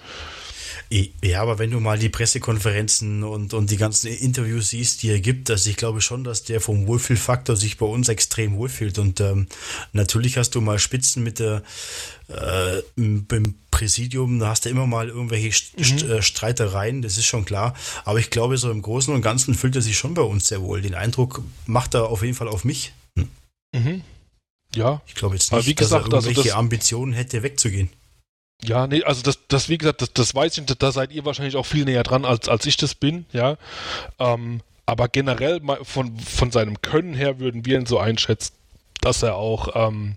Ja, 1.23 1.41
aber 1.41 1.57
wenn 1.57 1.71
du 1.71 1.79
mal 1.79 1.97
die 1.97 2.09
Pressekonferenzen 2.09 3.23
und, 3.23 3.53
und 3.53 3.71
die 3.71 3.77
ganzen 3.77 4.07
Interviews 4.07 4.69
siehst, 4.69 5.01
die 5.01 5.09
er 5.09 5.19
gibt, 5.19 5.49
also 5.49 5.69
ich 5.69 5.75
glaube 5.75 6.01
schon, 6.01 6.23
dass 6.23 6.43
der 6.43 6.61
vom 6.61 6.85
Wohlfühlfaktor 6.85 7.55
sich 7.55 7.77
bei 7.77 7.85
uns 7.85 8.09
extrem 8.09 8.57
wohlfühlt. 8.57 8.99
Und 8.99 9.19
ähm, 9.19 9.47
natürlich 9.91 10.37
hast 10.37 10.51
du 10.51 10.61
mal 10.61 10.77
Spitzen 10.77 11.23
mit 11.23 11.39
der 11.39 11.63
äh, 12.27 12.81
beim 12.95 13.55
Präsidium, 13.83 14.39
da 14.39 14.47
hast 14.47 14.63
du 14.63 14.69
immer 14.69 14.87
mal 14.87 15.09
irgendwelche 15.09 15.49
mhm. 15.77 16.09
Äh, 16.09 16.21
Streitereien, 16.21 17.01
das 17.01 17.17
ist 17.17 17.25
schon 17.25 17.43
klar. 17.43 17.75
Aber 18.05 18.17
ich 18.17 18.29
glaube, 18.29 18.57
so 18.57 18.71
im 18.71 18.81
Großen 18.81 19.13
und 19.13 19.21
Ganzen 19.21 19.55
fühlt 19.55 19.75
er 19.75 19.81
sich 19.81 19.97
schon 19.97 20.13
bei 20.13 20.21
uns 20.21 20.47
sehr 20.47 20.61
wohl. 20.61 20.81
Den 20.81 20.95
Eindruck 20.95 21.41
macht 21.65 21.93
er 21.93 22.07
auf 22.07 22.21
jeden 22.23 22.33
Fall 22.33 22.47
auf 22.47 22.63
mich. 22.63 22.93
Hm. 23.17 23.27
Mhm. 23.75 24.01
Ja. 24.73 25.01
Ich 25.05 25.15
glaube 25.15 25.35
jetzt 25.35 25.51
nicht, 25.51 25.75
gesagt, 25.75 26.05
dass 26.05 26.11
er 26.11 26.15
also 26.15 26.29
irgendwelche 26.29 26.51
also 26.51 26.59
Ambitionen 26.59 27.11
hätte, 27.11 27.43
wegzugehen. 27.43 27.89
Ja, 28.63 28.87
nee, 28.87 29.03
also 29.03 29.21
das, 29.21 29.37
das 29.49 29.67
wie 29.67 29.77
gesagt, 29.77 30.01
das, 30.01 30.13
das 30.13 30.33
weiß 30.33 30.57
ich, 30.57 30.65
da 30.65 30.91
seid 30.93 31.11
ihr 31.11 31.25
wahrscheinlich 31.25 31.57
auch 31.57 31.65
viel 31.65 31.83
näher 31.83 32.03
dran, 32.03 32.23
als, 32.23 32.47
als 32.47 32.65
ich 32.65 32.77
das 32.77 32.95
bin, 32.95 33.25
ja. 33.33 33.57
Ähm, 34.17 34.61
aber 34.85 35.09
generell 35.09 35.59
von, 35.81 36.17
von 36.19 36.51
seinem 36.51 36.81
Können 36.81 37.13
her 37.13 37.39
würden 37.39 37.65
wir 37.65 37.77
ihn 37.77 37.85
so 37.85 37.99
einschätzen, 37.99 38.53
dass 39.01 39.23
er 39.23 39.35
auch, 39.35 39.75
ähm, 39.75 40.15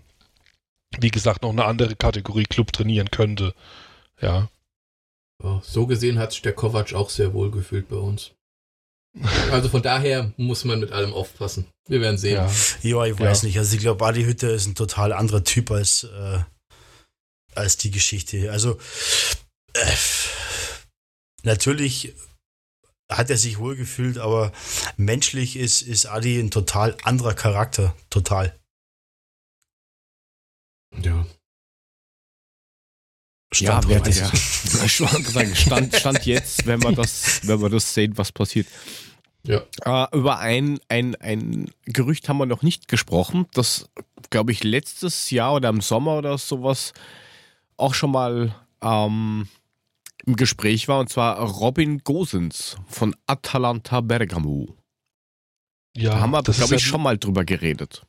wie 0.99 1.11
gesagt, 1.11 1.43
noch 1.43 1.51
eine 1.51 1.65
andere 1.65 1.95
Kategorie 1.95 2.45
Club 2.45 2.71
trainieren 2.71 3.11
könnte. 3.11 3.53
Ja. 4.21 4.49
So 5.61 5.85
gesehen 5.85 6.17
hat 6.17 6.31
sich 6.31 6.41
der 6.41 6.53
Kovac 6.53 6.93
auch 6.93 7.09
sehr 7.09 7.33
wohl 7.33 7.51
gefühlt 7.51 7.89
bei 7.89 7.97
uns. 7.97 8.31
Also 9.51 9.69
von 9.69 9.81
daher 9.81 10.31
muss 10.37 10.63
man 10.63 10.79
mit 10.79 10.91
allem 10.91 11.13
aufpassen. 11.13 11.65
Wir 11.87 12.01
werden 12.01 12.17
sehen. 12.17 12.35
Ja, 12.35 12.51
ja 12.81 13.05
ich 13.05 13.19
weiß 13.19 13.41
ja. 13.41 13.47
nicht. 13.47 13.57
Also 13.57 13.75
ich 13.75 13.81
glaube, 13.81 14.05
Adi 14.05 14.25
Hütte 14.25 14.47
ist 14.47 14.67
ein 14.67 14.75
total 14.75 15.11
anderer 15.11 15.43
Typ 15.43 15.71
als 15.71 16.03
äh, 16.03 16.39
als 17.55 17.77
die 17.77 17.91
Geschichte. 17.91 18.51
Also 18.51 18.77
äh, 19.73 19.95
natürlich 21.43 22.13
hat 23.11 23.29
er 23.29 23.37
sich 23.37 23.57
wohlgefühlt, 23.57 24.17
aber 24.17 24.51
menschlich 24.97 25.55
ist, 25.55 25.81
ist 25.81 26.05
Adi 26.05 26.39
ein 26.39 26.51
total 26.51 26.95
anderer 27.03 27.33
Charakter. 27.33 27.95
Total. 28.09 28.57
Ja. 31.03 31.25
Stand 33.53 33.85
ja, 33.85 33.95
heute. 33.99 34.09
Ja. 34.11 34.87
Stand, 34.87 35.95
Stand 35.95 36.25
jetzt, 36.25 36.65
wenn 36.65 36.83
wir 36.83 36.91
das, 36.91 37.47
wenn 37.47 37.61
wir 37.61 37.69
das 37.69 37.93
sehen, 37.93 38.17
was 38.17 38.31
passiert. 38.31 38.67
Ja. 39.43 39.63
Äh, 39.85 40.17
über 40.17 40.39
ein, 40.39 40.79
ein, 40.89 41.15
ein 41.15 41.71
Gerücht 41.85 42.27
haben 42.27 42.37
wir 42.37 42.45
noch 42.45 42.63
nicht 42.63 42.87
gesprochen, 42.87 43.45
das, 43.53 43.89
glaube 44.29 44.51
ich, 44.51 44.63
letztes 44.63 45.29
Jahr 45.31 45.53
oder 45.53 45.69
im 45.69 45.81
Sommer 45.81 46.17
oder 46.17 46.37
sowas 46.37 46.93
auch 47.77 47.93
schon 47.93 48.11
mal 48.11 48.55
ähm, 48.81 49.47
im 50.25 50.35
Gespräch 50.35 50.87
war, 50.89 50.99
und 50.99 51.09
zwar 51.09 51.39
Robin 51.39 51.99
Gosens 51.99 52.75
von 52.87 53.15
Atalanta 53.27 54.01
Bergamo. 54.01 54.75
Ja, 55.95 56.11
da 56.11 56.19
haben 56.19 56.31
wir, 56.31 56.43
glaube 56.43 56.75
ich, 56.75 56.83
schon 56.83 57.01
mal 57.01 57.17
drüber 57.17 57.45
geredet. 57.45 58.05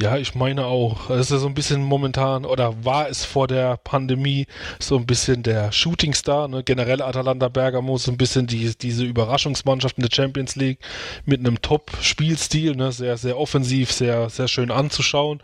Ja, 0.00 0.16
ich 0.16 0.36
meine 0.36 0.64
auch. 0.66 1.10
Es 1.10 1.22
ist 1.22 1.30
ja 1.32 1.38
so 1.38 1.48
ein 1.48 1.54
bisschen 1.54 1.82
momentan, 1.82 2.44
oder 2.44 2.84
war 2.84 3.08
es 3.08 3.24
vor 3.24 3.48
der 3.48 3.78
Pandemie 3.78 4.46
so 4.78 4.96
ein 4.96 5.06
bisschen 5.06 5.42
der 5.42 5.72
Shootingstar, 5.72 6.46
ne? 6.46 6.62
generell 6.62 7.02
Atalanta 7.02 7.48
Bergamo, 7.48 7.98
so 7.98 8.12
ein 8.12 8.16
bisschen 8.16 8.46
die, 8.46 8.72
diese 8.78 9.04
Überraschungsmannschaft 9.04 9.98
in 9.98 10.04
der 10.04 10.14
Champions 10.14 10.54
League 10.54 10.78
mit 11.24 11.40
einem 11.40 11.60
Top-Spielstil, 11.60 12.76
ne? 12.76 12.92
sehr, 12.92 13.16
sehr 13.16 13.36
offensiv, 13.36 13.90
sehr, 13.90 14.30
sehr 14.30 14.46
schön 14.46 14.70
anzuschauen. 14.70 15.42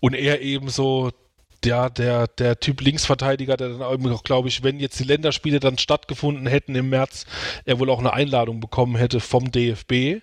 Und 0.00 0.12
er 0.12 0.42
eben 0.42 0.68
so 0.68 1.10
ja, 1.64 1.88
der, 1.88 2.26
der 2.26 2.60
Typ 2.60 2.82
Linksverteidiger, 2.82 3.56
der 3.56 3.70
dann 3.70 3.80
auch, 3.80 4.22
glaube 4.22 4.48
ich, 4.48 4.62
wenn 4.62 4.80
jetzt 4.80 5.00
die 5.00 5.04
Länderspiele 5.04 5.60
dann 5.60 5.78
stattgefunden 5.78 6.46
hätten 6.46 6.74
im 6.74 6.90
März, 6.90 7.24
er 7.64 7.78
wohl 7.78 7.88
auch 7.88 8.00
eine 8.00 8.12
Einladung 8.12 8.60
bekommen 8.60 8.96
hätte 8.96 9.20
vom 9.20 9.50
DFB. 9.50 10.20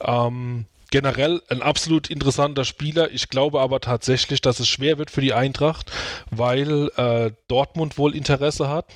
Ähm, 0.00 0.66
generell 0.90 1.42
ein 1.48 1.62
absolut 1.62 2.10
interessanter 2.10 2.64
Spieler. 2.64 3.10
Ich 3.10 3.28
glaube 3.28 3.60
aber 3.60 3.80
tatsächlich, 3.80 4.40
dass 4.40 4.60
es 4.60 4.68
schwer 4.68 4.98
wird 4.98 5.10
für 5.10 5.20
die 5.20 5.34
Eintracht, 5.34 5.90
weil 6.30 6.90
äh, 6.96 7.32
Dortmund 7.48 7.98
wohl 7.98 8.14
Interesse 8.14 8.68
hat, 8.68 8.86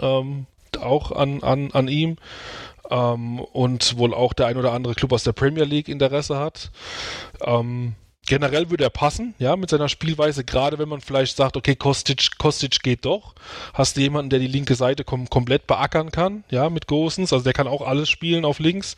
ähm, 0.00 0.46
auch 0.80 1.12
an, 1.12 1.42
an, 1.42 1.70
an 1.72 1.88
ihm. 1.88 2.16
Ähm, 2.90 3.40
und 3.40 3.96
wohl 3.96 4.12
auch 4.12 4.34
der 4.34 4.46
ein 4.46 4.58
oder 4.58 4.72
andere 4.72 4.94
Club 4.94 5.12
aus 5.12 5.24
der 5.24 5.32
Premier 5.32 5.64
League 5.64 5.88
Interesse 5.88 6.38
hat. 6.38 6.70
Ähm, 7.40 7.94
generell 8.26 8.70
würde 8.70 8.84
er 8.84 8.90
passen, 8.90 9.34
ja, 9.38 9.56
mit 9.56 9.70
seiner 9.70 9.88
Spielweise, 9.88 10.44
gerade 10.44 10.78
wenn 10.78 10.88
man 10.88 11.00
vielleicht 11.00 11.36
sagt, 11.36 11.56
okay, 11.56 11.76
Kostic, 11.76 12.38
Kostic 12.38 12.82
geht 12.82 13.04
doch. 13.04 13.34
Hast 13.72 13.96
du 13.96 14.00
jemanden, 14.00 14.30
der 14.30 14.38
die 14.38 14.46
linke 14.46 14.74
Seite 14.74 15.04
kom 15.04 15.28
komplett 15.28 15.66
beackern 15.66 16.10
kann, 16.10 16.44
ja, 16.50 16.70
mit 16.70 16.86
Gosens, 16.86 17.32
also 17.32 17.44
der 17.44 17.52
kann 17.52 17.66
auch 17.66 17.82
alles 17.82 18.08
spielen 18.08 18.44
auf 18.44 18.58
links. 18.58 18.96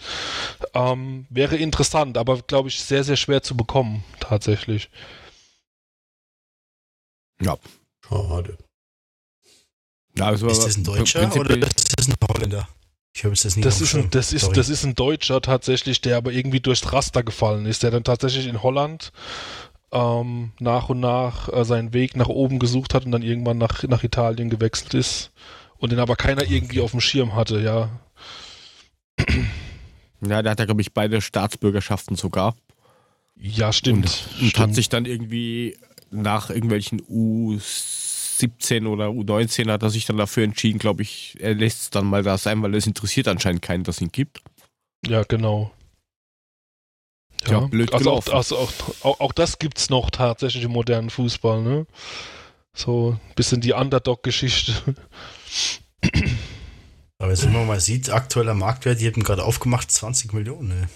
Ähm, 0.74 1.27
wäre 1.31 1.57
interessant, 1.57 2.19
aber 2.19 2.43
glaube 2.43 2.69
ich 2.69 2.82
sehr, 2.82 3.05
sehr 3.05 3.16
schwer 3.16 3.43
zu 3.43 3.57
bekommen, 3.57 4.05
tatsächlich. 4.20 4.90
Ja. 7.40 7.57
Schade. 8.09 8.57
Also, 10.19 10.47
ist 10.47 10.65
das 10.65 10.77
ein 10.77 10.85
Deutscher 10.85 11.36
oder 11.36 11.57
ist 11.57 11.98
das 11.98 12.09
ein 12.09 12.15
Holländer? 12.27 12.69
Ich 13.17 13.25
habe 13.25 13.35
das 13.35 13.57
nicht 13.57 13.65
das 13.65 13.81
ist, 13.81 13.95
ein, 13.95 14.11
das, 14.11 14.35
ist, 14.35 14.59
das 14.59 14.69
ist 14.69 14.85
ein 14.85 14.95
Deutscher 14.95 15.41
tatsächlich, 15.41 16.03
der 16.03 16.19
aber 16.19 16.33
irgendwie 16.33 16.61
durchs 16.61 16.93
Raster 16.93 17.23
gefallen 17.23 17.65
ist, 17.65 17.83
der 17.83 17.91
dann 17.91 18.05
tatsächlich 18.05 18.47
in 18.47 18.63
Holland 18.63 19.11
ähm, 19.91 20.53
nach 20.61 20.91
und 20.91 21.01
nach 21.01 21.51
äh, 21.51 21.65
seinen 21.65 21.95
Weg 21.95 22.15
nach 22.15 22.29
oben 22.29 22.59
gesucht 22.59 22.93
hat 22.93 23.07
und 23.07 23.13
dann 23.13 23.23
irgendwann 23.23 23.57
nach, 23.57 23.85
nach 23.85 24.05
Italien 24.05 24.51
gewechselt 24.51 24.93
ist 24.93 25.33
und 25.79 25.93
den 25.93 25.99
aber 25.99 26.15
keiner 26.15 26.43
irgendwie 26.43 26.83
auf 26.83 26.91
dem 26.91 27.01
Schirm 27.01 27.35
hatte, 27.35 27.59
ja. 27.59 27.89
Ja, 30.21 30.43
der 30.43 30.53
hat 30.53 30.59
ja, 30.59 30.67
glaube 30.67 30.83
ich, 30.83 30.93
beide 30.93 31.23
Staatsbürgerschaften 31.23 32.17
sogar. 32.17 32.55
Ja, 33.35 33.73
stimmt. 33.73 34.05
Und, 34.05 34.43
und 34.43 34.49
stimmt. 34.49 34.59
hat 34.59 34.75
sich 34.75 34.89
dann 34.91 35.07
irgendwie 35.07 35.77
nach 36.11 36.51
irgendwelchen 36.51 37.03
U 37.09 37.59
17 38.39 38.87
oder 38.87 39.09
U19 39.09 39.71
hat 39.71 39.83
er 39.83 39.91
sich 39.91 40.07
dann 40.07 40.17
dafür 40.17 40.45
entschieden, 40.45 40.79
glaube 40.79 41.03
ich, 41.03 41.37
er 41.41 41.55
lässt 41.55 41.83
es 41.83 41.91
dann 41.91 42.07
mal 42.07 42.23
da 42.23 42.39
sein, 42.39 42.63
weil 42.63 42.75
es 42.75 42.87
interessiert 42.87 43.29
anscheinend 43.29 43.63
keinen, 43.63 43.85
dass 43.85 43.97
es 43.97 44.03
ihn 44.03 44.13
gibt. 44.13 44.43
Ja, 45.07 45.23
genau. 45.23 45.73
Ja, 47.45 47.53
ja 47.53 47.61
blöd 47.67 47.93
also 47.93 48.13
auch, 48.13 48.27
also 48.29 48.59
auch, 48.59 48.73
auch, 49.03 49.21
auch 49.21 49.33
das 49.33 49.59
gibt 49.59 49.79
es 49.79 49.91
noch 49.91 50.11
tatsächlich 50.11 50.65
im 50.65 50.73
modernen 50.73 51.11
Fußball, 51.11 51.63
ne? 51.63 51.87
So 52.75 53.13
ein 53.13 53.35
bisschen 53.35 53.61
die 53.61 53.73
Underdog-Geschichte. 53.73 54.97
Aber 57.19 57.31
jetzt, 57.31 57.45
wenn 57.45 57.53
man 57.53 57.67
mal 57.67 57.81
sieht, 57.81 58.11
aktueller 58.11 58.55
Marktwert, 58.55 59.01
die 59.01 59.07
haben 59.07 59.23
gerade 59.23 59.45
aufgemacht, 59.45 59.91
20 59.91 60.35
Millionen. 60.35 60.69
Ne? 60.69 60.89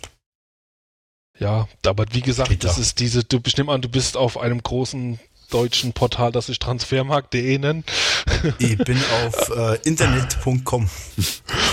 Ja, 1.39 1.67
aber 1.87 2.05
wie 2.13 2.21
gesagt, 2.21 2.51
Geht 2.51 2.65
das 2.65 2.75
da. 2.75 2.83
ist 2.83 3.01
diese, 3.01 3.25
du 3.25 3.41
bestimm 3.41 3.71
an, 3.71 3.81
du 3.81 3.89
bist 3.89 4.19
auf 4.19 4.37
einem 4.37 4.63
großen 4.63 5.19
deutschen 5.51 5.93
Portal, 5.93 6.33
das 6.33 6.47
sich 6.47 6.59
transfermarkt.de 6.59 7.59
nennt. 7.59 7.91
Ich 8.59 8.79
bin 8.79 8.99
auf 9.25 9.51
äh, 9.55 9.79
internet.com. 9.83 10.89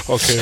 Okay. 0.08 0.40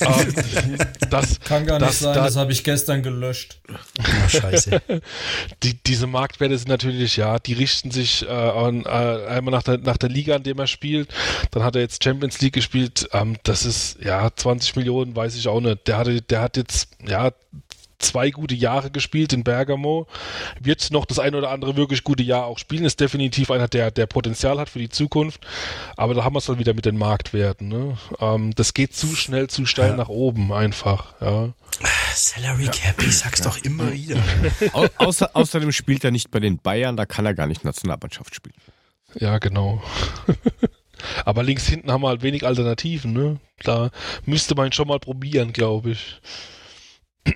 um, 0.00 0.06
ähm, 0.16 0.78
das 1.10 1.40
kann 1.40 1.66
gar 1.66 1.78
nicht 1.78 1.90
das, 1.90 1.98
sein, 2.00 2.14
das, 2.14 2.26
das 2.26 2.36
habe 2.36 2.52
ich 2.52 2.64
gestern 2.64 3.02
gelöscht. 3.02 3.60
Oh, 3.68 4.28
scheiße. 4.28 4.82
Die, 5.62 5.74
diese 5.74 6.06
Marktwerte 6.06 6.56
sind 6.58 6.68
natürlich, 6.68 7.16
ja, 7.16 7.38
die 7.38 7.52
richten 7.52 7.90
sich 7.90 8.26
äh, 8.26 8.30
an, 8.30 8.84
äh, 8.84 8.88
einmal 8.88 9.52
nach 9.52 9.62
der, 9.62 9.78
nach 9.78 9.96
der 9.96 10.08
Liga, 10.08 10.36
an 10.36 10.42
dem 10.42 10.58
er 10.58 10.66
spielt. 10.66 11.08
Dann 11.50 11.62
hat 11.62 11.76
er 11.76 11.82
jetzt 11.82 12.02
Champions 12.02 12.40
League 12.40 12.54
gespielt. 12.54 13.08
Ähm, 13.12 13.36
das 13.42 13.64
ist, 13.64 13.98
ja, 14.02 14.30
20 14.34 14.76
Millionen, 14.76 15.14
weiß 15.14 15.36
ich 15.36 15.48
auch 15.48 15.60
nicht. 15.60 15.86
Der, 15.86 15.98
hatte, 15.98 16.22
der 16.22 16.40
hat 16.40 16.56
jetzt, 16.56 16.88
ja, 17.06 17.32
zwei 18.00 18.30
gute 18.30 18.54
Jahre 18.54 18.90
gespielt 18.90 19.32
in 19.32 19.44
Bergamo, 19.44 20.06
wird 20.60 20.90
noch 20.90 21.04
das 21.04 21.18
ein 21.18 21.34
oder 21.34 21.50
andere 21.50 21.76
wirklich 21.76 22.04
gute 22.04 22.22
Jahr 22.22 22.46
auch 22.46 22.58
spielen, 22.58 22.84
ist 22.84 23.00
definitiv 23.00 23.50
einer, 23.50 23.68
der, 23.68 23.90
der 23.90 24.06
Potenzial 24.06 24.58
hat 24.58 24.68
für 24.68 24.78
die 24.78 24.88
Zukunft, 24.88 25.46
aber 25.96 26.14
da 26.14 26.24
haben 26.24 26.34
wir 26.34 26.38
es 26.38 26.46
dann 26.46 26.58
wieder 26.58 26.74
mit 26.74 26.86
den 26.86 26.98
Marktwerten. 26.98 27.68
Ne? 27.68 27.96
Ähm, 28.20 28.54
das 28.54 28.74
geht 28.74 28.94
zu 28.94 29.14
schnell, 29.14 29.48
zu 29.48 29.66
steil 29.66 29.90
ja. 29.90 29.96
nach 29.96 30.08
oben 30.08 30.52
einfach. 30.52 31.14
Ja. 31.20 31.50
Salary 32.14 32.66
Cap, 32.66 33.02
ich 33.02 33.18
sag's 33.18 33.42
doch 33.42 33.58
immer 33.58 33.92
wieder. 33.92 34.22
Au 34.72 34.86
außer, 34.96 35.30
außerdem 35.34 35.72
spielt 35.72 36.04
er 36.04 36.10
nicht 36.10 36.30
bei 36.30 36.40
den 36.40 36.58
Bayern, 36.58 36.96
da 36.96 37.06
kann 37.06 37.26
er 37.26 37.34
gar 37.34 37.46
nicht 37.46 37.64
Nationalmannschaft 37.64 38.34
spielen. 38.34 38.56
Ja, 39.14 39.38
genau. 39.38 39.82
Aber 41.24 41.42
links 41.42 41.66
hinten 41.66 41.90
haben 41.90 42.02
wir 42.02 42.08
halt 42.08 42.22
wenig 42.22 42.46
Alternativen, 42.46 43.12
ne? 43.12 43.40
Da 43.62 43.90
müsste 44.26 44.54
man 44.54 44.72
schon 44.72 44.88
mal 44.88 44.98
probieren, 44.98 45.52
glaube 45.52 45.92
ich. 45.92 46.20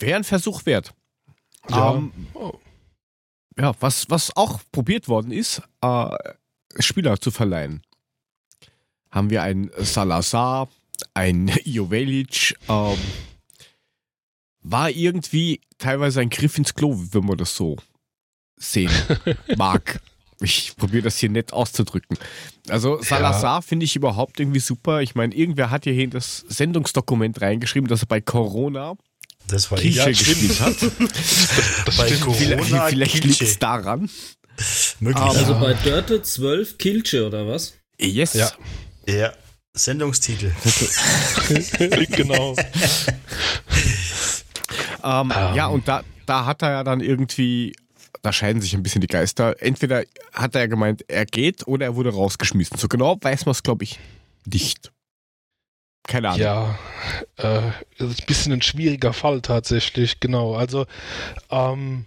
Wäre 0.00 0.16
ein 0.16 0.24
Versuch 0.24 0.66
wert. 0.66 0.94
Ja. 1.68 1.94
Ähm, 1.94 2.12
ja, 3.58 3.74
was, 3.80 4.08
was 4.08 4.34
auch 4.36 4.60
probiert 4.72 5.08
worden 5.08 5.32
ist, 5.32 5.62
äh, 5.82 6.16
Spieler 6.78 7.20
zu 7.20 7.30
verleihen. 7.30 7.82
haben 9.10 9.28
wir 9.30 9.42
einen 9.42 9.70
Salazar, 9.76 10.68
ein 11.14 11.48
Jovelic, 11.64 12.56
ähm, 12.68 12.96
war 14.62 14.90
irgendwie 14.90 15.60
teilweise 15.78 16.20
ein 16.20 16.30
Griff 16.30 16.56
ins 16.58 16.74
Klo, 16.74 16.94
wenn 17.12 17.24
man 17.24 17.38
das 17.38 17.56
so 17.56 17.76
sehen 18.56 18.92
mag. 19.56 20.00
Ich 20.42 20.74
probiere 20.76 21.02
das 21.02 21.18
hier 21.18 21.28
nett 21.28 21.52
auszudrücken. 21.52 22.16
Also 22.68 23.02
Salazar 23.02 23.56
ja. 23.56 23.60
finde 23.60 23.84
ich 23.84 23.96
überhaupt 23.96 24.40
irgendwie 24.40 24.60
super. 24.60 25.02
Ich 25.02 25.14
meine, 25.14 25.34
irgendwer 25.34 25.70
hat 25.70 25.84
hier 25.84 25.92
in 25.92 26.10
das 26.10 26.38
Sendungsdokument 26.48 27.42
reingeschrieben, 27.42 27.88
dass 27.88 28.02
er 28.02 28.06
bei 28.06 28.22
Corona 28.22 28.96
das 29.48 29.70
war 29.70 29.78
Kielce 29.78 30.10
gespielt 30.10 30.60
hat. 30.60 30.76
das 31.86 31.96
bei 31.96 32.06
stimmt. 32.06 32.20
Corona 32.20 32.86
vielleicht 32.86 33.24
liegt 33.24 33.42
es 33.42 33.58
daran. 33.58 34.08
Möglich. 35.00 35.24
Also 35.24 35.58
bei 35.58 35.74
Dörte 35.74 36.22
12 36.22 36.78
Kilche 36.78 37.26
oder 37.26 37.46
was? 37.46 37.74
Yes. 37.98 38.34
Ja. 38.34 38.50
ja. 39.06 39.32
Sendungstitel. 39.72 40.52
genau. 42.10 42.56
ähm, 45.04 45.20
um. 45.20 45.30
Ja, 45.30 45.66
und 45.68 45.86
da, 45.86 46.02
da 46.26 46.44
hat 46.44 46.62
er 46.62 46.70
ja 46.70 46.84
dann 46.84 47.00
irgendwie, 47.00 47.74
da 48.22 48.32
scheiden 48.32 48.60
sich 48.60 48.74
ein 48.74 48.82
bisschen 48.82 49.00
die 49.00 49.06
Geister. 49.06 49.62
Entweder 49.62 50.04
hat 50.32 50.54
er 50.54 50.62
ja 50.62 50.66
gemeint, 50.66 51.04
er 51.08 51.24
geht 51.24 51.66
oder 51.66 51.86
er 51.86 51.96
wurde 51.96 52.10
rausgeschmissen. 52.10 52.76
So 52.78 52.88
genau 52.88 53.16
weiß 53.20 53.46
man 53.46 53.52
es, 53.52 53.62
glaube 53.62 53.84
ich, 53.84 53.98
nicht. 54.44 54.90
Keine 56.06 56.30
Ahnung. 56.30 56.40
Ja, 56.40 56.78
äh, 57.36 57.68
ist 57.98 58.20
ein 58.20 58.26
bisschen 58.26 58.52
ein 58.52 58.62
schwieriger 58.62 59.12
Fall 59.12 59.42
tatsächlich, 59.42 60.20
genau. 60.20 60.54
Also, 60.54 60.86
ähm, 61.50 62.04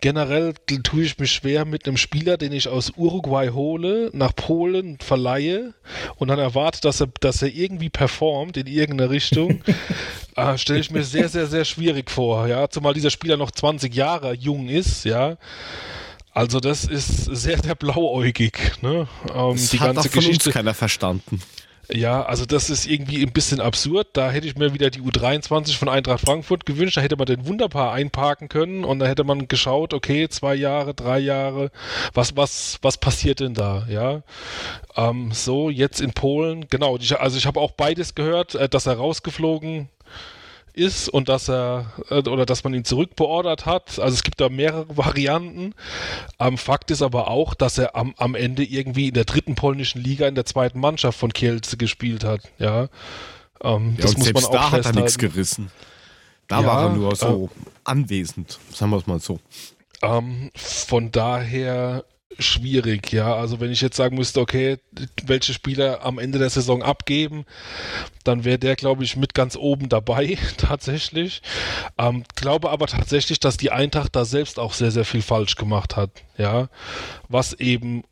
generell 0.00 0.54
tue 0.82 1.02
ich 1.02 1.18
mich 1.18 1.32
schwer 1.32 1.64
mit 1.64 1.86
einem 1.86 1.96
Spieler, 1.96 2.36
den 2.36 2.52
ich 2.52 2.68
aus 2.68 2.92
Uruguay 2.96 3.50
hole, 3.50 4.10
nach 4.12 4.34
Polen 4.34 4.98
verleihe 5.00 5.74
und 6.16 6.28
dann 6.28 6.38
erwarte, 6.38 6.80
dass 6.80 7.00
er, 7.00 7.08
dass 7.20 7.42
er 7.42 7.48
irgendwie 7.48 7.90
performt 7.90 8.56
in 8.56 8.66
irgendeine 8.66 9.10
Richtung. 9.10 9.62
äh, 10.36 10.58
Stelle 10.58 10.80
ich 10.80 10.90
mir 10.90 11.04
sehr, 11.04 11.28
sehr, 11.28 11.46
sehr 11.46 11.64
schwierig 11.64 12.10
vor. 12.10 12.46
Ja, 12.46 12.68
zumal 12.68 12.94
dieser 12.94 13.10
Spieler 13.10 13.36
noch 13.36 13.50
20 13.50 13.94
Jahre 13.94 14.34
jung 14.34 14.68
ist. 14.68 15.04
Ja. 15.04 15.36
Also 16.32 16.60
das 16.60 16.84
ist 16.84 17.24
sehr, 17.24 17.58
sehr 17.58 17.74
blauäugig. 17.74 18.58
Ne? 18.82 19.08
Ähm, 19.34 19.52
das 19.52 19.70
die 19.70 19.80
hat 19.80 19.94
ganze 19.94 20.08
von 20.08 20.20
Geschichte. 20.20 20.50
Uns 20.50 20.54
keiner 20.54 20.74
verstanden. 20.74 21.40
Ja, 21.90 22.22
also 22.22 22.44
das 22.44 22.68
ist 22.68 22.86
irgendwie 22.86 23.22
ein 23.22 23.32
bisschen 23.32 23.60
absurd. 23.60 24.08
Da 24.12 24.30
hätte 24.30 24.46
ich 24.46 24.56
mir 24.56 24.74
wieder 24.74 24.90
die 24.90 25.00
U23 25.00 25.76
von 25.78 25.88
Eintracht 25.88 26.20
Frankfurt 26.20 26.66
gewünscht. 26.66 26.98
Da 26.98 27.00
hätte 27.00 27.16
man 27.16 27.26
den 27.26 27.46
wunderbar 27.46 27.92
einparken 27.92 28.50
können 28.50 28.84
und 28.84 28.98
da 28.98 29.06
hätte 29.06 29.24
man 29.24 29.48
geschaut, 29.48 29.94
okay, 29.94 30.28
zwei 30.28 30.54
Jahre, 30.54 30.92
drei 30.92 31.18
Jahre, 31.18 31.70
was, 32.12 32.36
was, 32.36 32.78
was 32.82 32.98
passiert 32.98 33.40
denn 33.40 33.54
da? 33.54 33.86
Ja, 33.88 34.22
ähm, 34.96 35.30
so 35.32 35.70
jetzt 35.70 36.00
in 36.00 36.12
Polen, 36.12 36.66
genau. 36.68 36.98
Also 37.18 37.38
ich 37.38 37.46
habe 37.46 37.60
auch 37.60 37.72
beides 37.72 38.14
gehört, 38.14 38.54
äh, 38.54 38.68
dass 38.68 38.86
er 38.86 38.98
rausgeflogen 38.98 39.88
ist 40.78 41.08
und 41.08 41.28
dass 41.28 41.48
er 41.48 41.92
äh, 42.10 42.28
oder 42.28 42.46
dass 42.46 42.64
man 42.64 42.72
ihn 42.72 42.84
zurückbeordert 42.84 43.66
hat. 43.66 43.98
Also 43.98 44.14
es 44.14 44.22
gibt 44.22 44.40
da 44.40 44.48
mehrere 44.48 44.96
Varianten. 44.96 45.74
Ähm, 46.38 46.56
Fakt 46.56 46.90
ist 46.90 47.02
aber 47.02 47.28
auch, 47.28 47.54
dass 47.54 47.78
er 47.78 47.96
am, 47.96 48.14
am 48.16 48.34
Ende 48.34 48.64
irgendwie 48.64 49.08
in 49.08 49.14
der 49.14 49.24
dritten 49.24 49.54
polnischen 49.54 50.00
Liga 50.00 50.26
in 50.28 50.34
der 50.34 50.44
zweiten 50.44 50.80
Mannschaft 50.80 51.18
von 51.18 51.32
Kielce 51.32 51.76
gespielt 51.76 52.24
hat. 52.24 52.42
Ja, 52.58 52.88
ähm, 53.62 53.96
ja 53.96 54.02
das 54.02 54.16
muss 54.16 54.32
man 54.32 54.44
auch 54.44 54.50
da 54.50 54.70
hat 54.70 54.86
er 54.86 54.92
nichts 54.92 55.18
gerissen. 55.18 55.70
Da 56.46 56.62
ja, 56.62 56.66
war 56.66 56.82
er 56.84 56.90
nur 56.94 57.14
so 57.14 57.50
äh, 57.54 57.70
anwesend, 57.84 58.58
sagen 58.72 58.90
wir 58.90 58.98
es 58.98 59.06
mal 59.06 59.20
so. 59.20 59.38
Ähm, 60.00 60.50
von 60.54 61.10
daher 61.10 62.04
schwierig, 62.38 63.12
ja. 63.12 63.34
Also 63.34 63.60
wenn 63.60 63.70
ich 63.70 63.80
jetzt 63.80 63.96
sagen 63.96 64.16
müsste, 64.16 64.40
okay, 64.40 64.78
welche 65.24 65.52
Spieler 65.52 66.04
am 66.04 66.18
Ende 66.18 66.38
der 66.38 66.50
Saison 66.50 66.82
abgeben, 66.82 67.44
dann 68.24 68.44
wäre 68.44 68.58
der, 68.58 68.76
glaube 68.76 69.04
ich, 69.04 69.16
mit 69.16 69.34
ganz 69.34 69.56
oben 69.56 69.88
dabei, 69.88 70.38
tatsächlich. 70.56 71.42
Ähm, 71.96 72.24
glaube 72.34 72.70
aber 72.70 72.86
tatsächlich, 72.86 73.40
dass 73.40 73.56
die 73.56 73.72
Eintracht 73.72 74.14
da 74.14 74.24
selbst 74.24 74.58
auch 74.58 74.72
sehr, 74.72 74.90
sehr 74.90 75.04
viel 75.04 75.22
falsch 75.22 75.56
gemacht 75.56 75.96
hat, 75.96 76.10
ja. 76.36 76.68
Was 77.28 77.54
eben 77.54 78.04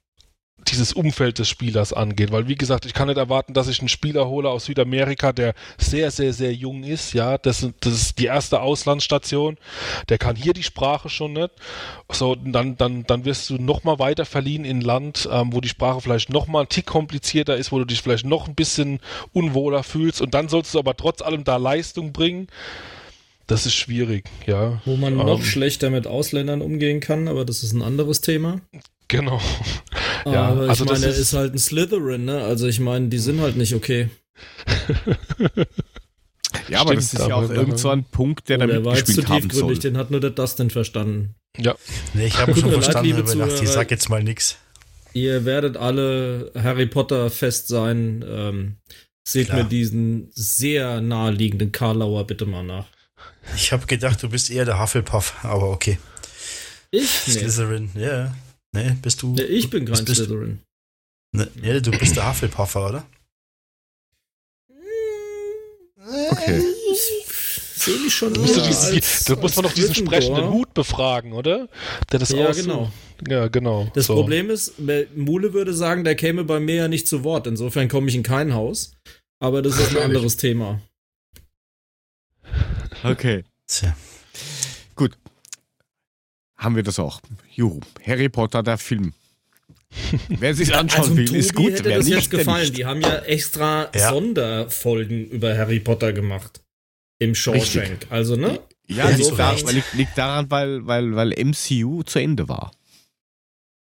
dieses 0.69 0.93
Umfeld 0.93 1.39
des 1.39 1.49
Spielers 1.49 1.93
angeht. 1.93 2.33
Weil, 2.33 2.49
wie 2.49 2.55
gesagt, 2.55 2.87
ich 2.87 2.95
kann 2.95 3.09
nicht 3.09 3.17
erwarten, 3.17 3.55
dass 3.55 3.69
ich 3.69 3.81
einen 3.81 3.89
Spieler 3.89 4.29
hole 4.29 4.49
aus 4.49 4.67
Südamerika, 4.67 5.33
der 5.33 5.55
sehr, 5.79 6.11
sehr, 6.11 6.33
sehr 6.33 6.53
jung 6.53 6.83
ist. 6.83 7.13
Ja, 7.13 7.39
das, 7.39 7.67
das 7.81 7.93
ist 7.93 8.19
die 8.19 8.27
erste 8.27 8.61
Auslandsstation. 8.61 9.57
Der 10.09 10.19
kann 10.19 10.37
hier 10.37 10.53
die 10.53 10.63
Sprache 10.63 11.09
schon 11.09 11.35
nicht. 11.35 11.51
So, 12.11 12.35
dann, 12.35 12.77
dann, 12.77 13.05
dann 13.05 13.25
wirst 13.25 13.51
du 13.51 13.57
nochmal 13.57 13.99
weiter 13.99 14.25
verliehen 14.25 14.65
in 14.65 14.79
ein 14.79 14.83
Land, 14.83 15.29
ähm, 15.31 15.53
wo 15.53 15.61
die 15.61 15.69
Sprache 15.69 16.01
vielleicht 16.01 16.31
nochmal 16.31 16.65
ein 16.65 16.69
Tick 16.69 16.87
komplizierter 16.87 17.57
ist, 17.57 17.73
wo 17.73 17.79
du 17.79 17.85
dich 17.85 18.03
vielleicht 18.03 18.27
noch 18.27 18.49
ein 18.49 18.55
bisschen 18.55 19.01
unwohler 19.33 19.83
fühlst. 19.83 20.21
Und 20.21 20.35
dann 20.35 20.49
sollst 20.49 20.75
du 20.75 20.79
aber 20.79 20.97
trotz 20.97 21.23
allem 21.23 21.45
da 21.45 21.57
Leistung 21.57 22.13
bringen. 22.13 22.49
Das 23.47 23.65
ist 23.65 23.75
schwierig, 23.75 24.25
ja. 24.47 24.83
Wo 24.85 24.97
man 24.97 25.13
ähm, 25.19 25.27
noch 25.27 25.43
schlechter 25.43 25.91
mit 25.91 26.09
Ausländern 26.09 26.63
umgehen 26.63 26.99
kann, 27.01 27.29
aber 27.29 27.45
das 27.45 27.63
ist 27.63 27.73
ein 27.73 27.83
anderes 27.83 28.21
Thema. 28.21 28.61
Genau. 29.09 29.41
ja, 30.25 30.49
aber 30.49 30.69
also 30.69 30.85
ich 30.85 30.91
meine, 30.91 31.07
ist, 31.07 31.19
ist 31.19 31.33
halt 31.33 31.55
ein 31.55 31.59
Slytherin, 31.59 32.25
ne? 32.25 32.43
Also 32.43 32.67
ich 32.67 32.81
meine, 32.81 33.09
die 33.09 33.19
sind 33.19 33.41
halt 33.41 33.57
nicht 33.57 33.75
okay. 33.75 34.11
ja, 36.69 36.81
aber 36.81 36.95
das 36.95 37.13
ist 37.13 37.27
ja 37.27 37.37
auch 37.37 37.49
irgend 37.49 37.79
so 37.79 37.91
ein 37.91 38.05
Punkt, 38.05 38.49
der 38.49 38.59
damit 38.59 38.85
gespielt 38.85 39.29
haben 39.29 39.51
soll. 39.51 39.79
Den 39.79 39.97
hat 39.97 40.11
nur 40.11 40.21
der 40.21 40.31
Dustin 40.31 40.71
verstanden. 40.71 41.35
Ja. 41.57 41.75
Nee, 42.15 42.27
ich 42.27 42.37
habe 42.37 42.55
schon 42.55 42.71
verstanden, 42.71 43.11
leid, 43.11 43.21
aber 43.21 43.33
gedacht, 43.33 43.63
ich 43.63 43.69
sag 43.69 43.91
jetzt 43.91 44.09
mal 44.09 44.23
nichts. 44.23 44.57
Ihr 45.13 45.45
werdet 45.45 45.77
alle 45.77 46.51
Harry 46.55 46.87
Potter 46.87 47.31
fest 47.31 47.69
sein. 47.69 48.25
Ähm, 48.29 48.77
seht 49.27 49.47
Klar. 49.47 49.63
mir 49.63 49.69
diesen 49.69 50.31
sehr 50.35 51.01
naheliegenden 51.01 51.73
Karlauer 51.73 52.27
bitte 52.27 52.45
mal 52.45 52.63
nach. 52.63 52.87
Ich 53.55 53.73
habe 53.73 53.87
gedacht, 53.87 54.23
du 54.23 54.29
bist 54.29 54.51
eher 54.51 54.65
der 54.65 54.81
Hufflepuff, 54.81 55.35
aber 55.43 55.71
okay. 55.71 55.99
Ich? 56.91 57.09
Slytherin, 57.09 57.91
ja. 57.95 58.01
Yeah. 58.01 58.37
Nee, 58.77 58.95
bist 59.01 59.23
du. 59.23 59.35
Ja, 59.37 59.45
ich 59.45 59.71
bin 59.71 59.87
kein 59.87 60.05
bist, 60.05 60.17
Slytherin. 60.17 60.61
Ne, 61.33 61.49
ja, 61.63 61.81
du 61.81 61.91
bist 61.93 62.15
der 62.15 62.29
Hufflepuffer, 62.29 62.87
oder? 62.87 63.07
Okay. 66.31 66.63
Ich 66.93 67.83
sehe 67.83 67.99
mich 67.99 68.15
schon. 68.15 68.35
Da 68.35 68.41
musst, 68.41 68.59
als, 68.59 69.25
da 69.25 69.37
muss 69.37 69.57
man 69.57 69.65
doch 69.65 69.73
diesen 69.73 69.95
sprechenden 69.95 70.51
Hut 70.51 70.75
befragen, 70.75 71.33
oder? 71.33 71.69
Der 72.13 72.19
das 72.19 72.31
ja, 72.31 72.53
genau. 72.53 72.93
Ja, 73.27 73.49
genau. 73.49 73.91
Das 73.95 74.07
so. 74.07 74.15
Problem 74.15 74.51
ist, 74.51 74.75
Mule 75.15 75.55
würde 75.55 75.73
sagen, 75.73 76.05
der 76.05 76.17
käme 76.17 76.45
bei 76.45 76.61
mir 76.61 76.75
ja 76.75 76.89
nicht 76.89 77.09
zu 77.09 77.25
Wort. 77.25 77.47
Insofern 77.47 77.89
komme 77.89 78.09
ich 78.09 78.15
in 78.15 78.23
kein 78.23 78.53
Haus. 78.53 78.93
Aber 79.41 79.63
das 79.63 79.79
ist 79.79 79.97
ein 79.97 80.03
anderes 80.03 80.37
Thema. 80.37 80.83
Okay. 83.03 83.45
Tja. 83.67 83.97
Haben 86.57 86.77
wir 86.77 86.83
das 86.83 86.99
auch. 86.99 87.21
Juhu. 87.55 87.81
Harry 88.05 88.29
Potter, 88.29 88.63
der 88.63 88.79
Film. 88.79 89.13
Wer 90.29 90.55
sich 90.55 90.75
anschauen 90.75 91.03
also, 91.03 91.17
will, 91.17 91.35
ist 91.35 91.55
gut. 91.55 91.73
Hätte 91.73 91.85
Wer 91.85 91.99
das 91.99 92.07
nicht, 92.07 92.17
jetzt 92.17 92.31
gefallen. 92.31 92.73
Die 92.73 92.85
haben 92.85 93.01
ja 93.01 93.19
extra 93.21 93.91
ja. 93.95 94.11
Sonderfolgen 94.11 95.27
über 95.27 95.57
Harry 95.57 95.81
Potter 95.81 96.13
gemacht. 96.13 96.61
Im 97.19 97.35
Shawshank. 97.35 97.91
Richtig. 97.91 98.13
Also, 98.13 98.37
ne? 98.37 98.61
Ja, 98.89 99.09
liegt, 99.09 99.39
da, 99.39 99.53
liegt, 99.53 99.95
liegt, 99.95 100.19
daran, 100.19 100.51
weil, 100.51 100.87
weil, 100.87 101.17
weil 101.17 101.31
MCU 101.45 102.03
zu 102.05 102.19
Ende 102.19 102.49
war. 102.49 102.73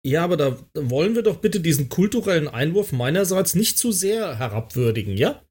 Ja, 0.06 0.22
aber 0.22 0.36
da 0.36 0.56
wollen 0.74 1.14
wir 1.14 1.22
doch 1.22 1.38
bitte 1.38 1.60
diesen 1.60 1.88
kulturellen 1.88 2.46
Einwurf 2.46 2.92
meinerseits 2.92 3.54
nicht 3.54 3.78
zu 3.78 3.90
sehr 3.90 4.38
herabwürdigen, 4.38 5.16
ja? 5.16 5.42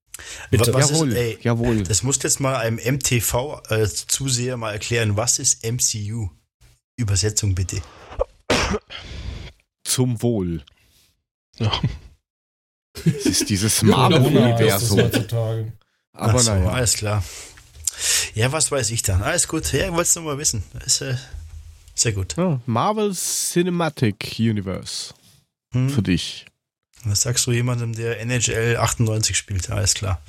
Bitte. 0.52 0.74
Was 0.74 0.92
jawohl, 0.92 1.10
ist, 1.10 1.18
ey, 1.18 1.38
jawohl. 1.42 1.84
Das 1.84 2.04
musst 2.04 2.24
jetzt 2.24 2.40
mal 2.40 2.58
einem 2.58 2.78
MTV-Zuseher 2.78 4.54
äh, 4.54 4.58
mal 4.58 4.72
erklären. 4.72 5.18
Was 5.18 5.40
ist 5.40 5.66
MCU? 5.66 6.30
Übersetzung 6.98 7.56
bitte. 7.56 7.82
Zum 9.84 10.22
Wohl. 10.22 10.64
Ja. 11.58 11.72
Es 13.06 13.26
ist 13.26 13.50
dieses 13.50 13.82
Marvel-Universum. 13.84 15.00
Aber 16.14 16.40
so, 16.40 16.52
naja. 16.52 16.70
Alles 16.70 16.94
klar. 16.94 17.24
Ja, 18.36 18.52
was 18.52 18.72
weiß 18.72 18.92
ich 18.92 19.04
dann? 19.04 19.22
Alles 19.22 19.48
gut. 19.48 19.72
Ja, 19.74 19.86
ich 19.86 19.92
wollte 19.92 20.04
es 20.04 20.16
nochmal 20.16 20.38
wissen. 20.38 20.64
Ist, 20.86 21.02
äh, 21.02 21.16
sehr 21.96 22.14
gut. 22.14 22.36
Ja, 22.38 22.60
Marvel 22.66 23.14
Cinematic 23.14 24.36
Universe. 24.40 25.14
Hm. 25.72 25.90
Für 25.90 26.02
dich. 26.02 26.46
Was 27.06 27.22
sagst 27.22 27.46
du 27.48 27.52
jemandem, 27.52 27.94
der 27.94 28.20
NHL 28.22 28.78
98 28.78 29.36
spielt? 29.38 29.70
Alles 29.70 29.94
klar. 29.94 30.22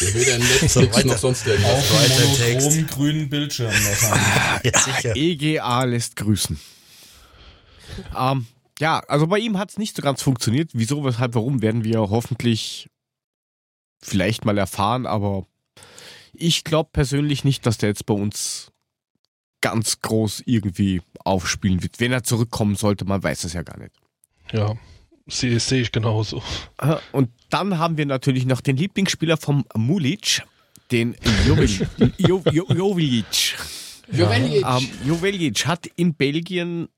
Der 0.00 0.14
will 0.14 0.24
dann 0.24 0.40
Netflix 0.40 0.72
so 0.74 0.80
noch 0.80 1.18
sonst 1.18 1.46
irgendwas. 1.46 1.90
Auf 1.90 2.48
monochrom 2.48 2.86
grünen 2.86 3.28
Bildschirm 3.28 3.72
noch 3.72 4.10
haben. 4.10 4.60
ja, 4.64 4.78
sicher. 4.78 5.16
EGA 5.16 5.84
lässt 5.84 6.16
grüßen. 6.16 6.58
Ähm, 8.16 8.46
ja, 8.78 9.00
also 9.08 9.26
bei 9.26 9.38
ihm 9.38 9.58
hat 9.58 9.70
es 9.70 9.78
nicht 9.78 9.96
so 9.96 10.02
ganz 10.02 10.22
funktioniert. 10.22 10.70
Wieso, 10.72 11.04
weshalb, 11.04 11.34
warum, 11.34 11.62
werden 11.62 11.84
wir 11.84 11.98
hoffentlich 11.98 12.88
vielleicht 14.00 14.44
mal 14.44 14.58
erfahren, 14.58 15.06
aber 15.06 15.46
ich 16.32 16.64
glaube 16.64 16.90
persönlich 16.92 17.44
nicht, 17.44 17.66
dass 17.66 17.78
der 17.78 17.90
jetzt 17.90 18.06
bei 18.06 18.14
uns 18.14 18.72
ganz 19.60 20.00
groß 20.00 20.42
irgendwie 20.46 21.02
aufspielen 21.24 21.82
wird. 21.82 22.00
Wenn 22.00 22.12
er 22.12 22.24
zurückkommen 22.24 22.74
sollte, 22.74 23.04
man 23.04 23.22
weiß 23.22 23.44
es 23.44 23.52
ja 23.52 23.62
gar 23.62 23.78
nicht. 23.78 23.94
Ja, 24.50 24.76
sehe 25.26 25.58
seh 25.60 25.80
ich 25.80 25.92
genauso. 25.92 26.42
Und 27.12 27.30
dann 27.50 27.78
haben 27.78 27.96
wir 27.96 28.06
natürlich 28.06 28.46
noch 28.46 28.60
den 28.60 28.76
Lieblingsspieler 28.76 29.36
vom 29.36 29.64
Mulic, 29.74 30.42
den 30.90 31.16
Jovic. 31.46 31.86
Jovic. 32.18 33.56
Joveljic. 34.12 34.64
Ähm, 34.66 34.88
Joveljic 35.04 35.66
hat 35.66 35.86
in 35.96 36.14
Belgien 36.14 36.88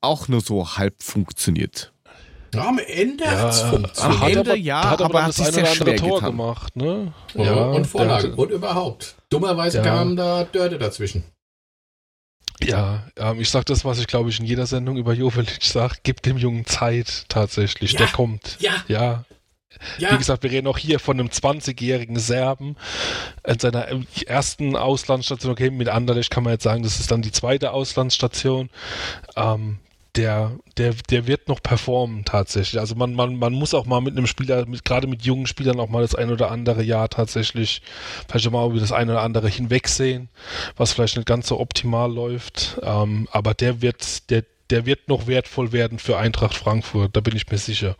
auch 0.00 0.28
nur 0.28 0.40
so 0.40 0.76
halb 0.76 1.02
funktioniert. 1.02 1.92
am 2.54 2.78
Ende 2.78 3.24
ja, 3.24 3.30
hat 3.30 3.52
es 3.52 3.60
funktioniert. 3.62 4.22
Am 4.22 4.28
Ende 4.28 4.40
aber, 4.40 4.56
ja, 4.56 4.90
hat 4.90 5.00
aber, 5.00 5.04
aber 5.04 5.22
hat 5.24 5.38
das 5.38 5.40
eine 5.40 5.62
oder 5.62 5.70
andere 5.70 5.96
Tor 5.96 6.18
getan. 6.18 6.30
gemacht. 6.30 6.76
Ne? 6.76 7.12
Ja, 7.34 7.54
und 7.70 7.86
Vorlage 7.86 8.34
und 8.34 8.50
überhaupt. 8.50 9.16
Dummerweise 9.30 9.78
ja. 9.78 9.84
kam 9.84 10.16
da 10.16 10.44
Dörte 10.44 10.78
dazwischen. 10.78 11.24
Ja, 12.62 13.06
ähm, 13.16 13.40
ich 13.40 13.50
sag 13.50 13.66
das, 13.66 13.84
was 13.84 13.98
ich 13.98 14.06
glaube 14.06 14.30
ich 14.30 14.40
in 14.40 14.46
jeder 14.46 14.66
Sendung 14.66 14.96
über 14.96 15.12
Jovelic 15.12 15.62
sage, 15.62 15.96
gib 16.02 16.22
dem 16.22 16.38
Jungen 16.38 16.66
Zeit 16.66 17.24
tatsächlich, 17.28 17.92
ja. 17.92 17.98
der 17.98 18.08
kommt. 18.08 18.56
Ja. 18.60 18.72
Ja, 18.88 19.24
ja. 19.98 20.12
Wie 20.12 20.18
gesagt, 20.18 20.42
wir 20.42 20.50
reden 20.50 20.66
auch 20.66 20.78
hier 20.78 20.98
von 20.98 21.20
einem 21.20 21.28
20-jährigen 21.28 22.18
Serben 22.18 22.76
in 23.46 23.58
seiner 23.58 23.86
ersten 24.26 24.76
Auslandsstation. 24.76 25.52
Okay, 25.52 25.70
mit 25.70 25.88
Anderlecht 25.88 26.30
kann 26.30 26.42
man 26.42 26.54
jetzt 26.54 26.64
sagen, 26.64 26.82
das 26.82 27.00
ist 27.00 27.10
dann 27.10 27.22
die 27.22 27.32
zweite 27.32 27.72
Auslandsstation. 27.72 28.70
Ähm, 29.36 29.78
der, 30.18 30.58
der, 30.76 30.94
der 31.10 31.26
wird 31.28 31.48
noch 31.48 31.62
performen 31.62 32.24
tatsächlich. 32.24 32.80
Also 32.80 32.96
man, 32.96 33.14
man, 33.14 33.36
man 33.36 33.52
muss 33.52 33.72
auch 33.72 33.86
mal 33.86 34.00
mit 34.00 34.16
einem 34.16 34.26
Spieler, 34.26 34.66
mit, 34.66 34.84
gerade 34.84 35.06
mit 35.06 35.22
jungen 35.22 35.46
Spielern 35.46 35.78
auch 35.78 35.88
mal 35.88 36.02
das 36.02 36.16
ein 36.16 36.30
oder 36.30 36.50
andere 36.50 36.82
Jahr 36.82 37.08
tatsächlich 37.08 37.82
vielleicht 38.28 38.50
mal 38.50 38.68
über 38.68 38.80
das 38.80 38.92
ein 38.92 39.08
oder 39.08 39.22
andere 39.22 39.48
hinwegsehen, 39.48 40.28
was 40.76 40.92
vielleicht 40.92 41.16
nicht 41.16 41.26
ganz 41.26 41.46
so 41.46 41.60
optimal 41.60 42.12
läuft. 42.12 42.80
Ähm, 42.82 43.28
aber 43.30 43.54
der 43.54 43.80
wird, 43.80 44.28
der, 44.30 44.44
der 44.70 44.86
wird 44.86 45.08
noch 45.08 45.28
wertvoll 45.28 45.72
werden 45.72 46.00
für 46.00 46.18
Eintracht 46.18 46.54
Frankfurt, 46.54 47.16
da 47.16 47.20
bin 47.20 47.36
ich 47.36 47.48
mir 47.48 47.58
sicher. 47.58 47.96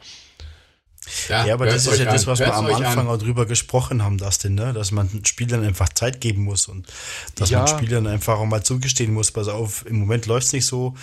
Ja, 1.28 1.46
ja 1.46 1.54
aber 1.54 1.66
das 1.66 1.86
ist 1.86 1.98
ja 1.98 2.04
das, 2.04 2.26
was 2.26 2.38
wir 2.38 2.54
am 2.54 2.66
Anfang 2.66 3.06
an. 3.06 3.08
auch 3.08 3.18
drüber 3.18 3.46
gesprochen 3.46 4.02
haben, 4.02 4.18
Dustin, 4.18 4.54
ne? 4.54 4.72
dass 4.72 4.90
man 4.90 5.24
Spielern 5.24 5.64
einfach 5.64 5.88
Zeit 5.90 6.20
geben 6.20 6.44
muss 6.44 6.68
und 6.68 6.86
dass 7.34 7.50
ja. 7.50 7.60
man 7.60 7.68
Spielern 7.68 8.06
einfach 8.06 8.38
auch 8.38 8.46
mal 8.46 8.62
zugestehen 8.62 9.12
muss, 9.12 9.30
pass 9.30 9.48
auf, 9.48 9.86
im 9.86 9.98
Moment 9.98 10.26
läuft 10.26 10.46
es 10.46 10.52
nicht 10.52 10.66
so, 10.66 10.94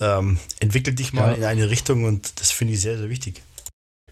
ähm, 0.00 0.38
entwickel 0.60 0.94
dich 0.94 1.12
mal 1.12 1.30
ja. 1.30 1.36
in 1.36 1.44
eine 1.44 1.70
Richtung 1.70 2.04
und 2.04 2.40
das 2.40 2.50
finde 2.50 2.74
ich 2.74 2.80
sehr, 2.80 2.98
sehr 2.98 3.10
wichtig. 3.10 3.42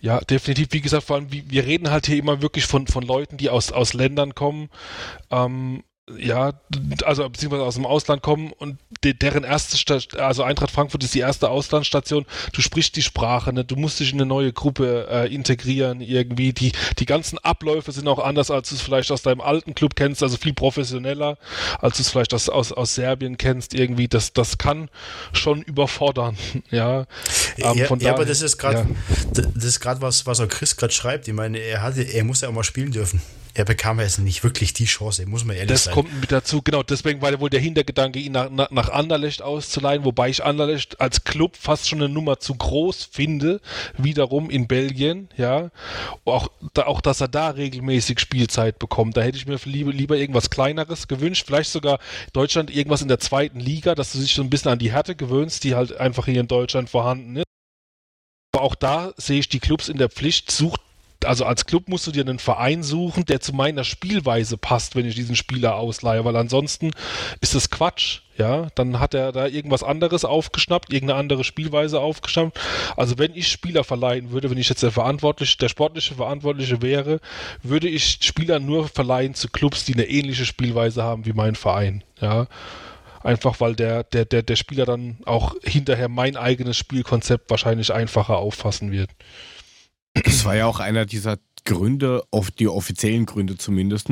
Ja, 0.01 0.21
definitiv. 0.21 0.69
Wie 0.71 0.81
gesagt, 0.81 1.05
vor 1.05 1.17
allem, 1.17 1.29
wir 1.31 1.65
reden 1.65 1.91
halt 1.91 2.07
hier 2.07 2.19
immer 2.19 2.43
wirklich 2.43 2.67
von, 2.67 2.87
von 2.87 3.03
Leuten, 3.03 3.39
die 3.39 3.51
aus, 3.51 3.73
aus 3.73 3.95
Ländern 3.95 4.35
kommen, 4.35 4.69
ähm, 5.31 5.83
ja, 6.17 6.53
also 7.05 7.29
beziehungsweise 7.29 7.65
aus 7.65 7.75
dem 7.75 7.85
Ausland 7.85 8.23
kommen 8.23 8.53
und 8.53 8.79
de, 9.03 9.13
deren 9.13 9.43
erste 9.43 9.77
Stadt, 9.77 10.17
also 10.17 10.45
Eintracht 10.45 10.71
Frankfurt 10.71 11.03
ist 11.03 11.15
die 11.15 11.21
erste 11.21 11.51
Auslandsstation. 11.51 12.27
Du 12.53 12.63
sprichst 12.63 12.95
die 12.95 13.03
Sprache, 13.03 13.53
ne? 13.53 13.65
du 13.65 13.75
musst 13.75 13.99
dich 13.99 14.13
in 14.13 14.21
eine 14.21 14.27
neue 14.27 14.53
Gruppe 14.53 15.09
äh, 15.11 15.35
integrieren 15.35 16.01
irgendwie. 16.01 16.53
Die 16.53 16.71
die 17.01 17.07
ganzen 17.07 17.39
Abläufe 17.39 17.91
sind 17.91 18.07
auch 18.07 18.21
anders, 18.21 18.53
als 18.53 18.69
du 18.69 18.77
es 18.77 18.83
vielleicht 18.83 19.11
aus 19.11 19.23
deinem 19.23 19.41
alten 19.41 19.75
Club 19.75 19.97
kennst, 19.97 20.23
also 20.23 20.37
viel 20.37 20.55
professioneller, 20.55 21.39
als 21.81 21.97
du 21.97 22.03
es 22.03 22.11
vielleicht 22.11 22.35
aus, 22.35 22.49
aus, 22.49 22.71
aus 22.71 22.95
Serbien 22.95 23.37
kennst 23.37 23.75
irgendwie. 23.75 24.07
Das 24.07 24.33
das 24.33 24.59
kann 24.59 24.89
schon 25.33 25.63
überfordern, 25.63 26.37
ja. 26.71 27.01
Ähm, 27.57 27.75
ja, 27.75 27.97
ja 27.99 28.15
aber 28.15 28.25
das 28.25 28.43
ist 28.43 28.59
gerade 28.59 28.87
ja. 29.35 29.43
das 29.55 29.65
ist 29.65 29.81
gerade 29.81 30.01
was 30.01 30.25
was 30.25 30.39
auch 30.39 30.49
Chris 30.49 30.77
gerade 30.77 30.93
schreibt. 30.93 31.27
Ich 31.27 31.35
meine, 31.35 31.59
er 31.59 31.83
hatte 31.83 32.03
er 32.03 32.23
muss 32.23 32.43
ja 32.43 32.49
auch 32.49 32.53
mal 32.53 32.63
spielen 32.63 32.93
dürfen 32.93 33.21
er 33.57 33.65
bekam 33.65 34.01
jetzt 34.01 34.19
nicht 34.19 34.45
wirklich 34.45 34.75
die 34.75 34.85
Chance, 34.85 35.25
muss 35.25 35.47
man 35.47 35.57
ehrlich 35.57 35.71
das 35.71 35.85
sein. 35.85 35.95
Das 35.95 36.05
kommt 36.05 36.21
mit 36.21 36.31
dazu, 36.31 36.61
genau, 36.61 36.83
deswegen 36.83 37.23
war 37.23 37.41
wohl 37.41 37.49
der 37.49 37.61
Hintergedanke, 37.61 38.19
ihn 38.19 38.33
nach, 38.33 38.51
nach, 38.51 38.71
nach 38.71 38.91
Anderlecht 38.91 39.41
auszuleihen, 39.41 40.05
wobei 40.05 40.29
ich 40.29 40.45
Anderlecht 40.45 41.01
als 41.01 41.25
Club 41.25 41.57
fast 41.57 41.89
schon 41.89 42.03
eine 42.03 42.11
Nummer 42.11 42.39
zu 42.39 42.55
groß 42.55 43.09
finde, 43.11 43.63
wiederum 43.97 44.51
in 44.51 44.69
Belgien, 44.69 45.31
ja. 45.39 45.71
Auch, 46.27 46.49
da, 46.75 46.83
auch 46.83 47.01
dass 47.01 47.23
er 47.23 47.29
da 47.29 47.49
regelmäßig 47.49 48.21
Spielzeit 48.21 48.79
bekommt. 48.79 49.17
Da 49.17 49.23
hätte 49.23 49.39
ich 49.39 49.47
mir 49.47 49.59
lieber, 49.65 49.91
lieber 49.91 50.19
irgendwas 50.19 50.51
Kleineres 50.51 51.09
gewünscht, 51.09 51.45
vielleicht 51.47 51.71
sogar 51.71 51.99
Deutschland 52.35 52.71
irgendwas 52.71 53.01
in 53.01 53.09
der 53.09 53.21
zweiten 53.21 53.59
Liga, 53.59 53.95
dass 53.95 54.13
du 54.13 54.19
dich 54.19 54.35
so 54.35 54.43
ein 54.43 54.51
bisschen 54.51 54.71
an 54.71 54.79
die 54.79 54.93
Härte 54.93 55.17
gewöhnst, 55.17 55.65
die 55.65 55.75
halt 55.75 55.97
einfach 55.97 56.27
hier 56.27 56.41
in 56.41 56.49
Deutschland 56.49 56.91
vorhanden 56.91 57.37
ist. 57.37 57.47
Aber 58.53 58.65
auch 58.65 58.75
da 58.75 59.15
sehe 59.17 59.39
ich 59.39 59.49
die 59.49 59.61
Clubs 59.61 59.89
in 59.89 59.97
der 59.97 60.11
Pflicht, 60.11 60.51
sucht 60.51 60.81
also 61.27 61.45
als 61.45 61.67
Club 61.67 61.89
musst 61.89 62.07
du 62.07 62.13
dir 62.13 62.23
einen 62.23 62.39
Verein 62.39 62.83
suchen, 62.83 63.25
der 63.25 63.41
zu 63.41 63.53
meiner 63.53 63.85
Spielweise 63.85 64.57
passt, 64.57 64.97
wenn 64.97 65.07
ich 65.07 65.15
diesen 65.15 65.37
Spieler 65.37 65.77
ausleihe, 65.77 66.25
weil 66.25 66.37
ansonsten 66.37 66.91
ist 67.41 67.55
das 67.55 67.71
Quatsch. 67.71 68.21
Ja, 68.39 68.69
dann 68.75 69.01
hat 69.01 69.15
er 69.15 69.33
da 69.33 69.47
irgendwas 69.47 69.83
anderes 69.83 70.27
aufgeschnappt, 70.27 70.93
irgendeine 70.93 71.19
andere 71.19 71.43
Spielweise 71.43 72.01
aufgeschnappt. 72.01 72.61
Also 72.95 73.17
wenn 73.17 73.35
ich 73.35 73.49
Spieler 73.51 73.83
verleihen 73.83 74.31
würde, 74.31 74.51
wenn 74.51 74.59
ich 74.59 74.69
jetzt 74.69 74.83
der 74.83 74.91
Verantwortliche, 74.91 75.57
der 75.57 75.71
sportliche 75.71 76.15
Verantwortliche 76.17 76.83
wäre, 76.83 77.21
würde 77.63 77.89
ich 77.89 78.19
Spieler 78.21 78.59
nur 78.59 78.89
verleihen 78.89 79.33
zu 79.33 79.49
Clubs, 79.49 79.87
die 79.87 79.95
eine 79.95 80.05
ähnliche 80.05 80.45
Spielweise 80.45 81.03
haben 81.03 81.25
wie 81.25 81.33
mein 81.33 81.55
Verein. 81.55 82.05
Ja, 82.21 82.47
einfach 83.23 83.61
weil 83.61 83.75
der, 83.75 84.05
der, 84.05 84.25
der, 84.25 84.43
der 84.43 84.57
Spieler 84.57 84.85
dann 84.85 85.19
auch 85.25 85.55
hinterher 85.63 86.09
mein 86.09 86.37
eigenes 86.37 86.77
Spielkonzept 86.77 87.51
wahrscheinlich 87.51 87.93
einfacher 87.93 88.37
auffassen 88.37 88.93
wird. 88.93 89.11
Das 90.25 90.45
war 90.45 90.57
ja 90.57 90.67
auch 90.67 90.81
einer 90.81 91.07
dieser 91.07 91.39
Gründe, 91.65 92.23
die 92.59 92.69
offiziellen 92.69 93.27
Gründe 93.27 93.59
zumindest. 93.59 94.09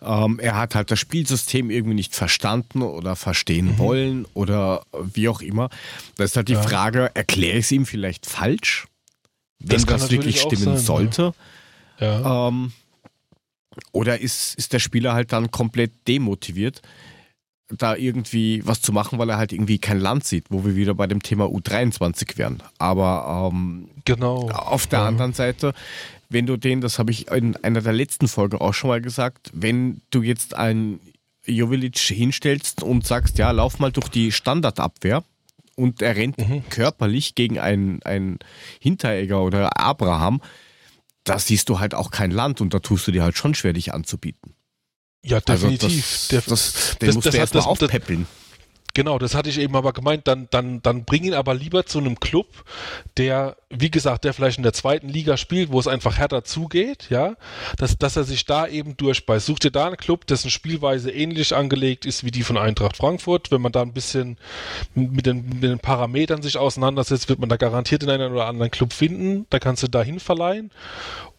Ähm, 0.00 0.38
er 0.38 0.56
hat 0.56 0.74
halt 0.74 0.90
das 0.90 0.98
Spielsystem 0.98 1.68
irgendwie 1.70 1.94
nicht 1.94 2.14
verstanden 2.14 2.82
oder 2.82 3.16
verstehen 3.16 3.72
mhm. 3.72 3.78
wollen 3.78 4.26
oder 4.32 4.84
wie 4.92 5.28
auch 5.28 5.42
immer. 5.42 5.68
Da 6.16 6.24
ist 6.24 6.36
halt 6.36 6.48
die 6.48 6.54
ja. 6.54 6.62
Frage, 6.62 7.10
erkläre 7.14 7.58
ich 7.58 7.66
es 7.66 7.72
ihm 7.72 7.84
vielleicht 7.84 8.26
falsch, 8.26 8.86
wenn 9.58 9.76
das, 9.76 9.86
das 9.86 10.10
wirklich 10.10 10.40
stimmen 10.40 10.76
sein, 10.76 10.78
sollte? 10.78 11.34
Ja. 11.98 12.48
Ähm, 12.48 12.72
oder 13.92 14.20
ist, 14.20 14.54
ist 14.54 14.72
der 14.72 14.78
Spieler 14.78 15.14
halt 15.14 15.32
dann 15.32 15.50
komplett 15.50 15.92
demotiviert? 16.06 16.80
Da 17.68 17.96
irgendwie 17.96 18.62
was 18.66 18.82
zu 18.82 18.92
machen, 18.92 19.18
weil 19.18 19.30
er 19.30 19.38
halt 19.38 19.52
irgendwie 19.52 19.78
kein 19.78 19.98
Land 19.98 20.24
sieht, 20.24 20.46
wo 20.50 20.64
wir 20.64 20.76
wieder 20.76 20.94
bei 20.94 21.06
dem 21.06 21.22
Thema 21.22 21.46
U23 21.46 22.36
wären. 22.36 22.62
Aber 22.78 23.50
ähm, 23.52 23.88
genau. 24.04 24.50
auf 24.50 24.86
der 24.86 25.00
ja. 25.00 25.06
anderen 25.06 25.32
Seite, 25.32 25.72
wenn 26.28 26.46
du 26.46 26.56
den, 26.56 26.80
das 26.80 26.98
habe 26.98 27.10
ich 27.10 27.28
in 27.28 27.56
einer 27.56 27.80
der 27.80 27.92
letzten 27.92 28.28
Folgen 28.28 28.58
auch 28.58 28.74
schon 28.74 28.88
mal 28.88 29.00
gesagt, 29.00 29.50
wenn 29.54 30.02
du 30.10 30.22
jetzt 30.22 30.54
einen 30.54 31.00
Jovilic 31.46 31.98
hinstellst 31.98 32.82
und 32.82 33.06
sagst, 33.06 33.38
ja, 33.38 33.50
lauf 33.50 33.78
mal 33.78 33.92
durch 33.92 34.08
die 34.08 34.32
Standardabwehr 34.32 35.24
und 35.76 36.02
er 36.02 36.16
rennt 36.16 36.38
mhm. 36.38 36.68
körperlich 36.68 37.34
gegen 37.34 37.58
einen, 37.58 38.02
einen 38.02 38.38
Hinteregger 38.80 39.42
oder 39.42 39.78
Abraham, 39.78 40.40
da 41.24 41.38
siehst 41.38 41.68
du 41.68 41.80
halt 41.80 41.94
auch 41.94 42.10
kein 42.10 42.30
Land 42.30 42.60
und 42.60 42.74
da 42.74 42.78
tust 42.78 43.06
du 43.06 43.12
dir 43.12 43.22
halt 43.22 43.36
schon 43.36 43.54
schwer, 43.54 43.72
dich 43.72 43.94
anzubieten. 43.94 44.53
Ja, 45.24 45.40
definitiv. 45.40 46.28
Also 46.30 46.36
das, 46.36 46.44
das, 46.46 46.98
den 46.98 47.06
das, 47.06 47.14
musst 47.16 47.26
das, 47.26 47.34
du 47.34 47.38
erstmal 47.38 47.64
aufpäppeln. 47.64 48.26
Genau, 48.94 49.18
das 49.18 49.34
hatte 49.34 49.50
ich 49.50 49.58
eben 49.58 49.74
aber 49.74 49.92
gemeint. 49.92 50.28
Dann, 50.28 50.46
dann, 50.50 50.80
dann 50.80 51.04
bring 51.04 51.24
ihn 51.24 51.34
aber 51.34 51.52
lieber 51.52 51.84
zu 51.84 51.98
einem 51.98 52.20
Club, 52.20 52.46
der, 53.16 53.56
wie 53.68 53.90
gesagt, 53.90 54.22
der 54.22 54.32
vielleicht 54.32 54.58
in 54.58 54.62
der 54.62 54.72
zweiten 54.72 55.08
Liga 55.08 55.36
spielt, 55.36 55.72
wo 55.72 55.80
es 55.80 55.88
einfach 55.88 56.16
härter 56.16 56.44
zugeht, 56.44 57.10
ja, 57.10 57.34
dass, 57.76 57.98
dass 57.98 58.16
er 58.16 58.22
sich 58.22 58.46
da 58.46 58.68
eben 58.68 58.96
durchbeißt. 58.96 59.46
Such 59.46 59.58
dir 59.58 59.72
da 59.72 59.88
einen 59.88 59.96
Club, 59.96 60.28
dessen 60.28 60.48
Spielweise 60.48 61.10
ähnlich 61.10 61.56
angelegt 61.56 62.06
ist 62.06 62.22
wie 62.22 62.30
die 62.30 62.44
von 62.44 62.56
Eintracht 62.56 62.96
Frankfurt. 62.96 63.50
Wenn 63.50 63.62
man 63.62 63.72
da 63.72 63.82
ein 63.82 63.92
bisschen 63.92 64.38
mit 64.94 65.26
den, 65.26 65.48
mit 65.48 65.64
den 65.64 65.80
Parametern 65.80 66.42
sich 66.42 66.56
auseinandersetzt, 66.56 67.28
wird 67.28 67.40
man 67.40 67.48
da 67.48 67.56
garantiert 67.56 68.04
in 68.04 68.10
einen 68.10 68.32
oder 68.32 68.46
anderen 68.46 68.70
Club 68.70 68.92
finden. 68.92 69.46
Da 69.50 69.58
kannst 69.58 69.82
du 69.82 69.88
dahin 69.88 70.20
verleihen. 70.20 70.70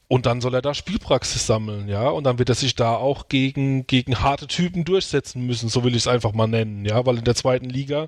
Und 0.07 0.27
dann 0.27 0.39
soll 0.39 0.53
er 0.53 0.61
da 0.61 0.75
Spielpraxis 0.75 1.47
sammeln, 1.47 1.87
ja. 1.87 2.09
Und 2.09 2.25
dann 2.25 2.37
wird 2.37 2.49
er 2.49 2.55
sich 2.55 2.75
da 2.75 2.95
auch 2.95 3.27
gegen, 3.27 3.87
gegen 3.87 4.19
harte 4.21 4.45
Typen 4.45 4.85
durchsetzen 4.85 5.45
müssen, 5.45 5.67
so 5.67 5.83
will 5.83 5.95
ich 5.95 6.03
es 6.03 6.07
einfach 6.07 6.33
mal 6.33 6.47
nennen, 6.47 6.85
ja. 6.85 7.05
Weil 7.05 7.17
in 7.17 7.23
der 7.23 7.35
zweiten 7.35 7.69
Liga 7.69 8.07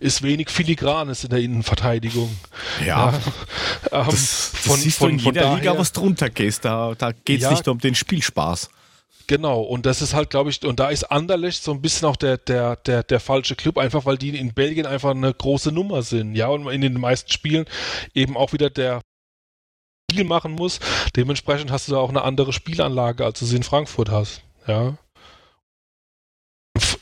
ist 0.00 0.22
wenig 0.22 0.48
Filigranes 0.48 1.24
in 1.24 1.30
der 1.30 1.40
Innenverteidigung. 1.40 2.34
Ja. 2.80 2.86
ja. 2.86 3.08
Ähm, 3.92 4.06
das, 4.06 4.52
das 4.52 4.60
von, 4.60 4.80
siehst 4.80 4.98
von, 4.98 5.08
du 5.10 5.14
in 5.14 5.18
jeder 5.20 5.42
daher, 5.42 5.56
Liga, 5.56 5.78
was 5.78 5.92
drunter 5.92 6.30
geht. 6.30 6.64
Da, 6.64 6.94
da 6.96 7.12
geht 7.12 7.38
es 7.38 7.44
ja, 7.44 7.50
nicht 7.50 7.68
um 7.68 7.78
den 7.78 7.94
Spielspaß. 7.94 8.70
Genau, 9.26 9.62
und 9.62 9.86
das 9.86 10.02
ist 10.02 10.12
halt, 10.14 10.30
glaube 10.30 10.50
ich, 10.50 10.64
und 10.64 10.80
da 10.80 10.90
ist 10.90 11.04
Anderlecht 11.04 11.62
so 11.62 11.72
ein 11.72 11.80
bisschen 11.80 12.08
auch 12.08 12.16
der, 12.16 12.36
der, 12.36 12.76
der, 12.76 13.02
der 13.02 13.20
falsche 13.20 13.56
Club, 13.56 13.78
einfach 13.78 14.04
weil 14.04 14.18
die 14.18 14.36
in 14.36 14.52
Belgien 14.52 14.86
einfach 14.86 15.10
eine 15.10 15.32
große 15.32 15.72
Nummer 15.72 16.02
sind, 16.02 16.34
ja, 16.34 16.48
und 16.48 16.68
in 16.68 16.82
den 16.82 17.00
meisten 17.00 17.30
Spielen 17.30 17.64
eben 18.14 18.36
auch 18.36 18.52
wieder 18.52 18.68
der 18.68 19.00
Spiel 20.10 20.24
machen 20.24 20.52
muss. 20.52 20.80
Dementsprechend 21.16 21.70
hast 21.70 21.88
du 21.88 21.92
da 21.92 21.98
auch 21.98 22.08
eine 22.08 22.22
andere 22.22 22.52
Spielanlage, 22.52 23.24
als 23.24 23.38
du 23.40 23.46
sie 23.46 23.56
in 23.56 23.62
Frankfurt 23.62 24.10
hast. 24.10 24.42
Ja. 24.66 24.96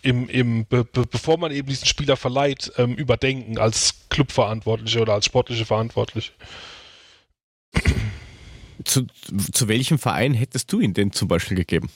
Im, 0.03 0.29
im, 0.29 0.67
be, 0.67 0.85
be, 0.85 1.07
bevor 1.07 1.39
man 1.39 1.53
eben 1.53 1.69
diesen 1.69 1.87
Spieler 1.87 2.17
verleiht, 2.17 2.73
ähm, 2.77 2.95
überdenken 2.95 3.59
als 3.59 4.09
Clubverantwortliche 4.09 5.01
oder 5.01 5.15
als 5.15 5.27
sportliche 5.27 5.65
Verantwortliche. 5.65 6.33
Zu, 8.85 9.07
zu 9.53 9.69
welchem 9.69 9.99
Verein 9.99 10.35
hättest 10.35 10.73
du 10.73 10.81
ihn 10.81 10.93
denn 10.93 11.13
zum 11.13 11.29
Beispiel 11.29 11.57
gegeben? 11.57 11.89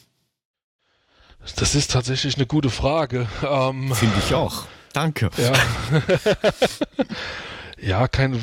Das 1.57 1.75
ist 1.75 1.91
tatsächlich 1.91 2.37
eine 2.37 2.47
gute 2.47 2.71
Frage. 2.71 3.29
Ähm, 3.43 3.95
Finde 3.95 4.19
ich 4.19 4.35
auch. 4.35 4.67
Danke. 4.93 5.31
Ja. 5.37 5.53
ja, 7.79 8.09
kein, 8.09 8.41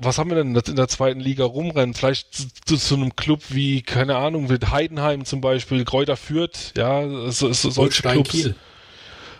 was 0.00 0.18
haben 0.18 0.30
wir 0.30 0.36
denn 0.36 0.56
in 0.56 0.76
der 0.76 0.88
zweiten 0.88 1.20
Liga 1.20 1.44
rumrennen? 1.44 1.94
Vielleicht 1.94 2.34
zu, 2.34 2.46
zu, 2.64 2.76
zu 2.76 2.94
einem 2.96 3.14
Club 3.14 3.42
wie, 3.48 3.82
keine 3.82 4.16
Ahnung, 4.16 4.48
mit 4.48 4.70
Heidenheim 4.70 5.24
zum 5.24 5.40
Beispiel, 5.40 5.84
Kräuter 5.84 6.16
Fürth, 6.16 6.72
ja, 6.76 7.08
so, 7.30 7.52
so, 7.52 7.70
solche 7.70 8.02
Clubs. 8.02 8.30
Kiel. 8.30 8.54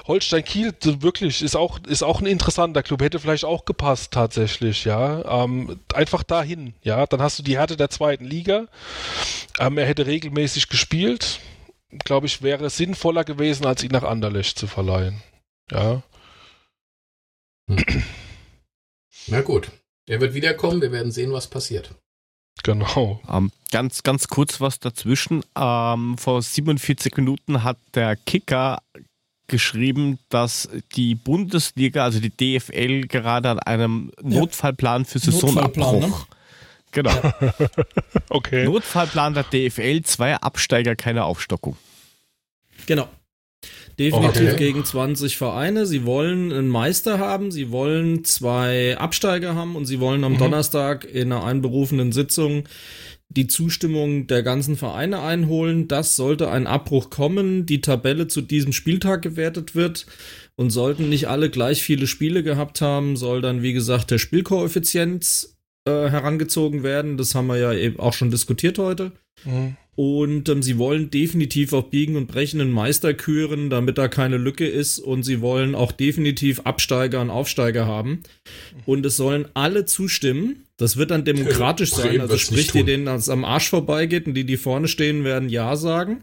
Holstein 0.07 0.45
Kiel, 0.45 0.75
wirklich, 0.83 1.43
ist 1.43 1.57
auch, 1.57 1.79
ist 1.87 2.03
auch 2.03 2.21
ein 2.21 2.27
interessanter 2.27 2.83
Club, 2.83 3.03
hätte 3.03 3.21
vielleicht 3.21 3.45
auch 3.45 3.65
gepasst 3.65 4.13
tatsächlich, 4.13 4.85
ja. 4.85 5.45
Ähm, 5.45 5.81
einfach 5.95 6.23
dahin, 6.23 6.75
ja. 6.83 7.07
Dann 7.07 7.23
hast 7.23 7.39
du 7.39 7.43
die 7.43 7.59
Härte 7.59 7.77
der 7.77 7.91
zweiten 7.91 8.25
Liga. 8.25 8.67
Ähm, 9.59 9.79
er 9.79 9.87
hätte 9.87 10.07
regelmäßig 10.07 10.69
gespielt. 10.69 11.41
Glaube 12.05 12.27
ich, 12.27 12.43
wäre 12.43 12.71
sinnvoller 12.71 13.23
gewesen, 13.23 13.67
als 13.67 13.83
ihn 13.83 13.93
nach 13.93 14.03
Anderlecht 14.03 14.59
zu 14.59 14.67
verleihen. 14.67 15.23
Ja. 15.71 16.03
Hm. 17.69 18.03
Na 19.27 19.41
gut. 19.41 19.71
Er 20.07 20.21
wird 20.21 20.35
wiederkommen, 20.35 20.81
wir 20.81 20.93
werden 20.93 21.13
sehen, 21.13 21.33
was 21.33 21.47
passiert. 21.47 21.95
Genau. 22.65 23.21
Ähm, 23.29 23.51
ganz, 23.71 24.03
ganz 24.03 24.29
kurz 24.29 24.61
was 24.61 24.79
dazwischen. 24.79 25.43
Ähm, 25.57 26.19
vor 26.19 26.43
47 26.43 27.17
Minuten 27.17 27.63
hat 27.63 27.79
der 27.95 28.17
Kicker 28.17 28.83
geschrieben, 29.47 30.19
dass 30.29 30.69
die 30.95 31.15
Bundesliga, 31.15 32.05
also 32.05 32.21
die 32.21 32.31
DFL, 32.31 33.03
gerade 33.07 33.51
an 33.51 33.59
einem 33.61 34.13
Notfallplan 34.23 35.05
für 35.05 35.19
Saisonabbruch. 35.19 36.01
Ne? 36.01 36.13
Genau. 36.93 37.11
Ja. 37.11 37.55
okay. 38.31 38.65
Notfallplan 38.65 39.35
der 39.35 39.45
DFL, 39.45 40.03
zwei 40.03 40.37
Absteiger, 40.37 40.95
keine 40.95 41.25
Aufstockung. 41.25 41.77
Genau. 42.87 43.09
Definitiv 43.99 44.55
okay. 44.55 44.57
gegen 44.57 44.85
20 44.85 45.37
Vereine. 45.37 45.87
Sie 45.87 46.05
wollen 46.05 46.53
einen 46.53 46.69
Meister 46.69 47.19
haben, 47.19 47.51
sie 47.51 47.71
wollen 47.71 48.25
zwei 48.25 48.97
Absteiger 48.99 49.55
haben 49.55 49.77
und 49.77 49.87
sie 49.87 50.01
wollen 50.01 50.25
am 50.25 50.35
mhm. 50.35 50.39
Donnerstag 50.39 51.05
in 51.05 51.33
einer 51.33 51.45
einberufenen 51.45 52.13
Sitzung 52.13 52.65
die 53.29 53.47
Zustimmung 53.47 54.27
der 54.27 54.43
ganzen 54.43 54.77
Vereine 54.77 55.21
einholen. 55.21 55.89
Das 55.89 56.17
sollte 56.17 56.51
ein 56.51 56.67
Abbruch 56.67 57.11
kommen, 57.11 57.67
die 57.67 57.81
Tabelle 57.81 58.29
zu 58.29 58.41
diesem 58.41 58.73
Spieltag 58.73 59.23
gewertet 59.23 59.75
wird 59.75 60.07
und 60.57 60.71
sollten 60.71 61.09
nicht 61.09 61.29
alle 61.29 61.51
gleich 61.51 61.83
viele 61.83 62.07
Spiele 62.07 62.43
gehabt 62.43 62.81
haben, 62.81 63.17
soll 63.17 63.41
dann, 63.41 63.63
wie 63.63 63.73
gesagt, 63.73 64.11
der 64.11 64.19
Spielkoeffizient 64.19 65.49
äh, 65.87 66.09
herangezogen 66.11 66.83
werden. 66.83 67.17
Das 67.17 67.35
haben 67.35 67.49
wir 67.49 67.57
ja 67.57 67.73
eben 67.73 67.99
auch 67.99 68.13
schon 68.13 68.31
diskutiert 68.31 68.79
heute. 68.79 69.13
Mhm. 69.45 69.77
Und 69.95 70.49
ähm, 70.49 70.63
sie 70.63 70.79
wollen 70.79 71.11
definitiv 71.11 71.75
auf 71.75 71.91
Biegen 71.91 72.17
und 72.17 72.27
Brechen 72.27 72.61
einen 72.61 72.71
Meister 72.71 73.13
küren, 73.13 73.69
damit 73.69 73.99
da 73.99 74.09
keine 74.09 74.39
Lücke 74.39 74.67
ist. 74.67 74.99
Und 74.99 75.23
sie 75.23 75.41
wollen 75.43 75.75
auch 75.75 75.93
definitiv 75.93 76.61
Absteiger 76.61 77.21
und 77.21 77.31
Aufsteiger 77.31 77.87
haben. 77.87 78.23
Und 78.87 79.05
es 79.05 79.17
sollen 79.17 79.49
alle 79.53 79.85
zustimmen. 79.85 80.65
Das 80.79 80.97
wird 80.97 81.11
dann 81.11 81.25
demokratisch 81.25 81.91
sein. 81.95 82.21
Also 82.23 82.39
sprich, 82.39 82.73
die 82.73 82.85
denen 82.85 83.05
das 83.05 83.29
am 83.29 83.45
Arsch 83.45 83.69
vorbeigeht 83.69 84.27
und 84.27 84.35
die, 84.35 84.45
die 84.45 84.57
vorne 84.57 84.89
stehen, 84.89 85.25
werden 85.25 85.51
Ja 85.51 85.77
sagen. 85.77 86.23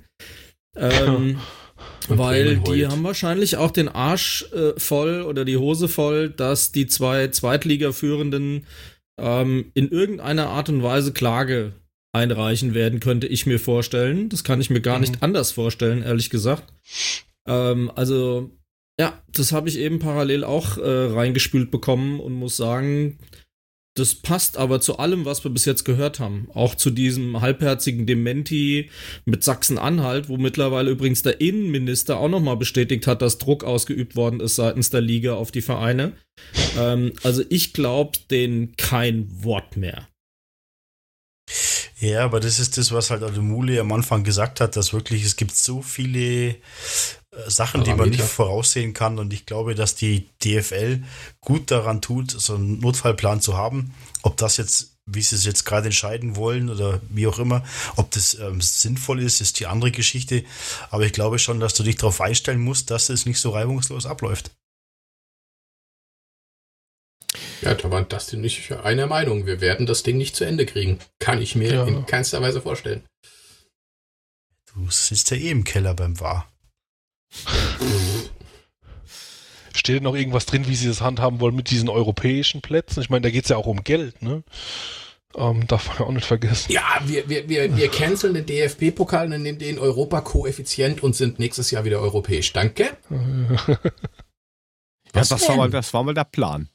Ähm, 0.75 1.37
weil 2.07 2.57
die 2.57 2.87
haben 2.87 3.03
wahrscheinlich 3.03 3.57
auch 3.57 3.71
den 3.71 3.87
Arsch 3.87 4.45
äh, 4.51 4.79
voll 4.79 5.21
oder 5.21 5.45
die 5.45 5.57
Hose 5.57 5.87
voll, 5.87 6.29
dass 6.29 6.71
die 6.71 6.87
zwei 6.87 7.27
Zweitligaführenden 7.27 8.65
ähm, 9.21 9.71
in 9.73 9.89
irgendeiner 9.89 10.49
Art 10.49 10.69
und 10.69 10.83
Weise 10.83 11.13
Klage 11.13 11.73
einreichen 12.11 12.73
werden, 12.73 12.99
könnte 12.99 13.27
ich 13.27 13.45
mir 13.45 13.59
vorstellen. 13.59 14.29
Das 14.29 14.43
kann 14.43 14.61
ich 14.61 14.69
mir 14.69 14.81
gar 14.81 14.95
mhm. 14.95 15.01
nicht 15.01 15.23
anders 15.23 15.51
vorstellen, 15.51 16.01
ehrlich 16.01 16.29
gesagt. 16.29 16.73
Ähm, 17.47 17.91
also, 17.95 18.51
ja, 18.99 19.21
das 19.31 19.51
habe 19.51 19.69
ich 19.69 19.77
eben 19.77 19.99
parallel 19.99 20.43
auch 20.43 20.77
äh, 20.77 20.81
reingespült 20.81 21.71
bekommen 21.71 22.19
und 22.19 22.33
muss 22.33 22.57
sagen, 22.57 23.19
das 23.99 24.15
passt 24.15 24.57
aber 24.57 24.79
zu 24.79 24.97
allem, 24.97 25.25
was 25.25 25.43
wir 25.43 25.51
bis 25.51 25.65
jetzt 25.65 25.83
gehört 25.83 26.19
haben. 26.19 26.47
Auch 26.53 26.75
zu 26.75 26.89
diesem 26.89 27.41
halbherzigen 27.41 28.05
Dementi 28.05 28.89
mit 29.25 29.43
Sachsen-Anhalt, 29.43 30.29
wo 30.29 30.37
mittlerweile 30.37 30.91
übrigens 30.91 31.21
der 31.21 31.41
Innenminister 31.41 32.17
auch 32.17 32.29
nochmal 32.29 32.55
bestätigt 32.55 33.07
hat, 33.07 33.21
dass 33.21 33.39
Druck 33.39 33.63
ausgeübt 33.63 34.15
worden 34.15 34.39
ist 34.39 34.55
seitens 34.55 34.89
der 34.89 35.01
Liga 35.01 35.33
auf 35.33 35.51
die 35.51 35.61
Vereine. 35.61 36.13
Ähm, 36.77 37.13
also 37.23 37.43
ich 37.49 37.73
glaube 37.73 38.17
denen 38.29 38.75
kein 38.77 39.43
Wort 39.43 39.77
mehr. 39.77 40.07
Ja, 41.99 42.23
aber 42.23 42.39
das 42.39 42.59
ist 42.59 42.77
das, 42.77 42.93
was 42.93 43.11
halt 43.11 43.23
Ademuli 43.23 43.77
am 43.77 43.91
Anfang 43.91 44.23
gesagt 44.23 44.61
hat, 44.61 44.77
dass 44.77 44.93
wirklich 44.93 45.25
es 45.25 45.35
gibt 45.35 45.55
so 45.55 45.81
viele 45.81 46.49
äh, 46.49 46.55
Sachen, 47.47 47.83
die 47.83 47.93
man 47.93 48.09
nicht 48.09 48.21
voraussehen 48.21 48.93
kann. 48.93 49.19
Und 49.19 49.33
ich 49.33 49.45
glaube, 49.45 49.75
dass 49.75 49.95
die 49.95 50.29
DFL 50.43 51.03
gut 51.41 51.71
daran 51.71 52.01
tut, 52.01 52.31
so 52.31 52.55
einen 52.55 52.79
Notfallplan 52.79 53.41
zu 53.41 53.57
haben. 53.57 53.93
Ob 54.21 54.37
das 54.37 54.55
jetzt, 54.55 54.95
wie 55.07 55.21
sie 55.21 55.35
es 55.35 55.43
jetzt 55.43 55.65
gerade 55.65 55.87
entscheiden 55.87 56.37
wollen 56.37 56.69
oder 56.69 57.01
wie 57.09 57.27
auch 57.27 57.39
immer, 57.39 57.65
ob 57.97 58.11
das 58.11 58.35
ähm, 58.35 58.61
sinnvoll 58.61 59.21
ist, 59.21 59.41
ist 59.41 59.59
die 59.59 59.67
andere 59.67 59.91
Geschichte. 59.91 60.45
Aber 60.91 61.05
ich 61.05 61.11
glaube 61.11 61.37
schon, 61.37 61.59
dass 61.59 61.73
du 61.73 61.83
dich 61.83 61.97
darauf 61.97 62.21
einstellen 62.21 62.61
musst, 62.61 62.91
dass 62.91 63.09
es 63.09 63.25
nicht 63.25 63.39
so 63.39 63.49
reibungslos 63.49 64.05
abläuft. 64.05 64.51
Ja, 67.61 67.73
da 67.73 67.91
war 67.91 68.01
Dustin 68.03 68.41
nicht 68.41 68.71
einer 68.71 69.07
Meinung. 69.07 69.45
Wir 69.45 69.61
werden 69.61 69.85
das 69.85 70.03
Ding 70.03 70.17
nicht 70.17 70.35
zu 70.35 70.45
Ende 70.45 70.65
kriegen. 70.65 70.99
Kann 71.19 71.41
ich 71.41 71.55
mir 71.55 71.73
ja. 71.73 71.85
in 71.85 72.05
keinster 72.05 72.41
Weise 72.41 72.61
vorstellen. 72.61 73.03
Du 74.73 74.89
sitzt 74.89 75.31
ja 75.31 75.37
eh 75.37 75.49
im 75.49 75.63
Keller 75.63 75.93
beim 75.93 76.19
War. 76.19 76.51
Steht 79.73 80.03
noch 80.03 80.15
irgendwas 80.15 80.45
drin, 80.45 80.67
wie 80.67 80.75
sie 80.75 80.87
das 80.87 81.01
handhaben 81.01 81.39
wollen 81.39 81.55
mit 81.55 81.69
diesen 81.69 81.89
europäischen 81.89 82.61
Plätzen? 82.61 83.01
Ich 83.01 83.09
meine, 83.09 83.21
da 83.21 83.29
geht 83.29 83.43
es 83.43 83.49
ja 83.49 83.57
auch 83.57 83.67
um 83.67 83.83
Geld, 83.83 84.21
ne? 84.21 84.43
Ähm, 85.35 85.67
darf 85.67 85.87
man 85.87 85.97
ja 85.99 86.05
auch 86.05 86.11
nicht 86.11 86.25
vergessen. 86.25 86.71
Ja, 86.71 87.01
wir, 87.05 87.29
wir, 87.29 87.47
wir, 87.47 87.77
wir 87.77 87.89
canceln 87.89 88.33
den 88.33 88.45
DFB-Pokal 88.47 89.31
und 89.31 89.41
nehmen 89.43 89.59
den 89.59 89.77
Europa-Koeffizient 89.77 91.03
und 91.03 91.15
sind 91.15 91.37
nächstes 91.37 91.69
Jahr 91.69 91.85
wieder 91.85 91.99
europäisch. 91.99 92.51
Danke. 92.51 92.97
ja, 93.09 93.77
das 95.13 95.31
war, 95.47 95.55
mal, 95.55 95.69
das 95.69 95.93
war 95.93 96.03
mal 96.03 96.15
der 96.15 96.23
Plan. 96.23 96.67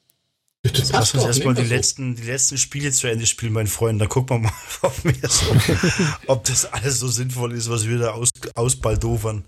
Das 0.73 0.93
Lass 0.93 1.13
uns 1.15 1.25
erstmal 1.25 1.55
die 1.55 1.63
letzten, 1.63 2.17
die 2.17 2.23
letzten 2.23 2.57
Spiele 2.57 2.91
zu 2.91 3.07
Ende 3.07 3.27
spielen, 3.27 3.53
mein 3.53 3.67
Freund. 3.67 4.01
Dann 4.01 4.09
gucken 4.09 4.37
wir 4.37 4.49
mal 4.49 4.53
auf 4.83 5.05
mir 5.05 5.15
so, 5.29 5.55
ob 6.27 6.45
das 6.45 6.65
alles 6.65 7.01
so 7.01 7.09
sinnvoll 7.09 7.53
ist, 7.53 7.69
was 7.69 7.87
wir 7.87 7.99
da 7.99 8.13
aus, 8.13 8.31
ausbaldovern. 8.55 9.45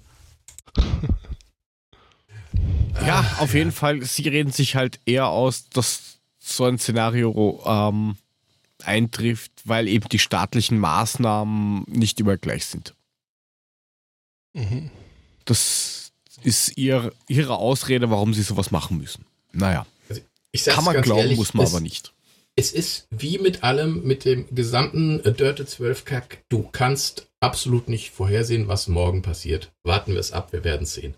Ja, 3.05 3.37
auf 3.39 3.55
jeden 3.55 3.73
Fall. 3.73 4.03
Sie 4.05 4.29
reden 4.29 4.53
sich 4.53 4.77
halt 4.77 5.01
eher 5.07 5.29
aus, 5.29 5.71
dass 5.71 6.19
so 6.39 6.65
ein 6.65 6.79
Szenario 6.79 7.63
ähm, 7.65 8.17
eintrifft, 8.85 9.53
weil 9.65 9.89
eben 9.89 10.09
die 10.11 10.19
staatlichen 10.19 10.79
Maßnahmen 10.79 11.85
nicht 11.89 12.21
immer 12.21 12.37
gleich 12.37 12.67
sind. 12.67 12.95
Mhm. 14.53 14.91
Das 15.47 16.13
ist 16.43 16.77
ihr, 16.77 17.13
ihre 17.27 17.57
Ausrede, 17.57 18.11
warum 18.11 18.35
sie 18.35 18.43
sowas 18.43 18.71
machen 18.71 18.99
müssen. 18.99 19.25
Naja. 19.53 19.87
Kann 20.65 20.85
man 20.85 21.01
glauben, 21.03 21.21
ehrlich, 21.21 21.39
muss 21.39 21.55
man 21.55 21.67
es, 21.67 21.73
aber 21.73 21.81
nicht. 21.81 22.13
Es 22.57 22.73
ist 22.73 23.07
wie 23.11 23.39
mit 23.39 23.63
allem, 23.63 24.03
mit 24.05 24.25
dem 24.25 24.47
gesamten 24.55 25.23
Dörte 25.37 25.67
12 25.67 26.05
Kack. 26.05 26.39
Du 26.49 26.69
kannst 26.73 27.29
absolut 27.41 27.89
nicht 27.89 28.11
vorhersehen, 28.11 28.67
was 28.69 28.89
morgen 28.89 29.23
passiert. 29.23 29.73
Warten 29.85 30.13
wir 30.13 30.21
es 30.21 30.33
ab, 30.33 30.53
wir 30.53 30.65
werden 30.65 30.85
es 30.85 30.95
sehen. 30.95 31.15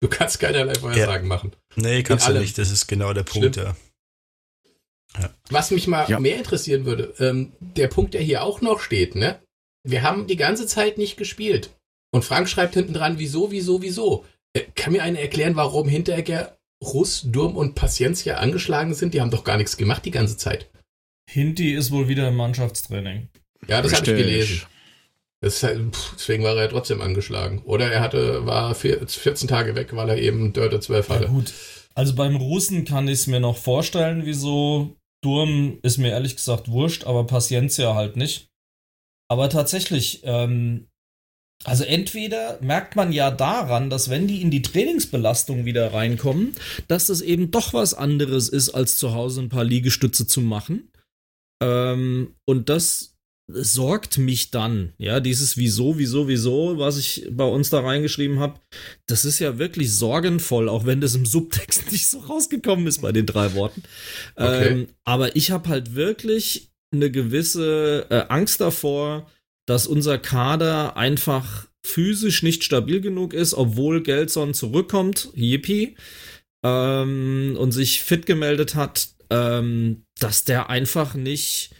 Du 0.00 0.08
kannst 0.08 0.40
keinerlei 0.40 0.74
Vorhersagen 0.74 1.28
ja. 1.28 1.36
machen. 1.36 1.52
Nee, 1.76 2.02
kannst 2.02 2.28
du 2.28 2.32
nicht. 2.32 2.58
Das 2.58 2.70
ist 2.70 2.88
genau 2.88 3.12
der 3.12 3.22
Punkt, 3.22 3.56
ja. 3.56 3.76
ja. 5.18 5.30
Was 5.48 5.70
mich 5.70 5.86
mal 5.86 6.08
ja. 6.08 6.18
mehr 6.18 6.38
interessieren 6.38 6.84
würde, 6.84 7.14
ähm, 7.18 7.52
der 7.60 7.88
Punkt, 7.88 8.14
der 8.14 8.20
hier 8.20 8.42
auch 8.42 8.60
noch 8.60 8.80
steht, 8.80 9.14
ne? 9.14 9.40
Wir 9.84 10.02
haben 10.02 10.26
die 10.26 10.36
ganze 10.36 10.66
Zeit 10.66 10.98
nicht 10.98 11.16
gespielt. 11.16 11.70
Und 12.12 12.24
Frank 12.24 12.48
schreibt 12.48 12.74
hinten 12.74 12.94
dran, 12.94 13.18
wieso, 13.18 13.50
wieso, 13.50 13.82
wieso. 13.82 14.24
Äh, 14.54 14.62
kann 14.74 14.92
mir 14.92 15.02
einer 15.02 15.20
erklären, 15.20 15.56
warum 15.56 15.88
hinterher 15.88 16.56
Russ, 16.82 17.22
Durm 17.22 17.56
und 17.56 17.74
Paciencia 17.74 18.36
angeschlagen 18.36 18.94
sind? 18.94 19.14
Die 19.14 19.20
haben 19.20 19.30
doch 19.30 19.44
gar 19.44 19.56
nichts 19.56 19.76
gemacht 19.76 20.04
die 20.04 20.10
ganze 20.10 20.36
Zeit. 20.36 20.68
Hinti 21.30 21.72
ist 21.72 21.90
wohl 21.90 22.08
wieder 22.08 22.28
im 22.28 22.36
Mannschaftstraining. 22.36 23.28
Ja, 23.68 23.80
das 23.80 23.94
habe 23.94 24.10
ich 24.10 24.16
gelesen. 24.16 24.62
Halt, 25.42 25.80
deswegen 26.14 26.44
war 26.44 26.56
er 26.56 26.68
trotzdem 26.68 27.00
angeschlagen. 27.00 27.62
Oder 27.64 27.90
er 27.90 28.00
hatte, 28.00 28.46
war 28.46 28.74
14 28.74 29.48
Tage 29.48 29.74
weg, 29.74 29.94
weil 29.94 30.08
er 30.08 30.18
eben 30.18 30.52
Dörte 30.52 30.78
12 30.80 31.08
hatte. 31.08 31.24
Ja, 31.24 31.30
gut. 31.30 31.52
Also 31.94 32.14
beim 32.14 32.36
Russen 32.36 32.84
kann 32.84 33.08
ich 33.08 33.14
es 33.14 33.26
mir 33.26 33.40
noch 33.40 33.56
vorstellen, 33.56 34.24
wieso. 34.24 34.96
Durm 35.24 35.78
ist 35.82 35.98
mir 35.98 36.08
ehrlich 36.08 36.34
gesagt 36.34 36.68
wurscht, 36.68 37.04
aber 37.04 37.24
Paciencia 37.26 37.94
halt 37.94 38.16
nicht. 38.16 38.48
Aber 39.28 39.48
tatsächlich, 39.48 40.20
ähm, 40.24 40.88
also 41.64 41.84
entweder 41.84 42.58
merkt 42.60 42.96
man 42.96 43.12
ja 43.12 43.30
daran, 43.30 43.90
dass 43.90 44.10
wenn 44.10 44.26
die 44.26 44.42
in 44.42 44.50
die 44.50 44.62
Trainingsbelastung 44.62 45.64
wieder 45.64 45.92
reinkommen, 45.92 46.54
dass 46.88 47.06
das 47.06 47.20
eben 47.20 47.50
doch 47.50 47.72
was 47.72 47.94
anderes 47.94 48.48
ist, 48.48 48.70
als 48.70 48.96
zu 48.96 49.14
Hause 49.14 49.42
ein 49.42 49.48
paar 49.48 49.64
Liegestütze 49.64 50.26
zu 50.26 50.40
machen. 50.40 50.90
Ähm, 51.62 52.34
und 52.44 52.68
das 52.68 53.12
sorgt 53.48 54.18
mich 54.18 54.50
dann. 54.50 54.92
Ja, 54.98 55.20
dieses 55.20 55.56
Wieso, 55.56 55.98
wieso, 55.98 56.28
wieso, 56.28 56.78
was 56.78 56.96
ich 56.96 57.28
bei 57.30 57.44
uns 57.44 57.70
da 57.70 57.80
reingeschrieben 57.80 58.40
habe, 58.40 58.60
das 59.06 59.24
ist 59.24 59.38
ja 59.38 59.58
wirklich 59.58 59.92
sorgenvoll, 59.92 60.68
auch 60.68 60.86
wenn 60.86 61.00
das 61.00 61.14
im 61.14 61.26
Subtext 61.26 61.92
nicht 61.92 62.08
so 62.08 62.18
rausgekommen 62.20 62.86
ist 62.86 63.02
bei 63.02 63.12
den 63.12 63.26
drei 63.26 63.54
Worten. 63.54 63.82
Okay. 64.36 64.68
Ähm, 64.68 64.88
aber 65.04 65.36
ich 65.36 65.50
habe 65.50 65.68
halt 65.68 65.94
wirklich 65.94 66.70
eine 66.92 67.10
gewisse 67.10 68.06
äh, 68.10 68.24
Angst 68.28 68.60
davor, 68.60 69.30
dass 69.66 69.86
unser 69.86 70.18
Kader 70.18 70.96
einfach 70.96 71.68
physisch 71.84 72.42
nicht 72.42 72.64
stabil 72.64 73.00
genug 73.00 73.34
ist, 73.34 73.54
obwohl 73.54 74.02
Gelson 74.02 74.54
zurückkommt, 74.54 75.30
yippie, 75.34 75.96
ähm, 76.64 77.56
und 77.58 77.72
sich 77.72 78.02
fit 78.02 78.26
gemeldet 78.26 78.74
hat, 78.74 79.08
ähm, 79.30 80.04
dass 80.18 80.44
der 80.44 80.70
einfach 80.70 81.14
nicht 81.14 81.70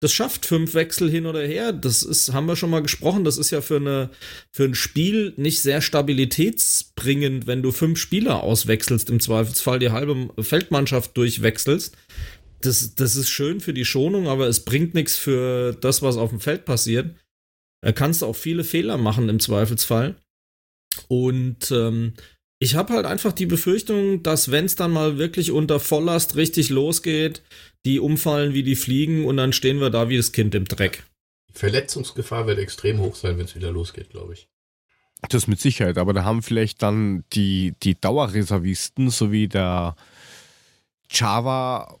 das 0.00 0.12
schafft, 0.12 0.44
fünf 0.44 0.74
Wechsel 0.74 1.10
hin 1.10 1.26
oder 1.26 1.40
her. 1.40 1.72
Das 1.72 2.02
ist, 2.02 2.32
haben 2.32 2.46
wir 2.46 2.56
schon 2.56 2.70
mal 2.70 2.82
gesprochen, 2.82 3.24
das 3.24 3.38
ist 3.38 3.50
ja 3.50 3.62
für, 3.62 3.76
eine, 3.76 4.10
für 4.52 4.64
ein 4.64 4.74
Spiel 4.74 5.32
nicht 5.36 5.60
sehr 5.60 5.80
stabilitätsbringend, 5.80 7.46
wenn 7.46 7.62
du 7.62 7.72
fünf 7.72 7.98
Spieler 7.98 8.42
auswechselst, 8.42 9.08
im 9.08 9.20
Zweifelsfall 9.20 9.78
die 9.78 9.90
halbe 9.90 10.28
Feldmannschaft 10.42 11.16
durchwechselst. 11.16 11.96
Das, 12.60 12.94
das 12.94 13.16
ist 13.16 13.28
schön 13.28 13.60
für 13.60 13.74
die 13.74 13.84
Schonung, 13.84 14.28
aber 14.28 14.46
es 14.46 14.64
bringt 14.64 14.94
nichts 14.94 15.16
für 15.16 15.72
das, 15.74 16.02
was 16.02 16.16
auf 16.16 16.30
dem 16.30 16.40
Feld 16.40 16.64
passiert. 16.64 17.14
Da 17.82 17.92
kannst 17.92 18.22
du 18.22 18.26
auch 18.26 18.36
viele 18.36 18.64
Fehler 18.64 18.96
machen 18.96 19.28
im 19.28 19.40
Zweifelsfall. 19.40 20.16
Und 21.08 21.70
ähm, 21.70 22.14
ich 22.58 22.74
habe 22.74 22.94
halt 22.94 23.04
einfach 23.04 23.32
die 23.32 23.46
Befürchtung, 23.46 24.22
dass 24.22 24.50
wenn 24.50 24.64
es 24.64 24.76
dann 24.76 24.90
mal 24.90 25.18
wirklich 25.18 25.50
unter 25.50 25.78
Volllast 25.78 26.36
richtig 26.36 26.70
losgeht, 26.70 27.42
die 27.84 28.00
umfallen 28.00 28.54
wie 28.54 28.62
die 28.62 28.76
Fliegen 28.76 29.26
und 29.26 29.36
dann 29.36 29.52
stehen 29.52 29.80
wir 29.80 29.90
da 29.90 30.08
wie 30.08 30.16
das 30.16 30.32
Kind 30.32 30.54
im 30.54 30.64
Dreck. 30.64 31.04
Die 31.50 31.58
Verletzungsgefahr 31.58 32.46
wird 32.46 32.58
extrem 32.58 32.98
hoch 33.00 33.14
sein, 33.14 33.36
wenn 33.38 33.44
es 33.44 33.54
wieder 33.54 33.70
losgeht, 33.70 34.10
glaube 34.10 34.32
ich. 34.32 34.48
Das 35.28 35.46
mit 35.46 35.60
Sicherheit, 35.60 35.98
aber 35.98 36.12
da 36.12 36.24
haben 36.24 36.42
vielleicht 36.42 36.82
dann 36.82 37.24
die, 37.32 37.74
die 37.82 37.98
Dauerreservisten 37.98 39.10
sowie 39.10 39.48
der 39.48 39.96
Java 41.10 41.98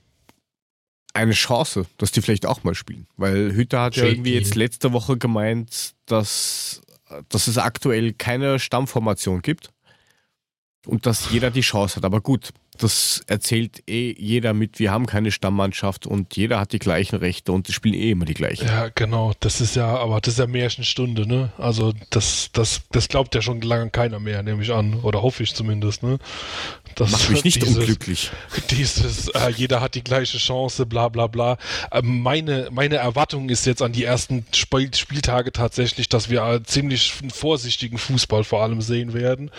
eine 1.16 1.32
Chance, 1.32 1.86
dass 1.98 2.12
die 2.12 2.22
vielleicht 2.22 2.46
auch 2.46 2.62
mal 2.64 2.74
spielen. 2.74 3.06
Weil 3.16 3.52
Hütter 3.52 3.82
hat 3.82 3.96
ja 3.96 4.04
irgendwie 4.04 4.34
jetzt 4.34 4.54
letzte 4.54 4.92
Woche 4.92 5.16
gemeint, 5.16 5.94
dass, 6.06 6.82
dass 7.28 7.48
es 7.48 7.58
aktuell 7.58 8.12
keine 8.12 8.58
Stammformation 8.58 9.42
gibt 9.42 9.70
und 10.86 11.06
dass 11.06 11.30
jeder 11.30 11.50
die 11.50 11.62
Chance 11.62 11.96
hat. 11.96 12.04
Aber 12.04 12.20
gut, 12.20 12.50
das 12.82 13.22
erzählt 13.26 13.82
eh 13.88 14.14
jeder 14.18 14.54
mit, 14.54 14.78
wir 14.78 14.90
haben 14.90 15.06
keine 15.06 15.32
Stammmannschaft 15.32 16.06
und 16.06 16.36
jeder 16.36 16.60
hat 16.60 16.72
die 16.72 16.78
gleichen 16.78 17.16
Rechte 17.16 17.52
und 17.52 17.68
die 17.68 17.72
spielen 17.72 17.94
eh 17.94 18.10
immer 18.10 18.24
die 18.24 18.34
gleichen. 18.34 18.66
Ja, 18.66 18.88
genau, 18.94 19.32
das 19.40 19.60
ist 19.60 19.76
ja, 19.76 19.96
aber 19.96 20.20
das 20.20 20.34
ist 20.34 20.38
ja 20.38 20.46
Märchenstunde, 20.46 21.26
ne? 21.26 21.52
Also 21.58 21.92
das, 22.10 22.50
das, 22.52 22.82
das 22.90 23.08
glaubt 23.08 23.34
ja 23.34 23.42
schon 23.42 23.60
lange 23.60 23.90
keiner 23.90 24.20
mehr, 24.20 24.42
nehme 24.42 24.62
ich 24.62 24.72
an. 24.72 24.94
Oder 25.02 25.22
hoffe 25.22 25.42
ich 25.42 25.54
zumindest, 25.54 26.02
ne? 26.02 26.18
Das 26.96 27.10
macht 27.10 27.30
mich 27.30 27.44
nicht 27.44 27.62
dieses, 27.62 27.76
unglücklich. 27.76 28.30
Dieses, 28.70 29.28
äh, 29.28 29.50
jeder 29.54 29.82
hat 29.82 29.94
die 29.94 30.02
gleiche 30.02 30.38
Chance, 30.38 30.86
bla 30.86 31.08
bla 31.08 31.26
bla. 31.26 31.58
Äh, 31.90 32.00
meine, 32.02 32.68
meine 32.70 32.96
Erwartung 32.96 33.50
ist 33.50 33.66
jetzt 33.66 33.82
an 33.82 33.92
die 33.92 34.04
ersten 34.04 34.46
Spiel 34.54 34.94
Spieltage 34.94 35.52
tatsächlich, 35.52 36.08
dass 36.08 36.30
wir 36.30 36.62
ziemlich 36.64 37.14
vorsichtigen 37.32 37.98
Fußball 37.98 38.44
vor 38.44 38.62
allem 38.62 38.80
sehen 38.80 39.12
werden. 39.12 39.50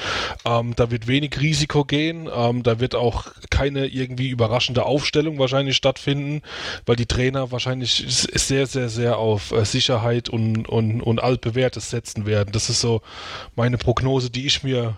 Ähm, 0.45 0.73
da 0.75 0.89
wird 0.89 1.07
wenig 1.07 1.39
Risiko 1.39 1.85
gehen, 1.85 2.27
ähm, 2.33 2.63
da 2.63 2.79
wird 2.79 2.95
auch 2.95 3.06
keine 3.49 3.87
irgendwie 3.87 4.29
überraschende 4.29 4.85
Aufstellung 4.85 5.39
wahrscheinlich 5.39 5.75
stattfinden, 5.75 6.41
weil 6.85 6.95
die 6.95 7.05
Trainer 7.05 7.51
wahrscheinlich 7.51 8.05
sehr, 8.07 8.67
sehr, 8.67 8.89
sehr 8.89 9.17
auf 9.17 9.51
äh, 9.51 9.65
Sicherheit 9.65 10.29
und, 10.29 10.67
und, 10.67 11.01
und 11.01 11.21
altbewährtes 11.21 11.89
setzen 11.89 12.25
werden. 12.25 12.51
Das 12.51 12.69
ist 12.69 12.81
so 12.81 13.01
meine 13.55 13.77
Prognose, 13.77 14.29
die 14.29 14.45
ich 14.45 14.63
mir 14.63 14.97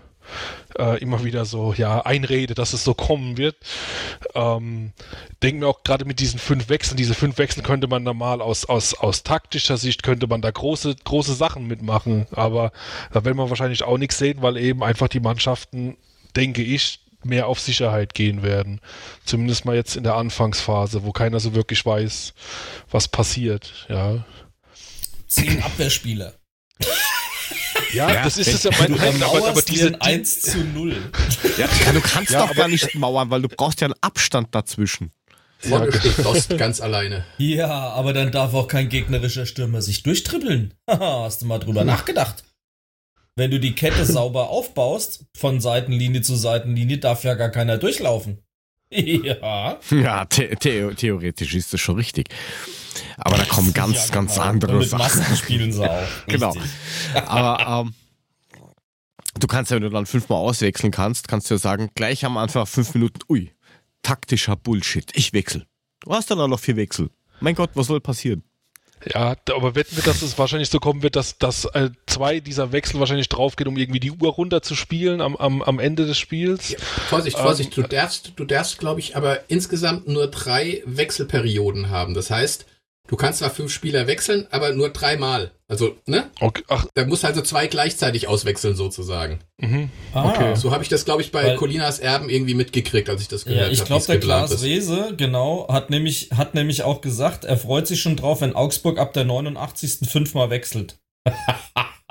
äh, 0.78 1.00
immer 1.00 1.24
wieder 1.24 1.44
so 1.44 1.74
ja 1.76 2.00
einrede, 2.02 2.54
dass 2.54 2.72
es 2.72 2.84
so 2.84 2.94
kommen 2.94 3.36
wird. 3.36 3.56
Ähm, 4.34 4.92
denke 5.42 5.60
mir 5.60 5.68
auch 5.68 5.82
gerade 5.82 6.04
mit 6.04 6.20
diesen 6.20 6.38
fünf 6.38 6.68
Wechseln, 6.68 6.96
diese 6.96 7.14
fünf 7.14 7.38
Wechsel 7.38 7.62
könnte 7.62 7.88
man 7.88 8.02
normal 8.02 8.40
aus, 8.40 8.64
aus, 8.64 8.94
aus 8.94 9.22
taktischer 9.22 9.76
Sicht 9.76 10.02
könnte 10.02 10.26
man 10.26 10.40
da 10.40 10.50
große, 10.50 10.96
große 11.04 11.34
Sachen 11.34 11.66
mitmachen, 11.66 12.26
aber 12.32 12.72
da 13.12 13.24
will 13.24 13.34
man 13.34 13.50
wahrscheinlich 13.50 13.82
auch 13.82 13.98
nichts 13.98 14.18
sehen, 14.18 14.42
weil 14.42 14.56
eben 14.56 14.82
einfach 14.82 15.08
die 15.08 15.20
Mannschaften, 15.20 15.96
denke 16.36 16.62
ich, 16.62 17.00
mehr 17.24 17.46
auf 17.46 17.60
Sicherheit 17.60 18.14
gehen 18.14 18.42
werden. 18.42 18.80
Zumindest 19.24 19.64
mal 19.64 19.74
jetzt 19.74 19.96
in 19.96 20.04
der 20.04 20.16
Anfangsphase, 20.16 21.04
wo 21.04 21.12
keiner 21.12 21.40
so 21.40 21.54
wirklich 21.54 21.84
weiß, 21.84 22.34
was 22.90 23.08
passiert, 23.08 23.86
ja. 23.88 24.24
Zehn 25.26 25.62
Abwehrspieler. 25.62 26.34
Ja, 27.92 28.10
ja, 28.14 28.24
das 28.24 28.38
ist 28.38 28.52
es 28.52 28.62
ja 28.64 28.70
mein 28.78 28.96
Punkt, 28.96 29.22
aber, 29.22 29.48
aber 29.48 29.62
diese 29.62 30.00
1 30.00 30.42
zu 30.42 30.58
0. 30.58 30.96
Ja, 31.56 31.68
du 31.92 32.00
kannst 32.00 32.30
ja, 32.30 32.46
doch 32.46 32.54
gar 32.54 32.68
nicht 32.68 32.94
mauern, 32.94 33.30
weil 33.30 33.42
du 33.42 33.48
brauchst 33.48 33.80
ja 33.80 33.86
einen 33.86 33.94
Abstand 34.00 34.54
dazwischen. 34.54 35.12
Vorne 35.60 35.90
ja. 35.90 36.00
steht 36.00 36.24
Dost 36.24 36.56
ganz 36.56 36.80
alleine. 36.80 37.24
Ja, 37.36 37.68
aber 37.68 38.12
dann 38.12 38.32
darf 38.32 38.54
auch 38.54 38.66
kein 38.66 38.88
gegnerischer 38.88 39.44
Stürmer 39.44 39.82
sich 39.82 40.02
durchtribbeln. 40.02 40.74
Hast 40.86 41.42
du 41.42 41.46
mal 41.46 41.58
drüber 41.58 41.84
nachgedacht? 41.84 42.44
Wenn 43.36 43.50
du 43.50 43.60
die 43.60 43.74
Kette 43.74 44.04
sauber 44.06 44.50
aufbaust, 44.50 45.26
von 45.36 45.60
Seitenlinie 45.60 46.22
zu 46.22 46.36
Seitenlinie, 46.36 46.98
darf 46.98 47.24
ja 47.24 47.34
gar 47.34 47.50
keiner 47.50 47.78
durchlaufen. 47.78 48.38
Ja. 48.92 49.78
Ja, 49.92 50.26
the 50.32 50.48
the 50.60 50.94
theoretisch 50.96 51.54
ist 51.54 51.72
das 51.72 51.80
schon 51.80 51.94
richtig. 51.94 52.28
Aber 53.18 53.36
da 53.36 53.44
kommen 53.44 53.72
ganz, 53.72 53.94
ja, 54.08 54.14
ganz 54.14 54.34
genau. 54.34 54.46
andere 54.46 54.78
mit 54.78 54.88
Sachen. 54.88 54.98
Masken 54.98 55.36
spielen 55.36 55.72
sie 55.72 55.88
auch. 55.88 56.08
genau. 56.26 56.52
Aber 57.26 57.84
ähm, 57.86 57.94
du 59.38 59.46
kannst 59.46 59.70
ja, 59.70 59.76
wenn 59.76 59.84
du 59.84 59.90
dann 59.90 60.06
fünfmal 60.06 60.38
auswechseln 60.38 60.90
kannst, 60.90 61.28
kannst 61.28 61.48
du 61.48 61.54
ja 61.54 61.58
sagen, 61.58 61.90
gleich 61.94 62.24
am 62.24 62.36
Anfang 62.36 62.66
fünf 62.66 62.94
Minuten, 62.94 63.20
ui, 63.28 63.52
taktischer 64.02 64.56
Bullshit, 64.56 65.10
ich 65.14 65.32
wechsle. 65.32 65.66
Du 66.00 66.12
hast 66.12 66.30
dann 66.30 66.40
auch 66.40 66.48
noch 66.48 66.60
vier 66.60 66.76
Wechsel. 66.76 67.10
Mein 67.40 67.54
Gott, 67.54 67.70
was 67.74 67.86
soll 67.86 68.00
passieren? 68.00 68.42
Ja, 69.04 69.34
aber 69.50 69.74
wetten 69.74 69.96
wir, 69.96 70.02
dass 70.02 70.22
es 70.22 70.38
wahrscheinlich 70.38 70.68
so 70.68 70.78
kommen 70.78 71.02
wird, 71.02 71.16
dass, 71.16 71.38
dass 71.38 71.64
äh, 71.64 71.90
zwei 72.06 72.40
dieser 72.40 72.72
Wechsel 72.72 73.00
wahrscheinlich 73.00 73.28
draufgehen, 73.28 73.68
um 73.68 73.76
irgendwie 73.76 74.00
die 74.00 74.10
Uhr 74.10 74.30
runter 74.30 74.62
zu 74.62 74.74
spielen 74.74 75.20
am, 75.20 75.36
am, 75.36 75.62
am 75.62 75.78
Ende 75.78 76.06
des 76.06 76.18
Spiels. 76.18 76.70
Ja, 76.70 76.78
Vorsicht, 77.08 77.38
Vorsicht, 77.38 77.76
ähm, 77.76 77.84
du 77.84 77.88
darfst, 77.88 78.32
du 78.36 78.44
darfst, 78.44 78.78
glaube 78.78 79.00
ich, 79.00 79.16
aber 79.16 79.40
insgesamt 79.48 80.06
nur 80.06 80.26
drei 80.26 80.82
Wechselperioden 80.84 81.88
haben. 81.88 82.14
Das 82.14 82.30
heißt, 82.30 82.66
Du 83.08 83.16
kannst 83.16 83.40
zwar 83.40 83.50
fünf 83.50 83.72
Spieler 83.72 84.06
wechseln, 84.06 84.46
aber 84.52 84.72
nur 84.72 84.90
dreimal. 84.90 85.50
Also, 85.66 85.96
ne? 86.06 86.30
Okay, 86.40 86.62
ach. 86.68 86.86
Da 86.94 87.04
muss 87.04 87.24
also 87.24 87.42
zwei 87.42 87.66
gleichzeitig 87.66 88.28
auswechseln, 88.28 88.76
sozusagen. 88.76 89.40
Mhm. 89.58 89.90
Ah. 90.14 90.28
Okay. 90.28 90.54
So 90.54 90.70
habe 90.70 90.84
ich 90.84 90.88
das, 90.88 91.04
glaube 91.04 91.20
ich, 91.22 91.32
bei 91.32 91.44
Weil, 91.44 91.56
Colinas 91.56 91.98
Erben 91.98 92.28
irgendwie 92.28 92.54
mitgekriegt, 92.54 93.08
als 93.08 93.20
ich 93.20 93.28
das 93.28 93.44
gehört 93.44 93.62
habe. 93.64 93.74
Ja, 93.74 93.80
ich 93.80 93.84
glaube, 93.84 94.06
der 94.06 94.20
Klaas 94.20 94.62
Rehse, 94.62 95.14
genau, 95.16 95.66
hat 95.68 95.90
nämlich, 95.90 96.30
hat 96.36 96.54
nämlich 96.54 96.84
auch 96.84 97.00
gesagt, 97.00 97.44
er 97.44 97.56
freut 97.56 97.88
sich 97.88 98.00
schon 98.00 98.16
drauf, 98.16 98.42
wenn 98.42 98.54
Augsburg 98.54 98.98
ab 98.98 99.12
der 99.12 99.24
89. 99.24 100.08
fünfmal 100.08 100.50
wechselt. 100.50 100.98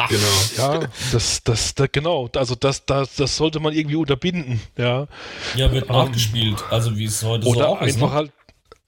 genau. 0.10 0.28
Ja, 0.57 0.90
das, 1.11 1.44
das, 1.44 1.74
das, 1.74 1.91
genau. 1.91 2.30
Also 2.36 2.56
das, 2.56 2.86
das, 2.86 3.16
das 3.16 3.38
sollte 3.38 3.60
man 3.60 3.74
irgendwie 3.74 3.95
unterbinden, 3.95 4.61
ja. 4.78 5.07
Ja, 5.56 5.72
wird 5.72 5.90
um, 5.90 5.95
ähm, 5.95 6.06
nachgespielt, 6.06 6.64
also 6.70 6.98
wie 6.98 7.06
es 7.06 7.24
heute 7.24 7.48
oder 7.48 7.60
so 7.60 7.66
auch 7.68 7.82
ist. 7.82 7.95
Einfach 7.95 8.10
ne? 8.10 8.16
halt 8.16 8.32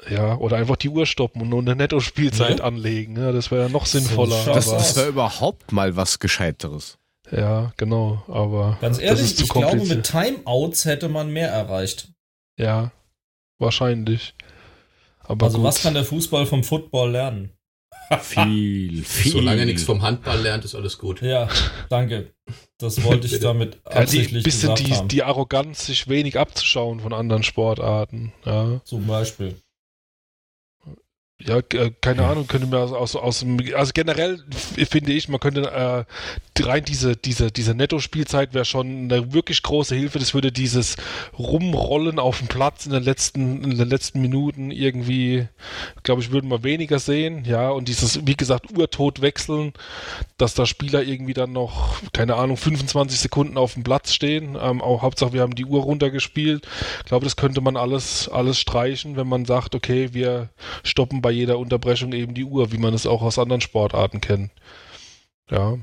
ja, 0.10 0.36
oder 0.38 0.58
einfach 0.58 0.78
die 0.78 0.90
Uhr 0.90 1.06
stoppen 1.06 1.42
und 1.42 1.50
nur 1.50 1.62
eine 1.62 1.76
Netto-Spielzeit 1.76 2.60
ja. 2.60 2.66
anlegen. 2.66 3.18
Ja, 3.18 3.32
das 3.32 3.52
wäre 3.52 3.64
ja 3.64 3.70
noch 3.70 3.86
sinnvoller. 3.86 4.44
Das, 4.46 4.70
das 4.70 4.96
wäre 4.96 5.10
überhaupt 5.10 5.72
mal 5.72 5.96
was 5.96 6.20
Gescheiteres. 6.20 6.98
Ja, 7.32 7.72
genau, 7.78 8.24
aber. 8.28 8.78
Ganz 8.82 9.00
ehrlich, 9.00 9.40
ich 9.40 9.50
glaube, 9.50 9.78
mit 9.78 10.04
Timeouts 10.04 10.86
hätte 10.86 11.08
man 11.08 11.32
mehr 11.32 11.50
erreicht. 11.50 12.10
Ja, 12.58 12.92
wahrscheinlich. 13.60 14.34
Aber 15.20 15.46
also, 15.46 15.60
gut. 15.60 15.68
was 15.68 15.82
kann 15.82 15.94
der 15.94 16.04
Fußball 16.04 16.46
vom 16.46 16.64
Football 16.64 17.12
lernen? 17.12 17.52
viel, 18.22 19.04
viel. 19.06 19.32
Solange 19.32 19.66
nichts 19.66 19.84
vom 19.84 20.02
Handball 20.02 20.42
lernt, 20.42 20.66
ist 20.66 20.76
alles 20.76 20.98
gut. 20.98 21.22
Ja, 21.22 21.48
danke. 21.90 22.34
Das 22.78 23.04
wollte 23.04 23.28
ich 23.28 23.40
damit 23.40 23.80
absichtlich 23.86 24.32
ja, 24.32 24.40
die, 24.40 24.44
bisschen 24.44 24.76
die, 24.76 24.94
haben. 24.94 25.08
die 25.08 25.24
Arroganz, 25.24 25.86
sich 25.86 26.10
wenig 26.10 26.38
abzuschauen 26.38 27.00
von 27.00 27.14
anderen 27.14 27.44
Sportarten. 27.44 28.34
Ja. 28.46 28.82
Zum 28.84 29.08
Beispiel. 29.08 29.56
Ja, 31.46 31.58
äh, 31.58 31.92
keine 32.02 32.26
Ahnung, 32.26 32.48
könnte 32.48 32.68
man 32.68 32.80
aus, 32.82 32.92
aus, 32.94 33.16
aus 33.16 33.40
dem, 33.40 33.60
also 33.76 33.92
generell 33.94 34.44
finde 34.90 35.14
ich, 35.14 35.30
man 35.30 35.40
könnte 35.40 35.72
äh, 35.72 36.62
rein 36.64 36.86
diese, 36.86 37.16
diese, 37.16 37.52
diese 37.52 37.74
Netto-Spielzeit 37.74 38.54
wäre 38.54 38.66
schon 38.66 39.12
eine 39.12 39.34
wirklich 39.34 39.64
große 39.64 39.96
Hilfe. 39.96 40.20
Das 40.20 40.34
würde 40.34 40.52
dieses 40.52 40.98
Rumrollen 41.38 42.20
auf 42.20 42.40
dem 42.40 42.48
Platz 42.48 42.86
in 42.86 42.92
den 42.92 43.04
letzten, 43.04 43.64
in 43.64 43.78
den 43.78 43.90
letzten 43.90 44.22
Minuten 44.22 44.72
irgendwie, 44.72 45.48
glaube 46.04 46.22
ich, 46.22 46.32
würden 46.32 46.50
wir 46.50 46.64
weniger 46.64 47.00
sehen, 47.00 47.46
ja, 47.46 47.70
und 47.70 47.88
dieses, 47.88 48.26
wie 48.26 48.36
gesagt, 48.36 48.78
Urtot 48.78 49.22
wechseln, 49.22 49.74
dass 50.38 50.54
da 50.54 50.66
Spieler 50.66 51.04
irgendwie 51.04 51.34
dann 51.34 51.52
noch, 51.52 52.02
keine 52.14 52.36
Ahnung, 52.36 52.58
25 52.58 53.20
Sekunden 53.20 53.58
auf 53.58 53.74
dem 53.74 53.84
Platz 53.84 54.14
stehen, 54.14 54.58
ähm, 54.62 54.82
auch 54.82 55.02
Hauptsache 55.02 55.34
wir 55.34 55.42
haben 55.42 55.56
die 55.56 55.66
Uhr 55.66 55.82
runtergespielt. 55.82 56.68
Ich 57.00 57.06
glaube, 57.06 57.26
das 57.26 57.36
könnte 57.36 57.62
man 57.62 57.78
alles, 57.78 58.30
alles 58.30 58.60
streichen, 58.60 59.16
wenn 59.16 59.28
man 59.28 59.46
sagt, 59.46 59.76
okay, 59.76 60.10
wir 60.14 60.50
stoppen 60.84 61.22
bei 61.22 61.31
bei 61.32 61.36
jeder 61.36 61.60
Unterbrechung 61.60 62.12
eben 62.12 62.34
die 62.34 62.44
Uhr, 62.44 62.74
wie 62.74 62.78
man 62.78 62.94
es 62.94 63.08
auch 63.08 63.22
aus 63.22 63.40
anderen 63.40 63.62
Sportarten 63.62 64.20
kennt. 64.20 64.52
Ja. 65.50 65.78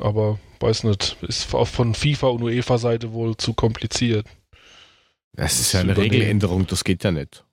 Aber 0.00 0.40
weiß 0.58 0.82
nicht, 0.82 1.16
ist 1.22 1.54
auch 1.54 1.68
von 1.68 1.94
FIFA 1.94 2.26
und 2.28 2.42
UEFA-Seite 2.42 3.12
wohl 3.12 3.36
zu 3.36 3.54
kompliziert. 3.54 4.26
Das 5.34 5.60
ist 5.60 5.72
ja 5.72 5.80
eine 5.80 5.96
Regeländerung, 5.96 6.66
das 6.66 6.82
geht 6.82 7.04
ja 7.04 7.12
nicht. 7.12 7.44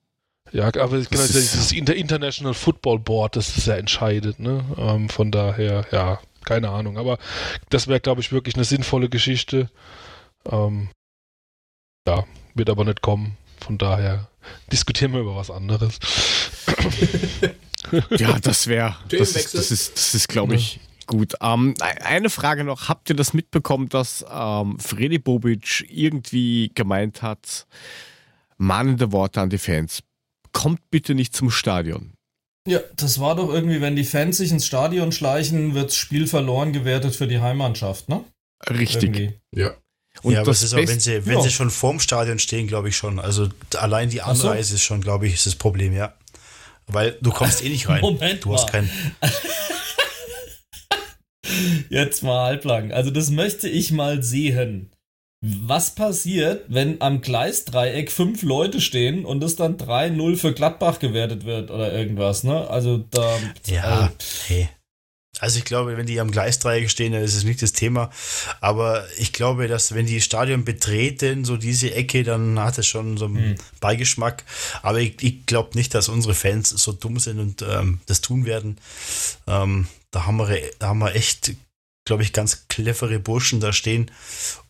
Ja, 0.50 0.66
aber 0.66 0.98
das, 0.98 1.08
das 1.08 1.34
ist 1.36 1.54
das 1.56 1.70
International 1.70 2.52
Football 2.52 2.98
Board, 2.98 3.36
das 3.36 3.56
ist 3.56 3.68
ja 3.68 3.76
entscheidet, 3.76 4.40
ne? 4.40 4.64
Ähm, 4.76 5.08
von 5.08 5.30
daher, 5.30 5.86
ja, 5.92 6.20
keine 6.44 6.70
Ahnung. 6.70 6.98
Aber 6.98 7.18
das 7.70 7.86
wäre, 7.86 8.00
glaube 8.00 8.22
ich, 8.22 8.32
wirklich 8.32 8.56
eine 8.56 8.64
sinnvolle 8.64 9.08
Geschichte. 9.08 9.70
Ähm, 10.50 10.88
ja, 12.08 12.24
wird 12.54 12.70
aber 12.70 12.84
nicht 12.84 13.02
kommen. 13.02 13.36
Von 13.60 13.78
daher 13.78 14.31
diskutieren 14.70 15.12
wir 15.12 15.20
über 15.20 15.36
was 15.36 15.50
anderes. 15.50 15.98
ja, 18.10 18.38
das 18.40 18.66
wäre, 18.66 18.96
das, 19.08 19.36
ist, 19.36 19.54
das 19.54 19.70
ist, 19.70 19.96
das 19.96 20.14
ist, 20.14 20.28
glaube 20.28 20.54
ich, 20.54 20.80
gut. 21.06 21.34
Ähm, 21.40 21.74
eine 21.80 22.30
Frage 22.30 22.64
noch: 22.64 22.88
Habt 22.88 23.10
ihr 23.10 23.16
das 23.16 23.34
mitbekommen, 23.34 23.88
dass 23.88 24.24
ähm, 24.30 24.78
Freddy 24.78 25.18
Bobic 25.18 25.84
irgendwie 25.88 26.70
gemeint 26.74 27.22
hat, 27.22 27.66
mahnende 28.56 29.12
Worte 29.12 29.40
an 29.40 29.50
die 29.50 29.58
Fans? 29.58 30.02
Kommt 30.52 30.90
bitte 30.90 31.14
nicht 31.14 31.34
zum 31.34 31.50
Stadion. 31.50 32.12
Ja, 32.66 32.80
das 32.94 33.18
war 33.18 33.34
doch 33.34 33.52
irgendwie, 33.52 33.80
wenn 33.80 33.96
die 33.96 34.04
Fans 34.04 34.36
sich 34.36 34.52
ins 34.52 34.66
Stadion 34.66 35.10
schleichen, 35.10 35.74
wird 35.74 35.86
das 35.86 35.96
Spiel 35.96 36.26
verloren 36.26 36.72
gewertet 36.72 37.16
für 37.16 37.26
die 37.26 37.40
Heimmannschaft, 37.40 38.08
ne? 38.08 38.24
Richtig. 38.68 39.02
Irgendwie. 39.02 39.32
Ja. 39.54 39.74
Und 40.20 40.34
ja, 40.34 40.42
aber 40.42 40.50
es 40.50 40.62
ist 40.62 40.74
auch, 40.74 40.78
wenn 40.78 41.00
sie, 41.00 41.24
wenn 41.26 41.38
ja. 41.38 41.42
sie 41.42 41.50
schon 41.50 41.70
vorm 41.70 41.98
Stadion 41.98 42.38
stehen, 42.38 42.66
glaube 42.66 42.90
ich 42.90 42.96
schon. 42.96 43.18
Also 43.18 43.48
allein 43.76 44.10
die 44.10 44.20
Anreise 44.20 44.70
so. 44.70 44.74
ist 44.76 44.82
schon, 44.82 45.00
glaube 45.00 45.26
ich, 45.26 45.34
ist 45.34 45.46
das 45.46 45.54
Problem, 45.54 45.94
ja. 45.94 46.14
Weil 46.86 47.16
du 47.22 47.30
kommst 47.30 47.64
eh 47.64 47.68
nicht 47.68 47.88
rein. 47.88 48.00
Moment 48.02 48.44
du 48.44 48.54
hast 48.54 48.70
keinen. 48.70 48.90
Jetzt 51.88 52.22
mal 52.22 52.44
halblang. 52.44 52.92
Also 52.92 53.10
das 53.10 53.30
möchte 53.30 53.68
ich 53.68 53.90
mal 53.90 54.22
sehen. 54.22 54.90
Was 55.44 55.96
passiert, 55.96 56.66
wenn 56.68 57.00
am 57.00 57.20
Gleisdreieck 57.20 58.12
fünf 58.12 58.42
Leute 58.42 58.80
stehen 58.80 59.24
und 59.24 59.42
es 59.42 59.56
dann 59.56 59.76
3-0 59.76 60.36
für 60.36 60.52
Gladbach 60.52 61.00
gewertet 61.00 61.44
wird 61.44 61.72
oder 61.72 61.92
irgendwas, 61.92 62.44
ne? 62.44 62.70
Also 62.70 62.98
da. 62.98 63.38
Ja, 63.66 64.06
äh, 64.06 64.10
hey. 64.46 64.68
Also 65.42 65.58
ich 65.58 65.64
glaube, 65.64 65.96
wenn 65.96 66.06
die 66.06 66.20
am 66.20 66.30
Gleisdreieck 66.30 66.88
stehen, 66.88 67.12
dann 67.12 67.22
ist 67.22 67.34
es 67.34 67.42
nicht 67.42 67.62
das 67.62 67.72
Thema. 67.72 68.10
Aber 68.60 69.04
ich 69.18 69.32
glaube, 69.32 69.66
dass 69.66 69.92
wenn 69.92 70.06
die 70.06 70.20
Stadion 70.20 70.64
betreten, 70.64 71.44
so 71.44 71.56
diese 71.56 71.92
Ecke, 71.92 72.22
dann 72.22 72.60
hat 72.60 72.78
es 72.78 72.86
schon 72.86 73.16
so 73.16 73.24
einen 73.24 73.36
hm. 73.36 73.54
Beigeschmack. 73.80 74.44
Aber 74.82 75.00
ich, 75.00 75.20
ich 75.20 75.44
glaube 75.46 75.70
nicht, 75.74 75.94
dass 75.94 76.08
unsere 76.08 76.34
Fans 76.34 76.70
so 76.70 76.92
dumm 76.92 77.18
sind 77.18 77.40
und 77.40 77.62
ähm, 77.68 77.98
das 78.06 78.20
tun 78.20 78.46
werden. 78.46 78.78
Ähm, 79.48 79.88
da, 80.12 80.26
haben 80.26 80.36
wir, 80.36 80.60
da 80.78 80.86
haben 80.88 81.00
wir 81.00 81.16
echt 81.16 81.56
glaube 82.04 82.22
ich, 82.22 82.32
ganz 82.32 82.68
clevere 82.68 83.18
Burschen 83.18 83.60
da 83.60 83.72
stehen. 83.72 84.10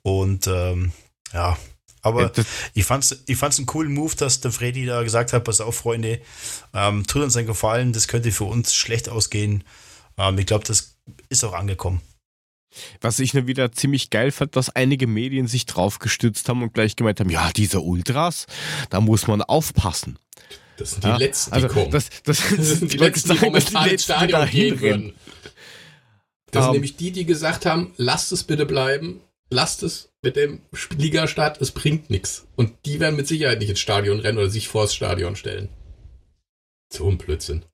Und 0.03 0.47
ähm, 0.47 0.93
ja, 1.33 1.57
aber 2.03 2.33
ich 2.75 2.85
fand's, 2.85 3.17
ich 3.27 3.37
fand's 3.37 3.59
einen 3.59 3.67
coolen 3.67 3.93
Move, 3.93 4.17
dass 4.17 4.41
der 4.41 4.53
Freddy 4.53 4.87
da 4.87 5.03
gesagt 5.03 5.33
hat, 5.33 5.45
pass 5.45 5.61
auf, 5.61 5.77
Freunde, 5.77 6.21
ähm, 6.75 7.07
tut 7.07 7.23
uns 7.23 7.37
einen 7.37 7.47
Gefallen, 7.47 7.93
das 7.93 8.09
könnte 8.09 8.33
für 8.33 8.45
uns 8.45 8.75
schlecht 8.75 9.09
ausgehen. 9.09 9.65
Ähm, 10.19 10.39
ich 10.39 10.47
glaube, 10.47 10.65
das 10.65 10.97
ist 11.29 11.45
auch 11.45 11.55
angekommen. 11.55 12.01
Was 13.01 13.19
ich 13.19 13.35
nur 13.35 13.47
wieder 13.47 13.73
ziemlich 13.73 14.11
geil 14.11 14.31
fand, 14.31 14.57
dass 14.57 14.71
einige 14.71 15.07
Medien 15.07 15.47
sich 15.47 15.67
drauf 15.67 15.99
gestützt 15.99 16.49
haben 16.49 16.63
und 16.63 16.73
gleich 16.73 16.97
gemeint 16.97 17.21
haben, 17.21 17.31
ja, 17.31 17.51
diese 17.53 17.81
Ultras, 17.81 18.47
da 18.89 19.01
muss 19.01 19.27
man 19.27 19.43
aufpassen. 19.43 20.19
Das 20.79 20.93
sind 20.93 21.05
die 21.05 21.09
ja, 21.09 21.17
letzten, 21.17 21.51
die 21.51 21.55
also 21.55 21.69
kommen. 21.69 21.91
Das, 21.91 22.09
das, 22.25 22.43
das 22.57 22.69
sind 22.69 22.93
die 22.93 22.97
letzten, 22.99 23.35
die 23.35 23.41
momentan 23.41 23.91
ins 23.91 24.05
Stadion 24.05 24.49
gehen 24.49 24.81
würden. 24.81 25.13
Das 26.51 26.61
um, 26.61 26.63
sind 26.63 26.69
ähm. 26.69 26.73
nämlich 26.73 26.97
die, 26.97 27.13
die 27.13 27.27
gesagt 27.27 27.67
haben, 27.67 27.93
lasst 27.97 28.33
es 28.33 28.45
bitte 28.45 28.67
bleiben, 28.67 29.21
lasst 29.51 29.83
es 29.83 30.11
mit 30.23 30.37
dem 30.37 30.63
Ligastart, 30.97 31.61
es 31.61 31.73
bringt 31.73 32.11
nichts. 32.11 32.47
Und 32.57 32.73
die 32.87 33.01
werden 33.01 33.17
mit 33.17 33.27
Sicherheit 33.27 33.59
nicht 33.59 33.71
ins 33.71 33.81
Stadion 33.81 34.21
rennen 34.21 34.39
oder 34.39 34.51
sich 34.51 34.69
vors 34.69 34.95
Stadion 34.95 35.37
stellen. 35.37 35.69
So 36.93 37.09
ein 37.09 37.19
Blödsinn. 37.19 37.65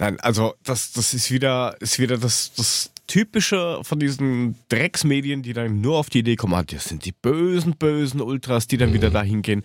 Nein, 0.00 0.18
also 0.20 0.54
das, 0.64 0.92
das 0.92 1.12
ist 1.12 1.30
wieder, 1.30 1.76
ist 1.78 1.98
wieder 1.98 2.16
das, 2.16 2.52
das 2.56 2.90
Typische 3.06 3.80
von 3.82 4.00
diesen 4.00 4.56
Drecksmedien, 4.70 5.42
die 5.42 5.52
dann 5.52 5.82
nur 5.82 5.98
auf 5.98 6.08
die 6.08 6.20
Idee 6.20 6.36
kommen, 6.36 6.54
ah, 6.54 6.62
das 6.62 6.84
sind 6.84 7.04
die 7.04 7.12
bösen, 7.12 7.76
bösen 7.76 8.22
Ultras, 8.22 8.66
die 8.66 8.78
dann 8.78 8.90
mhm. 8.90 8.94
wieder 8.94 9.10
dahin 9.10 9.42
gehen. 9.42 9.62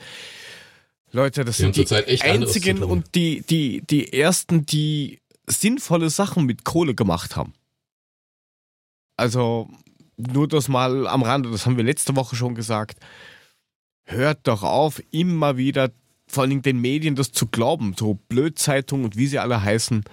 Leute, 1.14 1.46
das 1.46 1.56
die 1.56 1.64
sind 1.64 1.78
die 1.78 2.22
einzigen 2.22 2.84
und 2.84 3.16
die, 3.16 3.44
die, 3.50 3.82
die 3.90 4.12
ersten, 4.12 4.66
die 4.66 5.22
sinnvolle 5.48 6.10
Sachen 6.10 6.46
mit 6.46 6.66
Kohle 6.66 6.96
gemacht 6.96 7.38
haben. 7.38 7.54
Also 9.16 9.70
nur 10.18 10.50
das 10.50 10.68
mal 10.68 11.08
am 11.08 11.24
Rande, 11.24 11.50
das 11.50 11.66
haben 11.66 11.78
wir 11.78 11.86
letzte 11.86 12.14
Woche 12.18 12.36
schon 12.36 12.56
gesagt. 12.56 13.00
Hört 14.04 14.40
doch 14.48 14.64
auf, 14.64 15.02
immer 15.12 15.56
wieder 15.56 15.92
vor 16.28 16.42
allen 16.42 16.50
Dingen 16.50 16.62
den 16.62 16.82
Medien 16.82 17.16
das 17.16 17.32
zu 17.32 17.48
glauben, 17.48 17.96
so 17.98 18.16
Blödzeitungen 18.16 19.06
und 19.06 19.18
wie 19.18 19.28
sie 19.28 19.40
alle 19.40 19.62
heißen. 19.62 20.04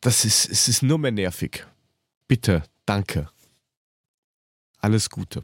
Das 0.00 0.24
ist, 0.24 0.48
es 0.48 0.68
ist 0.68 0.82
nur 0.82 0.98
mehr 0.98 1.12
nervig. 1.12 1.66
Bitte, 2.28 2.62
danke. 2.86 3.28
Alles 4.78 5.10
Gute. 5.10 5.42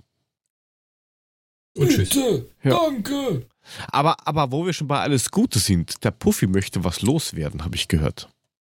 Und 1.77 1.89
tschüss. 1.89 2.11
Bitte, 2.11 2.51
ja. 2.63 2.71
danke. 2.71 3.47
Aber, 3.89 4.17
aber 4.27 4.53
wo 4.53 4.67
wir 4.67 4.73
schon 4.73 4.89
bei 4.89 5.01
alles 5.01 5.31
Gute 5.31 5.59
sind, 5.59 6.03
der 6.05 6.11
Puffy 6.11 6.47
möchte 6.47 6.85
was 6.85 7.03
loswerden, 7.03 7.65
habe 7.65 7.77
ich 7.77 7.89
gehört. 7.89 8.29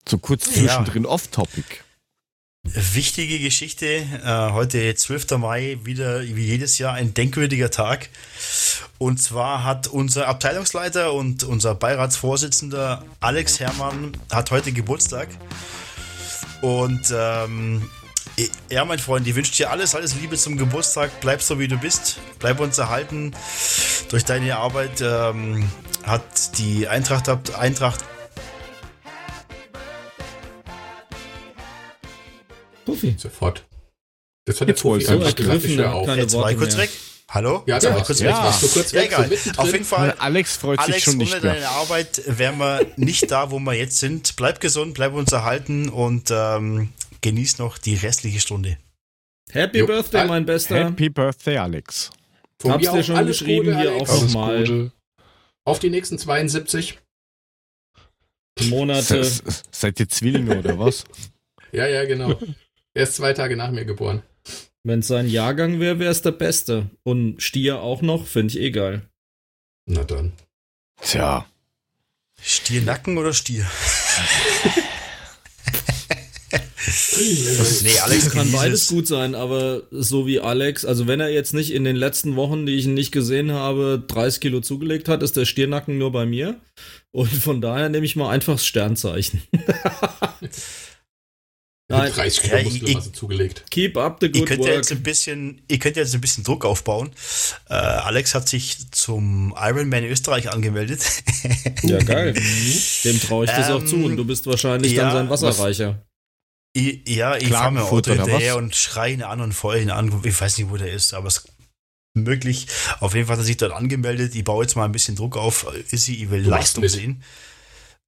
So 0.08 0.18
kurz 0.18 0.44
zwischendrin 0.44 1.04
ja. 1.04 1.08
off-topic. 1.08 1.83
Wichtige 2.66 3.38
Geschichte. 3.40 3.86
Äh, 3.86 4.52
heute 4.52 4.94
12. 4.94 5.32
Mai, 5.32 5.78
wieder 5.84 6.22
wie 6.22 6.46
jedes 6.46 6.78
Jahr 6.78 6.94
ein 6.94 7.12
denkwürdiger 7.12 7.70
Tag. 7.70 8.08
Und 8.96 9.22
zwar 9.22 9.64
hat 9.64 9.86
unser 9.86 10.28
Abteilungsleiter 10.28 11.12
und 11.12 11.44
unser 11.44 11.74
Beiratsvorsitzender 11.74 13.04
Alex 13.20 13.60
Herrmann 13.60 14.16
hat 14.32 14.50
heute 14.50 14.72
Geburtstag. 14.72 15.28
Und 16.62 17.12
ähm, 17.14 17.90
ja, 18.70 18.86
mein 18.86 18.98
Freund, 18.98 19.26
ich 19.26 19.34
wünsche 19.34 19.54
dir 19.54 19.70
alles, 19.70 19.94
alles 19.94 20.14
Liebe 20.14 20.38
zum 20.38 20.56
Geburtstag. 20.56 21.10
Bleib 21.20 21.42
so, 21.42 21.58
wie 21.58 21.68
du 21.68 21.76
bist. 21.76 22.18
Bleib 22.38 22.60
uns 22.60 22.78
erhalten. 22.78 23.32
Durch 24.08 24.24
deine 24.24 24.56
Arbeit 24.56 25.02
ähm, 25.02 25.68
hat 26.02 26.58
die 26.58 26.88
Eintracht, 26.88 27.28
Eintracht 27.54 28.04
Puffy. 32.84 33.14
Sofort. 33.18 33.64
Das 34.46 34.60
hat 34.60 34.68
jetzt 34.68 34.84
wohl 34.84 35.00
so 35.00 35.18
ergriffen, 35.18 35.82
auf. 35.84 36.08
Jetzt 36.16 36.34
war 36.34 36.50
ich 36.50 36.58
kurz 36.58 36.76
weg. 36.76 36.90
Hallo? 37.30 37.62
Ja, 37.66 37.78
da 37.78 37.88
ja, 37.88 37.94
war 37.96 38.04
kurz 38.04 38.20
ja. 38.20 38.26
weg. 38.28 38.34
Warst 38.34 38.62
du 38.62 38.68
kurz 38.68 38.92
ja, 38.92 39.00
weg? 39.00 39.08
Egal. 39.08 39.36
So 39.36 39.50
auf 39.56 39.72
jeden 39.72 39.84
Fall. 39.84 40.14
Alex 40.18 40.56
freut 40.56 40.78
Alex, 40.78 40.96
sich 40.96 41.04
schon 41.04 41.16
nicht 41.16 41.32
ohne 41.32 41.42
mehr. 41.42 41.54
deine 41.54 41.68
Arbeit 41.68 42.22
wären 42.26 42.58
wir 42.58 42.86
nicht 42.96 43.30
da, 43.30 43.50
wo 43.50 43.58
wir 43.58 43.72
jetzt 43.72 43.98
sind. 43.98 44.36
Bleib 44.36 44.60
gesund, 44.60 44.94
bleib 44.94 45.14
uns 45.14 45.32
erhalten 45.32 45.88
und 45.88 46.30
ähm, 46.30 46.90
genieß 47.22 47.58
noch 47.58 47.78
die 47.78 47.94
restliche 47.94 48.40
Stunde. 48.40 48.76
Happy 49.50 49.78
jo. 49.78 49.86
Birthday, 49.86 50.26
mein 50.26 50.44
Bester. 50.44 50.84
Happy 50.84 51.08
Birthday, 51.08 51.56
Alex. 51.56 52.10
Von 52.58 52.72
Hab's 52.72 52.90
dir 52.90 53.02
schon 53.02 53.26
geschrieben 53.26 53.66
Gute, 53.66 53.80
hier 53.80 53.92
Alex. 53.92 54.10
auch 54.10 54.22
nochmal. 54.22 54.92
Auf 55.64 55.78
die 55.78 55.90
nächsten 55.90 56.18
72 56.18 56.98
Monate. 58.68 59.24
Seid 59.70 59.98
ihr 59.98 60.08
Zwillinge 60.08 60.58
oder 60.58 60.78
was? 60.78 61.04
ja, 61.72 61.86
ja, 61.86 62.04
genau. 62.04 62.38
Er 62.94 63.02
ist 63.02 63.16
zwei 63.16 63.32
Tage 63.32 63.56
nach 63.56 63.72
mir 63.72 63.84
geboren. 63.84 64.22
Wenn 64.84 65.00
es 65.00 65.08
sein 65.08 65.28
Jahrgang 65.28 65.80
wäre, 65.80 65.98
wäre 65.98 66.12
es 66.12 66.22
der 66.22 66.30
Beste. 66.30 66.90
Und 67.02 67.42
Stier 67.42 67.80
auch 67.80 68.02
noch, 68.02 68.26
finde 68.26 68.54
ich 68.54 68.60
eh 68.60 68.70
geil. 68.70 69.02
Na 69.86 70.04
dann. 70.04 70.32
Tja. 71.02 71.44
Stiernacken 72.40 73.18
oder 73.18 73.32
Stier? 73.32 73.66
nee, 77.82 77.98
Alex 77.98 78.30
kann 78.30 78.52
beides 78.52 78.86
gut 78.88 79.08
sein, 79.08 79.34
aber 79.34 79.82
so 79.90 80.26
wie 80.26 80.38
Alex, 80.38 80.84
also 80.84 81.08
wenn 81.08 81.20
er 81.20 81.30
jetzt 81.30 81.54
nicht 81.54 81.72
in 81.72 81.84
den 81.84 81.96
letzten 81.96 82.36
Wochen, 82.36 82.66
die 82.66 82.76
ich 82.76 82.84
ihn 82.84 82.94
nicht 82.94 83.12
gesehen 83.12 83.50
habe, 83.52 84.04
30 84.06 84.40
Kilo 84.40 84.60
zugelegt 84.60 85.08
hat, 85.08 85.22
ist 85.22 85.36
der 85.36 85.46
Stiernacken 85.46 85.98
nur 85.98 86.12
bei 86.12 86.26
mir. 86.26 86.60
Und 87.10 87.32
von 87.32 87.60
daher 87.60 87.88
nehme 87.88 88.06
ich 88.06 88.14
mal 88.14 88.30
einfach 88.30 88.54
das 88.54 88.66
Sternzeichen. 88.66 89.42
Nein. 91.88 92.12
30 92.12 92.42
Kilo 92.42 92.56
ja, 92.56 92.62
Muskelmasse 92.64 93.12
zugelegt. 93.12 93.64
Keep 93.70 93.98
up 93.98 94.16
the 94.20 94.28
good 94.28 94.36
ihr 94.36 94.44
könnt 94.46 94.60
work. 94.60 94.68
Ja 94.70 94.76
jetzt 94.76 94.90
ein 94.90 95.02
bisschen, 95.02 95.62
ihr 95.68 95.78
könnt 95.78 95.96
jetzt 95.96 96.14
ein 96.14 96.20
bisschen 96.20 96.42
Druck 96.42 96.64
aufbauen. 96.64 97.10
Äh, 97.68 97.74
Alex 97.74 98.34
hat 98.34 98.48
sich 98.48 98.90
zum 98.90 99.54
Ironman 99.58 100.04
Österreich 100.04 100.50
angemeldet. 100.50 101.04
ja, 101.82 101.98
geil. 101.98 102.32
Dem 103.04 103.20
traue 103.20 103.44
ich 103.44 103.50
das 103.50 103.68
ähm, 103.68 103.74
auch 103.74 103.84
zu 103.84 103.96
und 103.96 104.16
du 104.16 104.24
bist 104.24 104.46
wahrscheinlich 104.46 104.92
ja, 104.92 105.04
dann 105.04 105.12
sein 105.12 105.30
Wasserreicher. 105.30 106.02
Was, 106.74 106.84
ja, 107.06 107.36
ich 107.36 107.48
fahre 107.48 107.72
mir 107.72 107.84
Auto 107.84 108.12
hinterher 108.12 108.56
und 108.56 108.74
schreie 108.74 109.12
ihn 109.12 109.22
an 109.22 109.40
und 109.40 109.52
feuer 109.52 109.80
ihn 109.80 109.90
an. 109.90 110.22
Ich 110.24 110.40
weiß 110.40 110.58
nicht, 110.58 110.70
wo 110.70 110.78
der 110.78 110.90
ist, 110.90 111.12
aber 111.12 111.28
es 111.28 111.38
ist 111.38 111.48
möglich. 112.14 112.66
Auf 113.00 113.14
jeden 113.14 113.26
Fall 113.26 113.36
hat 113.36 113.42
er 113.42 113.46
sich 113.46 113.58
dort 113.58 113.72
angemeldet. 113.72 114.34
Ich 114.34 114.44
baue 114.44 114.64
jetzt 114.64 114.74
mal 114.74 114.86
ein 114.86 114.92
bisschen 114.92 115.16
Druck 115.16 115.36
auf. 115.36 115.66
Izzy, 115.90 116.14
ich 116.14 116.30
will 116.30 116.42
du 116.44 116.50
Leistung 116.50 116.88
sehen. 116.88 117.22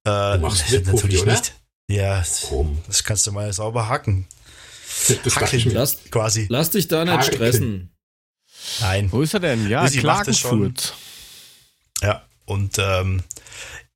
Äh, 0.03 0.09
du 0.09 0.39
machst 0.39 0.71
mit 0.71 0.87
natürlich 0.87 1.23
Profi, 1.23 1.31
nicht. 1.31 1.53
Ja, 1.89 2.23
Warum? 2.43 2.81
das 2.87 3.03
kannst 3.03 3.25
du 3.27 3.31
mal 3.31 3.51
sauber 3.53 3.87
hacken. 3.87 4.27
Das 5.23 5.35
Hackeln, 5.35 5.69
lass, 5.71 5.97
quasi. 6.11 6.47
Lass 6.49 6.69
dich 6.71 6.87
da 6.87 7.05
nicht 7.05 7.13
Haken. 7.13 7.33
stressen. 7.33 7.95
Nein. 8.81 9.11
Wo 9.11 9.21
ist 9.21 9.33
er 9.33 9.39
denn? 9.39 9.69
Ja, 9.69 9.87
Klagenfurt. 9.87 10.95
Ja, 12.01 12.25
und 12.45 12.77
ähm, 12.79 13.23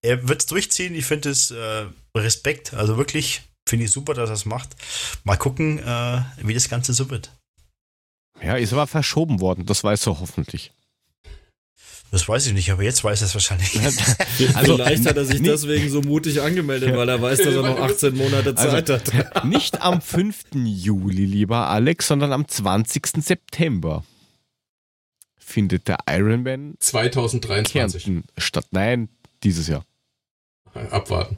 er 0.01 0.27
wird 0.27 0.41
es 0.41 0.45
durchziehen. 0.47 0.95
Ich 0.95 1.05
finde 1.05 1.29
es 1.29 1.51
äh, 1.51 1.85
Respekt. 2.15 2.73
Also 2.73 2.97
wirklich, 2.97 3.41
finde 3.67 3.85
ich 3.85 3.91
super, 3.91 4.13
dass 4.13 4.29
er 4.29 4.35
es 4.35 4.45
macht. 4.45 4.69
Mal 5.23 5.37
gucken, 5.37 5.79
äh, 5.79 6.21
wie 6.37 6.53
das 6.53 6.69
Ganze 6.69 6.93
so 6.93 7.09
wird. 7.09 7.31
Ja, 8.41 8.55
ist 8.55 8.73
aber 8.73 8.87
verschoben 8.87 9.39
worden. 9.39 9.65
Das 9.65 9.83
weißt 9.83 10.05
du 10.05 10.19
hoffentlich. 10.19 10.71
Das 12.11 12.27
weiß 12.27 12.47
ich 12.47 12.53
nicht, 12.53 12.69
aber 12.69 12.83
jetzt 12.83 13.05
weiß 13.05 13.21
er 13.21 13.27
es 13.27 13.33
wahrscheinlich. 13.33 13.79
also, 14.55 14.75
Vielleicht 14.75 15.05
hat 15.05 15.15
er 15.15 15.23
sich 15.23 15.41
deswegen 15.41 15.89
so 15.89 16.01
mutig 16.01 16.41
angemeldet, 16.41 16.93
weil 16.93 17.07
er 17.07 17.21
weiß, 17.21 17.39
dass 17.39 17.55
er 17.55 17.61
noch 17.61 17.79
18 17.79 18.15
Monate 18.17 18.49
also, 18.49 18.69
Zeit 18.69 18.89
also, 18.89 19.13
hat. 19.13 19.45
Nicht 19.45 19.81
am 19.81 20.01
5. 20.01 20.47
Juli, 20.53 21.23
lieber 21.23 21.69
Alex, 21.69 22.07
sondern 22.07 22.33
am 22.33 22.45
20. 22.45 23.23
September 23.23 24.03
findet 25.37 25.87
der 25.87 25.99
Ironman 26.09 26.75
2023 26.79 28.03
Kärnten 28.03 28.27
statt. 28.37 28.65
Nein, 28.71 29.07
dieses 29.43 29.69
Jahr. 29.69 29.85
Abwarten. 30.73 31.37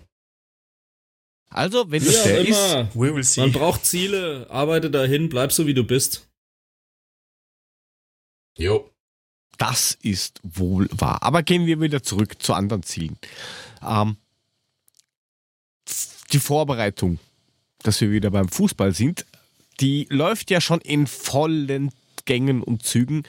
Also, 1.50 1.92
wenn 1.92 2.04
das 2.04 2.24
der 2.24 2.48
immer. 2.48 3.20
ist, 3.20 3.38
man 3.38 3.52
braucht 3.52 3.86
Ziele, 3.86 4.48
arbeite 4.50 4.90
dahin, 4.90 5.30
bleib 5.30 5.52
so 5.52 5.68
wie 5.68 5.76
du 5.76 5.84
bist. 5.84 6.28
Jo. 8.58 8.93
Das 9.58 9.98
ist 10.02 10.40
wohl 10.44 10.90
wahr. 10.92 11.22
Aber 11.22 11.44
gehen 11.44 11.66
wir 11.66 11.80
wieder 11.80 12.04
zurück 12.04 12.42
zu 12.42 12.54
anderen 12.54 12.84
Zielen. 12.84 13.18
Ähm, 13.86 14.18
die 16.32 16.40
Vorbereitung, 16.40 17.20
dass 17.84 18.02
wir 18.02 18.12
wieder 18.12 18.32
beim 18.32 18.50
Fußball 18.50 18.94
sind, 18.94 19.26
die 19.80 20.08
läuft 20.10 20.50
ja 20.52 20.62
schon 20.62 20.82
in 20.82 21.08
vollen 21.08 21.92
Gängen 22.26 22.64
und 22.64 22.84
Zügen. 22.84 23.24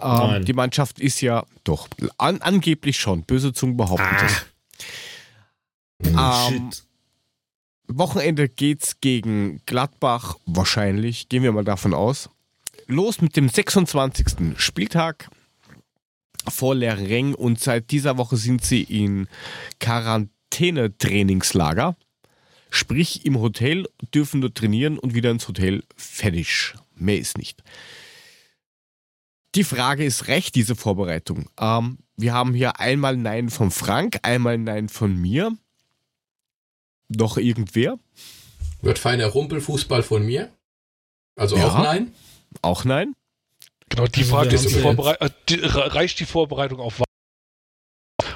Ähm, 0.00 0.44
die 0.44 0.52
Mannschaft 0.52 0.98
ist 0.98 1.20
ja 1.20 1.44
doch 1.64 1.88
an, 2.18 2.40
angeblich 2.40 2.98
schon. 2.98 3.22
Böse 3.22 3.52
Zungen 3.52 3.76
behaupten 3.76 4.16
ah. 4.16 4.22
das. 4.22 4.46
Ähm, 6.56 6.70
Wochenende 7.86 8.48
geht's 8.48 9.00
gegen 9.00 9.60
Gladbach 9.66 10.36
wahrscheinlich. 10.46 11.28
Gehen 11.28 11.42
wir 11.42 11.52
mal 11.52 11.64
davon 11.64 11.92
aus. 11.92 12.30
Los 12.86 13.20
mit 13.20 13.36
dem 13.36 13.48
26. 13.48 14.56
Spieltag 14.56 15.28
vor 16.48 16.74
Lereng 16.74 17.34
und 17.34 17.60
seit 17.60 17.90
dieser 17.90 18.16
Woche 18.18 18.36
sind 18.36 18.64
sie 18.64 18.82
in 18.82 19.28
Quarantäne-Trainingslager. 19.78 21.96
Sprich, 22.70 23.24
im 23.26 23.40
Hotel 23.40 23.86
dürfen 24.14 24.40
nur 24.40 24.54
trainieren 24.54 24.98
und 24.98 25.14
wieder 25.14 25.30
ins 25.30 25.46
Hotel 25.48 25.82
fertig. 25.96 26.74
Mehr 26.94 27.18
ist 27.18 27.36
nicht. 27.36 27.62
Die 29.56 29.64
Frage 29.64 30.04
ist 30.04 30.28
recht, 30.28 30.54
diese 30.54 30.76
Vorbereitung. 30.76 31.50
Ähm, 31.58 31.98
wir 32.16 32.32
haben 32.32 32.54
hier 32.54 32.78
einmal 32.78 33.16
Nein 33.16 33.50
von 33.50 33.72
Frank, 33.72 34.20
einmal 34.22 34.56
Nein 34.58 34.88
von 34.88 35.16
mir. 35.16 35.56
Noch 37.08 37.36
irgendwer? 37.36 37.98
Wird 38.82 39.00
feiner 39.00 39.26
Rumpelfußball 39.26 40.04
von 40.04 40.24
mir? 40.24 40.52
Also 41.34 41.56
ja, 41.56 41.66
auch 41.66 41.82
Nein? 41.82 42.14
Auch 42.62 42.84
Nein? 42.84 43.16
Genau, 43.90 44.06
die 44.06 44.24
Frage 44.24 44.54
ist, 44.54 44.74
äh, 44.74 45.30
die, 45.48 45.60
reicht 45.62 46.20
die 46.20 46.26
Vorbereitung 46.26 46.80
auf 46.80 47.02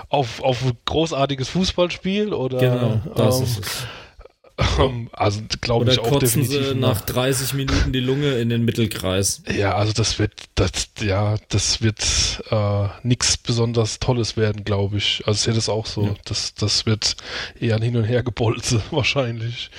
auf, 0.08 0.42
auf 0.42 0.64
ein 0.64 0.76
großartiges 0.84 1.48
Fußballspiel 1.48 2.32
oder 2.32 2.58
genau, 2.58 3.02
das 3.16 3.38
ähm, 3.38 3.44
ist 3.44 3.58
es. 3.58 3.86
Ähm, 4.78 5.10
also 5.12 5.40
glaube 5.60 5.90
ich 5.90 5.98
auch 5.98 6.18
definitiv. 6.20 6.68
Sie 6.68 6.74
nach 6.76 7.00
30 7.00 7.54
Minuten 7.54 7.92
die 7.92 7.98
Lunge 7.98 8.34
in 8.34 8.50
den 8.50 8.64
Mittelkreis. 8.64 9.42
Ja, 9.52 9.74
also 9.74 9.92
das 9.92 10.20
wird, 10.20 10.32
das, 10.54 10.70
ja, 11.00 11.34
das 11.48 11.82
wird 11.82 12.04
äh, 12.50 12.88
nichts 13.02 13.36
besonders 13.36 13.98
Tolles 13.98 14.36
werden, 14.36 14.62
glaube 14.62 14.98
ich. 14.98 15.24
Also 15.26 15.38
ich 15.38 15.40
sehe 15.40 15.54
das 15.54 15.68
auch 15.68 15.86
so. 15.86 16.04
Ja. 16.04 16.14
Das, 16.24 16.54
das 16.54 16.86
wird 16.86 17.16
eher 17.58 17.74
ein 17.74 17.82
Hin 17.82 17.96
und 17.96 18.04
Her 18.04 18.22
gebolze 18.22 18.80
wahrscheinlich. 18.92 19.72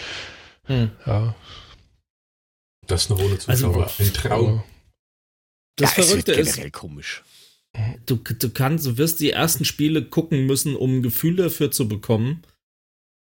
Hm. 0.65 0.91
Ja. 1.05 1.35
Das 2.85 3.03
ist 3.03 3.11
eine 3.11 3.23
ohne 3.23 3.37
Zuschauer. 3.37 3.83
Also, 3.83 4.03
ein 4.03 4.13
Traum. 4.13 4.63
Das 5.77 5.95
ja, 5.95 6.03
Verrückte 6.03 6.31
ist 6.33 6.73
komisch. 6.73 7.23
Du, 8.05 8.15
du 8.15 8.49
kannst, 8.49 8.85
du 8.85 8.97
wirst 8.97 9.19
die 9.19 9.31
ersten 9.31 9.65
Spiele 9.65 10.05
gucken 10.05 10.45
müssen, 10.45 10.75
um 10.75 10.97
ein 10.97 11.03
Gefühl 11.03 11.35
dafür 11.35 11.71
zu 11.71 11.87
bekommen, 11.87 12.43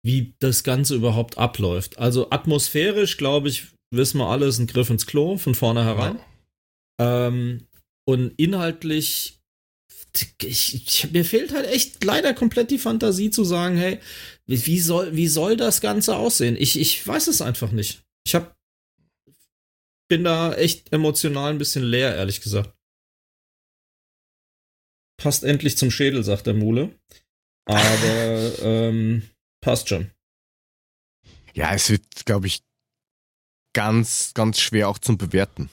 wie 0.06 0.36
das 0.40 0.64
Ganze 0.64 0.96
überhaupt 0.96 1.38
abläuft. 1.38 1.98
Also 1.98 2.30
atmosphärisch, 2.30 3.18
glaube 3.18 3.50
ich, 3.50 3.68
wissen 3.92 4.20
wir 4.20 4.28
alles, 4.28 4.60
ein 4.60 4.68
Griff 4.68 4.90
ins 4.90 5.08
Klo 5.08 5.38
von 5.38 5.56
vornherein. 5.56 6.20
Ja. 7.00 7.28
Ähm, 7.28 7.68
und 8.08 8.34
inhaltlich, 8.38 9.40
ich, 10.42 10.76
ich, 10.76 11.12
mir 11.12 11.26
fehlt 11.26 11.54
halt 11.54 11.66
echt 11.68 12.04
leider 12.04 12.34
komplett 12.34 12.70
die 12.70 12.78
Fantasie 12.78 13.32
zu 13.32 13.44
sagen, 13.44 13.78
hey, 13.78 14.00
wie 14.46 14.80
soll, 14.80 15.16
wie 15.16 15.28
soll 15.28 15.58
das 15.58 15.82
Ganze 15.82 16.16
aussehen? 16.16 16.58
Ich, 16.60 16.80
ich 16.80 17.06
weiß 17.08 17.28
es 17.28 17.42
einfach 17.42 17.72
nicht. 17.72 18.04
Ich 18.26 18.36
hab, 18.36 18.56
bin 20.14 20.24
da 20.24 20.54
echt 20.54 20.94
emotional 20.94 21.52
ein 21.52 21.58
bisschen 21.58 21.84
leer, 21.84 22.16
ehrlich 22.16 22.42
gesagt. 22.42 22.72
Passt 25.18 25.44
endlich 25.44 25.78
zum 25.78 25.90
Schädel, 25.90 26.24
sagt 26.24 26.46
der 26.46 26.54
Mule. 26.54 26.94
Aber 27.66 28.52
ähm, 28.62 29.24
Passt 29.64 29.88
schon. 29.88 30.12
Ja, 31.54 31.74
es 31.74 31.90
wird, 31.90 32.26
glaube 32.26 32.48
ich, 32.48 32.64
ganz, 33.74 34.34
ganz 34.34 34.60
schwer 34.60 34.90
auch 34.90 35.00
zum 35.00 35.18
Bewerten. 35.18 35.70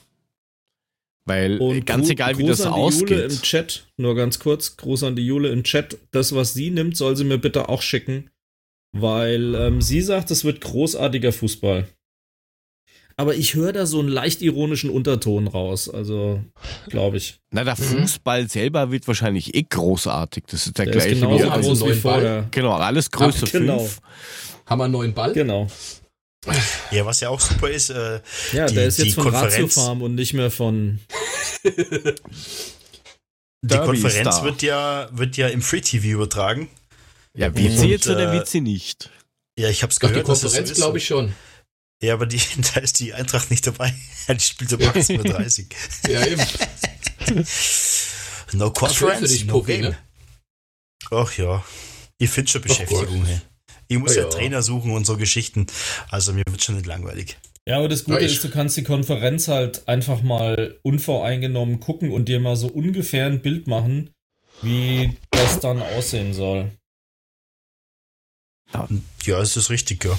Weil 1.25 1.59
Und 1.59 1.85
ganz 1.87 2.07
Gru 2.07 2.12
egal, 2.12 2.39
wie 2.39 2.43
Gruß 2.45 2.59
das 2.59 2.67
an 2.67 2.75
die 2.75 2.79
ausgeht. 2.79 3.11
Jule 3.11 3.25
im 3.25 3.43
Chat, 3.43 3.89
nur 3.97 4.15
ganz 4.15 4.39
kurz, 4.39 4.77
Gruß 4.77 5.03
an 5.03 5.17
die 5.17 5.27
Jule 5.27 5.49
im 5.49 5.65
Chat. 5.65 5.99
Das, 6.12 6.33
was 6.37 6.55
sie 6.55 6.71
nimmt, 6.71 6.97
soll 6.97 7.17
sie 7.17 7.25
mir 7.25 7.39
bitte 7.39 7.69
auch 7.69 7.83
schicken. 7.83 8.31
Weil 8.93 9.57
ähm, 9.57 9.83
sie 9.83 10.03
sagt, 10.03 10.31
es 10.31 10.45
wird 10.45 10.61
großartiger 10.61 11.33
Fußball. 11.33 11.89
Aber 13.21 13.35
ich 13.35 13.53
höre 13.53 13.75
da 13.75 13.85
so 13.85 14.01
einen 14.01 14.09
leicht 14.09 14.41
ironischen 14.41 14.89
Unterton 14.89 15.47
raus. 15.47 15.91
Also, 15.91 16.41
glaube 16.89 17.19
ich. 17.19 17.39
Na, 17.51 17.65
der 17.65 17.77
Fußball 17.77 18.49
selber 18.49 18.91
wird 18.91 19.07
wahrscheinlich 19.07 19.55
eh 19.55 19.63
großartig. 19.63 20.45
Das 20.47 20.67
ist 20.67 20.79
der, 20.79 20.87
der 20.87 20.95
gleiche 20.95 21.17
ist 21.17 21.21
wie, 21.21 21.45
also 21.45 21.87
wie 21.87 21.93
vorher. 21.93 22.49
Genau, 22.51 22.73
alles 22.73 23.11
Größe 23.11 23.45
Ach, 23.47 23.53
genau. 23.53 23.81
fünf. 23.81 24.01
Haben 24.65 24.79
wir 24.79 24.85
einen 24.85 24.95
neuen 24.95 25.13
Ball? 25.13 25.35
Genau. 25.35 25.67
Ja, 26.91 27.05
was 27.05 27.21
ja 27.21 27.29
auch 27.29 27.41
super 27.41 27.69
ist. 27.69 27.91
Äh, 27.91 28.23
ja, 28.55 28.65
die, 28.65 28.77
der 28.77 28.87
ist 28.87 28.99
jetzt 28.99 29.17
von 29.17 29.29
Ratio 29.29 29.69
Farm 29.69 30.01
und 30.01 30.15
nicht 30.15 30.33
mehr 30.33 30.51
von. 30.51 31.01
die 31.63 32.15
Konferenz 33.77 34.43
wird 34.43 34.63
ja, 34.63 35.11
wird 35.13 35.37
ja 35.37 35.49
im 35.49 35.61
Free 35.61 35.83
TV 35.83 36.07
übertragen. 36.07 36.71
Ja, 37.35 37.55
wird 37.55 37.77
sie 37.77 37.89
jetzt 37.89 38.09
oder 38.09 38.33
wird 38.33 38.49
sie 38.49 38.63
nicht? 38.63 39.11
Ja, 39.59 39.69
ich 39.69 39.83
habe 39.83 39.93
es 39.93 40.01
gehört. 40.01 40.17
die 40.17 40.23
Konferenz 40.23 40.73
glaube 40.73 40.97
ich 40.97 41.07
schon. 41.07 41.35
Ja, 42.03 42.15
aber 42.15 42.27
die, 42.27 42.41
da 42.75 42.81
ist 42.81 42.99
die 43.01 43.13
Eintracht 43.15 43.51
nicht 43.51 43.67
dabei. 43.67 43.95
Die 44.29 44.41
spielt 44.41 44.73
um 44.73 44.81
18.30 44.81 45.67
Uhr. 46.07 46.11
ja, 46.11 46.27
eben. 46.27 47.47
no 48.53 48.71
Conference, 48.71 49.31
dich, 49.31 49.45
no 49.45 49.55
Poki, 49.55 49.73
game. 49.73 49.91
Ne? 49.91 49.99
Ach 51.11 51.37
ja, 51.37 51.65
ich 52.19 52.31
finde 52.31 52.51
schon 52.51 52.63
Beschäftigung. 52.63 53.27
Oh 53.27 53.41
ich 53.89 53.99
muss 53.99 54.15
ja, 54.15 54.23
ja, 54.23 54.29
Trainer 54.29 54.63
suchen 54.63 54.93
und 54.93 55.05
so 55.05 55.17
Geschichten. 55.17 55.67
Also 56.11 56.33
mir 56.33 56.45
wird 56.47 56.63
schon 56.63 56.77
nicht 56.77 56.87
langweilig. 56.87 57.39
Ja, 57.67 57.79
aber 57.79 57.89
das 57.89 58.05
Gute 58.05 58.21
ja, 58.21 58.27
ist, 58.27 58.43
du 58.45 58.51
kannst 58.51 58.77
die 58.77 58.85
Konferenz 58.85 59.49
halt 59.49 59.89
einfach 59.89 60.23
mal 60.23 60.79
unvoreingenommen 60.83 61.81
gucken 61.81 62.13
und 62.13 62.29
dir 62.29 62.41
mal 62.41 62.57
so 62.57 62.69
ungefähr 62.69 63.27
ein 63.27 63.43
Bild 63.43 63.67
machen, 63.67 64.11
wie 64.63 65.17
das 65.31 65.61
dann 65.61 65.83
aussehen 65.83 66.35
soll. 66.35 66.71
Ja, 69.25 69.41
es 69.41 69.57
ist 69.57 69.71
richtig, 69.71 70.05
ja. 70.05 70.17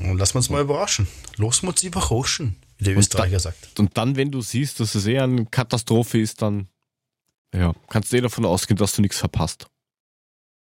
Und 0.00 0.18
lassen 0.18 0.34
wir 0.34 0.38
uns 0.38 0.50
mal 0.50 0.62
überraschen. 0.62 1.06
Los 1.36 1.62
muss 1.62 1.82
überraschen, 1.82 2.56
wie 2.78 2.84
der 2.84 2.96
Österreicher 2.96 3.34
da, 3.34 3.38
sagt. 3.40 3.78
Und 3.78 3.96
dann, 3.96 4.16
wenn 4.16 4.30
du 4.30 4.40
siehst, 4.40 4.80
dass 4.80 4.94
es 4.94 5.06
eher 5.06 5.24
eine 5.24 5.46
Katastrophe 5.46 6.18
ist, 6.18 6.42
dann 6.42 6.68
ja, 7.54 7.74
kannst 7.88 8.12
du 8.12 8.16
eh 8.16 8.20
davon 8.20 8.44
ausgehen, 8.44 8.76
dass 8.76 8.94
du 8.96 9.02
nichts 9.02 9.18
verpasst. 9.18 9.68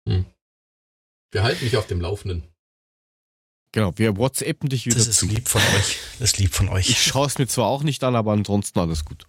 Hm. 0.09 0.24
Wir 1.31 1.44
halten 1.44 1.65
dich 1.65 1.77
auf 1.77 1.86
dem 1.86 2.01
Laufenden. 2.01 2.43
Genau, 3.70 3.93
wir 3.97 4.16
WhatsAppen 4.16 4.69
dich 4.69 4.85
wieder. 4.85 4.97
Das 4.97 5.07
ist 5.07 5.20
zu. 5.20 5.27
lieb 5.27 5.49
von 5.49 5.62
euch. 5.77 5.99
Das 6.19 6.32
ist 6.32 6.39
lieb 6.39 6.53
von 6.53 6.69
euch. 6.69 6.90
Ich 6.90 7.03
schaue 7.03 7.27
es 7.27 7.39
mir 7.39 7.47
zwar 7.47 7.66
auch 7.66 7.82
nicht 7.82 8.05
an, 8.05 8.16
aber 8.16 8.32
ansonsten 8.32 8.78
alles 8.78 9.05
gut. 9.05 9.24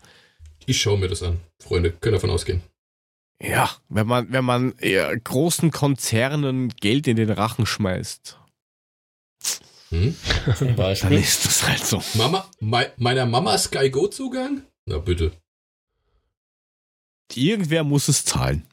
Ich 0.65 0.81
schaue 0.81 0.97
mir 0.97 1.07
das 1.07 1.23
an. 1.23 1.39
Freunde, 1.61 1.91
können 1.91 2.13
davon 2.13 2.29
ausgehen. 2.29 2.61
Ja, 3.41 3.69
wenn 3.89 4.07
man, 4.07 4.31
wenn 4.31 4.45
man 4.45 4.73
großen 5.23 5.71
Konzernen 5.71 6.69
Geld 6.69 7.07
in 7.07 7.15
den 7.15 7.29
Rachen 7.29 7.65
schmeißt, 7.65 8.37
hm? 9.93 10.15
Zum 10.57 10.75
Beispiel. 10.75 11.09
Dann 11.11 11.19
ist 11.19 11.45
das 11.45 11.67
halt 11.67 11.85
so. 11.85 12.01
Mama, 12.15 12.49
me 12.59 12.91
meiner 12.97 13.25
Mama 13.25 13.57
Sky 13.57 13.89
Go 13.89 14.07
Zugang? 14.07 14.63
Na 14.85 14.97
bitte. 14.97 15.31
Irgendwer 17.35 17.83
muss 17.83 18.07
es 18.07 18.25
zahlen. 18.25 18.65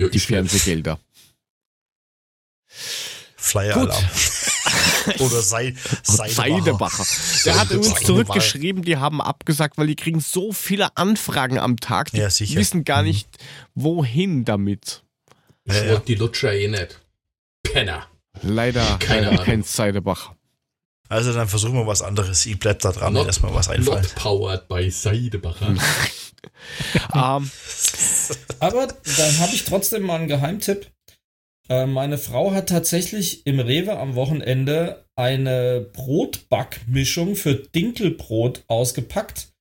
Ja, 0.00 0.08
die 0.08 0.18
Fernsehgelder. 0.18 0.98
Flyer-Alarm. 3.36 4.04
Oder 5.20 5.40
Sei, 5.40 5.74
Seidebacher. 6.02 7.06
Der 7.46 7.58
hat 7.58 7.70
übrigens 7.70 8.00
zurückgeschrieben, 8.02 8.82
die 8.82 8.98
haben 8.98 9.22
abgesagt, 9.22 9.78
weil 9.78 9.86
die 9.86 9.96
kriegen 9.96 10.20
so 10.20 10.52
viele 10.52 10.96
Anfragen 10.96 11.58
am 11.58 11.78
Tag. 11.78 12.10
Die 12.10 12.18
ja, 12.18 12.30
sicher. 12.30 12.58
wissen 12.58 12.84
gar 12.84 13.02
mhm. 13.02 13.08
nicht, 13.08 13.28
wohin 13.74 14.44
damit. 14.44 15.02
Ja, 15.64 15.84
ja. 15.84 15.98
die 16.00 16.14
Lutscher 16.14 16.52
eh 16.52 16.68
nicht. 16.68 17.00
Penner. 17.62 18.06
Leider 18.42 18.98
Keine 18.98 19.36
kein 19.38 19.62
Seidebacher. 19.62 20.37
Also 21.08 21.32
dann 21.32 21.48
versuchen 21.48 21.74
wir 21.74 21.86
was 21.86 22.02
anderes. 22.02 22.44
Ich 22.46 22.58
bleib 22.58 22.80
da 22.80 22.92
dran, 22.92 23.16
erstmal 23.16 23.54
was 23.54 23.68
einfallen. 23.68 24.02
Not 24.02 24.14
powered 24.14 24.68
by 24.68 24.90
Seidebacher. 24.90 25.68
um. 25.68 25.78
Ähm. 27.14 27.50
Aber 28.60 28.86
dann 28.86 29.38
habe 29.38 29.54
ich 29.54 29.64
trotzdem 29.64 30.02
mal 30.02 30.16
einen 30.16 30.28
Geheimtipp. 30.28 30.90
Äh, 31.68 31.86
meine 31.86 32.18
Frau 32.18 32.52
hat 32.52 32.68
tatsächlich 32.68 33.46
im 33.46 33.60
Rewe 33.60 33.98
am 33.98 34.14
Wochenende 34.14 35.04
eine 35.16 35.86
Brotbackmischung 35.92 37.36
für 37.36 37.54
Dinkelbrot 37.54 38.64
ausgepackt. 38.68 39.52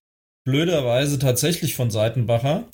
Blöderweise 0.45 1.19
tatsächlich 1.19 1.75
von 1.75 1.91
Seitenbacher. 1.91 2.67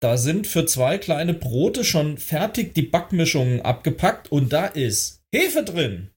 Da 0.00 0.16
sind 0.16 0.46
für 0.46 0.66
zwei 0.66 0.98
kleine 0.98 1.34
Brote 1.34 1.84
schon 1.84 2.18
fertig 2.18 2.74
die 2.74 2.82
Backmischungen 2.82 3.62
abgepackt 3.62 4.30
und 4.30 4.52
da 4.52 4.66
ist 4.66 5.22
Hefe 5.34 5.64
drin. 5.64 6.10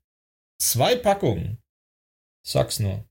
Zwei 0.61 0.95
Packungen. 0.95 1.57
Sag's 2.47 2.79
nur. 2.79 3.03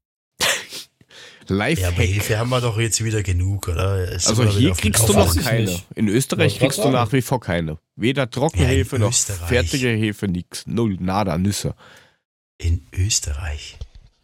Live 1.46 1.78
ja, 1.78 1.88
aber 1.88 2.02
Hefe 2.02 2.38
haben 2.38 2.48
wir 2.48 2.62
doch 2.62 2.78
jetzt 2.78 3.04
wieder 3.04 3.22
genug, 3.22 3.68
oder? 3.68 4.10
Ist 4.10 4.28
also 4.28 4.48
hier 4.48 4.72
kriegst 4.72 5.06
du 5.06 5.12
noch 5.12 5.36
keine. 5.36 5.78
In 5.94 6.08
Österreich 6.08 6.58
kriegst 6.58 6.78
du 6.78 6.88
nach 6.88 7.12
wie 7.12 7.20
vor 7.20 7.38
keine. 7.38 7.78
Weder 7.96 8.30
Trockenhefe 8.30 8.96
ja, 8.96 9.00
noch 9.00 9.12
fertige 9.12 9.88
Hefe, 9.88 10.26
nix. 10.26 10.66
Null, 10.66 10.96
nada, 11.00 11.36
Nüsse. 11.36 11.74
In 12.56 12.86
Österreich. 12.94 13.76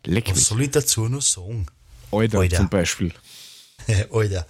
Leck 0.06 0.30
Was 0.30 0.46
soll 0.46 0.62
ich 0.62 0.70
dazu 0.70 1.06
noch 1.08 1.20
sagen? 1.20 1.66
Alter, 2.10 2.38
Alter. 2.38 2.56
zum 2.56 2.70
Beispiel. 2.70 3.12
Alter. 4.10 4.46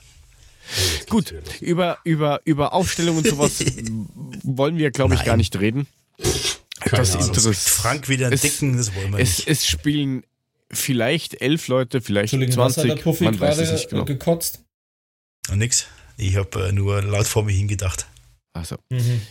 Gut, 1.09 1.35
über, 1.61 1.99
über, 2.05 2.41
über 2.45 2.73
Aufstellung 2.73 3.17
und 3.17 3.27
sowas 3.27 3.65
wollen 4.45 4.79
wir, 4.79 4.93
glaube 4.93 5.15
ich, 5.17 5.25
gar 5.25 5.37
nicht 5.37 5.59
reden. 5.59 5.89
Keine 6.79 7.03
das 7.03 7.15
interessiert. 7.17 7.57
Frank 7.57 8.09
wieder 8.09 8.29
einen 8.29 8.39
dicken, 8.39 8.77
das 8.77 8.95
wollen 8.95 9.13
wir 9.13 9.19
es, 9.19 9.39
nicht. 9.39 9.49
Es 9.49 9.67
spielen 9.67 10.23
vielleicht 10.73 11.41
elf 11.41 11.69
Leute, 11.69 12.01
vielleicht 12.01 12.31
20. 12.31 12.57
Was 12.57 12.77
hat 12.77 12.85
der 12.85 12.97
Puffy 12.97 13.25
man 13.25 13.39
weiß 13.39 13.59
es 13.59 13.73
nicht 13.73 13.91
genau. 13.91 14.05
gekotzt? 14.05 14.63
nix. 15.55 15.87
Ich 16.17 16.37
habe 16.37 16.69
äh, 16.69 16.73
nur 16.73 17.03
laut 17.03 17.27
vor 17.27 17.45
mir 17.45 17.53
hingedacht. 17.53 18.07
Also. 18.53 18.77
Mhm. 18.91 19.23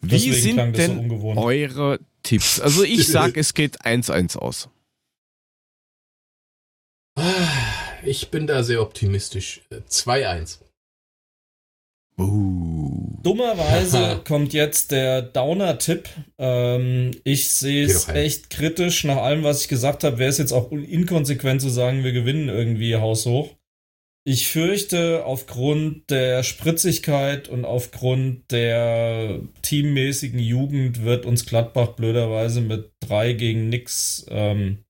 Wie 0.00 0.32
sind 0.32 0.76
denn 0.76 1.08
so 1.08 1.34
eure 1.36 2.00
Tipps? 2.22 2.58
Also 2.60 2.82
ich 2.82 3.06
sag, 3.08 3.36
es 3.36 3.54
geht 3.54 3.82
1-1 3.82 4.36
aus. 4.36 4.68
Ich 8.02 8.30
bin 8.30 8.46
da 8.46 8.62
sehr 8.64 8.82
optimistisch. 8.82 9.60
2-1. 9.70 10.58
Uh. 12.18 13.18
Dummerweise 13.22 14.20
kommt 14.26 14.52
jetzt 14.52 14.90
der 14.90 15.22
Downer-Tipp. 15.22 16.08
Ähm, 16.38 17.12
ich 17.24 17.48
sehe 17.48 17.86
es 17.86 18.08
echt 18.08 18.50
kritisch. 18.50 19.04
Nach 19.04 19.18
allem, 19.18 19.44
was 19.44 19.62
ich 19.62 19.68
gesagt 19.68 20.04
habe, 20.04 20.18
wäre 20.18 20.30
es 20.30 20.38
jetzt 20.38 20.52
auch 20.52 20.70
inkonsequent 20.72 21.60
zu 21.60 21.68
sagen, 21.68 22.04
wir 22.04 22.12
gewinnen 22.12 22.48
irgendwie 22.48 22.96
haushoch. 22.96 23.50
Ich 24.24 24.46
fürchte, 24.46 25.24
aufgrund 25.24 26.10
der 26.10 26.44
Spritzigkeit 26.44 27.48
und 27.48 27.64
aufgrund 27.64 28.52
der 28.52 29.40
teammäßigen 29.62 30.38
Jugend 30.38 31.02
wird 31.02 31.26
uns 31.26 31.44
Gladbach 31.44 31.94
blöderweise 31.94 32.60
mit 32.60 32.92
drei 33.00 33.32
gegen 33.32 33.68
nix 33.68 34.24
ähm, 34.28 34.84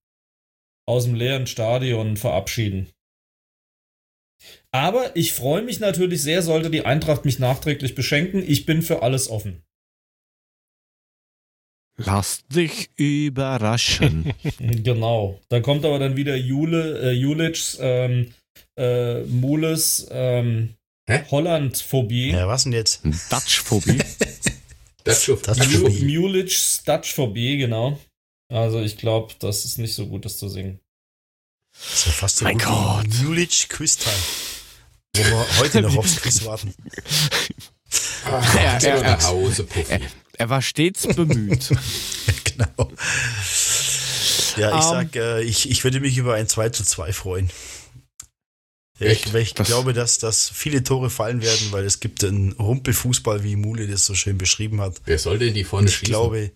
aus 0.87 1.05
dem 1.05 1.15
leeren 1.15 1.47
Stadion 1.47 2.19
verabschieden. 2.19 2.91
Aber 4.73 5.15
ich 5.15 5.35
freue 5.35 5.63
mich 5.63 5.81
natürlich 5.81 6.23
sehr, 6.23 6.43
sollte 6.43 6.71
die 6.71 6.87
Eintracht 6.87 7.27
mich 7.27 7.39
nachträglich 7.39 7.95
beschenken. 7.95 8.43
Ich 8.47 8.65
bin 8.65 8.81
für 8.83 9.03
alles 9.03 9.29
offen. 9.29 9.63
Lass 11.99 12.47
dich 12.49 12.89
überraschen. 12.97 14.33
genau. 14.59 15.39
Da 15.51 15.61
kommt 15.61 15.85
aber 15.85 15.99
dann 15.99 16.17
wieder 16.17 16.35
Jule, 16.37 17.01
äh, 17.03 17.13
Julic, 17.13 17.77
ähm, 17.81 18.33
äh, 18.77 19.23
Mules, 19.25 20.09
ähm, 20.11 20.75
Holland-Phobie. 21.09 22.31
Ja, 22.31 22.49
was 22.49 22.63
denn 22.63 22.73
jetzt? 22.73 23.03
Dutch-Phobie. 23.05 23.99
Dutch-Phobie. 25.05 26.05
Mulic, 26.05 26.59
Dutch-Phobie, 26.87 27.59
genau. 27.59 28.01
Also 28.51 28.81
ich 28.81 28.97
glaube, 28.97 29.35
das 29.39 29.67
ist 29.67 29.77
nicht 29.77 29.95
so 29.95 30.07
gut, 30.07 30.25
das 30.25 30.39
zu 30.39 30.49
singen. 30.49 30.81
Das 31.75 31.95
ist 31.95 32.07
ja 32.07 32.13
fast 32.13 32.37
so 32.39 32.45
mein 32.45 32.59
Gott. 32.59 33.07
Mulic 33.23 33.69
Quiz-Time. 33.69 34.52
Wo 35.15 35.23
wir 35.23 35.59
heute 35.59 35.83
noch 35.83 35.97
aufs 35.97 36.17
Quiz 36.17 36.45
warten. 36.47 36.75
Ach, 38.25 38.55
er, 38.55 38.83
er, 38.83 39.03
er, 39.03 39.23
Hause, 39.23 39.67
er, 40.39 40.49
war 40.49 40.63
stets 40.63 41.07
bemüht. 41.07 41.69
genau. 42.45 42.91
Ja, 44.57 44.79
ich 44.79 44.85
um, 44.85 44.91
sag, 44.91 45.17
äh, 45.17 45.43
ich, 45.43 45.71
ich 45.71 45.85
würde 45.85 46.01
mich 46.01 46.17
über 46.17 46.35
ein 46.35 46.49
2 46.49 46.71
zu 46.71 46.85
2 46.85 47.13
freuen. 47.13 47.51
Ich, 48.99 49.33
weil 49.33 49.43
ich 49.43 49.55
das 49.55 49.67
glaube, 49.67 49.93
dass, 49.93 50.19
dass 50.19 50.49
viele 50.49 50.85
Tore 50.85 51.11
fallen 51.11 51.43
werden, 51.43 51.73
weil 51.73 51.85
es 51.85 52.01
gibt 52.01 52.23
einen 52.25 52.53
Rumpelfußball, 52.53 53.43
wie 53.43 53.57
Mule 53.57 53.89
das 53.89 54.07
so 54.07 54.15
schön 54.15 54.39
beschrieben 54.39 54.81
hat. 54.81 55.01
Wer 55.05 55.19
soll 55.19 55.39
denn 55.39 55.55
die 55.55 55.65
vorne 55.65 55.89
ich 55.89 55.97
schießen? 55.97 56.05
Ich 56.07 56.11
glaube, 56.11 56.53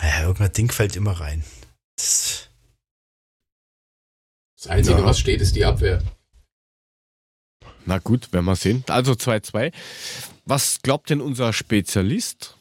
ja, 0.00 0.22
irgendein 0.22 0.52
Ding 0.52 0.70
fällt 0.70 0.96
immer 0.96 1.12
rein. 1.12 1.44
Das, 1.96 2.48
das 4.56 4.68
Einzige, 4.68 4.98
ja. 4.98 5.04
was 5.04 5.18
steht, 5.18 5.40
ist 5.40 5.56
die 5.56 5.64
Abwehr. 5.64 6.02
Na 7.86 7.98
gut, 7.98 8.32
werden 8.32 8.46
wir 8.46 8.56
sehen. 8.56 8.84
Also 8.88 9.12
2-2. 9.12 9.72
Was 10.46 10.80
glaubt 10.82 11.10
denn 11.10 11.20
unser 11.20 11.52
Spezialist? 11.52 12.56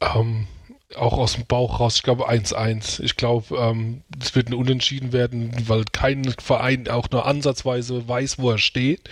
Ähm, 0.00 0.46
auch 0.96 1.18
aus 1.18 1.34
dem 1.34 1.46
Bauch 1.46 1.80
raus, 1.80 1.96
ich 1.96 2.02
glaube 2.02 2.28
1-1. 2.28 3.02
Ich 3.02 3.16
glaube, 3.16 3.56
ähm, 3.56 4.02
es 4.20 4.34
wird 4.34 4.48
ein 4.48 4.54
Unentschieden 4.54 5.12
werden, 5.12 5.52
weil 5.66 5.84
kein 5.92 6.24
Verein 6.24 6.88
auch 6.88 7.10
nur 7.10 7.26
ansatzweise 7.26 8.08
weiß, 8.08 8.38
wo 8.38 8.50
er 8.50 8.58
steht, 8.58 9.08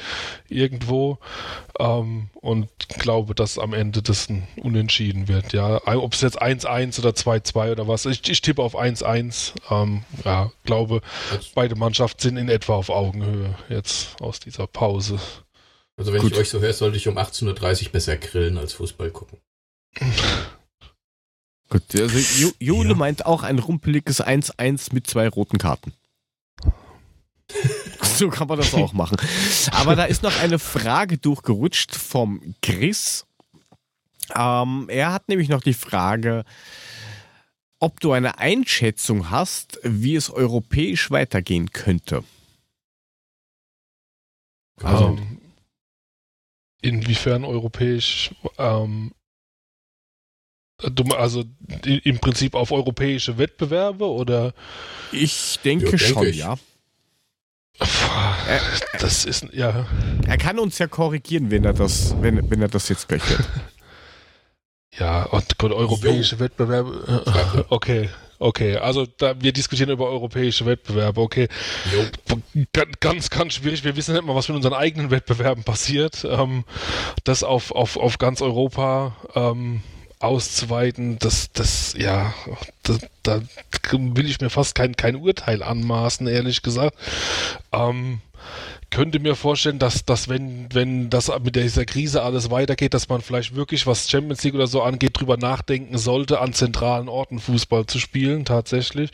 irgendwo. 0.49 1.19
Ähm, 1.79 2.31
und 2.35 2.69
glaube, 2.89 3.35
dass 3.35 3.59
am 3.59 3.73
Ende 3.73 4.03
das 4.03 4.29
ein 4.29 4.47
Unentschieden 4.57 5.29
wird. 5.29 5.53
Ja, 5.53 5.81
ob 5.87 6.15
es 6.15 6.21
jetzt 6.21 6.41
1-1 6.41 6.99
oder 7.01 7.11
2-2 7.11 7.73
oder 7.73 7.89
was. 7.89 8.07
Ich, 8.07 8.29
ich 8.29 8.41
tippe 8.41 8.63
auf 8.63 8.79
1-1. 8.79 9.53
Ähm, 9.71 10.05
ja, 10.25 10.51
glaube, 10.65 11.01
beide 11.55 11.77
Mannschaften 11.77 12.21
sind 12.21 12.37
in 12.37 12.49
etwa 12.49 12.75
auf 12.75 12.91
Augenhöhe 12.91 13.55
jetzt 13.69 14.21
aus 14.21 14.41
dieser 14.41 14.67
Pause. 14.67 15.19
Also 15.97 16.13
wenn 16.13 16.23
Gut. 16.23 16.33
ich 16.33 16.39
euch 16.39 16.51
so 16.51 16.61
höre, 16.61 16.73
sollte 16.73 16.97
ich 16.97 17.09
um 17.09 17.19
18.30 17.19 17.87
Uhr 17.87 17.93
besser 17.93 18.17
grillen 18.17 18.59
als 18.59 18.73
Fußball 18.75 19.11
gucken. 19.11 19.39
Gut, 21.73 21.99
also 21.99 22.53
Jule 22.59 22.91
ja. 22.91 22.95
meint 22.95 23.25
auch 23.25 23.43
ein 23.43 23.59
rumpeliges 23.59 24.23
1-1 24.23 24.93
mit 24.93 25.07
zwei 25.07 25.27
roten 25.27 25.57
Karten. 25.57 25.95
so 28.03 28.29
kann 28.29 28.47
man 28.47 28.59
das 28.59 28.75
auch 28.75 28.93
machen. 28.93 29.17
Aber 29.71 29.97
da 29.97 30.05
ist 30.05 30.23
noch 30.23 30.39
eine 30.39 30.59
Frage 30.59 31.17
durchgerutscht 31.17 31.95
vom 31.95 32.55
Chris. 32.61 33.25
Ähm, 34.35 34.85
er 34.91 35.15
hat 35.15 35.31
nämlich 35.31 35.49
noch 35.49 35.63
die 35.63 35.73
Frage, 35.73 36.45
ob 37.79 38.01
du 38.01 38.13
eine 38.13 38.39
Einschätzung 38.39 39.31
hast, 39.31 39.81
wie 39.83 40.15
es 40.15 40.29
europäisch 40.29 41.11
weitergehen 41.11 41.73
könnte. 41.73 42.23
Also, 44.83 45.07
um, 45.07 45.17
ähm, 45.17 45.41
inwiefern 46.83 47.45
europäisch? 47.45 48.35
Ähm, 48.59 49.13
also 51.17 51.45
im 51.85 52.19
Prinzip 52.19 52.55
auf 52.55 52.73
europäische 52.73 53.39
Wettbewerbe 53.39 54.09
oder? 54.09 54.53
Ich 55.13 55.59
denke 55.65 55.93
ja, 55.93 55.99
schon, 55.99 56.27
ich. 56.27 56.37
ja. 56.37 56.57
Das 59.01 59.25
ist 59.25 59.47
ja. 59.53 59.87
Er 60.27 60.39
kann 60.39 60.59
uns 60.59 60.79
ja 60.79 60.87
korrigieren, 60.87 61.51
wenn 61.51 61.65
er 61.65 61.73
das, 61.73 62.15
wenn, 62.21 62.51
wenn 62.51 62.63
er 62.63 62.69
das 62.69 62.89
jetzt 62.89 63.09
gleich 63.09 63.29
hört. 63.29 63.49
Ja, 64.99 65.23
und 65.25 65.57
Gott, 65.57 65.73
europäische 65.73 66.35
jo. 66.35 66.41
Wettbewerbe. 66.41 67.67
Okay, 67.71 68.11
okay. 68.39 68.77
Also 68.77 69.07
da, 69.07 69.41
wir 69.41 69.53
diskutieren 69.53 69.89
über 69.89 70.07
europäische 70.07 70.67
Wettbewerbe. 70.67 71.19
Okay. 71.21 71.49
Jo. 71.91 72.37
Ganz, 73.01 73.31
ganz 73.31 73.55
schwierig. 73.55 73.85
Wir 73.85 73.97
wissen 73.97 74.15
nicht 74.15 74.25
mal, 74.25 74.35
was 74.35 74.49
mit 74.49 74.57
unseren 74.57 74.75
eigenen 74.75 75.11
Wettbewerben 75.11 75.65
passiert. 75.65 76.27
Ähm, 76.29 76.65
das 77.25 77.43
auf, 77.43 77.73
auf, 77.73 77.97
auf 77.97 78.19
ganz 78.19 78.43
Europa. 78.43 79.17
Ähm, 79.35 79.83
auszuweiten, 80.23 81.19
das, 81.19 81.51
das, 81.53 81.95
ja, 81.99 82.35
das, 82.83 82.99
da 83.23 83.41
will 83.91 84.29
ich 84.29 84.41
mir 84.41 84.51
fast 84.51 84.75
kein, 84.75 84.97
kein 84.97 85.17
Urteil 85.17 85.63
anmaßen, 85.63 86.27
ehrlich 86.27 86.63
gesagt. 86.63 86.97
Ähm, 87.73 88.21
könnte 88.91 89.21
mir 89.21 89.37
vorstellen, 89.37 89.79
dass, 89.79 90.05
dass 90.05 90.29
wenn, 90.29 90.69
wenn 90.73 91.09
das 91.09 91.33
mit 91.43 91.57
dieser 91.57 91.87
Krise 91.87 92.23
alles 92.23 92.51
weitergeht, 92.51 92.93
dass 92.93 93.09
man 93.09 93.23
vielleicht 93.23 93.57
wirklich, 93.57 93.87
was 93.87 94.11
Champions 94.11 94.45
League 94.45 94.55
oder 94.55 94.67
so 94.67 94.83
angeht, 94.83 95.19
drüber 95.19 95.39
nachdenken 95.39 95.97
sollte, 95.97 96.41
an 96.41 96.53
zentralen 96.53 97.09
Orten 97.09 97.41
Fußball 97.41 97.87
zu 97.87 97.99
spielen, 97.99 98.45
tatsächlich. 98.45 99.11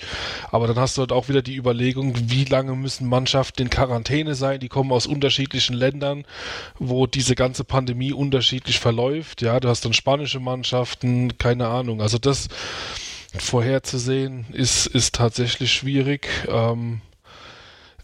Aber 0.51 0.67
dann 0.67 0.79
hast 0.81 0.97
du 0.97 1.03
halt 1.03 1.13
auch 1.13 1.29
wieder 1.29 1.43
die 1.43 1.57
Überlegung, 1.57 2.15
wie 2.29 2.45
lange 2.45 2.75
müssen 2.75 3.09
Mannschaften 3.09 3.63
in 3.63 3.71
Quarantäne 3.71 4.35
sein? 4.35 4.59
Die 4.59 4.69
kommen 4.69 4.91
aus 4.91 5.07
unterschiedlichen 5.07 5.75
Ländern, 5.75 6.25
wo 6.81 7.07
diese 7.07 7.37
ganze 7.37 7.63
Pandemie 7.63 8.13
unterschiedlich 8.13 8.81
verläuft. 8.81 9.43
Ja, 9.43 9.61
du 9.61 9.69
hast 9.69 9.85
dann 9.85 9.93
spanische 9.93 10.41
Mannschaften, 10.41 11.39
keine 11.39 11.69
Ahnung. 11.69 12.03
Also 12.03 12.19
das 12.19 12.49
vorherzusehen 13.37 14.47
ist, 14.53 14.87
ist 14.87 15.15
tatsächlich 15.15 15.73
schwierig. 15.73 16.29
Ähm, 16.49 17.01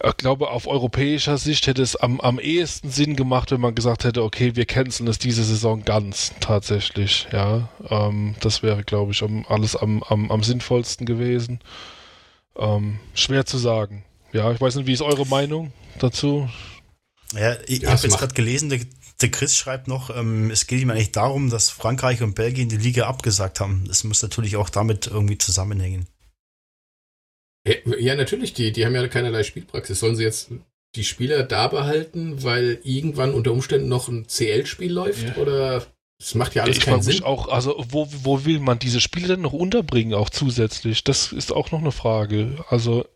ich 0.03 0.17
glaube, 0.17 0.51
auf 0.51 0.67
europäischer 0.67 1.39
Sicht 1.39 1.67
hätte 1.67 1.81
es 1.81 1.97
am, 1.97 2.21
am 2.21 2.39
ehesten 2.39 2.91
Sinn 2.91 3.17
gemacht, 3.17 3.51
wenn 3.53 3.61
man 3.61 3.75
gesagt 3.75 4.05
hätte, 4.05 4.23
okay, 4.23 4.55
wir 4.55 4.67
canceln 4.67 5.09
es 5.09 5.19
diese 5.19 5.45
Saison 5.45 5.85
ganz 5.85 6.33
tatsächlich. 6.41 7.27
Ja, 7.33 7.69
ähm, 7.89 8.35
das 8.41 8.63
wäre, 8.63 8.85
glaube 8.85 9.13
ich, 9.13 9.23
um, 9.23 9.47
alles 9.49 9.77
am, 9.77 10.03
am, 10.03 10.31
am 10.31 10.43
sinnvollsten 10.43 11.07
gewesen. 11.07 11.61
Ähm, 12.59 12.99
schwer 13.15 13.47
zu 13.47 13.57
sagen. 13.57 14.05
Ja, 14.33 14.51
ich 14.53 14.61
weiß 14.61 14.75
nicht, 14.77 14.87
wie 14.87 14.93
ist 14.93 15.03
eure 15.03 15.27
Meinung 15.27 15.73
dazu? 15.99 16.49
Ja, 17.33 17.57
ich 17.67 17.83
ja, 17.83 17.91
habe 17.91 18.03
jetzt 18.03 18.19
gerade 18.19 18.35
gelesen, 18.35 18.69
der, 19.21 19.31
Chris 19.31 19.57
schreibt 19.57 19.89
noch, 19.89 20.15
ähm, 20.15 20.51
es 20.51 20.67
geht 20.67 20.81
ihm 20.81 20.91
eigentlich 20.91 21.13
darum, 21.13 21.51
dass 21.51 21.71
Frankreich 21.71 22.23
und 22.23 22.35
Belgien 22.35 22.69
die 22.69 22.77
Liga 22.77 23.07
abgesagt 23.07 23.61
haben. 23.61 23.85
Das 23.87 24.05
muss 24.05 24.23
natürlich 24.23 24.57
auch 24.57 24.71
damit 24.71 25.07
irgendwie 25.07 25.39
zusammenhängen. 25.39 26.07
Ja, 27.99 28.15
natürlich, 28.15 28.53
die, 28.53 28.73
die 28.73 28.85
haben 28.85 28.95
ja 28.95 29.07
keinerlei 29.09 29.43
Spielpraxis. 29.43 29.99
Sollen 29.99 30.17
sie 30.17 30.23
jetzt 30.23 30.51
die 30.97 31.05
Spieler 31.05 31.43
da 31.45 31.69
behalten, 31.69 32.43
weil 32.43 32.79
irgendwann 32.83 33.33
unter 33.33 33.53
Umständen 33.53 33.89
noch 33.89 34.09
ein 34.09 34.27
CL-Spiel 34.29 34.93
läuft? 34.93 35.23
Ja. 35.23 35.37
Oder 35.37 35.87
das 36.19 36.35
macht 36.35 36.55
ja 36.55 36.63
alles 36.63 36.79
ich 36.79 36.85
keinen 36.85 37.03
Sinn. 37.03 37.23
Auch, 37.23 37.49
also 37.49 37.83
wo, 37.89 38.07
wo 38.23 38.45
will 38.45 38.61
man 38.61 38.79
diese 38.79 39.01
Spiele 39.01 39.29
denn 39.29 39.41
noch 39.41 39.53
unterbringen, 39.53 40.15
auch 40.15 40.31
zusätzlich? 40.31 41.05
Das 41.05 41.33
ist 41.33 41.53
auch 41.53 41.71
noch 41.71 41.81
eine 41.81 41.93
Frage. 41.93 42.65
Also, 42.69 43.07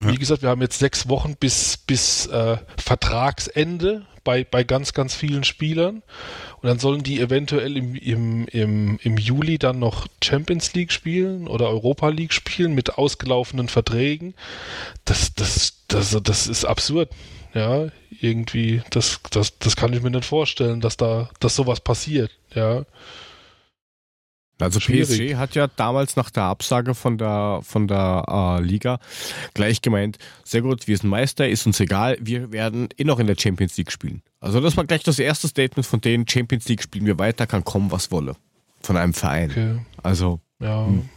wie 0.00 0.12
ja. 0.12 0.18
gesagt, 0.18 0.42
wir 0.42 0.48
haben 0.48 0.62
jetzt 0.62 0.78
sechs 0.78 1.08
Wochen 1.08 1.36
bis, 1.36 1.76
bis 1.76 2.26
äh, 2.26 2.58
Vertragsende 2.76 4.06
bei, 4.28 4.44
bei 4.44 4.62
ganz, 4.62 4.92
ganz 4.92 5.14
vielen 5.14 5.42
Spielern. 5.42 6.02
Und 6.60 6.68
dann 6.68 6.78
sollen 6.78 7.02
die 7.02 7.18
eventuell 7.18 7.78
im, 7.78 7.94
im, 7.94 8.46
im, 8.48 8.98
im 9.02 9.16
Juli 9.16 9.56
dann 9.56 9.78
noch 9.78 10.06
Champions 10.22 10.74
League 10.74 10.92
spielen 10.92 11.48
oder 11.48 11.70
Europa 11.70 12.10
League 12.10 12.34
spielen 12.34 12.74
mit 12.74 12.98
ausgelaufenen 12.98 13.68
Verträgen. 13.68 14.34
Das, 15.06 15.32
das, 15.34 15.78
das, 15.88 16.14
das 16.22 16.46
ist 16.46 16.66
absurd. 16.66 17.08
Ja, 17.54 17.86
irgendwie, 18.20 18.82
das, 18.90 19.18
das, 19.30 19.58
das 19.58 19.76
kann 19.76 19.94
ich 19.94 20.02
mir 20.02 20.10
nicht 20.10 20.26
vorstellen, 20.26 20.82
dass 20.82 20.98
da, 20.98 21.30
dass 21.40 21.56
sowas 21.56 21.80
passiert. 21.80 22.30
Ja. 22.54 22.84
Also 24.60 24.80
Schwierig. 24.80 25.08
PSG 25.08 25.36
hat 25.36 25.54
ja 25.54 25.68
damals 25.68 26.16
nach 26.16 26.30
der 26.30 26.44
Absage 26.44 26.94
von 26.94 27.16
der, 27.16 27.60
von 27.62 27.86
der 27.86 28.24
äh, 28.28 28.62
Liga 28.62 28.98
gleich 29.54 29.82
gemeint, 29.82 30.18
sehr 30.44 30.62
gut, 30.62 30.88
wir 30.88 30.96
sind 30.96 31.08
Meister, 31.08 31.48
ist 31.48 31.66
uns 31.66 31.78
egal, 31.78 32.16
wir 32.20 32.50
werden 32.50 32.88
eh 32.96 33.04
noch 33.04 33.20
in 33.20 33.28
der 33.28 33.36
Champions 33.38 33.76
League 33.76 33.92
spielen. 33.92 34.22
Also 34.40 34.60
das 34.60 34.76
war 34.76 34.84
gleich 34.84 35.04
das 35.04 35.18
erste 35.18 35.46
Statement 35.48 35.86
von 35.86 36.00
denen, 36.00 36.26
Champions 36.26 36.68
League 36.68 36.82
spielen 36.82 37.06
wir 37.06 37.18
weiter, 37.18 37.46
kann 37.46 37.64
kommen, 37.64 37.92
was 37.92 38.10
wolle. 38.10 38.36
Von 38.80 38.96
einem 38.96 39.14
Verein. 39.14 39.50
Okay. 39.50 39.78
Also. 40.02 40.40
Ja. 40.60 40.86
Hm. 40.86 41.08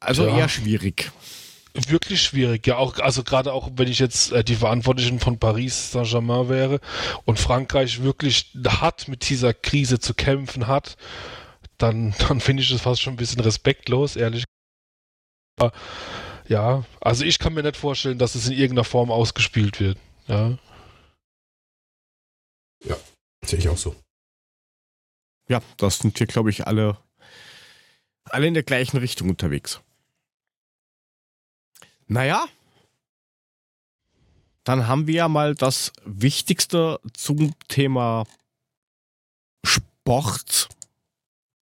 Also 0.00 0.26
ja. 0.26 0.38
eher 0.38 0.48
schwierig 0.48 1.12
wirklich 1.74 2.22
schwierig. 2.22 2.66
Ja, 2.66 2.76
auch, 2.76 2.98
also 2.98 3.22
gerade 3.22 3.52
auch, 3.52 3.70
wenn 3.76 3.88
ich 3.88 3.98
jetzt 3.98 4.32
äh, 4.32 4.44
die 4.44 4.56
Verantwortlichen 4.56 5.20
von 5.20 5.38
Paris 5.38 5.92
Saint-Germain 5.92 6.48
wäre 6.48 6.80
und 7.24 7.38
Frankreich 7.38 8.02
wirklich 8.02 8.52
hart 8.66 9.08
mit 9.08 9.28
dieser 9.28 9.54
Krise 9.54 9.98
zu 9.98 10.14
kämpfen 10.14 10.66
hat, 10.66 10.96
dann, 11.78 12.14
dann 12.28 12.40
finde 12.40 12.62
ich 12.62 12.70
das 12.70 12.80
fast 12.80 13.00
schon 13.00 13.14
ein 13.14 13.18
bisschen 13.18 13.40
respektlos, 13.40 14.16
ehrlich. 14.16 14.44
Aber, 15.58 15.72
ja, 16.48 16.84
also 17.00 17.24
ich 17.24 17.38
kann 17.38 17.54
mir 17.54 17.62
nicht 17.62 17.76
vorstellen, 17.76 18.18
dass 18.18 18.34
es 18.34 18.46
in 18.46 18.52
irgendeiner 18.52 18.84
Form 18.84 19.10
ausgespielt 19.10 19.80
wird. 19.80 19.98
Ja. 20.26 20.58
Ja, 22.84 22.96
sehe 23.44 23.58
ich 23.58 23.68
auch 23.68 23.76
so. 23.76 23.94
Ja, 25.48 25.62
das 25.76 25.98
sind 25.98 26.18
wir, 26.18 26.26
glaube 26.26 26.50
ich, 26.50 26.66
alle, 26.66 26.96
alle 28.24 28.46
in 28.46 28.54
der 28.54 28.62
gleichen 28.62 28.96
Richtung 28.96 29.28
unterwegs. 29.28 29.80
Naja, 32.08 32.46
dann 34.64 34.86
haben 34.86 35.06
wir 35.06 35.14
ja 35.14 35.28
mal 35.28 35.54
das 35.54 35.92
Wichtigste 36.04 37.00
zum 37.12 37.54
Thema 37.68 38.24
Sport 39.64 40.68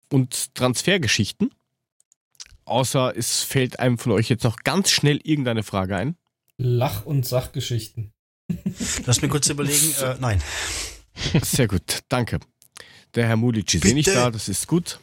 und 0.10 0.54
Transfergeschichten. 0.56 1.52
Außer 2.66 3.16
es 3.16 3.44
fällt 3.44 3.80
einem 3.80 3.98
von 3.98 4.12
euch 4.12 4.30
jetzt 4.30 4.44
noch 4.44 4.58
ganz 4.58 4.92
schnell 4.92 5.20
irgendeine 5.24 5.64
Frage 5.64 5.96
ein. 5.96 6.16
Lach- 6.58 7.06
und 7.06 7.26
Sachgeschichten. 7.26 8.14
Lass 9.06 9.22
mir 9.22 9.30
kurz 9.30 9.50
überlegen. 9.50 9.94
Äh, 10.02 10.16
nein. 10.20 10.42
Sehr 11.42 11.68
gut, 11.68 12.00
danke. 12.10 12.40
Der 13.16 13.28
Herr 13.28 13.36
Mulic 13.36 13.74
ist 13.74 13.86
eh 13.86 13.94
nicht 13.94 14.08
da, 14.08 14.32
das 14.32 14.48
ist 14.48 14.68
gut. 14.68 15.00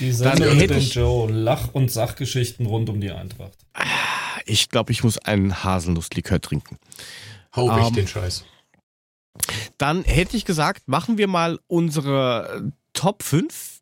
Die 0.00 0.12
Sendung 0.12 0.56
mit 0.56 0.94
Joe, 0.94 1.30
Lach- 1.30 1.74
und 1.74 1.90
Sachgeschichten 1.90 2.66
rund 2.66 2.88
um 2.88 3.00
die 3.00 3.10
Eintracht. 3.10 3.58
Ich 4.46 4.68
glaube, 4.70 4.92
ich 4.92 5.02
muss 5.02 5.18
einen 5.18 5.64
Haselnusslikör 5.64 6.40
trinken. 6.40 6.78
Hau 7.54 7.68
weg 7.68 7.88
ähm, 7.88 7.94
den 7.94 8.08
Scheiß. 8.08 8.44
Dann 9.76 10.04
hätte 10.04 10.36
ich 10.36 10.44
gesagt, 10.44 10.88
machen 10.88 11.18
wir 11.18 11.26
mal 11.26 11.58
unsere 11.66 12.72
Top 12.92 13.22
5 13.22 13.80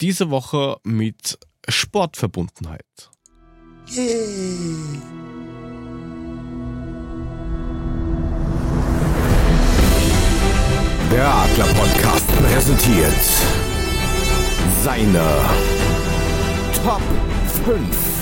diese 0.00 0.30
Woche 0.30 0.76
mit 0.84 1.38
Sportverbundenheit. 1.68 3.10
Yeah. 3.90 4.06
Der 11.10 11.28
Adler 11.28 11.66
Podcast 11.74 12.26
präsentiert 12.38 13.12
seine 14.82 15.24
Top 16.82 17.02
5. 17.64 18.21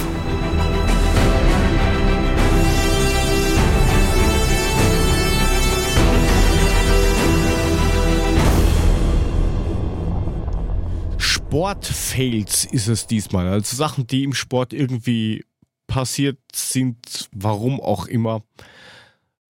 Sport-Fails 11.51 12.65
ist 12.67 12.87
es 12.87 13.09
diesmal. 13.09 13.49
Also 13.49 13.75
Sachen, 13.75 14.07
die 14.07 14.23
im 14.23 14.35
Sport 14.35 14.73
irgendwie 14.73 15.45
passiert 15.89 16.39
sind, 16.55 17.29
warum 17.33 17.81
auch 17.81 18.07
immer. 18.07 18.45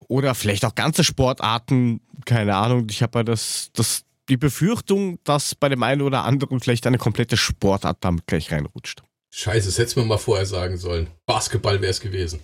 Oder 0.09 0.35
vielleicht 0.35 0.65
auch 0.65 0.75
ganze 0.75 1.05
Sportarten, 1.05 2.01
keine 2.25 2.57
Ahnung. 2.57 2.87
Ich 2.89 3.03
habe 3.03 3.19
ja 3.19 3.23
das, 3.23 3.69
das, 3.75 4.05
die 4.31 4.39
Befürchtung, 4.39 5.19
dass 5.25 5.55
bei 5.55 5.69
dem 5.69 5.83
einen 5.83 6.01
oder 6.01 6.25
anderen 6.25 6.61
vielleicht 6.61 6.87
eine 6.87 6.97
komplette 6.97 7.37
Sportart 7.37 7.99
damit 8.01 8.27
gleich 8.27 8.51
reinrutscht. 8.51 9.03
Scheiße, 9.35 9.67
das 9.67 9.77
hättest 9.77 9.97
du 9.97 10.01
mir 10.01 10.07
mal 10.07 10.17
vorher 10.17 10.47
sagen 10.47 10.79
sollen. 10.79 11.11
Basketball 11.27 11.83
wäre 11.83 11.91
es 11.91 12.01
gewesen. 12.01 12.41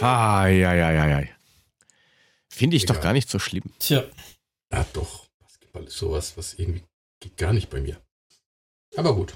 Ah, 0.00 0.46
ja, 0.46 0.72
ja, 0.72 0.92
ja, 0.92 1.18
ja. 1.18 1.26
Finde 2.48 2.76
ich 2.76 2.84
Egal. 2.84 2.94
doch 2.94 3.02
gar 3.02 3.12
nicht 3.12 3.28
so 3.28 3.40
schlimm. 3.40 3.64
Tja. 3.80 4.04
Ja, 4.72 4.86
doch. 4.92 5.26
Basketball 5.40 5.82
ist 5.82 5.98
sowas, 5.98 6.34
was 6.36 6.54
irgendwie 6.54 6.84
geht 7.18 7.36
gar 7.36 7.52
nicht 7.52 7.70
bei 7.70 7.80
mir. 7.80 8.00
Aber 8.98 9.14
gut. 9.14 9.34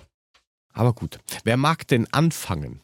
Aber 0.73 0.93
gut. 0.93 1.19
Wer 1.45 1.57
mag 1.57 1.87
denn 1.87 2.07
anfangen? 2.13 2.81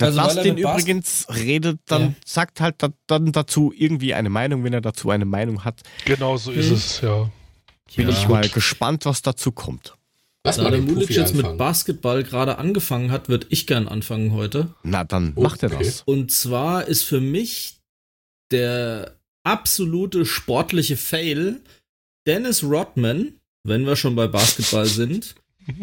Also, 0.00 0.16
Lasst 0.16 0.42
den 0.42 0.56
übrigens 0.56 1.26
redet, 1.28 1.78
dann 1.84 2.02
ja. 2.02 2.14
sagt 2.24 2.62
halt 2.62 2.76
dann 3.06 3.32
dazu 3.32 3.74
irgendwie 3.76 4.14
eine 4.14 4.30
Meinung, 4.30 4.64
wenn 4.64 4.72
er 4.72 4.80
dazu 4.80 5.10
eine 5.10 5.26
Meinung 5.26 5.64
hat. 5.64 5.82
Genau 6.06 6.38
so 6.38 6.50
ist 6.50 6.68
hm. 6.68 6.74
es, 6.74 7.00
ja. 7.02 7.30
Bin 7.94 8.08
ja. 8.08 8.14
ich 8.14 8.26
mal 8.26 8.48
gespannt, 8.48 9.04
was 9.04 9.20
dazu 9.20 9.52
kommt. 9.52 9.94
Was 10.44 10.56
da 10.56 10.70
der 10.70 10.80
Mulic 10.80 11.10
jetzt 11.10 11.34
mit 11.34 11.58
Basketball 11.58 12.24
gerade 12.24 12.56
angefangen 12.56 13.10
hat, 13.10 13.28
würde 13.28 13.46
ich 13.50 13.66
gern 13.66 13.86
anfangen 13.86 14.32
heute. 14.32 14.74
Na, 14.82 15.04
dann 15.04 15.32
okay. 15.32 15.42
macht 15.42 15.62
er 15.62 15.68
das. 15.68 16.02
Und 16.06 16.32
zwar 16.32 16.86
ist 16.86 17.02
für 17.02 17.20
mich 17.20 17.80
der 18.50 19.14
absolute 19.44 20.24
sportliche 20.24 20.96
Fail 20.96 21.60
Dennis 22.26 22.64
Rodman, 22.64 23.34
wenn 23.62 23.84
wir 23.84 23.94
schon 23.94 24.16
bei 24.16 24.26
Basketball 24.26 24.86
sind, 24.86 25.34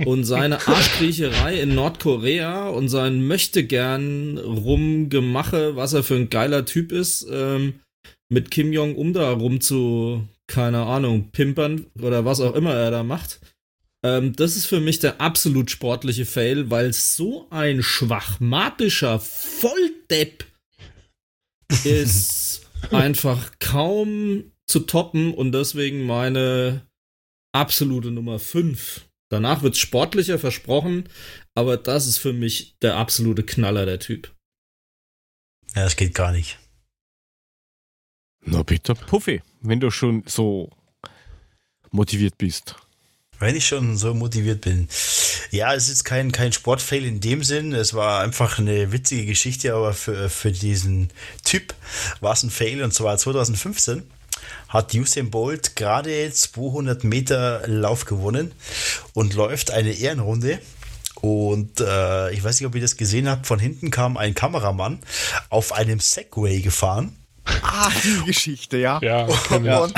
und 0.05 0.23
seine 0.23 0.55
Arschkriecherei 0.67 1.59
in 1.59 1.75
Nordkorea 1.75 2.69
und 2.69 2.89
sein 2.89 3.25
möchte 3.25 3.63
gern 3.63 4.37
rumgemache, 4.37 5.75
was 5.75 5.93
er 5.93 6.03
für 6.03 6.15
ein 6.15 6.29
geiler 6.29 6.65
Typ 6.65 6.91
ist, 6.91 7.27
ähm, 7.31 7.79
mit 8.29 8.51
Kim 8.51 8.71
Jong-un 8.73 9.13
da 9.13 9.31
rum 9.31 9.61
zu, 9.61 10.27
keine 10.47 10.83
Ahnung, 10.83 11.29
pimpern 11.31 11.87
oder 12.01 12.25
was 12.25 12.41
auch 12.41 12.55
immer 12.55 12.73
er 12.73 12.91
da 12.91 13.03
macht. 13.03 13.39
Ähm, 14.03 14.35
das 14.35 14.55
ist 14.55 14.65
für 14.65 14.79
mich 14.79 14.99
der 14.99 15.19
absolut 15.19 15.71
sportliche 15.71 16.25
Fail, 16.25 16.69
weil 16.69 16.93
so 16.93 17.47
ein 17.49 17.83
schwachmatischer 17.83 19.19
Volldepp 19.19 20.45
ist 21.83 22.67
einfach 22.91 23.51
kaum 23.59 24.51
zu 24.67 24.81
toppen 24.81 25.33
und 25.33 25.51
deswegen 25.51 26.05
meine 26.05 26.85
absolute 27.51 28.11
Nummer 28.11 28.39
5. 28.39 29.08
Danach 29.29 29.61
wird 29.61 29.75
es 29.75 29.79
sportlicher 29.79 30.39
versprochen, 30.39 31.07
aber 31.53 31.77
das 31.77 32.07
ist 32.07 32.17
für 32.17 32.33
mich 32.33 32.77
der 32.81 32.97
absolute 32.97 33.43
Knaller, 33.43 33.85
der 33.85 33.99
Typ. 33.99 34.33
Ja, 35.75 35.83
das 35.83 35.95
geht 35.95 36.15
gar 36.15 36.31
nicht. 36.31 36.57
Na 38.41 38.63
bitte, 38.63 38.95
Puffy, 38.95 39.43
wenn 39.61 39.79
du 39.79 39.91
schon 39.91 40.23
so 40.25 40.71
motiviert 41.91 42.37
bist. 42.37 42.75
Wenn 43.37 43.55
ich 43.55 43.67
schon 43.67 43.97
so 43.97 44.13
motiviert 44.13 44.61
bin. 44.61 44.89
Ja, 45.51 45.73
es 45.73 45.89
ist 45.89 46.03
kein, 46.03 46.31
kein 46.31 46.51
Sportfail 46.51 47.05
in 47.05 47.21
dem 47.21 47.43
Sinn. 47.43 47.73
Es 47.73 47.93
war 47.93 48.21
einfach 48.21 48.59
eine 48.59 48.91
witzige 48.91 49.25
Geschichte, 49.25 49.73
aber 49.73 49.93
für, 49.93 50.29
für 50.29 50.51
diesen 50.51 51.09
Typ 51.43 51.73
war 52.19 52.33
es 52.33 52.43
ein 52.43 52.49
Fail 52.49 52.83
und 52.83 52.93
zwar 52.93 53.17
2015 53.17 54.03
hat 54.67 54.93
Usain 54.93 55.29
Bolt 55.31 55.75
gerade 55.75 56.31
200 56.31 57.03
Meter 57.03 57.63
Lauf 57.67 58.05
gewonnen 58.05 58.51
und 59.13 59.33
läuft 59.33 59.71
eine 59.71 59.91
Ehrenrunde. 59.91 60.59
Und 61.21 61.81
äh, 61.81 62.31
ich 62.31 62.43
weiß 62.43 62.59
nicht, 62.59 62.67
ob 62.67 62.75
ihr 62.75 62.81
das 62.81 62.95
gesehen 62.95 63.27
habt, 63.27 63.45
von 63.45 63.59
hinten 63.59 63.91
kam 63.91 64.15
ein 64.15 64.35
Kameramann 64.35 64.99
auf 65.49 65.73
einem 65.73 65.99
Segway 65.99 66.61
gefahren 66.61 67.19
Ah, 67.61 67.91
die 68.03 68.25
Geschichte, 68.25 68.77
ja. 68.77 68.99
Ja, 69.01 69.25
und, 69.49 69.93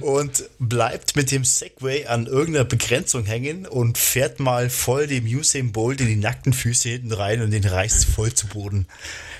und, 0.00 0.44
bleibt 0.58 1.16
mit 1.16 1.30
dem 1.30 1.44
Segway 1.44 2.06
an 2.06 2.26
irgendeiner 2.26 2.64
Begrenzung 2.64 3.24
hängen 3.24 3.66
und 3.66 3.98
fährt 3.98 4.40
mal 4.40 4.70
voll 4.70 5.06
dem 5.06 5.24
Usain 5.26 5.72
Bolt 5.72 6.00
in 6.00 6.06
die 6.06 6.16
nackten 6.16 6.52
Füße 6.52 6.88
hinten 6.88 7.12
rein 7.12 7.42
und 7.42 7.50
den 7.50 7.64
reißt 7.64 8.06
voll 8.06 8.32
zu 8.32 8.48
Boden. 8.48 8.86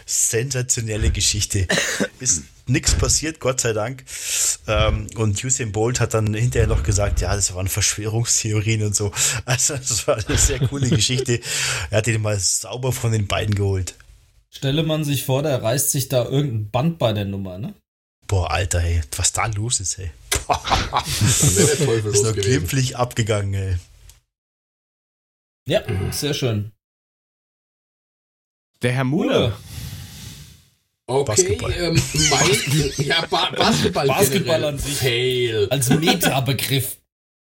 Sensationelle 0.07 1.11
Geschichte. 1.11 1.67
Ist 2.19 2.45
nichts 2.71 2.95
passiert, 2.95 3.41
Gott 3.41 3.61
sei 3.61 3.73
Dank. 3.73 4.05
Ähm, 4.67 5.07
und 5.17 5.43
Usain 5.45 5.73
Bolt 5.73 6.01
hat 6.01 6.15
dann 6.15 6.33
hinterher 6.35 6.69
noch 6.69 6.83
gesagt, 6.83 7.21
ja, 7.21 7.35
das 7.35 7.55
waren 7.55 7.69
Verschwörungstheorien 7.69 8.83
und 8.83 8.95
so. 8.95 9.13
Also 9.45 9.77
das 9.77 10.07
war 10.07 10.17
eine 10.17 10.39
sehr 10.39 10.61
coole 10.67 10.89
Geschichte. 10.91 11.41
Er 11.91 11.99
hat 11.99 12.07
ihn 12.07 12.23
mal 12.23 12.39
sauber 12.39 12.93
von 12.93 13.13
den 13.13 13.27
beiden 13.27 13.55
geholt. 13.55 13.95
Stelle 14.51 14.83
man 14.83 15.05
sich 15.05 15.25
vor, 15.25 15.43
der 15.43 15.63
reißt 15.63 15.91
sich 15.91 16.09
da 16.09 16.25
irgendein 16.25 16.71
Band 16.71 16.99
bei 16.99 17.13
der 17.13 17.25
Nummer, 17.25 17.59
ne? 17.59 17.75
Boah, 18.27 18.51
Alter, 18.51 18.83
ey, 18.83 19.01
was 19.17 19.33
da 19.33 19.47
los 19.47 19.81
ist, 19.81 19.99
ey. 19.99 20.11
Ist 21.25 22.25
noch 22.25 22.35
glimpflich 22.35 22.97
abgegangen, 22.97 23.55
ey. 23.55 23.77
Ja, 25.69 25.83
sehr 26.11 26.35
schön. 26.35 26.73
Der 28.83 28.93
Herr 28.93 29.05
Muller. 29.05 29.57
Okay, 31.11 31.25
Basketball. 31.25 31.73
Ähm, 31.73 32.03
mein, 32.31 32.93
ja, 33.07 33.27
ba 33.29 33.51
Basketball, 33.57 34.07
Basketball 34.07 34.65
an 34.65 34.79
sich. 34.79 34.95
Fail. 34.95 35.67
Als 35.71 35.91
Meta-Begriff. 35.91 36.99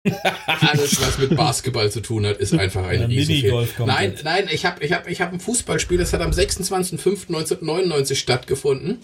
Alles, 0.47 1.01
was 1.01 1.19
mit 1.19 1.37
Basketball 1.37 1.91
zu 1.91 2.01
tun 2.01 2.25
hat, 2.25 2.37
ist 2.39 2.55
einfach 2.55 2.87
ein 2.87 3.03
Riesenfehl. 3.03 3.69
Nein, 3.85 4.15
nein, 4.23 4.49
ich 4.51 4.65
habe 4.65 4.85
ich 4.85 4.93
hab, 4.93 5.09
ich 5.09 5.21
hab 5.21 5.33
ein 5.33 5.41
Fußballspiel, 5.41 5.99
das 5.99 6.13
hat 6.13 6.21
am 6.21 6.31
26.05.1999 6.31 8.15
stattgefunden. 8.15 8.99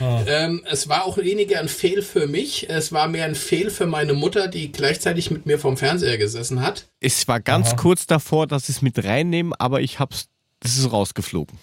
Ah. 0.00 0.22
Ähm, 0.26 0.64
es 0.68 0.88
war 0.88 1.04
auch 1.04 1.18
weniger 1.18 1.60
ein 1.60 1.68
Fail 1.68 2.00
für 2.00 2.26
mich, 2.26 2.70
es 2.70 2.90
war 2.90 3.06
mehr 3.08 3.26
ein 3.26 3.34
Fail 3.34 3.70
für 3.70 3.86
meine 3.86 4.14
Mutter, 4.14 4.48
die 4.48 4.72
gleichzeitig 4.72 5.30
mit 5.30 5.44
mir 5.44 5.58
vorm 5.58 5.76
Fernseher 5.76 6.16
gesessen 6.16 6.62
hat. 6.62 6.86
Es 7.00 7.28
war 7.28 7.40
ganz 7.40 7.68
Aha. 7.68 7.76
kurz 7.76 8.06
davor, 8.06 8.46
dass 8.46 8.70
ich 8.70 8.76
es 8.76 8.82
mit 8.82 9.04
reinnehmen, 9.04 9.52
aber 9.58 9.82
ich 9.82 9.98
hab's, 9.98 10.28
das 10.60 10.78
ist 10.78 10.90
rausgeflogen. 10.90 11.58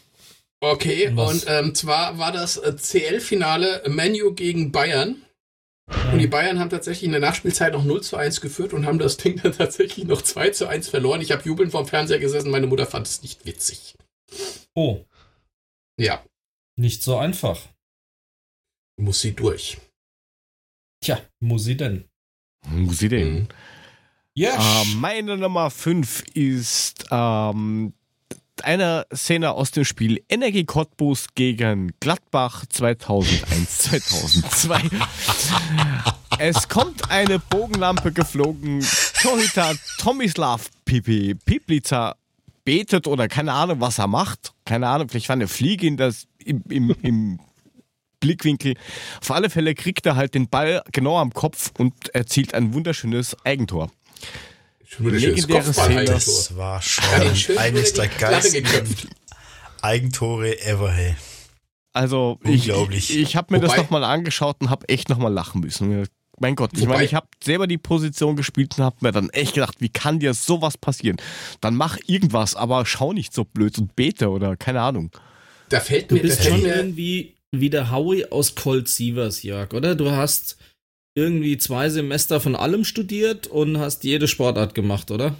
Okay, 0.59 1.11
was? 1.13 1.31
und 1.31 1.45
ähm, 1.47 1.75
zwar 1.75 2.17
war 2.17 2.31
das 2.31 2.57
äh, 2.57 2.75
CL-Finale 2.75 3.83
Menu 3.87 4.33
gegen 4.33 4.71
Bayern. 4.71 5.21
Und 6.11 6.19
die 6.19 6.27
Bayern 6.27 6.59
haben 6.59 6.69
tatsächlich 6.69 7.05
in 7.05 7.11
der 7.11 7.21
Nachspielzeit 7.21 7.71
noch 7.71 7.85
0 7.85 8.03
zu 8.03 8.17
1 8.17 8.41
geführt 8.41 8.73
und 8.73 8.85
haben 8.85 8.99
das 8.99 9.15
Ding 9.15 9.39
dann 9.41 9.53
tatsächlich 9.53 10.05
noch 10.05 10.21
2 10.21 10.49
zu 10.49 10.67
1 10.67 10.89
verloren. 10.89 11.21
Ich 11.21 11.31
habe 11.31 11.43
jubelnd 11.43 11.71
vorm 11.71 11.87
Fernseher 11.87 12.19
gesessen, 12.19 12.51
meine 12.51 12.67
Mutter 12.67 12.85
fand 12.85 13.07
es 13.07 13.21
nicht 13.21 13.45
witzig. 13.45 13.95
Oh. 14.75 15.05
Ja. 15.97 16.25
Nicht 16.75 17.03
so 17.03 17.17
einfach. 17.17 17.61
Muss 18.99 19.21
sie 19.21 19.33
durch. 19.33 19.77
Tja, 21.01 21.21
muss 21.39 21.63
sie 21.63 21.77
denn? 21.77 22.05
Muss 22.67 22.97
sie 22.97 23.09
denn? 23.09 23.33
Mhm. 23.33 23.47
Yes. 24.35 24.55
Äh, 24.57 24.95
meine 24.95 25.37
Nummer 25.37 25.69
5 25.71 26.23
ist 26.33 27.05
ähm, 27.11 27.93
einer 28.63 29.05
Szene 29.13 29.51
aus 29.51 29.71
dem 29.71 29.85
Spiel 29.85 30.23
Energie 30.29 30.65
Cottbus 30.65 31.27
gegen 31.35 31.91
Gladbach 31.99 32.65
2001, 32.67 33.77
2002. 33.77 34.81
es 36.39 36.67
kommt 36.67 37.09
eine 37.09 37.39
Bogenlampe 37.39 38.11
geflogen. 38.11 38.85
Torhüter 39.21 39.75
Tomislav 39.97 40.69
Pipi 40.85 41.35
Piplica 41.35 42.15
betet 42.63 43.07
oder 43.07 43.27
keine 43.27 43.53
Ahnung, 43.53 43.79
was 43.79 43.97
er 43.97 44.07
macht. 44.07 44.53
Keine 44.65 44.87
Ahnung, 44.87 45.09
vielleicht 45.09 45.29
war 45.29 45.35
eine 45.35 45.47
Fliege 45.47 45.87
in 45.87 45.97
das, 45.97 46.27
im, 46.43 46.63
im, 46.69 46.95
im 47.01 47.39
Blickwinkel. 48.19 48.75
Auf 49.21 49.31
alle 49.31 49.49
Fälle 49.49 49.73
kriegt 49.75 50.05
er 50.05 50.15
halt 50.15 50.33
den 50.35 50.49
Ball 50.49 50.81
genau 50.91 51.17
am 51.17 51.33
Kopf 51.33 51.71
und 51.77 52.13
erzielt 52.13 52.53
ein 52.53 52.73
wunderschönes 52.73 53.37
Eigentor. 53.45 53.89
Legendäre 54.99 55.73
Szene. 55.73 56.05
Das 56.05 56.55
war 56.55 56.81
schon 56.81 57.57
eines 57.57 57.93
der 57.93 58.07
geilsten 58.07 58.65
Eigentore 59.81 60.59
ever, 60.61 60.91
hey. 60.91 61.15
Also, 61.93 62.39
ich, 62.43 62.69
ich, 62.69 63.17
ich 63.17 63.35
habe 63.35 63.53
mir 63.53 63.61
Wobei, 63.61 63.75
das 63.75 63.77
nochmal 63.77 64.03
angeschaut 64.03 64.57
und 64.59 64.69
habe 64.69 64.87
echt 64.87 65.09
nochmal 65.09 65.33
lachen 65.33 65.61
müssen. 65.61 66.07
Mein 66.39 66.55
Gott, 66.55 66.71
ich 66.75 66.85
meine, 66.85 67.03
ich 67.03 67.15
habe 67.15 67.27
selber 67.43 67.65
die 67.65 67.79
Position 67.79 68.35
gespielt 68.35 68.77
und 68.77 68.83
habe 68.83 68.97
mir 69.01 69.11
dann 69.11 69.31
echt 69.31 69.55
gedacht, 69.55 69.77
wie 69.79 69.89
kann 69.89 70.19
dir 70.19 70.35
sowas 70.35 70.77
passieren? 70.77 71.17
Dann 71.61 71.75
mach 71.75 71.97
irgendwas, 72.05 72.55
aber 72.55 72.85
schau 72.85 73.13
nicht 73.13 73.33
so 73.33 73.43
blöd 73.43 73.79
und 73.79 73.95
bete 73.95 74.29
oder 74.29 74.55
keine 74.55 74.81
Ahnung. 74.81 75.09
Da 75.69 75.79
fällt 75.79 76.11
mir, 76.11 76.17
du 76.17 76.27
bist 76.27 76.43
schon 76.43 76.63
irgendwie 76.63 77.35
wie 77.51 77.71
der 77.71 77.91
Howie 77.91 78.25
aus 78.25 78.53
Colt 78.53 78.87
Sievers, 78.87 79.41
Jörg, 79.41 79.73
oder? 79.73 79.95
Du 79.95 80.11
hast 80.11 80.57
irgendwie 81.17 81.57
zwei 81.57 81.89
Semester 81.89 82.39
von 82.39 82.55
allem 82.55 82.85
studiert 82.85 83.47
und 83.47 83.79
hast 83.79 84.03
jede 84.03 84.27
Sportart 84.27 84.75
gemacht, 84.75 85.09
oder? 85.09 85.35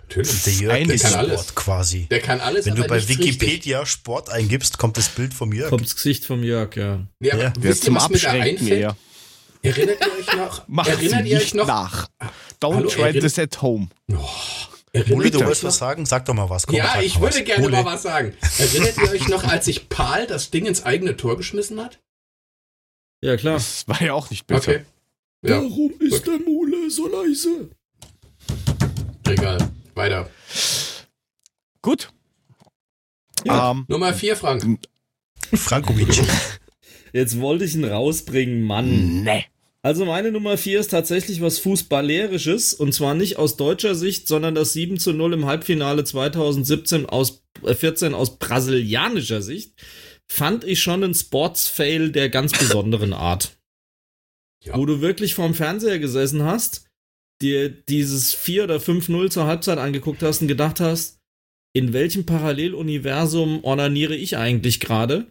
Natürlich. 0.00 0.44
Der 0.44 0.52
Jörg 0.52 0.86
der 0.86 0.98
kann 0.98 1.10
Sport 1.10 1.16
alles. 1.16 1.54
quasi. 1.56 2.06
Der 2.08 2.20
kann 2.20 2.40
alles. 2.40 2.66
Wenn 2.66 2.76
du 2.76 2.86
bei 2.86 3.08
Wikipedia 3.08 3.80
richtig. 3.80 3.92
Sport 3.92 4.30
eingibst, 4.30 4.78
kommt 4.78 4.96
das 4.96 5.08
Bild 5.08 5.34
vom 5.34 5.52
Jörg. 5.52 5.70
Kommt 5.70 5.84
das 5.84 5.96
Gesicht 5.96 6.24
vom 6.24 6.44
Jörg, 6.44 6.76
ja. 6.76 7.04
Ja, 7.18 7.36
ja. 7.36 7.52
wisst 7.58 7.88
ihr, 7.88 7.94
was 7.94 8.08
mir 8.08 8.18
da 8.18 8.30
einfällt? 8.30 8.94
Erinnert 9.62 9.98
ihr 10.00 10.18
euch 10.20 10.36
noch? 10.36 10.62
Macht 10.68 10.88
erinnert 10.88 11.26
ihr 11.26 11.38
euch 11.38 11.54
noch? 11.54 11.66
nach. 11.66 12.08
Don't 12.62 12.76
Hallo, 12.76 12.88
try 12.88 13.12
this 13.18 13.36
at 13.40 13.60
home. 13.60 13.88
Oh. 14.12 14.16
Ole, 15.10 15.30
du 15.30 15.40
wolltest 15.40 15.64
was 15.64 15.78
sagen? 15.78 16.06
Sag 16.06 16.24
doch 16.26 16.34
mal 16.34 16.48
was. 16.48 16.66
Komm, 16.68 16.76
ja, 16.76 17.00
ich 17.02 17.20
würde 17.20 17.38
was. 17.38 17.44
gerne 17.44 17.66
Ole. 17.66 17.72
mal 17.72 17.84
was 17.84 18.02
sagen. 18.02 18.34
Erinnert 18.58 18.96
ihr 18.98 19.10
euch 19.10 19.28
noch, 19.28 19.42
als 19.42 19.64
sich 19.64 19.88
Paul 19.88 20.26
das 20.28 20.50
Ding 20.52 20.64
ins 20.64 20.84
eigene 20.84 21.16
Tor 21.16 21.36
geschmissen 21.36 21.82
hat? 21.84 21.98
Ja, 23.22 23.36
klar. 23.36 23.54
Das 23.54 23.86
war 23.88 24.02
ja 24.02 24.12
auch 24.14 24.30
nicht 24.30 24.46
besser. 24.46 24.72
Okay. 24.72 24.84
Ja. 25.42 25.62
Warum 25.62 25.92
ist 26.00 26.24
Gut. 26.24 26.26
der 26.26 26.40
Mule 26.40 26.90
so 26.90 27.08
leise? 27.08 27.70
Egal. 29.26 29.58
Weiter. 29.94 30.30
Gut. 31.82 32.10
Ja. 33.44 33.70
Um, 33.70 33.78
ähm, 33.78 33.84
Nummer 33.88 34.12
4, 34.12 34.36
Frank. 34.36 34.78
Frankovic. 35.54 36.22
Jetzt 37.12 37.40
wollte 37.40 37.64
ich 37.64 37.74
ihn 37.74 37.84
rausbringen, 37.84 38.62
Mann. 38.62 39.22
Nee. 39.22 39.46
Also 39.82 40.04
meine 40.04 40.32
Nummer 40.32 40.58
4 40.58 40.80
ist 40.80 40.90
tatsächlich 40.90 41.40
was 41.40 41.60
Fußballerisches 41.60 42.74
und 42.74 42.92
zwar 42.92 43.14
nicht 43.14 43.36
aus 43.36 43.56
deutscher 43.56 43.94
Sicht, 43.94 44.26
sondern 44.26 44.56
das 44.56 44.72
7 44.72 44.98
zu 44.98 45.12
0 45.12 45.34
im 45.34 45.46
Halbfinale 45.46 46.02
2017 46.02 47.06
aus, 47.06 47.44
äh, 47.64 47.72
14 47.72 48.12
aus 48.12 48.38
brasilianischer 48.38 49.42
Sicht 49.42 49.74
fand 50.30 50.64
ich 50.64 50.82
schon 50.82 51.04
einen 51.04 51.14
Sports-Fail 51.14 52.10
der 52.10 52.28
ganz 52.28 52.52
besonderen 52.52 53.12
Art. 53.12 53.56
Ja. 54.64 54.76
Wo 54.76 54.86
du 54.86 55.00
wirklich 55.00 55.34
vorm 55.34 55.54
Fernseher 55.54 55.98
gesessen 55.98 56.42
hast, 56.42 56.86
dir 57.40 57.68
dieses 57.68 58.34
4 58.34 58.64
oder 58.64 58.76
5-0 58.76 59.30
zur 59.30 59.46
Halbzeit 59.46 59.78
angeguckt 59.78 60.22
hast 60.22 60.42
und 60.42 60.48
gedacht 60.48 60.80
hast, 60.80 61.20
in 61.74 61.92
welchem 61.92 62.24
Paralleluniversum 62.24 63.62
ornaniere 63.62 64.16
ich 64.16 64.36
eigentlich 64.36 64.80
gerade? 64.80 65.30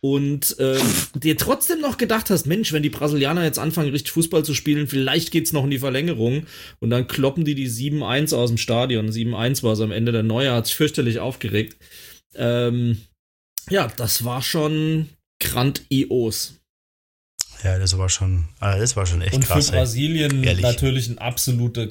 Und 0.00 0.58
äh, 0.58 0.78
dir 1.14 1.38
trotzdem 1.38 1.80
noch 1.80 1.96
gedacht 1.96 2.28
hast, 2.28 2.46
Mensch, 2.46 2.72
wenn 2.72 2.82
die 2.82 2.90
Brasilianer 2.90 3.44
jetzt 3.44 3.58
anfangen, 3.58 3.90
richtig 3.90 4.12
Fußball 4.12 4.44
zu 4.44 4.52
spielen, 4.52 4.86
vielleicht 4.86 5.30
geht's 5.30 5.52
noch 5.52 5.64
in 5.64 5.70
die 5.70 5.78
Verlängerung. 5.78 6.46
Und 6.80 6.90
dann 6.90 7.06
kloppen 7.06 7.44
die 7.44 7.54
die 7.54 7.70
7-1 7.70 8.34
aus 8.34 8.50
dem 8.50 8.58
Stadion. 8.58 9.08
7-1 9.08 9.62
war 9.62 9.72
es 9.72 9.80
am 9.80 9.92
Ende. 9.92 10.12
Der 10.12 10.22
Neue 10.22 10.52
hat 10.52 10.66
sich 10.66 10.74
fürchterlich 10.76 11.20
aufgeregt. 11.20 11.78
Ähm, 12.34 12.98
ja, 13.70 13.88
das 13.88 14.24
war 14.24 14.42
schon 14.42 15.08
grandios. 15.40 16.54
Ja, 17.62 17.78
das 17.78 17.96
war 17.96 18.08
schon, 18.08 18.44
ah, 18.60 18.76
das 18.76 18.94
war 18.96 19.06
schon 19.06 19.22
echt 19.22 19.34
Und 19.34 19.44
krass. 19.44 19.66
Und 19.66 19.72
für 19.72 19.78
Brasilien 19.78 20.44
ey. 20.44 20.60
natürlich 20.60 21.08
eine 21.08 21.20
absolute 21.20 21.90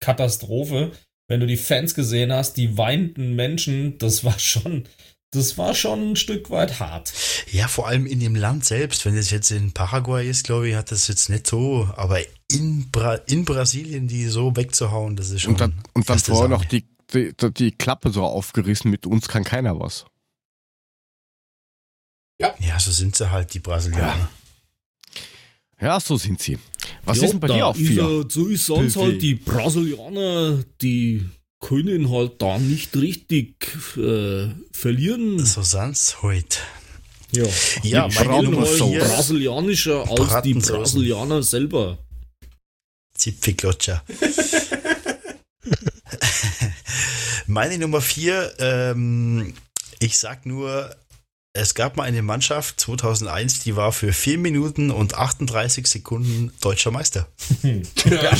Katastrophe. 0.00 0.92
Wenn 1.28 1.40
du 1.40 1.46
die 1.46 1.56
Fans 1.56 1.94
gesehen 1.94 2.32
hast, 2.32 2.56
die 2.56 2.76
weinten 2.76 3.36
Menschen, 3.36 3.98
das 3.98 4.24
war 4.24 4.38
schon, 4.38 4.88
das 5.30 5.56
war 5.58 5.74
schon 5.74 6.12
ein 6.12 6.16
Stück 6.16 6.50
weit 6.50 6.80
hart. 6.80 7.12
Ja, 7.52 7.68
vor 7.68 7.86
allem 7.86 8.06
in 8.06 8.18
dem 8.18 8.34
Land 8.34 8.64
selbst. 8.64 9.06
Wenn 9.06 9.16
es 9.16 9.30
jetzt 9.30 9.52
in 9.52 9.70
Paraguay 9.70 10.28
ist, 10.28 10.44
glaube 10.44 10.68
ich, 10.68 10.74
hat 10.74 10.90
das 10.90 11.06
jetzt 11.06 11.28
nicht 11.28 11.46
so. 11.46 11.88
Aber 11.94 12.18
in, 12.50 12.90
Bra 12.90 13.14
in 13.14 13.44
Brasilien 13.44 14.08
die 14.08 14.26
so 14.26 14.56
wegzuhauen, 14.56 15.14
das 15.14 15.30
ist 15.30 15.42
schon. 15.42 15.52
Und 15.52 15.60
dann, 15.60 15.74
und 15.94 16.10
dann 16.10 16.18
vorher 16.18 16.48
noch 16.48 16.64
die, 16.64 16.84
die, 17.14 17.32
die 17.56 17.70
Klappe 17.70 18.10
so 18.10 18.24
aufgerissen, 18.24 18.90
mit 18.90 19.06
uns 19.06 19.28
kann 19.28 19.44
keiner 19.44 19.78
was. 19.78 20.06
Ja. 22.40 22.54
Ja, 22.58 22.80
so 22.80 22.90
sind 22.90 23.14
sie 23.14 23.30
halt, 23.30 23.52
die 23.52 23.58
Brasilianer. 23.58 24.30
Ja, 25.80 25.88
ja 25.88 26.00
so 26.00 26.16
sind 26.16 26.40
sie. 26.40 26.58
Was 27.04 27.18
ja, 27.18 27.24
ist 27.24 27.32
denn 27.32 27.40
bei 27.40 27.48
dir 27.48 27.66
auf 27.66 27.76
vier? 27.76 28.24
so 28.28 28.46
ist 28.46 28.66
sonst 28.66 28.96
halt 28.96 29.20
die 29.20 29.34
Brasilianer, 29.34 30.64
die 30.80 31.28
können 31.60 32.10
halt 32.10 32.40
da 32.40 32.58
nicht 32.58 32.96
richtig 32.96 33.76
äh, 33.96 34.48
verlieren. 34.72 35.44
So 35.44 35.62
sind's 35.62 36.22
heute. 36.22 36.58
Ja, 37.32 37.44
ja 37.82 38.08
die 38.08 38.24
meine 38.24 38.56
halt 38.56 38.78
so 38.78 38.90
brasilianischer 38.90 40.10
als 40.10 40.42
die 40.42 40.54
Brasilianer 40.54 41.42
selber. 41.42 41.98
Zipfiklotscher. 43.14 44.02
meine 47.46 47.76
Nummer 47.76 48.00
vier, 48.00 48.54
ähm, 48.58 49.52
ich 49.98 50.16
sag 50.16 50.46
nur, 50.46 50.96
es 51.52 51.74
gab 51.74 51.96
mal 51.96 52.04
eine 52.04 52.22
Mannschaft 52.22 52.80
2001, 52.80 53.60
die 53.60 53.74
war 53.74 53.92
für 53.92 54.12
4 54.12 54.38
Minuten 54.38 54.90
und 54.90 55.14
38 55.14 55.86
Sekunden 55.86 56.52
deutscher 56.60 56.90
Meister. 56.90 57.26
Ja, 58.04 58.32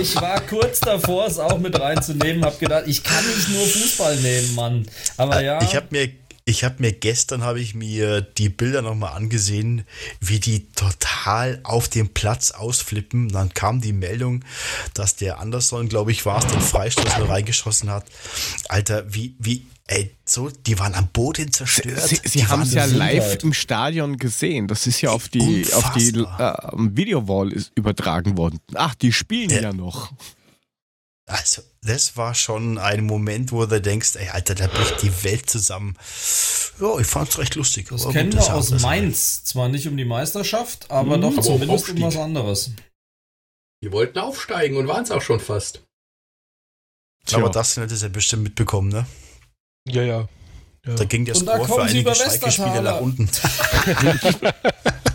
ich 0.00 0.16
war 0.16 0.40
kurz 0.40 0.80
davor, 0.80 1.26
es 1.26 1.38
auch 1.38 1.58
mit 1.58 1.78
reinzunehmen, 1.78 2.44
hab 2.44 2.58
gedacht, 2.58 2.84
ich 2.86 3.02
kann 3.02 3.24
nicht 3.26 3.48
nur 3.50 3.66
Fußball 3.66 4.16
nehmen, 4.16 4.54
Mann. 4.54 4.86
Aber 5.16 5.40
äh, 5.40 5.46
ja. 5.46 5.62
Ich 5.62 5.74
habe 5.74 5.86
mir 5.90 6.10
ich 6.44 6.64
habe 6.64 6.76
mir 6.78 6.92
gestern 6.92 7.42
habe 7.42 7.60
ich 7.60 7.74
mir 7.74 8.20
die 8.20 8.48
Bilder 8.48 8.82
nochmal 8.82 9.14
angesehen, 9.14 9.84
wie 10.20 10.40
die 10.40 10.70
total 10.72 11.60
auf 11.62 11.88
dem 11.88 12.08
Platz 12.08 12.50
ausflippen. 12.50 13.28
Dann 13.28 13.52
kam 13.54 13.80
die 13.80 13.92
Meldung, 13.92 14.44
dass 14.94 15.16
der 15.16 15.38
Anderson, 15.38 15.88
glaube 15.88 16.12
ich, 16.12 16.26
war 16.26 16.38
es, 16.38 16.46
den 16.50 16.60
Freistoß 16.60 17.18
nur 17.18 17.28
reingeschossen 17.28 17.90
hat. 17.90 18.06
Alter, 18.68 19.12
wie, 19.12 19.34
wie, 19.38 19.66
ey, 19.86 20.14
so, 20.24 20.50
die 20.50 20.78
waren 20.78 20.94
am 20.94 21.08
Boden 21.08 21.52
zerstört. 21.52 22.02
Sie, 22.02 22.20
sie 22.24 22.46
haben 22.46 22.62
es 22.62 22.72
ja 22.72 22.84
live 22.84 23.42
im 23.42 23.52
Stadion 23.52 24.16
gesehen. 24.16 24.66
Das 24.68 24.86
ist 24.86 25.00
ja 25.00 25.10
auf 25.10 25.28
die, 25.28 25.66
auf 25.72 25.92
die 25.92 26.08
äh, 26.08 26.54
Videowall 26.74 27.52
ist 27.52 27.72
übertragen 27.74 28.36
worden. 28.36 28.60
Ach, 28.74 28.94
die 28.94 29.12
spielen 29.12 29.50
ja, 29.50 29.62
ja 29.62 29.72
noch. 29.72 30.12
Also, 31.30 31.62
das 31.82 32.16
war 32.16 32.34
schon 32.34 32.76
ein 32.76 33.06
Moment, 33.06 33.52
wo 33.52 33.64
du 33.64 33.80
denkst, 33.80 34.16
ey, 34.16 34.30
Alter, 34.30 34.56
da 34.56 34.66
bricht 34.66 35.00
die 35.00 35.24
Welt 35.24 35.48
zusammen. 35.48 35.96
Ja, 36.80 36.98
ich 36.98 37.06
fand's 37.06 37.38
recht 37.38 37.54
lustig. 37.54 37.88
Das 37.88 38.08
kennen 38.08 38.32
wir 38.32 38.52
aus 38.52 38.70
Mainz. 38.80 39.44
Zwar 39.44 39.68
nicht 39.68 39.86
um 39.86 39.96
die 39.96 40.04
Meisterschaft, 40.04 40.90
aber 40.90 41.16
mhm, 41.16 41.22
doch 41.22 41.32
aber 41.32 41.42
zumindest 41.42 41.88
um 41.90 42.02
was 42.02 42.16
anderes. 42.16 42.72
Die 43.84 43.92
wollten 43.92 44.18
aufsteigen 44.18 44.76
und 44.76 44.88
waren 44.88 45.04
es 45.04 45.12
auch 45.12 45.22
schon 45.22 45.38
fast. 45.38 45.84
Aber 47.32 47.48
das 47.48 47.76
hat 47.76 47.92
es 47.92 48.02
ja 48.02 48.08
bestimmt 48.08 48.42
mitbekommen, 48.42 48.88
ne? 48.88 49.06
Ja, 49.86 50.02
ja. 50.02 50.28
ja. 50.84 50.94
Da 50.96 51.04
ging 51.04 51.24
der 51.26 51.36
Score 51.36 51.64
für 51.64 51.82
einige 51.82 52.12
Schalke-Spiele 52.12 52.82
nach 52.82 53.00
unten. 53.00 53.30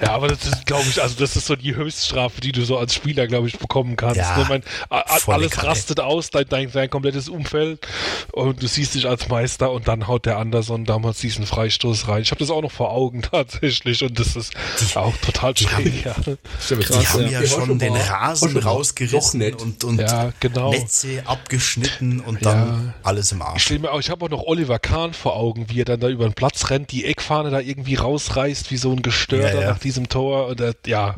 Ja, 0.00 0.12
aber 0.12 0.28
das 0.28 0.44
ist, 0.46 0.66
glaube 0.66 0.84
ich, 0.88 1.02
also 1.02 1.14
das 1.18 1.36
ist 1.36 1.46
so 1.46 1.56
die 1.56 1.74
Höchststrafe, 1.74 2.40
die 2.40 2.52
du 2.52 2.64
so 2.64 2.78
als 2.78 2.94
Spieler, 2.94 3.26
glaube 3.26 3.48
ich, 3.48 3.58
bekommen 3.58 3.96
kannst. 3.96 4.16
Ja, 4.16 4.38
ne? 4.38 4.46
mein, 4.48 4.62
alles 4.88 5.52
Kanne. 5.52 5.68
rastet 5.68 6.00
aus, 6.00 6.30
dein, 6.30 6.48
dein, 6.48 6.70
dein, 6.72 6.88
komplettes 6.88 7.28
Umfeld 7.28 7.86
und 8.32 8.62
du 8.62 8.66
siehst 8.66 8.94
dich 8.94 9.06
als 9.06 9.28
Meister 9.28 9.70
und 9.70 9.88
dann 9.88 10.06
haut 10.06 10.26
der 10.26 10.38
Anderson 10.38 10.84
damals 10.84 11.18
diesen 11.18 11.44
Freistoß 11.44 12.08
rein. 12.08 12.22
Ich 12.22 12.30
habe 12.30 12.38
das 12.38 12.50
auch 12.50 12.62
noch 12.62 12.72
vor 12.72 12.90
Augen 12.92 13.22
tatsächlich 13.30 14.02
und 14.02 14.18
das 14.18 14.36
ist 14.36 14.52
die, 14.80 14.96
auch 14.96 15.16
total 15.18 15.56
schräg. 15.56 16.04
Ja. 16.04 16.14
Stimmt, 16.60 16.86
Krass, 16.86 16.98
die 16.98 17.06
haben 17.06 17.30
ja, 17.30 17.42
ja 17.42 17.46
schon 17.46 17.78
den 17.78 17.94
Rasen 17.94 18.56
rausgerissen 18.56 19.42
und, 19.54 19.84
und 19.84 20.00
ja, 20.00 20.32
genau. 20.40 20.70
Netze 20.70 21.22
abgeschnitten 21.26 22.20
und 22.20 22.44
dann 22.44 22.94
alles 23.02 23.32
im 23.32 23.42
Arsch. 23.42 23.70
Ich, 23.70 23.80
ich 23.82 24.10
habe 24.10 24.24
auch 24.24 24.30
noch 24.30 24.42
Oliver 24.44 24.78
Kahn 24.78 25.12
vor 25.12 25.36
Augen, 25.36 25.66
wie 25.68 25.82
er 25.82 25.84
dann 25.84 26.00
da 26.00 26.08
über 26.08 26.24
den 26.24 26.34
Platz 26.34 26.70
rennt, 26.70 26.90
die 26.90 27.04
Eckfahne 27.04 27.50
da 27.50 27.60
irgendwie 27.60 27.96
rausreißt, 27.96 28.70
wie 28.70 28.76
so 28.76 28.92
ein 28.92 29.02
Gestörter 29.02 29.60
nach 29.66 29.78
diesem 29.78 29.89
Tor. 30.08 30.48
Und 30.48 30.60
das, 30.60 30.76
ja, 30.86 31.16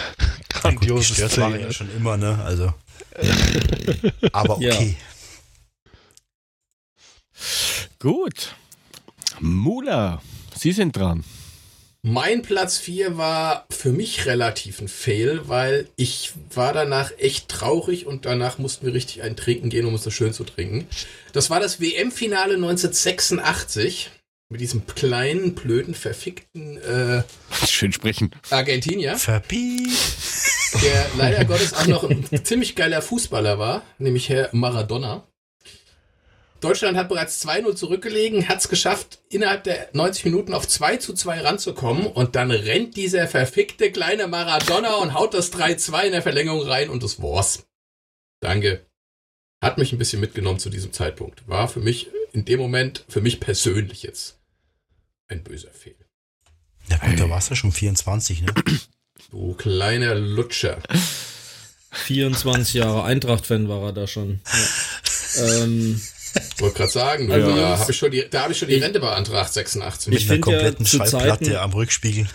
grandioses 0.48 1.18
ja, 1.18 1.36
war 1.38 1.56
ja 1.56 1.72
schon 1.72 1.94
immer, 1.96 2.16
ne? 2.16 2.42
Also. 2.44 2.72
aber 4.32 4.56
okay. 4.56 4.96
Ja. 4.98 5.10
Gut. 7.98 8.54
Mula, 9.40 10.20
Sie 10.54 10.72
sind 10.72 10.96
dran. 10.96 11.24
Mein 12.02 12.40
Platz 12.40 12.78
4 12.78 13.18
war 13.18 13.66
für 13.70 13.92
mich 13.92 14.24
relativ 14.24 14.80
ein 14.80 14.88
Fail, 14.88 15.48
weil 15.48 15.86
ich 15.96 16.32
war 16.54 16.72
danach 16.72 17.10
echt 17.18 17.48
traurig 17.48 18.06
und 18.06 18.24
danach 18.24 18.58
mussten 18.58 18.86
wir 18.86 18.94
richtig 18.94 19.22
ein 19.22 19.36
Trinken 19.36 19.68
gehen, 19.68 19.84
um 19.84 19.94
es 19.94 20.02
so 20.02 20.10
schön 20.10 20.32
zu 20.32 20.44
trinken. 20.44 20.86
Das 21.34 21.50
war 21.50 21.60
das 21.60 21.78
WM-Finale 21.78 22.54
1986 22.54 24.10
mit 24.50 24.60
diesem 24.60 24.84
kleinen, 24.84 25.54
blöden, 25.54 25.94
verfickten 25.94 26.76
äh, 26.78 27.22
Schön 27.66 27.92
sprechen. 27.92 28.32
Argentinier. 28.50 29.16
Verpiet. 29.16 29.96
Der 30.82 31.06
leider 31.16 31.44
Gottes 31.44 31.72
auch 31.72 31.86
noch 31.86 32.10
ein 32.10 32.44
ziemlich 32.44 32.74
geiler 32.74 33.00
Fußballer 33.00 33.58
war, 33.58 33.82
nämlich 33.98 34.28
Herr 34.28 34.50
Maradona. 34.52 35.26
Deutschland 36.60 36.98
hat 36.98 37.08
bereits 37.08 37.46
2-0 37.46 37.74
zurückgelegen, 37.74 38.48
hat 38.48 38.58
es 38.58 38.68
geschafft, 38.68 39.20
innerhalb 39.30 39.64
der 39.64 39.88
90 39.94 40.26
Minuten 40.26 40.52
auf 40.52 40.68
2 40.68 40.98
zu 40.98 41.14
2 41.14 41.40
ranzukommen 41.40 42.06
und 42.06 42.36
dann 42.36 42.50
rennt 42.50 42.96
dieser 42.96 43.28
verfickte 43.28 43.90
kleine 43.90 44.26
Maradona 44.26 44.96
und 44.96 45.14
haut 45.14 45.32
das 45.32 45.52
3-2 45.52 46.06
in 46.06 46.12
der 46.12 46.22
Verlängerung 46.22 46.62
rein 46.62 46.90
und 46.90 47.02
das 47.02 47.22
war's. 47.22 47.66
Danke. 48.40 48.84
Hat 49.62 49.78
mich 49.78 49.92
ein 49.92 49.98
bisschen 49.98 50.20
mitgenommen 50.20 50.58
zu 50.58 50.70
diesem 50.70 50.92
Zeitpunkt. 50.92 51.48
War 51.48 51.68
für 51.68 51.80
mich 51.80 52.08
in 52.32 52.44
dem 52.44 52.58
Moment, 52.58 53.04
für 53.08 53.20
mich 53.20 53.40
persönlich 53.40 54.02
jetzt 54.02 54.39
ein 55.30 55.42
böser 55.42 55.70
Fehler. 55.70 55.96
Ja, 56.88 56.96
gut, 56.98 57.20
da 57.20 57.30
warst 57.30 57.50
du 57.50 57.54
schon 57.54 57.72
24, 57.72 58.42
ne? 58.42 58.54
Du 59.30 59.54
kleiner 59.54 60.14
Lutscher. 60.14 60.82
24 61.92 62.74
Jahre 62.74 63.04
Eintracht-Fan 63.04 63.68
war 63.68 63.82
er 63.82 63.92
da 63.92 64.06
schon. 64.06 64.40
Ja. 65.36 65.62
ähm, 65.62 66.00
wollte 66.58 66.76
gerade 66.76 66.92
sagen, 66.92 67.32
also, 67.32 67.54
da 67.54 67.78
habe 67.78 67.90
ich 67.90 67.98
schon 67.98 68.10
die, 68.10 68.24
da 68.28 68.42
hab 68.42 68.50
ich 68.50 68.58
schon 68.58 68.68
die 68.68 68.76
Rente 68.76 69.00
beantragt, 69.00 69.52
86. 69.52 70.12
Mit 70.12 70.30
einer 70.30 70.40
kompletten 70.40 70.84
ja, 70.84 70.90
Schallplatte 70.90 71.44
Zeiten, 71.44 71.56
am 71.56 71.72
Rückspiegel. 71.72 72.28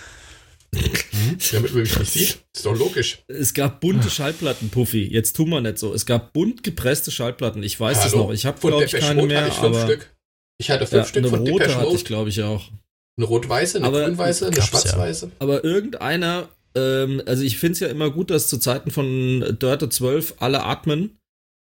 Hm? 0.74 1.38
Damit 1.54 1.74
man 1.74 1.84
mich 1.84 1.98
nicht 1.98 2.12
sieht. 2.12 2.40
Ist 2.54 2.66
doch 2.66 2.76
logisch. 2.76 3.20
Es 3.28 3.54
gab 3.54 3.80
bunte 3.80 4.10
Schallplatten, 4.10 4.70
Puffy. 4.70 5.06
Jetzt 5.06 5.36
tun 5.36 5.50
wir 5.50 5.62
nicht 5.62 5.78
so. 5.78 5.94
Es 5.94 6.06
gab 6.06 6.34
bunt 6.34 6.64
gepresste 6.64 7.12
Schallplatten. 7.12 7.64
Ich 7.64 7.80
weiß 7.80 8.06
es 8.06 8.16
noch. 8.16 8.32
Ich 8.32 8.46
habe, 8.46 8.60
glaube 8.60 8.84
ich, 8.84 8.92
keine 8.92 9.24
mehr. 9.24 9.48
Ich 9.48 9.58
aber 9.58 9.84
Stück. 9.84 10.14
Ich 10.58 10.70
hatte 10.70 10.88
fünf 10.88 11.04
ja, 11.04 11.06
Stück 11.06 11.24
eine 11.24 11.30
von 11.30 11.48
rote 11.48 11.76
hatte 11.76 11.96
ich, 11.96 12.06
glaube 12.06 12.30
ich, 12.30 12.42
auch. 12.44 12.70
Eine 13.18 13.28
rot-weiße, 13.28 13.78
eine 13.78 13.90
grün-weiße, 13.92 14.48
eine 14.48 14.62
schwarz-weiße. 14.62 15.26
Ja. 15.28 15.32
Aber 15.40 15.64
irgendeiner, 15.64 16.50
ähm, 16.76 17.22
also 17.26 17.44
ich 17.44 17.58
finde 17.58 17.74
es 17.74 17.80
ja 17.80 17.88
immer 17.88 18.12
gut, 18.12 18.30
dass 18.30 18.48
zu 18.48 18.58
Zeiten 18.58 18.92
von 18.92 19.56
Dörte 19.58 19.90
12 19.90 20.36
alle 20.40 20.64
atmen. 20.64 21.18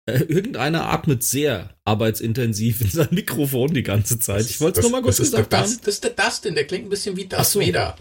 Äh, 0.06 0.20
irgendeiner 0.24 0.90
atmet 0.90 1.22
sehr 1.22 1.76
arbeitsintensiv 1.84 2.80
in 2.82 2.90
sein 2.90 3.08
Mikrofon 3.10 3.72
die 3.72 3.82
ganze 3.82 4.18
Zeit. 4.18 4.44
Ich 4.46 4.60
wollte 4.60 4.80
es 4.80 4.84
nur 4.84 4.92
mal 4.92 5.02
kurz 5.02 5.18
gesagt 5.18 5.54
haben. 5.54 5.62
Das 5.62 5.94
ist 5.94 6.04
der 6.04 6.10
Dustin, 6.10 6.54
der 6.54 6.66
klingt 6.66 6.86
ein 6.86 6.90
bisschen 6.90 7.16
wie 7.16 7.26
Darth 7.26 7.46
so. 7.46 7.60
Vader. 7.60 7.96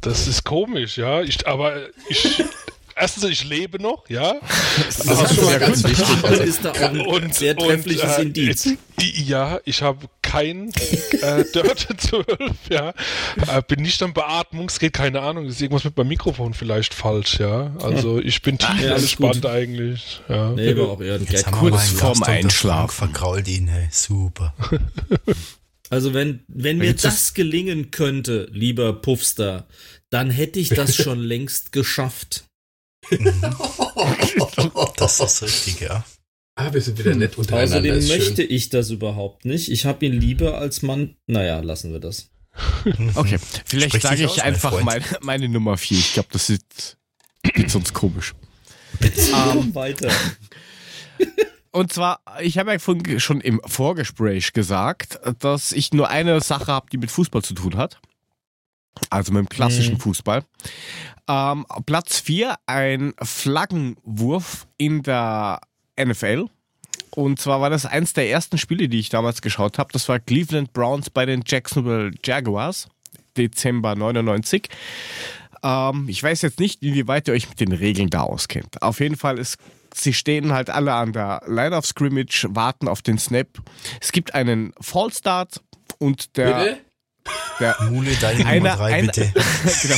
Das 0.00 0.26
ist 0.26 0.44
komisch, 0.44 0.96
ja. 0.96 1.22
Ich, 1.22 1.46
aber 1.46 1.88
ich, 2.08 2.42
erstens, 2.96 3.24
ich 3.24 3.44
lebe 3.44 3.80
noch, 3.80 4.08
ja. 4.08 4.34
Das 4.76 4.98
ist 4.98 5.34
schon 5.34 5.44
mal 5.44 5.58
ganz 5.58 5.84
wichtig. 5.84 6.06
Also, 6.22 6.42
ist 6.42 6.64
da 6.64 6.70
auch 6.72 6.80
ein 6.80 7.00
und, 7.00 7.34
sehr 7.34 7.56
treffliches 7.56 8.18
und, 8.18 8.18
äh, 8.18 8.22
Indiz. 8.22 8.68
Ja, 9.00 9.60
ich 9.64 9.82
habe 9.82 10.08
kein 10.22 10.72
äh, 11.20 11.44
Dirt 11.54 11.86
12, 11.96 12.26
ja. 12.70 12.90
Äh, 13.48 13.62
bin 13.66 13.82
nicht 13.82 14.02
am 14.02 14.14
Beatmungsgerät, 14.14 14.92
keine 14.92 15.20
Ahnung, 15.20 15.46
ist 15.46 15.60
irgendwas 15.60 15.84
mit 15.84 15.96
meinem 15.96 16.08
Mikrofon 16.08 16.54
vielleicht 16.54 16.94
falsch, 16.94 17.38
ja. 17.40 17.74
Also 17.80 18.20
ich 18.20 18.42
bin 18.42 18.58
tief 18.58 18.80
ja, 18.80 18.96
entspannt 18.96 19.44
eigentlich. 19.46 20.20
Ja. 20.28 20.50
Nee, 20.50 20.76
war 20.76 20.88
auch 20.88 21.00
eher 21.00 21.16
ein 21.16 21.26
Gag. 21.26 21.50
Kurz 21.50 21.90
vorm 21.90 22.22
Einschlafen. 22.22 22.94
Vergrault 22.94 23.48
ihn, 23.48 23.68
hey. 23.68 23.88
Super. 23.90 24.54
Also 25.90 26.14
wenn, 26.14 26.40
wenn 26.48 26.78
mir 26.78 26.94
das 26.94 27.34
gelingen 27.34 27.90
könnte, 27.90 28.48
lieber 28.50 28.94
Puffster, 28.94 29.66
dann 30.08 30.30
hätte 30.30 30.58
ich 30.58 30.70
das 30.70 30.94
schon 30.96 31.18
längst 31.18 31.72
geschafft. 31.72 32.44
das 34.96 35.20
ist 35.20 35.42
richtig, 35.42 35.80
ja. 35.80 36.04
Ah, 36.54 36.72
wir 36.72 36.80
sind 36.80 36.98
wieder 36.98 37.14
nett 37.14 37.38
untereinander. 37.38 37.78
Außerdem 37.78 38.08
möchte 38.08 38.42
ich 38.42 38.68
das 38.68 38.90
überhaupt 38.90 39.44
nicht. 39.44 39.70
Ich 39.70 39.86
habe 39.86 40.04
ihn 40.04 40.12
lieber 40.12 40.58
als 40.58 40.82
Mann. 40.82 41.16
Naja, 41.26 41.60
lassen 41.60 41.92
wir 41.92 42.00
das. 42.00 42.28
Okay, 43.14 43.38
vielleicht 43.64 44.02
sage 44.02 44.24
ich 44.24 44.42
einfach 44.42 44.82
mein, 44.82 45.02
meine 45.22 45.48
Nummer 45.48 45.78
4. 45.78 45.98
Ich 45.98 46.12
glaube, 46.12 46.28
das 46.32 46.50
ist, 46.50 46.98
geht 47.42 47.70
sonst 47.70 47.94
komisch. 47.94 48.34
um, 49.54 49.74
weiter. 49.74 50.10
Und 51.70 51.90
zwar, 51.90 52.20
ich 52.42 52.58
habe 52.58 52.72
ja 52.72 53.18
schon 53.18 53.40
im 53.40 53.60
Vorgespräch 53.64 54.52
gesagt, 54.52 55.18
dass 55.38 55.72
ich 55.72 55.92
nur 55.94 56.10
eine 56.10 56.42
Sache 56.42 56.66
habe, 56.66 56.90
die 56.92 56.98
mit 56.98 57.10
Fußball 57.10 57.42
zu 57.42 57.54
tun 57.54 57.78
hat. 57.78 57.98
Also 59.10 59.32
mit 59.32 59.40
dem 59.40 59.48
klassischen 59.48 59.94
mhm. 59.94 60.00
Fußball. 60.00 60.44
Ähm, 61.28 61.66
Platz 61.86 62.20
4, 62.20 62.56
ein 62.66 63.14
Flaggenwurf 63.22 64.66
in 64.76 65.02
der 65.02 65.60
NFL. 65.98 66.46
Und 67.14 67.40
zwar 67.40 67.60
war 67.60 67.70
das 67.70 67.84
eins 67.84 68.14
der 68.14 68.30
ersten 68.30 68.58
Spiele, 68.58 68.88
die 68.88 68.98
ich 68.98 69.10
damals 69.10 69.42
geschaut 69.42 69.78
habe. 69.78 69.92
Das 69.92 70.08
war 70.08 70.18
Cleveland 70.18 70.72
Browns 70.72 71.10
bei 71.10 71.26
den 71.26 71.42
Jacksonville 71.46 72.12
Jaguars, 72.24 72.88
Dezember 73.36 73.94
99. 73.94 74.68
Ähm, 75.62 76.06
ich 76.08 76.22
weiß 76.22 76.42
jetzt 76.42 76.58
nicht, 76.58 76.82
inwieweit 76.82 77.28
ihr 77.28 77.34
euch 77.34 77.48
mit 77.48 77.60
den 77.60 77.72
Regeln 77.72 78.10
da 78.10 78.22
auskennt. 78.22 78.80
Auf 78.82 79.00
jeden 79.00 79.16
Fall 79.16 79.38
ist 79.38 79.58
sie 79.94 80.12
stehen 80.12 80.52
halt 80.52 80.70
alle 80.70 80.94
an 80.94 81.12
der 81.12 81.42
Line 81.46 81.76
of 81.76 81.86
Scrimmage, 81.86 82.46
warten 82.50 82.88
auf 82.88 83.02
den 83.02 83.18
Snap. 83.18 83.48
Es 84.00 84.12
gibt 84.12 84.34
einen 84.34 84.72
Fallstart 84.80 85.60
und 85.98 86.36
der. 86.36 86.54
Bitte? 86.54 86.78
Der, 87.60 87.76
Mule, 87.90 88.14
deine 88.20 88.44
einer, 88.46 88.56
Nummer 88.56 88.76
drei, 88.76 88.94
einer, 88.94 89.06
bitte. 89.12 89.32
genau. 89.82 89.96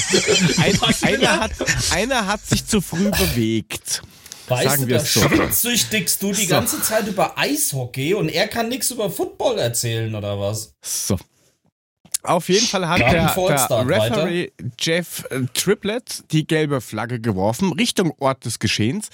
Ein, 0.58 0.78
einer, 1.02 1.40
hat, 1.40 1.52
einer 1.92 2.26
hat 2.26 2.46
sich 2.46 2.66
zu 2.66 2.80
früh 2.80 3.10
bewegt. 3.10 4.02
Weißt 4.48 4.64
Sagen 4.64 4.82
du, 4.82 4.94
da 4.94 5.00
so. 5.00 5.20
schwindsüchtigst 5.20 6.22
du 6.22 6.32
die 6.32 6.44
so. 6.44 6.50
ganze 6.50 6.82
Zeit 6.82 7.06
über 7.06 7.38
Eishockey 7.38 8.14
und 8.14 8.28
er 8.28 8.48
kann 8.48 8.68
nichts 8.68 8.90
über 8.90 9.10
Football 9.10 9.58
erzählen, 9.58 10.14
oder 10.14 10.38
was? 10.38 10.74
So. 10.82 11.16
Auf 12.24 12.48
jeden 12.48 12.66
Fall 12.66 12.88
hat 12.88 13.00
der, 13.00 13.12
der 13.12 13.24
Referee 13.36 14.48
weiter. 14.48 14.64
Jeff 14.78 15.24
äh, 15.30 15.42
Triplett 15.52 16.24
die 16.32 16.46
gelbe 16.46 16.80
Flagge 16.80 17.20
geworfen, 17.20 17.72
Richtung 17.72 18.12
Ort 18.18 18.46
des 18.46 18.58
Geschehens. 18.58 19.10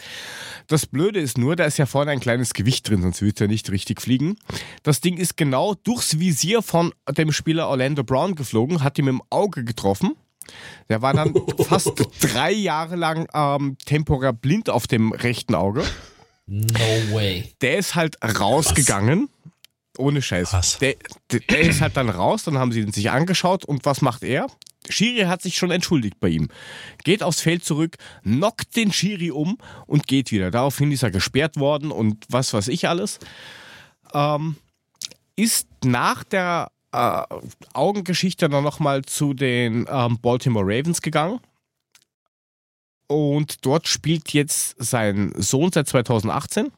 Das 0.68 0.86
Blöde 0.86 1.18
ist 1.18 1.36
nur, 1.36 1.56
da 1.56 1.64
ist 1.64 1.76
ja 1.76 1.86
vorne 1.86 2.12
ein 2.12 2.20
kleines 2.20 2.54
Gewicht 2.54 2.88
drin, 2.88 3.02
sonst 3.02 3.20
wird 3.20 3.40
er 3.40 3.48
nicht 3.48 3.70
richtig 3.70 4.00
fliegen. 4.00 4.36
Das 4.84 5.00
Ding 5.00 5.16
ist 5.16 5.36
genau 5.36 5.74
durchs 5.74 6.20
Visier 6.20 6.62
von 6.62 6.92
dem 7.10 7.32
Spieler 7.32 7.68
Orlando 7.68 8.04
Brown 8.04 8.36
geflogen, 8.36 8.84
hat 8.84 8.96
ihm 8.98 9.08
im 9.08 9.22
Auge 9.28 9.64
getroffen. 9.64 10.14
Der 10.88 11.02
war 11.02 11.12
dann 11.12 11.34
fast 11.58 11.92
drei 12.20 12.52
Jahre 12.52 12.94
lang 12.94 13.26
ähm, 13.34 13.76
temporär 13.84 14.32
blind 14.32 14.70
auf 14.70 14.86
dem 14.86 15.12
rechten 15.12 15.56
Auge. 15.56 15.82
No 16.46 16.68
way. 17.12 17.52
Der 17.60 17.78
ist 17.78 17.94
halt 17.94 18.18
rausgegangen. 18.22 19.28
Was? 19.28 19.39
Ohne 19.98 20.22
Scheiß. 20.22 20.78
Der, 20.78 20.94
der, 21.30 21.40
der, 21.40 21.60
ist 21.60 21.80
halt 21.80 21.96
dann 21.96 22.08
raus, 22.08 22.44
dann 22.44 22.58
haben 22.58 22.72
sie 22.72 22.80
ihn 22.80 22.92
sich 22.92 23.10
angeschaut 23.10 23.64
und 23.64 23.84
was 23.84 24.02
macht 24.02 24.22
er? 24.22 24.46
Schiri 24.88 25.26
hat 25.26 25.42
sich 25.42 25.56
schon 25.56 25.70
entschuldigt 25.70 26.20
bei 26.20 26.28
ihm. 26.28 26.48
Geht 27.04 27.22
aufs 27.22 27.40
Feld 27.40 27.64
zurück, 27.64 27.96
knockt 28.22 28.76
den 28.76 28.92
Schiri 28.92 29.30
um 29.30 29.58
und 29.86 30.06
geht 30.06 30.32
wieder. 30.32 30.50
Daraufhin 30.50 30.92
ist 30.92 31.02
er 31.02 31.10
gesperrt 31.10 31.58
worden 31.58 31.90
und 31.90 32.24
was 32.28 32.54
weiß 32.54 32.68
ich 32.68 32.88
alles. 32.88 33.18
Ähm, 34.14 34.56
ist 35.36 35.68
nach 35.84 36.24
der 36.24 36.70
äh, 36.92 37.22
Augengeschichte 37.72 38.48
dann 38.48 38.64
nochmal 38.64 39.02
zu 39.02 39.34
den 39.34 39.86
ähm, 39.88 40.18
Baltimore 40.20 40.64
Ravens 40.64 41.02
gegangen. 41.02 41.40
Und 43.06 43.66
dort 43.66 43.88
spielt 43.88 44.32
jetzt 44.32 44.76
sein 44.78 45.32
Sohn 45.36 45.72
seit 45.72 45.88
2018. 45.88 46.70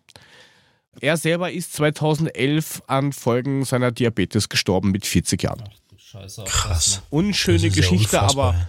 Er 1.00 1.16
selber 1.16 1.50
ist 1.50 1.72
2011 1.74 2.82
an 2.86 3.12
Folgen 3.12 3.64
seiner 3.64 3.92
Diabetes 3.92 4.48
gestorben 4.48 4.90
mit 4.90 5.06
40 5.06 5.42
Jahren. 5.42 5.64
Scheiße, 5.96 6.44
Krass. 6.44 7.02
Unschöne 7.10 7.70
Geschichte, 7.70 8.16
ja 8.16 8.22
aber, 8.28 8.68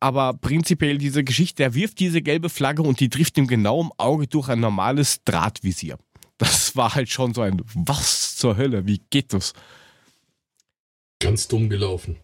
aber 0.00 0.34
prinzipiell 0.34 0.98
diese 0.98 1.22
Geschichte, 1.22 1.62
er 1.62 1.74
wirft 1.74 2.00
diese 2.00 2.20
gelbe 2.20 2.48
Flagge 2.48 2.82
und 2.82 2.98
die 2.98 3.08
trifft 3.08 3.38
ihm 3.38 3.46
genau 3.46 3.80
im 3.80 3.92
Auge 3.96 4.26
durch 4.26 4.48
ein 4.48 4.60
normales 4.60 5.22
Drahtvisier. 5.24 5.98
Das 6.36 6.74
war 6.74 6.94
halt 6.94 7.08
schon 7.08 7.32
so 7.32 7.42
ein, 7.42 7.62
was 7.74 8.34
zur 8.36 8.56
Hölle, 8.56 8.86
wie 8.86 9.00
geht 9.10 9.32
das? 9.32 9.52
Ganz 11.20 11.46
dumm 11.46 11.70
gelaufen. 11.70 12.16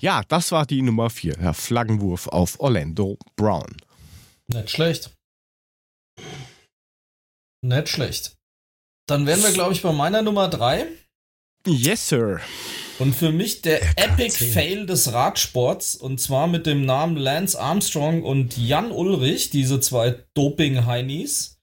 Ja, 0.00 0.22
das 0.28 0.50
war 0.50 0.66
die 0.66 0.82
Nummer 0.82 1.08
4, 1.08 1.36
der 1.36 1.54
Flaggenwurf 1.54 2.26
auf 2.26 2.58
Orlando 2.58 3.16
Brown. 3.36 3.76
Nicht 4.48 4.70
schlecht. 4.70 5.12
Nicht 7.64 7.88
schlecht. 7.88 8.36
Dann 9.08 9.26
wären 9.26 9.42
wir, 9.42 9.52
glaube 9.52 9.72
ich, 9.72 9.80
bei 9.80 9.92
meiner 9.92 10.20
Nummer 10.20 10.48
3. 10.48 10.86
Yes, 11.66 12.10
sir. 12.10 12.42
Und 12.98 13.14
für 13.14 13.32
mich 13.32 13.62
der 13.62 13.80
Epic 13.98 14.36
Fail 14.36 14.84
des 14.84 15.14
Radsports, 15.14 15.96
und 15.96 16.20
zwar 16.20 16.46
mit 16.46 16.66
dem 16.66 16.84
Namen 16.84 17.16
Lance 17.16 17.58
Armstrong 17.58 18.22
und 18.22 18.58
Jan 18.58 18.92
Ulrich, 18.92 19.48
diese 19.48 19.80
zwei 19.80 20.22
Doping-Heinis, 20.34 21.58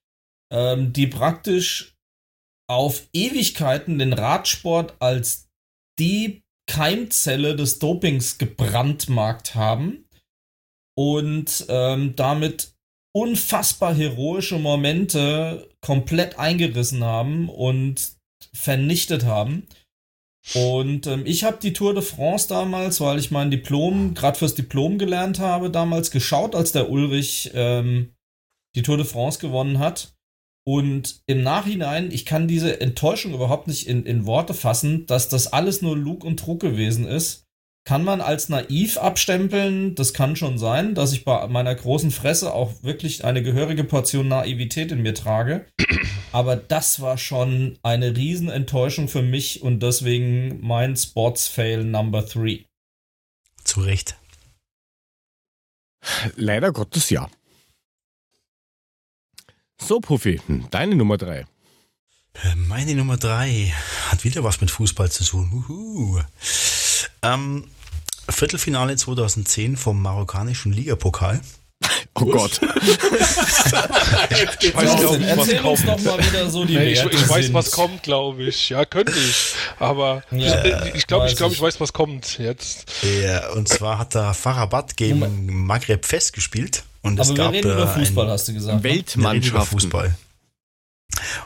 ähm, 0.52 0.92
die 0.92 1.06
praktisch 1.06 1.96
auf 2.68 3.08
Ewigkeiten 3.14 4.00
den 4.00 4.14
Radsport 4.14 4.96
als 5.00 5.50
die 6.00 6.42
Keimzelle 6.68 7.56
des 7.56 7.78
Dopings 7.78 8.40
gebrandmarkt 8.40 9.54
haben 9.54 10.10
und 10.98 11.66
ähm, 11.70 12.16
damit 12.16 12.74
unfassbar 13.14 13.94
heroische 13.94 14.58
Momente 14.58 15.71
komplett 15.82 16.40
eingerissen 16.40 17.04
haben 17.04 17.50
und 17.50 18.14
vernichtet 18.54 19.26
haben. 19.26 19.68
Und 20.56 21.06
ähm, 21.06 21.24
ich 21.26 21.44
habe 21.44 21.58
die 21.62 21.74
Tour 21.74 21.94
de 21.94 22.02
France 22.02 22.48
damals, 22.48 23.00
weil 23.00 23.20
ich 23.20 23.30
mein 23.30 23.52
Diplom, 23.52 24.16
gerade 24.16 24.40
fürs 24.40 24.56
Diplom 24.56 24.98
gelernt 24.98 25.40
habe, 25.40 25.70
damals 25.70 26.10
geschaut, 26.10 26.56
als 26.56 26.72
der 26.72 26.90
Ulrich 26.90 27.52
ähm, 27.54 28.14
die 28.76 28.82
Tour 28.82 28.98
de 28.98 29.06
France 29.06 29.40
gewonnen 29.40 29.80
hat. 29.80 30.16
Und 30.64 31.22
im 31.28 31.44
Nachhinein, 31.44 32.12
ich 32.12 32.26
kann 32.26 32.48
diese 32.48 32.82
Enttäuschung 32.82 33.34
überhaupt 33.34 33.68
nicht 33.68 33.88
in, 33.88 34.06
in 34.06 34.26
Worte 34.26 34.54
fassen, 34.54 35.06
dass 35.06 35.30
das 35.30 35.54
alles 35.54 35.82
nur 35.82 35.98
Lug 35.98 36.24
und 36.24 36.40
Trug 36.40 36.60
gewesen 36.60 37.08
ist 37.08 37.48
kann 37.84 38.04
man 38.04 38.22
als 38.22 38.50
naiv 38.50 38.98
abstempeln. 38.98 39.96
Das 39.96 40.14
kann 40.14 40.36
schon 40.36 40.58
sein, 40.58 40.94
dass 40.96 41.14
ich 41.14 41.26
bei 41.26 41.48
meiner 41.48 41.74
großen 41.74 42.12
Fresse 42.12 42.54
auch 42.54 42.84
wirklich 42.84 43.26
eine 43.26 43.42
gehörige 43.42 43.84
Portion 43.84 44.28
Naivität 44.28 44.92
in 44.92 45.02
mir 45.02 45.14
trage. 45.14 45.66
Aber 46.32 46.56
das 46.56 47.02
war 47.02 47.18
schon 47.18 47.80
eine 47.84 48.16
Riesenenttäuschung 48.16 49.08
für 49.08 49.22
mich 49.24 49.62
und 49.62 49.82
deswegen 49.82 50.66
mein 50.66 50.96
Sports-Fail 50.96 51.84
Number 51.84 52.22
3. 52.22 52.66
Zu 53.64 53.82
Recht. 53.82 54.18
Leider 56.36 56.72
Gottes 56.72 57.10
ja. 57.10 57.30
So, 59.80 60.00
Puffy, 60.00 60.40
deine 60.70 60.96
Nummer 60.96 61.18
3. 61.18 61.40
Äh, 62.34 62.56
meine 62.56 62.96
Nummer 62.96 63.18
3 63.18 63.74
hat 64.10 64.24
wieder 64.24 64.44
was 64.44 64.62
mit 64.62 64.72
Fußball 64.72 65.12
zu 65.12 65.24
tun. 65.24 65.52
Uhu. 65.52 66.22
Ähm, 67.24 67.66
Viertelfinale 68.30 68.96
2010 68.96 69.78
vom 69.78 70.02
marokkanischen 70.02 70.72
Ligapokal. 70.72 71.42
Oh 72.14 72.26
Gott. 72.26 72.60
ich 72.62 74.76
weiß, 74.76 75.00
glaub, 75.00 75.22
Erzähl 75.22 75.62
uns 75.62 75.86
doch 75.86 76.00
mal 76.02 76.20
wieder 76.20 76.50
so 76.50 76.66
die 76.66 76.76
nee, 76.76 76.94
Ich, 76.94 77.04
ich 77.04 77.30
weiß, 77.30 77.54
was 77.54 77.72
kommt, 77.72 78.04
glaube 78.04 78.44
ich. 78.44 78.70
Ja, 78.70 78.86
könnte 78.86 79.18
ich. 79.18 79.54
Aber 79.80 80.24
ja, 80.32 80.86
ich, 80.86 80.96
ich 80.96 81.08
glaube, 81.08 81.28
ich, 81.28 81.36
glaub, 81.36 81.52
ich 81.52 81.62
weiß, 81.62 81.80
was 81.80 81.94
kommt 81.94 82.38
jetzt. 82.38 82.92
Ja, 83.24 83.50
und 83.52 83.68
zwar 83.68 83.98
hat 83.98 84.14
da 84.14 84.34
Farabat 84.34 84.98
gegen 84.98 85.20
Moment. 85.20 85.52
Maghreb 85.52 86.06
festgespielt. 86.06 86.84
Und 87.02 87.14
Aber 87.14 87.22
es 87.22 87.30
wir 87.30 87.36
gab 87.36 87.54
reden 87.54 87.72
über 87.72 87.88
Fußball, 87.88 88.30
hast 88.30 88.48
du 88.48 88.54
gesagt. 88.54 88.78
Ne? 88.78 88.84
Weltmannschaft. 88.84 89.72
Fußball. 89.72 90.16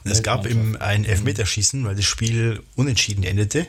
Und 0.04 0.12
es 0.12 0.24
gab 0.24 0.46
im 0.46 0.78
ein 0.80 1.06
Elfmeterschießen, 1.06 1.86
weil 1.86 1.96
das 1.96 2.06
Spiel 2.06 2.62
unentschieden 2.76 3.24
endete. 3.24 3.68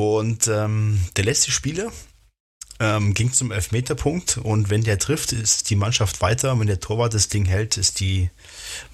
Und 0.00 0.48
ähm, 0.48 0.98
der 1.16 1.24
letzte 1.24 1.50
Spieler 1.50 1.92
ähm, 2.78 3.12
ging 3.12 3.34
zum 3.34 3.52
Elfmeterpunkt 3.52 4.38
und 4.38 4.70
wenn 4.70 4.82
der 4.82 4.98
trifft, 4.98 5.32
ist 5.32 5.68
die 5.68 5.76
Mannschaft 5.76 6.22
weiter. 6.22 6.58
Wenn 6.58 6.68
der 6.68 6.80
Torwart 6.80 7.12
das 7.12 7.28
Ding 7.28 7.44
hält, 7.44 7.76
ist 7.76 8.00
die 8.00 8.30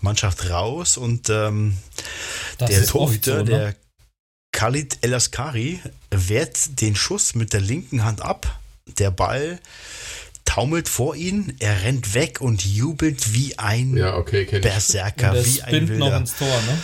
Mannschaft 0.01 0.51
raus 0.51 0.97
und 0.97 1.31
ähm, 1.31 1.77
der 2.59 2.85
Torhüter, 2.85 3.39
so, 3.39 3.45
ne? 3.45 3.45
der 3.45 3.75
Khalid 4.51 4.99
El 5.03 5.15
Askari, 5.15 5.81
wehrt 6.11 6.81
den 6.81 6.97
Schuss 6.97 7.37
mit 7.37 7.53
der 7.53 7.61
linken 7.61 8.03
Hand 8.03 8.21
ab. 8.21 8.59
Der 8.99 9.13
Ball 9.13 9.61
taumelt 10.45 10.89
vor 10.89 11.15
ihn, 11.15 11.55
er 11.61 11.85
rennt 11.85 12.15
weg 12.15 12.41
und 12.41 12.65
jubelt 12.65 13.33
wie 13.33 13.57
ein 13.61 13.97
ja, 13.97 14.17
okay, 14.17 14.45
Berserker, 14.45 15.35
wie 15.45 15.63
ein 15.63 15.89
Wilder. 15.89 16.11
Noch 16.11 16.17
ins 16.19 16.37
Tor, 16.37 16.49
ne? 16.49 16.79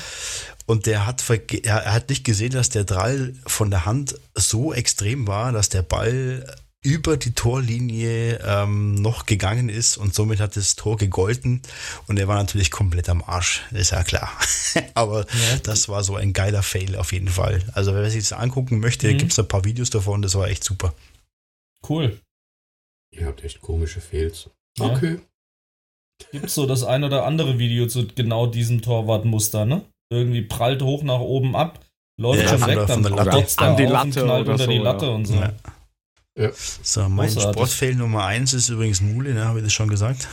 Und 0.72 0.86
der 0.86 1.06
hat, 1.06 1.22
er 1.28 1.92
hat 1.92 2.08
nicht 2.08 2.24
gesehen, 2.24 2.52
dass 2.52 2.70
der 2.70 2.84
Drall 2.84 3.34
von 3.46 3.70
der 3.70 3.84
Hand 3.84 4.18
so 4.34 4.72
extrem 4.72 5.26
war, 5.26 5.52
dass 5.52 5.68
der 5.68 5.82
Ball 5.82 6.46
über 6.82 7.18
die 7.18 7.34
Torlinie 7.34 8.38
ähm, 8.42 8.94
noch 8.94 9.26
gegangen 9.26 9.68
ist 9.68 9.98
und 9.98 10.14
somit 10.14 10.40
hat 10.40 10.56
das 10.56 10.74
Tor 10.74 10.96
gegolten 10.96 11.60
und 12.06 12.18
er 12.18 12.26
war 12.26 12.36
natürlich 12.36 12.70
komplett 12.70 13.10
am 13.10 13.22
Arsch, 13.22 13.60
ist 13.72 13.90
ja 13.90 14.02
klar. 14.02 14.32
Aber 14.94 15.26
ja. 15.26 15.58
das 15.62 15.90
war 15.90 16.02
so 16.04 16.16
ein 16.16 16.32
geiler 16.32 16.62
Fail 16.62 16.96
auf 16.96 17.12
jeden 17.12 17.28
Fall. 17.28 17.62
Also 17.74 17.92
wer 17.92 18.08
sich 18.08 18.26
das 18.26 18.32
angucken 18.32 18.80
möchte, 18.80 19.12
mhm. 19.12 19.18
gibt 19.18 19.32
es 19.32 19.38
ein 19.38 19.48
paar 19.48 19.66
Videos 19.66 19.90
davon, 19.90 20.22
das 20.22 20.36
war 20.36 20.48
echt 20.48 20.64
super. 20.64 20.94
Cool. 21.86 22.18
Ihr 23.10 23.26
habt 23.26 23.44
echt 23.44 23.60
komische 23.60 24.00
Fails. 24.00 24.48
Okay. 24.80 25.20
Gibt 26.30 26.48
so 26.48 26.64
das 26.64 26.82
ein 26.82 27.04
oder 27.04 27.26
andere 27.26 27.58
Video 27.58 27.86
zu 27.88 28.06
genau 28.06 28.46
diesem 28.46 28.80
Torwartmuster, 28.80 29.66
ne? 29.66 29.84
Irgendwie 30.12 30.42
prallt 30.42 30.82
hoch 30.82 31.02
nach 31.02 31.20
oben 31.20 31.56
ab, 31.56 31.80
läuft 32.20 32.42
ja, 32.42 32.48
schon 32.50 32.66
weg, 32.66 32.86
dann 32.86 33.04
stürzt 33.04 33.58
an 33.58 33.76
die 33.76 33.84
Latte 33.84 34.22
knallt 34.22 34.48
unter 34.48 34.64
so, 34.64 34.70
die 34.70 34.78
Latte 34.78 35.06
ja. 35.06 35.12
und 35.12 35.24
so. 35.24 35.34
Ja. 35.34 35.52
Ja. 36.38 36.50
So, 36.54 37.08
mein 37.08 37.28
Großartig. 37.28 37.52
Sportfail 37.52 37.94
Nummer 37.94 38.24
1 38.24 38.54
ist 38.54 38.68
übrigens 38.68 39.00
Mule, 39.00 39.34
ne? 39.34 39.44
Habe 39.44 39.58
ich 39.58 39.64
das 39.64 39.72
schon 39.72 39.88
gesagt? 39.88 40.28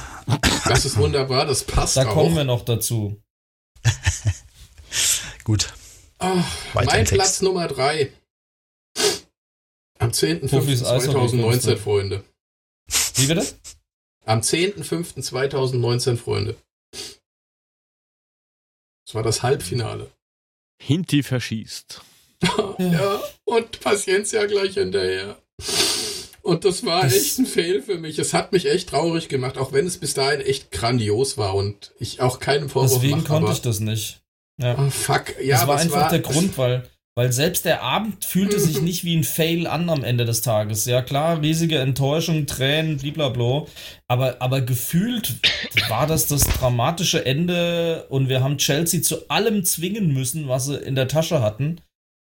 Das 0.65 0.85
ist 0.85 0.97
wunderbar, 0.97 1.45
das 1.45 1.63
passt 1.63 1.97
Da 1.97 2.07
auch. 2.07 2.13
kommen 2.13 2.35
wir 2.35 2.43
noch 2.43 2.63
dazu. 2.63 3.21
Gut. 5.43 5.73
Ach, 6.19 6.45
mein. 6.73 7.05
Platz 7.05 7.41
Nummer 7.41 7.67
3. 7.67 8.11
Am 9.99 10.11
Puffis 10.11 10.83
10.05.2019, 10.83 10.85
Eishockey-Künste. 10.85 11.77
Freunde. 11.77 12.23
Wie 13.15 13.27
bitte? 13.27 13.45
Am 14.25 14.39
10.05.2019, 14.39 16.17
Freunde. 16.17 16.55
Das 19.09 19.15
war 19.15 19.23
das 19.23 19.41
Halbfinale. 19.41 20.11
Hinti 20.79 21.23
verschießt. 21.23 22.01
Ja, 22.77 23.19
und 23.43 23.79
Paciencia 23.81 24.45
gleich 24.45 24.75
hinterher. 24.75 25.35
Und 26.43 26.63
das 26.63 26.85
war 26.85 27.01
Das- 27.01 27.13
echt 27.15 27.39
ein 27.39 27.45
Fail 27.47 27.81
für 27.81 27.97
mich. 27.97 28.19
Es 28.19 28.33
hat 28.35 28.51
mich 28.53 28.67
echt 28.67 28.89
traurig 28.89 29.27
gemacht, 29.29 29.57
auch 29.57 29.73
wenn 29.73 29.87
es 29.87 29.97
bis 29.97 30.13
dahin 30.13 30.39
echt 30.41 30.71
grandios 30.71 31.37
war 31.39 31.55
und 31.55 31.91
ich 31.99 32.21
auch 32.21 32.39
keinen 32.39 32.69
Vorwurf 32.69 32.93
Deswegen 33.01 33.17
mache. 33.17 33.27
konnte 33.27 33.45
aber, 33.47 33.53
ich 33.53 33.61
das 33.63 33.79
nicht. 33.79 34.21
Ja. 34.61 34.77
Oh, 34.79 34.89
fuck. 34.91 35.35
Ja, 35.43 35.57
das 35.57 35.67
war 35.67 35.75
es 35.77 35.81
einfach 35.81 36.09
der 36.09 36.19
Grund, 36.19 36.55
weil, 36.59 36.87
weil 37.19 37.33
selbst 37.33 37.65
der 37.65 37.83
Abend 37.83 38.23
fühlte 38.23 38.61
sich 38.61 38.81
nicht 38.81 39.03
wie 39.03 39.13
ein 39.13 39.25
Fail 39.25 39.67
an 39.67 39.89
am 39.89 40.05
Ende 40.05 40.23
des 40.23 40.41
Tages. 40.41 40.85
Ja 40.85 41.01
klar, 41.01 41.41
riesige 41.41 41.77
Enttäuschung, 41.77 42.45
Tränen, 42.45 42.95
blablabla. 42.95 43.65
Aber, 44.07 44.37
aber 44.39 44.61
gefühlt 44.61 45.35
war 45.89 46.07
das 46.07 46.27
das 46.27 46.45
dramatische 46.45 47.25
Ende 47.25 48.05
und 48.07 48.29
wir 48.29 48.41
haben 48.41 48.57
Chelsea 48.57 49.01
zu 49.01 49.27
allem 49.27 49.65
zwingen 49.65 50.13
müssen, 50.13 50.47
was 50.47 50.67
sie 50.67 50.77
in 50.77 50.95
der 50.95 51.09
Tasche 51.09 51.41
hatten. 51.41 51.81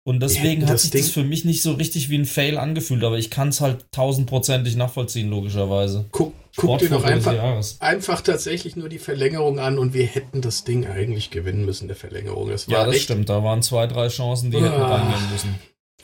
Und 0.07 0.20
deswegen 0.20 0.60
hätten 0.60 0.67
hat 0.67 0.75
das 0.75 0.83
sich 0.83 0.91
Ding- 0.93 1.01
das 1.02 1.10
für 1.10 1.25
mich 1.25 1.44
nicht 1.44 1.62
so 1.62 1.73
richtig 1.73 2.09
wie 2.10 2.17
ein 2.17 2.26
Fail 2.26 2.59
angefühlt, 2.59 3.02
aber 3.02 3.18
ich 3.18 3.28
kann 3.28 3.49
es 3.49 3.60
halt 3.60 3.86
tausendprozentig 3.91 4.76
nachvollziehen, 4.76 5.28
logischerweise. 5.28 6.05
Guck, 6.12 6.33
guck 6.55 6.78
dir 6.78 6.91
doch 6.91 7.02
einfach, 7.02 7.35
einfach 7.81 8.20
tatsächlich 8.20 8.76
nur 8.76 8.89
die 8.89 9.01
Verlängerung 9.01 9.59
an 9.59 9.81
und 9.81 9.94
wir 9.94 10.07
hätten 10.07 10.43
das 10.43 10.62
Ding 10.62 10.86
eigentlich 10.86 11.31
gewinnen 11.33 11.65
müssen, 11.65 11.89
der 11.89 11.97
Verlängerung. 11.97 12.49
War 12.51 12.57
Ja, 12.68 12.85
das 12.86 12.94
echt, 12.94 13.05
stimmt. 13.05 13.28
Da 13.28 13.43
waren 13.43 13.62
zwei, 13.62 13.89
drei 13.89 14.07
Chancen, 14.07 14.52
die 14.52 14.59
hätten 14.59 14.68
Ah. 14.81 14.94
reingehen 14.97 15.33
müssen. 15.33 15.55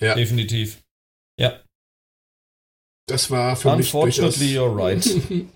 Ja. 0.00 0.16
Definitiv. 0.16 0.82
Ja. 1.38 1.60
Das 3.06 3.30
war 3.30 3.54
für 3.54 3.76
mich 3.76 3.92
durchaus... 3.92 4.18
Unfortunately, 4.18 4.58
you're 4.58 4.76
right. 4.76 5.04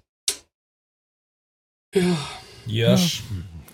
ja, 1.96 2.16
Yes. 2.66 3.22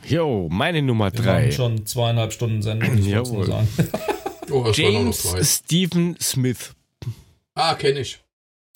Jo, 0.07 0.49
meine 0.51 0.81
Nummer 0.81 1.13
Wir 1.13 1.21
drei. 1.23 1.41
machen 1.41 1.53
schon 1.53 1.87
zweieinhalb 1.87 2.33
Stunden 2.33 2.63
Sendung, 2.63 2.95
nur 3.01 3.07
Jawohl. 3.09 3.47
sagen. 3.47 3.69
oh, 4.51 4.71
James. 4.73 5.27
Stephen 5.43 6.17
Smith. 6.21 6.75
Ah, 7.55 7.75
kenne 7.75 8.01
ich. 8.01 8.21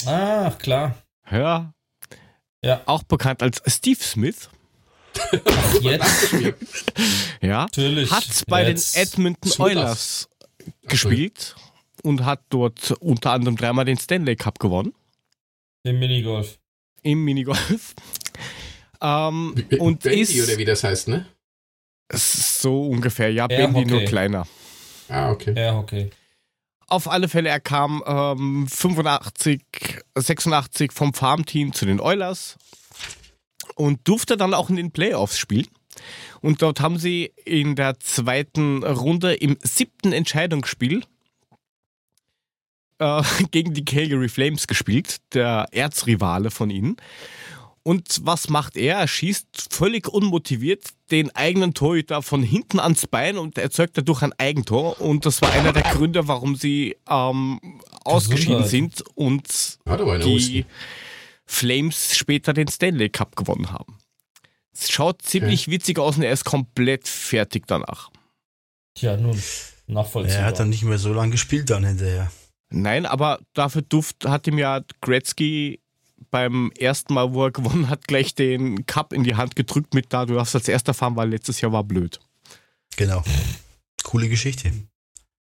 Ach, 0.06 0.56
klar. 0.58 1.02
Ja. 1.30 1.72
Ja. 2.64 2.82
Auch 2.86 3.02
bekannt 3.04 3.42
als 3.42 3.60
Steve 3.66 4.02
Smith. 4.02 4.48
Jetzt, 5.80 6.32
Ja. 7.40 7.62
natürlich. 7.62 8.10
Hat 8.10 8.44
bei 8.48 8.66
Jetzt. 8.68 8.94
den 8.96 9.02
Edmonton. 9.02 9.52
Oilers 9.62 10.28
gespielt 10.82 11.56
und 12.02 12.24
hat 12.24 12.42
dort 12.50 12.90
unter 13.00 13.32
anderem 13.32 13.56
dreimal 13.56 13.84
den 13.84 13.96
Stanley 13.98 14.36
Cup 14.36 14.58
gewonnen 14.58 14.92
Im 15.84 15.98
Minigolf. 15.98 16.58
im 17.02 17.24
Minigolf. 17.24 17.94
Ähm, 19.00 19.54
und 19.78 20.02
Bendy, 20.02 20.20
ist 20.20 20.48
oder 20.48 20.58
wie 20.58 20.64
das 20.64 20.82
heißt, 20.84 21.08
ne? 21.08 21.26
so 22.12 22.86
ungefähr, 22.88 23.30
ja, 23.32 23.46
Air 23.48 23.68
Bendy 23.68 23.84
nur 23.86 24.02
kleiner. 24.04 24.46
Ah, 25.08 25.30
okay. 25.30 25.54
Ja, 25.56 25.78
okay. 25.78 26.10
Auf 26.88 27.10
alle 27.10 27.28
Fälle, 27.28 27.48
er 27.48 27.60
kam 27.60 28.02
ähm, 28.06 28.68
85, 28.68 29.60
86 30.14 30.92
vom 30.92 31.14
Farmteam 31.14 31.72
zu 31.72 31.84
den 31.84 32.00
Oilers 32.00 32.56
und 33.74 34.06
durfte 34.06 34.36
dann 34.36 34.54
auch 34.54 34.70
in 34.70 34.76
den 34.76 34.92
Playoffs 34.92 35.38
spielen. 35.38 35.66
Und 36.40 36.62
dort 36.62 36.80
haben 36.80 36.98
sie 36.98 37.32
in 37.44 37.74
der 37.74 37.98
zweiten 37.98 38.84
Runde 38.84 39.34
im 39.34 39.56
siebten 39.62 40.12
Entscheidungsspiel 40.12 41.02
äh, 42.98 43.22
gegen 43.50 43.74
die 43.74 43.84
Calgary 43.84 44.28
Flames 44.28 44.66
gespielt, 44.66 45.16
der 45.34 45.66
Erzrivale 45.72 46.50
von 46.50 46.70
ihnen. 46.70 46.96
Und 47.86 48.22
was 48.24 48.48
macht 48.48 48.76
er? 48.76 48.96
Er 48.96 49.06
schießt 49.06 49.68
völlig 49.70 50.08
unmotiviert 50.08 50.88
den 51.12 51.30
eigenen 51.36 51.72
Torhüter 51.72 52.20
von 52.20 52.42
hinten 52.42 52.80
ans 52.80 53.06
Bein 53.06 53.38
und 53.38 53.58
erzeugt 53.58 53.96
dadurch 53.96 54.22
ein 54.22 54.32
Eigentor. 54.38 55.00
Und 55.00 55.24
das 55.24 55.40
war 55.40 55.52
einer 55.52 55.72
der 55.72 55.84
Gründe, 55.84 56.26
warum 56.26 56.56
sie 56.56 56.96
ähm, 57.08 57.60
ausgeschieden 58.02 58.64
sind 58.64 59.04
und 59.14 59.78
die. 59.86 60.66
Flames 61.44 62.16
später 62.16 62.52
den 62.52 62.66
Stanley 62.66 63.08
Cup 63.08 63.36
gewonnen 63.36 63.70
haben. 63.70 63.98
Es 64.72 64.90
schaut 64.90 65.22
ziemlich 65.22 65.68
witzig 65.68 66.00
aus 66.00 66.16
und 66.16 66.24
er 66.24 66.32
ist 66.32 66.44
komplett 66.44 67.06
fertig 67.06 67.68
danach. 67.68 68.10
Tja, 68.96 69.16
nun, 69.16 69.40
Er 69.86 69.94
nachvollziehbar. 69.94 70.42
hat 70.42 70.58
dann 70.58 70.70
nicht 70.70 70.82
mehr 70.82 70.98
so 70.98 71.12
lange 71.12 71.30
gespielt 71.30 71.70
dann 71.70 71.84
hinterher. 71.84 72.32
Nein, 72.68 73.06
aber 73.06 73.38
dafür 73.54 73.82
duft, 73.82 74.24
hat 74.26 74.48
ihm 74.48 74.58
ja 74.58 74.82
Gretzky 75.02 75.78
beim 76.30 76.72
ersten 76.78 77.14
Mal, 77.14 77.32
wo 77.32 77.44
er 77.44 77.50
gewonnen 77.50 77.88
hat, 77.88 78.06
gleich 78.08 78.34
den 78.34 78.86
Cup 78.86 79.12
in 79.12 79.24
die 79.24 79.36
Hand 79.36 79.56
gedrückt 79.56 79.94
mit 79.94 80.12
da, 80.12 80.26
du 80.26 80.34
darfst 80.34 80.54
als 80.54 80.68
erster 80.68 80.94
fahren, 80.94 81.16
weil 81.16 81.30
letztes 81.30 81.60
Jahr 81.60 81.72
war 81.72 81.84
blöd. 81.84 82.20
Genau. 82.96 83.22
Coole 84.02 84.28
Geschichte. 84.28 84.72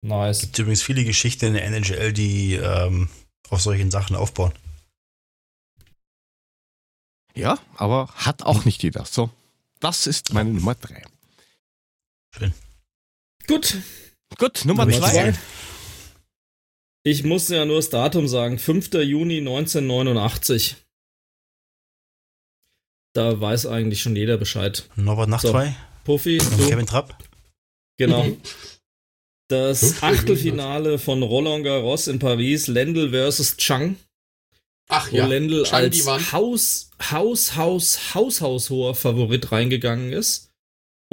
nice. 0.02 0.40
gibt 0.42 0.58
übrigens 0.58 0.82
viele 0.82 1.04
Geschichten 1.04 1.46
in 1.46 1.54
der 1.54 1.64
NHL, 1.64 2.12
die 2.12 2.54
ähm, 2.54 3.08
auf 3.50 3.60
solchen 3.60 3.90
Sachen 3.90 4.16
aufbauen. 4.16 4.52
Ja, 7.34 7.58
aber 7.76 8.08
hat 8.14 8.42
auch 8.44 8.64
nicht 8.64 8.82
jeder. 8.82 9.04
So, 9.04 9.30
das 9.80 10.06
ist 10.06 10.32
meine 10.32 10.50
Nummer 10.50 10.74
drei. 10.76 11.02
Gut. 13.46 13.76
Gut, 14.38 14.64
Nummer 14.64 14.86
Nummer 14.86 14.98
zwei. 14.98 15.32
zwei. 15.32 15.34
Ich 17.04 17.22
muss 17.22 17.48
ja 17.48 17.64
nur 17.66 17.76
das 17.76 17.90
Datum 17.90 18.26
sagen. 18.26 18.58
5. 18.58 18.94
Juni 18.94 19.38
1989. 19.38 20.76
Da 23.12 23.40
weiß 23.40 23.66
eigentlich 23.66 24.02
schon 24.02 24.16
jeder 24.16 24.38
Bescheid. 24.38 24.88
Norbert 24.96 25.28
Nacht 25.28 25.42
So. 25.42 25.50
2 25.50 25.76
Puffy, 26.04 26.38
du, 26.38 26.68
Kevin 26.68 26.86
Trapp. 26.86 27.16
genau. 27.96 28.24
Mhm. 28.24 28.40
Das 29.48 30.02
Achtelfinale 30.02 30.98
von 30.98 31.22
Roland 31.22 31.64
Garros 31.64 32.08
in 32.08 32.18
Paris, 32.18 32.66
Lendl 32.66 33.10
versus 33.10 33.56
Chang. 33.58 33.96
Ach 34.88 35.12
wo 35.12 35.16
ja, 35.16 35.26
Lendl 35.26 35.64
Chang 35.64 35.84
als 35.84 36.06
Wand. 36.06 36.32
Haus, 36.32 36.90
Haus, 37.10 37.56
Haus, 37.56 38.14
Haus, 38.14 38.40
Haushoher 38.40 38.94
Favorit 38.94 39.52
reingegangen 39.52 40.12
ist. 40.12 40.43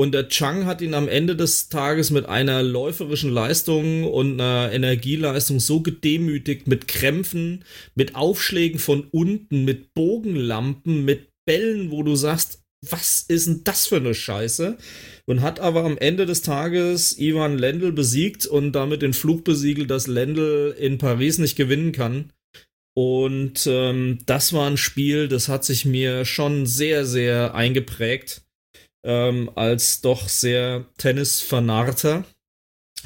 Und 0.02 0.14
der 0.14 0.30
Chang 0.30 0.66
hat 0.66 0.82
ihn 0.82 0.96
am 0.96 1.08
Ende 1.08 1.36
des 1.36 1.70
Tages 1.70 2.10
mit 2.10 2.26
einer 2.26 2.64
läuferischen 2.64 3.30
Leistung 3.30 4.04
und 4.04 4.42
einer 4.42 4.72
Energieleistung 4.72 5.60
so 5.60 5.82
gedemütigt 5.82 6.66
mit 6.66 6.88
Krämpfen, 6.88 7.64
mit 7.94 8.16
Aufschlägen 8.16 8.80
von 8.80 9.04
unten, 9.12 9.64
mit 9.64 9.94
Bogenlampen, 9.94 11.06
mit 11.06 11.30
Bällen, 11.46 11.92
wo 11.92 12.02
du 12.02 12.16
sagst, 12.16 12.64
was 12.84 13.24
ist 13.28 13.46
denn 13.46 13.62
das 13.64 13.86
für 13.86 13.98
eine 13.98 14.16
Scheiße? 14.16 14.76
Und 15.28 15.42
hat 15.42 15.60
aber 15.60 15.84
am 15.84 16.00
Ende 16.00 16.26
des 16.26 16.42
Tages 16.42 17.20
Ivan 17.20 17.60
Lendl 17.60 17.92
besiegt 17.92 18.48
und 18.48 18.72
damit 18.72 19.04
den 19.04 19.14
Fluch 19.14 19.42
besiegelt, 19.42 19.92
dass 19.92 20.08
Lendl 20.08 20.76
in 20.80 20.98
Paris 20.98 21.38
nicht 21.38 21.56
gewinnen 21.56 21.92
kann. 21.92 22.34
Und 22.98 23.68
ähm, 23.68 24.18
das 24.26 24.52
war 24.52 24.68
ein 24.68 24.78
Spiel, 24.78 25.28
das 25.28 25.48
hat 25.48 25.64
sich 25.64 25.86
mir 25.86 26.26
schon 26.26 26.66
sehr, 26.66 27.06
sehr 27.06 27.54
eingeprägt 27.54 28.42
ähm, 29.04 29.50
als 29.56 30.02
doch 30.02 30.30
sehr 30.30 30.86
Tennis-Vernarrter. 30.98 32.26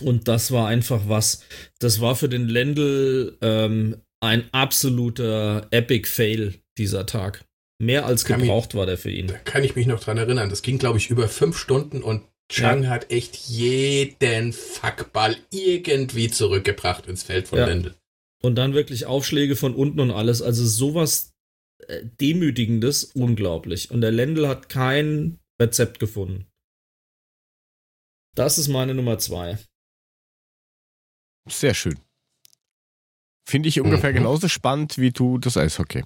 Und 0.01 0.27
das 0.27 0.51
war 0.51 0.67
einfach 0.67 1.03
was. 1.07 1.41
Das 1.79 2.01
war 2.01 2.15
für 2.15 2.27
den 2.29 2.47
Lendl 2.49 3.37
ähm, 3.41 4.01
ein 4.19 4.49
absoluter 4.51 5.67
Epic-Fail 5.71 6.55
dieser 6.77 7.05
Tag. 7.05 7.45
Mehr 7.81 8.05
als 8.05 8.25
gebraucht 8.25 8.73
war 8.75 8.85
der 8.85 8.97
für 8.97 9.11
ihn. 9.11 9.27
Da 9.27 9.37
kann 9.37 9.63
ich 9.63 9.75
mich 9.75 9.85
noch 9.85 9.99
dran 10.01 10.17
erinnern. 10.17 10.49
Das 10.49 10.61
ging, 10.61 10.77
glaube 10.77 10.97
ich, 10.97 11.09
über 11.09 11.27
fünf 11.27 11.57
Stunden 11.57 12.03
und 12.03 12.23
Chang 12.51 12.87
hat 12.89 13.11
echt 13.11 13.35
jeden 13.47 14.53
Fuckball 14.53 15.35
irgendwie 15.51 16.29
zurückgebracht 16.29 17.07
ins 17.07 17.23
Feld 17.23 17.47
von 17.47 17.59
Ja. 17.59 17.65
Lendl. 17.65 17.95
Und 18.43 18.55
dann 18.55 18.73
wirklich 18.73 19.07
Aufschläge 19.07 19.55
von 19.55 19.73
unten 19.73 19.99
und 19.99 20.11
alles. 20.11 20.41
Also 20.41 20.65
sowas 20.65 21.33
äh, 21.87 22.03
Demütigendes, 22.21 23.05
unglaublich. 23.05 23.89
Und 23.91 24.01
der 24.01 24.11
Lendl 24.11 24.47
hat 24.47 24.69
kein 24.69 25.39
Rezept 25.61 25.99
gefunden. 25.99 26.45
Das 28.35 28.57
ist 28.57 28.67
meine 28.67 28.93
Nummer 28.93 29.17
zwei. 29.17 29.57
Sehr 31.47 31.73
schön. 31.73 31.99
Finde 33.47 33.69
ich 33.69 33.79
ungefähr 33.79 34.11
Mhm. 34.11 34.15
genauso 34.15 34.47
spannend 34.49 34.97
wie 34.97 35.11
du 35.11 35.37
das 35.37 35.55
Eishockey. 35.57 36.03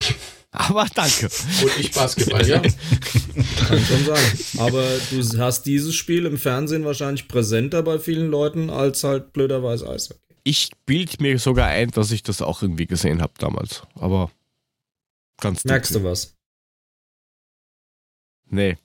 Aber 0.50 0.86
danke. 0.94 1.26
Und 1.26 1.78
ich 1.78 1.92
Basketball, 1.92 2.46
ja. 2.46 2.60
Kann 2.60 3.84
schon 3.84 4.04
sein. 4.04 4.38
Aber 4.58 4.82
du 5.10 5.38
hast 5.38 5.64
dieses 5.64 5.94
Spiel 5.94 6.24
im 6.26 6.38
Fernsehen 6.38 6.84
wahrscheinlich 6.84 7.28
präsenter 7.28 7.82
bei 7.82 7.98
vielen 7.98 8.28
Leuten 8.30 8.70
als 8.70 9.02
halt 9.04 9.32
blöderweise 9.32 9.88
Eishockey. 9.90 10.20
Ich 10.44 10.70
bild 10.86 11.20
mir 11.20 11.38
sogar 11.38 11.66
ein, 11.68 11.90
dass 11.90 12.10
ich 12.12 12.22
das 12.22 12.40
auch 12.40 12.62
irgendwie 12.62 12.86
gesehen 12.86 13.20
habe 13.20 13.32
damals. 13.38 13.82
Aber 13.96 14.30
ganz 15.40 15.64
Merkst 15.64 15.94
du 15.96 16.04
was? 16.04 16.35
Nee, 18.48 18.76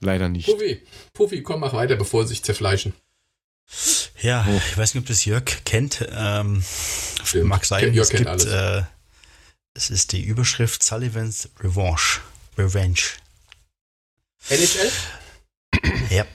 leider 0.00 0.28
nicht. 0.28 0.46
Puffy, 0.46 0.82
Puffy, 1.12 1.42
komm, 1.42 1.60
mach 1.60 1.72
weiter, 1.72 1.96
bevor 1.96 2.24
sie 2.24 2.30
sich 2.30 2.42
zerfleischen. 2.42 2.94
Ja, 4.20 4.46
oh. 4.48 4.60
ich 4.70 4.76
weiß 4.76 4.94
nicht, 4.94 5.02
ob 5.02 5.08
das 5.08 5.24
Jörg 5.24 5.44
kennt. 5.64 6.06
Ähm, 6.10 6.62
mag 7.42 7.64
sein, 7.64 7.92
Jörg 7.92 8.10
es 8.10 8.16
gibt, 8.16 8.26
alles. 8.26 8.44
Äh, 8.46 8.82
es 9.74 9.90
ist 9.90 10.12
die 10.12 10.22
Überschrift 10.22 10.82
Sullivan's 10.82 11.48
Revenge. 11.60 12.20
Revenge. 12.56 13.00
NHL? 14.48 14.90
Ja. 16.10 16.26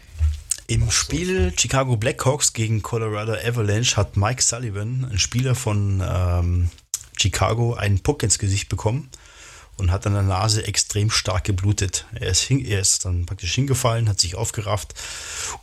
Im 0.68 0.92
Spiel 0.92 1.54
Chicago 1.58 1.98
Blackhawks 1.98 2.54
gegen 2.54 2.82
Colorado 2.82 3.34
Avalanche 3.34 3.98
hat 3.98 4.18
Mike 4.18 4.42
Sullivan, 4.42 5.06
ein 5.12 5.18
Spieler 5.18 5.56
von 5.56 6.04
ähm, 6.06 6.70
Chicago, 7.18 7.74
einen 7.74 8.02
Puck 8.02 8.22
ins 8.22 8.38
Gesicht 8.38 8.70
bekommen 8.70 9.10
und 9.80 9.92
hat 9.92 10.06
an 10.06 10.14
der 10.14 10.24
Nase 10.24 10.66
extrem 10.66 11.10
stark 11.10 11.44
geblutet. 11.44 12.06
Er 12.14 12.30
ist, 12.30 12.42
hin, 12.42 12.64
er 12.64 12.80
ist 12.80 13.06
dann 13.06 13.26
praktisch 13.26 13.54
hingefallen, 13.56 14.10
hat 14.10 14.20
sich 14.20 14.36
aufgerafft 14.36 14.94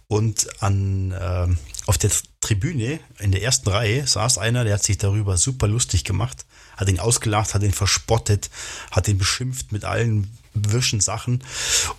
und 0.09 0.63
an, 0.63 1.13
äh, 1.13 1.49
auf 1.87 1.99
der 1.99 2.11
Tribüne 2.41 3.01
in 3.19 3.33
der 3.33 3.43
ersten 3.43 3.69
Reihe 3.69 4.07
saß 4.07 4.39
einer, 4.39 4.65
der 4.65 4.75
hat 4.75 4.83
sich 4.83 4.99
darüber 4.99 5.37
super 5.37 5.69
lustig 5.69 6.05
gemacht, 6.05 6.47
hat 6.77 6.89
ihn 6.89 7.01
ausgelacht, 7.01 7.55
hat 7.55 7.63
ihn 7.63 7.73
verspottet, 7.73 8.51
hat 8.91 9.09
ihn 9.09 9.19
beschimpft 9.19 9.73
mit 9.73 9.85
allen 9.85 10.31
wirschen 10.55 11.01
Sachen 11.01 11.43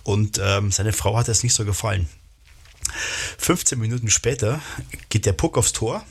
und 0.02 0.40
ähm, 0.42 0.72
seine 0.72 0.92
Frau 0.92 1.16
hat 1.16 1.28
das 1.28 1.42
nicht 1.42 1.54
so 1.54 1.64
gefallen. 1.64 2.08
15 3.38 3.78
Minuten 3.78 4.10
später 4.10 4.60
geht 5.08 5.26
der 5.26 5.32
Puck 5.32 5.58
aufs 5.58 5.72
Tor. 5.72 6.04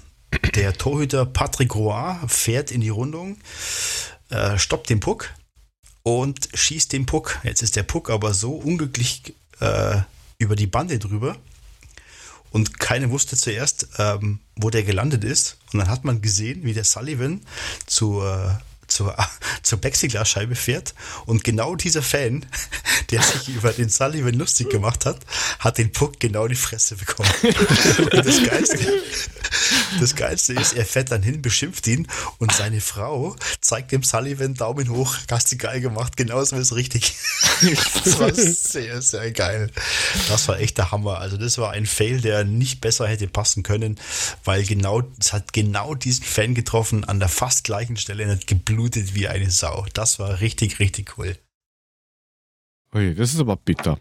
Der 0.55 0.73
Torhüter 0.73 1.25
Patrick 1.25 1.73
Roy 1.75 2.15
fährt 2.27 2.71
in 2.71 2.81
die 2.81 2.89
Rundung, 2.89 3.37
äh, 4.29 4.57
stoppt 4.57 4.89
den 4.89 4.99
Puck 4.99 5.33
und 6.07 6.47
schießt 6.53 6.93
den 6.93 7.05
Puck. 7.05 7.37
Jetzt 7.43 7.61
ist 7.61 7.75
der 7.75 7.83
Puck 7.83 8.09
aber 8.09 8.33
so 8.33 8.53
unglücklich 8.53 9.35
äh, 9.59 9.97
über 10.37 10.55
die 10.55 10.65
Bande 10.65 10.99
drüber 10.99 11.35
und 12.51 12.79
keiner 12.79 13.09
wusste 13.09 13.35
zuerst, 13.35 13.89
ähm, 13.97 14.39
wo 14.55 14.69
der 14.69 14.83
gelandet 14.83 15.25
ist. 15.25 15.57
Und 15.73 15.79
dann 15.79 15.89
hat 15.89 16.05
man 16.05 16.21
gesehen, 16.21 16.63
wie 16.63 16.73
der 16.73 16.85
Sullivan 16.85 17.41
zu, 17.87 18.21
äh, 18.21 18.51
zur, 18.87 19.15
zur 19.63 19.79
Plexiglasscheibe 19.79 20.55
fährt 20.55 20.93
und 21.25 21.43
genau 21.43 21.75
dieser 21.75 22.01
Fan, 22.01 22.45
der 23.11 23.21
sich 23.21 23.49
über 23.49 23.71
den 23.71 23.89
Sullivan 23.89 24.33
lustig 24.33 24.69
gemacht 24.69 25.05
hat, 25.05 25.19
hat 25.59 25.77
den 25.77 25.91
Puck 25.91 26.19
genau 26.19 26.43
in 26.43 26.49
die 26.49 26.55
Fresse 26.55 26.95
bekommen. 26.95 27.29
Und 27.97 28.25
das 28.25 28.43
Geilste, 28.43 29.01
das 29.99 30.15
Geilste 30.15 30.53
ist, 30.53 30.73
er 30.73 30.85
fährt 30.85 31.11
dann 31.11 31.23
hin, 31.23 31.41
beschimpft 31.41 31.87
ihn 31.87 32.07
und 32.37 32.51
seine 32.51 32.81
Frau 32.81 33.35
zeigt 33.61 33.91
dem 33.91 34.03
Sullivan 34.03 34.53
Daumen 34.53 34.89
hoch, 34.89 35.15
hast 35.29 35.51
du 35.51 35.57
geil 35.57 35.81
gemacht, 35.81 36.17
genauso 36.17 36.55
ist 36.55 36.75
richtig. 36.75 37.15
Das 38.03 38.19
war 38.19 38.33
sehr, 38.33 39.01
sehr 39.01 39.31
geil. 39.31 39.71
Das 40.29 40.47
war 40.47 40.59
echt 40.59 40.77
der 40.77 40.91
Hammer. 40.91 41.17
Also 41.19 41.37
das 41.37 41.57
war 41.57 41.71
ein 41.71 41.85
Fail, 41.85 42.21
der 42.21 42.43
nicht 42.43 42.81
besser 42.81 43.07
hätte 43.07 43.27
passen 43.27 43.63
können, 43.63 43.99
weil 44.43 44.63
genau, 44.63 45.03
es 45.19 45.33
hat 45.33 45.53
genau 45.53 45.95
diesen 45.95 46.23
Fan 46.23 46.53
getroffen 46.53 47.03
an 47.03 47.19
der 47.19 47.29
fast 47.29 47.63
gleichen 47.63 47.97
Stelle 47.97 48.25
und 48.25 48.31
hat 48.31 48.47
geblutet 48.47 48.76
geblutet 48.77 49.15
wie 49.15 49.27
eine 49.27 49.49
Sau. 49.49 49.87
Das 49.93 50.19
war 50.19 50.39
richtig, 50.39 50.77
richtig 50.79 51.17
cool. 51.17 51.35
Ui, 52.93 53.15
das 53.15 53.33
ist 53.33 53.39
aber 53.39 53.55
bitter. 53.55 53.99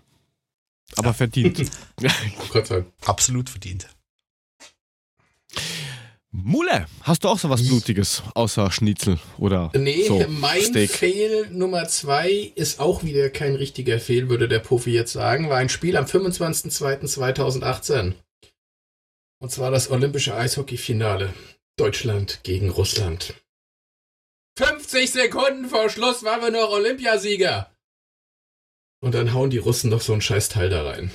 Aber 0.97 1.09
ja. 1.09 1.15
verdient. 1.15 1.71
Absolut 3.07 3.49
verdient. 3.49 3.89
Mulle, 6.31 6.85
hast 7.01 7.25
du 7.25 7.29
auch 7.29 7.39
so 7.39 7.49
was 7.49 7.67
Blutiges 7.67 8.23
außer 8.35 8.71
Schnitzel 8.71 9.19
oder 9.39 9.73
Nee, 9.75 10.07
so 10.07 10.23
mein 10.29 10.61
Steak? 10.61 10.91
Fail 10.91 11.49
Nummer 11.51 11.89
zwei 11.89 12.53
ist 12.55 12.79
auch 12.79 13.03
wieder 13.03 13.31
kein 13.31 13.55
richtiger 13.55 13.99
Fail, 13.99 14.29
würde 14.29 14.47
der 14.47 14.59
Puffy 14.59 14.91
jetzt 14.91 15.15
sagen. 15.15 15.49
War 15.49 15.57
ein 15.57 15.71
Spiel 15.71 15.97
am 15.97 16.05
25.02.2018. 16.05 18.13
Und 19.39 19.51
zwar 19.51 19.71
das 19.71 19.91
Olympische 19.91 20.37
Eishockey-Finale. 20.37 21.33
Deutschland 21.79 22.41
gegen 22.43 22.69
Russland. 22.69 23.35
50 24.57 25.11
Sekunden 25.11 25.69
vor 25.69 25.91
Schluss 25.91 26.23
waren 26.23 26.41
wir 26.41 26.51
noch 26.51 26.71
Olympiasieger. 26.71 27.71
Und 29.03 29.15
dann 29.15 29.35
hauen 29.35 29.51
die 29.51 29.59
Russen 29.59 29.91
noch 29.91 30.01
so 30.01 30.15
ein 30.15 30.23
scheiß 30.23 30.49
Teil 30.49 30.71
da 30.71 30.85
rein. 30.85 31.11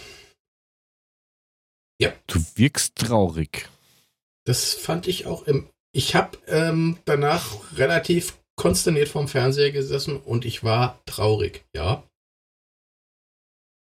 Ja. 1.99 2.13
Du 2.27 2.39
wirkst 2.55 2.95
traurig. 2.95 3.69
Das 4.45 4.73
fand 4.73 5.07
ich 5.07 5.25
auch 5.25 5.43
im. 5.43 5.69
Ich 5.93 6.15
habe 6.15 6.37
ähm, 6.47 6.97
danach 7.05 7.77
relativ 7.77 8.39
konsterniert 8.55 9.09
vorm 9.09 9.27
Fernseher 9.27 9.71
gesessen 9.71 10.17
und 10.17 10.45
ich 10.45 10.63
war 10.63 11.03
traurig, 11.05 11.65
ja. 11.75 12.03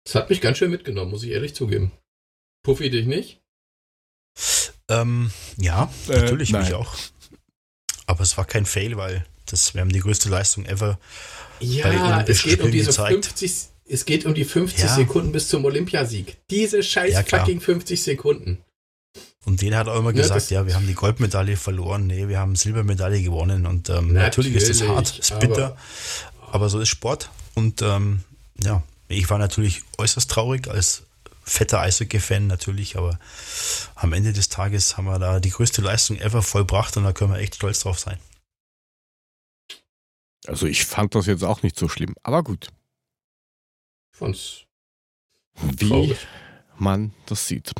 Das 0.04 0.14
hat 0.14 0.28
mich 0.28 0.40
ganz 0.40 0.58
schön 0.58 0.70
mitgenommen, 0.70 1.10
muss 1.10 1.22
ich 1.22 1.30
ehrlich 1.30 1.54
zugeben. 1.54 1.92
Puffy 2.62 2.90
dich 2.90 3.06
nicht? 3.06 3.40
Ähm, 4.88 5.30
ja, 5.56 5.92
äh, 6.08 6.20
natürlich 6.20 6.52
mich 6.52 6.74
auch. 6.74 6.96
Aber 8.06 8.20
es 8.22 8.36
war 8.36 8.44
kein 8.44 8.66
Fail, 8.66 8.96
weil 8.96 9.24
das, 9.46 9.74
wir 9.74 9.80
haben 9.80 9.92
die 9.92 10.00
größte 10.00 10.28
Leistung 10.28 10.64
ever. 10.66 10.98
Ja, 11.60 12.22
es 12.22 12.42
geht 12.42 12.60
um 12.60 12.70
diese 12.70 12.86
gezeigt. 12.86 13.26
50, 13.26 13.52
es 13.86 14.04
geht 14.04 14.24
um 14.24 14.34
die 14.34 14.44
50 14.44 14.80
ja. 14.80 14.94
Sekunden 14.94 15.32
bis 15.32 15.48
zum 15.48 15.64
Olympiasieg. 15.64 16.36
Diese 16.50 16.82
scheiß 16.82 17.12
ja, 17.12 17.22
fucking 17.22 17.60
50 17.60 18.02
Sekunden. 18.02 18.58
Und 19.44 19.60
den 19.60 19.76
hat 19.76 19.88
auch 19.88 19.98
immer 19.98 20.12
gesagt, 20.12 20.50
ja, 20.50 20.66
wir 20.66 20.74
haben 20.74 20.86
die 20.86 20.94
Goldmedaille 20.94 21.56
verloren, 21.56 22.06
nee, 22.06 22.28
wir 22.28 22.38
haben 22.38 22.56
Silbermedaille 22.56 23.22
gewonnen. 23.22 23.66
Und 23.66 23.90
ähm, 23.90 24.12
natürlich, 24.14 24.54
natürlich, 24.54 24.70
ist 24.70 24.80
das 24.80 24.88
hart, 24.88 25.18
ist 25.18 25.38
bitter, 25.38 25.76
aber, 26.40 26.54
aber 26.54 26.68
so 26.70 26.80
ist 26.80 26.88
Sport. 26.88 27.30
Und 27.54 27.82
ähm, 27.82 28.20
ja, 28.62 28.82
ich 29.08 29.28
war 29.28 29.38
natürlich 29.38 29.82
äußerst 29.98 30.30
traurig 30.30 30.68
als 30.68 31.02
fetter 31.44 31.80
Eishockey-Fan 31.80 32.46
natürlich, 32.46 32.96
aber 32.96 33.18
am 33.94 34.14
Ende 34.14 34.32
des 34.32 34.48
Tages 34.48 34.96
haben 34.96 35.04
wir 35.04 35.18
da 35.18 35.40
die 35.40 35.50
größte 35.50 35.82
Leistung 35.82 36.18
ever 36.18 36.42
vollbracht 36.42 36.96
und 36.96 37.04
da 37.04 37.12
können 37.12 37.32
wir 37.32 37.38
echt 37.38 37.56
stolz 37.56 37.80
drauf 37.80 37.98
sein. 37.98 38.18
Also 40.46 40.66
ich 40.66 40.84
fand 40.84 41.14
das 41.14 41.26
jetzt 41.26 41.42
auch 41.44 41.62
nicht 41.62 41.78
so 41.78 41.88
schlimm, 41.88 42.14
aber 42.22 42.42
gut. 42.42 42.68
Fand's 44.10 44.64
Wie 45.56 45.88
traurig. 45.88 46.18
man 46.76 47.12
das 47.26 47.46
sieht. 47.48 47.72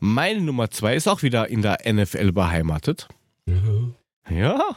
Meine 0.00 0.40
Nummer 0.40 0.70
zwei 0.70 0.94
ist 0.94 1.08
auch 1.08 1.22
wieder 1.22 1.48
in 1.48 1.62
der 1.62 1.78
NFL 1.90 2.32
beheimatet. 2.32 3.08
Mhm. 3.46 3.94
Ja. 4.30 4.76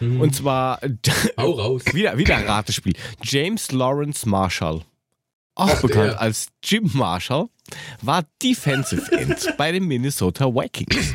Mhm. 0.00 0.20
Und 0.20 0.34
zwar 0.34 0.80
Hau 1.38 1.52
raus. 1.52 1.82
wieder, 1.92 2.18
wieder 2.18 2.36
Ratespiel. 2.46 2.94
James 3.22 3.70
Lawrence 3.70 4.28
Marshall, 4.28 4.82
auch 5.54 5.68
Ach, 5.70 5.82
bekannt 5.82 6.12
der. 6.12 6.20
als 6.20 6.48
Jim 6.64 6.90
Marshall, 6.94 7.48
war 8.02 8.24
Defensive 8.42 9.10
End 9.12 9.54
bei 9.56 9.70
den 9.70 9.84
Minnesota 9.84 10.46
Vikings. 10.46 11.14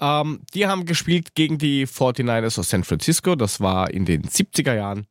Ähm, 0.00 0.40
die 0.54 0.66
haben 0.66 0.84
gespielt 0.84 1.34
gegen 1.34 1.58
die 1.58 1.86
49ers 1.86 2.58
aus 2.58 2.70
San 2.70 2.84
Francisco. 2.84 3.34
Das 3.34 3.60
war 3.60 3.90
in 3.90 4.04
den 4.04 4.22
70er 4.22 4.74
Jahren. 4.74 5.06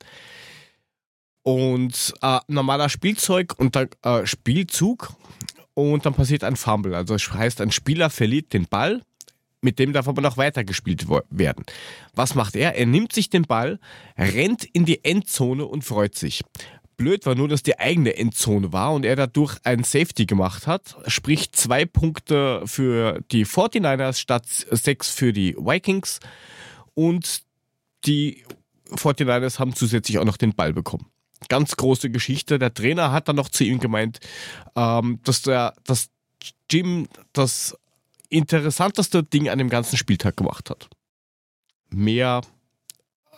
Und 1.43 2.13
äh, 2.21 2.39
normaler 2.47 2.89
Spielzeug 2.89 3.53
und 3.57 3.75
äh, 3.75 3.87
Spielzug 4.25 5.15
und 5.73 6.05
dann 6.05 6.13
passiert 6.13 6.43
ein 6.43 6.55
Fumble. 6.55 6.95
Also 6.95 7.15
das 7.15 7.33
heißt, 7.33 7.61
ein 7.61 7.71
Spieler 7.71 8.09
verliert 8.09 8.53
den 8.53 8.67
Ball, 8.67 9.01
mit 9.61 9.79
dem 9.79 9.93
darf 9.93 10.07
aber 10.07 10.21
noch 10.21 10.37
weitergespielt 10.37 11.07
werden. 11.29 11.65
Was 12.13 12.35
macht 12.35 12.55
er? 12.55 12.75
Er 12.75 12.85
nimmt 12.85 13.13
sich 13.13 13.29
den 13.29 13.43
Ball, 13.43 13.79
rennt 14.17 14.65
in 14.65 14.85
die 14.85 15.03
Endzone 15.03 15.65
und 15.65 15.83
freut 15.83 16.15
sich. 16.15 16.43
Blöd 16.97 17.25
war 17.25 17.35
nur, 17.35 17.47
dass 17.47 17.63
die 17.63 17.79
eigene 17.79 18.15
Endzone 18.15 18.71
war 18.73 18.93
und 18.93 19.05
er 19.05 19.15
dadurch 19.15 19.57
ein 19.63 19.83
Safety 19.83 20.25
gemacht 20.25 20.67
hat. 20.67 20.97
Sprich 21.07 21.51
zwei 21.51 21.85
Punkte 21.85 22.63
für 22.65 23.21
die 23.31 23.45
49ers 23.45 24.19
statt 24.19 24.45
sechs 24.47 25.09
für 25.09 25.33
die 25.33 25.55
Vikings. 25.55 26.19
Und 26.93 27.43
die 28.05 28.43
49ers 28.89 29.59
haben 29.59 29.75
zusätzlich 29.75 30.19
auch 30.19 30.25
noch 30.25 30.37
den 30.37 30.53
Ball 30.53 30.73
bekommen. 30.73 31.07
Ganz 31.49 31.75
große 31.75 32.09
Geschichte. 32.09 32.59
Der 32.59 32.73
Trainer 32.73 33.11
hat 33.11 33.27
dann 33.27 33.35
noch 33.35 33.49
zu 33.49 33.63
ihm 33.63 33.79
gemeint, 33.79 34.19
ähm, 34.75 35.19
dass 35.23 35.41
der, 35.41 35.73
dass 35.83 36.09
Jim 36.69 37.07
das 37.33 37.77
interessanteste 38.29 39.23
Ding 39.23 39.49
an 39.49 39.57
dem 39.57 39.69
ganzen 39.69 39.97
Spieltag 39.97 40.37
gemacht 40.37 40.69
hat. 40.69 40.89
Mehr 41.89 42.41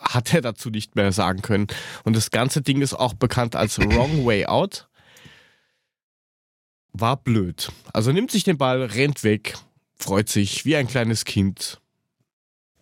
hat 0.00 0.32
er 0.34 0.40
dazu 0.40 0.70
nicht 0.70 0.96
mehr 0.96 1.12
sagen 1.12 1.42
können. 1.42 1.66
Und 2.04 2.16
das 2.16 2.30
ganze 2.30 2.62
Ding 2.62 2.80
ist 2.82 2.94
auch 2.94 3.14
bekannt 3.14 3.56
als 3.56 3.78
Wrong 3.78 4.24
Way 4.26 4.46
Out. 4.46 4.88
War 6.92 7.16
blöd. 7.16 7.70
Also 7.92 8.12
nimmt 8.12 8.30
sich 8.30 8.44
den 8.44 8.56
Ball, 8.58 8.82
rennt 8.82 9.22
weg, 9.22 9.56
freut 9.98 10.28
sich 10.28 10.64
wie 10.64 10.76
ein 10.76 10.86
kleines 10.88 11.24
Kind, 11.24 11.80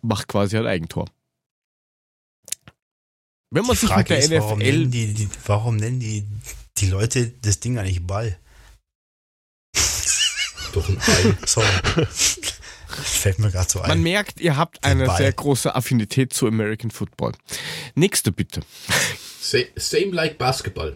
macht 0.01 0.27
quasi 0.27 0.57
ein 0.57 0.65
Eigentor. 0.67 1.09
Wenn 3.51 3.65
man 3.65 3.75
Die 3.75 3.85
sich 3.85 3.95
mit 3.95 4.09
der 4.09 4.19
ist, 4.19 4.31
warum 4.31 4.59
nennen, 4.59 4.81
NFL. 4.83 4.89
die, 4.91 5.13
die, 5.13 5.29
warum 5.45 5.75
nennen 5.77 5.99
die, 5.99 6.25
die 6.77 6.87
Leute 6.87 7.29
das 7.41 7.59
Ding 7.59 7.77
eigentlich 7.77 8.05
Ball? 8.05 8.37
Doch 10.73 10.89
ein 10.89 10.97
Ei. 10.97 11.37
Sorry. 11.45 11.67
Fällt 13.03 13.39
mir 13.39 13.51
gerade 13.51 13.69
so 13.69 13.81
ein. 13.81 13.87
Man 13.89 14.01
merkt, 14.03 14.39
ihr 14.39 14.57
habt 14.57 14.77
Den 14.83 14.91
eine 14.91 15.05
Ball. 15.05 15.17
sehr 15.17 15.31
große 15.33 15.75
Affinität 15.75 16.33
zu 16.33 16.47
American 16.47 16.91
Football. 16.91 17.33
Nächste 17.95 18.31
bitte. 18.31 18.61
Sa- 19.41 19.57
Same 19.75 20.11
like 20.11 20.37
Basketball. 20.37 20.95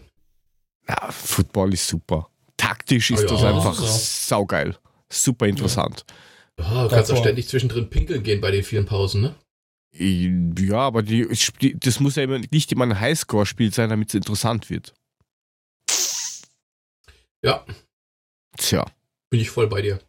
Ja, 0.88 1.10
Football 1.12 1.74
ist 1.74 1.86
super. 1.86 2.28
Taktisch 2.56 3.10
ist 3.10 3.24
Oh 3.24 3.28
das 3.28 3.42
ja. 3.42 3.54
einfach 3.54 3.80
Ja. 3.80 3.86
saugeil. 3.88 4.76
Super 5.08 5.46
interessant. 5.46 6.04
Ah, 6.56 6.84
du 6.84 6.88
kannst 6.90 7.10
auch 7.12 7.16
ständig 7.18 7.48
zwischendrin 7.48 7.88
pinkeln 7.88 8.22
gehen 8.22 8.40
bei 8.40 8.50
den 8.50 8.62
vielen 8.64 8.84
Pausen, 8.86 9.22
ne? 9.22 9.34
Ja, 9.92 10.78
aber 10.80 11.02
die, 11.02 11.26
die- 11.60 11.78
das 11.78 12.00
muss 12.00 12.16
ja 12.16 12.22
immer, 12.24 12.38
nicht 12.50 12.70
immer 12.72 12.84
ein 12.84 13.00
Highscore-Spiel 13.00 13.72
sein, 13.72 13.88
damit 13.88 14.08
es 14.10 14.14
interessant 14.14 14.68
wird. 14.70 14.94
Ja, 17.42 17.64
Tja. 18.58 18.84
bin 19.30 19.40
ich 19.40 19.50
voll 19.50 19.66
bei 19.68 19.80
dir. 19.82 20.00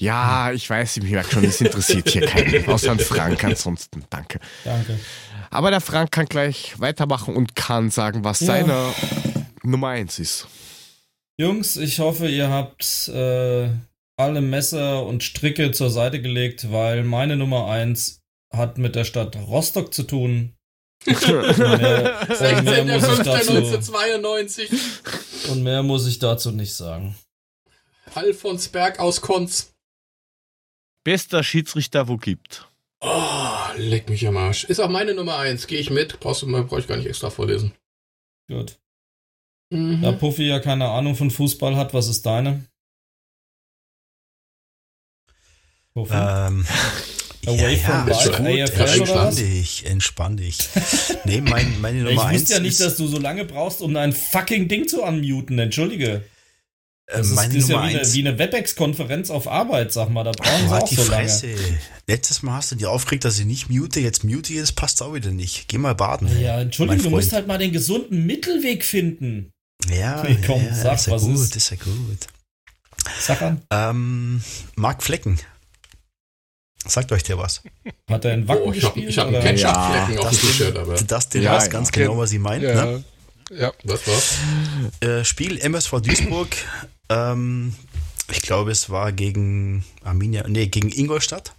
Ja, 0.00 0.50
ich 0.52 0.68
weiß, 0.68 0.96
ich 0.96 1.02
merke 1.04 1.30
schon, 1.30 1.44
es 1.44 1.60
interessiert 1.60 2.08
hier 2.08 2.26
keinen. 2.26 2.66
Außer 2.68 2.90
an 2.92 2.98
Frank 2.98 3.44
ansonsten. 3.44 4.02
Danke. 4.08 4.40
Danke. 4.64 4.98
Aber 5.50 5.70
der 5.70 5.80
Frank 5.82 6.10
kann 6.12 6.26
gleich 6.26 6.78
weitermachen 6.80 7.36
und 7.36 7.54
kann 7.54 7.90
sagen, 7.90 8.24
was 8.24 8.40
Ja. 8.40 8.46
seine 8.46 8.94
Nummer 9.62 9.88
1 9.88 10.18
ist. 10.18 10.46
Jungs, 11.38 11.76
ich 11.76 11.98
hoffe, 11.98 12.28
ihr 12.28 12.48
habt 12.48 13.08
äh, 13.08 13.68
alle 14.16 14.40
Messer 14.40 15.04
und 15.04 15.22
Stricke 15.22 15.70
zur 15.72 15.90
Seite 15.90 16.22
gelegt, 16.22 16.70
weil 16.72 17.02
meine 17.04 17.36
Nummer 17.36 17.68
1 17.68 18.20
hat 18.52 18.78
mit 18.78 18.94
der 18.96 19.04
Stadt 19.04 19.36
Rostock 19.36 19.92
zu 19.92 20.04
tun. 20.04 20.54
Und 21.06 21.26
mehr, 21.26 22.18
und 22.58 22.64
mehr, 22.64 22.84
muss 22.84 23.04
ich 23.18 23.24
dazu, 23.24 23.52
1992. 23.52 24.70
und 25.50 25.62
mehr 25.62 25.82
muss 25.82 26.06
ich 26.06 26.18
dazu 26.18 26.50
nicht 26.52 26.74
sagen. 26.74 27.16
Alfons 28.14 28.68
Berg 28.68 28.98
aus 28.98 29.20
Konz. 29.20 29.69
Bester 31.04 31.42
Schiedsrichter, 31.42 32.08
wo 32.08 32.16
gibt. 32.16 32.68
Oh, 33.00 33.72
leck 33.76 34.08
mich 34.10 34.26
am 34.26 34.36
Arsch. 34.36 34.64
Ist 34.64 34.80
auch 34.80 34.90
meine 34.90 35.14
Nummer 35.14 35.38
1. 35.38 35.66
Gehe 35.66 35.80
ich 35.80 35.90
mit. 35.90 36.20
Brauchst 36.20 36.42
du 36.42 36.46
mal, 36.46 36.64
brauche 36.64 36.80
ich 36.80 36.86
gar 36.86 36.96
nicht 36.96 37.06
extra 37.06 37.30
vorlesen. 37.30 37.72
Gut. 38.48 38.78
Mhm. 39.70 40.02
Da 40.02 40.12
Puffy 40.12 40.48
ja 40.48 40.58
keine 40.58 40.88
Ahnung 40.88 41.14
von 41.16 41.30
Fußball 41.30 41.76
hat, 41.76 41.94
was 41.94 42.08
ist 42.08 42.26
deine? 42.26 42.66
Puffy? 45.94 46.14
Ähm, 46.14 46.66
Away 47.46 47.76
from 47.78 48.06
life, 48.06 48.28
oder 48.28 48.92
Entspann 48.92 49.26
was? 49.28 49.36
dich, 49.36 49.86
entspann 49.86 50.36
dich. 50.36 50.58
Nee, 51.24 51.40
mein, 51.40 51.80
meine 51.80 51.98
ich 51.98 52.04
Nummer 52.04 52.26
eins 52.26 52.42
wusste 52.42 52.54
ja 52.54 52.60
nicht, 52.60 52.78
dass 52.80 52.96
du 52.96 53.06
so 53.06 53.18
lange 53.18 53.46
brauchst, 53.46 53.80
um 53.80 53.94
dein 53.94 54.12
fucking 54.12 54.68
Ding 54.68 54.86
zu 54.86 55.02
unmuten. 55.02 55.58
Entschuldige. 55.58 56.22
Das 57.12 57.26
ist, 57.28 57.34
meine 57.34 57.54
das 57.54 57.62
ist 57.64 57.68
ja 57.68 57.76
Nummer 57.76 57.86
wie 57.88 57.90
eine, 57.92 58.00
eins. 58.00 58.14
wie 58.14 58.20
eine 58.28 58.38
WebEx-Konferenz 58.38 59.30
auf 59.30 59.48
Arbeit, 59.48 59.92
sag 59.92 60.10
mal. 60.10 60.24
Da 60.24 60.32
brauchen 60.32 60.68
sie 60.68 60.74
auch 60.74 60.88
die 60.88 60.94
so 60.96 61.02
lange. 61.10 61.24
Fresse. 61.24 61.54
Letztes 62.06 62.42
Mal 62.42 62.54
hast 62.54 62.70
du 62.72 62.76
dir 62.76 62.90
aufgeregt, 62.90 63.24
dass 63.24 63.38
ich 63.38 63.46
nicht 63.46 63.68
mute, 63.70 64.00
jetzt 64.00 64.24
mute 64.24 64.52
ich, 64.52 64.60
das 64.60 64.72
passt 64.72 65.02
auch 65.02 65.14
wieder 65.14 65.30
nicht. 65.30 65.68
Geh 65.68 65.78
mal 65.78 65.94
baden. 65.94 66.28
Ja, 66.40 66.60
Entschuldigung, 66.60 67.02
du 67.04 67.10
musst 67.10 67.32
halt 67.32 67.46
mal 67.46 67.58
den 67.58 67.72
gesunden 67.72 68.26
Mittelweg 68.26 68.84
finden. 68.84 69.50
Ja, 69.88 70.20
Okay, 70.22 70.38
komm, 70.46 70.64
ja, 70.64 70.74
sag, 70.74 70.94
ist 70.96 71.06
ja 71.06 71.12
was 71.14 71.22
gut, 71.22 71.34
ist. 71.34 71.56
ist 71.56 71.70
ja 71.70 71.76
gut. 71.76 72.18
Sag 73.18 73.42
an. 73.42 73.62
Ähm, 73.70 74.42
Marc 74.76 75.02
Flecken. 75.02 75.38
Sagt 76.86 77.12
euch 77.12 77.22
der 77.22 77.36
was? 77.38 77.62
Hat 78.08 78.24
er 78.24 78.34
in 78.34 78.48
Wacken 78.48 78.62
Oh, 78.66 78.72
ich 78.72 78.82
habe 78.84 78.94
gespielt? 78.94 79.10
ich 79.10 79.18
hab 79.18 79.26
einen 79.26 79.36
oder? 79.36 79.44
Ketchup-Flecken 79.44 80.18
auf 80.18 80.30
dem 80.30 80.38
das, 80.38 80.40
T-Shirt, 80.40 80.76
aber 80.78 80.94
das 80.94 81.28
den 81.28 81.42
Ja, 81.42 81.52
weiß 81.54 81.64
ja. 81.64 81.70
ganz 81.70 81.92
genau, 81.92 82.18
was 82.18 82.32
ich 82.32 82.38
meine. 82.38 82.74
Ne? 82.74 83.04
Ja, 83.50 83.56
ja. 83.58 83.72
was 83.84 84.06
war's? 84.06 84.34
Äh, 85.00 85.24
Spiel 85.24 85.58
MSV 85.58 86.00
Duisburg. 86.00 86.48
Ähm, 87.10 87.74
ich 88.30 88.40
glaube, 88.42 88.70
es 88.70 88.88
war 88.88 89.12
gegen 89.12 89.84
Arminia, 90.02 90.46
nee, 90.48 90.68
gegen 90.68 90.90
Ingolstadt. 90.90 91.54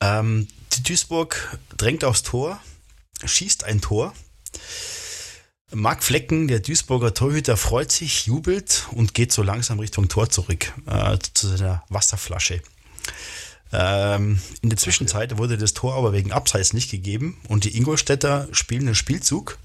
Ähm, 0.00 0.48
Duisburg 0.86 1.58
drängt 1.76 2.04
aufs 2.04 2.22
Tor, 2.22 2.60
schießt 3.24 3.64
ein 3.64 3.80
Tor. 3.80 4.12
Marc 5.72 6.02
Flecken, 6.02 6.48
der 6.48 6.58
Duisburger 6.58 7.14
Torhüter, 7.14 7.56
freut 7.56 7.92
sich, 7.92 8.26
jubelt 8.26 8.88
und 8.90 9.14
geht 9.14 9.32
so 9.32 9.42
langsam 9.42 9.78
Richtung 9.78 10.08
Tor 10.08 10.28
zurück, 10.28 10.72
äh, 10.86 11.16
zu 11.32 11.46
seiner 11.46 11.84
Wasserflasche. 11.88 12.60
Ähm, 13.72 14.40
in 14.62 14.70
der 14.70 14.78
Zwischenzeit 14.78 15.38
wurde 15.38 15.56
das 15.56 15.74
Tor 15.74 15.94
aber 15.94 16.12
wegen 16.12 16.32
Abseits 16.32 16.72
nicht 16.72 16.90
gegeben 16.90 17.38
und 17.46 17.62
die 17.64 17.76
Ingolstädter 17.76 18.48
spielen 18.50 18.88
einen 18.88 18.96
Spielzug 18.96 19.58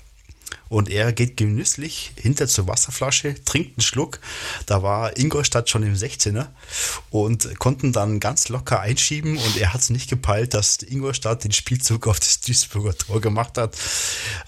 und 0.70 0.90
er 0.90 1.14
geht 1.14 1.38
genüsslich 1.38 2.12
hinter 2.16 2.48
zur 2.48 2.68
Wasserflasche, 2.68 3.36
trinkt 3.44 3.78
einen 3.78 3.84
Schluck. 3.84 4.20
Da 4.66 4.84
war 4.84 5.18
Ingolstadt 5.18 5.70
schon 5.70 5.84
im 5.84 5.96
16er 5.96 6.48
und 7.10 7.60
konnten 7.60 7.94
dann 7.94 8.20
ganz 8.20 8.50
locker 8.50 8.80
einschieben 8.80 9.38
und 9.38 9.58
er 9.58 9.74
hat 9.74 9.82
es 9.82 9.90
nicht 9.90 10.10
gepeilt, 10.10 10.54
dass 10.54 10.78
Ingolstadt 10.82 11.44
den 11.44 11.52
Spielzug 11.52 12.08
auf 12.08 12.20
das 12.20 12.42
Duisburger 12.42 12.98
Tor 12.98 13.22
gemacht 13.22 13.58
hat. 13.58 13.76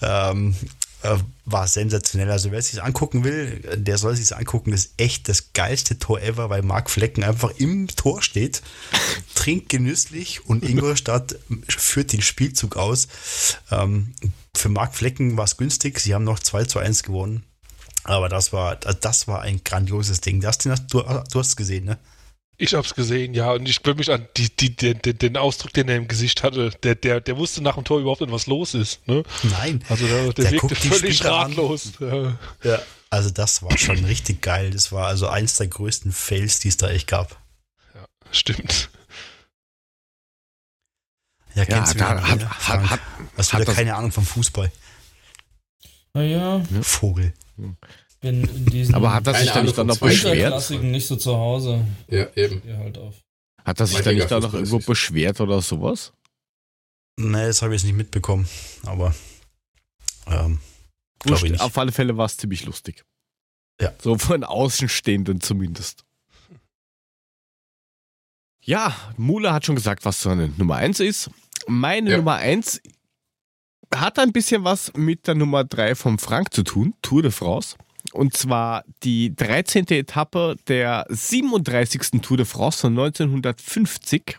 Ähm, 0.02 0.54
äh, 1.02 1.16
war 1.44 1.66
sensationell. 1.66 2.30
Also 2.30 2.50
wer 2.50 2.60
sich 2.60 2.82
angucken 2.82 3.24
will, 3.24 3.60
der 3.76 3.98
soll 3.98 4.16
sich 4.16 4.34
angucken. 4.36 4.72
Das 4.72 4.86
ist 4.86 4.94
echt 4.96 5.28
das 5.28 5.52
geilste 5.52 5.98
Tor 5.98 6.20
ever, 6.20 6.50
weil 6.50 6.62
Marc 6.62 6.90
Flecken 6.90 7.22
einfach 7.22 7.52
im 7.58 7.86
Tor 7.88 8.20
steht, 8.20 8.62
trinkt 9.34 9.68
genüsslich 9.68 10.46
und 10.46 10.64
Ingolstadt 10.64 11.36
führt 11.68 12.12
den 12.12 12.22
Spielzug 12.22 12.76
aus. 12.76 13.08
Ähm, 13.70 14.12
für 14.58 14.68
Marc 14.68 14.94
Flecken 14.94 15.36
war 15.36 15.44
es 15.44 15.56
günstig. 15.56 16.00
Sie 16.00 16.14
haben 16.14 16.24
noch 16.24 16.38
2 16.38 16.64
zu 16.64 16.78
1 16.78 17.02
gewonnen. 17.02 17.44
Aber 18.04 18.28
das 18.28 18.52
war, 18.52 18.76
das 18.76 19.28
war 19.28 19.42
ein 19.42 19.62
grandioses 19.64 20.20
Ding. 20.20 20.40
Das, 20.40 20.58
du, 20.58 20.68
du 20.68 21.02
hast 21.02 21.48
es 21.48 21.56
gesehen, 21.56 21.84
ne? 21.84 21.98
Ich 22.60 22.74
hab's 22.74 22.94
gesehen, 22.94 23.34
ja, 23.34 23.52
und 23.52 23.68
ich 23.68 23.82
bin 23.82 23.96
mich 23.96 24.10
an 24.10 24.26
die, 24.36 24.48
die, 24.50 24.74
den, 24.74 24.98
den, 25.00 25.36
Ausdruck, 25.36 25.72
den 25.74 25.88
er 25.88 25.96
im 25.96 26.08
Gesicht 26.08 26.42
hatte. 26.42 26.70
Der, 26.82 26.96
der, 26.96 27.20
der 27.20 27.36
wusste 27.36 27.62
nach 27.62 27.76
dem 27.76 27.84
Tor 27.84 28.00
überhaupt 28.00 28.20
nicht, 28.20 28.32
was 28.32 28.48
los 28.48 28.74
ist. 28.74 29.06
Ne? 29.06 29.22
Nein. 29.44 29.84
Also 29.88 30.08
der, 30.08 30.32
der, 30.32 30.32
Der 30.32 30.52
wirkte 30.52 30.74
völlig 30.74 31.24
ratlos. 31.24 31.92
Ja. 32.00 32.36
Ja. 32.64 32.82
Also 33.10 33.30
das 33.30 33.62
war 33.62 33.78
schon 33.78 34.04
richtig 34.04 34.42
geil. 34.42 34.70
Das 34.70 34.90
war 34.90 35.06
also 35.06 35.28
eins 35.28 35.56
der 35.56 35.68
größten 35.68 36.10
Fails, 36.10 36.58
die 36.58 36.68
es 36.68 36.76
da 36.76 36.90
echt 36.90 37.06
gab. 37.06 37.40
Stimmt. 38.32 38.90
Ja, 41.58 41.64
Ja, 41.64 41.76
kennst 41.76 41.94
du 41.94 41.98
da 41.98 42.10
wieder, 42.16 42.28
hat, 42.28 42.44
hat, 42.48 42.62
Frank? 42.62 42.90
hat, 42.90 43.00
Hast 43.36 43.52
hat 43.52 43.60
wieder 43.60 43.66
das- 43.66 43.76
keine 43.76 43.96
Ahnung 43.96 44.12
vom 44.12 44.24
Fußball. 44.24 44.70
Naja, 46.14 46.62
Vogel. 46.82 47.34
bin 48.20 48.44
in 48.44 48.66
diesen 48.66 48.94
aber 48.94 49.12
hat 49.12 49.26
er 49.26 49.34
sich 49.34 49.50
da 49.50 49.62
nicht 49.62 49.76
dann 49.76 49.88
noch 49.88 49.98
beschwert? 49.98 50.70
Nicht 50.82 51.06
so 51.06 51.16
zu 51.16 51.36
Hause. 51.36 51.84
Ja, 52.08 52.28
eben. 52.36 52.62
Halt 52.78 52.96
auf. 52.98 53.14
Hat 53.64 53.80
er 53.80 53.86
sich 53.86 54.00
da 54.00 54.12
nicht 54.12 54.30
da 54.30 54.38
noch 54.40 54.54
irgendwo 54.54 54.78
beschwert 54.78 55.40
oder 55.40 55.60
sowas? 55.60 56.12
Nee, 57.16 57.46
das 57.46 57.62
habe 57.62 57.74
ich 57.74 57.80
jetzt 57.82 57.86
nicht 57.88 57.96
mitbekommen. 57.96 58.48
Aber 58.86 59.14
ähm, 60.28 60.60
Wurscht, 61.24 61.44
ich 61.44 61.50
nicht. 61.52 61.60
auf 61.60 61.76
alle 61.76 61.90
Fälle 61.92 62.16
war 62.16 62.26
es 62.26 62.36
ziemlich 62.36 62.64
lustig. 62.64 63.04
Ja. 63.80 63.92
So 64.00 64.16
von 64.16 64.44
Außenstehenden 64.44 65.40
zumindest. 65.40 66.04
Ja, 68.64 68.94
Mula 69.16 69.52
hat 69.52 69.66
schon 69.66 69.76
gesagt, 69.76 70.04
was 70.04 70.22
seine 70.22 70.48
Nummer 70.56 70.76
1 70.76 71.00
ist. 71.00 71.30
Meine 71.68 72.10
Ja. 72.10 72.16
Nummer 72.18 72.36
1 72.36 72.80
hat 73.94 74.18
ein 74.18 74.32
bisschen 74.32 74.64
was 74.64 74.92
mit 74.96 75.26
der 75.26 75.34
Nummer 75.34 75.64
3 75.64 75.94
vom 75.94 76.18
Frank 76.18 76.52
zu 76.52 76.62
tun, 76.62 76.94
Tour 77.02 77.22
de 77.22 77.30
France. 77.30 77.76
Und 78.12 78.36
zwar 78.36 78.84
die 79.02 79.34
13. 79.34 79.86
Etappe 79.88 80.56
der 80.66 81.06
37. 81.08 82.20
Tour 82.22 82.36
de 82.38 82.46
France 82.46 82.80
von 82.80 82.92
1950. 82.98 84.38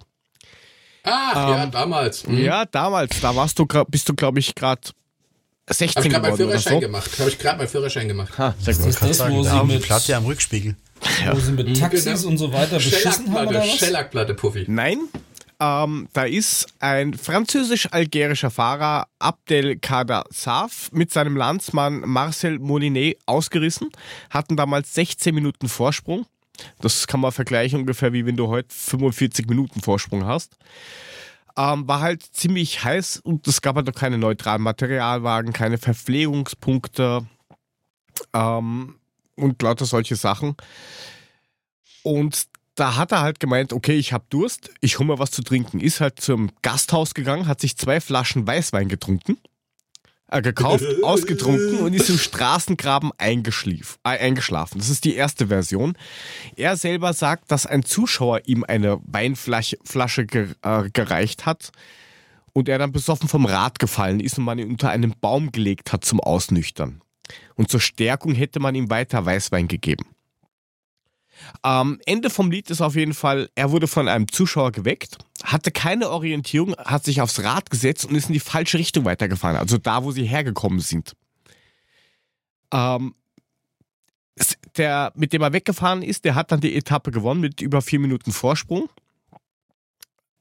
Ach, 1.03 1.35
ja, 1.35 1.63
Ähm, 1.63 1.71
damals. 1.71 2.25
Hm. 2.25 2.37
Ja, 2.37 2.65
damals, 2.65 3.19
da 3.21 3.35
warst 3.35 3.57
du, 3.59 3.65
bist 3.87 4.09
du, 4.09 4.13
glaube 4.15 4.39
ich, 4.39 4.53
gerade 4.55 4.81
Habe 4.87 4.93
16 5.73 6.03
ich 6.03 6.09
geworden 6.09 6.25
oder 6.25 6.35
Führerschein 6.37 6.73
so. 6.73 6.79
gemacht. 6.79 7.19
Habe 7.19 7.29
ich 7.29 7.39
gerade 7.39 7.57
meinen 7.57 7.67
Führerschein 7.67 8.07
gemacht. 8.07 8.37
Ha, 8.37 8.55
sehr 8.59 8.71
Ist 8.71 8.77
gut. 8.83 8.87
das 8.93 8.99
das, 8.99 9.17
sagen, 9.17 9.35
wo 9.35 9.43
da 9.43 9.61
sie 9.61 9.65
mit, 9.67 9.83
Platte 9.83 10.15
am 10.15 10.25
Rückspiegel. 10.25 10.75
wo 11.31 11.39
sie 11.39 11.51
mit 11.51 11.79
Taxis 11.79 12.03
Genau. 12.05 12.27
und 12.27 12.37
so 12.37 12.51
weiter 12.51 12.75
beschissen 12.77 13.31
haben 13.33 13.47
oder 13.47 13.59
was? 13.61 13.77
Schellackplatte, 13.77 14.33
Puffy. 14.33 14.65
Nein, 14.67 14.97
ähm, 15.59 16.07
da 16.13 16.23
ist 16.23 16.67
ein 16.79 17.13
französisch-algerischer 17.13 18.49
Fahrer 18.49 19.07
Abdelkader 19.19 20.23
Saf 20.29 20.89
mit 20.93 21.11
seinem 21.11 21.35
Landsmann 21.35 22.01
Marcel 22.01 22.59
Molinet 22.59 23.17
ausgerissen, 23.25 23.89
hatten 24.29 24.55
damals 24.55 24.93
16 24.93 25.35
Minuten 25.35 25.67
Vorsprung. 25.67 26.25
Das 26.79 27.07
kann 27.07 27.19
man 27.19 27.31
vergleichen 27.31 27.81
ungefähr 27.81 28.13
wie 28.13 28.25
wenn 28.25 28.37
du 28.37 28.47
heute 28.47 28.73
45 28.73 29.47
Minuten 29.47 29.81
Vorsprung 29.81 30.25
hast. 30.25 30.55
Ähm, 31.57 31.87
war 31.87 31.99
halt 31.99 32.23
ziemlich 32.23 32.83
heiß 32.83 33.17
und 33.17 33.47
es 33.47 33.61
gab 33.61 33.75
halt 33.75 33.87
noch 33.87 33.95
keine 33.95 34.17
neutralen 34.17 34.61
Materialwagen, 34.61 35.51
keine 35.51 35.77
Verpflegungspunkte 35.77 37.27
ähm, 38.33 38.95
und 39.35 39.61
lauter 39.61 39.85
solche 39.85 40.15
Sachen. 40.15 40.55
Und 42.03 42.47
da 42.79 42.95
hat 42.95 43.11
er 43.11 43.21
halt 43.21 43.39
gemeint, 43.39 43.73
okay, 43.73 43.95
ich 43.95 44.13
hab 44.13 44.29
Durst, 44.29 44.71
ich 44.81 44.99
hol 44.99 45.05
mir 45.05 45.19
was 45.19 45.31
zu 45.31 45.43
trinken. 45.43 45.79
Ist 45.79 45.99
halt 45.99 46.19
zum 46.19 46.49
Gasthaus 46.61 47.13
gegangen, 47.13 47.47
hat 47.47 47.61
sich 47.61 47.77
zwei 47.77 47.99
Flaschen 47.99 48.47
Weißwein 48.47 48.87
getrunken 48.87 49.37
äh, 50.31 50.41
gekauft, 50.41 50.85
ausgetrunken 51.03 51.79
und 51.79 51.93
ist 51.93 52.09
im 52.09 52.17
Straßengraben 52.17 53.11
eingeschlief, 53.17 53.99
äh, 54.03 54.17
eingeschlafen. 54.19 54.79
Das 54.79 54.89
ist 54.89 55.05
die 55.05 55.15
erste 55.15 55.47
Version. 55.47 55.97
Er 56.55 56.77
selber 56.77 57.13
sagt, 57.13 57.51
dass 57.51 57.65
ein 57.65 57.83
Zuschauer 57.83 58.41
ihm 58.45 58.63
eine 58.67 58.99
Weinflasche 59.03 59.77
Flasche 59.83 60.25
ge, 60.25 60.49
äh, 60.61 60.89
gereicht 60.91 61.45
hat 61.45 61.71
und 62.53 62.69
er 62.69 62.77
dann 62.77 62.91
besoffen 62.91 63.27
vom 63.27 63.45
Rad 63.45 63.79
gefallen 63.79 64.19
ist 64.19 64.37
und 64.37 64.45
man 64.45 64.59
ihn 64.59 64.69
unter 64.69 64.89
einen 64.89 65.13
Baum 65.19 65.51
gelegt 65.51 65.91
hat 65.91 66.05
zum 66.05 66.19
Ausnüchtern. 66.19 67.01
Und 67.55 67.69
zur 67.69 67.79
Stärkung 67.79 68.33
hätte 68.33 68.59
man 68.59 68.73
ihm 68.75 68.89
weiter 68.89 69.25
Weißwein 69.25 69.67
gegeben. 69.67 70.05
Ähm, 71.63 71.99
Ende 72.05 72.29
vom 72.29 72.51
Lied 72.51 72.69
ist 72.69 72.81
auf 72.81 72.95
jeden 72.95 73.13
Fall, 73.13 73.49
er 73.55 73.71
wurde 73.71 73.87
von 73.87 74.07
einem 74.07 74.27
Zuschauer 74.31 74.71
geweckt, 74.71 75.17
hatte 75.43 75.71
keine 75.71 76.09
Orientierung, 76.09 76.75
hat 76.77 77.03
sich 77.03 77.21
aufs 77.21 77.43
Rad 77.43 77.69
gesetzt 77.69 78.05
und 78.05 78.15
ist 78.15 78.27
in 78.27 78.33
die 78.33 78.39
falsche 78.39 78.77
Richtung 78.77 79.05
weitergefahren, 79.05 79.57
also 79.57 79.77
da, 79.77 80.03
wo 80.03 80.11
sie 80.11 80.25
hergekommen 80.25 80.79
sind. 80.79 81.15
Ähm, 82.71 83.15
der, 84.77 85.11
mit 85.15 85.33
dem 85.33 85.41
er 85.41 85.53
weggefahren 85.53 86.01
ist, 86.01 86.25
der 86.25 86.35
hat 86.35 86.51
dann 86.51 86.61
die 86.61 86.75
Etappe 86.75 87.11
gewonnen 87.11 87.41
mit 87.41 87.61
über 87.61 87.81
vier 87.81 87.99
Minuten 87.99 88.31
Vorsprung. 88.31 88.89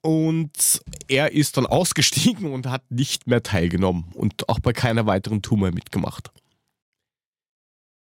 Und 0.01 0.81
er 1.09 1.33
ist 1.33 1.57
dann 1.57 1.67
ausgestiegen 1.67 2.53
und 2.53 2.67
hat 2.67 2.89
nicht 2.91 3.27
mehr 3.27 3.43
teilgenommen 3.43 4.13
und 4.15 4.49
auch 4.49 4.61
bei 4.61 4.73
keiner 4.73 5.07
weiteren 5.07 5.43
Tour 5.43 5.59
mehr 5.59 5.73
mitgemacht. 5.73 6.31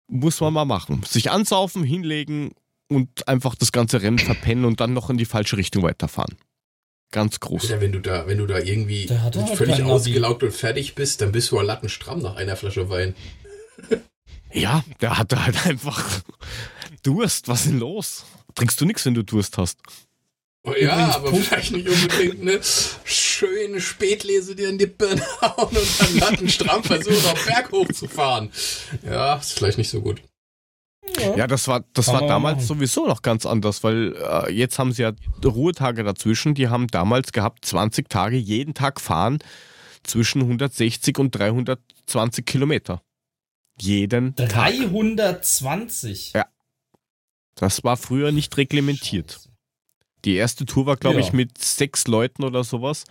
Muss 0.09 0.41
man 0.41 0.53
mal 0.53 0.65
machen. 0.65 1.03
Sich 1.05 1.31
ansaufen, 1.31 1.85
hinlegen 1.85 2.53
und 2.89 3.29
einfach 3.29 3.55
das 3.55 3.73
ganze 3.73 4.03
Rennen 4.03 4.19
verpennen 4.19 4.65
und 4.65 4.81
dann 4.81 4.93
noch 4.93 5.11
in 5.11 5.17
die 5.17 5.25
falsche 5.25 5.57
Richtung 5.57 5.83
weiterfahren. 5.83 6.37
Ganz 7.13 7.41
groß. 7.41 7.69
Ja, 7.69 7.81
wenn 7.81 7.93
du 7.93 8.01
da, 8.01 8.27
wenn 8.27 8.39
du 8.39 8.47
da 8.47 8.59
irgendwie 8.59 9.09
halt 9.09 9.37
völlig 9.55 9.83
ausgelaugt 9.83 10.43
und 10.43 10.53
fertig 10.53 10.95
bist, 10.95 11.21
dann 11.21 11.33
bist 11.33 11.51
du 11.51 11.61
lattenstramm 11.61 12.21
nach 12.21 12.37
einer 12.37 12.57
Flasche 12.57 12.89
Wein. 12.91 13.15
Ja, 14.53 14.85
der 15.01 15.19
hatte 15.19 15.45
halt 15.45 15.67
einfach 15.67 16.23
Durst. 17.03 17.49
Was 17.49 17.61
ist 17.61 17.71
denn 17.71 17.79
los? 17.79 18.25
Trinkst 18.55 18.81
du 18.81 18.85
nichts, 18.85 19.05
wenn 19.05 19.15
du 19.15 19.23
Durst 19.23 19.59
hast? 19.59 19.79
Oh 20.65 20.73
ja, 20.73 20.95
Übrigens, 20.95 21.15
aber 21.15 21.31
Punkt. 21.31 21.47
vielleicht 21.47 21.73
nicht 21.73 21.89
unbedingt 21.89 22.41
eine 22.41 22.61
schöne 23.05 23.81
Spätlese 23.81 24.57
dir 24.57 24.69
in 24.69 24.79
die 24.79 24.87
Birne 24.87 25.23
hauen 25.41 25.77
und 25.77 26.01
dann 26.01 26.19
lattenstramm 26.19 26.83
versuchen, 26.83 27.25
auf 27.25 27.47
Berg 27.47 27.71
hochzufahren. 27.71 28.51
Ja, 29.05 29.37
ist 29.37 29.53
vielleicht 29.53 29.79
nicht 29.79 29.91
so 29.91 30.01
gut. 30.01 30.21
Ja, 31.37 31.47
das 31.47 31.69
war, 31.69 31.85
das 31.93 32.09
war 32.09 32.27
damals 32.27 32.57
machen. 32.57 32.67
sowieso 32.67 33.07
noch 33.07 33.23
ganz 33.23 33.47
anders, 33.47 33.83
weil 33.83 34.15
äh, 34.17 34.53
jetzt 34.53 34.79
haben 34.79 34.93
sie 34.93 35.03
ja 35.03 35.13
Ruhetage 35.45 36.05
dazwischen. 36.05 36.55
Die 36.55 36.69
haben 36.69 36.89
damals 36.89 37.33
gehabt 37.33 37.65
20 37.65 38.09
Tage, 38.09 38.37
jeden 38.37 38.75
Tag 38.75 39.01
fahren 39.01 39.39
zwischen 40.03 40.43
160 40.43 41.19
und 41.19 41.35
320 41.35 42.45
Kilometer. 42.45 43.03
Jeden 43.81 44.35
320? 44.35 46.33
Tag. 46.33 46.45
Ja. 46.45 46.51
Das 47.55 47.85
war 47.85 47.97
früher 47.97 48.33
nicht 48.33 48.57
reglementiert. 48.57 49.33
Scheiße. 49.33 49.51
Die 50.25 50.35
erste 50.35 50.67
Tour 50.67 50.87
war, 50.87 50.97
glaube 50.97 51.21
ja. 51.21 51.27
ich, 51.27 51.33
mit 51.33 51.57
sechs 51.59 52.07
Leuten 52.07 52.45
oder 52.45 52.65
sowas. 52.65 53.05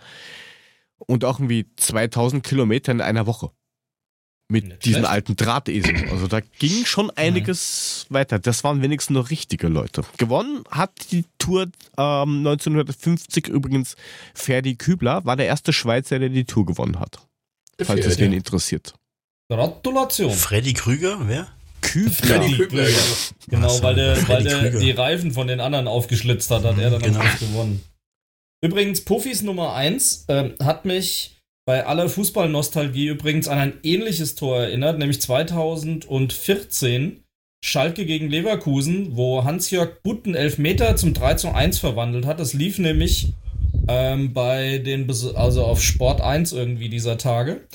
Und 0.98 1.24
auch 1.24 1.38
irgendwie 1.38 1.66
2000 1.76 2.44
Kilometer 2.44 2.92
in 2.92 3.00
einer 3.00 3.26
Woche 3.26 3.50
mit 4.48 4.66
Nicht 4.66 4.84
diesen 4.84 4.98
schlecht. 5.00 5.12
alten 5.12 5.36
Drahteseln. 5.36 6.08
Also 6.10 6.28
da 6.28 6.40
ging 6.40 6.84
schon 6.84 7.10
einiges 7.10 8.06
Nein. 8.08 8.20
weiter. 8.20 8.38
Das 8.38 8.62
waren 8.64 8.82
wenigstens 8.82 9.14
noch 9.14 9.30
richtige 9.30 9.68
Leute. 9.68 10.04
Gewonnen 10.18 10.62
hat 10.70 10.92
die 11.10 11.24
Tour 11.38 11.62
ähm, 11.98 12.46
1950 12.46 13.48
übrigens 13.48 13.96
Ferdi 14.34 14.76
Kübler, 14.76 15.24
war 15.24 15.36
der 15.36 15.46
erste 15.46 15.72
Schweizer, 15.72 16.18
der 16.18 16.28
die 16.28 16.44
Tour 16.44 16.64
gewonnen 16.64 17.00
hat. 17.00 17.18
Falls 17.82 18.06
es 18.06 18.18
wen 18.18 18.32
interessiert. 18.32 18.94
Gratulation. 19.48 20.32
Freddy 20.32 20.72
Krüger, 20.72 21.18
wer? 21.26 21.48
Kübler. 21.80 22.42
Freddy 22.42 22.56
Kübler, 22.56 22.84
genau. 22.84 22.98
Genau, 23.48 23.68
so, 23.68 23.82
weil 23.82 23.94
der, 23.94 24.28
weil 24.28 24.42
der 24.42 24.70
die 24.70 24.90
Reifen 24.90 25.32
von 25.32 25.46
den 25.46 25.60
anderen 25.60 25.86
aufgeschlitzt 25.86 26.50
hat, 26.50 26.64
hat 26.64 26.78
er 26.78 26.90
dann 26.90 27.02
genau. 27.02 27.20
gewonnen. 27.38 27.82
Übrigens, 28.60 29.02
Puffis 29.04 29.42
Nummer 29.42 29.74
1 29.74 30.24
äh, 30.28 30.50
hat 30.62 30.84
mich 30.84 31.35
bei 31.66 31.84
aller 31.84 32.08
Fußballnostalgie 32.08 33.08
übrigens 33.08 33.48
an 33.48 33.58
ein 33.58 33.78
ähnliches 33.82 34.36
Tor 34.36 34.60
erinnert, 34.60 34.98
nämlich 34.98 35.20
2014 35.20 37.24
Schalke 37.64 38.06
gegen 38.06 38.30
Leverkusen, 38.30 39.16
wo 39.16 39.42
Hans-Jörg 39.42 40.02
Butten 40.02 40.36
Elfmeter 40.36 40.94
zum 40.94 41.12
3 41.12 41.34
zu 41.34 41.52
1 41.52 41.80
verwandelt 41.80 42.24
hat. 42.24 42.38
Das 42.38 42.54
lief 42.54 42.78
nämlich 42.78 43.32
ähm, 43.88 44.32
bei 44.32 44.78
den, 44.78 45.10
also 45.34 45.64
auf 45.64 45.82
Sport 45.82 46.20
1 46.20 46.52
irgendwie 46.52 46.88
dieser 46.88 47.18
Tage. 47.18 47.66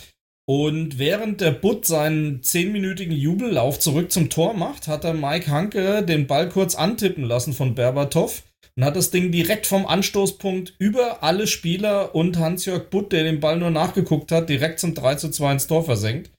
Und 0.47 0.97
während 0.97 1.41
der 1.41 1.51
Butt 1.51 1.85
seinen 1.85 2.43
zehnminütigen 2.43 3.15
Jubellauf 3.15 3.79
zurück 3.79 4.11
zum 4.11 4.29
Tor 4.29 4.53
macht, 4.53 4.87
hat 4.87 5.03
der 5.03 5.13
Mike 5.13 5.51
Hanke 5.51 6.03
den 6.03 6.27
Ball 6.27 6.47
kurz 6.47 6.75
antippen 6.75 7.25
lassen 7.25 7.53
von 7.53 7.75
Berbatov 7.75 8.43
und 8.75 8.85
hat 8.85 8.95
das 8.95 9.11
Ding 9.11 9.31
direkt 9.31 9.67
vom 9.67 9.85
Anstoßpunkt 9.85 10.75
über 10.79 11.23
alle 11.23 11.47
Spieler 11.47 12.15
und 12.15 12.37
Hans-Jörg 12.37 12.89
Butt, 12.89 13.11
der 13.11 13.23
den 13.23 13.39
Ball 13.39 13.57
nur 13.57 13.69
nachgeguckt 13.69 14.31
hat, 14.31 14.49
direkt 14.49 14.79
zum 14.79 14.93
3 14.93 15.15
zu 15.15 15.29
2 15.29 15.53
ins 15.53 15.67
Tor 15.67 15.83
versenkt. 15.83 16.31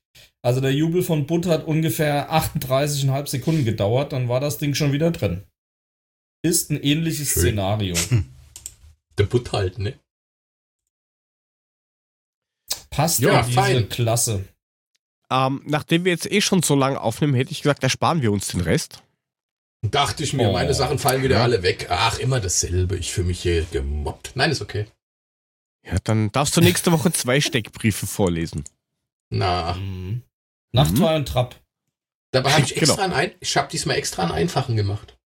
Also 0.44 0.60
der 0.60 0.72
Jubel 0.72 1.02
von 1.02 1.26
Butt 1.26 1.46
hat 1.46 1.66
ungefähr 1.66 2.32
38,5 2.32 3.26
Sekunden 3.28 3.64
gedauert, 3.64 4.12
dann 4.12 4.28
war 4.28 4.40
das 4.40 4.58
Ding 4.58 4.74
schon 4.74 4.92
wieder 4.92 5.10
drin. 5.10 5.44
Ist 6.44 6.70
ein 6.70 6.82
ähnliches 6.82 7.30
Schön. 7.30 7.42
Szenario. 7.42 7.94
Der 9.18 9.24
Butt 9.24 9.52
halt, 9.52 9.78
ne? 9.78 9.94
Passt 12.90 13.20
ja, 13.20 13.40
in 13.40 13.46
diese 13.46 13.60
fein. 13.60 13.88
Klasse. 13.88 14.44
Ähm, 15.30 15.62
nachdem 15.64 16.04
wir 16.04 16.12
jetzt 16.12 16.30
eh 16.30 16.40
schon 16.40 16.62
so 16.62 16.74
lange 16.74 17.00
aufnehmen, 17.00 17.34
hätte 17.34 17.52
ich 17.52 17.62
gesagt, 17.62 17.82
ersparen 17.82 18.20
wir 18.20 18.32
uns 18.32 18.48
den 18.48 18.60
Rest. 18.60 19.02
Dachte 19.82 20.22
ich 20.22 20.32
mir, 20.32 20.48
oh. 20.48 20.52
meine 20.52 20.74
Sachen 20.74 20.98
fallen 20.98 21.22
wieder 21.22 21.36
ja. 21.36 21.42
alle 21.42 21.62
weg. 21.62 21.88
Ach, 21.90 22.18
immer 22.18 22.40
dasselbe. 22.40 22.96
Ich 22.96 23.12
fühle 23.12 23.26
mich 23.28 23.42
hier 23.42 23.64
gemobbt. 23.64 24.32
Nein, 24.34 24.50
ist 24.50 24.62
okay. 24.62 24.86
Ja, 25.84 25.96
dann 26.04 26.30
darfst 26.30 26.56
du 26.56 26.60
nächste 26.60 26.92
Woche 26.92 27.12
zwei 27.12 27.40
Steckbriefe 27.40 28.06
vorlesen. 28.06 28.64
Na. 29.30 29.74
Mhm. 29.74 30.22
Nachtfeuer 30.70 31.10
mhm. 31.10 31.16
und 31.16 31.28
Trapp. 31.28 31.56
Dabei 32.30 32.52
habe 32.52 32.62
ich 32.62 32.76
extra 32.76 33.04
genau. 33.04 33.16
ein, 33.16 33.32
ich 33.40 33.56
habe 33.56 33.68
diesmal 33.68 33.96
extra 33.96 34.22
einen 34.22 34.32
einfachen 34.32 34.76
gemacht. 34.76 35.18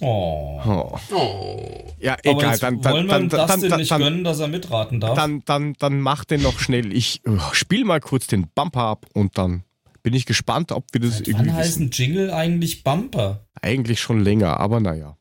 Oh. 0.00 0.60
oh. 0.64 0.98
oh. 1.14 1.94
Ja, 1.98 2.16
egal. 2.22 2.58
Dann, 2.58 2.80
dann, 2.80 2.92
wollen 2.92 3.06
wir 3.06 3.14
dann, 3.14 3.28
das 3.28 3.46
dann, 3.46 3.68
dann, 3.68 3.80
nicht 3.80 3.96
gönnen, 3.96 4.24
dass 4.24 4.40
er 4.40 4.48
mitraten 4.48 5.00
darf. 5.00 5.14
Dann, 5.14 5.42
dann, 5.44 5.74
dann 5.74 6.00
mach 6.00 6.24
den 6.24 6.42
noch 6.42 6.58
schnell. 6.58 6.92
Ich 6.92 7.22
oh, 7.26 7.38
spiel 7.52 7.84
mal 7.84 8.00
kurz 8.00 8.26
den 8.26 8.48
Bumper 8.48 8.82
ab 8.82 9.06
und 9.14 9.38
dann 9.38 9.64
bin 10.06 10.14
ich 10.14 10.24
gespannt, 10.24 10.70
ob 10.70 10.84
wir 10.92 11.00
das 11.00 11.18
Seit 11.18 11.26
irgendwie. 11.26 11.48
Wann 11.48 11.56
heißen 11.56 11.90
Jingle 11.90 12.30
eigentlich 12.30 12.84
Bumper? 12.84 13.44
Eigentlich 13.60 13.98
schon 13.98 14.22
länger, 14.22 14.60
aber 14.60 14.78
naja. 14.78 15.16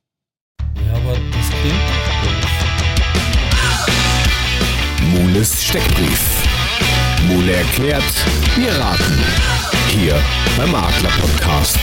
Ja, 0.59 0.93
aber 0.93 1.13
das 1.13 1.49
klingt. 1.49 1.81
Mules 5.11 5.65
Steckbrief. 5.65 6.47
Mule 7.27 7.53
erklärt, 7.53 8.03
wir 8.57 8.73
raten. 8.73 9.23
Hier 9.89 10.21
beim 10.55 10.69
Makler 10.69 11.09
Podcast. 11.19 11.79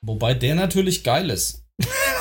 Wobei 0.00 0.34
der 0.34 0.56
natürlich 0.56 1.04
geil 1.04 1.30
ist. 1.30 1.61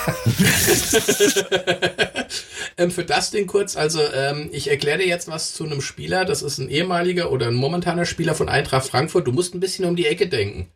ähm, 2.77 2.91
für 2.91 3.05
das 3.05 3.31
Ding 3.31 3.47
kurz, 3.47 3.75
also 3.75 4.01
ähm, 4.01 4.49
ich 4.51 4.69
erkläre 4.69 4.99
dir 4.99 5.07
jetzt 5.07 5.27
was 5.27 5.53
zu 5.53 5.63
einem 5.63 5.81
Spieler, 5.81 6.25
das 6.25 6.41
ist 6.41 6.57
ein 6.57 6.69
ehemaliger 6.69 7.31
oder 7.31 7.47
ein 7.47 7.55
momentaner 7.55 8.05
Spieler 8.05 8.35
von 8.35 8.49
Eintracht 8.49 8.87
Frankfurt. 8.87 9.27
Du 9.27 9.31
musst 9.31 9.53
ein 9.53 9.59
bisschen 9.59 9.85
um 9.85 9.95
die 9.95 10.07
Ecke 10.07 10.27
denken. 10.27 10.71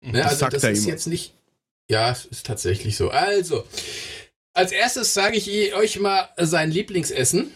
Ne? 0.00 0.18
Das 0.18 0.42
also 0.42 0.48
das 0.48 0.64
ist 0.64 0.84
immer. 0.84 0.88
jetzt 0.88 1.06
nicht. 1.06 1.34
Ja, 1.88 2.12
ist 2.12 2.46
tatsächlich 2.46 2.96
so. 2.96 3.10
Also, 3.10 3.66
als 4.54 4.72
erstes 4.72 5.14
sage 5.14 5.36
ich 5.36 5.74
euch 5.74 5.98
mal 5.98 6.28
sein 6.38 6.70
Lieblingsessen. 6.70 7.52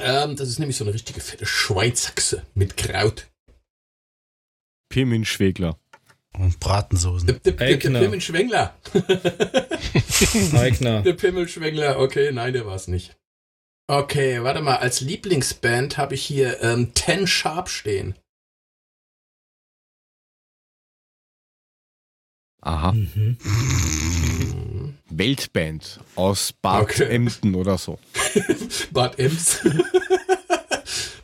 Ähm, 0.00 0.36
das 0.36 0.48
ist 0.48 0.58
nämlich 0.58 0.76
so 0.76 0.84
eine 0.84 0.94
richtige 0.94 1.20
fette 1.20 1.46
Schweizachse 1.46 2.44
mit 2.54 2.76
Kraut. 2.76 3.28
Pirmin-Schwegler. 4.88 5.78
Und 6.38 6.58
Bratensoßen. 6.58 7.26
Der, 7.26 7.38
der, 7.38 7.52
der, 7.52 7.76
der 7.76 8.00
Pimmelschwengler. 8.00 8.74
Eigner. 10.58 11.02
Der 11.02 11.12
Pimmelschwengler. 11.12 12.00
Okay, 12.00 12.32
nein, 12.32 12.52
der 12.52 12.66
war 12.66 12.74
es 12.74 12.88
nicht. 12.88 13.16
Okay, 13.86 14.42
warte 14.42 14.60
mal. 14.60 14.76
Als 14.76 15.00
Lieblingsband 15.00 15.96
habe 15.96 16.14
ich 16.14 16.24
hier 16.24 16.62
ähm, 16.62 16.92
Ten 16.94 17.26
Sharp 17.26 17.68
stehen. 17.68 18.16
Aha. 22.62 22.92
Mhm. 22.92 23.38
Weltband 25.10 26.00
aus 26.16 26.52
Bad 26.52 26.82
okay. 26.82 27.04
Emden 27.04 27.54
oder 27.54 27.78
so. 27.78 27.98
Bad 28.90 29.18
Ems. 29.18 29.60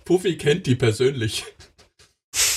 Puffy 0.05 0.37
kennt 0.37 0.67
die 0.67 0.77
persönlich. 0.77 1.45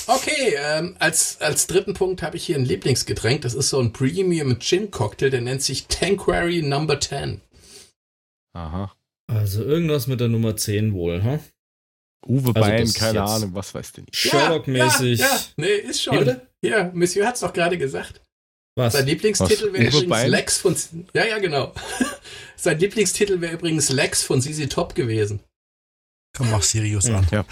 Okay, 0.08 0.56
ähm, 0.58 0.96
als, 1.00 1.40
als 1.40 1.68
dritten 1.68 1.94
Punkt 1.94 2.22
habe 2.22 2.38
ich 2.38 2.46
hier 2.46 2.58
ein 2.58 2.66
Lieblingsgetränk. 2.66 3.42
Das 3.42 3.54
ist 3.54 3.70
so 3.70 3.80
ein 3.80 3.94
Premium 3.94 4.60
Gin 4.60 4.92
Cocktail, 4.92 5.30
der 5.30 5.42
nennt 5.42 5.62
sich 5.62 5.88
Tanqueray 5.88 6.62
Number 6.62 7.00
10. 7.00 7.42
Aha. 8.54 8.94
Also 9.28 9.64
irgendwas 9.64 10.08
mit 10.08 10.20
der 10.20 10.28
Nummer 10.28 10.56
10 10.56 10.94
wohl, 10.94 11.24
ha? 11.24 11.40
Uwe 12.28 12.50
also 12.50 12.54
Bein, 12.54 12.94
keine 12.94 13.24
Ahnung, 13.24 13.54
was 13.54 13.74
weißt 13.74 13.98
du 13.98 14.02
nicht. 14.02 14.16
Sherlock-mäßig. 14.16 15.20
Ja, 15.20 15.28
ja, 15.28 15.40
nee, 15.58 15.76
ist 15.76 16.04
schon. 16.04 16.38
Ja, 16.62 16.92
Monsieur 16.94 17.28
hat 17.28 17.36
es 17.36 17.42
doch 17.42 17.52
gerade 17.52 17.78
gesagt. 17.78 18.22
Was? 18.76 18.94
Sein 18.94 19.06
Lieblingstitel 19.06 19.72
wäre 19.74 19.86
übrigens 19.86 20.10
Bein? 20.10 20.30
Lex 20.30 20.58
von. 20.58 20.76
Ja, 21.14 21.26
ja, 21.26 21.38
genau. 21.40 21.74
Sein 22.56 22.80
Lieblingstitel 22.80 23.40
wäre 23.42 23.54
übrigens 23.54 23.90
Lex 23.90 24.24
von 24.24 24.42
Sisi 24.42 24.68
Top 24.68 24.96
gewesen. 24.96 25.42
Komm, 26.36 26.50
mach 26.50 26.64
Sirius 26.64 27.06
an. 27.12 27.28
Ja. 27.30 27.46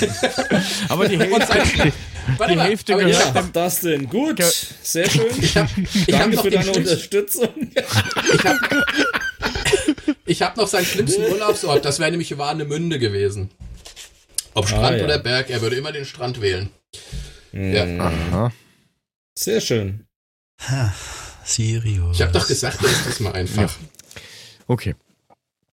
aber 0.88 1.08
die 1.08 1.20
Hälfte, 1.20 1.92
die 2.26 2.56
mal, 2.56 2.60
Hälfte 2.66 2.96
gehört 2.96 3.12
ja, 3.12 3.30
dem, 3.30 3.52
das 3.52 3.80
denn. 3.80 4.08
Gut, 4.08 4.42
sehr 4.82 5.08
schön. 5.08 5.26
Ich 5.40 5.56
hab, 5.56 5.68
ich 5.78 6.06
Danke 6.06 6.36
hab 6.36 6.44
für 6.44 6.50
deine 6.50 6.72
Unterstützung. 6.72 7.70
ich 10.26 10.42
habe 10.42 10.50
hab 10.50 10.56
noch 10.56 10.66
seinen 10.66 10.86
schlimmsten 10.86 11.22
Urlaubsort. 11.30 11.84
Das 11.84 12.00
wäre 12.00 12.10
nämlich 12.10 12.36
Warnemünde 12.36 12.98
gewesen. 12.98 13.50
Ob 14.54 14.66
Strand 14.66 14.94
ah, 14.94 14.96
ja. 14.96 15.04
oder 15.04 15.18
Berg, 15.20 15.50
er 15.50 15.60
würde 15.60 15.76
immer 15.76 15.92
den 15.92 16.04
Strand 16.04 16.40
wählen. 16.40 16.70
Mhm. 17.52 17.72
Ja. 17.72 17.84
Aha. 18.00 18.52
Sehr 19.38 19.60
schön. 19.60 20.08
Ha, 20.68 20.92
Sirius. 21.44 22.16
Ich 22.16 22.22
habe 22.22 22.32
doch 22.32 22.48
gesagt, 22.48 22.82
das 22.82 23.06
ist 23.06 23.20
mal 23.20 23.32
einfach. 23.32 23.62
Ja. 23.62 23.68
Okay. 24.66 24.96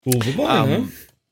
Uwe 0.05 0.31
Bein, 0.33 0.61
um, 0.61 0.69
ne? 0.69 0.91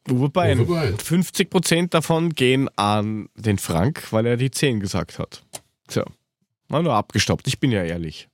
Uwe 0.10 0.30
Bein. 0.30 0.60
Uwe 0.60 0.74
Bein. 0.74 0.96
50% 0.96 1.90
davon 1.90 2.34
gehen 2.34 2.70
an 2.78 3.30
den 3.36 3.58
Frank, 3.58 4.12
weil 4.12 4.26
er 4.26 4.38
die 4.38 4.52
10 4.52 4.80
gesagt 4.80 5.20
hat. 5.20 5.44
So. 5.90 6.04
Mal 6.70 6.84
nur 6.84 6.94
abgestoppt, 6.94 7.48
ich 7.48 7.60
bin 7.60 7.72
ja 7.72 7.84
ehrlich. 7.84 8.28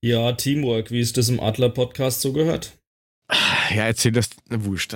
Ja, 0.00 0.32
Teamwork, 0.32 0.90
wie 0.90 1.00
es 1.00 1.12
das 1.12 1.28
im 1.28 1.40
Adler-Podcast 1.40 2.20
so 2.20 2.32
gehört. 2.32 2.78
Ja, 3.74 3.86
erzähl 3.86 4.12
das, 4.12 4.30
wurscht. 4.48 4.94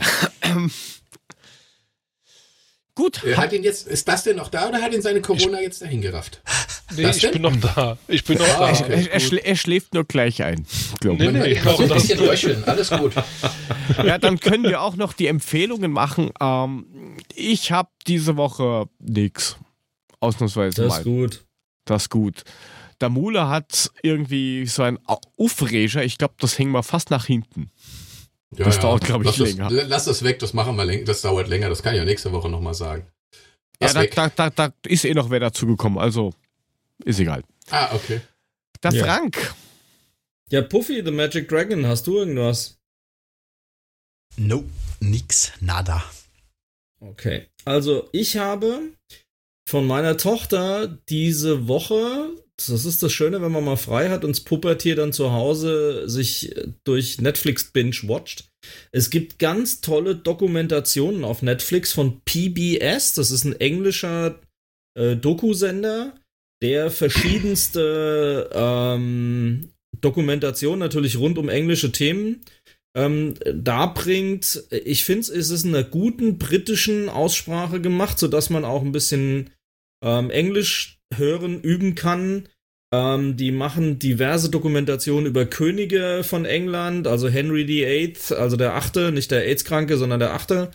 Gut. 3.00 3.24
Er 3.24 3.38
hat 3.38 3.54
ihn 3.54 3.62
jetzt, 3.62 3.88
ist 3.88 4.06
das 4.08 4.24
denn 4.24 4.36
noch 4.36 4.48
da 4.48 4.68
oder 4.68 4.82
hat 4.82 4.92
ihn 4.92 5.00
seine 5.00 5.22
Corona 5.22 5.56
ich, 5.56 5.64
jetzt 5.64 5.80
dahin 5.80 6.02
gerafft? 6.02 6.42
Nee, 6.94 7.04
das 7.04 7.16
ich 7.16 7.22
denn? 7.22 7.32
bin 7.32 7.42
noch 7.42 7.56
da. 7.56 7.96
Ich 8.08 8.24
bin 8.24 8.36
noch 8.36 8.46
ah, 8.46 8.72
da. 8.72 8.78
Okay. 8.78 9.08
Er, 9.10 9.22
er, 9.22 9.46
er, 9.46 9.56
schläft 9.56 9.94
nur 9.94 10.04
gleich 10.04 10.42
ein. 10.42 10.66
Nee, 11.02 11.14
nee, 11.14 11.30
nee, 11.30 11.60
so 11.62 11.78
ein 11.78 11.88
bisschen 11.88 12.18
röcheln. 12.18 12.62
Alles 12.64 12.90
gut. 12.90 13.14
Ja, 14.04 14.18
dann 14.18 14.38
können 14.38 14.64
wir 14.64 14.82
auch 14.82 14.96
noch 14.96 15.12
die 15.12 15.26
Empfehlungen 15.26 15.92
machen. 15.92 16.30
Ähm, 16.40 17.16
ich 17.34 17.72
habe 17.72 17.88
diese 18.06 18.36
Woche 18.36 18.86
nichts. 18.98 19.56
Ausnahmsweise 20.20 20.82
das 20.82 20.88
mal. 20.88 20.96
Das 20.96 20.98
ist 20.98 21.04
gut. 21.04 21.44
Das 21.86 22.02
ist 22.02 22.10
gut. 22.10 22.44
Der 23.00 23.08
Mule 23.08 23.48
hat 23.48 23.90
irgendwie 24.02 24.66
so 24.66 24.82
ein 24.82 24.98
Aufreger. 25.38 26.04
Ich 26.04 26.18
glaube, 26.18 26.34
das 26.38 26.58
hängen 26.58 26.72
wir 26.72 26.82
fast 26.82 27.10
nach 27.10 27.24
hinten. 27.24 27.70
Ja, 28.56 28.64
das 28.64 28.76
ja. 28.76 28.82
dauert, 28.82 29.04
glaube 29.04 29.24
ich, 29.24 29.36
lass 29.36 29.48
länger. 29.48 29.68
Das, 29.68 29.88
lass 29.88 30.04
das 30.06 30.22
weg, 30.24 30.38
das 30.40 30.52
machen 30.52 30.76
wir 30.76 30.84
länger. 30.84 31.04
Das 31.04 31.22
dauert 31.22 31.48
länger. 31.48 31.68
Das 31.68 31.82
kann 31.82 31.94
ich 31.94 31.98
ja 31.98 32.04
nächste 32.04 32.32
Woche 32.32 32.48
nochmal 32.48 32.74
sagen. 32.74 33.06
Lass 33.78 33.94
ja, 33.94 34.04
da, 34.04 34.28
da, 34.28 34.50
da, 34.50 34.68
da, 34.68 34.74
ist 34.86 35.04
eh 35.04 35.14
noch 35.14 35.30
wer 35.30 35.40
dazugekommen. 35.40 35.98
Also 35.98 36.32
ist 37.04 37.20
egal. 37.20 37.42
Ah, 37.70 37.94
okay. 37.94 38.20
Der 38.82 38.92
ja. 38.92 39.04
Frank. 39.04 39.54
Ja, 40.50 40.62
Puffy, 40.62 41.02
The 41.04 41.12
Magic 41.12 41.48
Dragon, 41.48 41.86
hast 41.86 42.06
du 42.06 42.18
irgendwas? 42.18 42.78
No, 44.36 44.64
nix, 44.98 45.52
nada. 45.60 46.02
Okay. 46.98 47.46
Also, 47.64 48.08
ich 48.12 48.36
habe 48.36 48.92
von 49.68 49.86
meiner 49.86 50.16
Tochter 50.16 50.88
diese 51.08 51.68
Woche 51.68 52.30
das 52.68 52.84
ist 52.84 53.02
das 53.02 53.12
Schöne, 53.12 53.42
wenn 53.42 53.52
man 53.52 53.64
mal 53.64 53.76
frei 53.76 54.10
hat 54.10 54.24
und 54.24 54.36
das 54.36 54.40
Pubertier 54.40 54.96
dann 54.96 55.12
zu 55.12 55.32
Hause 55.32 56.08
sich 56.08 56.54
durch 56.84 57.20
Netflix 57.20 57.64
binge-watcht. 57.72 58.50
Es 58.92 59.10
gibt 59.10 59.38
ganz 59.38 59.80
tolle 59.80 60.16
Dokumentationen 60.16 61.24
auf 61.24 61.42
Netflix 61.42 61.92
von 61.92 62.20
PBS. 62.24 63.14
Das 63.14 63.30
ist 63.30 63.44
ein 63.44 63.58
englischer 63.58 64.40
äh, 64.98 65.16
Dokusender, 65.16 66.14
der 66.62 66.90
verschiedenste 66.90 68.50
ähm, 68.52 69.70
Dokumentationen 70.00 70.78
natürlich 70.78 71.16
rund 71.16 71.38
um 71.38 71.48
englische 71.48 71.92
Themen 71.92 72.42
ähm, 72.96 73.34
darbringt. 73.44 74.64
Ich 74.70 75.04
finde, 75.04 75.32
es 75.32 75.50
ist 75.50 75.64
in 75.64 75.74
einer 75.74 75.84
guten 75.84 76.38
britischen 76.38 77.08
Aussprache 77.08 77.80
gemacht, 77.80 78.18
sodass 78.18 78.50
man 78.50 78.64
auch 78.64 78.82
ein 78.82 78.92
bisschen 78.92 79.50
ähm, 80.04 80.30
Englisch 80.30 80.99
hören, 81.14 81.60
üben 81.60 81.94
kann. 81.94 82.48
Ähm, 82.92 83.36
die 83.36 83.52
machen 83.52 83.98
diverse 83.98 84.50
Dokumentationen 84.50 85.26
über 85.26 85.46
Könige 85.46 86.22
von 86.24 86.44
England, 86.44 87.06
also 87.06 87.28
Henry 87.28 87.68
VIII, 87.68 88.36
also 88.36 88.56
der 88.56 88.74
Achte, 88.74 89.12
nicht 89.12 89.30
der 89.30 89.46
AIDS-Kranke, 89.46 89.96
sondern 89.96 90.20
der 90.20 90.34
Achte. 90.34 90.70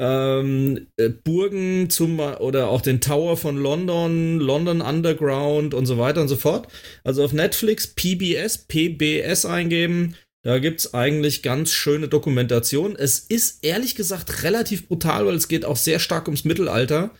Ähm, 0.00 0.86
äh, 0.96 1.08
Burgen 1.08 1.90
zum 1.90 2.20
oder 2.20 2.68
auch 2.68 2.80
den 2.80 3.00
Tower 3.00 3.36
von 3.36 3.56
London, 3.56 4.38
London 4.38 4.80
Underground 4.80 5.74
und 5.74 5.86
so 5.86 5.98
weiter 5.98 6.22
und 6.22 6.28
so 6.28 6.36
fort. 6.36 6.68
Also 7.04 7.24
auf 7.24 7.32
Netflix 7.32 7.88
PBS, 7.88 8.58
PBS 8.58 9.44
eingeben. 9.44 10.14
Da 10.44 10.60
gibt 10.60 10.80
es 10.80 10.94
eigentlich 10.94 11.42
ganz 11.42 11.72
schöne 11.72 12.06
Dokumentation. 12.06 12.94
Es 12.96 13.18
ist 13.18 13.64
ehrlich 13.64 13.96
gesagt 13.96 14.44
relativ 14.44 14.86
brutal, 14.86 15.26
weil 15.26 15.34
es 15.34 15.48
geht 15.48 15.64
auch 15.64 15.76
sehr 15.76 15.98
stark 15.98 16.28
ums 16.28 16.44
Mittelalter. 16.44 17.10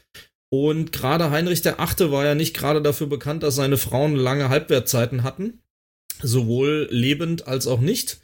Und 0.50 0.92
gerade 0.92 1.30
Heinrich 1.30 1.62
der 1.62 1.80
Achte 1.80 2.10
war 2.10 2.24
ja 2.24 2.34
nicht 2.34 2.56
gerade 2.56 2.80
dafür 2.80 3.06
bekannt, 3.06 3.42
dass 3.42 3.56
seine 3.56 3.76
Frauen 3.76 4.16
lange 4.16 4.48
Halbwertzeiten 4.48 5.22
hatten. 5.22 5.60
Sowohl 6.22 6.88
lebend 6.90 7.46
als 7.46 7.66
auch 7.66 7.80
nicht. 7.80 8.18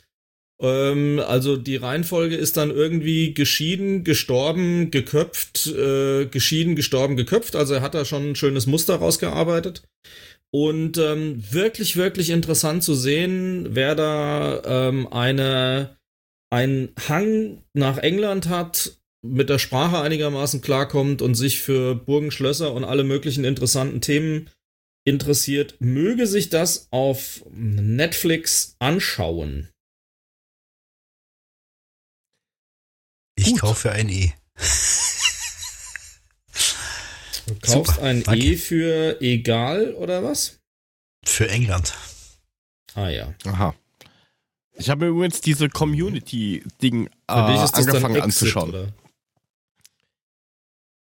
Ähm, 0.60 1.20
also 1.26 1.56
die 1.56 1.76
Reihenfolge 1.76 2.36
ist 2.36 2.56
dann 2.56 2.70
irgendwie 2.70 3.34
geschieden, 3.34 4.04
gestorben, 4.04 4.90
geköpft, 4.90 5.66
äh, 5.66 6.26
geschieden, 6.26 6.76
gestorben, 6.76 7.16
geköpft. 7.16 7.56
Also 7.56 7.74
er 7.74 7.82
hat 7.82 7.94
da 7.94 8.04
schon 8.04 8.30
ein 8.30 8.36
schönes 8.36 8.66
Muster 8.66 8.96
rausgearbeitet. 8.96 9.82
Und 10.50 10.98
ähm, 10.98 11.42
wirklich, 11.50 11.96
wirklich 11.96 12.30
interessant 12.30 12.84
zu 12.84 12.94
sehen, 12.94 13.74
wer 13.74 13.96
da 13.96 14.62
ähm, 14.64 15.12
eine, 15.12 15.96
einen 16.50 16.90
Hang 17.08 17.64
nach 17.72 17.98
England 17.98 18.48
hat, 18.48 18.92
mit 19.24 19.48
der 19.48 19.58
Sprache 19.58 20.00
einigermaßen 20.00 20.60
klarkommt 20.60 21.22
und 21.22 21.34
sich 21.34 21.60
für 21.60 21.94
Burgen, 21.94 22.30
Schlösser 22.30 22.74
und 22.74 22.84
alle 22.84 23.04
möglichen 23.04 23.44
interessanten 23.44 24.00
Themen 24.00 24.50
interessiert, 25.04 25.76
möge 25.80 26.26
sich 26.26 26.50
das 26.50 26.88
auf 26.90 27.44
Netflix 27.50 28.76
anschauen. 28.78 29.70
Ich 33.36 33.52
Gut. 33.52 33.60
kaufe 33.60 33.92
ein 33.92 34.08
E. 34.08 34.32
Du 37.46 37.54
kaufst 37.60 37.94
Super, 37.96 38.02
ein 38.02 38.22
danke. 38.22 38.44
E 38.44 38.56
für 38.56 39.20
egal 39.20 39.94
oder 39.94 40.22
was? 40.22 40.60
Für 41.24 41.48
England. 41.48 41.94
Ah 42.94 43.08
ja. 43.08 43.34
Aha. 43.44 43.74
Ich 44.76 44.90
habe 44.90 45.06
übrigens 45.06 45.40
diese 45.40 45.68
Community-Ding 45.68 47.06
äh, 47.06 47.10
angefangen 47.26 48.16
Exit, 48.16 48.22
anzuschauen. 48.22 48.68
Oder? 48.70 48.92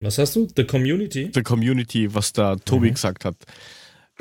Was 0.02 0.18
hast 0.18 0.36
du? 0.36 0.48
The 0.56 0.64
Community? 0.64 1.30
The 1.34 1.44
Community, 1.44 2.14
was 2.14 2.32
da 2.32 2.56
Tobi 2.56 2.90
mhm. 2.90 2.94
gesagt 2.94 3.26
hat. 3.26 3.36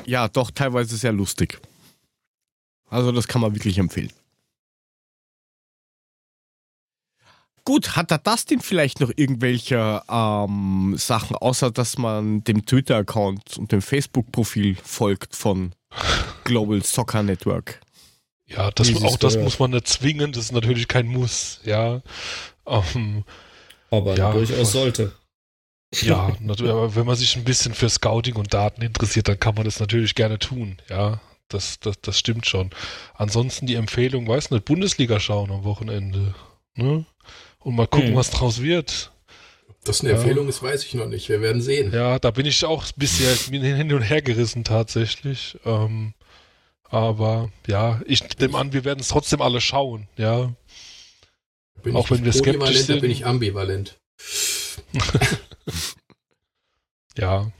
Ja, 0.05 0.27
doch, 0.27 0.51
teilweise 0.51 0.97
sehr 0.97 1.13
lustig. 1.13 1.59
Also, 2.89 3.11
das 3.11 3.27
kann 3.27 3.41
man 3.41 3.53
wirklich 3.53 3.77
empfehlen. 3.77 4.11
Gut, 7.63 7.95
hat 7.95 8.09
der 8.09 8.17
Dustin 8.17 8.61
vielleicht 8.61 8.99
noch 8.99 9.11
irgendwelche 9.15 10.01
ähm, 10.09 10.95
Sachen, 10.97 11.35
außer 11.35 11.69
dass 11.69 11.97
man 11.97 12.43
dem 12.43 12.65
Twitter-Account 12.65 13.57
und 13.57 13.71
dem 13.71 13.81
Facebook-Profil 13.81 14.75
folgt 14.83 15.35
von 15.35 15.73
Global 16.45 16.81
Soccer 16.83 17.21
Network? 17.21 17.79
Ja, 18.47 18.71
das, 18.71 18.95
auch 19.03 19.17
das 19.17 19.37
muss 19.37 19.59
man 19.59 19.71
nicht 19.71 19.87
zwingen, 19.87 20.31
das 20.31 20.45
ist 20.45 20.51
natürlich 20.51 20.87
kein 20.87 21.07
Muss, 21.07 21.59
ja. 21.63 22.01
Ähm, 22.65 23.23
Aber 23.91 24.17
ja, 24.17 24.31
durchaus 24.31 24.71
sollte. 24.71 25.13
Ja, 25.93 26.35
aber 26.49 26.95
wenn 26.95 27.05
man 27.05 27.15
sich 27.15 27.35
ein 27.35 27.43
bisschen 27.43 27.73
für 27.73 27.89
Scouting 27.89 28.35
und 28.35 28.53
Daten 28.53 28.81
interessiert, 28.81 29.27
dann 29.27 29.39
kann 29.39 29.55
man 29.55 29.65
das 29.65 29.79
natürlich 29.79 30.15
gerne 30.15 30.39
tun. 30.39 30.77
Ja, 30.89 31.19
das, 31.47 31.79
das, 31.79 31.99
das 32.01 32.17
stimmt 32.17 32.45
schon. 32.45 32.69
Ansonsten 33.15 33.65
die 33.65 33.75
Empfehlung, 33.75 34.27
weiß 34.27 34.51
nicht, 34.51 34.65
Bundesliga 34.65 35.19
schauen 35.19 35.51
am 35.51 35.63
Wochenende. 35.63 36.35
Ne? 36.75 37.05
Und 37.59 37.75
mal 37.75 37.87
gucken, 37.87 38.09
hm. 38.09 38.15
was 38.15 38.29
draus 38.29 38.61
wird. 38.61 39.11
Das 39.83 40.01
eine 40.01 40.11
ja. 40.11 40.17
Empfehlung 40.17 40.47
ist, 40.47 40.61
weiß 40.61 40.85
ich 40.85 40.93
noch 40.93 41.07
nicht. 41.07 41.29
Wir 41.29 41.41
werden 41.41 41.61
sehen. 41.61 41.91
Ja, 41.93 42.19
da 42.19 42.31
bin 42.31 42.45
ich 42.45 42.63
auch 42.65 42.85
ein 42.85 42.91
bisschen 42.95 43.63
hin 43.63 43.93
und 43.93 44.01
her 44.01 44.21
gerissen 44.21 44.63
tatsächlich. 44.63 45.57
Ähm, 45.65 46.13
aber 46.83 47.51
ja, 47.67 48.01
ich 48.05 48.23
nehme 48.39 48.57
an, 48.57 48.73
wir 48.73 48.83
werden 48.83 48.99
es 48.99 49.09
trotzdem 49.09 49.41
alle 49.41 49.61
schauen. 49.61 50.07
Ja. 50.17 50.53
Bin 51.83 51.95
auch 51.95 52.11
wenn 52.11 52.25
wir 52.25 52.33
skeptisch 52.33 52.81
sind. 52.81 52.97
Da 52.97 53.01
bin 53.01 53.11
ich 53.11 53.25
ambivalent. 53.25 53.99
ja. 57.19 57.51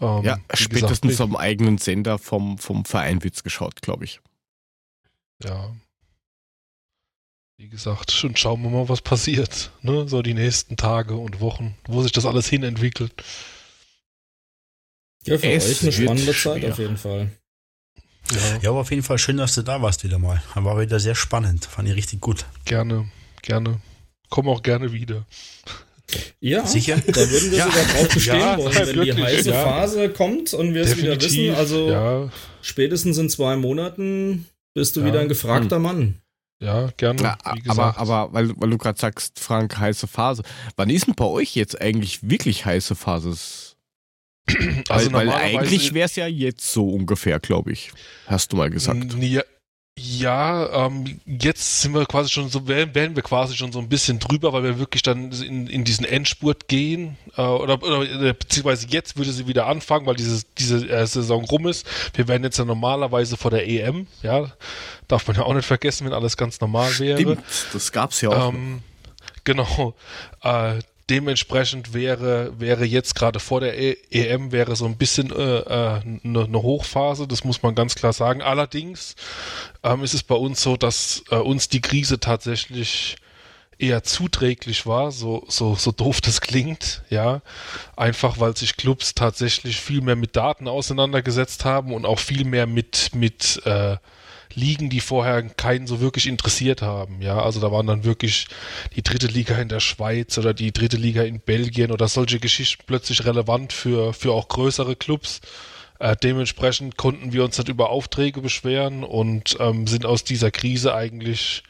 Ähm, 0.00 0.24
ja, 0.24 0.38
spätestens 0.52 1.00
gesagt, 1.00 1.30
am 1.30 1.36
eigenen 1.36 1.78
Sender 1.78 2.18
vom, 2.18 2.58
vom 2.58 2.84
Verein 2.84 3.22
wird's 3.22 3.42
geschaut, 3.42 3.82
glaube 3.82 4.04
ich. 4.04 4.20
Ja. 5.42 5.74
wie 7.56 7.68
gesagt, 7.68 8.12
schon 8.12 8.36
schauen 8.36 8.62
wir 8.62 8.70
mal, 8.70 8.88
was 8.88 9.02
passiert. 9.02 9.70
Ne? 9.82 10.08
So 10.08 10.22
die 10.22 10.34
nächsten 10.34 10.76
Tage 10.76 11.16
und 11.16 11.40
Wochen, 11.40 11.76
wo 11.86 12.02
sich 12.02 12.12
das 12.12 12.26
alles 12.26 12.48
hin 12.48 12.62
entwickelt. 12.62 13.12
Ja, 15.26 15.38
für 15.38 15.50
es 15.50 15.70
euch 15.70 15.82
eine 15.82 15.92
spannende 15.92 16.32
Zeit 16.32 16.60
schwer. 16.60 16.72
auf 16.72 16.78
jeden 16.78 16.96
Fall. 16.96 17.30
Ja. 18.30 18.58
ja, 18.62 18.70
aber 18.70 18.80
auf 18.80 18.90
jeden 18.90 19.02
Fall 19.02 19.18
schön, 19.18 19.36
dass 19.36 19.54
du 19.54 19.62
da 19.62 19.80
warst 19.82 20.04
wieder 20.04 20.18
mal. 20.18 20.42
War 20.54 20.80
wieder 20.80 21.00
sehr 21.00 21.14
spannend. 21.14 21.64
Fand 21.64 21.88
ich 21.88 21.94
richtig 21.94 22.20
gut. 22.20 22.46
Gerne, 22.64 23.10
gerne. 23.42 23.80
Komm 24.30 24.48
auch 24.48 24.62
gerne 24.62 24.92
wieder. 24.92 25.26
Ja, 26.40 26.66
sicher. 26.66 27.00
Da 27.06 27.30
würden 27.30 27.50
wir 27.50 27.58
ja. 27.58 27.64
sogar 27.66 27.84
drauf 27.84 28.08
bestehen 28.08 28.40
ja, 28.40 28.58
wollen, 28.58 28.74
wenn 28.74 28.96
wirklich, 28.96 29.14
die 29.16 29.22
heiße 29.22 29.50
ja. 29.50 29.64
Phase 29.64 30.08
kommt 30.10 30.52
und 30.54 30.74
wir 30.74 30.82
es 30.82 30.96
wieder 30.96 31.20
wissen. 31.20 31.54
Also 31.54 31.90
ja. 31.90 32.30
spätestens 32.60 33.18
in 33.18 33.30
zwei 33.30 33.56
Monaten 33.56 34.46
bist 34.74 34.96
du 34.96 35.04
wieder 35.04 35.20
ein 35.20 35.28
gefragter 35.28 35.76
hm. 35.76 35.82
Mann. 35.82 36.14
Ja, 36.60 36.90
gerne. 36.96 37.22
Ja, 37.22 37.38
aber, 37.66 37.98
aber 37.98 38.32
weil, 38.32 38.52
weil 38.56 38.70
du 38.70 38.78
gerade 38.78 38.98
sagst, 38.98 39.40
Frank, 39.40 39.76
heiße 39.76 40.06
Phase. 40.06 40.42
Wann 40.76 40.90
ist 40.90 41.06
denn 41.06 41.14
bei 41.14 41.24
euch 41.24 41.54
jetzt 41.54 41.80
eigentlich 41.80 42.28
wirklich 42.28 42.64
heiße 42.64 42.94
Phase? 42.94 43.30
Also 44.88 45.12
weil, 45.12 45.26
weil 45.26 45.30
eigentlich 45.30 45.94
wäre 45.94 46.06
es 46.06 46.16
ja 46.16 46.26
jetzt 46.26 46.70
so 46.70 46.88
ungefähr, 46.88 47.40
glaube 47.40 47.72
ich. 47.72 47.92
Hast 48.26 48.52
du 48.52 48.56
mal 48.56 48.70
gesagt. 48.70 49.14
Ja, 49.18 49.42
ja 49.96 50.86
ähm, 50.86 51.20
jetzt 51.24 51.80
sind 51.82 51.94
wir 51.94 52.04
quasi 52.06 52.28
schon 52.28 52.48
so, 52.48 52.66
werden 52.66 53.14
wir 53.14 53.22
quasi 53.22 53.56
schon 53.56 53.72
so 53.72 53.78
ein 53.78 53.88
bisschen 53.88 54.18
drüber, 54.18 54.52
weil 54.52 54.64
wir 54.64 54.78
wirklich 54.78 55.02
dann 55.02 55.30
in, 55.30 55.66
in 55.68 55.84
diesen 55.84 56.04
Endspurt 56.04 56.66
gehen. 56.68 57.16
Äh, 57.36 57.42
oder, 57.42 57.82
oder 57.82 58.02
äh, 58.02 58.32
beziehungsweise 58.32 58.88
jetzt 58.88 59.16
würde 59.16 59.32
sie 59.32 59.46
wieder 59.46 59.66
anfangen, 59.66 60.06
weil 60.06 60.16
dieses, 60.16 60.52
diese 60.54 60.88
äh, 60.88 61.06
Saison 61.06 61.44
rum 61.44 61.68
ist. 61.68 61.86
Wir 62.14 62.26
werden 62.28 62.42
jetzt 62.42 62.58
ja 62.58 62.64
normalerweise 62.64 63.36
vor 63.36 63.50
der 63.50 63.68
EM, 63.68 64.06
ja. 64.22 64.50
Darf 65.06 65.26
man 65.26 65.36
ja 65.36 65.42
auch 65.42 65.54
nicht 65.54 65.66
vergessen, 65.66 66.06
wenn 66.06 66.12
alles 66.12 66.36
ganz 66.36 66.60
normal 66.60 66.98
wäre. 66.98 67.20
Stimmt, 67.20 67.44
das 67.72 67.92
gab's 67.92 68.20
ja 68.20 68.30
auch. 68.30 68.52
Ähm, 68.52 68.82
genau. 69.44 69.94
Äh, 70.42 70.80
dementsprechend 71.10 71.92
wäre, 71.94 72.58
wäre 72.58 72.84
jetzt 72.84 73.14
gerade 73.14 73.40
vor 73.40 73.60
der 73.60 73.78
e 73.78 73.96
EM 74.10 74.52
wäre 74.52 74.76
so 74.76 74.86
ein 74.86 74.96
bisschen 74.96 75.32
eine 75.32 76.02
äh, 76.04 76.08
äh, 76.08 76.18
ne, 76.22 76.48
ne 76.48 76.62
Hochphase, 76.62 77.26
das 77.26 77.44
muss 77.44 77.62
man 77.62 77.74
ganz 77.74 77.94
klar 77.94 78.12
sagen. 78.12 78.42
Allerdings 78.42 79.16
ähm, 79.82 80.02
ist 80.02 80.14
es 80.14 80.22
bei 80.22 80.34
uns 80.34 80.62
so, 80.62 80.76
dass 80.76 81.24
äh, 81.30 81.36
uns 81.36 81.68
die 81.68 81.80
Krise 81.80 82.20
tatsächlich 82.20 83.16
eher 83.78 84.02
zuträglich 84.02 84.86
war, 84.86 85.12
so, 85.12 85.44
so, 85.48 85.74
so 85.74 85.92
doof 85.92 86.20
das 86.20 86.40
klingt, 86.40 87.02
ja. 87.10 87.42
Einfach 87.96 88.40
weil 88.40 88.56
sich 88.56 88.76
Clubs 88.76 89.14
tatsächlich 89.14 89.80
viel 89.80 90.00
mehr 90.00 90.16
mit 90.16 90.36
Daten 90.36 90.68
auseinandergesetzt 90.68 91.64
haben 91.64 91.92
und 91.92 92.06
auch 92.06 92.18
viel 92.18 92.44
mehr 92.44 92.66
mit, 92.66 93.10
mit 93.14 93.60
äh, 93.66 93.96
Ligen, 94.56 94.90
die 94.90 95.00
vorher 95.00 95.42
keinen 95.42 95.86
so 95.86 96.00
wirklich 96.00 96.26
interessiert 96.26 96.82
haben. 96.82 97.22
Ja, 97.22 97.42
also 97.42 97.60
da 97.60 97.70
waren 97.72 97.86
dann 97.86 98.04
wirklich 98.04 98.46
die 98.96 99.02
dritte 99.02 99.26
Liga 99.26 99.56
in 99.56 99.68
der 99.68 99.80
Schweiz 99.80 100.36
oder 100.38 100.54
die 100.54 100.72
dritte 100.72 100.96
Liga 100.96 101.22
in 101.22 101.40
Belgien 101.40 101.92
oder 101.92 102.08
solche 102.08 102.38
Geschichten 102.38 102.84
plötzlich 102.86 103.24
relevant 103.24 103.72
für, 103.72 104.12
für 104.12 104.32
auch 104.32 104.48
größere 104.48 104.96
Clubs. 104.96 105.40
Äh, 105.98 106.16
dementsprechend 106.16 106.96
konnten 106.96 107.32
wir 107.32 107.44
uns 107.44 107.58
nicht 107.58 107.68
über 107.68 107.90
Aufträge 107.90 108.40
beschweren 108.40 109.04
und 109.04 109.56
ähm, 109.60 109.86
sind 109.86 110.06
aus 110.06 110.24
dieser 110.24 110.50
Krise 110.50 110.94
eigentlich 110.94 111.62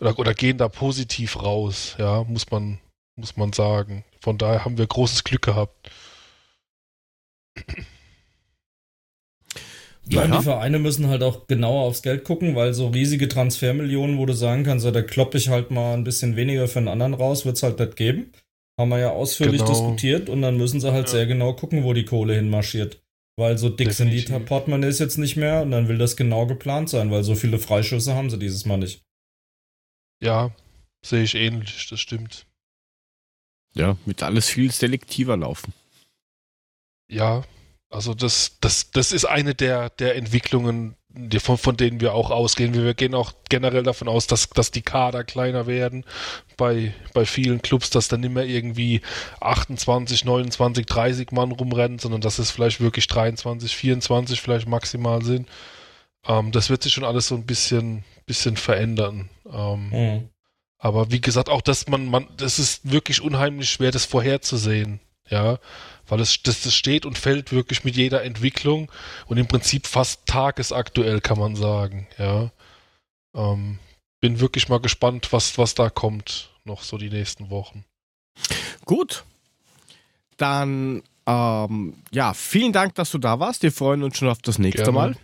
oder, 0.00 0.18
oder 0.18 0.34
gehen 0.34 0.58
da 0.58 0.68
positiv 0.68 1.40
raus, 1.40 1.94
ja, 1.98 2.24
muss 2.24 2.50
man, 2.50 2.80
muss 3.16 3.36
man 3.36 3.52
sagen. 3.52 4.04
Von 4.20 4.36
daher 4.36 4.64
haben 4.64 4.78
wir 4.78 4.86
großes 4.86 5.24
Glück 5.24 5.42
gehabt. 5.42 5.90
Ja, 10.08 10.26
die 10.26 10.42
Vereine 10.42 10.78
müssen 10.78 11.06
halt 11.06 11.22
auch 11.22 11.46
genauer 11.46 11.82
aufs 11.82 12.02
Geld 12.02 12.24
gucken, 12.24 12.56
weil 12.56 12.74
so 12.74 12.88
riesige 12.88 13.28
Transfermillionen, 13.28 14.18
wo 14.18 14.26
du 14.26 14.32
sagen 14.32 14.64
kannst, 14.64 14.84
ja, 14.84 14.90
da 14.90 15.02
kloppe 15.02 15.38
ich 15.38 15.48
halt 15.48 15.70
mal 15.70 15.94
ein 15.94 16.04
bisschen 16.04 16.34
weniger 16.36 16.66
für 16.66 16.80
einen 16.80 16.88
anderen 16.88 17.14
raus, 17.14 17.44
wird 17.46 17.56
es 17.56 17.62
halt 17.62 17.78
nicht 17.78 17.96
geben. 17.96 18.32
Haben 18.78 18.90
wir 18.90 18.98
ja 18.98 19.10
ausführlich 19.10 19.60
genau. 19.60 19.70
diskutiert 19.70 20.28
und 20.28 20.42
dann 20.42 20.56
müssen 20.56 20.80
sie 20.80 20.92
halt 20.92 21.06
ja. 21.06 21.12
sehr 21.12 21.26
genau 21.26 21.52
gucken, 21.52 21.84
wo 21.84 21.92
die 21.92 22.04
Kohle 22.04 22.34
hinmarschiert. 22.34 23.00
Weil 23.36 23.56
so 23.58 23.68
dick 23.68 23.92
sind 23.92 24.10
die 24.10 24.22
Portemonnaies 24.22 24.98
jetzt 24.98 25.18
nicht 25.18 25.36
mehr 25.36 25.62
und 25.62 25.70
dann 25.70 25.88
will 25.88 25.98
das 25.98 26.16
genau 26.16 26.46
geplant 26.46 26.90
sein, 26.90 27.10
weil 27.10 27.22
so 27.22 27.34
viele 27.34 27.58
Freischüsse 27.58 28.14
haben 28.14 28.28
sie 28.28 28.38
dieses 28.38 28.66
Mal 28.66 28.78
nicht. 28.78 29.02
Ja, 30.22 30.54
sehe 31.04 31.22
ich 31.22 31.34
ähnlich, 31.34 31.88
das 31.88 32.00
stimmt. 32.00 32.46
Ja, 33.74 33.96
mit 34.04 34.22
alles 34.22 34.48
viel 34.48 34.70
selektiver 34.70 35.36
laufen. 35.36 35.72
Ja, 37.10 37.44
also 37.92 38.14
das, 38.14 38.56
das, 38.60 38.90
das 38.90 39.12
ist 39.12 39.26
eine 39.26 39.54
der, 39.54 39.90
der 39.90 40.16
Entwicklungen, 40.16 40.96
die, 41.10 41.40
von, 41.40 41.58
von 41.58 41.76
denen 41.76 42.00
wir 42.00 42.14
auch 42.14 42.30
ausgehen. 42.30 42.72
Wir 42.72 42.94
gehen 42.94 43.14
auch 43.14 43.32
generell 43.50 43.82
davon 43.82 44.08
aus, 44.08 44.26
dass, 44.26 44.48
dass 44.48 44.70
die 44.70 44.80
Kader 44.82 45.24
kleiner 45.24 45.66
werden 45.66 46.04
bei, 46.56 46.94
bei 47.12 47.26
vielen 47.26 47.60
Clubs, 47.60 47.90
dass 47.90 48.08
dann 48.08 48.20
nicht 48.20 48.32
mehr 48.32 48.46
irgendwie 48.46 49.02
28, 49.40 50.24
29, 50.24 50.86
30 50.86 51.32
Mann 51.32 51.52
rumrennen, 51.52 51.98
sondern 51.98 52.22
dass 52.22 52.38
es 52.38 52.50
vielleicht 52.50 52.80
wirklich 52.80 53.06
23, 53.08 53.76
24 53.76 54.40
vielleicht 54.40 54.68
maximal 54.68 55.22
sind. 55.22 55.48
Ähm, 56.26 56.50
das 56.50 56.70
wird 56.70 56.82
sich 56.82 56.94
schon 56.94 57.04
alles 57.04 57.28
so 57.28 57.34
ein 57.34 57.44
bisschen, 57.44 58.04
bisschen 58.24 58.56
verändern. 58.56 59.28
Ähm, 59.52 59.90
mhm. 59.90 60.28
Aber 60.78 61.10
wie 61.12 61.20
gesagt, 61.20 61.50
auch 61.50 61.60
dass 61.60 61.88
man, 61.88 62.06
man, 62.06 62.26
das 62.38 62.58
ist 62.58 62.90
wirklich 62.90 63.20
unheimlich 63.20 63.70
schwer, 63.70 63.90
das 63.90 64.06
vorherzusehen. 64.06 65.00
Ja, 65.28 65.58
weil 66.08 66.20
es 66.20 66.42
das, 66.42 66.62
das 66.62 66.74
steht 66.74 67.06
und 67.06 67.18
fällt 67.18 67.52
wirklich 67.52 67.84
mit 67.84 67.96
jeder 67.96 68.22
Entwicklung 68.24 68.90
und 69.26 69.38
im 69.38 69.46
Prinzip 69.46 69.86
fast 69.86 70.26
tagesaktuell 70.26 71.20
kann 71.20 71.38
man 71.38 71.56
sagen, 71.56 72.06
ja. 72.18 72.50
Ähm, 73.34 73.78
bin 74.20 74.40
wirklich 74.40 74.68
mal 74.68 74.80
gespannt, 74.80 75.32
was, 75.32 75.58
was 75.58 75.74
da 75.74 75.90
kommt, 75.90 76.50
noch 76.64 76.82
so 76.82 76.96
die 76.96 77.10
nächsten 77.10 77.50
Wochen. 77.50 77.84
Gut. 78.84 79.24
Dann, 80.36 81.02
ähm, 81.26 81.94
ja, 82.12 82.32
vielen 82.34 82.72
Dank, 82.72 82.94
dass 82.94 83.10
du 83.10 83.18
da 83.18 83.40
warst. 83.40 83.62
Wir 83.62 83.72
freuen 83.72 84.02
uns 84.02 84.16
schon 84.16 84.28
auf 84.28 84.40
das 84.40 84.58
nächste 84.58 84.84
Gerne. 84.84 84.98
Mal. 84.98 85.16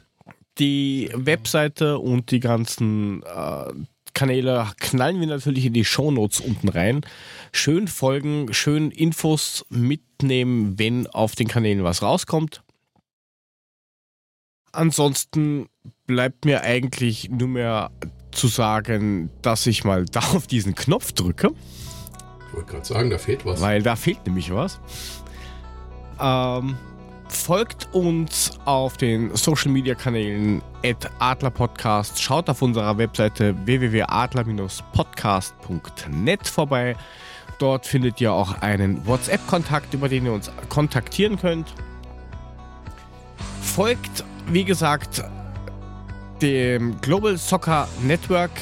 Die 0.59 1.11
Webseite 1.15 1.99
und 1.99 2.31
die 2.33 2.41
ganzen 2.41 3.23
äh, 3.23 3.73
Kanäle 4.15 4.71
knallen 4.79 5.21
wir 5.21 5.27
natürlich 5.27 5.67
in 5.67 5.73
die 5.73 5.85
Shownotes 5.85 6.41
unten 6.41 6.69
rein. 6.69 7.03
Schön 7.53 7.89
folgen, 7.89 8.53
schön 8.53 8.91
Infos 8.91 9.65
mitnehmen, 9.69 10.79
wenn 10.79 11.07
auf 11.07 11.35
den 11.35 11.49
Kanälen 11.49 11.85
was 11.85 12.03
rauskommt. 12.03 12.63
Ansonsten 14.73 15.67
bleibt 16.07 16.45
mir 16.45 16.63
eigentlich 16.63 17.31
nur 17.31 17.49
mehr 17.49 17.91
zu 18.33 18.49
sagen, 18.49 19.31
dass 19.43 19.67
ich 19.67 19.85
mal 19.85 20.05
da 20.05 20.21
auf 20.21 20.47
diesen 20.47 20.75
Knopf 20.75 21.13
drücke. 21.13 21.51
Ich 22.49 22.55
wollte 22.55 22.73
gerade 22.73 22.87
sagen, 22.87 23.11
da 23.11 23.19
fehlt 23.19 23.45
was. 23.45 23.61
Weil 23.61 23.83
da 23.83 23.97
fehlt 23.97 24.27
nämlich 24.27 24.53
was. 24.53 24.81
Ähm, 26.21 26.77
Folgt 27.29 27.89
uns 27.93 28.59
auf 28.65 28.97
den 28.97 29.37
Social 29.37 29.71
Media 29.71 29.95
Kanälen 29.95 30.63
Adler 31.19 31.51
Podcast. 31.51 32.23
Schaut 32.23 32.49
auf 32.49 32.63
unserer 32.63 32.97
Webseite 32.97 33.55
www.adler-podcast.net 33.67 36.49
vorbei. 36.49 36.97
Dort 37.59 37.87
findet 37.87 38.19
ihr 38.21 38.33
auch 38.33 38.63
einen 38.63 39.05
WhatsApp-Kontakt, 39.07 39.95
über 39.95 40.09
den 40.09 40.27
ihr 40.27 40.33
uns 40.33 40.53
kontaktieren 40.69 41.37
könnt. 41.39 41.73
Folgt, 43.61 44.25
wie 44.47 44.63
gesagt, 44.65 45.25
dem 46.41 47.01
Global 47.01 47.37
Soccer 47.37 47.89
Network. 48.03 48.53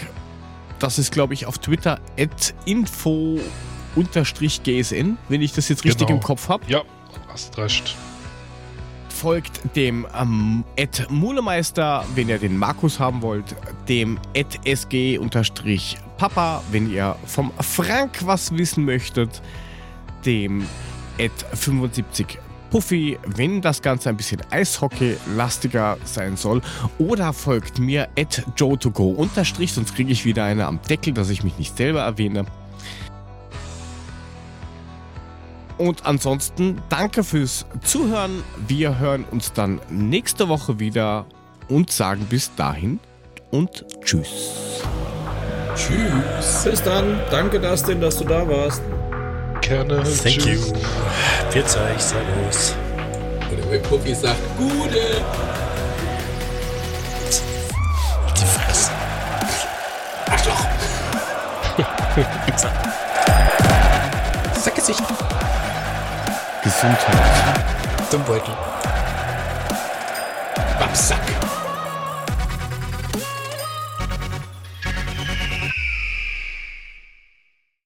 Das 0.79 0.99
ist, 0.99 1.13
glaube 1.13 1.35
ich, 1.35 1.45
auf 1.47 1.59
Twitter 1.59 2.01
info-gsn, 2.65 3.43
wenn 5.29 5.43
ich 5.43 5.53
das 5.53 5.69
jetzt 5.69 5.85
richtig 5.85 6.07
genau. 6.07 6.19
im 6.19 6.25
Kopf 6.25 6.49
habe. 6.49 6.65
Ja, 6.69 6.83
hast 7.29 7.59
recht 7.59 7.95
folgt 9.17 9.61
dem 9.75 10.07
ähm, 10.19 10.63
Mulemeister, 11.09 12.05
wenn 12.15 12.29
ihr 12.29 12.39
den 12.39 12.57
Markus 12.57 13.01
haben 13.01 13.23
wollt, 13.23 13.57
dem 13.89 14.19
Ed 14.35 14.61
SG-Papa, 14.65 15.83
wenn 16.71 16.91
ihr 16.91 17.17
vom 17.25 17.51
Frank 17.61 18.27
was 18.27 18.57
wissen 18.57 18.85
möchtet, 18.85 19.41
dem 20.25 20.67
Ed 21.19 21.33
75 21.55 22.39
Puffy, 22.71 23.19
wenn 23.27 23.63
das 23.63 23.81
Ganze 23.81 24.11
ein 24.11 24.17
bisschen 24.19 24.43
Eishockey-lastiger 24.51 25.97
sein 26.05 26.37
soll. 26.37 26.61
Oder 26.99 27.33
folgt 27.33 27.79
mir 27.79 28.09
at 28.19 28.45
joe2go 28.57 29.15
unterstrich, 29.15 29.73
sonst 29.73 29.95
kriege 29.95 30.13
ich 30.13 30.27
wieder 30.27 30.45
eine 30.45 30.67
am 30.67 30.81
Deckel, 30.83 31.15
dass 31.15 31.31
ich 31.31 31.43
mich 31.43 31.57
nicht 31.59 31.77
selber 31.77 32.03
erwähne. 32.03 32.45
Und 35.79 36.07
ansonsten 36.07 36.81
danke 36.89 37.23
fürs 37.23 37.67
Zuhören. 37.83 38.43
Wir 38.67 38.99
hören 38.99 39.25
uns 39.31 39.53
dann 39.53 39.81
nächste 39.91 40.49
Woche 40.49 40.79
wieder 40.79 41.27
und 41.69 41.91
sagen 41.91 42.27
bis 42.31 42.55
dahin 42.55 42.99
und 43.51 43.85
tschüss. 44.03 44.81
Tschüss. 45.75 46.65
Bis 46.65 46.83
dann. 46.83 47.21
Danke, 47.31 47.61
Dustin, 47.61 48.01
dass 48.01 48.17
du 48.19 48.25
da 48.25 48.49
warst. 48.49 48.81
Gerne. 49.61 50.03
Thank 50.03 50.39
tschüss. 50.39 50.69
you. 50.69 50.75
Wir 51.53 51.67
zeigen 51.67 51.99
Servus. 51.99 52.75
Und 53.51 53.71
der 53.71 53.79
Profi 53.81 54.15
sagt, 54.15 54.37
Gude. 54.57 55.23
Die 58.37 58.45
Fresse. 58.45 58.91
Arschloch. 60.31 60.67
Sag 64.55 64.79
es 64.79 64.87
sich. 64.87 64.97
Gesundheit. 66.67 68.11
Zum 68.11 68.25
Beutel. 68.25 68.53
Babsack. 70.81 71.36